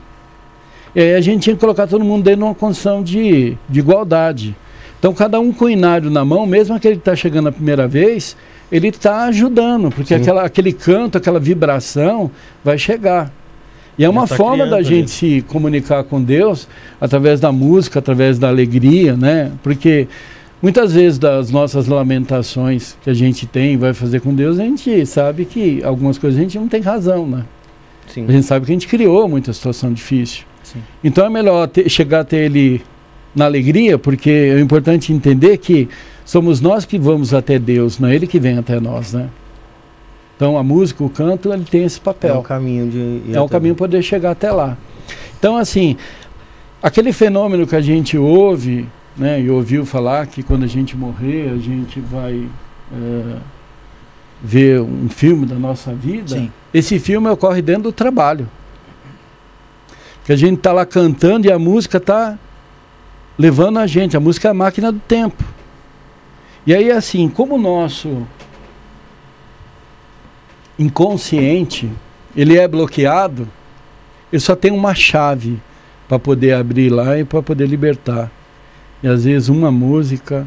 E 0.94 1.02
aí 1.02 1.16
a 1.16 1.22
gente 1.22 1.42
tinha 1.42 1.56
que 1.56 1.60
colocar 1.60 1.88
todo 1.88 2.06
mundo 2.06 2.24
dentro 2.24 2.42
de 2.42 2.44
uma 2.44 2.54
condição 2.54 3.02
de, 3.02 3.58
de 3.68 3.80
igualdade. 3.80 4.56
Então, 5.00 5.16
cada 5.16 5.40
um 5.40 5.52
com 5.52 5.66
o 5.66 5.70
inário 5.70 6.12
na 6.12 6.24
mão, 6.24 6.46
mesmo 6.46 6.76
aquele 6.76 6.98
que 6.98 7.02
está 7.02 7.16
chegando 7.16 7.50
a 7.50 7.52
primeira 7.52 7.88
vez, 7.88 8.38
ele 8.72 8.88
está 8.88 9.26
ajudando, 9.26 9.92
porque 9.92 10.14
aquela, 10.14 10.44
aquele 10.44 10.72
canto, 10.72 11.18
aquela 11.18 11.40
vibração 11.40 12.32
vai 12.64 12.78
chegar. 12.78 13.32
E 13.98 14.06
é 14.06 14.10
uma 14.10 14.26
tá 14.26 14.36
forma 14.36 14.66
da 14.66 14.82
gente 14.82 15.12
se 15.12 15.42
comunicar 15.48 16.04
com 16.04 16.22
Deus 16.24 16.68
através 17.00 17.40
da 17.40 17.52
música, 17.52 18.00
através 18.00 18.40
da 18.40 18.48
alegria, 18.48 19.18
né? 19.18 19.52
Porque 19.62 20.08
muitas 20.62 20.94
vezes 20.94 21.20
das 21.20 21.52
nossas 21.52 21.88
lamentações 21.88 22.98
que 23.04 23.10
a 23.10 23.14
gente 23.14 23.46
tem, 23.46 23.78
vai 23.78 23.94
fazer 23.94 24.22
com 24.22 24.34
Deus, 24.34 24.60
a 24.60 24.64
gente 24.64 25.06
sabe 25.06 25.46
que 25.46 25.84
algumas 25.84 26.18
coisas 26.18 26.40
a 26.40 26.44
gente 26.44 26.58
não 26.58 26.68
tem 26.68 26.82
razão, 26.82 27.28
né? 27.28 27.44
Sim. 28.08 28.26
A 28.28 28.32
gente 28.32 28.46
sabe 28.46 28.66
que 28.66 28.72
a 28.72 28.76
gente 28.76 28.88
criou 28.88 29.28
muita 29.28 29.52
situação 29.52 29.92
difícil. 29.92 30.44
Sim. 30.64 30.80
Então 31.04 31.26
é 31.26 31.30
melhor 31.30 31.68
ter, 31.68 31.90
chegar 31.90 32.22
até 32.22 32.46
Ele 32.46 32.82
na 33.36 33.46
alegria, 33.46 33.98
porque 33.98 34.30
é 34.30 34.60
importante 34.60 35.14
entender 35.14 35.58
que 35.58 35.88
somos 36.32 36.62
nós 36.62 36.86
que 36.86 36.98
vamos 36.98 37.34
até 37.34 37.60
Deus, 37.60 38.00
não 38.00 38.08
é 38.08 38.16
Ele 38.16 38.26
que 38.26 38.40
vem 38.40 38.58
até 38.58 38.80
nós, 38.80 39.12
né? 39.12 39.30
Então 40.38 40.58
a 40.58 40.64
música, 40.64 41.04
o 41.04 41.10
canto, 41.10 41.52
ele 41.52 41.66
tem 41.66 41.84
esse 41.84 42.00
papel. 42.00 42.36
É 42.36 42.38
o 42.38 42.42
caminho 42.42 42.90
de. 42.90 43.34
É 43.34 43.42
o 43.42 43.50
caminho 43.50 43.76
para 43.76 43.86
poder 43.86 44.02
chegar 44.02 44.32
até 44.32 44.50
lá. 44.50 44.78
Então, 45.38 45.58
assim, 45.58 45.98
aquele 46.82 47.12
fenômeno 47.12 47.68
que 47.68 47.76
a 47.76 47.82
gente 47.82 48.18
ouve, 48.18 48.88
né, 49.18 49.42
e 49.42 49.50
ouviu 49.50 49.86
falar 49.86 50.26
que 50.26 50.42
quando 50.42 50.64
a 50.64 50.68
gente 50.68 50.96
morrer, 50.96 51.50
a 51.50 51.58
gente 51.58 52.00
vai 52.00 52.48
é, 52.94 53.38
ver 54.42 54.80
um 54.80 55.10
filme 55.10 55.46
da 55.46 55.56
nossa 55.56 55.94
vida, 55.94 56.38
Sim. 56.38 56.52
esse 56.74 56.98
filme 56.98 57.28
ocorre 57.28 57.62
dentro 57.62 57.84
do 57.84 57.92
trabalho. 57.92 58.48
Que 60.24 60.32
a 60.32 60.38
gente 60.38 60.60
está 60.60 60.72
lá 60.72 60.86
cantando 60.86 61.46
e 61.46 61.52
a 61.52 61.60
música 61.60 61.98
está 61.98 62.40
levando 63.38 63.80
a 63.80 63.86
gente. 63.86 64.16
A 64.16 64.20
música 64.20 64.48
é 64.48 64.52
a 64.52 64.54
máquina 64.54 64.94
do 64.94 65.00
tempo. 65.00 65.44
E 66.66 66.74
aí, 66.74 66.92
assim, 66.92 67.28
como 67.28 67.56
o 67.56 67.58
nosso 67.58 68.26
inconsciente, 70.78 71.90
ele 72.36 72.58
é 72.58 72.68
bloqueado, 72.68 73.48
ele 74.32 74.40
só 74.40 74.56
tem 74.56 74.72
uma 74.72 74.94
chave 74.94 75.60
para 76.08 76.20
poder 76.20 76.54
abrir 76.54 76.90
lá 76.90 77.18
e 77.18 77.24
para 77.24 77.42
poder 77.42 77.68
libertar. 77.68 78.32
E 79.02 79.08
às 79.08 79.26
vezes 79.26 79.50
uma 79.50 79.72
música, 79.72 80.46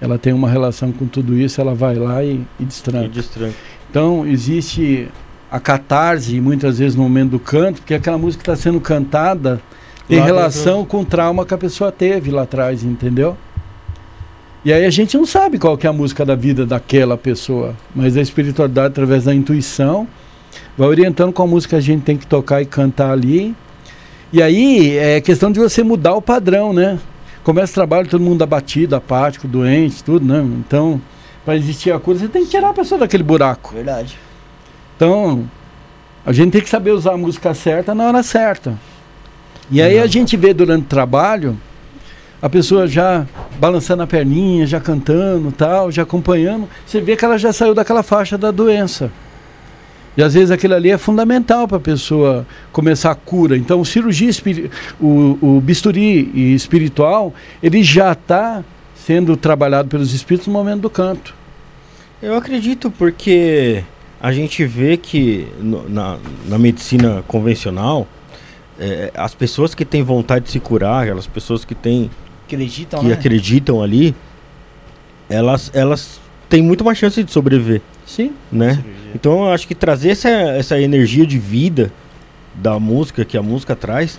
ela 0.00 0.18
tem 0.18 0.32
uma 0.32 0.48
relação 0.48 0.92
com 0.92 1.06
tudo 1.06 1.38
isso, 1.38 1.60
ela 1.60 1.74
vai 1.74 1.96
lá 1.96 2.22
e, 2.22 2.44
e 2.58 2.64
destranca. 2.64 3.06
E 3.06 3.08
destranca. 3.08 3.54
Então 3.88 4.26
existe 4.26 5.08
a 5.50 5.58
catarse, 5.58 6.40
muitas 6.40 6.78
vezes 6.78 6.94
no 6.94 7.02
momento 7.02 7.30
do 7.30 7.38
canto, 7.38 7.80
porque 7.80 7.94
aquela 7.94 8.18
música 8.18 8.42
está 8.42 8.56
sendo 8.56 8.80
cantada 8.80 9.60
em 10.08 10.20
relação 10.20 10.84
com 10.84 11.00
o 11.00 11.04
trauma 11.04 11.46
que 11.46 11.54
a 11.54 11.58
pessoa 11.58 11.90
teve 11.90 12.30
lá 12.30 12.42
atrás, 12.42 12.82
entendeu? 12.82 13.36
E 14.62 14.72
aí 14.72 14.84
a 14.84 14.90
gente 14.90 15.16
não 15.16 15.24
sabe 15.24 15.58
qual 15.58 15.78
que 15.78 15.86
é 15.86 15.90
a 15.90 15.92
música 15.92 16.22
da 16.22 16.34
vida 16.34 16.66
daquela 16.66 17.16
pessoa, 17.16 17.74
mas 17.94 18.14
a 18.16 18.20
espiritualidade 18.20 18.88
através 18.88 19.24
da 19.24 19.34
intuição 19.34 20.06
vai 20.76 20.86
orientando 20.86 21.32
qual 21.32 21.48
música 21.48 21.78
a 21.78 21.80
gente 21.80 22.02
tem 22.02 22.16
que 22.16 22.26
tocar 22.26 22.60
e 22.60 22.66
cantar 22.66 23.10
ali. 23.10 23.54
E 24.30 24.42
aí 24.42 24.98
é 24.98 25.18
questão 25.20 25.50
de 25.50 25.58
você 25.58 25.82
mudar 25.82 26.14
o 26.14 26.20
padrão, 26.20 26.74
né? 26.74 26.98
Começa 27.42 27.72
o 27.72 27.74
trabalho, 27.74 28.06
todo 28.06 28.20
mundo 28.20 28.42
abatido, 28.42 28.94
apático, 28.94 29.48
doente, 29.48 30.04
tudo, 30.04 30.26
né? 30.26 30.46
Então, 30.58 31.00
para 31.42 31.56
existir 31.56 31.90
a 31.90 31.98
cura, 31.98 32.18
você 32.18 32.28
tem 32.28 32.44
que 32.44 32.50
tirar 32.50 32.68
a 32.68 32.74
pessoa 32.74 32.98
daquele 32.98 33.22
buraco. 33.22 33.74
Verdade. 33.74 34.18
Então, 34.94 35.48
a 36.24 36.32
gente 36.32 36.52
tem 36.52 36.60
que 36.60 36.68
saber 36.68 36.90
usar 36.90 37.14
a 37.14 37.16
música 37.16 37.54
certa 37.54 37.94
na 37.94 38.04
hora 38.04 38.22
certa. 38.22 38.78
E 39.70 39.80
aí 39.80 39.98
a 39.98 40.06
gente 40.06 40.36
vê 40.36 40.52
durante 40.52 40.82
o 40.82 40.88
trabalho 40.88 41.56
a 42.42 42.48
pessoa 42.48 42.86
já 42.86 43.26
balançando 43.58 44.02
a 44.02 44.06
perninha, 44.06 44.66
já 44.66 44.80
cantando, 44.80 45.52
tal, 45.52 45.90
já 45.90 46.02
acompanhando, 46.02 46.68
você 46.86 47.00
vê 47.00 47.16
que 47.16 47.24
ela 47.24 47.38
já 47.38 47.52
saiu 47.52 47.74
daquela 47.74 48.02
faixa 48.02 48.38
da 48.38 48.50
doença. 48.50 49.10
E 50.16 50.22
às 50.22 50.34
vezes 50.34 50.50
aquilo 50.50 50.74
ali 50.74 50.90
é 50.90 50.98
fundamental 50.98 51.68
para 51.68 51.76
a 51.76 51.80
pessoa 51.80 52.46
começar 52.72 53.10
a 53.10 53.14
cura. 53.14 53.56
Então, 53.56 53.80
o 53.80 53.84
cirurgia, 53.84 54.30
o, 55.00 55.38
o 55.40 55.60
bisturi 55.60 56.54
espiritual, 56.54 57.32
ele 57.62 57.82
já 57.82 58.12
está 58.12 58.64
sendo 58.94 59.36
trabalhado 59.36 59.88
pelos 59.88 60.12
espíritos 60.12 60.46
no 60.48 60.52
momento 60.52 60.82
do 60.82 60.90
canto. 60.90 61.34
Eu 62.20 62.34
acredito 62.34 62.90
porque 62.90 63.84
a 64.20 64.32
gente 64.32 64.64
vê 64.64 64.96
que 64.96 65.46
no, 65.58 65.88
na, 65.88 66.18
na 66.46 66.58
medicina 66.58 67.22
convencional, 67.26 68.06
é, 68.78 69.10
as 69.14 69.34
pessoas 69.34 69.74
que 69.74 69.84
têm 69.84 70.02
vontade 70.02 70.46
de 70.46 70.50
se 70.50 70.60
curar, 70.60 71.04
aquelas 71.04 71.26
pessoas 71.26 71.64
que 71.64 71.74
têm 71.74 72.10
acreditam, 72.54 73.00
que 73.00 73.06
né? 73.06 73.14
acreditam 73.14 73.82
ali, 73.82 74.14
elas, 75.28 75.70
elas 75.74 76.20
têm 76.48 76.62
muito 76.62 76.84
mais 76.84 76.98
chance 76.98 77.22
de 77.22 77.30
sobreviver. 77.30 77.80
Sim. 78.06 78.32
Né? 78.50 78.82
Então 79.14 79.44
eu 79.44 79.52
acho 79.52 79.66
que 79.66 79.74
trazer 79.74 80.10
essa, 80.10 80.28
essa 80.28 80.80
energia 80.80 81.26
de 81.26 81.38
vida 81.38 81.92
da 82.54 82.78
música, 82.78 83.24
que 83.24 83.36
a 83.36 83.42
música 83.42 83.76
traz, 83.76 84.18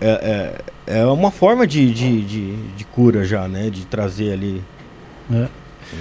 é, 0.00 0.60
é, 0.86 1.00
é 1.00 1.06
uma 1.06 1.30
forma 1.30 1.66
de, 1.66 1.92
de, 1.92 2.22
de, 2.22 2.56
de, 2.76 2.84
cura 2.84 3.24
já, 3.24 3.48
né? 3.48 3.68
De 3.68 3.84
trazer 3.84 4.32
ali. 4.32 4.62
É. 5.30 5.48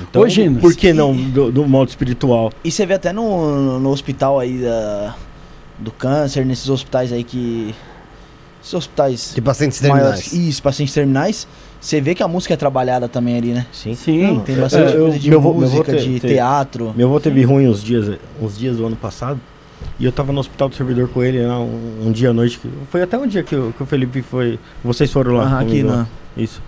Então, 0.01 0.21
Hoje, 0.21 0.49
por 0.49 0.75
que 0.75 0.93
não 0.93 1.15
do, 1.15 1.51
do, 1.51 1.67
modo 1.67 1.89
espiritual? 1.89 2.51
E 2.63 2.69
você 2.69 2.85
vê 2.85 2.93
até 2.93 3.11
no, 3.11 3.79
no 3.79 3.89
hospital 3.89 4.39
aí 4.39 4.59
da, 4.59 5.15
do 5.79 5.91
câncer, 5.91 6.45
nesses 6.45 6.69
hospitais 6.69 7.11
aí 7.11 7.23
que 7.23 7.73
esses 8.67 8.73
hospitais. 8.73 9.31
De 9.33 9.41
pacientes 9.41 9.79
terminais. 9.79 10.33
isso, 10.33 10.61
pacientes 10.61 10.93
terminais. 10.93 11.47
Você 11.79 12.01
vê 12.01 12.13
que 12.13 12.21
a 12.21 12.27
música 12.27 12.53
é 12.53 12.57
trabalhada 12.57 13.07
também 13.07 13.37
ali, 13.37 13.53
né? 13.53 13.65
Sim. 13.71 13.95
Sim. 13.95 14.41
Tem 14.45 14.55
bastante 14.57 14.93
é, 14.93 14.97
coisa 14.97 15.19
de 15.19 15.29
meu 15.29 15.41
música, 15.41 15.91
meu 15.91 16.01
de 16.01 16.19
teatro. 16.19 16.93
Meu 16.95 17.07
avô 17.07 17.19
teve 17.19 17.43
ruim 17.43 17.67
uns 17.67 17.83
dias, 17.83 18.17
uns 18.41 18.57
dias 18.57 18.77
do 18.77 18.85
ano 18.85 18.95
passado. 18.95 19.39
E 19.99 20.05
eu 20.05 20.11
tava 20.11 20.33
no 20.33 20.39
hospital 20.39 20.69
do 20.69 20.75
servidor 20.75 21.07
com 21.09 21.23
ele 21.23 21.39
né, 21.39 21.53
um, 21.53 22.07
um, 22.07 22.11
dia 22.11 22.31
à 22.31 22.33
noite. 22.33 22.59
Foi 22.89 23.01
até 23.03 23.17
um 23.17 23.27
dia 23.27 23.43
que, 23.43 23.55
que 23.55 23.83
o 23.83 23.85
Felipe 23.85 24.21
foi. 24.21 24.59
Vocês 24.83 25.11
foram 25.11 25.33
lá. 25.33 25.57
Ah, 25.57 25.59
aqui, 25.59 25.83
não. 25.83 26.07
Isso. 26.35 26.61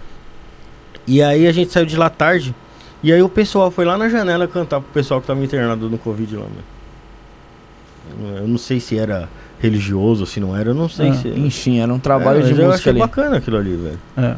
E 1.08 1.22
aí 1.22 1.48
a 1.48 1.52
gente 1.52 1.72
saiu 1.72 1.86
de 1.86 1.98
lá 1.98 2.10
tarde. 2.10 2.56
E 3.02 3.12
aí 3.12 3.22
o 3.22 3.30
pessoal 3.30 3.72
foi 3.72 3.86
lá 3.86 3.98
na 3.98 4.10
janela 4.10 4.48
cantar 4.48 4.80
pro 4.82 4.92
pessoal 4.92 5.22
que 5.22 5.28
tava 5.28 5.44
internado 5.44 5.90
no 5.90 5.98
Covid 5.98 6.36
lá, 6.36 6.44
mano. 6.44 8.38
Eu 8.38 8.48
não 8.48 8.58
sei 8.58 8.80
se 8.80 8.98
era 8.98 9.30
religioso, 9.60 10.26
se 10.26 10.40
não 10.40 10.56
era, 10.56 10.70
eu 10.70 10.74
não 10.74 10.90
sei 10.90 11.10
ah, 11.10 11.14
se. 11.14 11.28
Enfim, 11.28 11.80
era 11.80 11.94
um 11.94 12.00
trabalho 12.00 12.40
é, 12.40 12.44
de 12.44 12.50
música. 12.50 12.64
Eu 12.64 12.72
achei 12.72 12.90
ali. 12.92 13.00
bacana 13.00 13.38
aquilo 13.38 13.58
ali, 13.58 13.76
velho. 13.76 14.00
É. 14.18 14.36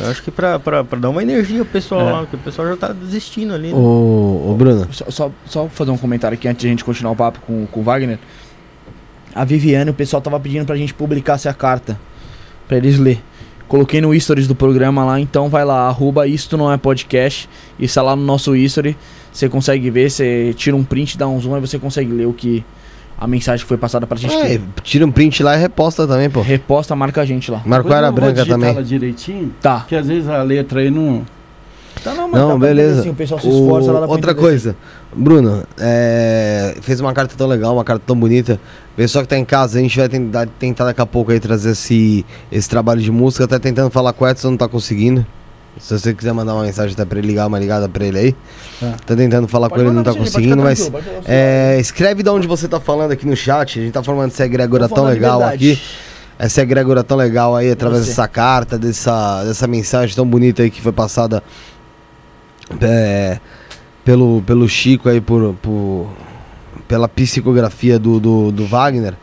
Eu 0.00 0.10
acho 0.10 0.22
que 0.22 0.30
pra, 0.30 0.58
pra, 0.58 0.82
pra 0.82 0.98
dar 0.98 1.10
uma 1.10 1.22
energia 1.22 1.62
pro 1.64 1.72
pessoal 1.74 2.00
é. 2.00 2.12
lá, 2.12 2.18
porque 2.20 2.36
o 2.36 2.38
pessoal 2.38 2.66
já 2.68 2.76
tá 2.76 2.92
desistindo 2.92 3.52
ali. 3.52 3.68
Né? 3.68 3.74
Ô, 3.74 4.50
ô, 4.50 4.54
Bruno. 4.56 4.88
Só, 4.90 5.10
só, 5.10 5.30
só, 5.44 5.68
fazer 5.68 5.90
um 5.90 5.98
comentário 5.98 6.34
aqui 6.34 6.48
antes 6.48 6.62
de 6.62 6.66
a 6.66 6.70
gente 6.70 6.84
continuar 6.84 7.12
o 7.12 7.16
papo 7.16 7.40
com, 7.46 7.66
com 7.66 7.80
o 7.80 7.82
Wagner. 7.82 8.18
A 9.34 9.44
Viviane, 9.44 9.90
o 9.90 9.94
pessoal 9.94 10.22
tava 10.22 10.40
pedindo 10.40 10.64
pra 10.64 10.76
gente 10.76 10.94
publicar 10.94 11.34
essa 11.34 11.52
carta. 11.52 11.98
Pra 12.66 12.78
eles 12.78 12.98
ler. 12.98 13.22
Coloquei 13.68 14.00
no 14.00 14.18
stories 14.18 14.46
do 14.46 14.54
programa 14.54 15.04
lá, 15.04 15.18
então 15.18 15.48
vai 15.48 15.64
lá, 15.64 15.88
arroba 15.88 16.26
isto 16.26 16.58
não 16.58 16.70
é 16.70 16.76
podcast. 16.76 17.48
Isso 17.78 17.98
é 17.98 18.02
lá 18.02 18.14
no 18.14 18.22
nosso 18.22 18.54
history. 18.54 18.96
Você 19.32 19.48
consegue 19.48 19.90
ver, 19.90 20.10
você 20.10 20.54
tira 20.54 20.76
um 20.76 20.84
print, 20.84 21.16
dá 21.16 21.26
um 21.26 21.40
zoom 21.40 21.56
e 21.56 21.60
você 21.60 21.78
consegue 21.78 22.12
ler 22.12 22.26
o 22.26 22.34
que 22.34 22.64
a 23.18 23.26
mensagem 23.26 23.64
que 23.64 23.68
foi 23.68 23.76
passada 23.76 24.06
pra 24.06 24.16
gente. 24.16 24.34
É, 24.34 24.60
tira 24.82 25.06
um 25.06 25.10
print 25.10 25.42
lá 25.42 25.56
e 25.56 25.60
reposta 25.60 26.06
também, 26.06 26.28
pô. 26.28 26.40
Reposta, 26.40 26.94
marca 26.96 27.20
a 27.20 27.24
gente 27.24 27.50
lá. 27.50 27.62
Marca 27.64 28.06
a 28.06 28.12
branca 28.12 28.44
também. 28.44 28.70
Ela 28.70 28.82
direitinho? 28.82 29.54
Tá. 29.60 29.84
Que 29.88 29.96
às 29.96 30.06
vezes 30.06 30.28
a 30.28 30.42
letra 30.42 30.80
aí 30.80 30.90
não. 30.90 31.24
Tá 32.02 32.14
não, 32.14 32.28
não 32.28 32.58
beleza. 32.58 33.00
Assim, 33.00 33.10
o 33.10 33.14
pessoal 33.14 33.38
se 33.38 33.48
esforça 33.48 33.90
o... 33.90 34.00
lá 34.00 34.06
Outra 34.06 34.34
coisa, 34.34 34.74
Bruno, 35.14 35.62
é... 35.78 36.76
fez 36.80 37.00
uma 37.00 37.12
carta 37.12 37.36
tão 37.36 37.46
legal, 37.46 37.74
uma 37.74 37.84
carta 37.84 38.02
tão 38.04 38.16
bonita. 38.16 38.58
Pessoal 38.96 39.22
que 39.22 39.28
tá 39.28 39.38
em 39.38 39.44
casa, 39.44 39.78
a 39.78 39.82
gente 39.82 39.96
vai 39.96 40.08
tentar, 40.08 40.48
tentar 40.58 40.84
daqui 40.84 41.00
a 41.00 41.06
pouco 41.06 41.30
aí 41.30 41.38
trazer 41.38 41.70
esse, 41.70 42.26
esse 42.50 42.68
trabalho 42.68 43.00
de 43.00 43.10
música. 43.12 43.46
Tá 43.46 43.58
tentando 43.58 43.90
falar 43.90 44.12
com 44.12 44.24
o 44.24 44.28
Edson, 44.28 44.50
não 44.50 44.56
tá 44.56 44.68
conseguindo. 44.68 45.24
Se 45.78 45.98
você 45.98 46.12
quiser 46.12 46.32
mandar 46.32 46.54
uma 46.54 46.64
mensagem 46.64 46.92
até 46.92 47.04
pra 47.04 47.18
ele 47.18 47.28
ligar 47.28 47.46
uma 47.46 47.58
ligada 47.58 47.88
pra 47.88 48.04
ele 48.04 48.18
aí. 48.18 48.36
Tá, 48.78 48.96
tá 49.06 49.16
tentando 49.16 49.48
falar 49.48 49.68
pode 49.68 49.82
com 49.82 49.88
ele, 49.88 49.96
não 49.96 50.02
tá 50.02 50.14
conseguindo, 50.14 50.62
mas. 50.62 50.90
É, 51.24 51.78
escreve 51.80 52.22
de 52.22 52.28
onde 52.28 52.46
você 52.46 52.68
tá 52.68 52.78
falando 52.78 53.12
aqui 53.12 53.26
no 53.26 53.34
chat. 53.34 53.78
A 53.78 53.82
gente 53.82 53.92
tá 53.92 54.02
falando 54.02 54.30
dessa 54.30 54.44
egrégora 54.44 54.88
tão 54.88 55.04
legal 55.04 55.42
aqui. 55.42 55.80
Essa 56.38 56.62
egrégora 56.62 57.04
tão 57.04 57.16
legal 57.16 57.54
aí, 57.54 57.70
através 57.70 58.06
dessa 58.06 58.26
carta, 58.26 58.78
dessa, 58.78 59.44
dessa 59.44 59.66
mensagem 59.66 60.14
tão 60.14 60.26
bonita 60.26 60.62
aí 60.62 60.70
que 60.70 60.80
foi 60.80 60.92
passada 60.92 61.42
é, 62.80 63.38
pelo, 64.04 64.42
pelo 64.42 64.68
Chico 64.68 65.08
aí 65.08 65.20
por, 65.20 65.54
por 65.54 66.10
pela 66.88 67.08
psicografia 67.08 67.98
do, 67.98 68.20
do, 68.20 68.52
do 68.52 68.66
Wagner. 68.66 69.14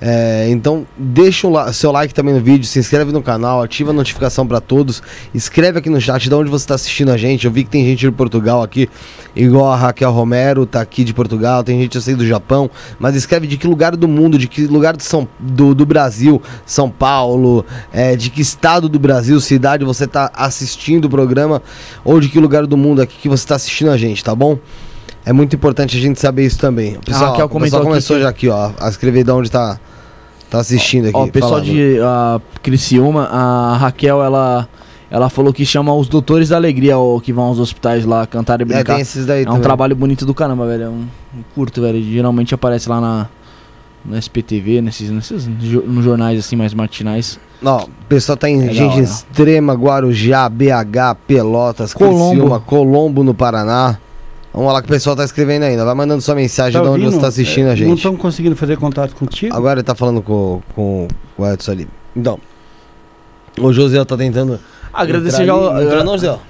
É, 0.00 0.48
então, 0.48 0.86
deixa 0.96 1.46
o 1.46 1.72
seu 1.74 1.92
like 1.92 2.14
também 2.14 2.32
no 2.32 2.40
vídeo, 2.40 2.64
se 2.64 2.78
inscreve 2.78 3.12
no 3.12 3.22
canal, 3.22 3.62
ativa 3.62 3.90
a 3.90 3.92
notificação 3.92 4.46
para 4.46 4.58
todos, 4.58 5.02
escreve 5.34 5.78
aqui 5.78 5.90
no 5.90 6.00
chat 6.00 6.26
de 6.26 6.34
onde 6.34 6.48
você 6.48 6.64
está 6.64 6.74
assistindo 6.74 7.10
a 7.10 7.18
gente. 7.18 7.44
Eu 7.44 7.52
vi 7.52 7.64
que 7.64 7.70
tem 7.70 7.84
gente 7.84 8.00
de 8.00 8.10
Portugal 8.10 8.62
aqui, 8.62 8.88
igual 9.36 9.70
a 9.70 9.76
Raquel 9.76 10.10
Romero, 10.10 10.64
tá 10.64 10.80
aqui 10.80 11.04
de 11.04 11.12
Portugal, 11.12 11.62
tem 11.62 11.78
gente 11.80 11.98
assim 11.98 12.14
do 12.14 12.26
Japão, 12.26 12.70
mas 12.98 13.14
escreve 13.14 13.46
de 13.46 13.58
que 13.58 13.66
lugar 13.66 13.94
do 13.94 14.08
mundo, 14.08 14.38
de 14.38 14.48
que 14.48 14.66
lugar 14.66 14.96
do, 14.96 15.02
São, 15.02 15.28
do, 15.38 15.74
do 15.74 15.84
Brasil, 15.84 16.40
São 16.64 16.88
Paulo, 16.88 17.64
é, 17.92 18.16
de 18.16 18.30
que 18.30 18.40
estado 18.40 18.88
do 18.88 18.98
Brasil, 18.98 19.38
cidade 19.40 19.84
você 19.84 20.04
está 20.04 20.30
assistindo 20.34 21.04
o 21.04 21.10
programa, 21.10 21.62
ou 22.02 22.18
de 22.20 22.28
que 22.30 22.40
lugar 22.40 22.66
do 22.66 22.76
mundo 22.76 23.02
aqui 23.02 23.16
que 23.20 23.28
você 23.28 23.44
está 23.44 23.56
assistindo 23.56 23.90
a 23.90 23.98
gente, 23.98 24.24
tá 24.24 24.34
bom? 24.34 24.58
É 25.24 25.32
muito 25.32 25.54
importante 25.54 25.96
a 25.96 26.00
gente 26.00 26.18
saber 26.18 26.46
isso 26.46 26.58
também. 26.58 26.96
O 26.96 27.00
pessoal, 27.00 27.38
ah, 27.40 27.44
o 27.44 27.60
pessoal 27.60 27.82
começou 27.82 28.16
aqui, 28.16 28.22
já 28.22 28.28
aqui, 28.28 28.48
ó, 28.48 28.72
a 28.80 28.88
escrever 28.88 29.24
de 29.24 29.30
onde 29.30 29.48
está 29.48 29.78
Tá 30.50 30.58
assistindo 30.58 31.06
aqui. 31.06 31.16
Ó, 31.16 31.24
o 31.24 31.30
pessoal 31.30 31.60
de 31.60 31.98
uh, 32.00 32.42
Criciúma, 32.60 33.26
a 33.26 33.76
Raquel, 33.76 34.20
ela, 34.20 34.68
ela 35.08 35.30
falou 35.30 35.52
que 35.52 35.64
chama 35.64 35.94
os 35.94 36.08
doutores 36.08 36.48
da 36.48 36.56
alegria 36.56 36.98
ó, 36.98 37.20
que 37.20 37.32
vão 37.32 37.44
aos 37.44 37.60
hospitais 37.60 38.04
lá 38.04 38.26
cantar 38.26 38.58
e 38.60 38.62
é, 38.62 38.66
brincar. 38.66 38.80
É, 38.80 38.84
tem 38.96 39.00
esses 39.00 39.24
daí 39.24 39.44
é 39.44 39.50
um 39.50 39.60
trabalho 39.60 39.94
bonito 39.94 40.26
do 40.26 40.34
caramba, 40.34 40.66
velho. 40.66 40.82
É 40.82 40.88
um, 40.88 41.06
um, 41.36 41.42
curto, 41.54 41.80
velho. 41.80 42.02
Geralmente 42.02 42.52
aparece 42.52 42.88
lá 42.88 43.00
na, 43.00 43.28
no 44.04 44.18
SPTV, 44.18 44.82
nesses, 44.82 45.08
nesses 45.08 45.46
nos 45.46 46.04
jornais 46.04 46.40
assim 46.40 46.56
mais 46.56 46.74
matinais. 46.74 47.38
Não, 47.62 47.84
o 47.84 47.88
pessoal 48.08 48.36
tá 48.36 48.50
em 48.50 48.72
gente 48.72 48.98
extrema, 48.98 49.74
Guarujá, 49.74 50.48
BH, 50.48 51.16
Pelotas, 51.28 51.94
Colombo. 51.94 52.30
Criciúma, 52.30 52.58
Colombo 52.58 53.22
no 53.22 53.34
Paraná. 53.34 53.98
Vamos 54.52 54.72
lá 54.72 54.80
que 54.82 54.88
o 54.88 54.90
pessoal 54.90 55.14
tá 55.14 55.24
escrevendo 55.24 55.62
ainda. 55.62 55.84
Vai 55.84 55.94
mandando 55.94 56.20
sua 56.20 56.34
mensagem 56.34 56.80
tá 56.80 56.84
de 56.84 56.92
onde 56.92 57.04
você 57.04 57.20
tá 57.20 57.28
assistindo 57.28 57.68
é, 57.68 57.72
a 57.72 57.74
gente. 57.76 57.86
Não 57.88 57.94
estão 57.94 58.16
conseguindo 58.16 58.56
fazer 58.56 58.76
contato 58.76 59.14
contigo? 59.14 59.54
Agora 59.54 59.78
ele 59.78 59.84
tá 59.84 59.94
falando 59.94 60.20
com, 60.20 60.60
com, 60.74 61.06
com 61.36 61.42
o 61.42 61.46
Edson 61.46 61.70
ali. 61.70 61.88
Então, 62.16 62.38
o 63.58 63.72
José 63.72 64.04
tá 64.04 64.16
tentando. 64.16 64.58
Agradecer 64.92 65.46
já 65.46 65.54
o. 65.54 65.80
Entra 65.80 66.02
não, 66.02 66.14
José. 66.14 66.32
Tá 66.32 66.40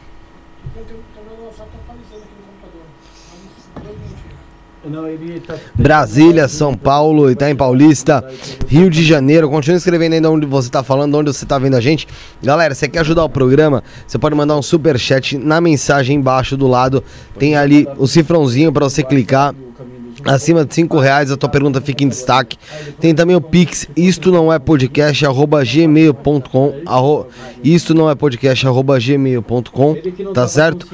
Brasília, 5.74 6.48
São 6.48 6.74
Paulo, 6.74 7.30
Itaim 7.30 7.54
Paulista, 7.54 8.24
Rio 8.66 8.88
de 8.88 9.04
Janeiro. 9.04 9.50
Continue 9.50 9.76
escrevendo 9.76 10.18
de 10.18 10.26
onde 10.26 10.46
você 10.46 10.68
está 10.68 10.82
falando, 10.82 11.14
onde 11.16 11.32
você 11.32 11.44
está 11.44 11.58
vendo 11.58 11.76
a 11.76 11.80
gente. 11.80 12.08
Galera, 12.42 12.74
você 12.74 12.88
quer 12.88 13.00
ajudar 13.00 13.24
o 13.24 13.28
programa? 13.28 13.84
Você 14.06 14.18
pode 14.18 14.34
mandar 14.34 14.56
um 14.56 14.62
super 14.62 14.98
chat 14.98 15.36
na 15.36 15.60
mensagem 15.60 16.16
embaixo 16.16 16.56
do 16.56 16.66
lado. 16.66 17.04
Tem 17.38 17.56
ali 17.56 17.86
o 17.98 18.06
cifrãozinho 18.06 18.72
para 18.72 18.88
você 18.88 19.02
clicar 19.02 19.54
acima 20.24 20.64
de 20.64 20.74
5 20.74 20.98
reais, 20.98 21.30
a 21.30 21.36
tua 21.36 21.48
pergunta 21.48 21.80
fica 21.80 22.04
em 22.04 22.08
destaque. 22.08 22.56
Tem 22.98 23.14
também 23.14 23.36
o 23.36 23.40
Pix, 23.40 23.88
isto 23.96 24.30
não 24.30 24.52
é 24.52 24.58
podcast, 24.58 25.24
arroba 25.24 25.62
gmail.com, 25.64 26.74
isto 27.62 27.94
não 27.94 28.10
é 28.10 28.14
podcast, 28.14 28.66
arroba 28.66 28.98
gmail.com, 28.98 29.96
tá 30.34 30.46
certo? 30.48 30.86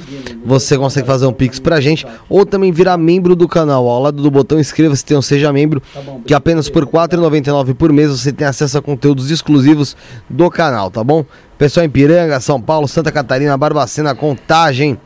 Você 0.45 0.77
consegue 0.77 1.07
fazer 1.07 1.27
um 1.27 1.33
Pix 1.33 1.59
pra 1.59 1.81
gente, 1.81 2.07
ou 2.29 2.45
também 2.47 2.73
virar 2.73 2.97
membro 2.97 3.35
do 3.35 3.49
canal, 3.49 3.89
ao 3.89 4.03
lado 4.03 4.23
do 4.23 4.31
botão 4.31 4.59
inscreva-se, 4.59 5.05
tem 5.05 5.17
um 5.17 5.23
Seja 5.23 5.53
Membro, 5.53 5.83
que 6.27 6.35
apenas 6.35 6.69
por 6.69 6.85
R$ 6.85 6.91
4,99 6.91 7.75
por 7.75 7.93
mês 7.93 8.11
você 8.11 8.33
tem 8.33 8.47
acesso 8.47 8.79
a 8.79 8.83
conteúdos 8.83 9.31
exclusivos 9.31 9.97
do 10.29 10.51
canal, 10.51 10.91
tá 10.91 11.03
bom? 11.03 11.25
Pessoal 11.59 11.87
em 11.87 11.89
Piranga, 11.89 12.39
São 12.39 12.61
Paulo, 12.61 12.87
Santa 12.87 13.11
Catarina, 13.11 13.57
Barbacena, 13.57 14.15
Contagem, 14.15 14.99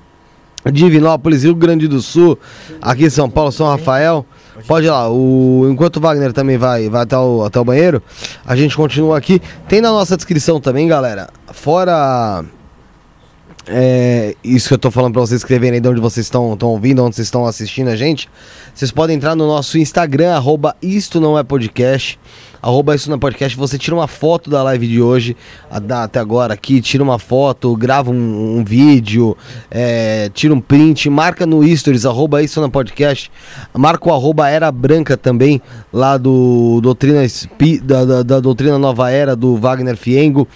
Divinópolis, 0.72 1.44
Rio 1.44 1.54
Grande 1.54 1.88
do 1.88 2.02
Sul, 2.02 2.38
aqui 2.82 3.04
em 3.04 3.10
São 3.10 3.30
Paulo, 3.30 3.52
São 3.52 3.66
Rafael. 3.66 4.26
Pode 4.66 4.86
ir 4.86 4.90
lá, 4.90 5.10
o, 5.10 5.66
enquanto 5.70 5.96
o 5.96 6.00
Wagner 6.00 6.32
também 6.32 6.58
vai, 6.58 6.88
vai 6.88 7.02
até, 7.02 7.16
o, 7.16 7.44
até 7.44 7.58
o 7.58 7.64
banheiro, 7.64 8.02
a 8.44 8.54
gente 8.54 8.76
continua 8.76 9.16
aqui. 9.16 9.40
Tem 9.68 9.80
na 9.80 9.90
nossa 9.90 10.16
descrição 10.16 10.60
também, 10.60 10.86
galera, 10.86 11.30
fora 11.52 12.44
é, 13.66 14.34
isso 14.42 14.68
que 14.68 14.74
eu 14.74 14.78
tô 14.78 14.90
falando 14.90 15.12
pra 15.12 15.22
vocês 15.22 15.40
escreverem 15.40 15.76
aí 15.76 15.80
de 15.80 15.88
onde 15.88 16.00
vocês 16.00 16.26
estão 16.26 16.56
ouvindo, 16.62 17.04
onde 17.04 17.16
vocês 17.16 17.26
estão 17.26 17.46
assistindo 17.46 17.88
a 17.88 17.96
gente. 17.96 18.28
Vocês 18.74 18.90
podem 18.90 19.16
entrar 19.16 19.34
no 19.34 19.46
nosso 19.46 19.78
Instagram, 19.78 20.34
arroba 20.34 20.76
Isto 20.82 21.20
Não 21.20 21.38
É 21.38 21.42
Podcast 21.42 22.18
arroba 22.62 22.94
isso 22.94 23.10
na 23.10 23.18
podcast, 23.18 23.56
você 23.56 23.78
tira 23.78 23.94
uma 23.94 24.06
foto 24.06 24.50
da 24.50 24.62
live 24.62 24.86
de 24.86 25.00
hoje, 25.00 25.36
até 25.70 26.18
agora 26.18 26.54
aqui, 26.54 26.80
tira 26.80 27.02
uma 27.02 27.18
foto, 27.18 27.74
grava 27.76 28.10
um, 28.10 28.58
um 28.58 28.64
vídeo, 28.64 29.36
é, 29.70 30.30
tira 30.34 30.52
um 30.52 30.60
print, 30.60 31.08
marca 31.08 31.46
no 31.46 31.66
stories, 31.76 32.04
arroba 32.04 32.42
isso 32.42 32.60
na 32.60 32.68
podcast, 32.68 33.30
marca 33.72 34.08
o 34.08 34.12
arroba 34.12 34.48
Era 34.48 34.70
Branca 34.70 35.16
também, 35.16 35.60
lá 35.92 36.16
do 36.16 36.80
Doutrina, 36.82 37.22
da, 37.82 38.04
da, 38.04 38.22
da 38.22 38.40
Doutrina 38.40 38.78
Nova 38.78 39.10
Era, 39.10 39.34
do 39.34 39.56
Wagner 39.56 39.96
Fiengo. 39.96 40.46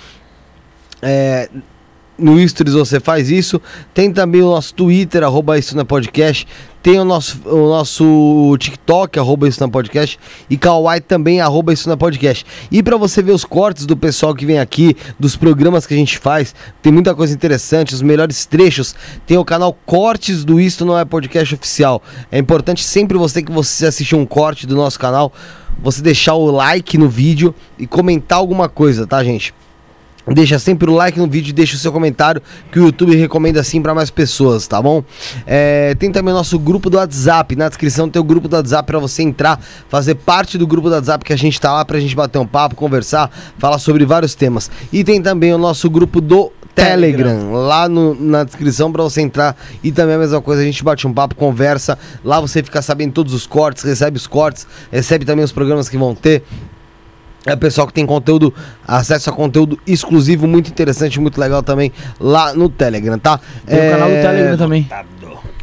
É, 1.02 1.50
no 2.18 2.46
Stories 2.48 2.74
você 2.74 3.00
faz 3.00 3.30
isso. 3.30 3.60
Tem 3.92 4.12
também 4.12 4.42
o 4.42 4.46
nosso 4.46 4.74
Twitter, 4.74 5.22
arroba 5.22 5.58
isso 5.58 5.76
na 5.76 5.84
podcast. 5.84 6.46
Tem 6.82 6.98
o 7.00 7.04
nosso, 7.04 7.40
o 7.46 7.68
nosso 7.68 8.56
TikTok, 8.58 9.18
arroba 9.18 9.48
isso 9.48 9.60
na 9.60 9.68
podcast. 9.68 10.18
E 10.50 10.56
Kawaii 10.56 11.00
também, 11.00 11.40
arroba 11.40 11.72
isso 11.72 11.88
na 11.88 11.96
podcast. 11.96 12.44
E 12.70 12.82
para 12.82 12.96
você 12.96 13.22
ver 13.22 13.32
os 13.32 13.44
cortes 13.44 13.86
do 13.86 13.96
pessoal 13.96 14.34
que 14.34 14.44
vem 14.44 14.58
aqui, 14.58 14.94
dos 15.18 15.34
programas 15.34 15.86
que 15.86 15.94
a 15.94 15.96
gente 15.96 16.18
faz, 16.18 16.54
tem 16.82 16.92
muita 16.92 17.14
coisa 17.14 17.32
interessante, 17.32 17.94
os 17.94 18.02
melhores 18.02 18.44
trechos. 18.44 18.94
Tem 19.26 19.38
o 19.38 19.44
canal 19.44 19.72
Cortes 19.86 20.44
do 20.44 20.60
Isto 20.60 20.84
Não 20.84 20.98
É 20.98 21.04
Podcast 21.04 21.54
Oficial. 21.54 22.02
É 22.30 22.38
importante 22.38 22.84
sempre 22.84 23.16
você 23.16 23.42
que 23.42 23.50
você 23.50 23.86
assistir 23.86 24.14
um 24.14 24.26
corte 24.26 24.66
do 24.66 24.76
nosso 24.76 24.98
canal, 24.98 25.32
você 25.82 26.02
deixar 26.02 26.34
o 26.34 26.50
like 26.50 26.98
no 26.98 27.08
vídeo 27.08 27.54
e 27.78 27.86
comentar 27.86 28.38
alguma 28.38 28.68
coisa, 28.68 29.06
tá, 29.06 29.24
gente? 29.24 29.54
Deixa 30.26 30.58
sempre 30.58 30.90
o 30.90 30.94
like 30.94 31.18
no 31.18 31.26
vídeo, 31.26 31.52
deixa 31.52 31.76
o 31.76 31.78
seu 31.78 31.92
comentário 31.92 32.40
que 32.72 32.80
o 32.80 32.86
YouTube 32.86 33.14
recomenda 33.14 33.60
assim 33.60 33.82
para 33.82 33.94
mais 33.94 34.10
pessoas, 34.10 34.66
tá 34.66 34.80
bom? 34.80 35.04
É, 35.46 35.94
tem 35.96 36.10
também 36.10 36.32
o 36.32 36.36
nosso 36.36 36.58
grupo 36.58 36.88
do 36.88 36.96
WhatsApp, 36.96 37.54
na 37.54 37.68
descrição 37.68 38.08
tem 38.08 38.20
o 38.20 38.24
grupo 38.24 38.48
do 38.48 38.56
WhatsApp 38.56 38.86
para 38.86 38.98
você 38.98 39.22
entrar, 39.22 39.60
fazer 39.88 40.14
parte 40.14 40.56
do 40.56 40.66
grupo 40.66 40.88
do 40.88 40.94
WhatsApp 40.94 41.24
que 41.24 41.32
a 41.32 41.36
gente 41.36 41.60
tá 41.60 41.72
lá 41.72 41.84
pra 41.84 42.00
gente 42.00 42.16
bater 42.16 42.38
um 42.38 42.46
papo, 42.46 42.74
conversar, 42.74 43.30
falar 43.58 43.78
sobre 43.78 44.06
vários 44.06 44.34
temas. 44.34 44.70
E 44.90 45.04
tem 45.04 45.20
também 45.20 45.52
o 45.52 45.58
nosso 45.58 45.90
grupo 45.90 46.20
do 46.20 46.50
Telegram, 46.74 47.36
Telegram. 47.36 47.52
lá 47.52 47.88
no, 47.88 48.14
na 48.14 48.42
descrição 48.44 48.90
para 48.90 49.02
você 49.02 49.20
entrar. 49.20 49.56
E 49.82 49.92
também 49.92 50.16
a 50.16 50.18
mesma 50.18 50.40
coisa, 50.40 50.62
a 50.62 50.64
gente 50.64 50.82
bate 50.82 51.06
um 51.06 51.12
papo, 51.12 51.34
conversa. 51.34 51.96
Lá 52.24 52.40
você 52.40 52.62
fica 52.62 52.82
sabendo 52.82 53.12
todos 53.12 53.32
os 53.32 53.46
cortes, 53.46 53.84
recebe 53.84 54.16
os 54.16 54.26
cortes, 54.26 54.66
recebe 54.90 55.24
também 55.24 55.44
os 55.44 55.52
programas 55.52 55.88
que 55.88 55.96
vão 55.96 56.14
ter. 56.14 56.42
É 57.46 57.54
pessoal 57.54 57.86
que 57.86 57.92
tem 57.92 58.06
conteúdo, 58.06 58.54
acesso 58.86 59.28
a 59.28 59.32
conteúdo 59.32 59.78
exclusivo, 59.86 60.46
muito 60.46 60.70
interessante, 60.70 61.20
muito 61.20 61.38
legal 61.38 61.62
também 61.62 61.92
lá 62.18 62.54
no 62.54 62.70
Telegram, 62.70 63.18
tá? 63.18 63.38
Tem 63.66 63.78
é... 63.78 63.88
o 63.88 63.92
canal 63.92 64.08
do 64.08 64.14
Telegram 64.14 64.56
também. 64.56 64.88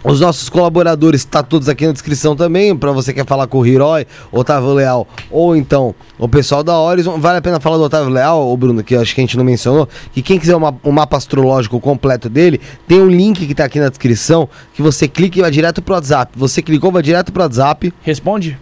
Os 0.03 0.19
nossos 0.19 0.49
colaboradores 0.49 1.23
tá 1.23 1.43
todos 1.43 1.69
aqui 1.69 1.85
na 1.85 1.93
descrição 1.93 2.35
também, 2.35 2.75
para 2.75 2.91
você 2.91 3.13
que 3.13 3.19
quer 3.19 3.25
falar 3.25 3.45
com 3.45 3.59
o 3.59 3.65
Hiroi, 3.65 4.07
Otávio 4.31 4.73
Leal, 4.73 5.07
ou 5.29 5.55
então 5.55 5.93
o 6.17 6.27
pessoal 6.27 6.63
da 6.63 6.75
Horizon. 6.79 7.19
Vale 7.19 7.37
a 7.37 7.41
pena 7.41 7.59
falar 7.59 7.77
do 7.77 7.83
Otávio 7.83 8.09
Leal, 8.09 8.51
o 8.51 8.57
Bruno, 8.57 8.83
que 8.83 8.95
acho 8.95 9.13
que 9.13 9.21
a 9.21 9.23
gente 9.23 9.37
não 9.37 9.43
mencionou, 9.43 9.87
que 10.11 10.23
quem 10.23 10.39
quiser 10.39 10.55
uma, 10.55 10.75
um 10.83 10.91
mapa 10.91 11.17
astrológico 11.17 11.79
completo 11.79 12.29
dele, 12.29 12.59
tem 12.87 12.99
um 12.99 13.09
link 13.09 13.45
que 13.45 13.53
tá 13.53 13.65
aqui 13.65 13.79
na 13.79 13.89
descrição, 13.89 14.49
que 14.73 14.81
você 14.81 15.07
clica 15.07 15.37
e 15.37 15.41
vai 15.41 15.51
direto 15.51 15.83
pro 15.83 15.93
WhatsApp. 15.93 16.31
Você 16.35 16.63
clicou, 16.63 16.91
vai 16.91 17.03
direto 17.03 17.31
pro 17.31 17.43
WhatsApp. 17.43 17.93
Responde? 18.01 18.57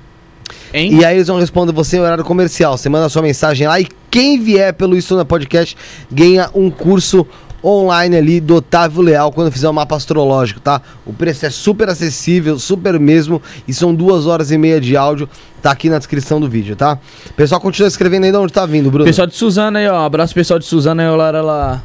Hein? 0.73 0.95
E 0.95 1.05
aí 1.05 1.17
eles 1.17 1.27
vão 1.27 1.39
responder 1.39 1.71
você 1.71 1.97
em 1.97 1.99
horário 1.99 2.23
comercial. 2.23 2.77
Você 2.77 2.89
manda 2.89 3.09
sua 3.09 3.21
mensagem 3.21 3.67
lá 3.67 3.79
e 3.79 3.87
quem 4.09 4.39
vier 4.39 4.73
pelo 4.73 4.97
Estuna 4.97 5.25
Podcast 5.25 5.75
ganha 6.11 6.49
um 6.53 6.69
curso 6.69 7.25
online 7.63 8.15
ali 8.15 8.39
do 8.39 8.55
Otávio 8.55 9.01
Leal 9.01 9.31
quando 9.31 9.51
fizer 9.51 9.67
o 9.67 9.71
um 9.71 9.73
mapa 9.73 9.95
astrológico, 9.95 10.59
tá? 10.59 10.81
O 11.05 11.13
preço 11.13 11.45
é 11.45 11.49
super 11.49 11.89
acessível, 11.89 12.57
super 12.57 12.99
mesmo, 12.99 13.41
e 13.67 13.73
são 13.73 13.93
duas 13.93 14.25
horas 14.25 14.51
e 14.51 14.57
meia 14.57 14.79
de 14.79 14.95
áudio, 14.95 15.29
tá 15.61 15.71
aqui 15.71 15.89
na 15.89 15.97
descrição 15.97 16.39
do 16.39 16.49
vídeo, 16.49 16.75
tá? 16.75 16.97
Pessoal, 17.35 17.59
continua 17.59 17.87
escrevendo 17.87 18.25
aí 18.25 18.31
de 18.31 18.37
onde 18.37 18.53
tá 18.53 18.65
vindo, 18.65 18.89
Bruno. 18.89 19.05
Pessoal 19.05 19.27
de 19.27 19.35
Suzana 19.35 19.79
aí, 19.79 19.87
ó, 19.87 20.05
abraço 20.05 20.33
pessoal 20.33 20.59
de 20.59 20.65
Suzana, 20.65 21.03
eu 21.03 21.15
lá, 21.15 21.31
lá, 21.31 21.83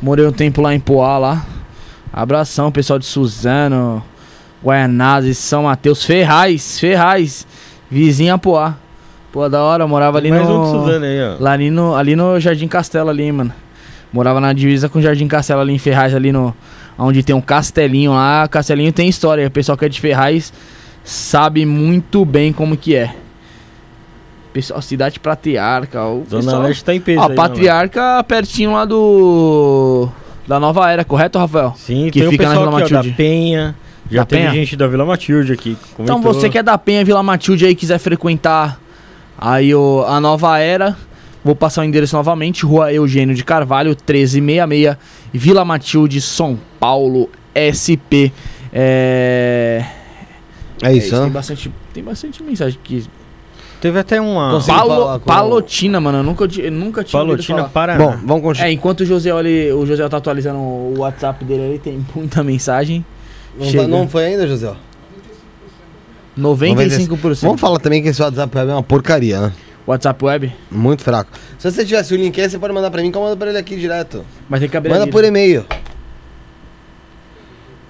morei 0.00 0.26
um 0.26 0.32
tempo 0.32 0.60
lá 0.60 0.74
em 0.74 0.80
Poá, 0.80 1.18
lá. 1.18 1.46
Abração, 2.12 2.70
pessoal 2.70 2.98
de 2.98 3.06
Suzano, 3.06 4.04
Guaianazes, 4.62 5.38
São 5.38 5.62
Mateus, 5.62 6.04
Ferraz, 6.04 6.78
Ferraz. 6.78 7.46
Vizinha 7.92 8.38
Poá. 8.38 8.74
Pô, 9.30 9.46
da 9.50 9.62
hora, 9.62 9.86
morava 9.86 10.16
ali 10.16 10.30
Mais 10.30 10.48
no. 10.48 10.62
Um 10.62 10.70
Suzano 10.70 11.04
aí, 11.04 11.22
ó. 11.22 11.36
Lá 11.38 11.52
ali 11.52 11.70
no, 11.70 11.94
ali 11.94 12.16
no 12.16 12.40
Jardim 12.40 12.66
Castelo 12.66 13.10
ali, 13.10 13.30
mano. 13.30 13.52
Morava 14.10 14.40
na 14.40 14.52
divisa 14.52 14.88
com 14.88 14.98
o 14.98 15.02
Jardim 15.02 15.28
Castelo 15.28 15.60
ali 15.60 15.74
em 15.74 15.78
Ferraz, 15.78 16.14
ali 16.14 16.32
no. 16.32 16.54
Onde 16.98 17.22
tem 17.22 17.34
um 17.34 17.40
castelinho 17.40 18.12
lá. 18.12 18.48
Castelinho 18.48 18.92
tem 18.92 19.08
história. 19.08 19.46
O 19.46 19.50
pessoal 19.50 19.76
que 19.76 19.84
é 19.84 19.88
de 19.88 20.00
Ferraz 20.00 20.52
sabe 21.04 21.66
muito 21.66 22.24
bem 22.24 22.52
como 22.52 22.76
que 22.76 22.94
é. 22.94 23.14
Pessoal, 24.54 24.80
cidade 24.80 25.20
patriarca. 25.20 26.02
O 26.04 26.24
Zona 26.28 26.42
pessoal, 26.42 26.62
Leste 26.62 26.84
tá 26.84 26.94
em 26.94 27.00
peso. 27.00 27.20
Ó, 27.20 27.28
aí, 27.28 27.34
patriarca 27.34 28.16
não, 28.16 28.24
pertinho 28.24 28.72
lá 28.72 28.84
do. 28.84 30.08
Da 30.46 30.58
nova 30.58 30.90
era, 30.90 31.04
correto, 31.04 31.38
Rafael? 31.38 31.74
Sim, 31.76 32.10
que 32.10 32.20
tem 32.20 32.30
fica 32.30 32.44
o 32.44 32.48
pessoal 32.48 32.70
na 32.70 32.78
aqui, 32.78 32.94
ó, 32.94 33.02
da 33.02 33.10
Penha. 33.14 33.74
Já 34.10 34.20
Da 34.22 34.26
teve 34.26 34.42
Penha? 34.42 34.54
gente 34.54 34.76
da 34.76 34.86
Vila 34.86 35.04
Matilde 35.06 35.52
aqui. 35.52 35.74
que 35.74 36.02
Então 36.02 36.20
comentou. 36.20 36.34
você 36.40 36.48
que 36.50 36.58
é 36.58 36.62
da 36.62 36.76
Penha, 36.76 37.04
Vila 37.04 37.22
Matilde 37.22 37.64
aí, 37.66 37.74
quiser 37.74 37.98
frequentar 37.98 38.78
aí 39.38 39.74
o, 39.74 40.04
a 40.06 40.20
nova 40.20 40.58
era, 40.58 40.96
vou 41.44 41.54
passar 41.56 41.80
o 41.82 41.84
endereço 41.84 42.14
novamente, 42.16 42.64
Rua 42.66 42.92
Eugênio 42.92 43.34
de 43.34 43.42
Carvalho, 43.44 43.90
1366, 43.90 44.96
Vila 45.32 45.64
Matilde, 45.64 46.20
São 46.20 46.58
Paulo, 46.78 47.28
SP. 47.54 48.30
É, 48.72 49.84
É 50.82 50.92
isso, 50.92 51.10
tem 51.10 51.20
né? 51.20 51.30
bastante, 51.30 51.72
tem 51.94 52.02
bastante 52.02 52.42
mensagem 52.42 52.78
aqui. 52.82 53.04
Teve 53.80 53.98
até 53.98 54.20
uma. 54.20 54.60
Palo- 54.64 55.20
Palotina, 55.20 56.00
mano, 56.00 56.18
eu 56.18 56.22
nunca, 56.22 56.44
eu 56.60 56.70
nunca 56.70 57.02
tinha 57.02 57.20
Palotina. 57.20 57.64
Paraná. 57.64 57.98
Bom, 58.04 58.16
vamos 58.24 58.42
continuar. 58.44 58.68
É, 58.68 58.72
enquanto 58.72 59.00
o 59.00 59.04
José, 59.06 59.32
olha, 59.32 59.74
o 59.76 59.84
José 59.84 60.08
tá 60.08 60.18
atualizando 60.18 60.58
o 60.58 60.94
WhatsApp 60.98 61.44
dele 61.44 61.64
ali, 61.66 61.78
tem 61.80 62.04
muita 62.14 62.42
mensagem. 62.44 63.04
Não, 63.58 63.66
chega. 63.66 63.82
tá- 63.82 63.88
não 63.88 64.08
foi 64.08 64.24
ainda, 64.26 64.46
José? 64.46 64.72
95%. 66.38 67.40
Vamos 67.42 67.60
falar 67.60 67.78
também 67.78 68.02
que 68.02 68.08
esse 68.08 68.22
WhatsApp 68.22 68.56
web 68.56 68.70
é 68.70 68.74
uma 68.74 68.82
porcaria, 68.82 69.40
né? 69.40 69.52
WhatsApp 69.86 70.24
web? 70.24 70.52
Muito 70.70 71.02
fraco. 71.02 71.30
Se 71.58 71.70
você 71.70 71.84
tivesse 71.84 72.14
o 72.14 72.16
link 72.16 72.40
aí, 72.40 72.48
você 72.48 72.58
pode 72.58 72.72
mandar 72.72 72.90
pra 72.90 73.02
mim 73.02 73.10
que 73.10 73.18
eu 73.18 73.22
mando 73.22 73.36
pra 73.36 73.48
ele 73.50 73.58
aqui 73.58 73.76
direto. 73.76 74.24
Mas 74.48 74.60
tem 74.60 74.68
que 74.68 74.76
abrir 74.76 74.90
Manda 74.90 75.02
ali. 75.02 75.10
por 75.10 75.24
e-mail. 75.24 75.66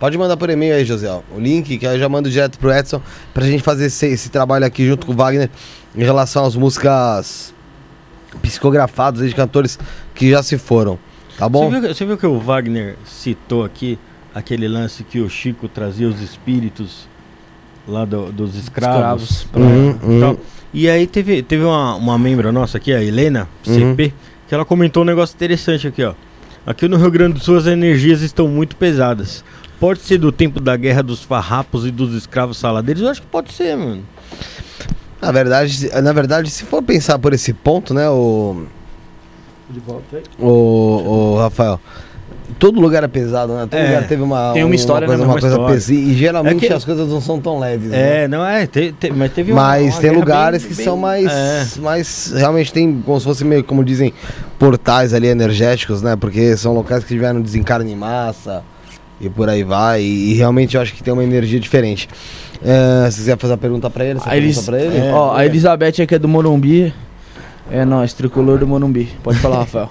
Pode 0.01 0.19
mandar 0.19 0.37
por 0.37 0.51
e-mail 0.51 0.75
aí, 0.75 0.85
José. 0.85 1.09
ó, 1.09 1.21
O 1.35 1.39
link 1.39 1.79
que 1.79 1.87
eu 1.87 1.99
já 1.99 2.09
mando 2.09 2.29
direto 2.29 2.59
pro 2.59 2.73
Edson 2.73 3.01
pra 3.33 3.45
gente 3.47 3.63
fazer 3.63 3.87
esse, 3.87 4.07
esse 4.07 4.31
trabalho 4.31 4.65
aqui 4.67 4.85
junto 4.87 5.07
com 5.07 5.13
o 5.13 5.17
Wagner 5.17 5.49
em 5.95 6.03
relação 6.03 6.45
às 6.45 6.57
músicas 6.57 7.55
psicografadas 8.41 9.29
de 9.29 9.35
cantores 9.35 9.79
que 10.15 10.29
já 10.31 10.43
se 10.43 10.59
foram. 10.59 10.99
Tá 11.39 11.49
bom? 11.49 11.71
Você 11.71 11.81
viu, 11.81 11.95
você 11.95 12.05
viu 12.05 12.19
que 12.19 12.27
o 12.27 12.39
Wagner 12.41 12.97
citou 13.05 13.65
aqui 13.65 13.97
aquele 14.35 14.67
lance 14.69 15.05
que 15.05 15.21
o 15.21 15.29
Chico 15.29 15.69
trazia 15.69 16.09
os 16.09 16.21
espíritos 16.21 17.09
lá 17.87 18.05
do- 18.05 18.31
dos 18.33 18.55
escravos? 18.57 19.31
Escravos. 19.31 19.45
pra- 19.51 19.61
Uhum, 19.61 19.99
uhum. 20.03 20.21
tal. 20.21 20.37
E 20.75 20.89
aí 20.89 21.07
teve, 21.07 21.43
teve 21.43 21.65
uma, 21.65 21.95
uma 21.97 22.19
membro 22.19 22.51
nossa 22.53 22.79
aqui, 22.79 22.93
a 22.93 23.03
Helena, 23.03 23.49
Uhum. 23.67 23.91
CP, 23.91 24.13
que 24.49 24.55
ela 24.55 24.65
comentou 24.65 25.03
um 25.03 25.07
negócio 25.07 25.35
interessante 25.35 25.87
aqui, 25.87 26.03
ó. 26.03 26.15
Aqui 26.67 26.87
no 26.89 26.97
Rio 26.97 27.11
Grande 27.11 27.35
do 27.35 27.41
Sul 27.45 27.57
as 27.59 27.67
energias 27.67 28.23
estão 28.23 28.47
muito 28.49 28.77
pesadas. 28.77 29.45
Pode 29.81 30.01
ser 30.01 30.17
do 30.19 30.31
tempo 30.31 30.61
da 30.61 30.77
guerra 30.77 31.03
dos 31.03 31.23
farrapos 31.23 31.85
e 31.85 31.91
dos 31.91 32.15
escravos 32.15 32.57
saladeiros? 32.57 33.03
Eu 33.03 33.09
acho 33.11 33.21
que 33.21 33.27
pode 33.27 33.53
ser, 33.53 33.77
mano. 33.77 34.03
Na 35.21 35.33
verdade, 35.33 35.73
se- 35.75 36.01
na 36.01 36.13
verdade, 36.13 36.49
se 36.51 36.65
for 36.65 36.83
pensar 36.83 37.19
por 37.19 37.33
esse 37.33 37.53
ponto, 37.53 37.93
né, 37.93 38.09
o, 38.09 38.65
De 39.69 39.81
volta 39.81 40.17
aí. 40.17 40.23
o, 40.39 40.47
o 41.35 41.39
Rafael, 41.39 41.81
todo 42.63 42.81
lugar 42.81 43.03
é 43.03 43.09
pesado, 43.09 43.55
né? 43.55 43.67
Todo 43.69 43.77
É. 43.81 43.87
lugar 43.89 44.07
teve 44.07 44.23
uma, 44.23 44.53
Tem 44.53 44.63
uma 44.63 44.75
história, 44.77 45.01
né, 45.01 45.09
coisa, 45.17 45.25
uma 45.25 45.35
uma 45.35 45.41
coisa 45.41 45.59
pesi- 45.67 45.97
E 45.97 46.15
geralmente 46.15 46.65
É 46.65 46.69
que- 46.69 46.73
as 46.73 46.85
coisas 46.85 47.09
não 47.09 47.21
são 47.21 47.41
tão 47.41 47.59
leves, 47.59 47.91
né? 47.91 48.23
É, 48.23 48.29
não 48.29 48.47
é, 48.47 48.69
te- 48.69 48.93
te- 48.93 49.11
mas 49.13 49.33
teve 49.33 49.51
uma- 49.51 49.63
Mas 49.63 49.95
uma 49.95 50.01
tem 50.01 50.11
lugares 50.13 50.63
bem- 50.63 50.71
que 50.71 50.77
bem- 50.77 50.85
são 50.85 50.97
mais, 50.97 51.27
É. 51.27 51.67
mais. 51.81 52.33
Realmente 52.37 52.73
tem, 52.73 53.03
como 53.05 53.19
se 53.19 53.27
fosse 53.27 53.45
meio, 53.45 53.65
como 53.65 53.85
dizem, 53.85 54.15
portais 54.61 55.13
ali 55.13 55.27
energéticos, 55.27 56.03
né? 56.03 56.15
Porque 56.15 56.57
são 56.57 56.73
locais 56.73 57.03
que 57.03 57.09
tiveram 57.13 57.41
desencarne 57.43 57.91
em 57.93 57.97
massa 57.97 58.63
e 59.21 59.29
por 59.29 59.49
aí 59.49 59.65
vai. 59.65 60.01
E, 60.01 60.31
e 60.31 60.35
realmente 60.35 60.77
eu 60.77 60.81
acho 60.83 60.95
que 60.95 61.03
tem 61.03 61.13
uma 61.13 61.25
energia 61.25 61.59
diferente. 61.59 62.09
É, 62.65 63.11
se 63.11 63.17
quiser 63.19 63.37
fazer 63.39 63.55
a 63.55 63.59
pergunta 63.59 63.91
pra 63.91 64.05
ele, 64.05 64.21
você 64.21 64.29
A, 64.31 64.37
Elis... 64.37 64.55
pergunta 64.57 64.73
pra 64.77 64.81
ele? 64.99 65.09
É, 65.09 65.13
Ó, 65.13 65.35
a 65.37 65.43
é. 65.43 65.47
Elizabeth 65.47 66.01
aqui 66.01 66.15
é 66.15 66.19
do 66.21 66.29
Morumbi. 66.29 66.95
É 67.71 67.85
nós, 67.85 68.13
tricolor 68.13 68.59
do 68.59 68.69
Morumbi. 68.69 69.09
Pode 69.23 69.39
falar, 69.41 69.59
Rafael. 69.67 69.91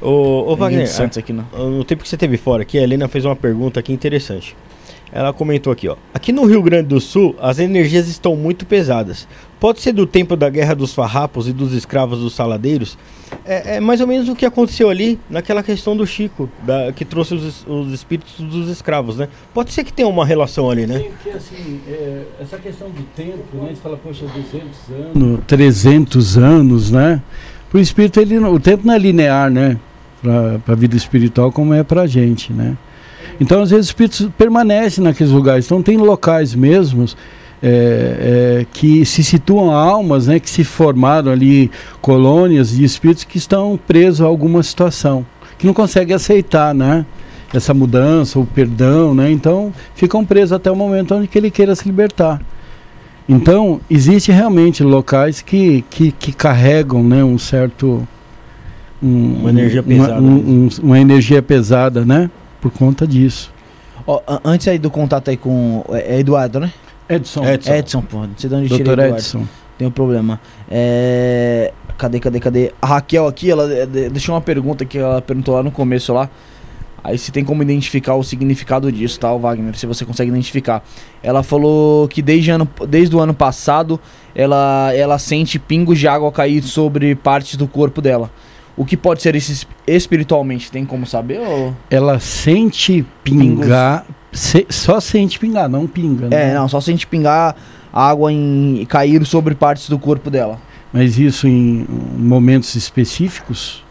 Ô, 0.00 0.52
ô 0.52 0.56
Wagner, 0.56 0.86
Santos 0.88 1.18
aqui 1.18 1.32
não. 1.32 1.44
No 1.70 1.84
tempo 1.84 2.02
que 2.02 2.08
você 2.08 2.16
teve 2.16 2.36
fora 2.36 2.62
aqui, 2.62 2.78
a 2.78 2.82
Helena 2.82 3.08
fez 3.08 3.24
uma 3.24 3.36
pergunta 3.36 3.80
aqui 3.80 3.92
interessante. 3.92 4.56
Ela 5.12 5.32
comentou 5.32 5.72
aqui, 5.72 5.88
ó. 5.88 5.96
Aqui 6.12 6.32
no 6.32 6.44
Rio 6.44 6.60
Grande 6.60 6.88
do 6.88 7.00
Sul, 7.00 7.34
as 7.40 7.58
energias 7.60 8.08
estão 8.08 8.34
muito 8.36 8.66
pesadas. 8.66 9.26
Pode 9.58 9.80
ser 9.80 9.92
do 9.92 10.04
tempo 10.04 10.36
da 10.36 10.50
guerra 10.50 10.74
dos 10.74 10.92
farrapos 10.92 11.48
e 11.48 11.52
dos 11.52 11.72
escravos 11.72 12.18
dos 12.18 12.34
saladeiros? 12.34 12.98
É, 13.44 13.76
é 13.76 13.80
mais 13.80 14.00
ou 14.00 14.06
menos 14.06 14.28
o 14.28 14.34
que 14.34 14.44
aconteceu 14.44 14.90
ali 14.90 15.18
naquela 15.30 15.62
questão 15.62 15.96
do 15.96 16.04
Chico, 16.06 16.50
da- 16.64 16.92
que 16.92 17.04
trouxe 17.04 17.34
os, 17.34 17.64
os 17.66 17.92
espíritos 17.92 18.34
dos 18.40 18.68
escravos, 18.68 19.16
né? 19.16 19.28
Pode 19.54 19.72
ser 19.72 19.84
que 19.84 19.92
tenha 19.92 20.08
uma 20.08 20.26
relação 20.26 20.70
ali, 20.70 20.86
né? 20.86 21.04
Que, 21.22 21.30
assim, 21.30 21.80
é, 21.88 22.22
essa 22.40 22.58
questão 22.58 22.90
do 22.90 23.02
tempo, 23.14 23.56
né? 23.62 23.70
Você 23.70 23.80
fala, 23.80 23.96
poxa, 23.96 24.26
200 24.26 25.14
anos, 25.14 25.40
300 25.46 26.36
anos, 26.36 26.90
né? 26.90 27.22
O 27.76 27.78
espírito, 27.78 28.18
ele, 28.18 28.38
o 28.38 28.58
tempo 28.58 28.86
não 28.86 28.94
é 28.94 28.98
linear, 28.98 29.50
né? 29.50 29.76
Para 30.22 30.72
a 30.72 30.74
vida 30.74 30.96
espiritual, 30.96 31.52
como 31.52 31.74
é 31.74 31.82
para 31.82 32.02
a 32.02 32.06
gente, 32.06 32.50
né? 32.50 32.74
Então, 33.38 33.60
às 33.60 33.68
vezes, 33.68 33.84
os 33.84 33.90
espíritos 33.90 34.30
permanecem 34.38 35.04
naqueles 35.04 35.30
lugares. 35.30 35.66
Então, 35.66 35.82
tem 35.82 35.98
locais 35.98 36.54
mesmos 36.54 37.14
é, 37.62 38.60
é, 38.62 38.66
que 38.72 39.04
se 39.04 39.22
situam 39.22 39.70
almas, 39.70 40.26
né? 40.26 40.40
Que 40.40 40.48
se 40.48 40.64
formaram 40.64 41.30
ali 41.30 41.70
colônias 42.00 42.70
de 42.70 42.82
espíritos 42.82 43.24
que 43.24 43.36
estão 43.36 43.78
presos 43.86 44.22
a 44.22 44.24
alguma 44.24 44.62
situação, 44.62 45.26
que 45.58 45.66
não 45.66 45.74
conseguem 45.74 46.16
aceitar, 46.16 46.74
né? 46.74 47.04
Essa 47.52 47.74
mudança, 47.74 48.38
o 48.38 48.46
perdão, 48.46 49.14
né? 49.14 49.30
Então, 49.30 49.70
ficam 49.94 50.24
presos 50.24 50.54
até 50.54 50.70
o 50.70 50.76
momento 50.76 51.14
onde 51.14 51.28
que 51.28 51.36
ele 51.36 51.50
queira 51.50 51.74
se 51.74 51.84
libertar. 51.84 52.40
Então, 53.28 53.80
existe 53.90 54.30
realmente 54.30 54.82
locais 54.84 55.42
que, 55.42 55.82
que, 55.90 56.12
que 56.12 56.32
carregam 56.32 57.02
né, 57.02 57.24
um 57.24 57.36
certo. 57.38 58.06
um- 59.02 59.40
Uma 59.40 59.50
energia 59.50 59.80
uma- 59.82 59.88
pesada 60.06 60.20
um- 60.22 60.36
um- 60.36 60.68
uma 60.82 60.98
energia 60.98 61.42
pesada, 61.42 62.04
né? 62.04 62.30
Por 62.60 62.70
conta 62.70 63.06
disso. 63.06 63.52
A- 64.26 64.40
antes 64.44 64.68
aí 64.68 64.78
do 64.78 64.90
contato 64.90 65.28
aí 65.28 65.36
com. 65.36 65.84
É 65.90 66.16
é 66.16 66.20
Eduardo, 66.20 66.60
né? 66.60 66.72
Edson. 67.08 67.44
Edson. 67.44 67.74
Edson, 67.74 68.02
pô. 68.02 68.18
Não 68.18 68.30
sei 68.36 68.48
de 68.48 68.56
onde 68.56 68.68
tirei 68.68 68.84
Doutor 68.84 68.92
Eduardo. 69.02 69.16
Edson. 69.18 69.42
Tem 69.76 69.86
um 69.88 69.90
problema. 69.90 70.40
É. 70.70 71.72
Cadê, 71.98 72.20
cadê, 72.20 72.38
cadê? 72.40 72.72
A 72.80 72.86
Raquel 72.86 73.26
aqui, 73.26 73.50
ela 73.50 73.86
de- 73.86 74.08
deixou 74.10 74.34
uma 74.34 74.40
pergunta 74.40 74.84
que 74.84 74.98
ela 74.98 75.20
perguntou 75.20 75.54
lá 75.54 75.62
no 75.62 75.70
começo 75.70 76.12
lá. 76.12 76.28
Aí 77.08 77.16
se 77.16 77.30
tem 77.30 77.44
como 77.44 77.62
identificar 77.62 78.14
o 78.16 78.24
significado 78.24 78.90
disso, 78.90 79.20
tá, 79.20 79.32
Wagner? 79.36 79.76
Se 79.78 79.86
você 79.86 80.04
consegue 80.04 80.28
identificar. 80.28 80.82
Ela 81.22 81.44
falou 81.44 82.08
que 82.08 82.20
desde, 82.20 82.50
ano, 82.50 82.68
desde 82.88 83.14
o 83.14 83.20
ano 83.20 83.32
passado 83.32 84.00
ela, 84.34 84.90
ela 84.92 85.16
sente 85.16 85.56
pingos 85.56 86.00
de 86.00 86.08
água 86.08 86.32
cair 86.32 86.64
sobre 86.64 87.14
partes 87.14 87.54
do 87.56 87.68
corpo 87.68 88.02
dela. 88.02 88.28
O 88.76 88.84
que 88.84 88.96
pode 88.96 89.22
ser 89.22 89.36
isso 89.36 89.52
es- 89.52 89.66
espiritualmente? 89.86 90.68
Tem 90.70 90.84
como 90.84 91.06
saber? 91.06 91.38
Ou... 91.40 91.72
Ela 91.88 92.18
sente 92.18 93.06
pingar. 93.22 94.04
se- 94.32 94.66
só 94.68 94.98
sente 94.98 95.38
pingar, 95.38 95.68
não 95.68 95.86
pinga. 95.86 96.28
né? 96.28 96.50
É, 96.50 96.54
não, 96.54 96.68
só 96.68 96.80
sente 96.80 97.06
pingar 97.06 97.54
água 97.92 98.32
em 98.32 98.84
cair 98.88 99.24
sobre 99.24 99.54
partes 99.54 99.88
do 99.88 99.98
corpo 99.98 100.28
dela. 100.28 100.58
Mas 100.92 101.18
isso 101.18 101.46
em 101.46 101.86
momentos 102.18 102.74
específicos. 102.74 103.85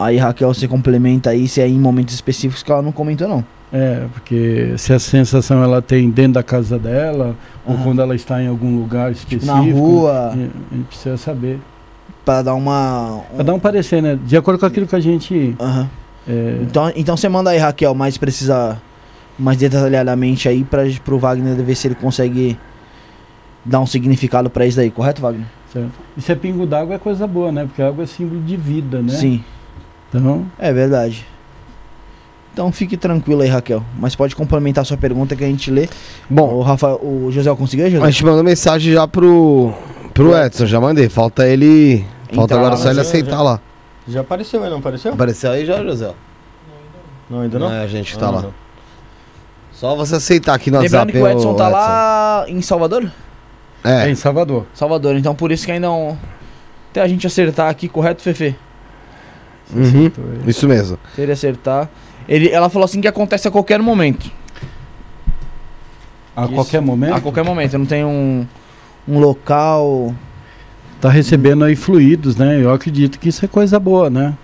Aí, 0.00 0.16
Raquel, 0.16 0.52
você 0.52 0.66
complementa 0.66 1.30
aí 1.30 1.46
se 1.46 1.60
é 1.60 1.68
em 1.68 1.78
momentos 1.78 2.14
específicos 2.14 2.62
que 2.62 2.72
ela 2.72 2.80
não 2.82 2.90
comentou, 2.90 3.28
não. 3.28 3.44
É, 3.72 4.06
porque 4.14 4.72
se 4.78 4.92
a 4.92 4.98
sensação 4.98 5.62
ela 5.62 5.80
tem 5.82 6.10
dentro 6.10 6.32
da 6.32 6.42
casa 6.42 6.76
dela, 6.78 7.36
ou 7.64 7.74
Aham. 7.74 7.84
quando 7.84 8.02
ela 8.02 8.14
está 8.16 8.42
em 8.42 8.48
algum 8.48 8.76
lugar 8.80 9.12
específico. 9.12 9.46
Na 9.46 9.60
rua, 9.60 10.30
A 10.32 10.36
gente 10.36 10.86
precisa 10.88 11.16
saber. 11.16 11.60
pra 12.24 12.42
dar 12.42 12.54
uma. 12.54 13.20
Pra 13.34 13.44
dar 13.44 13.54
um 13.54 13.60
parecer, 13.60 14.02
né? 14.02 14.18
De 14.24 14.36
acordo 14.36 14.58
com 14.58 14.66
aquilo 14.66 14.86
que 14.86 14.96
a 14.96 15.00
gente. 15.00 15.54
Aham. 15.60 15.88
é, 16.26 16.58
Então, 16.62 16.92
então 16.96 17.16
você 17.16 17.28
manda 17.28 17.50
aí, 17.50 17.58
Raquel, 17.58 17.94
mais 17.94 18.16
precisa. 18.18 18.80
Mais 19.38 19.56
detalhadamente 19.56 20.48
aí 20.48 20.64
pra, 20.64 20.82
pro 21.04 21.18
Wagner 21.18 21.54
ver 21.56 21.74
se 21.74 21.88
ele 21.88 21.94
consegue 21.94 22.58
dar 23.64 23.80
um 23.80 23.86
significado 23.86 24.50
pra 24.50 24.66
isso 24.66 24.76
daí, 24.76 24.90
correto, 24.90 25.22
Wagner? 25.22 25.46
certo. 25.72 25.92
E 26.16 26.20
se 26.20 26.32
é 26.32 26.34
pingo 26.34 26.66
d'água 26.66 26.96
é 26.96 26.98
coisa 26.98 27.26
boa, 27.26 27.52
né? 27.52 27.64
Porque 27.64 27.80
água 27.80 28.02
é 28.04 28.06
símbolo 28.06 28.40
de 28.42 28.56
vida, 28.56 29.00
né? 29.00 29.10
Sim, 29.12 29.42
Então, 30.12 30.46
é 30.58 30.72
verdade. 30.72 31.26
Então 32.52 32.70
fique 32.72 32.96
tranquilo 32.96 33.42
aí, 33.42 33.48
Raquel. 33.48 33.82
Mas 33.98 34.16
pode 34.16 34.34
complementar 34.34 34.82
a 34.82 34.84
sua 34.84 34.96
pergunta 34.96 35.36
que 35.36 35.44
a 35.44 35.46
gente 35.46 35.70
lê. 35.70 35.88
Bom, 36.28 36.52
O 36.54 36.62
Rafael, 36.62 36.96
o 37.02 37.30
José 37.30 37.54
conseguiu, 37.54 37.88
José? 37.90 38.04
a 38.04 38.10
gente 38.10 38.24
mandou 38.24 38.42
mensagem 38.42 38.92
já 38.92 39.06
pro, 39.06 39.72
pro 40.12 40.36
Edson, 40.36 40.66
já 40.66 40.80
mandei. 40.80 41.08
Falta 41.08 41.46
ele. 41.46 42.04
Falta 42.34 42.54
Entrar 42.54 42.56
agora 42.58 42.76
só 42.76 42.90
ele 42.90 43.00
aceitar 43.00 43.30
já- 43.36 43.42
lá. 43.42 43.60
Já 44.08 44.20
apareceu, 44.22 44.62
aí, 44.64 44.70
não 44.70 44.78
apareceu? 44.78 45.12
Apareceu 45.12 45.52
aí 45.52 45.64
já, 45.64 45.82
José? 45.84 46.12
Não, 47.28 47.40
ainda 47.42 47.58
não? 47.60 47.72
é 47.72 47.84
a 47.84 47.86
gente 47.86 48.12
que 48.12 48.18
tá 48.18 48.26
Ah, 48.26 48.30
lá. 48.30 48.42
não. 48.42 48.54
Só 49.72 49.94
você 49.94 50.16
aceitar 50.16 50.54
aqui 50.54 50.70
no 50.70 50.78
Lembrando 50.80 51.06
WhatsApp. 51.06 51.12
que 51.12 51.18
o 51.22 51.28
Edson 51.28 51.54
tá 51.54 51.68
lá 51.68 52.44
em 52.48 52.60
Salvador? 52.60 53.10
é. 53.84 54.06
É, 54.06 54.10
em 54.10 54.14
Salvador. 54.16 54.66
Salvador, 54.74 55.14
então 55.16 55.34
por 55.34 55.52
isso 55.52 55.64
que 55.64 55.70
ainda 55.72 55.86
não. 55.86 56.18
Até 56.90 57.00
a 57.00 57.06
gente 57.08 57.24
acertar 57.26 57.70
aqui, 57.70 57.88
correto, 57.88 58.20
Fefe? 58.20 58.56
Uhum. 59.74 60.10
É- 60.46 60.50
isso 60.50 60.66
mesmo. 60.68 60.98
Se 61.14 61.20
ele 61.22 61.32
acertar. 61.32 61.88
Ele, 62.28 62.48
ela 62.50 62.68
falou 62.68 62.84
assim 62.84 63.00
que 63.00 63.08
acontece 63.08 63.48
a 63.48 63.50
qualquer 63.50 63.80
momento. 63.80 64.30
A 66.36 66.44
Isso. 66.44 66.54
qualquer 66.54 66.80
momento, 66.80 67.14
A 67.14 67.20
qualquer 67.20 67.44
momento. 67.44 67.76
Não 67.78 67.86
tem 67.86 68.04
um, 68.04 68.46
um 69.08 69.18
local. 69.18 70.14
tá 71.00 71.08
recebendo 71.08 71.64
aí 71.64 71.74
fluidos, 71.74 72.36
né? 72.36 72.62
Eu 72.62 72.72
acredito 72.72 73.18
que 73.18 73.28
isso 73.28 73.44
é 73.44 73.48
coisa 73.48 73.78
boa, 73.80 74.08
né? 74.08 74.34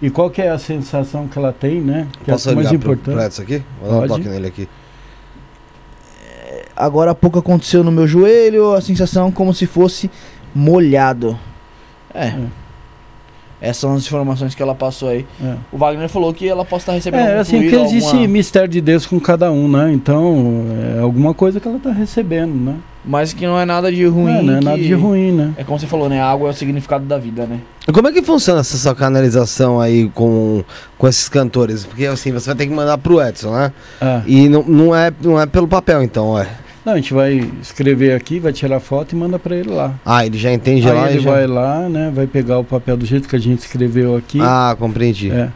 E 0.00 0.10
qual 0.10 0.28
que 0.30 0.42
é 0.42 0.50
a 0.50 0.58
sensação 0.58 1.28
que 1.28 1.38
ela 1.38 1.52
tem, 1.52 1.80
né? 1.80 2.08
Que 2.24 2.30
Posso 2.32 2.48
é 2.48 2.52
a 2.52 2.54
mais 2.56 2.68
ligar 2.70 2.82
pro, 2.82 2.92
importante. 2.94 3.14
pro 3.14 3.24
Edson 3.24 3.42
aqui? 3.42 3.62
Vou 3.80 3.88
dar 3.90 3.96
um 3.96 4.00
Pode. 4.00 4.12
toque 4.14 4.28
nele 4.28 4.46
aqui. 4.48 4.68
agora 6.76 7.12
há 7.12 7.14
pouco 7.14 7.38
aconteceu 7.38 7.84
no 7.84 7.92
meu 7.92 8.06
joelho, 8.06 8.72
a 8.74 8.80
sensação 8.80 9.30
como 9.30 9.54
se 9.54 9.66
fosse 9.66 10.10
molhado. 10.54 11.38
É. 12.12 12.26
é. 12.28 12.38
Essas 13.62 13.76
são 13.76 13.94
as 13.94 14.02
informações 14.04 14.56
que 14.56 14.60
ela 14.62 14.74
passou 14.74 15.08
aí. 15.08 15.24
É. 15.40 15.54
O 15.70 15.78
Wagner 15.78 16.08
falou 16.08 16.34
que 16.34 16.48
ela 16.48 16.64
pode 16.64 16.82
estar 16.82 16.92
recebendo 16.92 17.28
É, 17.28 17.38
assim, 17.38 17.60
que 17.60 17.76
existe 17.76 18.08
alguma... 18.08 18.26
mistério 18.26 18.68
de 18.68 18.80
Deus 18.80 19.06
com 19.06 19.20
cada 19.20 19.52
um, 19.52 19.68
né? 19.68 19.92
Então, 19.92 20.64
é 20.96 21.00
alguma 21.00 21.32
coisa 21.32 21.60
que 21.60 21.68
ela 21.68 21.76
está 21.76 21.92
recebendo, 21.92 22.52
né? 22.52 22.74
Mas 23.04 23.32
que 23.32 23.46
não 23.46 23.58
é 23.58 23.64
nada 23.64 23.90
de 23.92 24.04
ruim. 24.04 24.36
É, 24.36 24.42
não 24.42 24.54
é 24.54 24.60
nada 24.60 24.78
de 24.78 24.92
ruim, 24.94 25.30
né? 25.30 25.52
É 25.56 25.62
como 25.62 25.78
você 25.78 25.86
falou, 25.86 26.08
né? 26.08 26.20
A 26.20 26.28
água 26.28 26.48
é 26.48 26.50
o 26.50 26.54
significado 26.54 27.04
da 27.04 27.18
vida, 27.18 27.46
né? 27.46 27.60
Como 27.92 28.08
é 28.08 28.12
que 28.12 28.22
funciona 28.22 28.60
essa 28.60 28.76
sua 28.76 28.96
canalização 28.96 29.80
aí 29.80 30.08
com, 30.10 30.64
com 30.98 31.06
esses 31.06 31.28
cantores? 31.28 31.84
Porque 31.84 32.04
assim, 32.06 32.32
você 32.32 32.46
vai 32.46 32.56
ter 32.56 32.66
que 32.66 32.72
mandar 32.72 32.98
pro 32.98 33.22
Edson, 33.22 33.52
né? 33.52 33.72
É. 34.00 34.22
E 34.26 34.48
não, 34.48 34.64
não, 34.64 34.96
é, 34.96 35.12
não 35.20 35.40
é 35.40 35.46
pelo 35.46 35.68
papel, 35.68 36.02
então, 36.02 36.36
é. 36.36 36.48
Não, 36.84 36.94
a 36.94 36.96
gente 36.96 37.14
vai 37.14 37.34
escrever 37.60 38.14
aqui, 38.14 38.40
vai 38.40 38.52
tirar 38.52 38.80
foto 38.80 39.12
e 39.12 39.16
manda 39.16 39.38
para 39.38 39.54
ele 39.54 39.70
lá. 39.70 39.94
Ah, 40.04 40.26
ele 40.26 40.36
já 40.36 40.52
entende 40.52 40.88
Aí 40.88 40.94
lá? 40.94 41.10
Ele 41.10 41.20
já... 41.20 41.30
vai 41.30 41.46
lá, 41.46 41.88
né? 41.88 42.10
Vai 42.12 42.26
pegar 42.26 42.58
o 42.58 42.64
papel 42.64 42.96
do 42.96 43.06
jeito 43.06 43.28
que 43.28 43.36
a 43.36 43.38
gente 43.38 43.60
escreveu 43.60 44.16
aqui. 44.16 44.40
Ah, 44.40 44.74
compreendi. 44.76 45.30
É. 45.30 45.50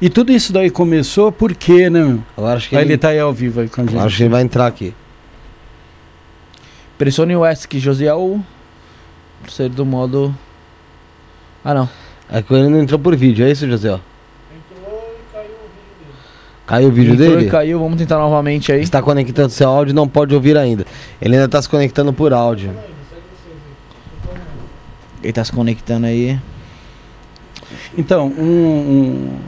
E 0.00 0.08
tudo 0.08 0.32
isso 0.32 0.54
daí 0.54 0.70
começou 0.70 1.30
porque, 1.30 1.90
né, 1.90 2.02
meu? 2.02 2.22
Agora 2.34 2.56
acho 2.56 2.70
que 2.70 2.76
aí 2.76 2.84
ele... 2.84 2.92
ele 2.92 2.98
tá 2.98 3.08
aí 3.08 3.18
ao 3.18 3.32
vivo 3.34 3.60
aí 3.60 3.68
com 3.68 3.82
a 3.82 3.84
gente. 3.84 3.98
Acho 3.98 4.16
que 4.16 4.22
ele 4.22 4.30
vai 4.30 4.42
entrar 4.42 4.66
aqui. 4.66 4.94
Pressione 6.96 7.36
o 7.36 7.44
S 7.44 7.68
que 7.68 7.78
Josiel 7.78 8.40
ser 9.48 9.68
do 9.68 9.84
modo. 9.84 10.34
Ah 11.62 11.74
não. 11.74 11.88
É 12.30 12.42
que 12.42 12.52
ele 12.54 12.68
não 12.68 12.80
entrou 12.80 12.98
por 12.98 13.14
vídeo, 13.14 13.46
é 13.46 13.50
isso, 13.50 13.68
José? 13.68 14.00
Caiu 16.66 16.88
o 16.88 16.92
vídeo 16.92 17.14
Entrou 17.14 17.36
dele? 17.36 17.48
caiu, 17.48 17.78
vamos 17.78 17.96
tentar 17.96 18.18
novamente 18.18 18.72
aí. 18.72 18.82
Está 18.82 19.00
conectando 19.00 19.50
seu 19.50 19.68
áudio 19.68 19.94
não 19.94 20.08
pode 20.08 20.34
ouvir 20.34 20.58
ainda. 20.58 20.84
Ele 21.22 21.34
ainda 21.34 21.46
está 21.46 21.62
se 21.62 21.68
conectando 21.68 22.12
por 22.12 22.32
áudio. 22.32 22.70
Ele 25.22 25.30
está 25.30 25.44
se 25.44 25.52
conectando 25.52 26.06
aí. 26.06 26.38
Então, 27.96 28.26
um, 28.26 28.42
um, 28.42 29.38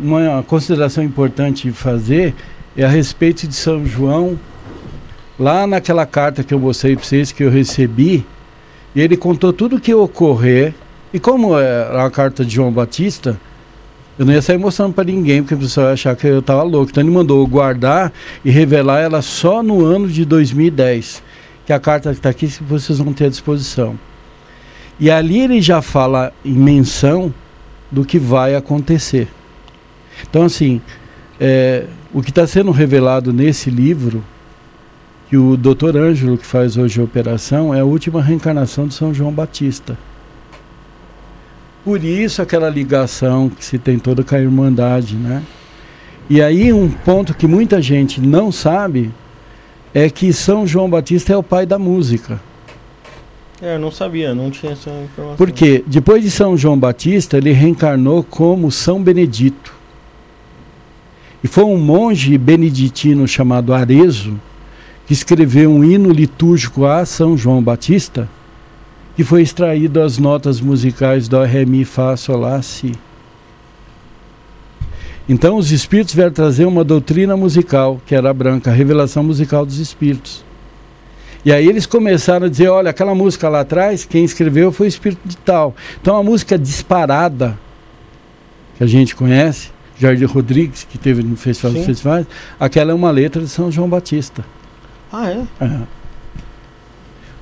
uma 0.00 0.42
consideração 0.42 1.04
importante 1.04 1.68
de 1.68 1.72
fazer 1.72 2.34
é 2.76 2.84
a 2.84 2.88
respeito 2.88 3.46
de 3.46 3.54
São 3.54 3.86
João. 3.86 4.38
Lá 5.38 5.66
naquela 5.66 6.04
carta 6.04 6.42
que 6.42 6.52
eu 6.52 6.58
mostrei 6.58 6.96
para 6.96 7.04
vocês 7.04 7.32
que 7.32 7.44
eu 7.44 7.50
recebi, 7.50 8.26
ele 8.94 9.16
contou 9.16 9.52
tudo 9.52 9.76
o 9.76 9.80
que 9.80 9.94
ocorrer. 9.94 10.74
E 11.12 11.18
como 11.18 11.58
era 11.58 12.04
a 12.04 12.10
carta 12.10 12.44
de 12.44 12.54
João 12.54 12.70
Batista, 12.70 13.40
eu 14.18 14.26
não 14.26 14.32
ia 14.32 14.42
sair 14.42 14.58
mostrando 14.58 14.92
para 14.92 15.04
ninguém, 15.04 15.42
porque 15.42 15.54
o 15.54 15.58
pessoal 15.58 15.88
ia 15.88 15.92
achar 15.94 16.14
que 16.14 16.26
eu 16.26 16.40
estava 16.40 16.62
louco. 16.62 16.90
Então 16.90 17.02
ele 17.02 17.10
mandou 17.10 17.46
guardar 17.46 18.12
e 18.44 18.50
revelar 18.50 19.00
ela 19.00 19.22
só 19.22 19.62
no 19.62 19.84
ano 19.84 20.08
de 20.08 20.24
2010. 20.24 21.22
Que 21.64 21.72
a 21.72 21.80
carta 21.80 22.10
que 22.10 22.18
está 22.18 22.28
aqui 22.28 22.46
vocês 22.60 22.98
vão 22.98 23.12
ter 23.12 23.26
à 23.26 23.28
disposição. 23.28 23.98
E 24.98 25.10
ali 25.10 25.40
ele 25.40 25.62
já 25.62 25.80
fala 25.80 26.32
em 26.44 26.52
menção 26.52 27.32
do 27.90 28.04
que 28.04 28.18
vai 28.18 28.54
acontecer. 28.54 29.28
Então, 30.28 30.42
assim, 30.42 30.80
é, 31.40 31.86
o 32.12 32.22
que 32.22 32.28
está 32.28 32.46
sendo 32.46 32.70
revelado 32.70 33.32
nesse 33.32 33.70
livro, 33.70 34.22
que 35.28 35.36
o 35.36 35.56
doutor 35.56 35.96
Ângelo, 35.96 36.36
que 36.36 36.44
faz 36.44 36.76
hoje 36.76 37.00
a 37.00 37.04
operação, 37.04 37.74
é 37.74 37.80
a 37.80 37.84
última 37.84 38.22
reencarnação 38.22 38.86
de 38.86 38.94
São 38.94 39.14
João 39.14 39.32
Batista. 39.32 39.96
Por 41.84 42.04
isso 42.04 42.42
aquela 42.42 42.68
ligação 42.68 43.48
que 43.48 43.64
se 43.64 43.78
tem 43.78 43.98
toda 43.98 44.22
com 44.22 44.34
a 44.34 44.40
Irmandade, 44.40 45.16
né? 45.16 45.42
E 46.28 46.42
aí 46.42 46.72
um 46.72 46.88
ponto 46.88 47.34
que 47.34 47.46
muita 47.46 47.80
gente 47.80 48.20
não 48.20 48.52
sabe 48.52 49.10
é 49.92 50.08
que 50.08 50.32
São 50.32 50.66
João 50.66 50.88
Batista 50.88 51.32
é 51.32 51.36
o 51.36 51.42
pai 51.42 51.66
da 51.66 51.78
música. 51.78 52.40
É, 53.62 53.74
eu 53.74 53.78
não 53.78 53.90
sabia, 53.90 54.34
não 54.34 54.50
tinha 54.50 54.72
essa 54.72 54.90
informação. 54.90 55.36
Porque 55.36 55.84
depois 55.86 56.22
de 56.22 56.30
São 56.30 56.56
João 56.56 56.78
Batista, 56.78 57.36
ele 57.36 57.52
reencarnou 57.52 58.22
como 58.22 58.70
São 58.70 59.02
Benedito. 59.02 59.74
E 61.42 61.48
foi 61.48 61.64
um 61.64 61.78
monge 61.78 62.36
beneditino 62.38 63.26
chamado 63.26 63.72
Arezo 63.72 64.38
que 65.06 65.12
escreveu 65.12 65.70
um 65.70 65.82
hino 65.82 66.10
litúrgico 66.10 66.84
a 66.84 67.04
São 67.04 67.36
João 67.36 67.62
Batista 67.62 68.28
que 69.20 69.24
foi 69.24 69.42
extraído 69.42 70.00
as 70.00 70.16
notas 70.16 70.62
musicais 70.62 71.28
do 71.28 71.42
Ré, 71.42 71.66
Mi, 71.66 71.84
Fá, 71.84 72.16
Sol, 72.16 72.38
Lá, 72.38 72.62
Si. 72.62 72.92
Então 75.28 75.58
os 75.58 75.70
espíritos 75.70 76.14
vieram 76.14 76.32
trazer 76.32 76.64
uma 76.64 76.82
doutrina 76.82 77.36
musical, 77.36 78.00
que 78.06 78.14
era 78.14 78.30
a 78.30 78.32
branca, 78.32 78.70
a 78.70 78.72
revelação 78.72 79.22
musical 79.22 79.66
dos 79.66 79.76
espíritos. 79.76 80.42
E 81.44 81.52
aí 81.52 81.68
eles 81.68 81.84
começaram 81.84 82.46
a 82.46 82.48
dizer, 82.48 82.68
olha, 82.68 82.88
aquela 82.88 83.14
música 83.14 83.46
lá 83.50 83.60
atrás, 83.60 84.06
quem 84.06 84.24
escreveu 84.24 84.72
foi 84.72 84.86
o 84.86 84.88
espírito 84.88 85.20
de 85.22 85.36
tal. 85.36 85.76
Então 86.00 86.16
a 86.16 86.22
música 86.22 86.58
disparada, 86.58 87.58
que 88.78 88.84
a 88.84 88.86
gente 88.86 89.14
conhece, 89.14 89.68
Jardim 89.98 90.24
Rodrigues, 90.24 90.84
que 90.84 90.96
teve 90.96 91.22
no 91.22 91.36
Festival 91.36 91.72
Sim. 91.72 91.76
dos 91.76 91.86
Festivais, 91.86 92.26
aquela 92.58 92.92
é 92.92 92.94
uma 92.94 93.10
letra 93.10 93.42
de 93.42 93.50
São 93.50 93.70
João 93.70 93.86
Batista. 93.86 94.42
Ah, 95.12 95.30
é? 95.30 95.44
é. 95.60 95.99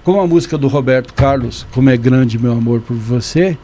Como 0.09 0.23
a 0.23 0.27
música 0.27 0.57
do 0.57 0.69
Roberto 0.69 1.13
Carlos, 1.13 1.67
Como 1.71 1.91
é 1.91 1.97
Grande 1.99 2.39
Meu 2.39 2.53
Amor 2.53 2.81
por 2.81 2.97
Você, 2.97 3.59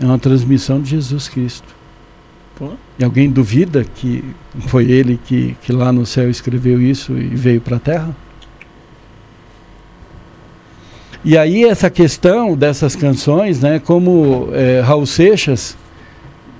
é 0.00 0.04
uma 0.04 0.18
transmissão 0.18 0.80
de 0.80 0.90
Jesus 0.90 1.28
Cristo. 1.28 1.72
Pô. 2.56 2.70
E 2.98 3.04
alguém 3.04 3.30
duvida 3.30 3.84
que 3.84 4.24
foi 4.66 4.90
ele 4.90 5.20
que, 5.24 5.56
que 5.62 5.72
lá 5.72 5.92
no 5.92 6.04
céu 6.04 6.28
escreveu 6.28 6.82
isso 6.82 7.12
e 7.12 7.28
veio 7.28 7.60
para 7.60 7.76
a 7.76 7.78
terra? 7.78 8.16
E 11.24 11.38
aí 11.38 11.62
essa 11.62 11.88
questão 11.88 12.56
dessas 12.56 12.96
canções, 12.96 13.60
né, 13.60 13.78
como 13.78 14.48
é, 14.52 14.80
Raul 14.80 15.06
Seixas 15.06 15.76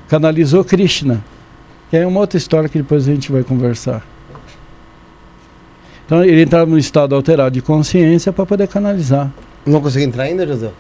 canalizou 0.07 0.65
Krishna, 0.65 1.25
que 1.91 1.97
é 1.97 2.07
uma 2.07 2.21
outra 2.21 2.39
história 2.39 2.69
que 2.69 2.79
depois 2.79 3.09
a 3.09 3.13
gente 3.13 3.33
vai 3.33 3.43
conversar. 3.43 4.14
Então 6.07 6.23
ele 6.23 6.43
entrava 6.43 6.67
no 6.67 6.79
estado 6.79 7.15
alterado 7.15 7.51
de 7.53 7.63
consciência 7.63 8.33
para 8.33 8.45
poder 8.45 8.69
canalizar. 8.69 9.31
Não 9.65 9.81
conseguiu 9.81 10.09
entrar 10.09 10.25
ainda, 10.25 10.47
José? 10.47 10.71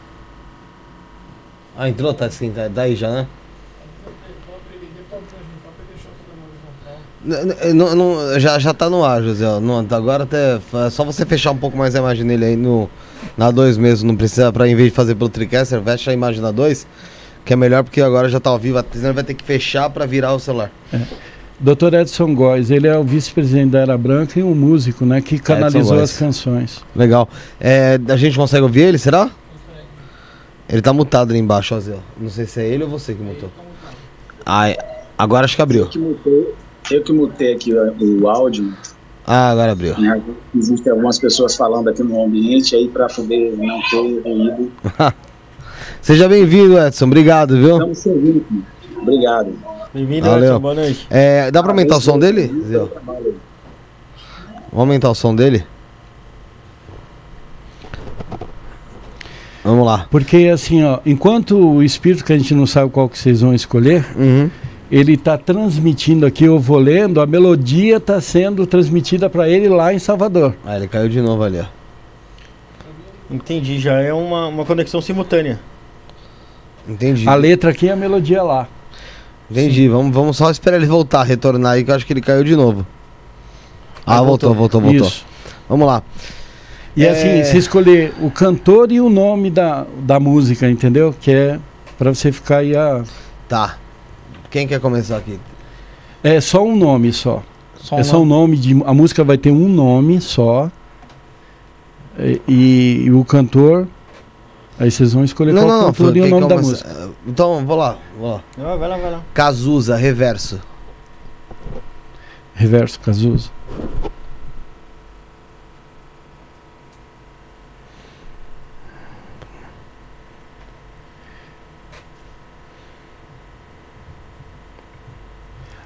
Ah, 1.76 1.88
entrou? 1.88 2.12
Tá 2.12 2.26
assim, 2.26 2.50
tá 2.50 2.68
daí 2.68 2.94
já, 2.94 3.10
né? 3.10 3.26
Não, 7.74 7.96
não, 7.96 8.38
já, 8.38 8.58
já 8.58 8.74
tá 8.74 8.90
no 8.90 9.02
ar, 9.02 9.22
José. 9.22 9.46
Não, 9.58 9.78
agora 9.78 10.24
até. 10.24 10.56
É 10.86 10.90
só 10.90 11.04
você 11.04 11.24
fechar 11.24 11.52
um 11.52 11.56
pouco 11.56 11.76
mais 11.76 11.94
a 11.94 11.98
imagem 11.98 12.26
dele 12.26 12.44
aí 12.44 12.56
no, 12.56 12.88
na 13.36 13.50
2 13.50 13.78
mesmo. 13.78 14.08
Não 14.08 14.16
precisa, 14.16 14.52
pra 14.52 14.68
em 14.68 14.74
vez 14.74 14.90
de 14.90 14.94
fazer 14.94 15.14
pelo 15.14 15.30
TriCaster, 15.30 15.80
fecha 15.80 16.10
a 16.10 16.14
imagem 16.14 16.42
na 16.42 16.50
2. 16.50 16.86
Que 17.44 17.54
é 17.54 17.56
melhor 17.56 17.82
porque 17.82 18.02
agora 18.02 18.28
já 18.28 18.38
tá 18.38 18.50
ao 18.50 18.58
vivo. 18.58 18.82
Senão 18.92 19.14
vai 19.14 19.24
ter 19.24 19.32
que 19.32 19.44
fechar 19.44 19.88
pra 19.88 20.04
virar 20.04 20.34
o 20.34 20.38
celular. 20.38 20.70
É. 20.92 21.00
Dr. 21.60 21.94
Edson 21.94 22.34
Góes, 22.34 22.70
ele 22.70 22.88
é 22.88 22.98
o 22.98 23.04
vice-presidente 23.04 23.70
da 23.70 23.80
Era 23.80 23.96
Branca 23.96 24.38
e 24.38 24.42
um 24.42 24.54
músico, 24.54 25.06
né, 25.06 25.20
que 25.20 25.38
canalizou 25.38 26.00
as 26.00 26.16
canções. 26.16 26.84
Legal. 26.94 27.28
É, 27.60 27.98
a 28.08 28.16
gente 28.16 28.36
consegue 28.36 28.62
ouvir 28.62 28.82
ele, 28.82 28.98
será? 28.98 29.30
Ele 30.68 30.82
tá 30.82 30.92
mutado 30.92 31.30
ali 31.30 31.38
embaixo, 31.38 31.74
ó, 31.74 31.80
Zé. 31.80 31.96
Não 32.20 32.28
sei 32.28 32.46
se 32.46 32.60
é 32.60 32.66
ele 32.66 32.84
ou 32.84 32.90
você 32.90 33.14
que 33.14 33.22
mutou. 33.22 33.50
Ah, 34.44 34.74
agora 35.16 35.44
acho 35.44 35.54
que 35.54 35.62
abriu. 35.62 35.84
Eu 35.84 35.88
que 35.88 35.98
mutei, 35.98 36.54
eu 36.90 37.02
que 37.02 37.12
mutei 37.12 37.54
aqui 37.54 37.72
o, 37.72 38.22
o 38.22 38.28
áudio. 38.28 38.74
Ah, 39.26 39.50
agora 39.50 39.72
abriu. 39.72 39.98
Né, 39.98 40.20
existem 40.54 40.90
algumas 40.92 41.18
pessoas 41.18 41.54
falando 41.54 41.88
aqui 41.88 42.02
no 42.02 42.24
ambiente 42.24 42.74
aí 42.74 42.88
para 42.88 43.06
poder 43.06 43.56
não 43.56 43.80
ter 43.90 44.22
ruído. 44.22 44.72
Seja 46.02 46.28
bem-vindo, 46.28 46.78
Edson. 46.78 47.06
Obrigado, 47.06 47.56
viu? 47.56 47.72
Estamos 47.72 47.98
servindo. 47.98 48.44
Obrigado. 49.00 49.73
Bem-vindo, 49.94 50.26
Edson. 50.26 50.58
Boa 50.58 50.74
noite. 50.74 51.06
É, 51.08 51.52
dá 51.52 51.62
pra 51.62 51.70
aumentar 51.70 51.96
o 51.96 52.00
som 52.00 52.18
dele? 52.18 52.48
Vamos 52.48 52.90
aumentar 54.72 55.08
o 55.08 55.14
som 55.14 55.32
dele? 55.32 55.64
Vamos 59.62 59.86
lá. 59.86 60.08
Porque 60.10 60.50
assim, 60.52 60.82
ó, 60.82 60.98
enquanto 61.06 61.56
o 61.56 61.80
espírito 61.80 62.24
que 62.24 62.32
a 62.32 62.36
gente 62.36 62.52
não 62.54 62.66
sabe 62.66 62.90
qual 62.90 63.08
que 63.08 63.16
vocês 63.16 63.40
vão 63.40 63.54
escolher, 63.54 64.04
uhum. 64.16 64.50
ele 64.90 65.14
está 65.14 65.38
transmitindo 65.38 66.26
aqui, 66.26 66.42
eu 66.42 66.58
vou 66.58 66.78
lendo, 66.78 67.20
a 67.20 67.26
melodia 67.26 67.98
está 67.98 68.20
sendo 68.20 68.66
transmitida 68.66 69.30
para 69.30 69.48
ele 69.48 69.68
lá 69.68 69.94
em 69.94 70.00
Salvador. 70.00 70.56
Ah, 70.66 70.76
ele 70.76 70.88
caiu 70.88 71.08
de 71.08 71.20
novo 71.20 71.44
ali, 71.44 71.60
ó. 71.60 71.66
Entendi, 73.30 73.78
já 73.78 74.00
é 74.00 74.12
uma, 74.12 74.48
uma 74.48 74.64
conexão 74.64 75.00
simultânea. 75.00 75.60
Entendi. 76.86 77.28
A 77.28 77.34
letra 77.36 77.70
aqui 77.70 77.86
e 77.86 77.90
a 77.90 77.96
melodia 77.96 78.42
lá. 78.42 78.68
Entendi. 79.54 79.88
Vamos, 79.88 80.12
vamos 80.12 80.36
só 80.36 80.50
esperar 80.50 80.78
ele 80.78 80.86
voltar, 80.86 81.22
retornar 81.22 81.74
aí, 81.74 81.84
que 81.84 81.90
eu 81.90 81.94
acho 81.94 82.04
que 82.04 82.12
ele 82.12 82.20
caiu 82.20 82.42
de 82.42 82.56
novo. 82.56 82.84
Ah, 84.04 84.20
voltou, 84.20 84.52
voltou, 84.52 84.80
voltou. 84.80 85.06
Isso. 85.06 85.24
Vamos 85.68 85.86
lá. 85.86 86.02
E 86.96 87.04
é... 87.04 87.10
assim, 87.10 87.44
se 87.50 87.56
escolher 87.56 88.12
o 88.20 88.30
cantor 88.30 88.90
e 88.90 89.00
o 89.00 89.08
nome 89.08 89.50
da, 89.50 89.86
da 89.98 90.18
música, 90.18 90.68
entendeu? 90.68 91.14
Que 91.20 91.30
é 91.30 91.60
para 91.96 92.12
você 92.12 92.32
ficar 92.32 92.58
aí 92.58 92.76
a. 92.76 93.04
Tá. 93.48 93.78
Quem 94.50 94.66
quer 94.66 94.80
começar 94.80 95.16
aqui? 95.18 95.38
É 96.22 96.40
só 96.40 96.64
um 96.64 96.76
nome 96.76 97.12
só. 97.12 97.42
Só 97.76 97.96
um 97.96 97.98
é 97.98 98.02
nome? 98.02 98.10
só 98.10 98.22
um 98.22 98.26
nome 98.26 98.56
de. 98.56 98.82
A 98.84 98.92
música 98.92 99.22
vai 99.22 99.38
ter 99.38 99.50
um 99.50 99.68
nome 99.68 100.20
só. 100.20 100.70
e, 102.18 103.04
e, 103.06 103.10
o 103.12 103.24
cantor. 103.24 103.86
Aí 104.78 104.90
vocês 104.90 105.12
vão 105.12 105.22
escolher 105.22 105.52
não, 105.52 105.62
qual 105.62 105.78
não, 105.78 105.86
cantor 105.86 106.14
não, 106.14 106.16
e 106.16 106.20
o 106.20 106.28
nome 106.28 106.48
da 106.48 106.56
música. 106.56 107.10
Então, 107.26 107.64
vou 107.64 107.76
lá, 107.76 107.98
vou 108.18 108.34
lá. 108.34 108.42
Vai 108.56 108.88
lá, 108.88 108.96
vai 108.96 109.10
lá. 109.10 109.22
Cazuza, 109.32 109.96
reverso. 109.96 110.60
Reverso, 112.54 113.00
Cazuza. 113.00 113.50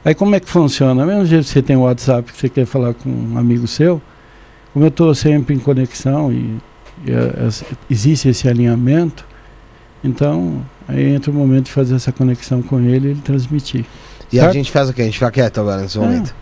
Aí 0.04 0.14
como 0.14 0.34
é 0.34 0.40
que 0.40 0.48
funciona? 0.48 1.04
Mesmo 1.04 1.26
jeito 1.26 1.44
que 1.44 1.50
você 1.50 1.62
tem 1.62 1.76
o 1.76 1.80
WhatsApp 1.82 2.32
que 2.32 2.38
você 2.38 2.48
quer 2.48 2.64
falar 2.64 2.94
com 2.94 3.10
um 3.10 3.36
amigo 3.36 3.66
seu, 3.66 4.00
como 4.72 4.84
eu 4.84 4.88
estou 4.88 5.14
sempre 5.14 5.54
em 5.54 5.58
conexão 5.58 6.32
e, 6.32 6.58
e 7.04 7.12
é, 7.12 7.48
existe 7.90 8.28
esse 8.28 8.48
alinhamento, 8.48 9.26
então 10.02 10.64
aí 10.88 11.14
entra 11.14 11.30
o 11.30 11.34
momento 11.34 11.66
de 11.66 11.72
fazer 11.72 11.94
essa 11.94 12.10
conexão 12.10 12.62
com 12.62 12.80
ele 12.80 13.08
e 13.08 13.10
ele 13.12 13.20
transmitir. 13.20 13.84
E 14.32 14.36
certo? 14.36 14.50
a 14.50 14.52
gente 14.52 14.70
faz 14.70 14.88
o 14.88 14.94
quê? 14.94 15.02
A 15.02 15.04
gente 15.04 15.18
fica 15.18 15.30
quieto 15.30 15.60
agora 15.60 15.82
nesse 15.82 15.98
é. 15.98 16.00
momento. 16.00 16.34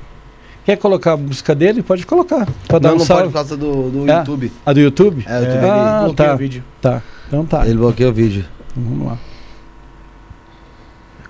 Quer 0.65 0.77
colocar 0.77 1.13
a 1.13 1.17
música 1.17 1.55
dele? 1.55 1.83
Pode 1.83 2.05
colocar. 2.05 2.47
Pode 2.67 2.83
dar 2.83 2.89
não, 2.89 2.97
um 2.97 2.99
não 2.99 3.07
salve. 3.07 3.23
pode 3.25 3.33
por 3.33 3.39
causa 3.39 3.57
do, 3.57 3.91
do 3.91 4.11
é. 4.11 4.19
YouTube. 4.19 4.53
A 4.65 4.73
do 4.73 4.81
YouTube? 4.81 5.25
É, 5.27 5.39
o 5.39 5.43
YouTube 5.43 5.65
ah, 5.65 6.03
ele 6.07 6.15
tá. 6.15 6.35
o 6.35 6.37
vídeo. 6.37 6.65
Tá. 6.81 7.03
Então 7.29 7.47
tá. 7.47 7.67
Ele 7.67 7.77
bloqueia 7.77 8.09
o 8.09 8.13
vídeo. 8.13 8.45
Então, 8.73 8.83
vamos 8.83 9.07
lá. 9.07 9.19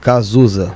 Cazuza. 0.00 0.74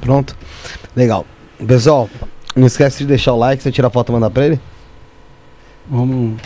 Pronto. 0.00 0.36
Legal. 0.96 1.24
Pessoal, 1.66 2.08
não 2.54 2.66
esquece 2.66 2.98
de 2.98 3.06
deixar 3.06 3.32
o 3.32 3.38
like, 3.38 3.62
você 3.62 3.70
tira 3.72 3.88
a 3.88 3.90
foto 3.90 4.10
e 4.10 4.12
mandar 4.12 4.30
pra 4.30 4.46
ele. 4.46 4.60
Vamos. 5.90 6.40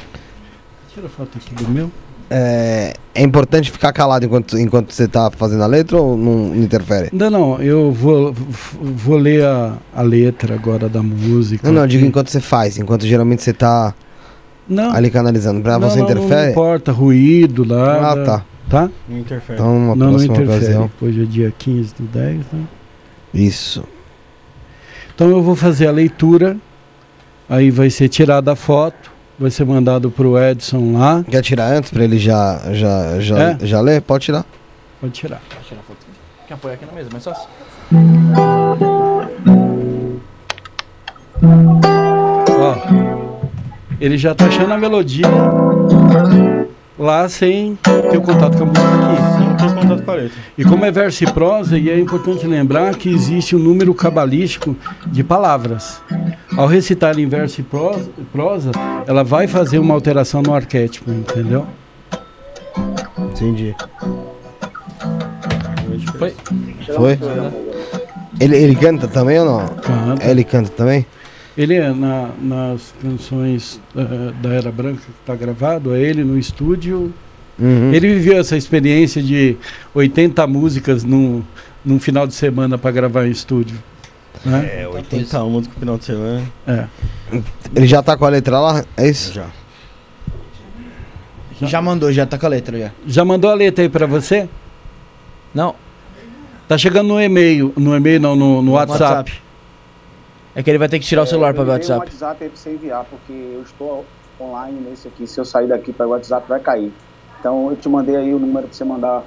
Tira 0.95 1.07
a 1.07 1.11
foto 1.11 1.39
aqui 1.39 1.55
do 1.55 1.69
meu. 1.69 1.91
É, 2.35 2.95
é 3.15 3.23
importante 3.23 3.71
ficar 3.71 3.93
calado 3.93 4.25
enquanto, 4.25 4.59
enquanto 4.59 4.91
você 4.93 5.07
tá 5.07 5.31
fazendo 5.31 5.63
a 5.63 5.67
letra 5.67 5.99
ou 5.99 6.17
não, 6.17 6.49
não 6.49 6.57
interfere? 6.57 7.11
Não, 7.13 7.29
não, 7.29 7.61
eu 7.61 7.93
vou, 7.93 8.33
vou 8.81 9.17
ler 9.19 9.45
a, 9.45 9.77
a 9.95 10.01
letra 10.01 10.55
agora 10.55 10.89
da 10.89 11.03
música. 11.03 11.67
Não, 11.69 11.81
não, 11.81 11.87
digo 11.87 12.07
enquanto 12.07 12.29
você 12.31 12.41
faz, 12.41 12.79
enquanto 12.79 13.07
geralmente 13.07 13.43
você 13.43 13.53
tá 13.53 13.95
Não, 14.67 14.93
ali 14.95 15.11
canalizando. 15.11 15.61
Pra 15.61 15.79
não, 15.79 15.91
você 15.91 15.99
não, 15.99 16.07
Não 16.07 16.13
interfere? 16.13 16.51
importa, 16.53 16.91
ruído 16.91 17.65
lá. 17.69 18.13
ah, 18.13 18.25
tá. 18.25 18.45
Tá? 18.71 18.91
Não 19.07 19.19
interfere. 19.19 19.59
Então, 19.59 19.77
uma 19.77 19.95
não, 19.95 20.07
não 20.07 20.09
próxima 20.13 20.35
interfere. 20.35 20.59
ocasião. 20.59 20.91
Hoje 21.03 21.23
é 21.23 21.27
dia 21.27 21.55
15 21.59 21.95
do 21.99 22.05
10, 22.05 22.37
né? 22.51 22.65
Isso. 23.35 23.85
Então 25.15 25.29
eu 25.31 25.43
vou 25.43 25.55
fazer 25.57 25.87
a 25.87 25.91
leitura, 25.91 26.57
aí 27.49 27.71
vai 27.71 27.91
ser 27.91 28.09
tirada 28.09 28.53
a 28.53 28.57
foto, 28.57 29.11
vai 29.39 29.51
ser 29.51 29.65
mandado 29.65 30.11
pro 30.11 30.39
Edson 30.39 30.93
lá. 30.99 31.25
Quer 31.29 31.43
tirar 31.43 31.73
antes 31.73 31.91
pra 31.91 32.05
ele 32.05 32.19
já, 32.19 32.61
já, 32.73 33.21
já, 33.21 33.39
É? 33.43 33.59
já 33.63 33.81
ler? 33.81 34.01
Pode 34.03 34.25
tirar. 34.25 34.45
Pode 35.01 35.13
tirar. 35.13 35.41
Vai 35.55 35.63
tirar 35.65 35.81
a 35.81 35.85
foto. 35.85 35.99
Quer 36.49 36.55
apoiar 36.55 36.75
aqui 36.75 36.87
na 36.87 36.93
mesa, 36.93 37.09
mas 37.13 37.23
só 37.23 37.31
assim. 37.31 38.53
Ó, 42.61 42.77
ele 44.01 44.17
já 44.17 44.35
tá 44.35 44.47
achando 44.47 44.73
a 44.73 44.79
melodia 44.79 45.27
lá 46.99 47.29
sem 47.29 47.77
ter 47.77 48.17
o 48.17 48.21
contato 48.23 48.57
com 48.57 48.65
a 48.65 48.67
música 48.67 48.87
aqui. 48.89 49.42
Não 49.63 49.69
tem 49.69 49.83
contato 49.89 50.05
com 50.05 50.11
a 50.11 50.15
letra. 50.15 50.39
E 50.59 50.65
como 50.65 50.85
é 50.85 50.91
verso 50.91 51.25
e 51.25 51.27
prosa, 51.33 51.79
e 51.79 51.89
é 51.89 51.99
importante 51.99 52.47
lembrar 52.47 52.95
que 52.97 53.09
existe 53.09 53.55
um 53.57 53.59
número 53.59 53.95
cabalístico 53.95 54.77
de 55.07 55.23
palavras. 55.25 56.01
Ao 56.57 56.67
recitar 56.67 57.19
em 57.19 57.27
verso 57.27 57.61
e 57.61 57.65
prosa, 57.65 58.11
prosa, 58.33 58.71
ela 59.07 59.23
vai 59.25 59.47
fazer 59.47 59.79
uma 59.79 59.95
alteração 59.95 60.43
no 60.43 60.55
arquétipo, 60.55 61.11
entendeu? 61.11 61.67
Entendi. 63.19 63.75
Foi? 66.19 66.35
Foi? 66.95 67.19
Ele, 68.41 68.57
ele 68.57 68.75
canta 68.75 69.07
também 69.09 69.39
ou 69.39 69.45
não? 69.47 69.67
Canta. 69.69 70.25
Ele 70.29 70.45
canta 70.45 70.71
também? 70.71 71.07
Ele 71.57 71.75
é 71.75 71.93
na- 71.93 72.31
nas 72.41 72.95
canções 73.03 73.81
eh, 73.97 74.33
da 74.41 74.49
Era 74.51 74.73
Branca 74.73 75.01
que 75.03 75.11
está 75.21 75.35
gravado, 75.37 75.95
é 75.95 76.01
ele 76.01 76.25
no 76.25 76.39
estúdio. 76.39 77.13
Uhum. 77.59 77.93
Ele 77.93 78.15
viveu 78.15 78.39
essa 78.39 78.57
experiência 78.57 79.23
de 79.23 79.57
80 79.95 80.47
músicas 80.47 81.05
num, 81.05 81.43
num 81.85 82.01
final 82.01 82.27
de 82.27 82.35
semana 82.35 82.79
para 82.79 82.91
gravar 82.91 83.27
em 83.27 83.31
estúdio. 83.31 83.79
Né? 84.45 84.83
É, 84.83 84.89
80 84.89 85.45
músicas 85.45 85.75
no 85.75 85.81
final 85.81 85.99
de 85.99 86.05
semana. 86.05 86.43
É. 86.67 86.87
Ele 87.75 87.87
já 87.87 88.03
tá 88.03 88.17
com 88.17 88.25
a 88.25 88.29
letra 88.29 88.59
lá? 88.59 88.85
É 88.97 89.09
isso? 89.09 89.33
Já. 89.33 89.47
Já 91.61 91.81
mandou, 91.81 92.11
já 92.13 92.27
tá 92.27 92.37
com 92.37 92.47
a 92.47 92.49
letra 92.49 92.77
já. 92.77 92.91
Já 93.07 93.25
mandou 93.25 93.49
a 93.49 93.55
letra 93.55 93.85
aí 93.85 93.89
para 93.89 94.05
você? 94.05 94.49
Não, 95.55 95.77
Tá 96.73 96.79
chegando 96.79 97.09
no 97.09 97.21
e-mail, 97.21 97.71
no 97.77 97.95
e-mail 97.95 98.19
não, 98.19 98.35
no, 98.35 98.63
no 98.63 98.73
WhatsApp. 98.73 99.31
É 100.55 100.63
que 100.63 100.71
ele 100.71 100.79
vai 100.79 100.89
ter 100.89 100.99
que 100.99 101.05
tirar 101.05 101.21
o 101.21 101.27
celular 101.27 101.53
pra 101.53 101.65
ver 101.65 101.69
o 101.69 101.73
WhatsApp. 101.75 102.07
WhatsApp 102.07 102.45
aí 102.45 102.49
pra 102.49 102.59
você 102.59 102.71
enviar, 102.73 103.05
porque 103.05 103.31
eu 103.31 103.63
estou 103.63 104.07
online 104.41 104.81
nesse 104.81 105.07
aqui. 105.07 105.27
Se 105.27 105.39
eu 105.39 105.45
sair 105.45 105.69
daqui 105.69 105.93
para 105.93 106.07
o 106.07 106.11
WhatsApp, 106.13 106.49
vai 106.49 106.61
cair. 106.61 106.91
Então 107.43 107.71
eu 107.71 107.77
te 107.77 107.89
mandei 107.89 108.15
aí 108.15 108.33
o 108.33 108.39
número 108.39 108.69
pra 108.69 108.73
você 108.77 108.85
mandar 108.85 109.25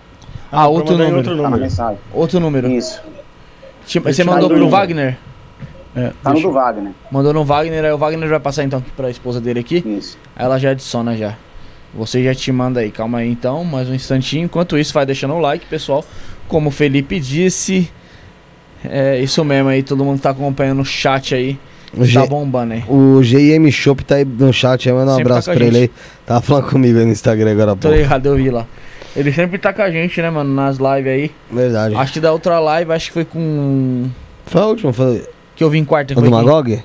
Ah, 0.50 0.70
outro 0.70 0.94
número. 0.98 1.18
outro 1.18 1.36
tá 1.36 1.44
número. 1.44 1.62
mensagem. 1.62 1.98
Outro 2.14 2.40
número. 2.40 2.72
Isso. 2.72 3.02
Te- 3.86 4.00
Você 4.00 4.24
mandou 4.24 4.48
pro 4.48 4.58
número. 4.58 4.70
Wagner? 4.72 5.18
É, 5.94 6.14
Tá 6.24 6.32
no 6.32 6.40
do 6.42 6.52
Wagner. 6.54 6.92
Mandou 7.12 7.34
no 7.34 7.44
Wagner, 7.44 7.84
aí 7.84 7.92
o 7.92 7.98
Wagner 7.98 8.30
vai 8.30 8.40
passar 8.40 8.64
então 8.64 8.82
pra 8.96 9.10
esposa 9.10 9.42
dele 9.42 9.60
aqui. 9.60 9.84
Isso. 9.86 10.18
Aí 10.34 10.46
ela 10.46 10.58
já 10.58 10.70
adiciona 10.72 11.18
já. 11.18 11.36
Você 11.94 12.24
já 12.24 12.34
te 12.34 12.50
manda 12.54 12.80
aí, 12.80 12.90
calma 12.90 13.18
aí 13.18 13.30
então, 13.30 13.66
mais 13.66 13.90
um 13.90 13.94
instantinho. 13.94 14.46
Enquanto 14.46 14.78
isso, 14.78 14.94
vai 14.94 15.06
deixando 15.06 15.34
o 15.34 15.40
like, 15.40 15.66
pessoal. 15.66 16.04
Como 16.48 16.70
o 16.70 16.72
Felipe 16.72 17.20
disse, 17.20 17.92
é 18.84 19.20
isso 19.20 19.44
mesmo 19.44 19.68
aí, 19.70 19.84
todo 19.84 20.06
mundo 20.06 20.22
tá 20.22 20.30
acompanhando 20.30 20.82
o 20.82 20.86
chat 20.86 21.36
aí. 21.36 21.60
O, 21.94 22.00
Tá 22.00 22.06
G, 22.06 22.28
bombando 22.28 22.74
aí. 22.74 22.84
o 22.88 23.22
GM 23.22 23.72
Shop 23.72 24.04
tá 24.04 24.16
aí 24.16 24.26
no 24.26 24.52
chat 24.52 24.90
aí, 24.90 24.94
manda 24.96 25.12
um 25.12 25.16
Sempre 25.16 25.32
abraço 25.32 25.48
tá 25.48 25.54
com 25.54 25.58
a 25.58 25.60
pra 25.60 25.68
ele 25.68 25.78
aí. 25.78 25.92
Tava 26.26 26.42
falando 26.42 26.68
comigo 26.70 27.00
aí 27.00 27.06
no 27.06 27.12
Instagram 27.12 27.52
agora 27.52 27.72
há 27.72 27.76
Tô 27.76 27.90
ligado, 27.92 28.26
eu 28.26 28.36
vi 28.36 28.50
lá. 28.50 28.66
Ele 29.16 29.32
sempre 29.32 29.58
tá 29.58 29.72
com 29.72 29.82
a 29.82 29.90
gente, 29.90 30.22
né, 30.22 30.30
mano, 30.30 30.54
nas 30.54 30.78
lives 30.78 31.08
aí. 31.12 31.32
Verdade. 31.50 31.96
Acho 31.96 32.14
que 32.14 32.20
da 32.20 32.34
outra 32.34 32.60
live, 32.60 32.92
acho 32.92 33.08
que 33.08 33.14
foi 33.14 33.24
com. 33.26 34.10
Foi 34.46 34.62
a 34.62 34.66
última, 34.66 34.92
foi 34.92 35.24
Que 35.56 35.64
eu 35.64 35.70
vi 35.70 35.78
em 35.78 35.86
quarta. 35.86 36.14
o 36.14 36.16
Foi, 36.16 36.24
do 36.26 36.32
Magog? 36.32 36.84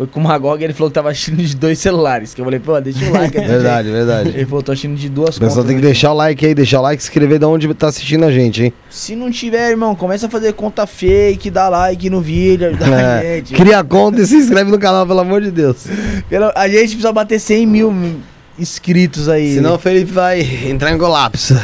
Foi 0.00 0.06
com 0.06 0.18
o 0.18 0.22
Magog 0.22 0.64
ele 0.64 0.72
falou 0.72 0.88
que 0.90 0.94
tava 0.94 1.10
assistindo 1.10 1.42
de 1.42 1.54
dois 1.54 1.78
celulares. 1.78 2.32
Que 2.32 2.40
eu 2.40 2.44
falei, 2.46 2.58
pô, 2.58 2.80
deixa 2.80 3.04
o 3.04 3.12
like. 3.12 3.38
Verdade, 3.38 3.90
verdade. 3.90 4.28
Ele 4.30 4.46
falou, 4.46 4.62
tô 4.62 4.72
assistindo 4.72 4.96
de 4.96 5.10
duas 5.10 5.36
O 5.36 5.40
pessoal 5.40 5.62
tem 5.62 5.76
que 5.76 5.82
deixar 5.82 6.12
o 6.12 6.14
like 6.14 6.46
aí, 6.46 6.54
deixar 6.54 6.78
o 6.80 6.82
like 6.82 7.02
e 7.02 7.04
escrever 7.04 7.38
de 7.38 7.44
onde 7.44 7.74
tá 7.74 7.88
assistindo 7.88 8.24
a 8.24 8.30
gente, 8.32 8.62
hein? 8.64 8.72
Se 8.88 9.14
não 9.14 9.30
tiver, 9.30 9.68
irmão, 9.68 9.94
começa 9.94 10.26
a 10.26 10.30
fazer 10.30 10.54
conta 10.54 10.86
fake, 10.86 11.50
dá 11.50 11.68
like 11.68 12.08
no 12.08 12.22
vídeo, 12.22 12.68
ajuda 12.68 12.86
a 12.86 13.22
É, 13.22 13.34
gente. 13.36 13.52
cria 13.52 13.78
a 13.80 13.84
conta 13.84 14.22
e 14.22 14.26
se 14.26 14.36
inscreve 14.36 14.70
no 14.70 14.78
canal, 14.78 15.06
pelo 15.06 15.20
amor 15.20 15.42
de 15.42 15.50
Deus. 15.50 15.86
Pelo- 16.30 16.50
A 16.56 16.66
gente 16.66 16.86
precisa 16.92 17.12
bater 17.12 17.38
100 17.38 17.66
mil 17.66 17.94
inscritos 18.58 19.28
aí. 19.28 19.52
Senão 19.54 19.74
o 19.74 19.78
Felipe 19.78 20.12
vai 20.12 20.40
entrar 20.66 20.92
em 20.92 20.96
colapso. 20.98 21.54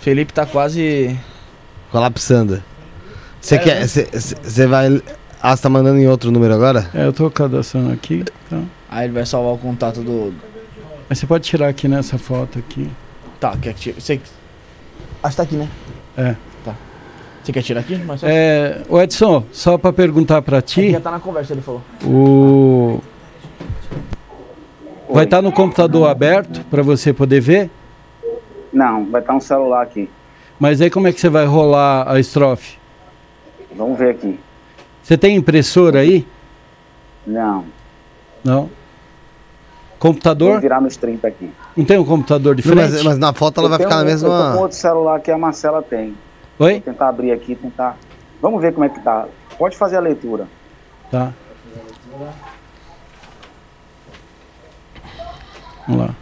Felipe 0.00 0.32
tá 0.32 0.44
quase. 0.44 1.16
Colapsando. 1.92 2.60
Você 3.40 3.54
É, 3.54 3.58
quer. 3.58 3.80
né? 3.80 3.86
Você 3.86 4.66
vai. 4.66 5.00
Ah, 5.48 5.54
você 5.54 5.62
tá 5.62 5.68
mandando 5.68 6.00
em 6.00 6.08
outro 6.08 6.32
número 6.32 6.52
agora? 6.52 6.90
É, 6.92 7.06
eu 7.06 7.12
tô 7.12 7.30
cadastrando 7.30 7.92
aqui. 7.92 8.24
Tá. 8.50 8.60
Aí 8.90 9.04
ele 9.06 9.12
vai 9.12 9.24
salvar 9.24 9.54
o 9.54 9.58
contato 9.58 10.00
do. 10.00 10.34
Mas 11.08 11.20
você 11.20 11.26
pode 11.28 11.44
tirar 11.44 11.68
aqui 11.68 11.86
nessa 11.86 12.18
foto 12.18 12.58
aqui. 12.58 12.90
Tá, 13.38 13.56
quer 13.56 13.72
que 13.72 13.78
tire. 13.78 14.00
Você. 14.00 14.20
Ah, 15.22 15.30
você 15.30 15.36
tá 15.36 15.42
aqui, 15.44 15.54
né? 15.54 15.68
É. 16.16 16.34
Tá. 16.64 16.74
Você 17.44 17.52
quer 17.52 17.62
tirar 17.62 17.78
aqui? 17.82 17.96
Mas 17.96 18.22
só... 18.22 18.26
É, 18.28 18.82
o 18.88 19.00
Edson, 19.00 19.44
só 19.52 19.78
para 19.78 19.92
perguntar 19.92 20.42
para 20.42 20.58
Aqui 20.58 20.86
ti, 20.86 20.90
já 20.90 20.98
tá 20.98 21.12
na 21.12 21.20
conversa, 21.20 21.52
ele 21.52 21.62
falou. 21.62 21.80
o 22.02 23.00
vai 25.08 25.26
estar 25.26 25.40
no 25.40 25.52
computador 25.52 26.08
aberto 26.08 26.64
para 26.68 26.82
você 26.82 27.12
poder 27.12 27.38
ver, 27.38 27.70
Não, 28.72 29.06
vai 29.06 29.20
estar 29.20 29.32
um 29.32 29.40
celular 29.40 29.82
aqui. 29.82 30.10
mas 30.58 30.80
aí 30.80 30.90
como 30.90 31.06
é 31.06 31.12
que 31.12 31.20
você 31.20 31.28
vai 31.28 31.46
rolar 31.46 32.10
a 32.10 32.18
estrofe? 32.18 32.78
Vamos 33.76 33.96
ver 33.96 34.10
aqui. 34.10 34.40
Você 35.06 35.16
tem 35.16 35.36
impressora 35.36 36.00
aí? 36.00 36.26
Não. 37.24 37.64
Não. 38.42 38.62
Vou 38.62 38.70
Computador? 40.00 40.60
virar 40.60 40.80
nos 40.80 40.96
30 40.96 41.28
aqui. 41.28 41.48
Não 41.76 41.84
tem 41.84 41.96
um 41.96 42.04
computador 42.04 42.56
Não, 42.56 42.62
frente? 42.62 42.76
mas, 42.76 43.02
mas 43.04 43.16
na 43.18 43.32
foto 43.32 43.58
ela 43.60 43.66
Eu 43.66 43.70
vai 43.70 43.78
tenho 43.78 43.88
ficar 43.88 44.02
na 44.04 44.10
um- 44.10 44.12
Eu 44.12 44.18
tô 44.20 44.26
com 44.26 44.32
mesma. 44.32 44.60
outro 44.60 44.76
celular 44.76 45.20
que 45.20 45.30
a 45.30 45.38
Marcela 45.38 45.80
tem. 45.80 46.16
Oi? 46.58 46.72
Vou 46.72 46.80
tentar 46.80 47.08
abrir 47.08 47.30
aqui, 47.30 47.54
tentar. 47.54 47.96
Vamos 48.42 48.60
ver 48.60 48.72
como 48.74 48.84
é 48.84 48.88
que 48.88 48.98
tá. 49.00 49.26
Pode 49.56 49.76
fazer 49.76 49.96
a 49.96 50.00
leitura. 50.00 50.48
Tá. 51.08 51.32
Vamos 55.86 56.04
lá. 56.08 56.14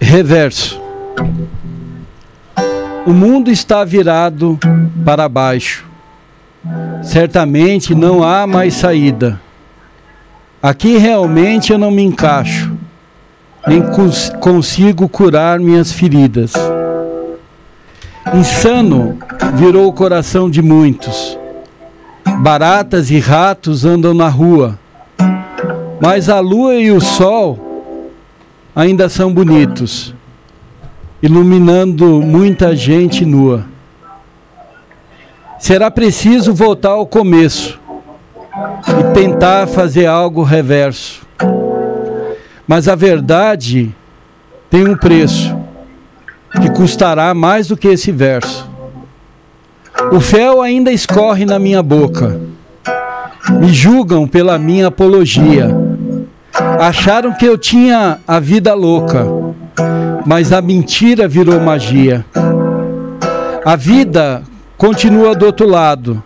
Reverso. 0.00 0.80
O 3.06 3.12
mundo 3.12 3.50
está 3.50 3.84
virado 3.84 4.58
para 5.04 5.28
baixo. 5.28 5.84
Certamente 7.02 7.94
não 7.94 8.22
há 8.24 8.46
mais 8.46 8.74
saída. 8.74 9.40
Aqui 10.62 10.96
realmente 10.98 11.72
eu 11.72 11.78
não 11.78 11.90
me 11.92 12.02
encaixo, 12.02 12.72
nem 13.66 13.80
cons- 13.92 14.32
consigo 14.40 15.08
curar 15.08 15.60
minhas 15.60 15.92
feridas. 15.92 16.54
Insano 18.34 19.16
virou 19.54 19.86
o 19.86 19.92
coração 19.92 20.50
de 20.50 20.60
muitos. 20.60 21.38
Baratas 22.40 23.10
e 23.12 23.20
ratos 23.20 23.84
andam 23.84 24.12
na 24.12 24.28
rua, 24.28 24.76
mas 26.00 26.28
a 26.28 26.40
lua 26.40 26.74
e 26.74 26.90
o 26.90 27.00
sol 27.00 28.10
ainda 28.74 29.08
são 29.08 29.32
bonitos, 29.32 30.12
iluminando 31.22 32.20
muita 32.20 32.74
gente 32.76 33.24
nua. 33.24 33.64
Será 35.58 35.90
preciso 35.90 36.52
voltar 36.52 36.90
ao 36.90 37.06
começo 37.06 37.80
e 38.88 39.14
tentar 39.14 39.66
fazer 39.66 40.06
algo 40.06 40.42
reverso. 40.42 41.26
Mas 42.66 42.88
a 42.88 42.94
verdade 42.94 43.94
tem 44.68 44.86
um 44.88 44.96
preço 44.96 45.56
que 46.60 46.70
custará 46.70 47.32
mais 47.32 47.68
do 47.68 47.76
que 47.76 47.88
esse 47.88 48.10
verso. 48.12 48.68
O 50.12 50.20
fel 50.20 50.60
ainda 50.60 50.92
escorre 50.92 51.44
na 51.44 51.58
minha 51.58 51.82
boca. 51.82 52.40
Me 53.50 53.68
julgam 53.72 54.26
pela 54.26 54.58
minha 54.58 54.88
apologia. 54.88 55.85
Acharam 56.80 57.32
que 57.32 57.44
eu 57.44 57.58
tinha 57.58 58.18
a 58.26 58.40
vida 58.40 58.72
louca, 58.74 59.26
mas 60.24 60.52
a 60.52 60.62
mentira 60.62 61.28
virou 61.28 61.60
magia. 61.60 62.24
A 63.64 63.76
vida 63.76 64.42
continua 64.78 65.34
do 65.34 65.46
outro 65.46 65.68
lado. 65.68 66.22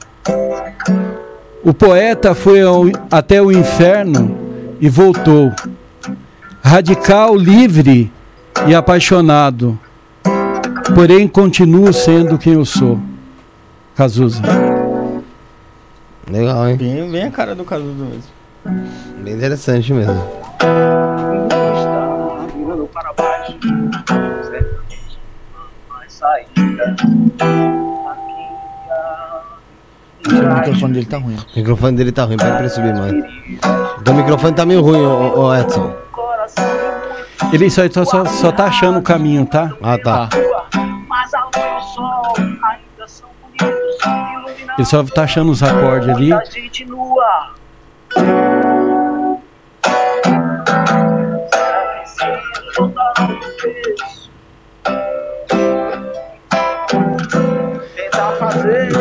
O 1.65 1.75
poeta 1.75 2.35
foi 2.35 2.63
ao, 2.63 2.85
até 3.11 3.43
o 3.43 3.51
inferno 3.51 4.37
e 4.81 4.89
voltou. 4.89 5.53
Radical, 6.63 7.35
livre 7.37 8.13
e 8.67 8.75
apaixonado. 8.75 9.79
Porém, 10.95 11.27
continuo 11.27 11.93
sendo 11.93 12.39
quem 12.39 12.55
eu 12.55 12.65
sou. 12.65 13.01
Cazuza. 13.95 14.43
Legal, 16.31 16.69
hein? 16.69 16.77
Bem, 16.77 17.11
bem 17.11 17.25
a 17.25 17.31
cara 17.31 17.55
do 17.55 17.65
Cazuza 17.65 18.05
mesmo. 18.05 18.40
Bem 18.65 19.35
interessante 19.35 19.93
mesmo. 19.93 20.13
Está 20.53 20.67
virando 22.55 22.87
para 22.93 23.13
baixo, 23.15 23.59
certamente 23.63 25.19
não 25.53 25.61
há 25.91 25.95
mais 25.95 26.13
saída. 26.13 26.97
O 30.23 30.55
microfone 30.55 30.93
dele 30.93 31.07
tá 31.07 31.19
ruim. 31.19 31.37
O 31.37 31.57
microfone 31.57 31.97
dele 31.97 32.13
tá 32.13 32.25
ruim, 32.25 32.37
pede 32.37 32.51
pra 32.51 32.61
ele 32.61 32.69
subir 32.69 32.95
mais. 32.95 33.13
Então 34.01 34.15
o 34.15 34.17
microfone 34.17 34.55
tá 34.55 34.67
meio 34.67 34.83
ruim, 34.83 35.01
ô, 35.01 35.47
ô 35.47 35.55
Edson. 35.55 35.95
Ele 37.53 37.71
só, 37.71 37.83
só, 37.91 38.05
só, 38.05 38.25
só 38.27 38.53
tá 38.53 38.67
achando 38.67 38.99
o 38.99 39.03
caminho, 39.03 39.45
tá? 39.47 39.73
Ah, 39.83 39.99
tá. 39.99 40.29
Mas 41.09 41.35
a 41.35 41.45
luz 41.45 41.57
e 41.57 41.61
o 41.61 41.81
sol 41.81 42.33
ainda 42.37 43.09
são 43.09 43.29
bonitos, 43.43 43.97
iluminando 44.05 44.73
Ele 44.79 44.85
só 44.85 45.03
tá 45.03 45.23
achando 45.25 45.51
os 45.51 45.63
acordes 45.63 46.09
ali. 46.09 46.31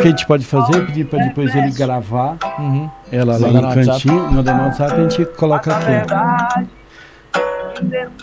Que 0.00 0.08
a 0.08 0.10
gente 0.10 0.26
pode 0.26 0.44
fazer 0.44 0.76
é 0.76 0.86
pedir 0.86 1.06
pra 1.06 1.18
depois 1.18 1.54
ele 1.54 1.70
gravar 1.70 2.36
Uhum. 2.58 2.90
ela 3.12 3.38
lá 3.38 3.48
no 3.48 3.60
no 3.62 3.74
cantinho, 3.74 4.32
mandar 4.32 4.54
no 4.54 4.64
WhatsApp 4.64 4.92
e 4.92 4.94
a 4.94 5.08
gente 5.08 5.24
coloca 5.36 5.76
aqui. 5.76 5.84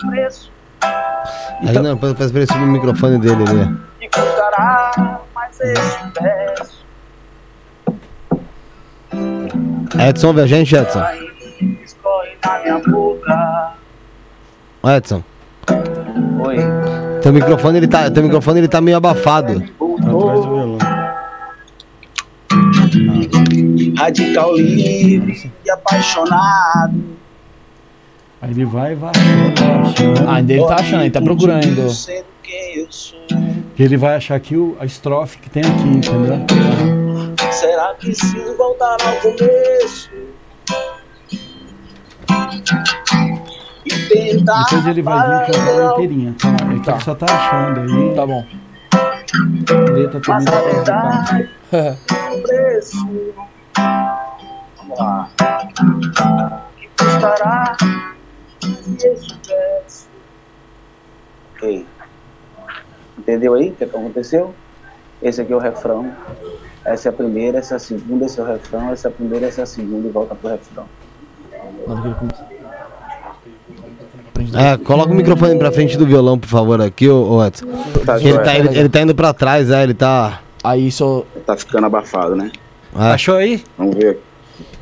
preço 0.08 0.50
Aí 1.66 1.78
não, 1.78 1.96
pede 1.96 2.14
pra 2.14 2.24
ele 2.24 2.46
subir 2.46 2.62
o 2.62 2.66
microfone 2.66 3.18
dele 3.18 3.42
ali. 3.42 3.76
verso. 6.20 6.78
Edson, 10.08 10.26
ouve 10.28 10.40
a 10.42 10.46
gente, 10.46 10.76
Edson. 10.76 11.02
Edson. 14.96 15.22
Oi. 16.44 16.56
Teu 17.22 17.32
microfone, 17.32 17.78
ele 17.78 17.88
tá, 17.88 18.10
teu 18.10 18.22
microfone 18.22 18.60
ele 18.60 18.68
tá 18.68 18.80
meio 18.80 18.96
abafado. 18.96 19.52
Atrás 19.52 20.40
do 20.40 20.42
violão. 20.42 20.78
Radical 23.98 24.56
livre 24.56 25.52
e 25.64 25.70
apaixonado. 25.70 27.18
Aí 28.40 28.50
ele 28.50 28.64
vai, 28.64 28.94
vai 28.94 29.10
achando, 29.10 29.60
vai 29.60 29.80
achando. 29.90 30.28
Ah, 30.28 30.34
ainda 30.36 30.52
ele 30.52 30.66
tá 30.66 30.74
achando, 30.76 31.00
ele 31.02 31.10
tá 31.10 31.20
procurando. 31.20 31.86
Que 33.74 33.82
ele 33.82 33.96
vai 33.96 34.16
achar 34.16 34.36
aqui 34.36 34.56
o, 34.56 34.76
a 34.80 34.84
estrofe 34.86 35.38
que 35.38 35.50
tem 35.50 35.62
aqui, 35.62 35.88
entendeu? 35.88 36.46
Será 37.52 37.94
que 37.94 38.14
se 38.14 38.38
voltar 38.56 38.96
ao 39.04 39.16
começo? 39.16 40.10
E 43.84 43.90
tentar. 44.08 44.64
Depois 44.64 44.86
ele 44.86 45.02
vai 45.02 45.46
vir 45.46 45.52
cantar 45.52 45.92
inteirinha, 45.92 46.34
tá? 46.40 46.54
Que 46.54 46.80
Tá. 46.84 46.92
ele 46.92 47.00
só 47.02 47.14
tá 47.14 47.26
achando 47.26 47.80
aí. 47.80 48.14
Tá 48.14 48.26
bom. 48.26 48.44
A 49.70 49.90
letra 49.90 50.20
também 50.20 50.44
Mas 50.44 50.84
tá 50.84 51.40
preço. 52.42 52.96
Vamos 54.78 54.98
lá. 54.98 55.30
Que 56.76 56.88
custará 56.96 57.76
verso? 59.48 60.08
Ok. 61.54 61.86
Entendeu 63.18 63.54
aí 63.54 63.70
o 63.70 63.72
que, 63.74 63.86
que 63.86 63.96
aconteceu? 63.96 64.54
Esse 65.22 65.40
aqui 65.42 65.52
é 65.52 65.56
o 65.56 65.58
refrão. 65.58 66.10
Essa 66.84 67.08
é 67.08 67.10
a 67.10 67.12
primeira, 67.12 67.58
essa 67.58 67.74
é 67.74 67.76
a 67.76 67.80
segunda, 67.80 68.24
esse 68.24 68.38
é 68.38 68.42
o 68.42 68.46
refrão, 68.46 68.92
essa 68.92 69.08
é 69.08 69.10
a 69.10 69.12
primeira, 69.12 69.46
essa 69.46 69.60
é 69.60 69.64
a 69.64 69.66
segunda 69.66 70.08
e 70.08 70.10
volta 70.10 70.34
pro 70.34 70.50
refrão. 70.50 70.86
É, 74.54 74.76
coloca 74.78 75.10
o 75.10 75.14
microfone 75.14 75.58
pra 75.58 75.72
frente 75.72 75.98
do 75.98 76.06
violão, 76.06 76.38
por 76.38 76.48
favor, 76.48 76.80
aqui, 76.80 77.08
ô, 77.08 77.44
Edson. 77.44 77.66
Tá, 78.06 78.18
Ele 78.20 78.38
tá, 78.38 78.56
ele, 78.56 78.78
ele 78.78 78.88
tá 78.88 79.00
indo 79.00 79.14
pra 79.14 79.34
trás, 79.34 79.70
é, 79.70 79.82
ele 79.82 79.94
tá. 79.94 80.40
Aí 80.62 80.90
só. 80.90 81.24
Tá 81.48 81.56
ficando 81.56 81.86
abafado, 81.86 82.36
né? 82.36 82.50
É. 82.94 83.12
Achou 83.12 83.36
aí? 83.36 83.64
Vamos 83.78 83.96
ver. 83.96 84.18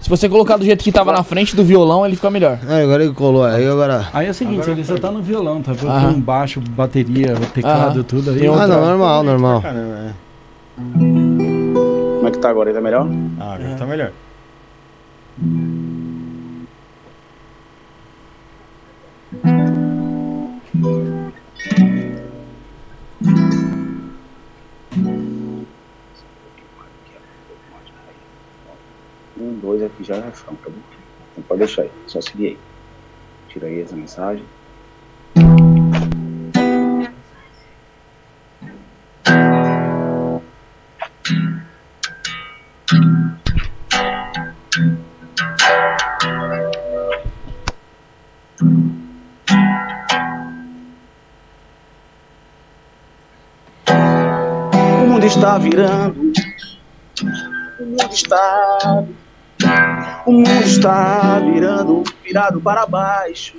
Se 0.00 0.08
você 0.08 0.28
colocar 0.28 0.56
do 0.56 0.64
jeito 0.64 0.82
que 0.82 0.90
tava 0.90 1.12
na 1.12 1.22
frente 1.22 1.54
do 1.54 1.62
violão, 1.62 2.04
ele 2.04 2.16
fica 2.16 2.30
melhor. 2.30 2.58
É, 2.68 2.82
agora 2.82 3.04
ele 3.04 3.12
colou, 3.12 3.44
aí 3.44 3.66
agora. 3.66 4.08
Aí 4.12 4.26
é 4.26 4.30
o 4.30 4.34
seguinte, 4.34 4.68
ele 4.68 4.84
só 4.84 4.96
tá 4.98 5.10
no 5.10 5.22
violão, 5.22 5.62
tá? 5.62 5.72
Aham. 5.72 6.14
Com 6.14 6.20
baixo, 6.20 6.60
bateria, 6.60 7.34
teclado, 7.54 8.00
Aham. 8.00 8.02
tudo 8.02 8.30
aí. 8.30 8.46
Ah, 8.46 8.66
não, 8.66 8.84
normal, 8.84 9.22
normal. 9.22 9.62
Caramba, 9.62 9.94
é. 9.94 10.12
Como 10.76 12.26
é 12.26 12.30
que 12.30 12.38
tá 12.38 12.50
agora? 12.50 12.72
Tá 12.72 12.80
melhor? 12.80 13.06
Ah, 13.38 13.54
agora 13.54 13.74
tá 13.76 13.86
melhor. 13.86 14.12
Dois 29.56 29.82
aqui 29.82 30.04
já 30.04 30.16
é 30.16 30.20
refrão, 30.20 30.54
tá 30.56 30.68
bom? 30.68 30.76
Então 31.32 31.44
pode 31.48 31.60
deixar 31.60 31.82
aí, 31.82 31.90
só 32.06 32.20
seguir 32.20 32.48
aí. 32.48 32.58
Tira 33.48 33.66
aí 33.68 33.80
essa 33.80 33.96
mensagem. 33.96 34.44
O 54.74 55.06
mundo 55.08 55.24
está 55.24 55.56
virando. 55.58 56.32
O 57.80 57.84
mundo 57.84 58.12
está 58.12 59.06
o 60.26 60.32
mundo 60.32 60.62
está 60.64 61.38
virando, 61.38 62.02
virado 62.24 62.60
para 62.60 62.86
baixo. 62.86 63.56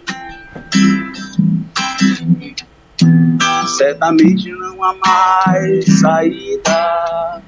Certamente 3.78 4.52
não 4.52 4.84
há 4.84 4.94
mais 4.96 6.00
saída. 6.00 7.42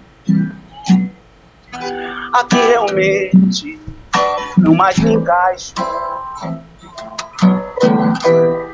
Aqui 2.33 2.55
realmente 2.55 3.79
não 4.57 4.75
mais 4.75 4.97
me 4.99 5.13
encaixo. 5.13 5.73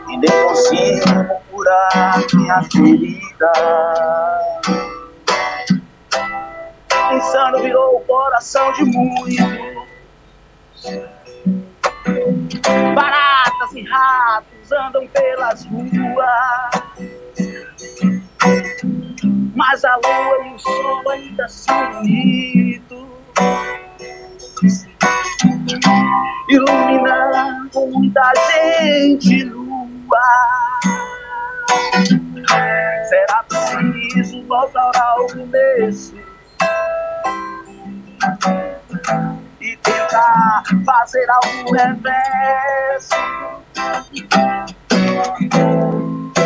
E 0.10 0.18
nem 0.18 0.44
consigo 0.44 1.42
curar 1.52 2.22
minha 2.34 2.64
ferida. 2.64 3.52
Insano 7.14 7.62
virou 7.62 7.98
o 7.98 8.00
coração 8.02 8.72
de 8.74 8.86
muitos. 8.86 9.36
Baratas 12.96 13.74
e 13.74 13.84
ratos 13.84 14.72
andam 14.72 15.08
pelas 15.08 15.66
ruas. 15.66 15.90
Mas 19.56 19.86
a 19.86 19.96
lua 19.96 20.46
e 20.46 20.54
o 20.54 20.60
sol 20.60 21.10
ainda 21.10 21.48
são 21.48 21.92
bonitos. 21.94 23.06
Iluminando 26.50 27.88
muita 27.88 28.34
gente 28.52 29.44
nua. 29.46 30.20
Será 33.10 33.46
preciso 33.48 34.44
voltar 34.48 34.92
ao 34.96 35.28
começo 35.28 36.25
e 39.62 39.78
tentar 39.78 40.64
fazer 40.86 41.26
algo 41.30 41.74
reverso. 41.74 43.16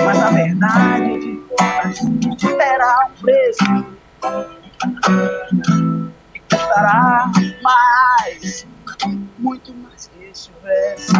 Mas 0.06 0.19
a 0.24 0.30
verdade 0.32 1.19
de 1.19 1.35
todas 1.58 1.99
terá 2.58 3.08
um 3.08 3.11
preço 3.22 3.66
que 6.33 6.40
custará 6.49 7.32
mais, 7.61 8.67
muito 9.38 9.74
mais 9.75 10.08
que 10.08 10.24
esse 10.25 10.51
verso. 10.64 11.14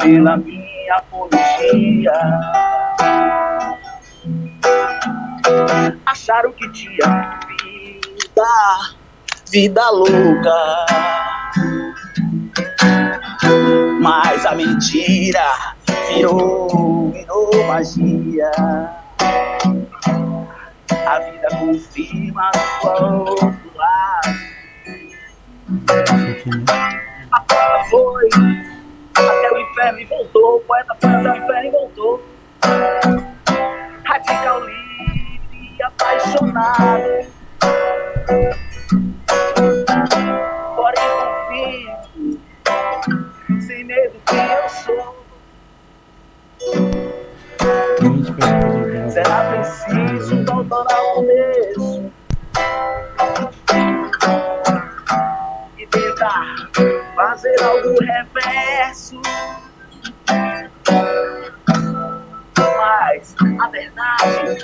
Pela 0.00 0.36
minha 0.36 0.96
apologia. 0.96 2.12
Acharam 6.06 6.52
que 6.52 6.70
tinha 6.72 7.40
vida, 7.48 8.44
vida 9.50 9.90
louca. 9.90 10.86
Mas 14.00 14.46
a 14.46 14.54
mentira 14.54 15.74
virou, 16.08 17.10
virou 17.12 17.66
magia. 17.66 18.50
A 21.06 21.18
vida 21.18 21.48
confirma 21.58 22.50
o 22.84 22.86
outro 22.88 23.72
lado. 23.74 24.52
A 27.32 27.40
porta 27.40 27.84
foi 27.90 28.28
até 29.16 29.52
o 29.52 29.58
inferno 29.58 30.00
e 30.00 30.04
voltou. 30.06 30.56
O 30.56 30.60
poeta 30.60 30.96
foi 31.00 31.10
até 31.10 31.30
o 31.30 31.36
inferno 31.36 31.64
e 31.64 31.70
voltou. 31.70 32.22
Radical 34.04 34.60
livre 34.60 35.82
apaixonado. 35.82 37.26
Porém 40.76 41.08
confio, 41.18 42.40
sem 43.60 43.84
medo 43.84 44.20
que 44.26 44.36
eu 44.36 44.68
sou. 44.68 45.22
Será 49.10 49.52
preciso 49.52 50.44
voltar 50.44 50.86
ao 50.94 51.14
começo 51.14 52.10
e 55.78 55.86
tentar 55.86 56.56
fazer 57.22 57.62
algo 57.62 57.94
reverso. 58.00 59.20
Mas 62.58 63.36
a 63.60 63.68
verdade 63.68 64.58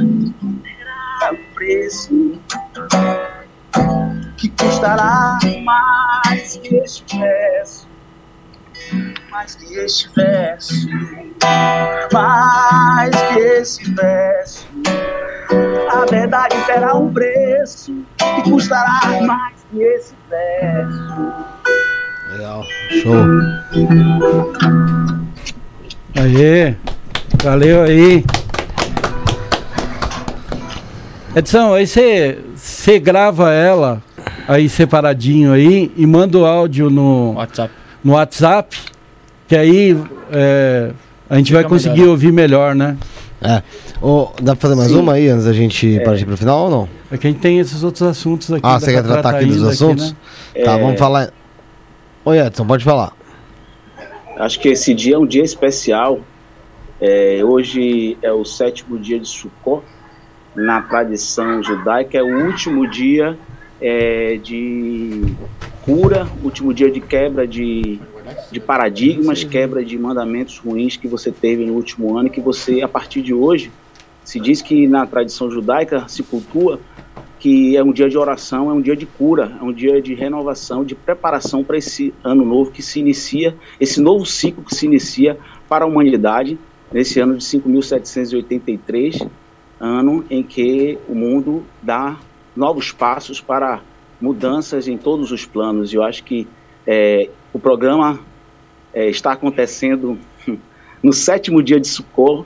terá 0.65 1.35
preço 1.55 2.43
que 4.37 4.49
custará 4.51 5.39
mais 5.65 6.57
que 6.57 6.77
este 6.78 7.19
verso. 7.19 7.89
Mais 9.31 9.55
que 9.55 9.75
este 9.78 10.09
verso, 10.15 10.89
mais 12.12 13.11
que 13.15 13.39
esse 13.39 13.95
verso. 13.95 14.69
A 15.93 16.05
verdade 16.07 16.57
terá 16.67 16.95
um 16.97 17.12
preço 17.12 18.05
que 18.17 18.51
custará 18.51 19.01
mais 19.23 19.65
que 19.70 19.81
esse 19.81 20.15
verso. 20.28 21.49
Legal. 22.31 22.65
Show. 23.02 23.15
Aê, 26.16 26.74
valeu 27.42 27.82
aí. 27.82 28.24
Edson, 31.34 31.74
aí 31.74 31.86
você 31.86 32.98
grava 32.98 33.52
ela 33.52 34.02
aí 34.47 34.68
separadinho 34.68 35.52
aí 35.52 35.92
e 35.97 36.07
manda 36.07 36.39
o 36.39 36.47
áudio 36.47 36.90
no 36.90 37.34
WhatsApp. 37.34 37.73
no 38.02 38.12
WhatsApp, 38.15 38.76
que 39.47 39.57
aí 39.57 39.97
é, 40.32 40.90
a 41.28 41.36
gente 41.36 41.48
Fica 41.48 41.60
vai 41.60 41.68
conseguir 41.68 42.00
melhor. 42.00 42.10
ouvir 42.10 42.32
melhor, 42.32 42.74
né? 42.74 42.97
É. 43.40 43.62
Ô, 44.02 44.28
dá 44.42 44.57
pra 44.57 44.62
fazer 44.68 44.74
mais 44.74 44.90
uma 44.92 45.12
aí 45.12 45.28
antes 45.28 45.44
da 45.44 45.52
gente 45.52 46.00
partir 46.00 46.24
pro 46.24 46.36
final 46.36 46.65
ou 46.65 46.70
não? 46.70 46.89
É 47.10 47.16
que 47.16 47.26
a 47.26 47.31
gente 47.31 47.40
tem 47.40 47.58
esses 47.58 47.82
outros 47.84 48.02
assuntos 48.02 48.52
aqui. 48.52 48.62
Ah, 48.65 48.81
você 48.81 48.92
quer 48.92 49.02
tratar 49.02 49.36
aqui 49.36 49.47
dos 49.47 49.62
assuntos? 49.62 50.12
né? 50.55 50.65
Tá, 50.65 50.76
vamos 50.76 50.98
falar. 50.98 51.31
Oi, 52.25 52.39
Edson, 52.39 52.67
pode 52.67 52.85
falar. 52.85 53.13
Acho 54.37 54.61
que 54.61 54.69
esse 54.69 54.93
dia 54.93 55.15
é 55.15 55.19
um 55.19 55.27
dia 55.27 55.43
especial. 55.43 56.21
É, 57.01 57.41
hoje 57.45 58.19
é 58.21 58.33
o 58.33 58.45
sétimo 58.45 58.99
dia 58.99 59.19
de 59.19 59.29
Sukkot. 59.29 59.85
Na 60.55 60.83
tradição 60.83 61.63
judaica, 61.63 62.19
é 62.19 62.23
o 62.23 62.47
último 62.47 62.89
dia 62.89 63.39
é, 63.81 64.37
de 64.37 65.23
cura, 65.83 66.29
último 66.43 66.75
dia 66.75 66.91
de 66.91 67.01
quebra 67.01 67.47
de, 67.47 68.01
de 68.51 68.61
paradigmas, 68.61 69.45
quebra 69.45 69.85
de 69.85 69.97
mandamentos 69.97 70.59
ruins 70.59 70.97
que 70.97 71.07
você 71.07 71.31
teve 71.31 71.65
no 71.65 71.75
último 71.75 72.19
ano 72.19 72.29
e 72.29 72.31
que 72.31 72.41
você, 72.41 72.83
a 72.83 72.89
partir 72.89 73.23
de 73.23 73.33
hoje, 73.33 73.71
se 74.25 74.39
diz 74.39 74.61
que 74.61 74.87
na 74.87 75.07
tradição 75.07 75.51
judaica 75.51 76.07
se 76.09 76.23
cultua 76.23 76.81
que 77.39 77.76
é 77.76 77.83
um 77.83 77.92
dia 77.92 78.08
de 78.08 78.18
oração, 78.18 78.70
é 78.70 78.73
um 78.73 78.81
dia 78.81 78.97
de 78.97 79.07
cura, 79.07 79.57
é 79.60 79.65
um 79.65 79.73
dia 79.73 80.02
de 80.02 80.15
renovação, 80.15 80.84
de 80.84 80.94
preparação 80.94 81.62
para 81.62 81.78
esse 81.78 82.12
ano 82.25 82.44
novo 82.44 82.70
que 82.70 82.83
se 82.83 82.99
inicia, 82.99 83.55
esse 83.81 84.00
novo 84.00 84.26
ciclo 84.26 84.65
que 84.65 84.75
se 84.75 84.86
inicia 84.86 85.39
para 85.68 85.84
a 85.84 85.89
humanidade, 85.89 86.58
nesse 86.92 87.20
ano 87.20 87.36
de 87.36 87.44
5.783, 87.44 89.28
ano 89.78 90.25
em 90.28 90.42
que 90.42 90.99
o 91.08 91.15
mundo 91.15 91.65
dá 91.83 92.18
novos 92.57 92.91
passos 92.91 93.41
para 93.41 93.81
mudanças 94.20 94.89
em 94.89 94.97
todos 94.97 95.31
os 95.31 95.47
planos. 95.47 95.92
Eu 95.92 96.02
acho 96.02 96.25
que 96.25 96.49
é, 96.86 97.31
o 97.52 97.58
programa 97.58 98.18
é, 98.92 99.08
está 99.08 99.33
acontecendo 99.33 100.18
no 101.02 101.12
sétimo 101.12 101.62
dia 101.62 101.78
de 101.78 101.86
Sukkot, 101.86 102.44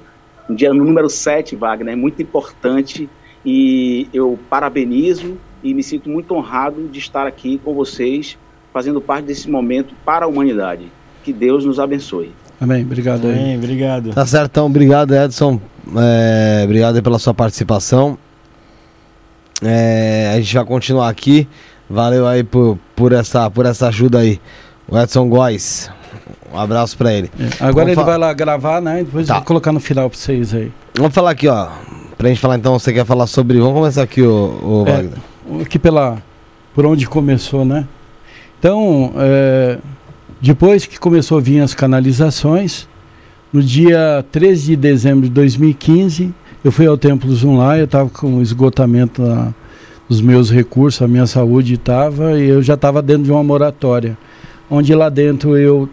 um 0.50 0.54
dia 0.54 0.74
no 0.74 0.84
número 0.84 1.08
7, 1.08 1.56
Wagner, 1.56 1.94
é 1.94 1.96
muito 1.96 2.20
importante 2.20 3.08
e 3.44 4.08
eu 4.12 4.38
parabenizo 4.50 5.36
e 5.62 5.72
me 5.74 5.82
sinto 5.82 6.08
muito 6.08 6.34
honrado 6.34 6.88
de 6.88 6.98
estar 6.98 7.26
aqui 7.26 7.58
com 7.64 7.74
vocês, 7.74 8.36
fazendo 8.72 9.00
parte 9.00 9.26
desse 9.26 9.48
momento 9.50 9.94
para 10.04 10.24
a 10.24 10.28
humanidade. 10.28 10.90
Que 11.24 11.32
Deus 11.32 11.64
nos 11.64 11.78
abençoe. 11.78 12.32
Amém, 12.60 12.82
obrigado 12.82 13.26
aí. 13.26 13.34
Bem, 13.34 13.56
obrigado. 13.58 14.10
Tá 14.12 14.24
certo, 14.26 14.50
então, 14.52 14.66
obrigado, 14.66 15.14
Edson. 15.14 15.60
É, 15.96 16.62
obrigado 16.64 16.96
aí 16.96 17.02
pela 17.02 17.18
sua 17.18 17.34
participação. 17.34 18.16
É, 19.62 20.32
a 20.34 20.40
gente 20.40 20.54
vai 20.54 20.64
continuar 20.64 21.08
aqui. 21.08 21.46
Valeu 21.88 22.26
aí 22.26 22.42
por, 22.42 22.78
por, 22.96 23.12
essa, 23.12 23.50
por 23.50 23.66
essa 23.66 23.88
ajuda 23.88 24.18
aí. 24.20 24.40
O 24.88 24.98
Edson 24.98 25.28
Góes. 25.28 25.90
Um 26.52 26.58
abraço 26.58 26.96
pra 26.98 27.12
ele. 27.12 27.30
É, 27.38 27.44
Agora 27.64 27.72
Vamos 27.72 27.88
ele 27.88 27.94
fa- 27.96 28.02
vai 28.04 28.18
lá 28.18 28.32
gravar, 28.32 28.80
né? 28.80 29.02
Depois 29.04 29.26
Tá. 29.26 29.34
eu 29.34 29.38
vou 29.38 29.46
colocar 29.46 29.72
no 29.72 29.80
final 29.80 30.08
pra 30.10 30.18
vocês 30.18 30.54
aí. 30.54 30.70
Vamos 30.96 31.14
falar 31.14 31.30
aqui, 31.30 31.48
ó. 31.48 31.68
Pra 32.23 32.28
gente 32.28 32.41
falar 32.41 32.57
então, 32.57 32.78
você 32.78 32.92
quer 32.92 33.05
falar 33.05 33.26
sobre. 33.26 33.59
Vamos 33.59 33.75
começar 33.75 34.02
aqui, 34.05 34.23
o, 34.23 34.31
o 34.62 34.84
É. 34.86 34.92
Wagner. 34.92 35.18
aqui 35.62 35.76
pela 35.76 36.23
por 36.73 36.86
onde 36.86 37.05
começou, 37.09 37.65
né? 37.65 37.84
Então, 38.60 39.12
é, 39.17 39.78
depois 40.41 40.86
que 40.86 41.01
começou 41.01 41.39
a 41.39 41.41
vir 41.41 41.59
as 41.60 41.75
canalizações, 41.75 42.86
no 43.52 43.60
dia 43.60 44.25
13 44.31 44.67
de 44.67 44.76
dezembro 44.76 45.23
de 45.23 45.31
2015, 45.31 46.33
eu 46.65 46.70
fui 46.70 46.86
ao 46.86 46.97
Templo 46.97 47.28
Zoom 47.34 47.60
eu 47.76 47.86
estava 47.86 48.09
com 48.09 48.41
esgotamento 48.41 49.20
na- 49.20 49.52
dos 50.09 50.20
meus 50.20 50.49
recursos, 50.49 51.02
a 51.02 51.09
minha 51.09 51.26
saúde 51.26 51.75
estava, 51.75 52.39
e 52.39 52.49
eu 52.49 52.62
já 52.62 52.75
estava 52.75 53.02
dentro 53.02 53.25
de 53.25 53.33
uma 53.33 53.42
moratória, 53.42 54.17
onde 54.70 54.94
lá 54.94 55.09
dentro 55.09 55.57
eu 55.57 55.89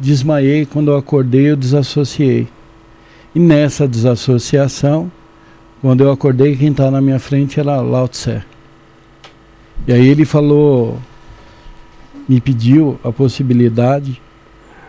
desmaiei, 0.00 0.66
quando 0.66 0.90
eu 0.90 0.96
acordei 0.96 1.52
eu 1.52 1.56
desassociei. 1.56 2.48
E 3.32 3.38
nessa 3.38 3.86
desassociação, 3.86 5.12
quando 5.80 6.02
eu 6.02 6.10
acordei, 6.10 6.56
quem 6.56 6.70
está 6.70 6.90
na 6.90 7.00
minha 7.00 7.18
frente 7.18 7.58
era 7.58 7.80
Lao 7.80 8.08
Tse. 8.08 8.42
E 9.86 9.92
aí 9.92 10.06
ele 10.06 10.24
falou, 10.24 10.98
me 12.28 12.40
pediu 12.40 12.98
a 13.02 13.10
possibilidade 13.10 14.20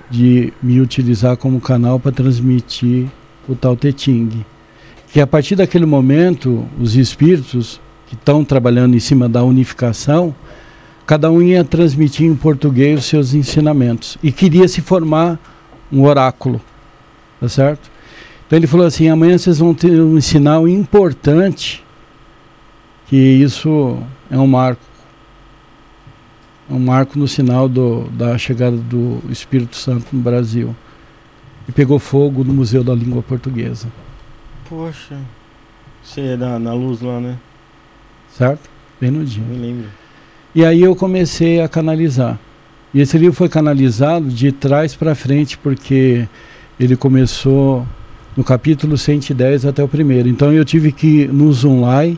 de 0.09 0.51
me 0.61 0.81
utilizar 0.81 1.37
como 1.37 1.61
canal 1.61 1.99
para 1.99 2.11
transmitir 2.11 3.07
o 3.47 3.55
Tao 3.55 3.75
Te 3.75 3.93
Ching. 3.95 4.45
Que 5.11 5.21
a 5.21 5.27
partir 5.27 5.55
daquele 5.55 5.85
momento, 5.85 6.65
os 6.79 6.95
espíritos 6.95 7.79
que 8.07 8.15
estão 8.15 8.43
trabalhando 8.43 8.95
em 8.95 8.99
cima 8.99 9.29
da 9.29 9.43
unificação, 9.43 10.35
cada 11.05 11.31
um 11.31 11.41
ia 11.41 11.63
transmitir 11.63 12.25
em 12.25 12.35
português 12.35 12.99
os 12.99 13.05
seus 13.05 13.33
ensinamentos. 13.33 14.17
E 14.21 14.31
queria 14.31 14.67
se 14.67 14.81
formar 14.81 15.39
um 15.91 16.03
oráculo, 16.03 16.61
tá 17.39 17.49
certo? 17.49 17.90
Então 18.51 18.59
ele 18.59 18.67
falou 18.67 18.85
assim, 18.85 19.07
amanhã 19.07 19.37
vocês 19.37 19.59
vão 19.59 19.73
ter 19.73 20.01
um 20.01 20.19
sinal 20.19 20.67
importante 20.67 21.81
que 23.07 23.15
isso 23.15 23.97
é 24.29 24.37
um 24.37 24.45
marco. 24.45 24.81
É 26.69 26.73
um 26.73 26.79
marco 26.79 27.17
no 27.17 27.29
sinal 27.29 27.69
do, 27.69 28.09
da 28.09 28.37
chegada 28.37 28.75
do 28.75 29.21
Espírito 29.29 29.77
Santo 29.77 30.07
no 30.11 30.21
Brasil. 30.21 30.75
E 31.65 31.71
pegou 31.71 31.97
fogo 31.97 32.43
no 32.43 32.53
Museu 32.53 32.83
da 32.83 32.93
Língua 32.93 33.23
Portuguesa. 33.23 33.87
Poxa. 34.67 35.17
Você 36.03 36.19
é 36.19 36.35
na, 36.35 36.59
na 36.59 36.73
luz 36.73 36.99
lá, 36.99 37.21
né? 37.21 37.37
Certo? 38.37 38.69
Bem 38.99 39.11
no 39.11 39.23
dia. 39.23 39.41
Me 39.45 39.55
lembro. 39.55 39.89
E 40.53 40.65
aí 40.65 40.81
eu 40.81 40.93
comecei 40.93 41.61
a 41.61 41.69
canalizar. 41.69 42.37
E 42.93 42.99
esse 42.99 43.17
livro 43.17 43.33
foi 43.33 43.47
canalizado 43.47 44.27
de 44.27 44.51
trás 44.51 44.93
para 44.93 45.15
frente, 45.15 45.57
porque 45.57 46.27
ele 46.77 46.97
começou 46.97 47.87
no 48.35 48.43
capítulo 48.43 48.97
110 48.97 49.65
até 49.65 49.83
o 49.83 49.87
primeiro. 49.87 50.27
Então 50.29 50.51
eu 50.53 50.63
tive 50.65 50.91
que 50.91 51.27
no 51.27 51.51
Zoomlai 51.51 52.17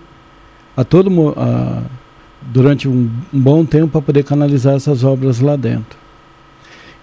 a 0.76 0.84
todo 0.84 1.34
a- 1.38 1.82
durante 2.42 2.88
um, 2.88 3.10
um 3.34 3.40
bom 3.40 3.64
tempo 3.66 3.88
para 3.88 4.02
poder 4.02 4.24
canalizar 4.24 4.76
essas 4.76 5.04
obras 5.04 5.40
lá 5.40 5.56
dentro. 5.56 5.98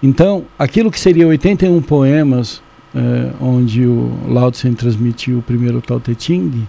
Então, 0.03 0.45
aquilo 0.59 0.91
que 0.91 0.99
seria 0.99 1.27
81 1.27 1.81
poemas, 1.83 2.63
é, 2.95 3.31
onde 3.41 3.87
o 3.87 4.11
Lao 4.29 4.51
Tse 4.51 4.71
transmitiu 4.73 5.39
o 5.39 5.43
primeiro 5.43 5.81
Tao 5.81 6.01
Te 6.01 6.17
Ching, 6.19 6.67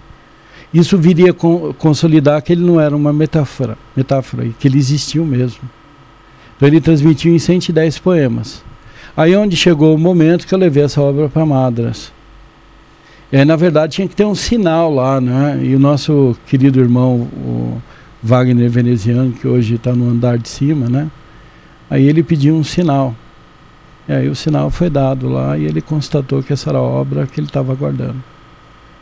isso 0.72 0.96
viria 0.96 1.32
con 1.32 1.72
consolidar 1.74 2.40
que 2.42 2.52
ele 2.52 2.62
não 2.64 2.80
era 2.80 2.94
uma 2.96 3.12
metáfora, 3.12 3.76
metáfora, 3.96 4.48
que 4.58 4.68
ele 4.68 4.78
existiu 4.78 5.24
mesmo. 5.24 5.60
Então 6.56 6.66
ele 6.68 6.80
transmitiu 6.80 7.34
em 7.34 7.38
110 7.38 7.98
poemas. 7.98 8.62
Aí 9.16 9.34
onde 9.36 9.56
chegou 9.56 9.94
o 9.94 9.98
momento 9.98 10.46
que 10.46 10.54
eu 10.54 10.58
levei 10.58 10.84
essa 10.84 11.00
obra 11.00 11.28
para 11.28 11.44
Madras. 11.44 12.12
É, 13.32 13.46
na 13.46 13.56
verdade 13.56 13.94
tinha 13.94 14.06
que 14.06 14.14
ter 14.14 14.26
um 14.26 14.34
sinal 14.34 14.94
lá, 14.94 15.18
né? 15.18 15.58
E 15.62 15.74
o 15.74 15.78
nosso 15.78 16.36
querido 16.46 16.78
irmão, 16.78 17.22
o 17.34 17.80
Wagner 18.22 18.68
Veneziano, 18.70 19.32
que 19.32 19.48
hoje 19.48 19.76
está 19.76 19.94
no 19.94 20.10
andar 20.10 20.36
de 20.36 20.50
cima, 20.50 20.86
né? 20.86 21.10
Aí 21.88 22.06
ele 22.06 22.22
pediu 22.22 22.54
um 22.54 22.62
sinal. 22.62 23.16
E 24.06 24.12
aí 24.12 24.28
o 24.28 24.34
sinal 24.34 24.70
foi 24.70 24.90
dado 24.90 25.28
lá 25.30 25.56
e 25.56 25.64
ele 25.64 25.80
constatou 25.80 26.42
que 26.42 26.52
essa 26.52 26.70
era 26.70 26.78
a 26.78 26.82
obra 26.82 27.26
que 27.26 27.40
ele 27.40 27.46
estava 27.46 27.74
guardando. 27.74 28.22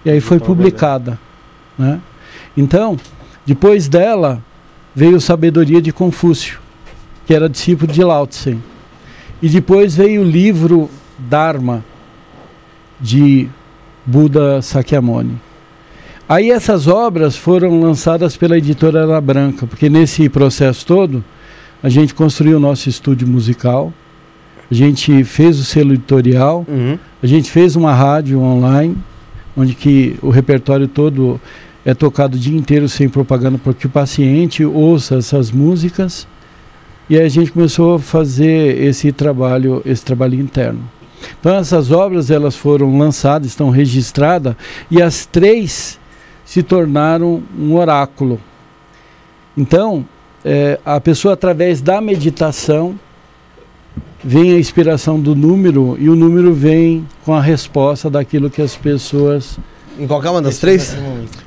E 0.05 0.10
aí 0.10 0.20
foi 0.20 0.39
publicada. 0.39 1.18
Né? 1.76 2.00
Então, 2.57 2.97
depois 3.44 3.89
dela, 3.89 4.42
veio 4.94 5.20
Sabedoria 5.20 5.83
de 5.83 5.92
Confúcio, 5.92 6.60
que 7.26 7.34
era 7.34 7.49
discípulo 7.49 7.91
de 7.91 8.05
Lao 8.05 8.26
Tse. 8.26 8.59
E 9.42 9.49
depois 9.49 9.97
veio 9.97 10.23
o 10.23 10.25
livro 10.25 10.89
Dharma, 11.18 11.84
de 13.00 13.49
Buda 14.04 14.62
Sakyamuni. 14.62 15.38
Aí 16.28 16.50
essas 16.50 16.86
obras 16.86 17.36
foram 17.36 17.80
lançadas 17.80 18.36
pela 18.36 18.56
editora 18.56 19.00
Ana 19.00 19.20
Branca, 19.20 19.66
porque 19.66 19.88
nesse 19.88 20.28
processo 20.28 20.86
todo 20.86 21.24
a 21.82 21.88
gente 21.88 22.14
construiu 22.14 22.58
o 22.58 22.60
nosso 22.60 22.88
estúdio 22.88 23.26
musical, 23.26 23.92
a 24.70 24.74
gente 24.74 25.24
fez 25.24 25.58
o 25.58 25.64
selo 25.64 25.92
editorial, 25.92 26.64
uhum. 26.68 26.96
a 27.20 27.26
gente 27.26 27.50
fez 27.50 27.74
uma 27.74 27.92
rádio 27.92 28.38
online, 28.40 28.96
onde 29.56 29.74
que 29.74 30.16
o 30.22 30.30
repertório 30.30 30.86
todo 30.86 31.40
é 31.84 31.94
tocado 31.94 32.36
o 32.36 32.40
dia 32.40 32.56
inteiro 32.56 32.88
sem 32.88 33.08
propaganda 33.08 33.58
para 33.58 33.74
que 33.74 33.86
o 33.86 33.90
paciente 33.90 34.64
ouça 34.64 35.16
essas 35.16 35.50
músicas. 35.50 36.28
E 37.08 37.18
aí 37.18 37.24
a 37.24 37.28
gente 37.28 37.50
começou 37.50 37.96
a 37.96 37.98
fazer 37.98 38.80
esse 38.80 39.10
trabalho, 39.10 39.82
esse 39.84 40.04
trabalho 40.04 40.34
interno. 40.34 40.80
Então 41.39 41.55
essas 41.55 41.90
obras 41.90 42.31
elas 42.31 42.57
foram 42.57 42.99
lançadas, 42.99 43.49
estão 43.49 43.70
registradas 43.70 44.55
e 44.90 45.02
as 45.02 45.26
três 45.26 45.99
se 46.44 46.62
tornaram 46.62 47.42
um 47.58 47.74
oráculo. 47.74 48.40
Então 49.57 50.05
é, 50.44 50.78
a 50.84 51.00
pessoa 51.00 51.34
através 51.34 51.81
da 51.81 52.00
meditação 52.00 52.99
vem 54.23 54.52
a 54.52 54.58
inspiração 54.58 55.18
do 55.18 55.34
número 55.34 55.97
e 55.99 56.08
o 56.08 56.16
número 56.16 56.52
vem 56.52 57.07
com 57.24 57.34
a 57.34 57.40
resposta 57.40 58.10
daquilo 58.10 58.50
que 58.50 58.60
as 58.60 58.76
pessoas. 58.76 59.58
Em 59.99 60.07
qualquer 60.07 60.31
uma 60.31 60.42
das 60.42 60.58
três? 60.58 60.97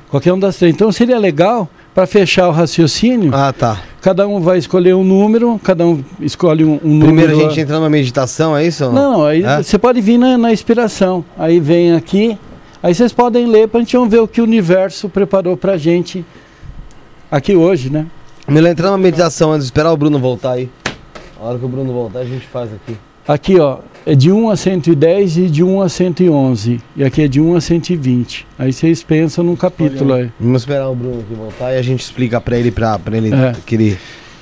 Qualquer 0.08 0.32
uma 0.32 0.40
das 0.40 0.56
três. 0.56 0.74
Então 0.74 0.90
seria 0.92 1.18
legal 1.18 1.68
para 1.94 2.06
fechar 2.06 2.48
o 2.48 2.50
raciocínio. 2.50 3.30
Ah, 3.32 3.52
tá. 3.52 3.80
Cada 4.02 4.26
um 4.26 4.40
vai 4.40 4.58
escolher 4.58 4.94
um 4.94 5.04
número, 5.04 5.58
cada 5.62 5.86
um 5.86 6.04
escolhe 6.20 6.64
um, 6.64 6.80
um 6.82 6.88
número. 6.88 7.06
Primeiro 7.06 7.32
a 7.32 7.48
gente 7.48 7.60
entra 7.60 7.76
numa 7.76 7.88
meditação, 7.88 8.56
é 8.56 8.66
isso? 8.66 8.84
Não, 8.90 8.92
não 8.92 9.24
aí 9.24 9.44
é? 9.44 9.62
você 9.62 9.78
pode 9.78 10.00
vir 10.00 10.18
na, 10.18 10.36
na, 10.36 10.52
inspiração. 10.52 11.24
Aí 11.38 11.60
vem 11.60 11.94
aqui, 11.94 12.36
aí 12.82 12.94
vocês 12.94 13.12
podem 13.12 13.46
ler 13.46 13.68
para 13.68 13.80
a 13.80 13.84
gente 13.84 13.96
ver 14.08 14.18
o 14.18 14.28
que 14.28 14.40
o 14.40 14.44
universo 14.44 15.08
preparou 15.08 15.56
para 15.56 15.74
a 15.74 15.78
gente 15.78 16.24
aqui 17.30 17.54
hoje, 17.54 17.88
né? 17.88 18.06
Melhor 18.46 18.70
entrar 18.70 18.88
numa 18.88 18.98
meditação 18.98 19.52
antes 19.52 19.66
de 19.66 19.68
esperar 19.68 19.92
o 19.92 19.96
Bruno 19.96 20.18
voltar 20.18 20.52
aí. 20.52 20.68
A 21.40 21.44
hora 21.44 21.58
que 21.58 21.64
o 21.64 21.68
Bruno 21.68 21.92
voltar, 21.92 22.18
a 22.18 22.24
gente 22.24 22.46
faz 22.46 22.70
aqui. 22.72 22.96
Aqui, 23.26 23.58
ó, 23.58 23.78
é 24.06 24.14
de 24.14 24.30
1 24.30 24.50
a 24.50 24.56
110 24.56 25.36
e 25.38 25.46
de 25.46 25.64
1 25.64 25.80
a 25.80 25.88
111. 25.88 26.80
E 26.94 27.02
aqui 27.02 27.22
é 27.22 27.28
de 27.28 27.40
1 27.40 27.56
a 27.56 27.60
120. 27.60 28.46
Aí 28.58 28.72
vocês 28.72 29.02
pensam 29.02 29.42
num 29.42 29.56
capítulo 29.56 30.12
aí. 30.12 30.30
Vamos 30.38 30.62
esperar 30.62 30.90
o 30.90 30.94
Bruno 30.94 31.20
aqui 31.20 31.34
voltar 31.34 31.72
e 31.72 31.78
a 31.78 31.82
gente 31.82 32.00
explica 32.00 32.38
para 32.40 32.58
ele, 32.58 32.70
para 32.70 32.98
ele 33.16 33.34
é. 33.34 33.54
querer. 33.64 33.98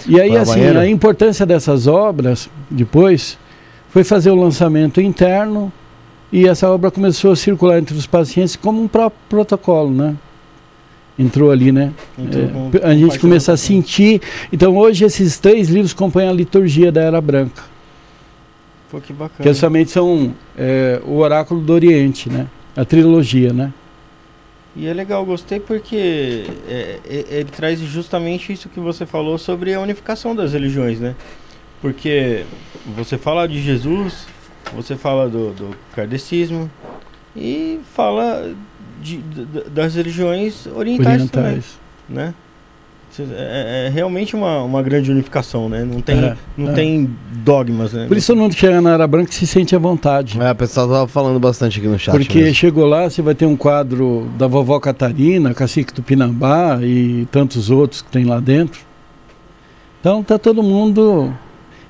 E 0.06 0.20
aí, 0.20 0.36
assim, 0.36 0.54
banheiro. 0.54 0.80
a 0.80 0.88
importância 0.88 1.46
dessas 1.46 1.86
obras, 1.86 2.50
depois, 2.68 3.38
foi 3.88 4.02
fazer 4.02 4.30
o 4.30 4.34
lançamento 4.34 5.00
interno 5.00 5.72
e 6.32 6.48
essa 6.48 6.68
obra 6.68 6.90
começou 6.90 7.30
a 7.30 7.36
circular 7.36 7.78
entre 7.78 7.96
os 7.96 8.06
pacientes 8.06 8.56
como 8.56 8.82
um 8.82 8.88
próprio 8.88 9.20
protocolo, 9.28 9.90
né? 9.90 10.16
entrou 11.18 11.50
ali, 11.50 11.70
né? 11.70 11.92
É, 12.18 12.88
a 12.88 12.94
gente 12.94 13.18
começa 13.18 13.52
a 13.52 13.56
sentir. 13.56 14.20
Então 14.52 14.76
hoje 14.76 15.04
esses 15.04 15.38
três 15.38 15.68
livros 15.68 15.92
compõem 15.92 16.26
a 16.26 16.32
liturgia 16.32 16.90
da 16.90 17.02
Era 17.02 17.20
Branca. 17.20 17.71
Pô, 18.92 19.00
que 19.00 19.10
bacana. 19.10 19.42
Que 19.42 19.54
somente 19.54 19.90
são 19.90 20.34
é, 20.54 21.00
o 21.06 21.16
Oráculo 21.16 21.62
do 21.62 21.72
Oriente, 21.72 22.28
né? 22.28 22.46
A 22.76 22.84
trilogia, 22.84 23.50
né? 23.50 23.72
E 24.76 24.86
é 24.86 24.92
legal, 24.92 25.24
gostei 25.24 25.58
porque 25.58 26.44
é, 26.68 26.98
é, 27.08 27.24
ele 27.38 27.50
traz 27.50 27.80
justamente 27.80 28.52
isso 28.52 28.68
que 28.68 28.78
você 28.78 29.06
falou 29.06 29.38
sobre 29.38 29.72
a 29.72 29.80
unificação 29.80 30.36
das 30.36 30.52
religiões, 30.52 31.00
né? 31.00 31.14
Porque 31.80 32.44
você 32.94 33.16
fala 33.16 33.48
de 33.48 33.62
Jesus, 33.62 34.26
você 34.74 34.94
fala 34.94 35.26
do, 35.26 35.52
do 35.52 35.76
kardecismo 35.94 36.70
e 37.34 37.80
fala 37.94 38.54
de, 39.00 39.16
de, 39.22 39.44
das 39.70 39.94
religiões 39.94 40.66
orientais, 40.66 41.14
orientais. 41.14 41.30
Também, 41.30 42.26
né? 42.26 42.34
É, 43.20 43.22
é, 43.22 43.86
é, 43.86 43.90
realmente 43.90 44.34
uma, 44.34 44.62
uma 44.62 44.82
grande 44.82 45.10
unificação, 45.10 45.68
né? 45.68 45.84
Não 45.84 46.00
tem, 46.00 46.18
é, 46.18 46.36
não 46.56 46.70
é. 46.70 46.72
tem 46.72 47.10
dogmas, 47.44 47.92
né? 47.92 48.06
Por 48.06 48.16
isso 48.16 48.34
não 48.34 48.50
chega 48.50 48.80
na 48.80 48.94
Era 48.94 49.06
Branca 49.06 49.30
se 49.30 49.46
sente 49.46 49.76
à 49.76 49.78
vontade. 49.78 50.40
É, 50.40 50.48
a 50.48 50.54
pessoa 50.54 50.86
tava 50.86 51.06
falando 51.06 51.38
bastante 51.38 51.78
aqui 51.78 51.88
no 51.88 51.98
chat. 51.98 52.16
Porque 52.16 52.38
mesmo. 52.38 52.54
chegou 52.54 52.86
lá, 52.86 53.10
você 53.10 53.20
vai 53.20 53.34
ter 53.34 53.44
um 53.44 53.56
quadro 53.56 54.30
da 54.38 54.46
vovó 54.46 54.80
Catarina, 54.80 55.52
Cacique 55.52 55.92
do 55.92 56.02
Pinambá 56.02 56.78
e 56.80 57.26
tantos 57.30 57.70
outros 57.70 58.00
que 58.00 58.10
tem 58.10 58.24
lá 58.24 58.40
dentro. 58.40 58.80
Então 60.00 60.22
tá 60.22 60.38
todo 60.38 60.62
mundo. 60.62 61.32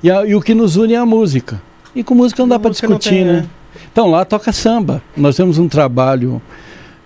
E, 0.03 0.11
a, 0.11 0.27
e 0.27 0.35
o 0.35 0.41
que 0.41 0.55
nos 0.55 0.77
une 0.77 0.95
é 0.95 0.99
a 0.99 1.07
música. 1.07 1.63
E 1.95 2.03
com 2.03 2.15
música 2.15 2.43
não 2.43 2.49
dá 2.49 2.59
para 2.59 2.71
discutir, 2.71 3.11
tem, 3.11 3.25
né? 3.25 3.47
Então 3.93 4.11
lá 4.11 4.25
toca 4.25 4.51
samba. 4.53 5.03
Nós 5.17 5.37
temos 5.37 5.57
um 5.57 5.69
trabalho 5.69 6.43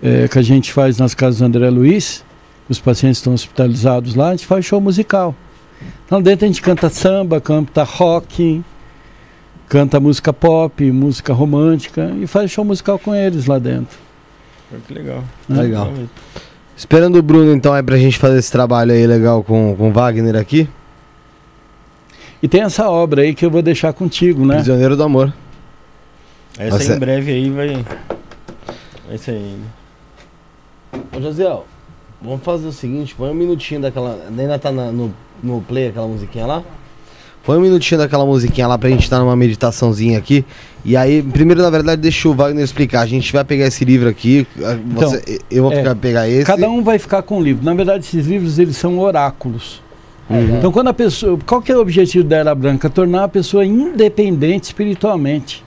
é, 0.02 0.26
que 0.26 0.38
a 0.38 0.42
gente 0.42 0.72
faz 0.72 0.98
nas 0.98 1.14
casas 1.14 1.40
do 1.40 1.44
André 1.44 1.68
Luiz, 1.68 2.24
os 2.68 2.80
pacientes 2.80 3.18
estão 3.18 3.34
hospitalizados 3.34 4.14
lá, 4.14 4.28
a 4.28 4.30
gente 4.32 4.46
faz 4.46 4.64
show 4.64 4.80
musical. 4.80 5.34
Então 6.06 6.20
dentro 6.20 6.44
a 6.44 6.48
gente 6.48 6.62
canta 6.62 6.88
samba, 6.88 7.40
canta 7.40 7.82
rock, 7.82 8.62
canta 9.68 10.00
música 10.00 10.32
pop, 10.32 10.90
música 10.90 11.32
romântica 11.32 12.12
e 12.20 12.26
faz 12.26 12.50
show 12.50 12.64
musical 12.64 12.98
com 12.98 13.14
eles 13.14 13.46
lá 13.46 13.58
dentro. 13.58 13.98
Que 14.86 14.94
legal. 14.94 15.22
Né? 15.48 15.62
Legal. 15.62 15.92
Esperando 16.76 17.16
o 17.16 17.22
Bruno 17.22 17.54
então 17.54 17.72
aí 17.72 17.82
pra 17.82 17.96
gente 17.96 18.18
fazer 18.18 18.38
esse 18.38 18.50
trabalho 18.50 18.92
aí 18.92 19.06
legal 19.06 19.42
com, 19.42 19.74
com 19.76 19.92
Wagner 19.92 20.36
aqui. 20.36 20.68
E 22.42 22.48
tem 22.48 22.62
essa 22.62 22.88
obra 22.90 23.22
aí 23.22 23.34
que 23.34 23.46
eu 23.46 23.50
vou 23.50 23.62
deixar 23.62 23.92
contigo, 23.92 24.44
né? 24.44 24.56
Prisioneiro 24.56 24.96
do 24.96 25.02
Amor. 25.02 25.32
Essa 26.58 26.76
Nossa. 26.76 26.94
em 26.94 26.98
breve 26.98 27.32
aí 27.32 27.50
vai. 27.50 27.84
Vai 29.08 29.18
ser 29.18 29.32
aí. 29.32 29.56
Ô 31.16 31.20
Josiel, 31.20 31.66
vamos 32.26 32.42
fazer 32.42 32.66
o 32.66 32.72
seguinte, 32.72 33.14
põe 33.14 33.30
um 33.30 33.34
minutinho 33.34 33.80
daquela. 33.80 34.18
Ainda 34.28 34.58
tá 34.58 34.72
na, 34.72 34.90
no, 34.90 35.14
no 35.42 35.60
play 35.62 35.88
aquela 35.88 36.08
musiquinha 36.08 36.46
lá? 36.46 36.62
Põe 37.44 37.58
um 37.58 37.60
minutinho 37.60 38.00
daquela 38.00 38.26
musiquinha 38.26 38.66
lá 38.66 38.76
pra 38.76 38.90
gente 38.90 39.04
estar 39.04 39.18
tá 39.18 39.22
numa 39.22 39.36
meditaçãozinha 39.36 40.18
aqui. 40.18 40.44
E 40.84 40.96
aí, 40.96 41.22
primeiro, 41.22 41.62
na 41.62 41.70
verdade, 41.70 42.02
deixa 42.02 42.28
o 42.28 42.34
Wagner 42.34 42.64
explicar. 42.64 43.02
A 43.02 43.06
gente 43.06 43.32
vai 43.32 43.44
pegar 43.44 43.66
esse 43.66 43.84
livro 43.84 44.08
aqui. 44.08 44.44
Então, 44.56 45.10
você, 45.10 45.40
eu 45.48 45.62
vou 45.62 45.72
é, 45.72 45.94
pegar 45.94 46.28
esse. 46.28 46.44
Cada 46.44 46.68
um 46.68 46.82
vai 46.82 46.98
ficar 46.98 47.22
com 47.22 47.38
um 47.38 47.40
livro. 47.40 47.64
Na 47.64 47.72
verdade, 47.72 48.04
esses 48.04 48.26
livros 48.26 48.58
eles 48.58 48.76
são 48.76 48.98
oráculos. 48.98 49.80
Uhum. 50.28 50.58
Então, 50.58 50.72
quando 50.72 50.88
a 50.88 50.94
pessoa. 50.94 51.38
Qual 51.46 51.62
que 51.62 51.70
é 51.70 51.76
o 51.76 51.80
objetivo 51.80 52.24
da 52.24 52.36
Era 52.36 52.52
Branca? 52.52 52.90
Tornar 52.90 53.24
a 53.24 53.28
pessoa 53.28 53.64
independente 53.64 54.64
espiritualmente. 54.64 55.64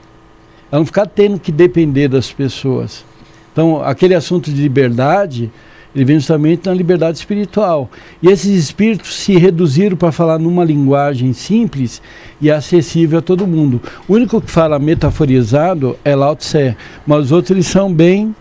Ela 0.70 0.80
não 0.80 0.86
ficar 0.86 1.06
tendo 1.06 1.40
que 1.40 1.50
depender 1.50 2.08
das 2.08 2.30
pessoas. 2.30 3.04
Então, 3.52 3.82
aquele 3.82 4.14
assunto 4.14 4.52
de 4.52 4.60
liberdade, 4.60 5.50
ele 5.94 6.04
vem 6.04 6.16
justamente 6.18 6.66
na 6.66 6.74
liberdade 6.74 7.18
espiritual. 7.18 7.90
E 8.22 8.28
esses 8.28 8.50
espíritos 8.56 9.14
se 9.14 9.36
reduziram 9.36 9.96
para 9.96 10.12
falar 10.12 10.38
numa 10.38 10.64
linguagem 10.64 11.32
simples 11.32 12.00
e 12.40 12.50
acessível 12.50 13.18
a 13.18 13.22
todo 13.22 13.46
mundo. 13.46 13.82
O 14.08 14.14
único 14.14 14.40
que 14.40 14.50
fala 14.50 14.78
metaforizado 14.78 15.98
é 16.04 16.14
Lao 16.14 16.36
Tse, 16.36 16.76
mas 17.06 17.26
os 17.26 17.32
outros 17.32 17.50
eles 17.50 17.66
são 17.66 17.92
bem, 17.92 18.34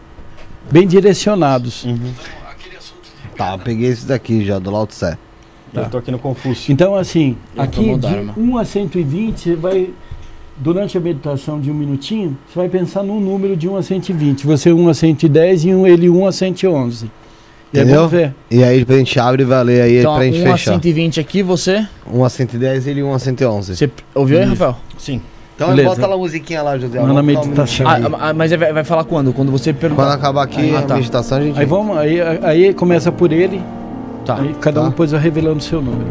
bem 0.72 0.88
direcionados. 0.88 1.86
Uhum. 1.86 2.14
Tá, 3.36 3.53
eu 3.53 3.60
peguei 3.60 3.90
esse 3.90 4.06
daqui 4.06 4.45
já, 4.45 4.60
do 4.60 4.69
Lao 4.69 4.86
Tse. 4.86 5.18
Tá. 5.74 5.82
Eu 5.82 5.90
tô 5.90 5.98
aqui 5.98 6.11
no 6.11 6.19
Confúcio. 6.19 6.72
Então, 6.72 6.95
assim, 6.95 7.36
eu 7.56 7.64
aqui 7.64 7.95
de 7.95 8.40
1 8.40 8.58
a 8.58 8.66
120, 8.66 9.40
você 9.40 9.56
vai 9.56 9.90
durante 10.58 10.98
a 10.98 11.02
meditação 11.02 11.60
de 11.60 11.72
um 11.72 11.74
minutinho, 11.74 12.38
você 12.48 12.60
vai 12.60 12.69
pensar 12.69 13.02
num 13.02 13.19
número 13.19 13.56
de 13.56 13.68
1 13.68 13.78
a 13.78 13.84
120. 13.84 14.45
Você 14.45 14.74
1 14.74 14.90
a 14.90 14.94
110 14.94 15.64
e 15.64 15.69
ele 15.69 16.10
1 16.10 16.28
a 16.28 16.32
111. 16.32 17.10
E 17.72 17.77
aí 17.77 17.83
Entendeu? 17.83 17.95
vamos 18.01 18.11
ver. 18.11 18.33
E 18.49 18.64
aí 18.64 18.80
depois 18.80 18.95
a 18.98 18.99
gente 18.99 19.19
abre 19.19 19.43
e 19.43 19.45
vai 19.45 19.64
ler 19.64 19.81
aí 19.81 19.99
Então, 19.99 20.15
pra 20.15 20.23
gente 20.25 20.39
1 20.39 20.48
a 20.48 20.51
fechar. 20.57 20.72
120 20.73 21.19
aqui, 21.19 21.43
você. 21.43 21.85
1 22.11 22.23
a 22.25 22.30
110 22.30 22.88
e 22.88 22.89
ele 22.89 23.03
1 23.03 23.14
a 23.14 23.19
111. 23.19 23.75
Você 23.75 23.89
ouviu 24.15 24.39
aí. 24.39 24.45
Rafael? 24.45 24.75
Sim. 24.98 25.22
Então 25.56 25.69
Beleza. 25.69 25.89
bota 25.89 26.07
lá 26.07 26.15
a 26.15 26.17
musiquinha 26.17 26.61
lá, 26.64 26.77
José. 26.77 26.99
Manda 26.99 27.19
um 27.19 27.23
meditação. 27.23 27.85
Ah, 27.88 27.99
ah, 28.30 28.33
mas 28.33 28.49
vai, 28.51 28.72
vai 28.73 28.83
falar 28.83 29.03
quando? 29.03 29.33
Quando 29.33 29.51
você 29.51 29.73
perguntar. 29.73 30.03
Quando 30.03 30.14
acabar 30.14 30.43
aqui 30.43 30.73
Ah, 30.73 30.80
a 30.80 30.81
tá. 30.83 30.95
meditação, 30.95 31.38
a 31.38 31.41
gente. 31.41 31.59
Aí 31.59 31.65
vamos, 31.65 31.98
aí, 31.98 32.17
aí 32.41 32.73
começa 32.73 33.11
por 33.11 33.31
ele, 33.33 33.61
Tá. 34.25 34.39
aí 34.39 34.56
cada 34.61 34.80
um 34.80 34.83
Tá. 34.85 34.89
depois 34.91 35.11
vai 35.11 35.19
revelando 35.22 35.57
o 35.57 35.61
seu 35.61 35.81
número. 35.81 36.07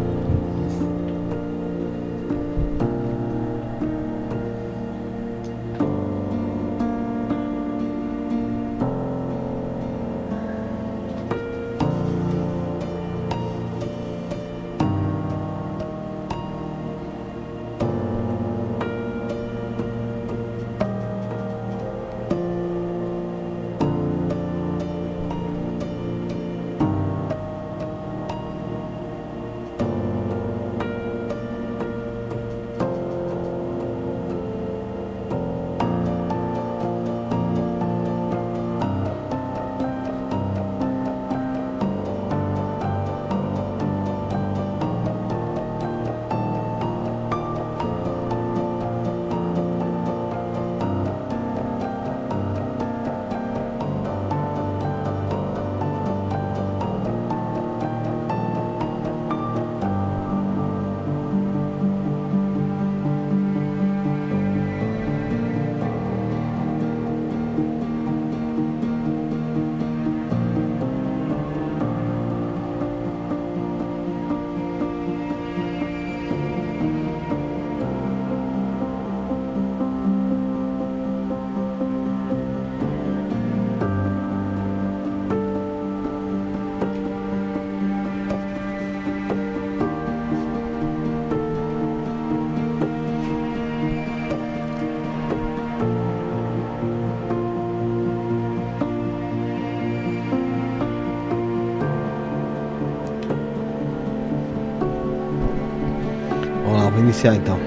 Iniciar 107.18 107.34
então. 107.34 107.58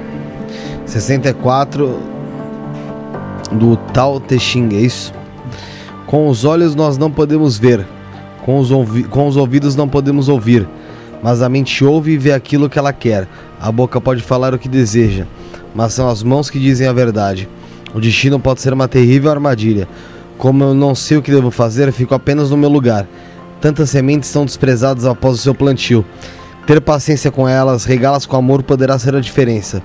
64 0.85 1.99
do 3.51 3.75
Tao 3.93 4.19
Te 4.19 4.39
Ching, 4.39 4.69
é 4.73 4.79
isso? 4.79 5.13
Com 6.05 6.29
os 6.29 6.45
olhos 6.45 6.75
nós 6.75 6.97
não 6.97 7.11
podemos 7.11 7.57
ver, 7.57 7.85
com 8.45 8.59
os, 8.59 8.69
com 9.09 9.27
os 9.27 9.37
ouvidos 9.37 9.75
não 9.75 9.87
podemos 9.87 10.29
ouvir, 10.29 10.67
mas 11.21 11.41
a 11.41 11.49
mente 11.49 11.83
ouve 11.83 12.13
e 12.13 12.17
vê 12.17 12.33
aquilo 12.33 12.69
que 12.69 12.79
ela 12.79 12.93
quer. 12.93 13.27
A 13.59 13.71
boca 13.71 13.99
pode 13.99 14.21
falar 14.23 14.53
o 14.53 14.59
que 14.59 14.67
deseja, 14.67 15.25
mas 15.75 15.93
são 15.93 16.09
as 16.09 16.23
mãos 16.23 16.49
que 16.49 16.59
dizem 16.59 16.87
a 16.87 16.93
verdade. 16.93 17.47
O 17.93 17.99
destino 17.99 18.39
pode 18.39 18.61
ser 18.61 18.73
uma 18.73 18.87
terrível 18.87 19.31
armadilha. 19.31 19.87
Como 20.37 20.63
eu 20.63 20.73
não 20.73 20.95
sei 20.95 21.17
o 21.17 21.21
que 21.21 21.29
devo 21.29 21.51
fazer, 21.51 21.91
fico 21.91 22.15
apenas 22.15 22.49
no 22.49 22.57
meu 22.57 22.69
lugar. 22.69 23.05
Tantas 23.59 23.91
sementes 23.91 24.29
são 24.29 24.45
desprezadas 24.45 25.05
após 25.05 25.35
o 25.35 25.37
seu 25.37 25.53
plantio. 25.53 26.03
Ter 26.65 26.79
paciência 26.79 27.31
com 27.31 27.47
elas, 27.47 27.85
regá-las 27.85 28.25
com 28.25 28.35
amor 28.35 28.63
poderá 28.63 28.97
ser 28.99 29.15
a 29.15 29.19
diferença. 29.19 29.81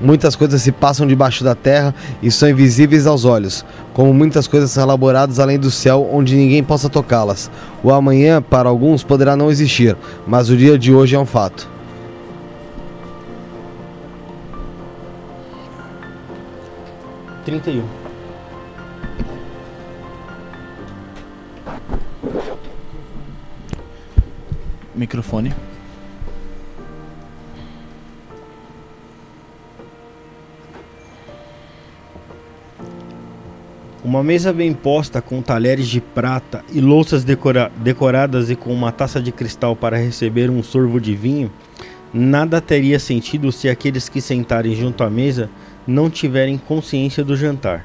Muitas 0.00 0.36
coisas 0.36 0.60
se 0.60 0.70
passam 0.70 1.06
debaixo 1.06 1.42
da 1.42 1.54
terra 1.54 1.94
e 2.22 2.30
são 2.30 2.50
invisíveis 2.50 3.06
aos 3.06 3.24
olhos, 3.24 3.64
como 3.94 4.12
muitas 4.12 4.46
coisas 4.46 4.70
são 4.70 4.82
elaboradas 4.82 5.40
além 5.40 5.58
do 5.58 5.70
céu 5.70 6.06
onde 6.12 6.36
ninguém 6.36 6.62
possa 6.62 6.90
tocá-las. 6.90 7.50
O 7.82 7.90
amanhã, 7.90 8.42
para 8.42 8.68
alguns, 8.68 9.02
poderá 9.02 9.34
não 9.36 9.50
existir, 9.50 9.96
mas 10.26 10.50
o 10.50 10.56
dia 10.56 10.78
de 10.78 10.92
hoje 10.92 11.16
é 11.16 11.18
um 11.18 11.24
fato. 11.24 11.66
Trinta 17.44 17.70
e 17.70 17.78
um. 17.78 17.86
Microfone. 24.94 25.54
Uma 34.06 34.22
mesa 34.22 34.52
bem 34.52 34.72
posta 34.72 35.20
com 35.20 35.42
talheres 35.42 35.88
de 35.88 36.00
prata 36.00 36.64
e 36.72 36.80
louças 36.80 37.24
decora- 37.24 37.72
decoradas 37.78 38.48
e 38.48 38.54
com 38.54 38.72
uma 38.72 38.92
taça 38.92 39.20
de 39.20 39.32
cristal 39.32 39.74
para 39.74 39.96
receber 39.96 40.48
um 40.48 40.62
sorvo 40.62 41.00
de 41.00 41.12
vinho, 41.12 41.50
nada 42.14 42.60
teria 42.60 43.00
sentido 43.00 43.50
se 43.50 43.68
aqueles 43.68 44.08
que 44.08 44.20
sentarem 44.20 44.76
junto 44.76 45.02
à 45.02 45.10
mesa 45.10 45.50
não 45.84 46.08
tiverem 46.08 46.56
consciência 46.56 47.24
do 47.24 47.36
jantar. 47.36 47.84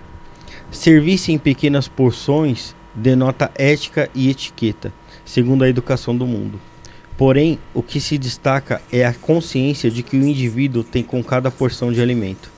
Servir-se 0.70 1.32
em 1.32 1.40
pequenas 1.40 1.88
porções 1.88 2.76
denota 2.94 3.50
ética 3.56 4.08
e 4.14 4.30
etiqueta, 4.30 4.94
segundo 5.26 5.64
a 5.64 5.70
educação 5.70 6.16
do 6.16 6.28
mundo. 6.28 6.62
Porém, 7.18 7.58
o 7.74 7.82
que 7.82 8.00
se 8.00 8.20
destaca 8.20 8.80
é 8.94 9.04
a 9.04 9.12
consciência 9.12 9.90
de 9.90 10.04
que 10.04 10.18
o 10.18 10.24
indivíduo 10.24 10.84
tem 10.84 11.02
com 11.02 11.24
cada 11.24 11.50
porção 11.50 11.92
de 11.92 12.00
alimento. 12.00 12.52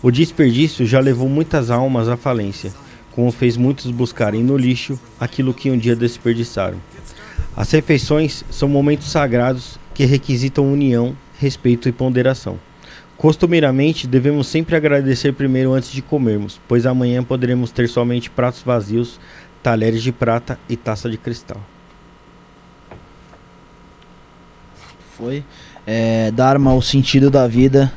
O 0.00 0.12
desperdício 0.12 0.86
já 0.86 1.00
levou 1.00 1.28
muitas 1.28 1.68
almas 1.68 2.08
à 2.08 2.16
falência, 2.16 2.72
como 3.18 3.32
fez 3.32 3.56
muitos 3.56 3.90
buscarem 3.90 4.44
no 4.44 4.56
lixo 4.56 4.96
aquilo 5.18 5.52
que 5.52 5.72
um 5.72 5.76
dia 5.76 5.96
desperdiçaram. 5.96 6.78
As 7.56 7.68
refeições 7.72 8.44
são 8.48 8.68
momentos 8.68 9.10
sagrados 9.10 9.76
que 9.92 10.04
requisitam 10.04 10.72
união, 10.72 11.16
respeito 11.36 11.88
e 11.88 11.92
ponderação. 11.92 12.60
Costumeiramente, 13.16 14.06
devemos 14.06 14.46
sempre 14.46 14.76
agradecer 14.76 15.32
primeiro 15.32 15.72
antes 15.72 15.90
de 15.90 16.00
comermos, 16.00 16.60
pois 16.68 16.86
amanhã 16.86 17.24
poderemos 17.24 17.72
ter 17.72 17.88
somente 17.88 18.30
pratos 18.30 18.62
vazios, 18.62 19.18
talheres 19.64 20.00
de 20.00 20.12
prata 20.12 20.56
e 20.68 20.76
taça 20.76 21.10
de 21.10 21.18
cristal. 21.18 21.60
Foi. 25.16 25.42
É, 25.84 26.30
Dharma, 26.30 26.72
o 26.72 26.80
sentido 26.80 27.32
da 27.32 27.48
vida. 27.48 27.92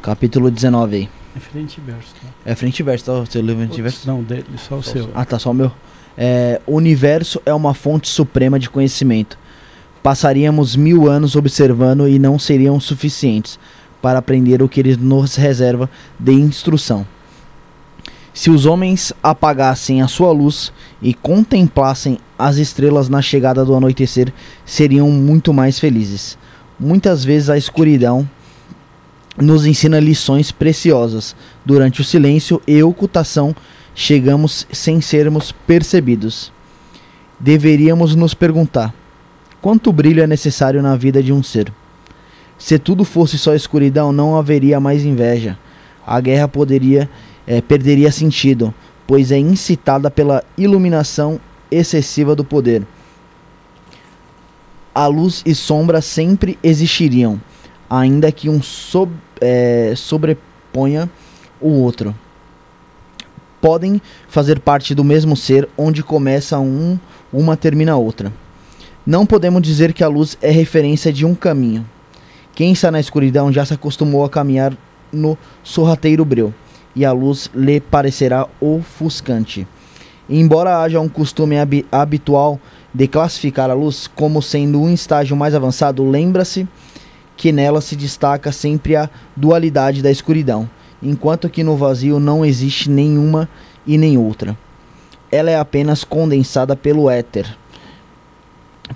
Capítulo 0.00 0.48
19 0.48 0.94
aí. 0.94 1.23
É 1.36 1.40
frente 1.40 1.78
e 1.78 1.80
verso, 1.80 2.14
tá? 2.14 2.28
É 2.44 2.54
frente 2.54 2.80
e 2.80 2.82
verso, 2.82 3.04
tá? 3.04 3.12
Leu 3.40 3.56
frente 3.56 3.78
e 3.78 3.82
verso? 3.82 4.06
Não, 4.06 4.22
dele, 4.22 4.44
só 4.56 4.76
o 4.76 4.82
Só 4.82 4.90
o 4.90 4.92
seu. 4.92 5.02
seu. 5.04 5.12
Ah, 5.14 5.24
tá, 5.24 5.38
só 5.38 5.50
o 5.50 5.54
meu. 5.54 5.72
É, 6.16 6.60
o 6.66 6.76
universo 6.76 7.42
é 7.44 7.52
uma 7.52 7.74
fonte 7.74 8.08
suprema 8.08 8.58
de 8.58 8.70
conhecimento. 8.70 9.36
Passaríamos 10.02 10.76
mil 10.76 11.10
anos 11.10 11.34
observando 11.34 12.08
e 12.08 12.18
não 12.18 12.38
seriam 12.38 12.78
suficientes 12.78 13.58
para 14.00 14.18
aprender 14.18 14.62
o 14.62 14.68
que 14.68 14.80
ele 14.80 14.96
nos 14.96 15.34
reserva 15.34 15.90
de 16.20 16.32
instrução. 16.32 17.06
Se 18.34 18.50
os 18.50 18.66
homens 18.66 19.12
apagassem 19.22 20.02
a 20.02 20.08
sua 20.08 20.30
luz 20.32 20.72
e 21.00 21.14
contemplassem 21.14 22.18
as 22.38 22.56
estrelas 22.56 23.08
na 23.08 23.22
chegada 23.22 23.64
do 23.64 23.74
anoitecer, 23.74 24.32
seriam 24.66 25.08
muito 25.08 25.52
mais 25.54 25.78
felizes. 25.78 26.36
Muitas 26.78 27.24
vezes 27.24 27.48
a 27.48 27.56
escuridão 27.56 28.28
nos 29.36 29.66
ensina 29.66 29.98
lições 29.98 30.50
preciosas. 30.50 31.34
Durante 31.64 32.00
o 32.00 32.04
silêncio 32.04 32.60
e 32.66 32.82
ocultação, 32.82 33.54
chegamos 33.94 34.66
sem 34.72 35.00
sermos 35.00 35.52
percebidos. 35.52 36.52
Deveríamos 37.38 38.14
nos 38.14 38.34
perguntar: 38.34 38.94
quanto 39.60 39.92
brilho 39.92 40.22
é 40.22 40.26
necessário 40.26 40.82
na 40.82 40.96
vida 40.96 41.22
de 41.22 41.32
um 41.32 41.42
ser? 41.42 41.72
Se 42.58 42.78
tudo 42.78 43.04
fosse 43.04 43.36
só 43.36 43.54
escuridão, 43.54 44.12
não 44.12 44.36
haveria 44.36 44.78
mais 44.78 45.04
inveja. 45.04 45.58
A 46.06 46.20
guerra 46.20 46.46
poderia 46.48 47.08
eh, 47.46 47.60
perderia 47.60 48.10
sentido, 48.10 48.72
pois 49.06 49.30
é 49.30 49.38
incitada 49.38 50.10
pela 50.10 50.42
iluminação 50.56 51.40
excessiva 51.70 52.34
do 52.34 52.44
poder. 52.44 52.86
A 54.94 55.06
luz 55.06 55.42
e 55.44 55.54
sombra 55.54 56.00
sempre 56.00 56.58
existiriam, 56.62 57.40
ainda 57.90 58.30
que 58.30 58.48
um 58.48 58.62
sob, 58.62 59.12
é, 59.40 59.92
sobreponha 59.96 61.10
o 61.60 61.68
outro. 61.68 62.14
Podem 63.60 64.00
fazer 64.28 64.60
parte 64.60 64.94
do 64.94 65.02
mesmo 65.02 65.36
ser, 65.36 65.68
onde 65.76 66.02
começa 66.02 66.58
um, 66.58 66.98
uma 67.32 67.56
termina 67.56 67.92
a 67.92 67.96
outra. 67.96 68.32
Não 69.06 69.24
podemos 69.24 69.62
dizer 69.62 69.92
que 69.92 70.04
a 70.04 70.08
luz 70.08 70.36
é 70.40 70.50
referência 70.50 71.12
de 71.12 71.24
um 71.24 71.34
caminho. 71.34 71.86
Quem 72.54 72.72
está 72.72 72.90
na 72.90 73.00
escuridão 73.00 73.52
já 73.52 73.64
se 73.64 73.74
acostumou 73.74 74.24
a 74.24 74.30
caminhar 74.30 74.76
no 75.12 75.36
sorrateiro 75.62 76.24
breu, 76.24 76.52
e 76.94 77.04
a 77.04 77.12
luz 77.12 77.50
lhe 77.54 77.80
parecerá 77.80 78.46
ofuscante. 78.60 79.66
Embora 80.28 80.80
haja 80.80 81.00
um 81.00 81.08
costume 81.08 81.58
hab 81.58 81.84
habitual 81.90 82.58
de 82.94 83.08
classificar 83.08 83.70
a 83.70 83.74
luz 83.74 84.06
como 84.06 84.40
sendo 84.40 84.80
um 84.80 84.92
estágio 84.92 85.36
mais 85.36 85.54
avançado, 85.54 86.08
lembra-se 86.08 86.66
que 87.36 87.52
nela 87.52 87.80
se 87.80 87.96
destaca 87.96 88.52
sempre 88.52 88.96
a 88.96 89.08
dualidade 89.36 90.02
da 90.02 90.10
escuridão, 90.10 90.68
enquanto 91.02 91.48
que 91.48 91.64
no 91.64 91.76
vazio 91.76 92.18
não 92.18 92.44
existe 92.44 92.88
nenhuma 92.88 93.48
e 93.86 93.98
nem 93.98 94.16
outra. 94.16 94.56
Ela 95.30 95.50
é 95.50 95.58
apenas 95.58 96.04
condensada 96.04 96.76
pelo 96.76 97.10
éter, 97.10 97.56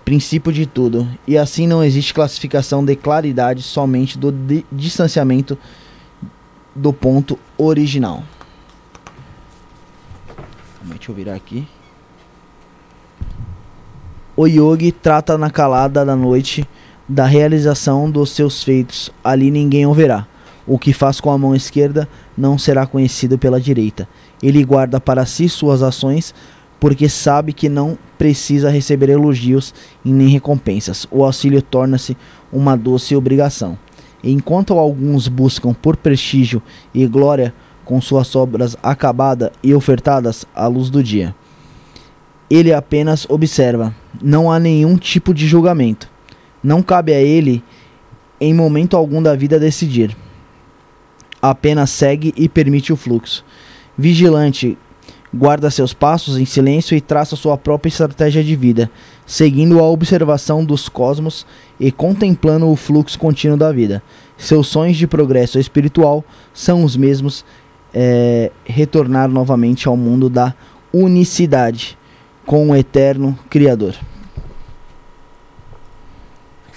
princípio 0.04 0.52
de 0.52 0.66
tudo, 0.66 1.08
e 1.26 1.36
assim 1.36 1.66
não 1.66 1.82
existe 1.82 2.14
classificação 2.14 2.84
de 2.84 2.94
claridade 2.94 3.62
somente 3.62 4.18
do 4.18 4.32
distanciamento 4.70 5.58
do 6.74 6.92
ponto 6.92 7.38
original. 7.56 8.22
Deixa 10.82 11.10
eu 11.10 11.14
virar 11.14 11.34
aqui. 11.34 11.66
O 14.36 14.46
yogi 14.46 14.92
trata 14.92 15.36
na 15.36 15.50
calada 15.50 16.04
da 16.04 16.14
noite 16.14 16.66
da 17.08 17.24
realização 17.24 18.10
dos 18.10 18.30
seus 18.30 18.62
feitos. 18.62 19.10
Ali 19.22 19.50
ninguém 19.50 19.86
o 19.86 19.94
verá. 19.94 20.26
O 20.66 20.78
que 20.78 20.92
faz 20.92 21.20
com 21.20 21.30
a 21.30 21.38
mão 21.38 21.54
esquerda 21.54 22.08
não 22.36 22.58
será 22.58 22.86
conhecido 22.86 23.38
pela 23.38 23.60
direita. 23.60 24.08
Ele 24.42 24.64
guarda 24.64 25.00
para 25.00 25.24
si 25.24 25.48
suas 25.48 25.82
ações 25.82 26.34
porque 26.78 27.08
sabe 27.08 27.52
que 27.52 27.68
não 27.68 27.98
precisa 28.16 28.70
receber 28.70 29.08
elogios 29.08 29.74
e 30.04 30.12
nem 30.12 30.28
recompensas. 30.28 31.06
O 31.10 31.24
auxílio 31.24 31.62
torna-se 31.62 32.16
uma 32.52 32.76
doce 32.76 33.16
obrigação. 33.16 33.78
Enquanto 34.22 34.74
alguns 34.74 35.28
buscam 35.28 35.72
por 35.72 35.96
prestígio 35.96 36.62
e 36.94 37.06
glória 37.06 37.54
com 37.84 38.00
suas 38.00 38.36
obras 38.36 38.76
acabadas 38.82 39.50
e 39.62 39.74
ofertadas 39.74 40.44
à 40.54 40.66
luz 40.66 40.90
do 40.90 41.02
dia 41.02 41.34
ele 42.50 42.72
apenas 42.72 43.26
observa. 43.28 43.94
Não 44.22 44.50
há 44.50 44.58
nenhum 44.58 44.96
tipo 44.96 45.34
de 45.34 45.46
julgamento. 45.46 46.08
Não 46.68 46.82
cabe 46.82 47.14
a 47.14 47.18
ele, 47.18 47.64
em 48.38 48.52
momento 48.52 48.94
algum 48.94 49.22
da 49.22 49.34
vida, 49.34 49.58
decidir. 49.58 50.14
Apenas 51.40 51.88
segue 51.88 52.34
e 52.36 52.46
permite 52.46 52.92
o 52.92 52.96
fluxo. 52.96 53.42
Vigilante, 53.96 54.76
guarda 55.32 55.70
seus 55.70 55.94
passos 55.94 56.36
em 56.36 56.44
silêncio 56.44 56.94
e 56.94 57.00
traça 57.00 57.36
sua 57.36 57.56
própria 57.56 57.88
estratégia 57.88 58.44
de 58.44 58.54
vida, 58.54 58.90
seguindo 59.24 59.78
a 59.78 59.88
observação 59.88 60.62
dos 60.62 60.90
cosmos 60.90 61.46
e 61.80 61.90
contemplando 61.90 62.68
o 62.68 62.76
fluxo 62.76 63.18
contínuo 63.18 63.56
da 63.56 63.72
vida. 63.72 64.02
Seus 64.36 64.68
sonhos 64.68 64.98
de 64.98 65.06
progresso 65.06 65.58
espiritual 65.58 66.22
são 66.52 66.84
os 66.84 66.98
mesmos 66.98 67.46
é, 67.94 68.52
retornar 68.66 69.30
novamente 69.30 69.88
ao 69.88 69.96
mundo 69.96 70.28
da 70.28 70.54
unicidade 70.92 71.96
com 72.44 72.68
o 72.68 72.76
eterno 72.76 73.38
Criador. 73.48 73.94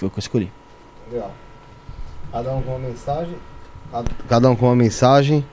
Foi 0.02 0.08
o 0.08 0.10
que 0.10 0.18
eu 0.18 0.20
escolhi. 0.20 0.50
Legal. 1.12 1.32
Cada 2.32 2.52
um 2.52 2.60
com 2.60 2.70
uma 2.70 2.88
mensagem. 2.88 3.36
Cada 4.28 4.50
um 4.50 4.56
com 4.56 4.66
uma 4.66 4.74
mensagem. 4.74 5.44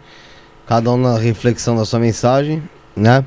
Cada 0.65 0.89
um 0.89 0.97
na 0.97 1.19
reflexão 1.19 1.75
da 1.75 1.85
sua 1.85 1.99
mensagem, 1.99 2.63
né? 2.95 3.23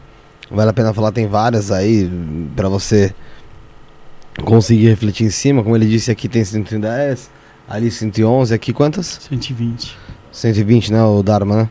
Vale 0.51 0.71
a 0.71 0.73
pena 0.73 0.93
falar, 0.93 1.13
tem 1.13 1.29
várias 1.29 1.71
aí 1.71 2.11
para 2.57 2.69
você 2.69 3.15
conseguir 4.45 4.89
refletir 4.89 5.25
em 5.25 5.31
cima. 5.31 5.63
Como 5.63 5.77
ele 5.77 5.89
disse 5.89 6.11
aqui, 6.11 6.29
tem 6.29 6.45
110, 6.45 7.31
ali 7.69 7.89
111, 7.89 8.53
aqui 8.53 8.73
quantas? 8.73 9.21
120. 9.29 9.97
120, 10.33 10.93
né, 10.93 11.05
o 11.05 11.23
Dharma, 11.23 11.55
né? 11.57 11.71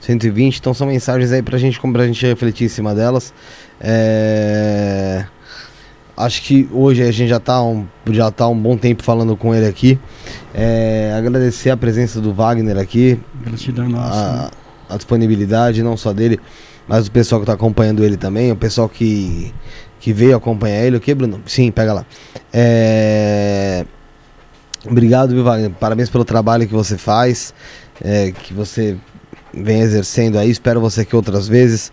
120, 0.00 0.58
então 0.58 0.74
são 0.74 0.86
mensagens 0.86 1.32
aí 1.32 1.42
pra 1.42 1.56
gente, 1.56 1.80
como 1.80 1.94
pra 1.94 2.06
gente 2.06 2.26
refletir 2.26 2.66
em 2.66 2.68
cima 2.68 2.94
delas. 2.94 3.32
É... 3.80 5.24
Acho 6.20 6.42
que 6.42 6.68
hoje 6.70 7.02
a 7.02 7.10
gente 7.10 7.28
já 7.28 7.38
está 7.38 7.62
um, 7.62 7.86
já 8.10 8.30
tá 8.30 8.46
um 8.46 8.56
bom 8.56 8.76
tempo 8.76 9.02
falando 9.02 9.34
com 9.36 9.54
ele 9.54 9.66
aqui. 9.66 9.98
É... 10.52 11.14
Agradecer 11.16 11.70
a 11.70 11.76
presença 11.76 12.20
do 12.20 12.34
Wagner 12.34 12.76
aqui. 12.76 13.18
Gratidão 13.42 13.88
nossa. 13.88 14.18
A, 14.18 14.32
né? 14.32 14.50
a 14.90 14.96
disponibilidade, 14.96 15.82
não 15.82 15.96
só 15.96 16.12
dele, 16.12 16.38
mas 16.86 17.06
do 17.06 17.10
pessoal 17.10 17.40
que 17.40 17.44
está 17.44 17.54
acompanhando 17.54 18.04
ele 18.04 18.18
também, 18.18 18.52
o 18.52 18.56
pessoal 18.56 18.86
que, 18.86 19.54
que 19.98 20.12
veio 20.12 20.36
acompanhar 20.36 20.84
ele. 20.84 20.98
O 20.98 21.00
que, 21.00 21.14
Bruno? 21.14 21.40
Sim, 21.46 21.70
pega 21.70 21.94
lá. 21.94 22.04
É... 22.52 23.86
Obrigado, 24.84 25.30
viu, 25.30 25.42
Wagner? 25.42 25.70
Parabéns 25.70 26.10
pelo 26.10 26.24
trabalho 26.24 26.66
que 26.66 26.74
você 26.74 26.98
faz, 26.98 27.54
é, 28.02 28.30
que 28.30 28.52
você 28.52 28.96
vem 29.54 29.80
exercendo 29.80 30.38
aí. 30.38 30.50
Espero 30.50 30.80
você 30.80 31.00
aqui 31.02 31.16
outras 31.16 31.48
vezes 31.48 31.90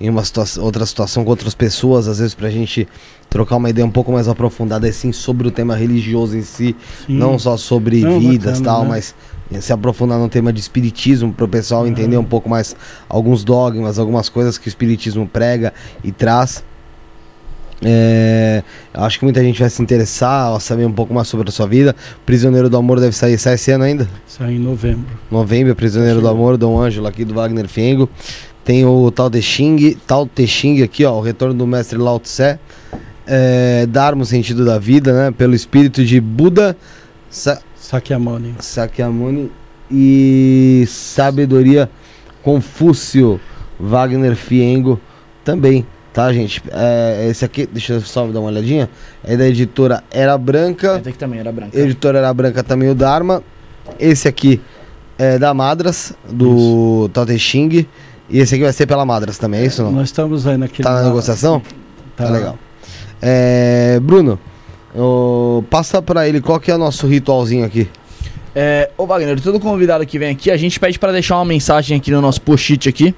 em 0.00 0.08
uma 0.08 0.24
situação, 0.24 0.64
outra 0.64 0.86
situação 0.86 1.24
com 1.24 1.30
outras 1.30 1.54
pessoas, 1.54 2.08
às 2.08 2.18
vezes 2.18 2.34
para 2.34 2.48
a 2.48 2.50
gente 2.50 2.88
trocar 3.28 3.56
uma 3.56 3.68
ideia 3.68 3.86
um 3.86 3.90
pouco 3.90 4.10
mais 4.10 4.28
aprofundada 4.28 4.88
assim 4.88 5.12
sobre 5.12 5.46
o 5.46 5.50
tema 5.50 5.76
religioso 5.76 6.36
em 6.36 6.42
si, 6.42 6.74
Sim. 7.06 7.18
não 7.18 7.38
só 7.38 7.56
sobre 7.56 8.00
não, 8.00 8.18
vidas 8.18 8.58
bacana, 8.58 8.64
tal, 8.64 8.82
né? 8.82 8.88
mas 8.88 9.14
se 9.60 9.72
aprofundar 9.72 10.18
no 10.18 10.28
tema 10.28 10.52
de 10.52 10.60
espiritismo 10.60 11.32
para 11.32 11.44
o 11.44 11.48
pessoal 11.48 11.86
entender 11.86 12.16
um 12.16 12.24
pouco 12.24 12.48
mais 12.48 12.76
alguns 13.08 13.42
dogmas, 13.42 13.98
algumas 13.98 14.28
coisas 14.28 14.56
que 14.56 14.68
o 14.68 14.70
espiritismo 14.70 15.26
prega 15.26 15.74
e 16.04 16.12
traz. 16.12 16.62
É, 17.82 18.62
acho 18.92 19.18
que 19.18 19.24
muita 19.24 19.42
gente 19.42 19.58
vai 19.58 19.70
se 19.70 19.80
interessar, 19.82 20.60
saber 20.60 20.84
um 20.84 20.92
pouco 20.92 21.14
mais 21.14 21.28
sobre 21.28 21.48
a 21.48 21.52
sua 21.52 21.66
vida. 21.66 21.96
Prisioneiro 22.26 22.68
do 22.68 22.76
Amor 22.76 23.00
deve 23.00 23.16
sair, 23.16 23.38
sai 23.38 23.54
esse 23.54 23.72
ano 23.72 23.84
ainda? 23.84 24.08
Sai 24.26 24.52
em 24.52 24.58
novembro. 24.58 25.06
Novembro, 25.30 25.74
Prisioneiro 25.74 26.20
do 26.20 26.28
Amor, 26.28 26.56
Dom 26.56 26.78
Ângelo 26.78 27.06
aqui 27.06 27.24
do 27.24 27.34
Wagner 27.34 27.68
Fengo. 27.68 28.08
Tem 28.64 28.84
o 28.84 29.10
Tao 29.10 29.30
Te 29.30 29.40
Ching, 29.40 29.96
Tao 30.06 30.26
Te 30.26 30.46
Ching 30.46 30.82
aqui, 30.82 31.04
ó, 31.04 31.18
o 31.18 31.20
retorno 31.20 31.54
do 31.54 31.66
mestre 31.66 31.98
Lao 31.98 32.18
Tse. 32.20 32.58
É, 33.26 33.86
Dharma, 33.86 34.22
o 34.22 34.26
sentido 34.26 34.64
da 34.64 34.78
vida, 34.78 35.12
né? 35.12 35.30
Pelo 35.30 35.54
espírito 35.54 36.04
de 36.04 36.20
Buda, 36.20 36.76
Sa 37.30 37.60
Sakyamuni. 37.76 38.54
Sakyamuni 38.58 39.50
e 39.90 40.84
sabedoria 40.88 41.88
Confúcio, 42.42 43.40
Wagner 43.78 44.34
Fiengo 44.34 45.00
também, 45.44 45.86
tá, 46.12 46.32
gente? 46.32 46.62
É, 46.70 47.28
esse 47.28 47.44
aqui, 47.44 47.66
deixa 47.66 47.94
eu 47.94 48.00
só 48.00 48.26
dar 48.26 48.40
uma 48.40 48.48
olhadinha. 48.48 48.88
É 49.24 49.36
da 49.36 49.46
editora 49.46 50.02
Era 50.10 50.36
Branca. 50.36 50.98
Esse 50.98 51.08
aqui 51.08 51.18
também 51.18 51.40
era 51.40 51.52
branca. 51.52 51.78
Editora 51.78 52.18
Era 52.18 52.34
Branca 52.34 52.62
também 52.62 52.90
o 52.90 52.94
Dharma. 52.94 53.42
Esse 53.98 54.28
aqui 54.28 54.60
é 55.18 55.38
da 55.38 55.52
Madras, 55.52 56.12
do 56.28 57.08
Tao 57.12 57.26
Te 57.26 57.38
Ching. 57.38 57.86
E 58.30 58.38
esse 58.38 58.54
aqui 58.54 58.62
vai 58.62 58.72
ser 58.72 58.86
pela 58.86 59.04
Madras 59.04 59.38
também, 59.38 59.60
é 59.60 59.66
isso 59.66 59.82
não? 59.82 59.92
Nós 59.92 60.08
estamos 60.08 60.46
aí 60.46 60.56
naquele. 60.56 60.84
Tá 60.84 60.94
na 60.94 61.02
negociação? 61.02 61.60
Tá, 62.16 62.24
tá 62.24 62.30
legal. 62.30 62.58
É, 63.20 63.98
Bruno, 64.00 64.38
oh, 64.94 65.62
passa 65.68 66.00
para 66.00 66.28
ele 66.28 66.40
qual 66.40 66.60
que 66.60 66.70
é 66.70 66.74
o 66.74 66.78
nosso 66.78 67.06
ritualzinho 67.06 67.64
aqui. 67.64 67.88
É, 68.54 68.90
ô 68.96 69.06
Wagner, 69.06 69.40
todo 69.40 69.60
convidado 69.60 70.04
que 70.06 70.18
vem 70.18 70.30
aqui, 70.30 70.50
a 70.50 70.56
gente 70.56 70.80
pede 70.80 70.98
para 70.98 71.12
deixar 71.12 71.36
uma 71.36 71.44
mensagem 71.44 71.96
aqui 71.96 72.10
no 72.10 72.20
nosso 72.20 72.40
post-it 72.40 72.88
aqui, 72.88 73.14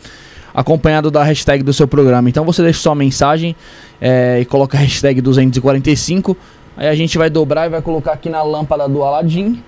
acompanhado 0.53 1.11
da 1.11 1.23
hashtag 1.23 1.63
do 1.63 1.73
seu 1.73 1.87
programa. 1.87 2.29
Então 2.29 2.45
você 2.45 2.63
deixa 2.63 2.81
sua 2.81 2.95
mensagem 2.95 3.57
é, 4.01 4.41
e 4.41 4.45
coloca 4.45 4.77
a 4.77 4.81
hashtag 4.81 5.21
245. 5.21 6.37
Aí 6.77 6.89
a 6.89 6.95
gente 6.95 7.17
vai 7.17 7.31
dobrar 7.31 7.67
e 7.67 7.71
vai 7.71 7.83
colocar 7.83 8.13
aqui 8.13 8.29
na 8.29 8.43
lâmpada 8.43 8.89
do 8.89 9.03
Aladdin. 9.03 9.63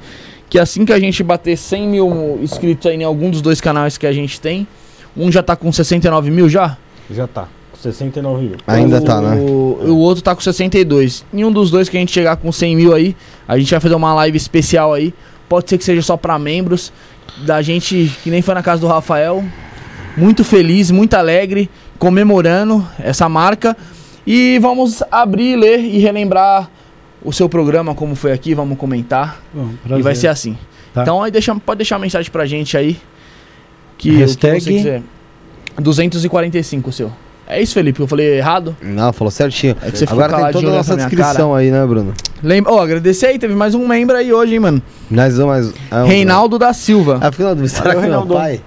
Que 0.49 0.59
assim 0.59 0.85
que 0.85 0.93
a 0.93 1.01
gente 1.01 1.23
bater 1.23 1.57
100 1.57 1.89
mil 1.89 2.39
inscritos 2.43 2.87
aí 2.87 2.97
em 2.97 3.05
algum 3.05 3.31
dos 3.31 3.41
dois 3.41 3.61
canais 3.61 3.99
que 3.99 4.07
a 4.07 4.13
gente 4.13 4.41
tem, 4.41 4.67
um 5.17 5.31
já 5.31 5.43
tá 5.43 5.57
com 5.57 5.73
69 5.73 6.31
mil 6.31 6.49
já? 6.49 6.77
Já 7.11 7.27
tá. 7.27 7.49
69 7.93 8.43
mil. 8.43 8.57
Ainda 8.67 9.01
tá, 9.01 9.21
né? 9.21 9.37
O, 9.37 9.79
o 9.89 9.99
outro 9.99 10.23
tá 10.23 10.35
com 10.35 10.41
62. 10.41 11.25
Em 11.33 11.45
um 11.45 11.53
dos 11.53 11.71
dois 11.71 11.89
que 11.89 11.97
a 11.97 12.01
gente 12.01 12.13
chegar 12.13 12.37
com 12.37 12.51
100 12.51 12.77
mil 12.77 12.95
aí, 12.95 13.15
a 13.47 13.59
gente 13.59 13.71
vai 13.71 13.81
fazer 13.81 13.95
uma 13.95 14.15
live 14.15 14.37
especial 14.37 14.95
aí. 14.95 15.13
Pode 15.49 15.69
ser 15.69 15.79
que 15.79 15.85
seja 15.85 16.03
só 16.03 16.17
para 16.17 16.39
membros. 16.39 16.93
Da 17.45 17.61
gente, 17.63 18.13
que 18.23 18.31
nem 18.31 18.43
foi 18.43 18.55
na 18.55 18.63
casa 18.63 18.81
do 18.81 18.87
Rafael. 18.87 19.45
Muito 20.17 20.45
feliz, 20.45 20.91
muito 20.91 21.15
alegre, 21.15 21.69
comemorando 21.99 22.87
essa 22.99 23.29
marca. 23.29 23.77
E 24.27 24.59
vamos 24.61 25.03
abrir, 25.11 25.57
ler 25.57 25.81
e 25.81 25.99
relembrar 25.99 26.71
o 27.23 27.33
seu 27.33 27.49
programa, 27.49 27.95
como 27.95 28.15
foi 28.15 28.33
aqui. 28.33 28.55
Vamos 28.55 28.79
comentar. 28.79 29.43
Bom, 29.53 29.71
e 29.97 30.03
vai 30.03 30.15
ser 30.15 30.29
assim. 30.29 30.57
Tá. 30.95 31.03
Então 31.03 31.23
aí 31.23 31.31
deixa, 31.31 31.55
pode 31.57 31.79
deixar 31.79 31.97
uma 31.97 32.03
mensagem 32.03 32.31
pra 32.31 32.47
gente 32.47 32.77
aí. 32.77 32.97
Que, 33.97 34.17
Hashtag... 34.17 34.61
que 34.65 35.03
245 35.81 36.91
o 36.91 36.93
seu. 36.93 37.13
É 37.47 37.61
isso, 37.61 37.75
Felipe? 37.75 38.01
Eu 38.01 38.07
falei 38.07 38.39
errado? 38.39 38.75
Não, 38.83 39.13
falou 39.13 39.31
certinho. 39.31 39.77
É 39.83 39.91
que 39.91 39.99
você 39.99 40.07
ficou 40.07 40.23
Agora 40.23 40.45
tem 40.45 40.53
toda 40.53 40.69
a 40.69 40.77
nossa 40.77 40.97
descrição 40.97 41.55
aí, 41.55 41.71
né, 41.71 41.85
Bruno? 41.85 42.15
Lembra... 42.43 42.73
Ó, 42.73 42.81
agradecer 42.81 43.27
aí, 43.27 43.39
teve 43.39 43.55
mais 43.55 43.75
um 43.75 43.87
membro 43.87 44.17
aí 44.17 44.33
hoje, 44.33 44.55
hein, 44.55 44.61
mano? 44.61 44.83
Mais 45.11 45.39
um, 45.39 45.47
mais 45.49 45.69
um. 45.69 46.05
Reinaldo 46.07 46.59
da 46.59 46.73
Silva. 46.73 47.19
Ah, 47.21 47.31
fica 47.31 47.45
na 47.45 47.51
dúvida. 47.51 47.69
Será 47.69 47.85
Valeu, 47.85 48.01
que 48.01 48.07
é 48.07 48.09
meu 48.11 48.19
Reinaldo. 48.21 48.35
pai? 48.35 48.61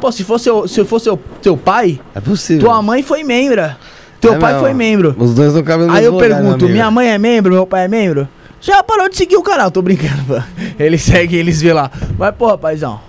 Pô, 0.00 0.10
se 0.12 0.24
fosse, 0.24 0.48
eu- 0.48 0.66
se 0.66 0.84
fosse 0.84 1.04
seu, 1.04 1.20
seu 1.40 1.56
pai, 1.56 2.00
É 2.14 2.20
possível. 2.20 2.64
tua 2.68 2.82
mãe 2.82 3.02
foi 3.02 3.22
membra. 3.22 3.76
Teu 4.20 4.34
É 4.34 4.38
pai 4.38 4.52
mesmo. 4.54 4.66
foi 4.66 4.74
membro. 4.74 5.14
Os 5.16 5.34
dois 5.34 5.54
não 5.54 5.62
cabem 5.62 5.86
no 5.86 5.92
Aí 5.92 6.04
eu 6.04 6.12
lugar, 6.12 6.28
pergunto, 6.28 6.44
meu 6.46 6.54
amigo. 6.54 6.72
minha 6.72 6.90
mãe 6.90 7.08
é 7.10 7.18
membro, 7.18 7.52
meu 7.52 7.66
pai 7.66 7.84
é 7.84 7.88
membro? 7.88 8.28
Já 8.60 8.82
parou 8.82 9.08
de 9.08 9.16
seguir 9.16 9.36
o 9.36 9.42
canal, 9.42 9.70
tô 9.70 9.80
brincando, 9.82 10.24
pô. 10.26 10.34
Eles 10.82 11.02
seguem, 11.02 11.38
eles 11.38 11.62
vê 11.62 11.72
lá. 11.72 11.88
Mas, 12.18 12.34
pô, 12.34 12.56
paizão. 12.58 13.00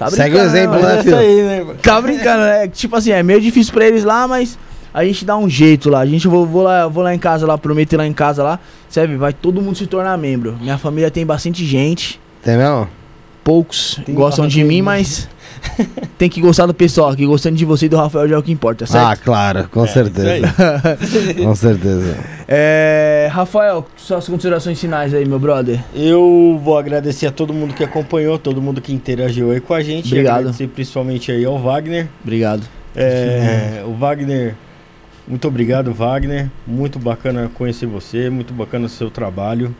Tá 0.00 0.10
Segue 0.10 0.34
o 0.34 0.40
exemplo, 0.40 0.80
né, 0.80 0.98
É 0.98 1.02
filho? 1.02 1.18
aí, 1.18 1.42
né? 1.42 1.66
Tá 1.82 2.00
brincando, 2.00 2.40
né? 2.40 2.68
Tipo 2.68 2.96
assim, 2.96 3.10
é 3.10 3.22
meio 3.22 3.38
difícil 3.38 3.70
pra 3.74 3.86
eles 3.86 4.02
lá, 4.02 4.26
mas 4.26 4.58
a 4.94 5.04
gente 5.04 5.26
dá 5.26 5.36
um 5.36 5.46
jeito 5.46 5.90
lá. 5.90 6.00
A 6.00 6.06
gente 6.06 6.26
vou, 6.26 6.46
vou 6.46 6.62
lá, 6.62 6.88
vou 6.88 7.04
lá 7.04 7.14
em 7.14 7.18
casa 7.18 7.46
lá, 7.46 7.58
prometo 7.58 7.92
ir 7.92 7.96
lá 7.98 8.06
em 8.06 8.12
casa 8.14 8.42
lá. 8.42 8.58
Sabe, 8.88 9.16
vai 9.16 9.34
todo 9.34 9.60
mundo 9.60 9.76
se 9.76 9.86
tornar 9.86 10.16
membro. 10.16 10.56
Minha 10.58 10.78
família 10.78 11.10
tem 11.10 11.26
bastante 11.26 11.66
gente. 11.66 12.18
Tem 12.42 12.56
mesmo? 12.56 12.88
Poucos 13.44 14.00
Tem 14.06 14.14
gostam 14.14 14.46
de 14.48 14.64
mim, 14.64 14.80
mas 14.80 15.28
tem 16.18 16.28
que 16.28 16.40
gostar 16.40 16.66
do 16.66 16.74
pessoal 16.74 17.10
aqui. 17.10 17.24
Gostando 17.26 17.56
de 17.56 17.64
você 17.64 17.86
e 17.86 17.88
do 17.88 17.96
Rafael 17.96 18.28
já 18.28 18.34
é 18.36 18.38
o 18.38 18.42
que 18.42 18.52
importa, 18.52 18.84
Ah, 18.84 18.86
certo? 18.86 19.22
claro, 19.24 19.68
com 19.68 19.84
É, 19.84 19.86
certeza. 19.88 20.54
com 21.42 21.54
certeza. 21.54 22.16
É, 22.48 23.28
Rafael, 23.32 23.86
suas 23.96 24.26
considerações 24.28 24.80
finais 24.80 25.14
aí, 25.14 25.24
meu 25.26 25.38
brother. 25.38 25.80
Eu 25.94 26.60
vou 26.62 26.76
agradecer 26.78 27.26
a 27.26 27.30
todo 27.30 27.52
mundo 27.54 27.74
que 27.74 27.84
acompanhou, 27.84 28.38
todo 28.38 28.60
mundo 28.60 28.80
que 28.80 28.92
interagiu 28.92 29.50
aí 29.50 29.60
com 29.60 29.74
a 29.74 29.82
gente. 29.82 30.08
Obrigado. 30.08 30.38
Agradecer 30.38 30.68
principalmente 30.68 31.30
aí 31.32 31.44
ao 31.44 31.58
Wagner. 31.58 32.08
Obrigado. 32.22 32.62
É, 32.94 33.82
o 33.86 33.92
Wagner, 33.94 34.54
muito 35.28 35.46
obrigado, 35.46 35.92
Wagner. 35.92 36.50
Muito 36.66 36.98
bacana 36.98 37.50
conhecer 37.54 37.86
você, 37.86 38.28
muito 38.28 38.52
bacana 38.52 38.86
o 38.86 38.88
seu 38.88 39.10
trabalho. 39.10 39.74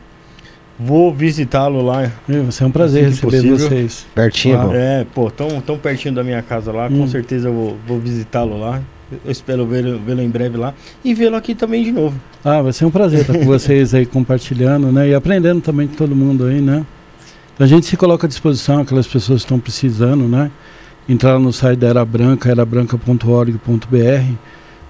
Vou 0.83 1.13
visitá-lo 1.13 1.81
lá. 1.83 2.03
É, 2.03 2.11
Vai 2.27 2.51
ser 2.51 2.63
um 2.65 2.71
prazer 2.71 3.05
Assim 3.05 3.11
receber 3.27 3.37
possível. 3.37 3.57
vocês. 3.57 4.05
Pertinho, 4.15 4.59
pô. 4.59 4.73
É, 4.73 5.05
pô, 5.13 5.29
tão, 5.31 5.61
tão 5.61 5.77
pertinho 5.77 6.13
da 6.15 6.23
minha 6.23 6.41
casa 6.41 6.71
lá. 6.71 6.87
Com 6.89 7.01
Hum. 7.03 7.07
certeza 7.07 7.49
eu 7.49 7.53
vou, 7.53 7.77
vou 7.87 7.99
visitá-lo 7.99 8.59
lá. 8.59 8.81
Eu 9.25 9.31
espero 9.31 9.65
vê-lo 9.65 9.99
vê-lo 9.99 10.21
em 10.21 10.29
breve 10.29 10.57
lá. 10.57 10.73
E 11.03 11.13
vê-lo 11.13 11.35
aqui 11.35 11.53
também 11.53 11.83
de 11.83 11.91
novo. 11.91 12.15
Ah, 12.43 12.61
vai 12.61 12.71
ser 12.73 12.85
um 12.85 12.91
prazer 12.91 13.21
estar 13.21 13.33
com 13.33 13.45
vocês 13.45 13.93
aí 13.93 14.05
compartilhando, 14.05 14.91
né? 14.91 15.09
E 15.09 15.13
aprendendo 15.13 15.59
também 15.61 15.87
com 15.87 15.95
todo 15.95 16.15
mundo 16.15 16.45
aí, 16.45 16.61
né? 16.61 16.85
A 17.59 17.65
gente 17.67 17.85
se 17.85 17.95
coloca 17.97 18.25
à 18.25 18.29
disposição, 18.29 18.79
aquelas 18.79 19.05
pessoas 19.05 19.41
que 19.41 19.45
estão 19.45 19.59
precisando, 19.59 20.23
né? 20.27 20.49
Entrar 21.09 21.37
no 21.39 21.51
site 21.51 21.77
da 21.79 21.87
Era 21.89 22.05
Branca, 22.05 22.49
erabranca.org.br, 22.49 24.33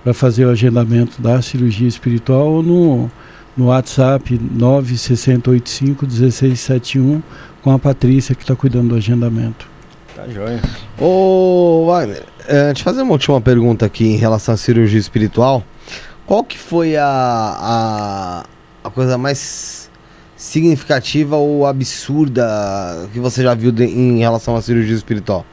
para 0.04 0.14
fazer 0.14 0.46
o 0.46 0.50
agendamento 0.52 1.22
da 1.22 1.42
cirurgia 1.42 1.88
espiritual 1.88 2.48
ou 2.48 2.64
no, 2.64 3.12
no 3.58 3.66
WhatsApp 3.68 4.38
96085-1671 4.58 7.22
com 7.62 7.72
a 7.72 7.80
Patrícia 7.80 8.34
que 8.36 8.44
está 8.44 8.56
cuidando 8.56 8.90
do 8.90 8.96
agendamento. 8.96 9.68
Tá 10.16 10.28
joia. 10.28 10.62
Ô, 11.00 11.86
Wagner, 11.88 12.24
é, 12.48 12.74
te 12.74 12.84
fazer 12.84 13.02
uma 13.02 13.14
última 13.14 13.40
pergunta 13.42 13.86
aqui 13.86 14.06
em 14.06 14.18
relação 14.18 14.54
à 14.54 14.58
cirurgia 14.58 15.00
espiritual. 15.00 15.64
Qual 16.26 16.44
que 16.44 16.58
foi 16.58 16.96
a, 16.98 17.06
a, 17.06 18.46
a 18.84 18.90
coisa 18.90 19.18
mais 19.18 19.90
significativa 20.36 21.36
ou 21.36 21.66
absurda 21.68 23.08
que 23.14 23.20
você 23.20 23.44
já 23.44 23.54
viu 23.54 23.72
de- 23.72 23.86
em 23.86 24.18
relação 24.20 24.56
à 24.56 24.62
cirurgia 24.62 24.96
espiritual? 24.96 25.46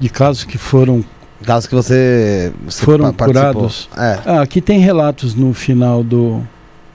De 0.00 0.08
casos 0.08 0.42
que 0.44 0.58
foram 0.58 1.04
Caso 1.42 1.68
que 1.68 1.74
você, 1.74 2.52
você 2.64 2.84
Foram 2.84 3.12
curados? 3.12 3.88
É, 3.96 4.18
Ah, 4.24 4.42
aqui 4.42 4.60
tem 4.60 4.78
relatos 4.78 5.34
no 5.34 5.52
final 5.52 6.02
do, 6.02 6.40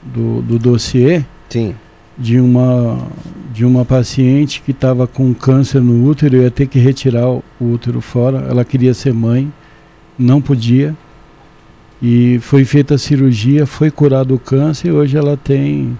do, 0.02 0.42
do 0.42 0.60
dossiê 0.60 1.24
sim. 1.50 1.76
de 2.18 2.40
uma, 2.40 3.00
de 3.54 3.66
uma 3.66 3.84
paciente 3.86 4.62
que 4.62 4.72
estava 4.72 5.06
com 5.08 5.34
câncer 5.34 5.82
no 5.82 6.08
útero 6.08 6.38
e 6.38 6.42
ia 6.42 6.52
ter 6.52 6.68
que 6.68 6.80
retirar 6.80 7.28
o 7.30 7.44
útero 7.60 8.02
fora. 8.02 8.46
Ela 8.50 8.64
queria 8.64 8.94
ser 8.94 9.14
mãe, 9.14 9.52
não 10.18 10.42
podia. 10.42 10.96
E 12.02 12.40
foi 12.42 12.64
feita 12.64 12.96
a 12.96 12.98
cirurgia, 12.98 13.66
foi 13.66 13.90
curado 13.90 14.36
o 14.36 14.40
câncer 14.40 14.90
e 14.90 14.92
hoje 14.92 15.18
ela 15.18 15.36
tem 15.36 15.98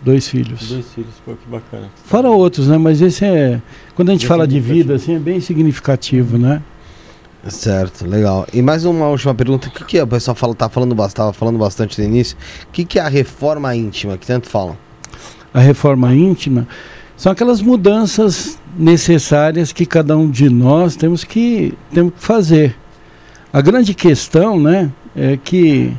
dois 0.00 0.28
filhos. 0.28 0.68
Dois 0.68 0.86
filhos, 0.94 1.14
pô, 1.24 1.32
que 1.32 1.48
bacana. 1.50 1.88
Fora 2.04 2.30
outros, 2.30 2.68
né? 2.68 2.78
Mas 2.78 3.00
esse 3.02 3.24
é. 3.24 3.60
Quando 3.96 4.10
a 4.10 4.12
gente 4.12 4.20
Bem 4.20 4.28
fala 4.28 4.46
de 4.46 4.54
significativo. 4.54 4.84
vida, 4.84 4.94
assim, 4.94 5.16
é 5.16 5.18
bem 5.18 5.40
significativo, 5.40 6.38
né? 6.38 6.62
Certo, 7.46 8.06
legal. 8.06 8.46
E 8.52 8.60
mais 8.60 8.84
uma 8.84 9.06
última 9.08 9.34
pergunta. 9.34 9.68
O 9.68 9.70
que, 9.70 9.84
que 9.84 9.98
é? 9.98 10.02
O 10.02 10.06
pessoal 10.06 10.34
fala, 10.34 10.54
tá 10.54 10.68
falando 10.68 10.94
bastante, 10.94 11.36
falando 11.36 11.58
bastante 11.58 12.00
no 12.00 12.06
início. 12.06 12.36
O 12.68 12.72
que, 12.72 12.84
que 12.84 12.98
é 12.98 13.02
a 13.02 13.08
reforma 13.08 13.74
íntima 13.76 14.18
que 14.18 14.26
tanto 14.26 14.48
falam? 14.48 14.76
a 15.52 15.60
reforma 15.60 16.14
íntima, 16.14 16.66
são 17.16 17.32
aquelas 17.32 17.60
mudanças 17.60 18.58
necessárias 18.76 19.72
que 19.72 19.84
cada 19.84 20.16
um 20.16 20.30
de 20.30 20.48
nós 20.48 20.94
temos 20.94 21.24
que, 21.24 21.74
temos 21.92 22.14
que 22.14 22.20
fazer. 22.20 22.76
A 23.52 23.60
grande 23.60 23.94
questão 23.94 24.60
né, 24.60 24.92
é 25.16 25.36
que 25.36 25.92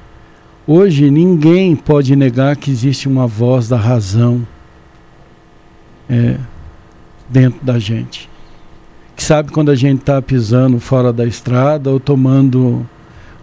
hoje 0.65 1.09
ninguém 1.09 1.75
pode 1.75 2.15
negar 2.15 2.55
que 2.55 2.71
existe 2.71 3.07
uma 3.07 3.27
voz 3.27 3.67
da 3.67 3.77
razão 3.77 4.47
é, 6.09 6.37
dentro 7.27 7.59
da 7.63 7.77
gente. 7.79 8.28
Que 9.19 9.23
sabe 9.25 9.51
quando 9.51 9.69
a 9.69 9.75
gente 9.75 9.99
está 9.99 10.21
pisando 10.21 10.79
fora 10.79 11.11
da 11.11 11.25
estrada 11.25 11.91
ou 11.91 11.99
tomando 11.99 12.87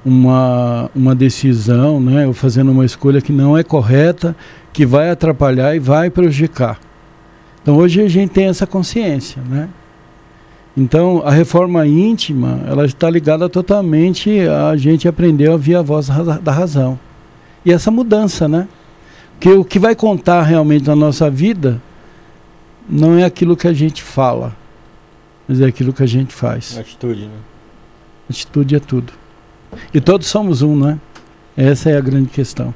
uma, 0.03 0.91
uma 0.95 1.15
decisão, 1.15 2.01
né, 2.01 2.27
ou 2.27 2.33
fazendo 2.33 2.73
uma 2.73 2.83
escolha 2.87 3.21
que 3.21 3.31
não 3.31 3.59
é 3.59 3.63
correta 3.63 4.35
que 4.73 4.87
vai 4.87 5.11
atrapalhar 5.11 5.77
e 5.77 5.79
vai 5.79 6.09
prejudicar. 6.09 6.81
Então 7.63 7.77
hoje 7.77 8.01
a 8.01 8.09
gente 8.09 8.31
tem 8.31 8.47
essa 8.47 8.67
consciência, 8.67 9.43
né? 9.51 9.69
Então 10.75 11.21
a 11.27 11.31
reforma 11.31 11.87
íntima 11.87 12.59
ela 12.67 12.87
está 12.87 13.11
ligada 13.11 13.47
totalmente 13.47 14.49
a 14.49 14.75
gente 14.79 15.07
aprender 15.07 15.49
a 15.49 15.53
ouvir 15.53 15.75
a 15.75 15.83
voz 15.83 16.09
da 16.09 16.15
ra- 16.15 16.39
da 16.39 16.53
razão 16.53 16.99
e 17.67 17.71
essa 17.71 17.91
mudança, 17.91 18.49
né? 18.49 18.67
Que 19.39 19.51
o 19.51 19.63
que 19.63 19.79
vai 19.79 19.95
contar 19.95 20.41
realmente 20.41 20.87
na 20.87 20.97
nossa 20.97 21.29
vida 21.29 21.83
não 22.89 23.19
é 23.19 23.25
aquilo 23.25 23.55
que 23.55 23.69
a 23.69 23.75
gente 23.75 24.03
fala, 24.03 24.57
mas 25.49 25.61
é 25.61 25.67
aquilo 25.67 25.93
que 25.93 26.03
a 26.03 26.07
gente 26.07 26.35
faz. 26.35 26.79
Atitude, 26.79 27.27
né? 27.27 27.39
Atitude 28.29 28.77
é 28.77 28.81
tudo. 28.81 29.13
E 29.93 30.01
todos 30.01 30.27
somos 30.27 30.63
um, 30.63 30.77
né? 30.77 30.99
Essa 31.57 31.91
é 31.91 31.97
a 31.97 32.01
grande 32.01 32.29
questão. 32.29 32.75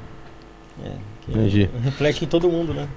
Que 1.25 1.31
Entendi. 1.31 1.69
Reflete 1.83 2.25
em 2.25 2.27
todo 2.27 2.49
mundo, 2.49 2.73
né? 2.73 2.87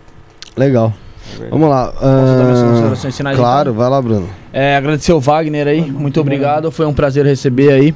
Legal. 0.57 0.93
É. 1.41 1.49
Vamos 1.49 1.69
lá. 1.69 1.93
Minhas 2.01 3.05
ah, 3.05 3.11
finais, 3.11 3.37
claro, 3.37 3.71
então? 3.71 3.81
vai 3.81 3.91
lá, 3.91 4.01
Bruno. 4.01 4.29
É, 4.53 4.77
agradecer 4.77 5.13
ao 5.13 5.21
Wagner 5.21 5.67
aí, 5.67 5.91
muito 5.91 6.21
obrigado, 6.21 6.71
foi 6.71 6.87
um 6.87 6.95
prazer 6.95 7.25
receber 7.25 7.73
aí. 7.73 7.95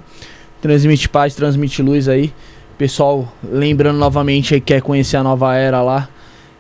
Transmite 0.60 1.08
paz, 1.08 1.34
transmite 1.34 1.82
luz 1.82 2.08
aí. 2.08 2.32
Pessoal, 2.76 3.32
lembrando 3.42 3.98
novamente 3.98 4.54
aí, 4.54 4.60
quer 4.60 4.80
conhecer 4.80 5.16
a 5.16 5.22
nova 5.22 5.54
era 5.54 5.82
lá, 5.82 6.08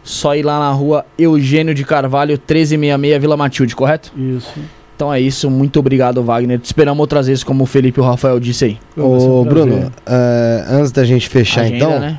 só 0.02 0.34
ir 0.34 0.42
lá 0.42 0.58
na 0.58 0.70
rua 0.70 1.06
Eugênio 1.16 1.74
de 1.74 1.84
Carvalho, 1.84 2.32
1366, 2.32 3.20
Vila 3.20 3.36
Matilde, 3.36 3.76
correto? 3.76 4.12
Isso. 4.16 4.52
Então 4.98 5.14
é 5.14 5.20
isso, 5.20 5.48
muito 5.48 5.78
obrigado, 5.78 6.20
Wagner. 6.24 6.58
Te 6.58 6.64
esperamos 6.64 6.98
outras 6.98 7.28
vezes, 7.28 7.44
como 7.44 7.62
o 7.62 7.66
Felipe 7.68 8.00
e 8.00 8.02
o 8.02 8.04
Rafael 8.04 8.40
disse 8.40 8.64
aí. 8.64 8.78
Um 8.96 9.02
Ô. 9.04 9.44
Bruno, 9.44 9.92
eh, 10.04 10.64
antes 10.68 10.90
da 10.90 11.04
gente 11.04 11.28
fechar 11.28 11.60
Agenda, 11.60 11.76
então, 11.76 12.00
né? 12.00 12.18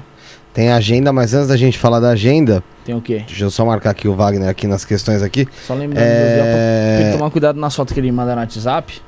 tem 0.54 0.70
a 0.70 0.78
agenda, 0.78 1.12
mas 1.12 1.34
antes 1.34 1.50
da 1.50 1.58
gente 1.58 1.78
falar 1.78 2.00
da 2.00 2.12
agenda, 2.12 2.64
Tem 2.86 2.96
o 2.96 3.02
quê? 3.02 3.24
deixa 3.28 3.44
eu 3.44 3.52
só 3.52 3.66
marcar 3.66 3.90
aqui 3.90 4.08
o 4.08 4.16
Wagner 4.16 4.48
aqui 4.48 4.66
nas 4.66 4.86
questões 4.86 5.22
aqui. 5.22 5.46
Só 5.68 5.74
lembrando, 5.74 6.06
José, 6.08 6.36
pra 6.38 6.98
tem 6.98 7.06
que 7.10 7.10
É... 7.10 7.18
tomar 7.18 7.30
cuidado 7.32 7.60
nas 7.60 7.76
fotos 7.76 7.94
que 7.94 8.00
ele 8.00 8.14
manda 8.14 8.34
no 8.34 8.40
WhatsApp. 8.40 9.02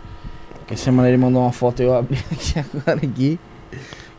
Porque 0.60 0.76
semana 0.76 1.08
ele 1.08 1.16
mandou 1.18 1.42
uma 1.42 1.54
foto 1.54 1.82
e 1.82 1.86
eu 1.86 1.96
abri 1.96 2.18
aqui 2.30 2.60
agora 2.60 2.98
aqui. 3.02 3.40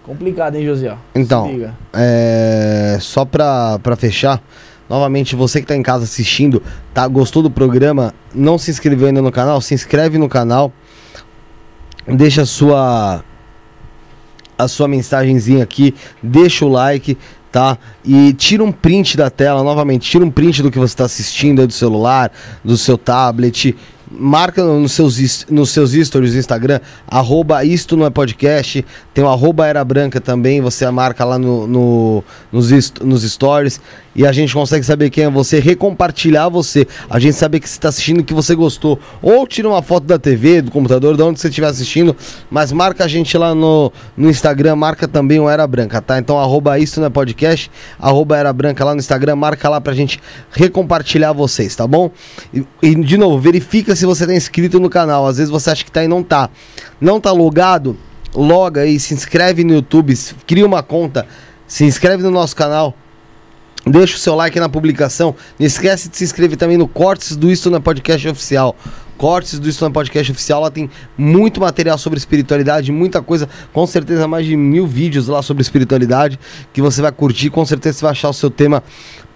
Complicado, 0.03 0.55
hein, 0.55 0.65
José? 0.65 0.97
Então. 1.15 1.51
É, 1.93 2.97
só 3.03 3.27
pra, 3.27 3.79
pra 3.83 3.97
fechar, 3.97 4.43
novamente, 4.93 5.35
você 5.35 5.61
que 5.63 5.67
tá 5.67 5.75
em 5.75 5.83
casa 5.83 6.05
assistindo, 6.05 6.63
tá, 6.93 7.09
gostou 7.09 7.43
do 7.43 7.51
programa, 7.51 8.13
não 8.35 8.59
se 8.59 8.71
inscreveu 8.71 9.07
ainda 9.07 9.23
no 9.23 9.33
canal, 9.33 9.59
se 9.63 9.73
inscreve 9.73 10.19
no 10.19 10.29
canal, 10.29 10.71
deixa 12.07 12.43
a 12.43 12.47
sua 12.47 13.25
a 14.59 14.69
sua 14.69 14.87
mensagenzinha 14.87 15.65
aqui, 15.65 15.95
deixa 16.23 16.65
o 16.65 16.69
like, 16.69 17.17
tá? 17.51 17.79
E 18.05 18.33
tira 18.35 18.63
um 18.63 18.71
print 18.71 19.17
da 19.17 19.29
tela, 19.31 19.63
novamente, 19.65 20.09
tira 20.09 20.25
um 20.25 20.31
print 20.31 20.63
do 20.63 20.71
que 20.71 20.79
você 20.79 20.93
está 20.93 21.05
assistindo 21.07 21.67
do 21.67 21.73
celular, 21.73 22.31
do 22.63 22.77
seu 22.77 22.97
tablet, 22.97 23.75
marca 24.09 24.63
no- 24.63 24.79
nos 24.79 24.93
seus, 24.93 25.47
nos 25.51 25.71
seus 25.71 25.93
stories 25.93 26.35
do 26.35 26.39
Instagram, 26.39 26.81
arroba 27.09 27.65
isto 27.65 27.97
não 27.97 28.07
é 28.07 28.11
podcast, 28.11 28.85
tem 29.13 29.25
o 29.25 29.29
arroba 29.29 29.67
era 29.67 29.83
branca 29.83 30.21
também, 30.21 30.61
você 30.61 30.89
marca 30.91 31.25
lá 31.25 31.39
no, 31.39 31.67
no- 31.67 32.25
nos, 32.53 32.93
nos 33.03 33.23
stories 33.33 33.81
e 34.15 34.27
a 34.27 34.33
gente 34.33 34.53
consegue 34.53 34.85
saber 34.85 35.11
quem 35.11 35.25
é 35.25 35.31
você, 35.31 35.59
recompartilhar 35.59 36.51
você. 36.51 36.87
A 37.09 37.19
gente 37.19 37.35
saber 37.35 37.61
que 37.61 37.69
você 37.69 37.77
está 37.77 37.89
assistindo 37.89 38.23
que 38.23 38.35
você 38.35 38.55
gostou. 38.55 38.99
Ou 39.23 39.47
tira 39.47 39.69
uma 39.69 39.83
foto 39.83 40.05
da 40.05 40.19
TV, 40.19 40.63
do 40.63 40.71
computador, 40.71 41.17
de 41.17 41.23
onde 41.23 41.41
você 41.41 41.49
estiver 41.49 41.67
assistindo, 41.67 42.15
mas 42.51 42.73
marca 42.73 43.05
a 43.05 43.09
gente 43.09 43.37
lá 43.39 43.55
no, 43.55 43.93
no 44.17 44.29
Instagram, 44.29 44.77
marca 44.77 45.09
também 45.09 45.41
o 45.41 45.49
Era 45.49 45.67
Branca, 45.67 46.01
tá? 46.01 46.19
Então, 46.19 46.39
arroba 46.39 46.79
isso 46.79 47.01
não 47.01 47.07
é 47.07 47.11
podcast, 47.11 47.71
arroba 47.99 48.37
Era 48.37 48.53
Branca 48.53 48.85
lá 48.85 48.95
no 48.95 49.01
Instagram, 49.01 49.37
marca 49.37 49.69
lá 49.69 49.81
pra 49.81 49.95
gente 49.95 50.21
recompartilhar 50.51 51.33
vocês, 51.33 51.75
tá 51.75 51.87
bom? 51.87 52.11
E, 52.53 52.65
e, 52.83 52.95
de 52.95 53.17
novo, 53.17 53.39
verifica 53.39 53.97
se 53.97 54.05
você 54.05 54.27
tá 54.27 54.35
inscrito 54.35 54.79
no 54.79 54.91
canal. 54.91 55.27
Às 55.27 55.39
vezes 55.39 55.51
você 55.51 55.71
acha 55.71 55.85
que 55.85 55.91
tá 55.91 56.05
e 56.05 56.09
não 56.09 56.23
tá. 56.23 56.51
Não 57.01 57.21
tá 57.21 57.33
logado? 57.33 57.97
Loga 58.35 58.83
aí, 58.83 58.99
se 58.99 59.13
inscreve 59.13 59.63
no 59.63 59.75
YouTube, 59.75 60.15
cria 60.47 60.65
uma 60.65 60.83
conta, 60.83 61.27
se 61.67 61.85
inscreve 61.85 62.23
no 62.23 62.31
nosso 62.31 62.57
canal 62.57 62.95
Deixa 63.87 64.17
o 64.17 64.19
seu 64.19 64.35
like 64.37 64.59
na 64.61 64.69
publicação. 64.69 65.35
Não 65.59 65.67
esquece 65.67 66.09
de 66.09 66.17
se 66.17 66.23
inscrever 66.23 66.57
também 66.57 66.77
no 66.77 66.87
Cortes 66.87 67.37
do 67.37 67.51
Isto 67.51 67.69
na 67.69 67.81
Podcast 67.81 68.29
Oficial. 68.29 68.77
Cortes 69.19 69.59
do 69.59 69.69
Isto 69.69 69.85
na 69.85 69.91
Podcast 69.91 70.31
Oficial. 70.31 70.61
Lá 70.63 70.71
tem 70.71 70.89
muito 71.19 71.61
material 71.61 71.99
sobre 71.99 72.17
espiritualidade, 72.17 72.93
muita 72.93 73.21
coisa. 73.21 73.49
Com 73.73 73.85
certeza, 73.85 74.29
mais 74.29 74.47
de 74.47 74.57
mil 74.57 74.87
vídeos 74.87 75.27
lá 75.27 75.43
sobre 75.43 75.63
espiritualidade 75.63 76.39
que 76.73 76.81
você 76.81 77.03
vai 77.03 77.11
curtir. 77.11 77.51
Com 77.51 77.67
certeza, 77.67 77.99
você 77.99 78.03
vai 78.03 78.13
achar 78.13 78.29
o 78.29 78.33
seu 78.33 78.51
tema 78.51 78.85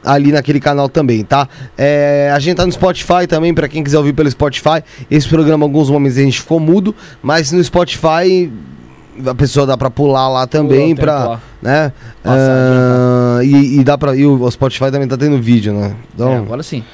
ali 0.05 0.31
naquele 0.31 0.61
canal 0.61 0.89
também, 0.89 1.25
tá? 1.25 1.49
É, 1.77 2.31
a 2.33 2.39
gente 2.39 2.57
tá 2.57 2.65
no 2.65 2.71
Spotify 2.71 3.27
também, 3.29 3.53
para 3.53 3.67
quem 3.67 3.83
quiser 3.83 3.99
ouvir 3.99 4.13
pelo 4.13 4.31
Spotify. 4.31 4.81
Esse 5.11 5.29
programa, 5.29 5.65
alguns 5.65 5.91
momentos 5.91 6.17
a 6.19 6.23
gente 6.23 6.41
ficou 6.41 6.61
mudo, 6.61 6.95
mas 7.21 7.51
no 7.51 7.63
Spotify 7.63 8.49
a 9.25 9.35
pessoa 9.35 9.67
dá 9.67 9.77
para 9.77 9.91
pular 9.91 10.29
lá 10.29 10.47
também 10.47 10.95
para 10.95 11.41
né? 11.63 11.93
Uh, 12.25 13.43
e, 13.43 13.81
e, 13.81 13.85
dá 13.85 13.97
para 13.97 14.15
e 14.17 14.27
o 14.27 14.51
Spotify 14.51 14.91
também 14.91 15.09
tá 15.09 15.17
tendo 15.17 15.41
vídeo 15.41 15.73
né? 15.73 15.95
Então 16.15 16.33
é, 16.33 16.37
agora 16.37 16.63
sim. 16.63 16.85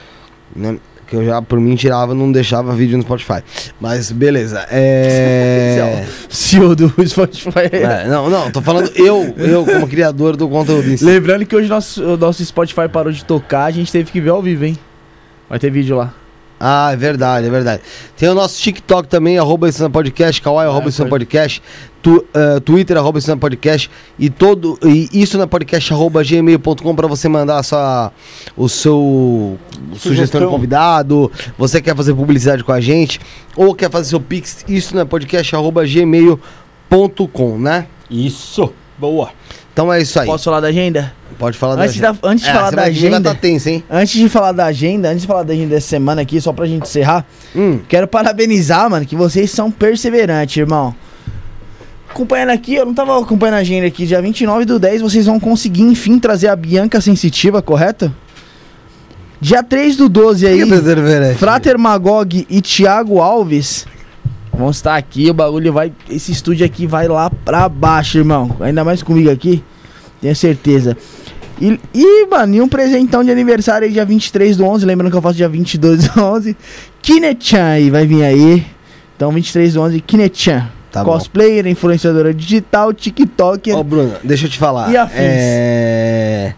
né, 0.55 0.79
que 1.07 1.17
eu 1.17 1.25
já 1.25 1.43
por 1.43 1.61
mim 1.61 1.75
tirava 1.75 2.15
não 2.15 2.31
deixava 2.31 2.75
vídeo 2.75 2.97
no 2.97 3.03
Spotify. 3.03 3.43
Mas 3.81 4.13
beleza 4.13 4.67
é 4.71 6.07
CEO 6.29 6.77
do 6.77 6.93
Spotify. 7.07 7.69
É, 7.73 8.07
não 8.09 8.31
não 8.31 8.51
tô 8.51 8.61
falando 8.61 8.91
eu 8.95 9.35
eu 9.37 9.65
como 9.65 9.89
criador 9.89 10.37
do 10.37 10.49
conteúdo 10.49 10.97
si. 10.97 11.05
lembrando 11.05 11.45
que 11.45 11.57
hoje 11.57 11.69
nosso 11.69 12.03
o 12.03 12.17
nosso 12.17 12.45
Spotify 12.45 12.89
parou 12.89 13.13
de 13.13 13.25
tocar 13.25 13.65
a 13.65 13.71
gente 13.71 13.91
teve 13.91 14.11
que 14.11 14.21
ver 14.21 14.31
ao 14.31 14.43
vivo 14.43 14.65
hein? 14.65 14.79
Vai 15.49 15.59
ter 15.59 15.71
vídeo 15.71 15.97
lá 15.97 16.15
ah, 16.65 16.93
é 16.93 16.97
verdade, 16.97 17.49
é 17.49 17.51
verdade. 17.51 17.83
Tem 18.17 18.29
o 18.29 18.35
nosso 18.37 18.63
TikTok 18.63 19.09
também, 19.09 19.37
arroba 19.37 19.69
isso 19.69 19.91
podcast, 19.91 20.41
Kawaii, 20.41 20.69
arroba 20.69 20.91
isso 20.91 21.05
podcast, 21.07 21.61
tu, 22.01 22.25
uh, 22.35 22.61
Twitter, 22.61 22.97
arroba 22.97 23.19
isso 23.19 23.37
podcast, 23.37 23.91
e 24.17 24.31
todo, 24.31 24.79
e 24.85 25.09
isso 25.13 25.37
na 25.37 25.49
podcast, 25.49 25.93
arroba 25.93 26.23
gmail.com 26.23 26.95
para 26.95 27.09
você 27.09 27.29
mandar 27.29 27.59
a 27.59 27.63
sua, 27.65 28.13
o 28.57 28.69
seu 28.69 29.59
sugestão. 29.91 29.99
sugestão 29.99 30.41
de 30.43 30.47
convidado, 30.47 31.33
você 31.59 31.83
quer 31.83 31.97
fazer 31.97 32.15
publicidade 32.15 32.63
com 32.63 32.71
a 32.71 32.81
gente, 32.81 33.19
ou 33.57 33.75
quer 33.75 33.91
fazer 33.91 34.11
seu 34.11 34.21
pix, 34.21 34.65
isso 34.69 34.95
na 34.95 35.05
podcast, 35.05 35.57
arroba 35.57 35.85
gmail.com, 35.85 37.59
né? 37.59 37.89
Isso, 38.09 38.73
boa. 38.99 39.31
Então 39.73 39.93
é 39.93 40.01
isso 40.01 40.21
aí. 40.21 40.27
Posso 40.27 40.45
falar 40.45 40.61
da 40.61 40.69
agenda? 40.69 41.13
Pode 41.39 41.57
falar 41.57 41.75
antes 41.81 41.99
da 41.99 42.11
agenda. 42.11 42.21
Da, 42.21 42.29
antes 42.29 42.45
de 42.45 42.51
é, 42.51 42.55
falar 42.55 42.71
da 42.71 42.83
agenda. 42.83 43.21
Tá 43.21 43.35
tenso, 43.35 43.69
hein? 43.69 43.85
Antes 43.91 44.15
de 44.15 44.29
falar 44.29 44.53
da 44.53 44.67
agenda, 44.67 45.09
antes 45.09 45.23
de 45.23 45.27
falar 45.27 45.43
da 45.43 45.53
agenda 45.53 45.75
dessa 45.75 45.89
semana 45.89 46.23
aqui, 46.23 46.41
só 46.41 46.53
pra 46.53 46.67
gente 46.67 46.83
encerrar, 46.83 47.25
hum. 47.57 47.81
quero 47.89 48.07
parabenizar, 48.07 48.89
mano, 48.91 49.07
que 49.07 49.17
vocês 49.17 49.51
são 49.51 49.71
perseverantes, 49.71 50.57
irmão. 50.59 50.95
Acompanhando 52.11 52.51
aqui, 52.51 52.75
eu 52.75 52.85
não 52.85 52.93
tava 52.93 53.19
acompanhando 53.19 53.55
a 53.55 53.59
agenda 53.59 53.87
aqui, 53.87 54.07
dia 54.07 54.21
29 54.21 54.67
do 54.67 54.79
10 54.79 55.01
vocês 55.01 55.25
vão 55.25 55.41
conseguir, 55.41 55.83
enfim, 55.83 56.19
trazer 56.19 56.49
a 56.49 56.55
Bianca 56.55 57.01
Sensitiva, 57.01 57.63
correto? 57.63 58.15
Dia 59.41 59.63
3 59.63 59.97
do 59.97 60.09
12 60.09 60.47
aí, 60.47 60.61
Frater 61.37 61.79
Magog 61.79 62.47
e 62.49 62.61
Thiago 62.61 63.21
Alves 63.21 63.87
vão 64.53 64.71
estar 64.71 64.97
aqui, 64.97 65.31
o 65.31 65.35
bagulho 65.35 65.73
vai. 65.73 65.93
Esse 66.09 66.33
estúdio 66.33 66.65
aqui 66.65 66.87
vai 66.87 67.09
lá 67.09 67.31
pra 67.31 67.69
baixo, 67.69 68.19
irmão. 68.19 68.57
Ainda 68.61 68.85
mais 68.85 69.03
comigo 69.03 69.31
aqui, 69.31 69.63
tenho 70.21 70.37
certeza. 70.37 70.97
E, 71.61 71.79
e, 71.95 72.27
mano, 72.27 72.55
e 72.55 72.61
um 72.61 72.69
presentão 72.69 73.23
de 73.23 73.31
aniversário 73.31 73.87
aí, 73.87 73.93
dia 73.93 74.05
23 74.05 74.57
do 74.57 74.65
11. 74.65 74.85
Lembrando 74.85 75.11
que 75.11 75.17
eu 75.17 75.23
faço 75.23 75.37
dia 75.37 75.49
22 75.49 76.09
do 76.09 76.21
11. 76.21 76.57
Kinechan 77.01 77.65
aí 77.65 77.91
vai 77.91 78.07
vir 78.07 78.25
aí. 78.25 78.67
Então, 79.17 79.31
23 79.31 79.75
do 79.75 79.83
11, 79.83 80.01
Kinechan. 80.01 80.69
Tá 80.91 81.05
Cosplayer, 81.05 81.65
bom. 81.65 81.71
influenciadora 81.71 82.35
digital, 82.35 82.93
TikTok. 82.93 83.73
Ô, 83.73 83.79
oh, 83.79 83.85
Bruno, 83.85 84.13
deixa 84.23 84.47
eu 84.47 84.51
te 84.51 84.59
falar. 84.59 84.91
E 84.91 84.97
afins. 84.97 85.17
É... 85.19 86.55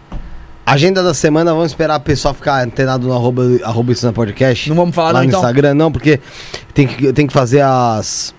Agenda 0.65 1.03
da 1.03 1.13
semana, 1.13 1.53
vamos 1.53 1.67
esperar 1.67 1.97
o 1.97 2.01
pessoal 2.01 2.33
ficar 2.33 2.63
antenado 2.63 3.07
no 3.07 3.13
arroba, 3.13 3.43
arroba 3.63 3.91
isso 3.91 4.03
na 4.03 4.11
podcast. 4.11 4.67
Não 4.67 4.75
vamos 4.75 4.95
falar 4.95 5.11
lá 5.11 5.19
não, 5.19 5.21
no 5.21 5.29
então? 5.29 5.39
Instagram, 5.39 5.73
não, 5.75 5.91
porque 5.91 6.19
tem 6.73 6.87
que, 6.87 7.13
tem 7.13 7.27
que 7.27 7.33
fazer 7.33 7.61
as 7.61 8.33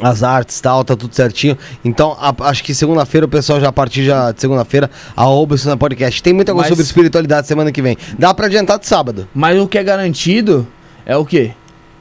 as 0.00 0.24
artes 0.24 0.58
e 0.58 0.62
tal, 0.62 0.82
tá 0.82 0.96
tudo 0.96 1.14
certinho. 1.14 1.56
Então, 1.84 2.16
a, 2.18 2.34
acho 2.48 2.64
que 2.64 2.74
segunda-feira 2.74 3.26
o 3.26 3.28
pessoal 3.28 3.60
já 3.60 3.68
a 3.68 3.72
partir 3.72 4.04
já 4.04 4.32
de 4.32 4.40
segunda-feira, 4.40 4.90
arroba 5.16 5.54
isso 5.54 5.68
na 5.68 5.76
podcast. 5.76 6.20
Tem 6.20 6.32
muita 6.32 6.52
coisa 6.52 6.68
Mas... 6.68 6.68
sobre 6.70 6.84
espiritualidade 6.84 7.46
semana 7.46 7.70
que 7.70 7.80
vem. 7.80 7.96
Dá 8.18 8.34
pra 8.34 8.46
adiantar 8.46 8.78
de 8.80 8.86
sábado. 8.88 9.28
Mas 9.32 9.56
o 9.56 9.68
que 9.68 9.78
é 9.78 9.84
garantido 9.84 10.66
é 11.06 11.16
o 11.16 11.24
quê? 11.24 11.52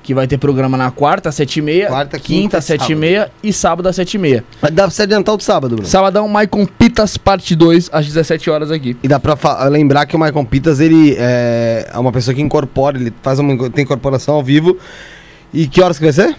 Que 0.04 0.14
vai 0.14 0.28
ter 0.28 0.38
programa 0.38 0.78
na 0.78 0.92
quarta, 0.92 1.30
às 1.30 1.36
7h30, 1.36 1.88
quarta, 1.88 2.20
quinta, 2.20 2.58
às 2.58 2.66
7h30 2.66 3.30
e 3.42 3.54
sábado 3.54 3.88
às 3.88 3.96
7h30. 3.96 4.44
Dá 4.62 4.84
pra 4.84 4.90
você 4.90 5.04
adiantar 5.04 5.34
o 5.34 5.38
de 5.38 5.46
sábado, 5.46 5.76
Bruno. 5.76 5.88
Sabadão, 5.88 6.28
Maicon 6.28 6.66
Pitas, 6.66 7.18
parte 7.18 7.56
2, 7.56 7.90
às 7.92 8.06
17 8.06 8.50
horas 8.50 8.70
aqui. 8.70 8.98
E 9.02 9.08
dá 9.08 9.20
pra 9.20 9.36
lembrar 9.70 10.06
que 10.06 10.16
o 10.16 10.20
Maicon 10.20 10.44
Pitas, 10.44 10.80
ele 10.82 11.16
é, 11.18 11.90
é 11.92 11.98
uma 11.98 12.12
pessoa 12.12 12.36
que 12.36 12.42
incorpora, 12.42 12.98
ele 12.98 13.14
faz 13.24 13.40
uma 13.40 13.70
tem 13.70 13.84
incorporação 13.84 14.36
ao 14.36 14.44
vivo. 14.44 14.78
E 15.54 15.68
que 15.68 15.82
horas 15.82 15.98
que 15.98 16.04
vai 16.04 16.14
ser? 16.14 16.36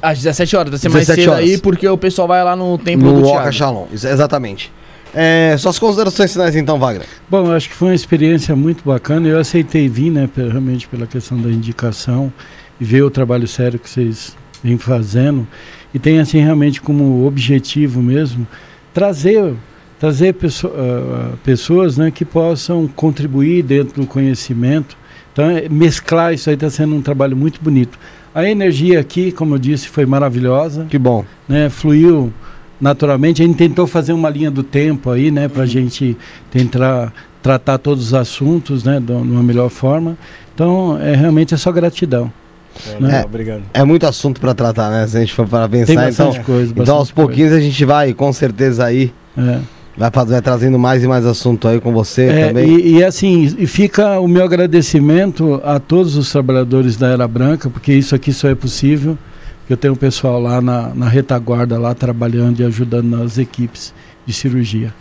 Às 0.00 0.18
17 0.18 0.56
horas, 0.56 0.70
vai 0.70 0.78
ser 0.78 0.88
mais 0.88 1.06
cedo 1.06 1.32
horas. 1.32 1.44
aí, 1.44 1.58
porque 1.58 1.86
o 1.86 1.98
pessoal 1.98 2.26
vai 2.26 2.42
lá 2.42 2.56
no 2.56 2.78
templo 2.78 3.12
no 3.12 3.20
do 3.20 3.28
Oca 3.28 3.52
Shalom, 3.52 3.86
exatamente. 3.92 4.72
É, 5.12 5.56
suas 5.58 5.78
considerações 5.78 6.32
finais 6.32 6.54
então, 6.54 6.78
Wagner. 6.78 7.06
Bom, 7.28 7.46
eu 7.46 7.52
acho 7.52 7.68
que 7.68 7.74
foi 7.74 7.88
uma 7.88 7.94
experiência 7.94 8.54
muito 8.54 8.84
bacana. 8.84 9.26
Eu 9.28 9.38
aceitei 9.38 9.88
vir, 9.88 10.10
né, 10.10 10.28
realmente 10.36 10.86
pela 10.86 11.06
questão 11.06 11.36
da 11.40 11.50
indicação 11.50 12.32
e 12.80 12.84
ver 12.84 13.02
o 13.02 13.10
trabalho 13.10 13.46
sério 13.46 13.78
que 13.78 13.88
vocês 13.88 14.36
vêm 14.64 14.78
fazendo. 14.78 15.46
E 15.92 15.98
tem 15.98 16.18
assim 16.18 16.38
realmente 16.38 16.80
como 16.80 17.26
objetivo 17.26 18.00
mesmo 18.00 18.46
trazer 18.94 19.54
trazer 19.98 20.32
pessoa, 20.32 20.72
uh, 20.72 21.36
pessoas 21.44 21.98
né, 21.98 22.10
que 22.10 22.24
possam 22.24 22.88
contribuir 22.88 23.62
dentro 23.62 24.00
do 24.00 24.06
conhecimento. 24.06 24.96
Então 25.30 25.44
é, 25.50 25.68
mesclar 25.68 26.32
isso 26.32 26.48
aí 26.48 26.54
está 26.54 26.70
sendo 26.70 26.96
um 26.96 27.02
trabalho 27.02 27.36
muito 27.36 27.60
bonito. 27.60 27.98
A 28.34 28.48
energia 28.48 28.98
aqui 28.98 29.30
como 29.30 29.56
eu 29.56 29.58
disse 29.58 29.88
foi 29.88 30.06
maravilhosa 30.06 30.86
que 30.88 30.98
bom. 30.98 31.24
né 31.46 31.68
fluiu 31.68 32.32
naturalmente. 32.80 33.42
A 33.42 33.46
gente 33.46 33.58
tentou 33.58 33.86
fazer 33.86 34.14
uma 34.14 34.30
linha 34.30 34.50
do 34.50 34.62
tempo 34.62 35.10
aí 35.10 35.30
né 35.30 35.48
para 35.48 35.64
a 35.64 35.66
gente 35.66 36.16
tentar 36.50 37.12
tratar 37.42 37.76
todos 37.76 38.06
os 38.06 38.14
assuntos 38.14 38.84
né 38.84 38.98
de 38.98 39.12
uma 39.12 39.42
melhor 39.42 39.68
forma. 39.68 40.16
Então 40.54 40.98
é 40.98 41.14
realmente 41.14 41.52
é 41.52 41.58
só 41.58 41.70
gratidão 41.70 42.32
é, 42.88 43.24
obrigado. 43.24 43.62
É 43.72 43.84
muito 43.84 44.06
assunto 44.06 44.40
para 44.40 44.54
tratar, 44.54 44.90
né? 44.90 45.06
Se 45.06 45.16
a 45.16 45.20
gente 45.20 45.32
for 45.32 45.46
para 45.46 45.68
pensar, 45.68 46.10
então, 46.10 46.34
coisa, 46.44 46.72
então 46.76 46.96
aos 46.96 47.10
pouquinhos 47.10 47.50
coisa. 47.50 47.56
a 47.56 47.60
gente 47.60 47.84
vai, 47.84 48.12
com 48.12 48.32
certeza 48.32 48.84
aí. 48.84 49.12
É. 49.36 49.58
Vai, 49.96 50.10
fazer, 50.10 50.32
vai 50.32 50.42
trazendo 50.42 50.78
mais 50.78 51.04
e 51.04 51.08
mais 51.08 51.26
assunto 51.26 51.68
aí 51.68 51.80
com 51.80 51.92
você 51.92 52.22
é, 52.26 52.48
também. 52.48 52.70
E, 52.70 52.98
e, 52.98 53.04
assim, 53.04 53.54
e 53.58 53.66
fica 53.66 54.18
o 54.18 54.26
meu 54.26 54.44
agradecimento 54.44 55.60
a 55.64 55.78
todos 55.78 56.16
os 56.16 56.30
trabalhadores 56.30 56.96
da 56.96 57.08
Era 57.08 57.28
Branca, 57.28 57.68
porque 57.68 57.92
isso 57.92 58.14
aqui 58.14 58.32
só 58.32 58.48
é 58.48 58.54
possível. 58.54 59.18
Eu 59.68 59.76
tenho 59.76 59.92
um 59.94 59.96
pessoal 59.96 60.40
lá 60.40 60.60
na, 60.60 60.94
na 60.94 61.08
retaguarda, 61.08 61.78
lá 61.78 61.94
trabalhando 61.94 62.60
e 62.60 62.64
ajudando 62.64 63.16
nas 63.16 63.38
equipes 63.38 63.94
de 64.26 64.32
cirurgia. 64.32 64.92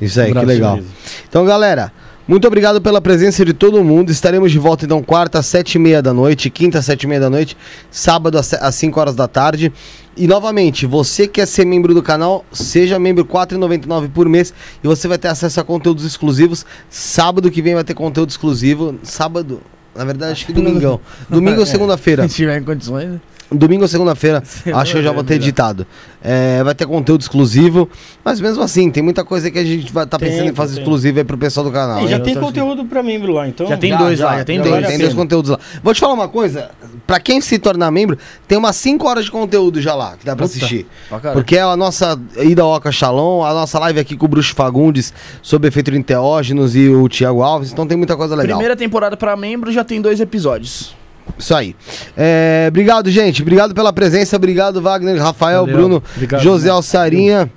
Isso 0.00 0.20
aí, 0.20 0.32
que 0.32 0.44
legal. 0.44 0.80
Então, 1.28 1.44
galera, 1.44 1.92
muito 2.32 2.46
obrigado 2.46 2.80
pela 2.80 2.98
presença 2.98 3.44
de 3.44 3.52
todo 3.52 3.84
mundo. 3.84 4.10
Estaremos 4.10 4.50
de 4.50 4.58
volta 4.58 4.86
então 4.86 5.02
quarta 5.02 5.40
às 5.40 5.44
sete 5.44 5.74
e 5.74 5.78
meia 5.78 6.00
da 6.00 6.14
noite, 6.14 6.48
quinta 6.48 6.78
às 6.78 6.86
sete 6.86 7.02
e 7.02 7.06
meia 7.06 7.20
da 7.20 7.28
noite, 7.28 7.54
sábado 7.90 8.38
às 8.38 8.74
cinco 8.74 8.98
horas 8.98 9.14
da 9.14 9.28
tarde. 9.28 9.70
E 10.16 10.26
novamente, 10.26 10.86
você 10.86 11.28
quer 11.28 11.44
ser 11.46 11.66
membro 11.66 11.92
do 11.92 12.02
canal, 12.02 12.42
seja 12.50 12.98
membro 12.98 13.22
R$ 13.22 13.30
4,99 13.30 14.08
por 14.08 14.26
mês 14.30 14.54
e 14.82 14.88
você 14.88 15.06
vai 15.06 15.18
ter 15.18 15.28
acesso 15.28 15.60
a 15.60 15.64
conteúdos 15.64 16.06
exclusivos. 16.06 16.64
Sábado 16.88 17.50
que 17.50 17.60
vem 17.60 17.74
vai 17.74 17.84
ter 17.84 17.92
conteúdo 17.92 18.30
exclusivo. 18.30 18.98
Sábado, 19.02 19.60
na 19.94 20.02
verdade, 20.02 20.32
acho 20.32 20.46
que 20.46 20.54
domingão. 20.54 21.00
Domingo 21.28 21.60
ou 21.60 21.66
segunda-feira. 21.68 22.26
Se 22.26 22.36
tiver 22.36 22.58
em 22.58 22.64
condições. 22.64 23.20
Domingo 23.52 23.82
ou 23.82 23.88
segunda-feira, 23.88 24.42
acho 24.74 24.92
que 24.92 24.98
eu 24.98 25.02
já 25.02 25.12
vou 25.12 25.24
ter 25.24 25.34
editado. 25.34 25.86
É, 26.24 26.62
vai 26.62 26.74
ter 26.74 26.86
conteúdo 26.86 27.20
exclusivo, 27.20 27.88
mas 28.24 28.40
mesmo 28.40 28.62
assim, 28.62 28.90
tem 28.90 29.02
muita 29.02 29.24
coisa 29.24 29.50
que 29.50 29.58
a 29.58 29.64
gente 29.64 29.92
vai 29.92 30.06
tá 30.06 30.18
tem, 30.18 30.28
pensando 30.28 30.50
em 30.50 30.54
fazer 30.54 30.74
tem. 30.74 30.82
exclusivo 30.82 31.18
aí 31.18 31.24
pro 31.24 31.36
pessoal 31.36 31.66
do 31.66 31.72
canal. 31.72 32.04
E 32.04 32.08
já 32.08 32.20
tem 32.20 32.34
conteúdo 32.34 32.82
assim. 32.82 32.88
pra 32.88 33.02
membro 33.02 33.32
lá, 33.32 33.48
então. 33.48 33.66
Já 33.66 33.76
tem 33.76 33.90
já, 33.90 33.96
dois 33.96 34.18
já, 34.18 34.26
lá, 34.26 34.38
já 34.38 34.44
tem 34.44 34.60
dois. 34.60 34.86
Tem 34.86 34.98
dois 34.98 35.14
conteúdos 35.14 35.50
lá. 35.50 35.58
Vou 35.82 35.92
te 35.92 36.00
falar 36.00 36.14
uma 36.14 36.28
coisa, 36.28 36.70
pra 37.06 37.18
quem 37.18 37.40
se 37.40 37.58
tornar 37.58 37.90
membro, 37.90 38.16
tem 38.46 38.56
umas 38.56 38.76
5 38.76 39.06
horas 39.06 39.24
de 39.24 39.30
conteúdo 39.30 39.80
já 39.80 39.94
lá, 39.94 40.16
que 40.16 40.24
dá 40.24 40.36
pra 40.36 40.46
Puta, 40.46 40.56
assistir. 40.58 40.86
Porque 41.32 41.56
é 41.56 41.62
a 41.62 41.76
nossa 41.76 42.18
ida 42.38 42.62
ao 42.62 42.70
Oca 42.70 42.92
Shalom, 42.92 43.44
a 43.44 43.52
nossa 43.52 43.78
live 43.80 43.98
aqui 43.98 44.16
com 44.16 44.26
o 44.26 44.28
Bruxo 44.28 44.54
Fagundes 44.54 45.12
sobre 45.42 45.68
efeito 45.68 45.90
de 45.90 45.98
enteógenos 45.98 46.76
e 46.76 46.88
o 46.88 47.08
Thiago 47.08 47.42
Alves, 47.42 47.72
então 47.72 47.86
tem 47.86 47.96
muita 47.96 48.16
coisa 48.16 48.34
legal. 48.36 48.58
Primeira 48.58 48.76
temporada 48.76 49.16
pra 49.16 49.36
membro 49.36 49.72
já 49.72 49.82
tem 49.82 50.00
dois 50.00 50.20
episódios. 50.20 51.01
Isso 51.38 51.54
aí. 51.54 51.74
É, 52.16 52.66
obrigado, 52.68 53.10
gente. 53.10 53.42
Obrigado 53.42 53.74
pela 53.74 53.92
presença. 53.92 54.36
Obrigado, 54.36 54.80
Wagner, 54.80 55.20
Rafael, 55.20 55.60
Valeu. 55.60 55.76
Bruno, 55.76 56.02
Obrigado, 56.14 56.42
José 56.42 56.66
né? 56.66 56.72
Alçarinha, 56.72 57.50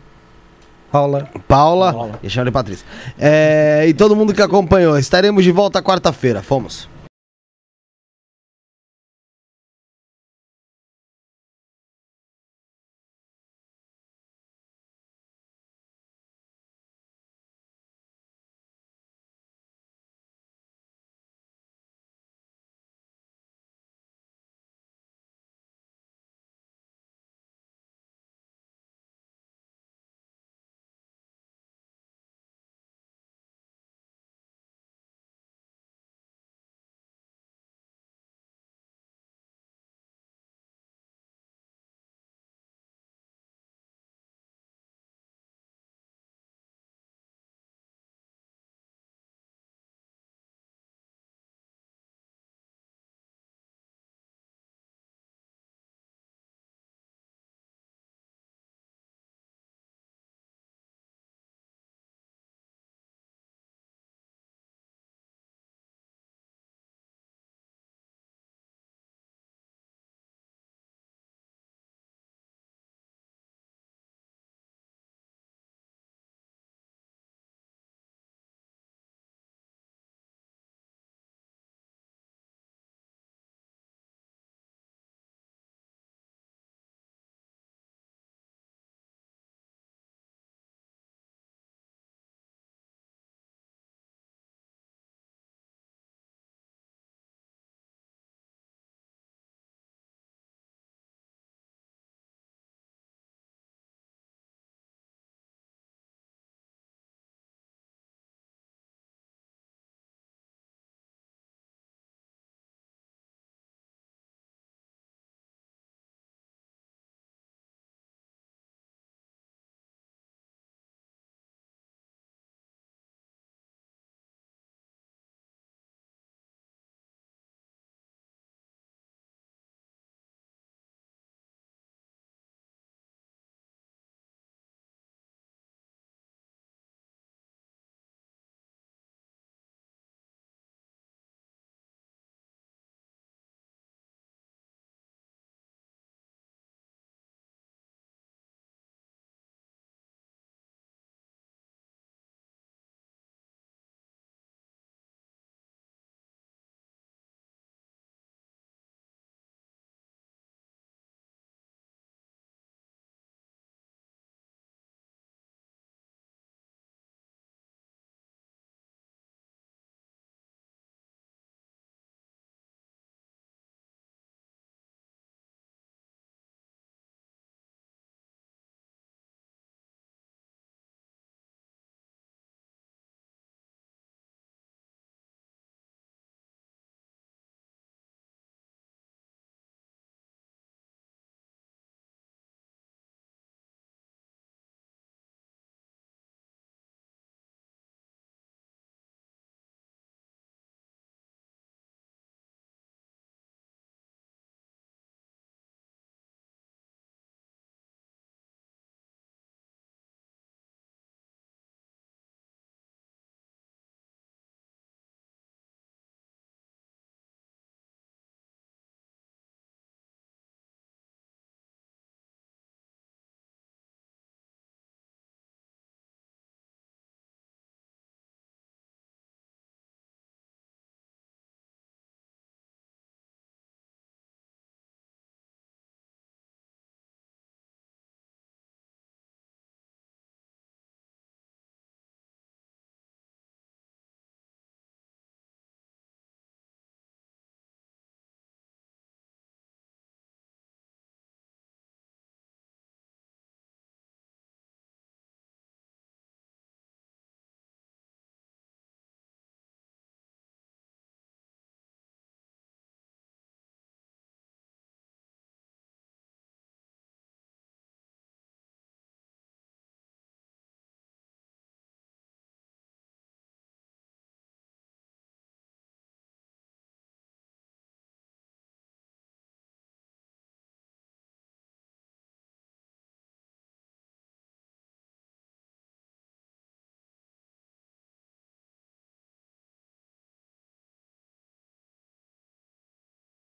Paula. 0.91 1.27
Paula, 1.47 2.19
e 2.23 2.39
a 2.39 2.51
Patrícia. 2.51 2.85
É, 3.19 3.85
e 3.87 3.93
todo 3.93 4.15
mundo 4.15 4.33
que 4.33 4.41
acompanhou. 4.41 4.97
Estaremos 4.97 5.43
de 5.43 5.51
volta 5.51 5.81
quarta-feira. 5.81 6.41
Fomos. 6.41 6.87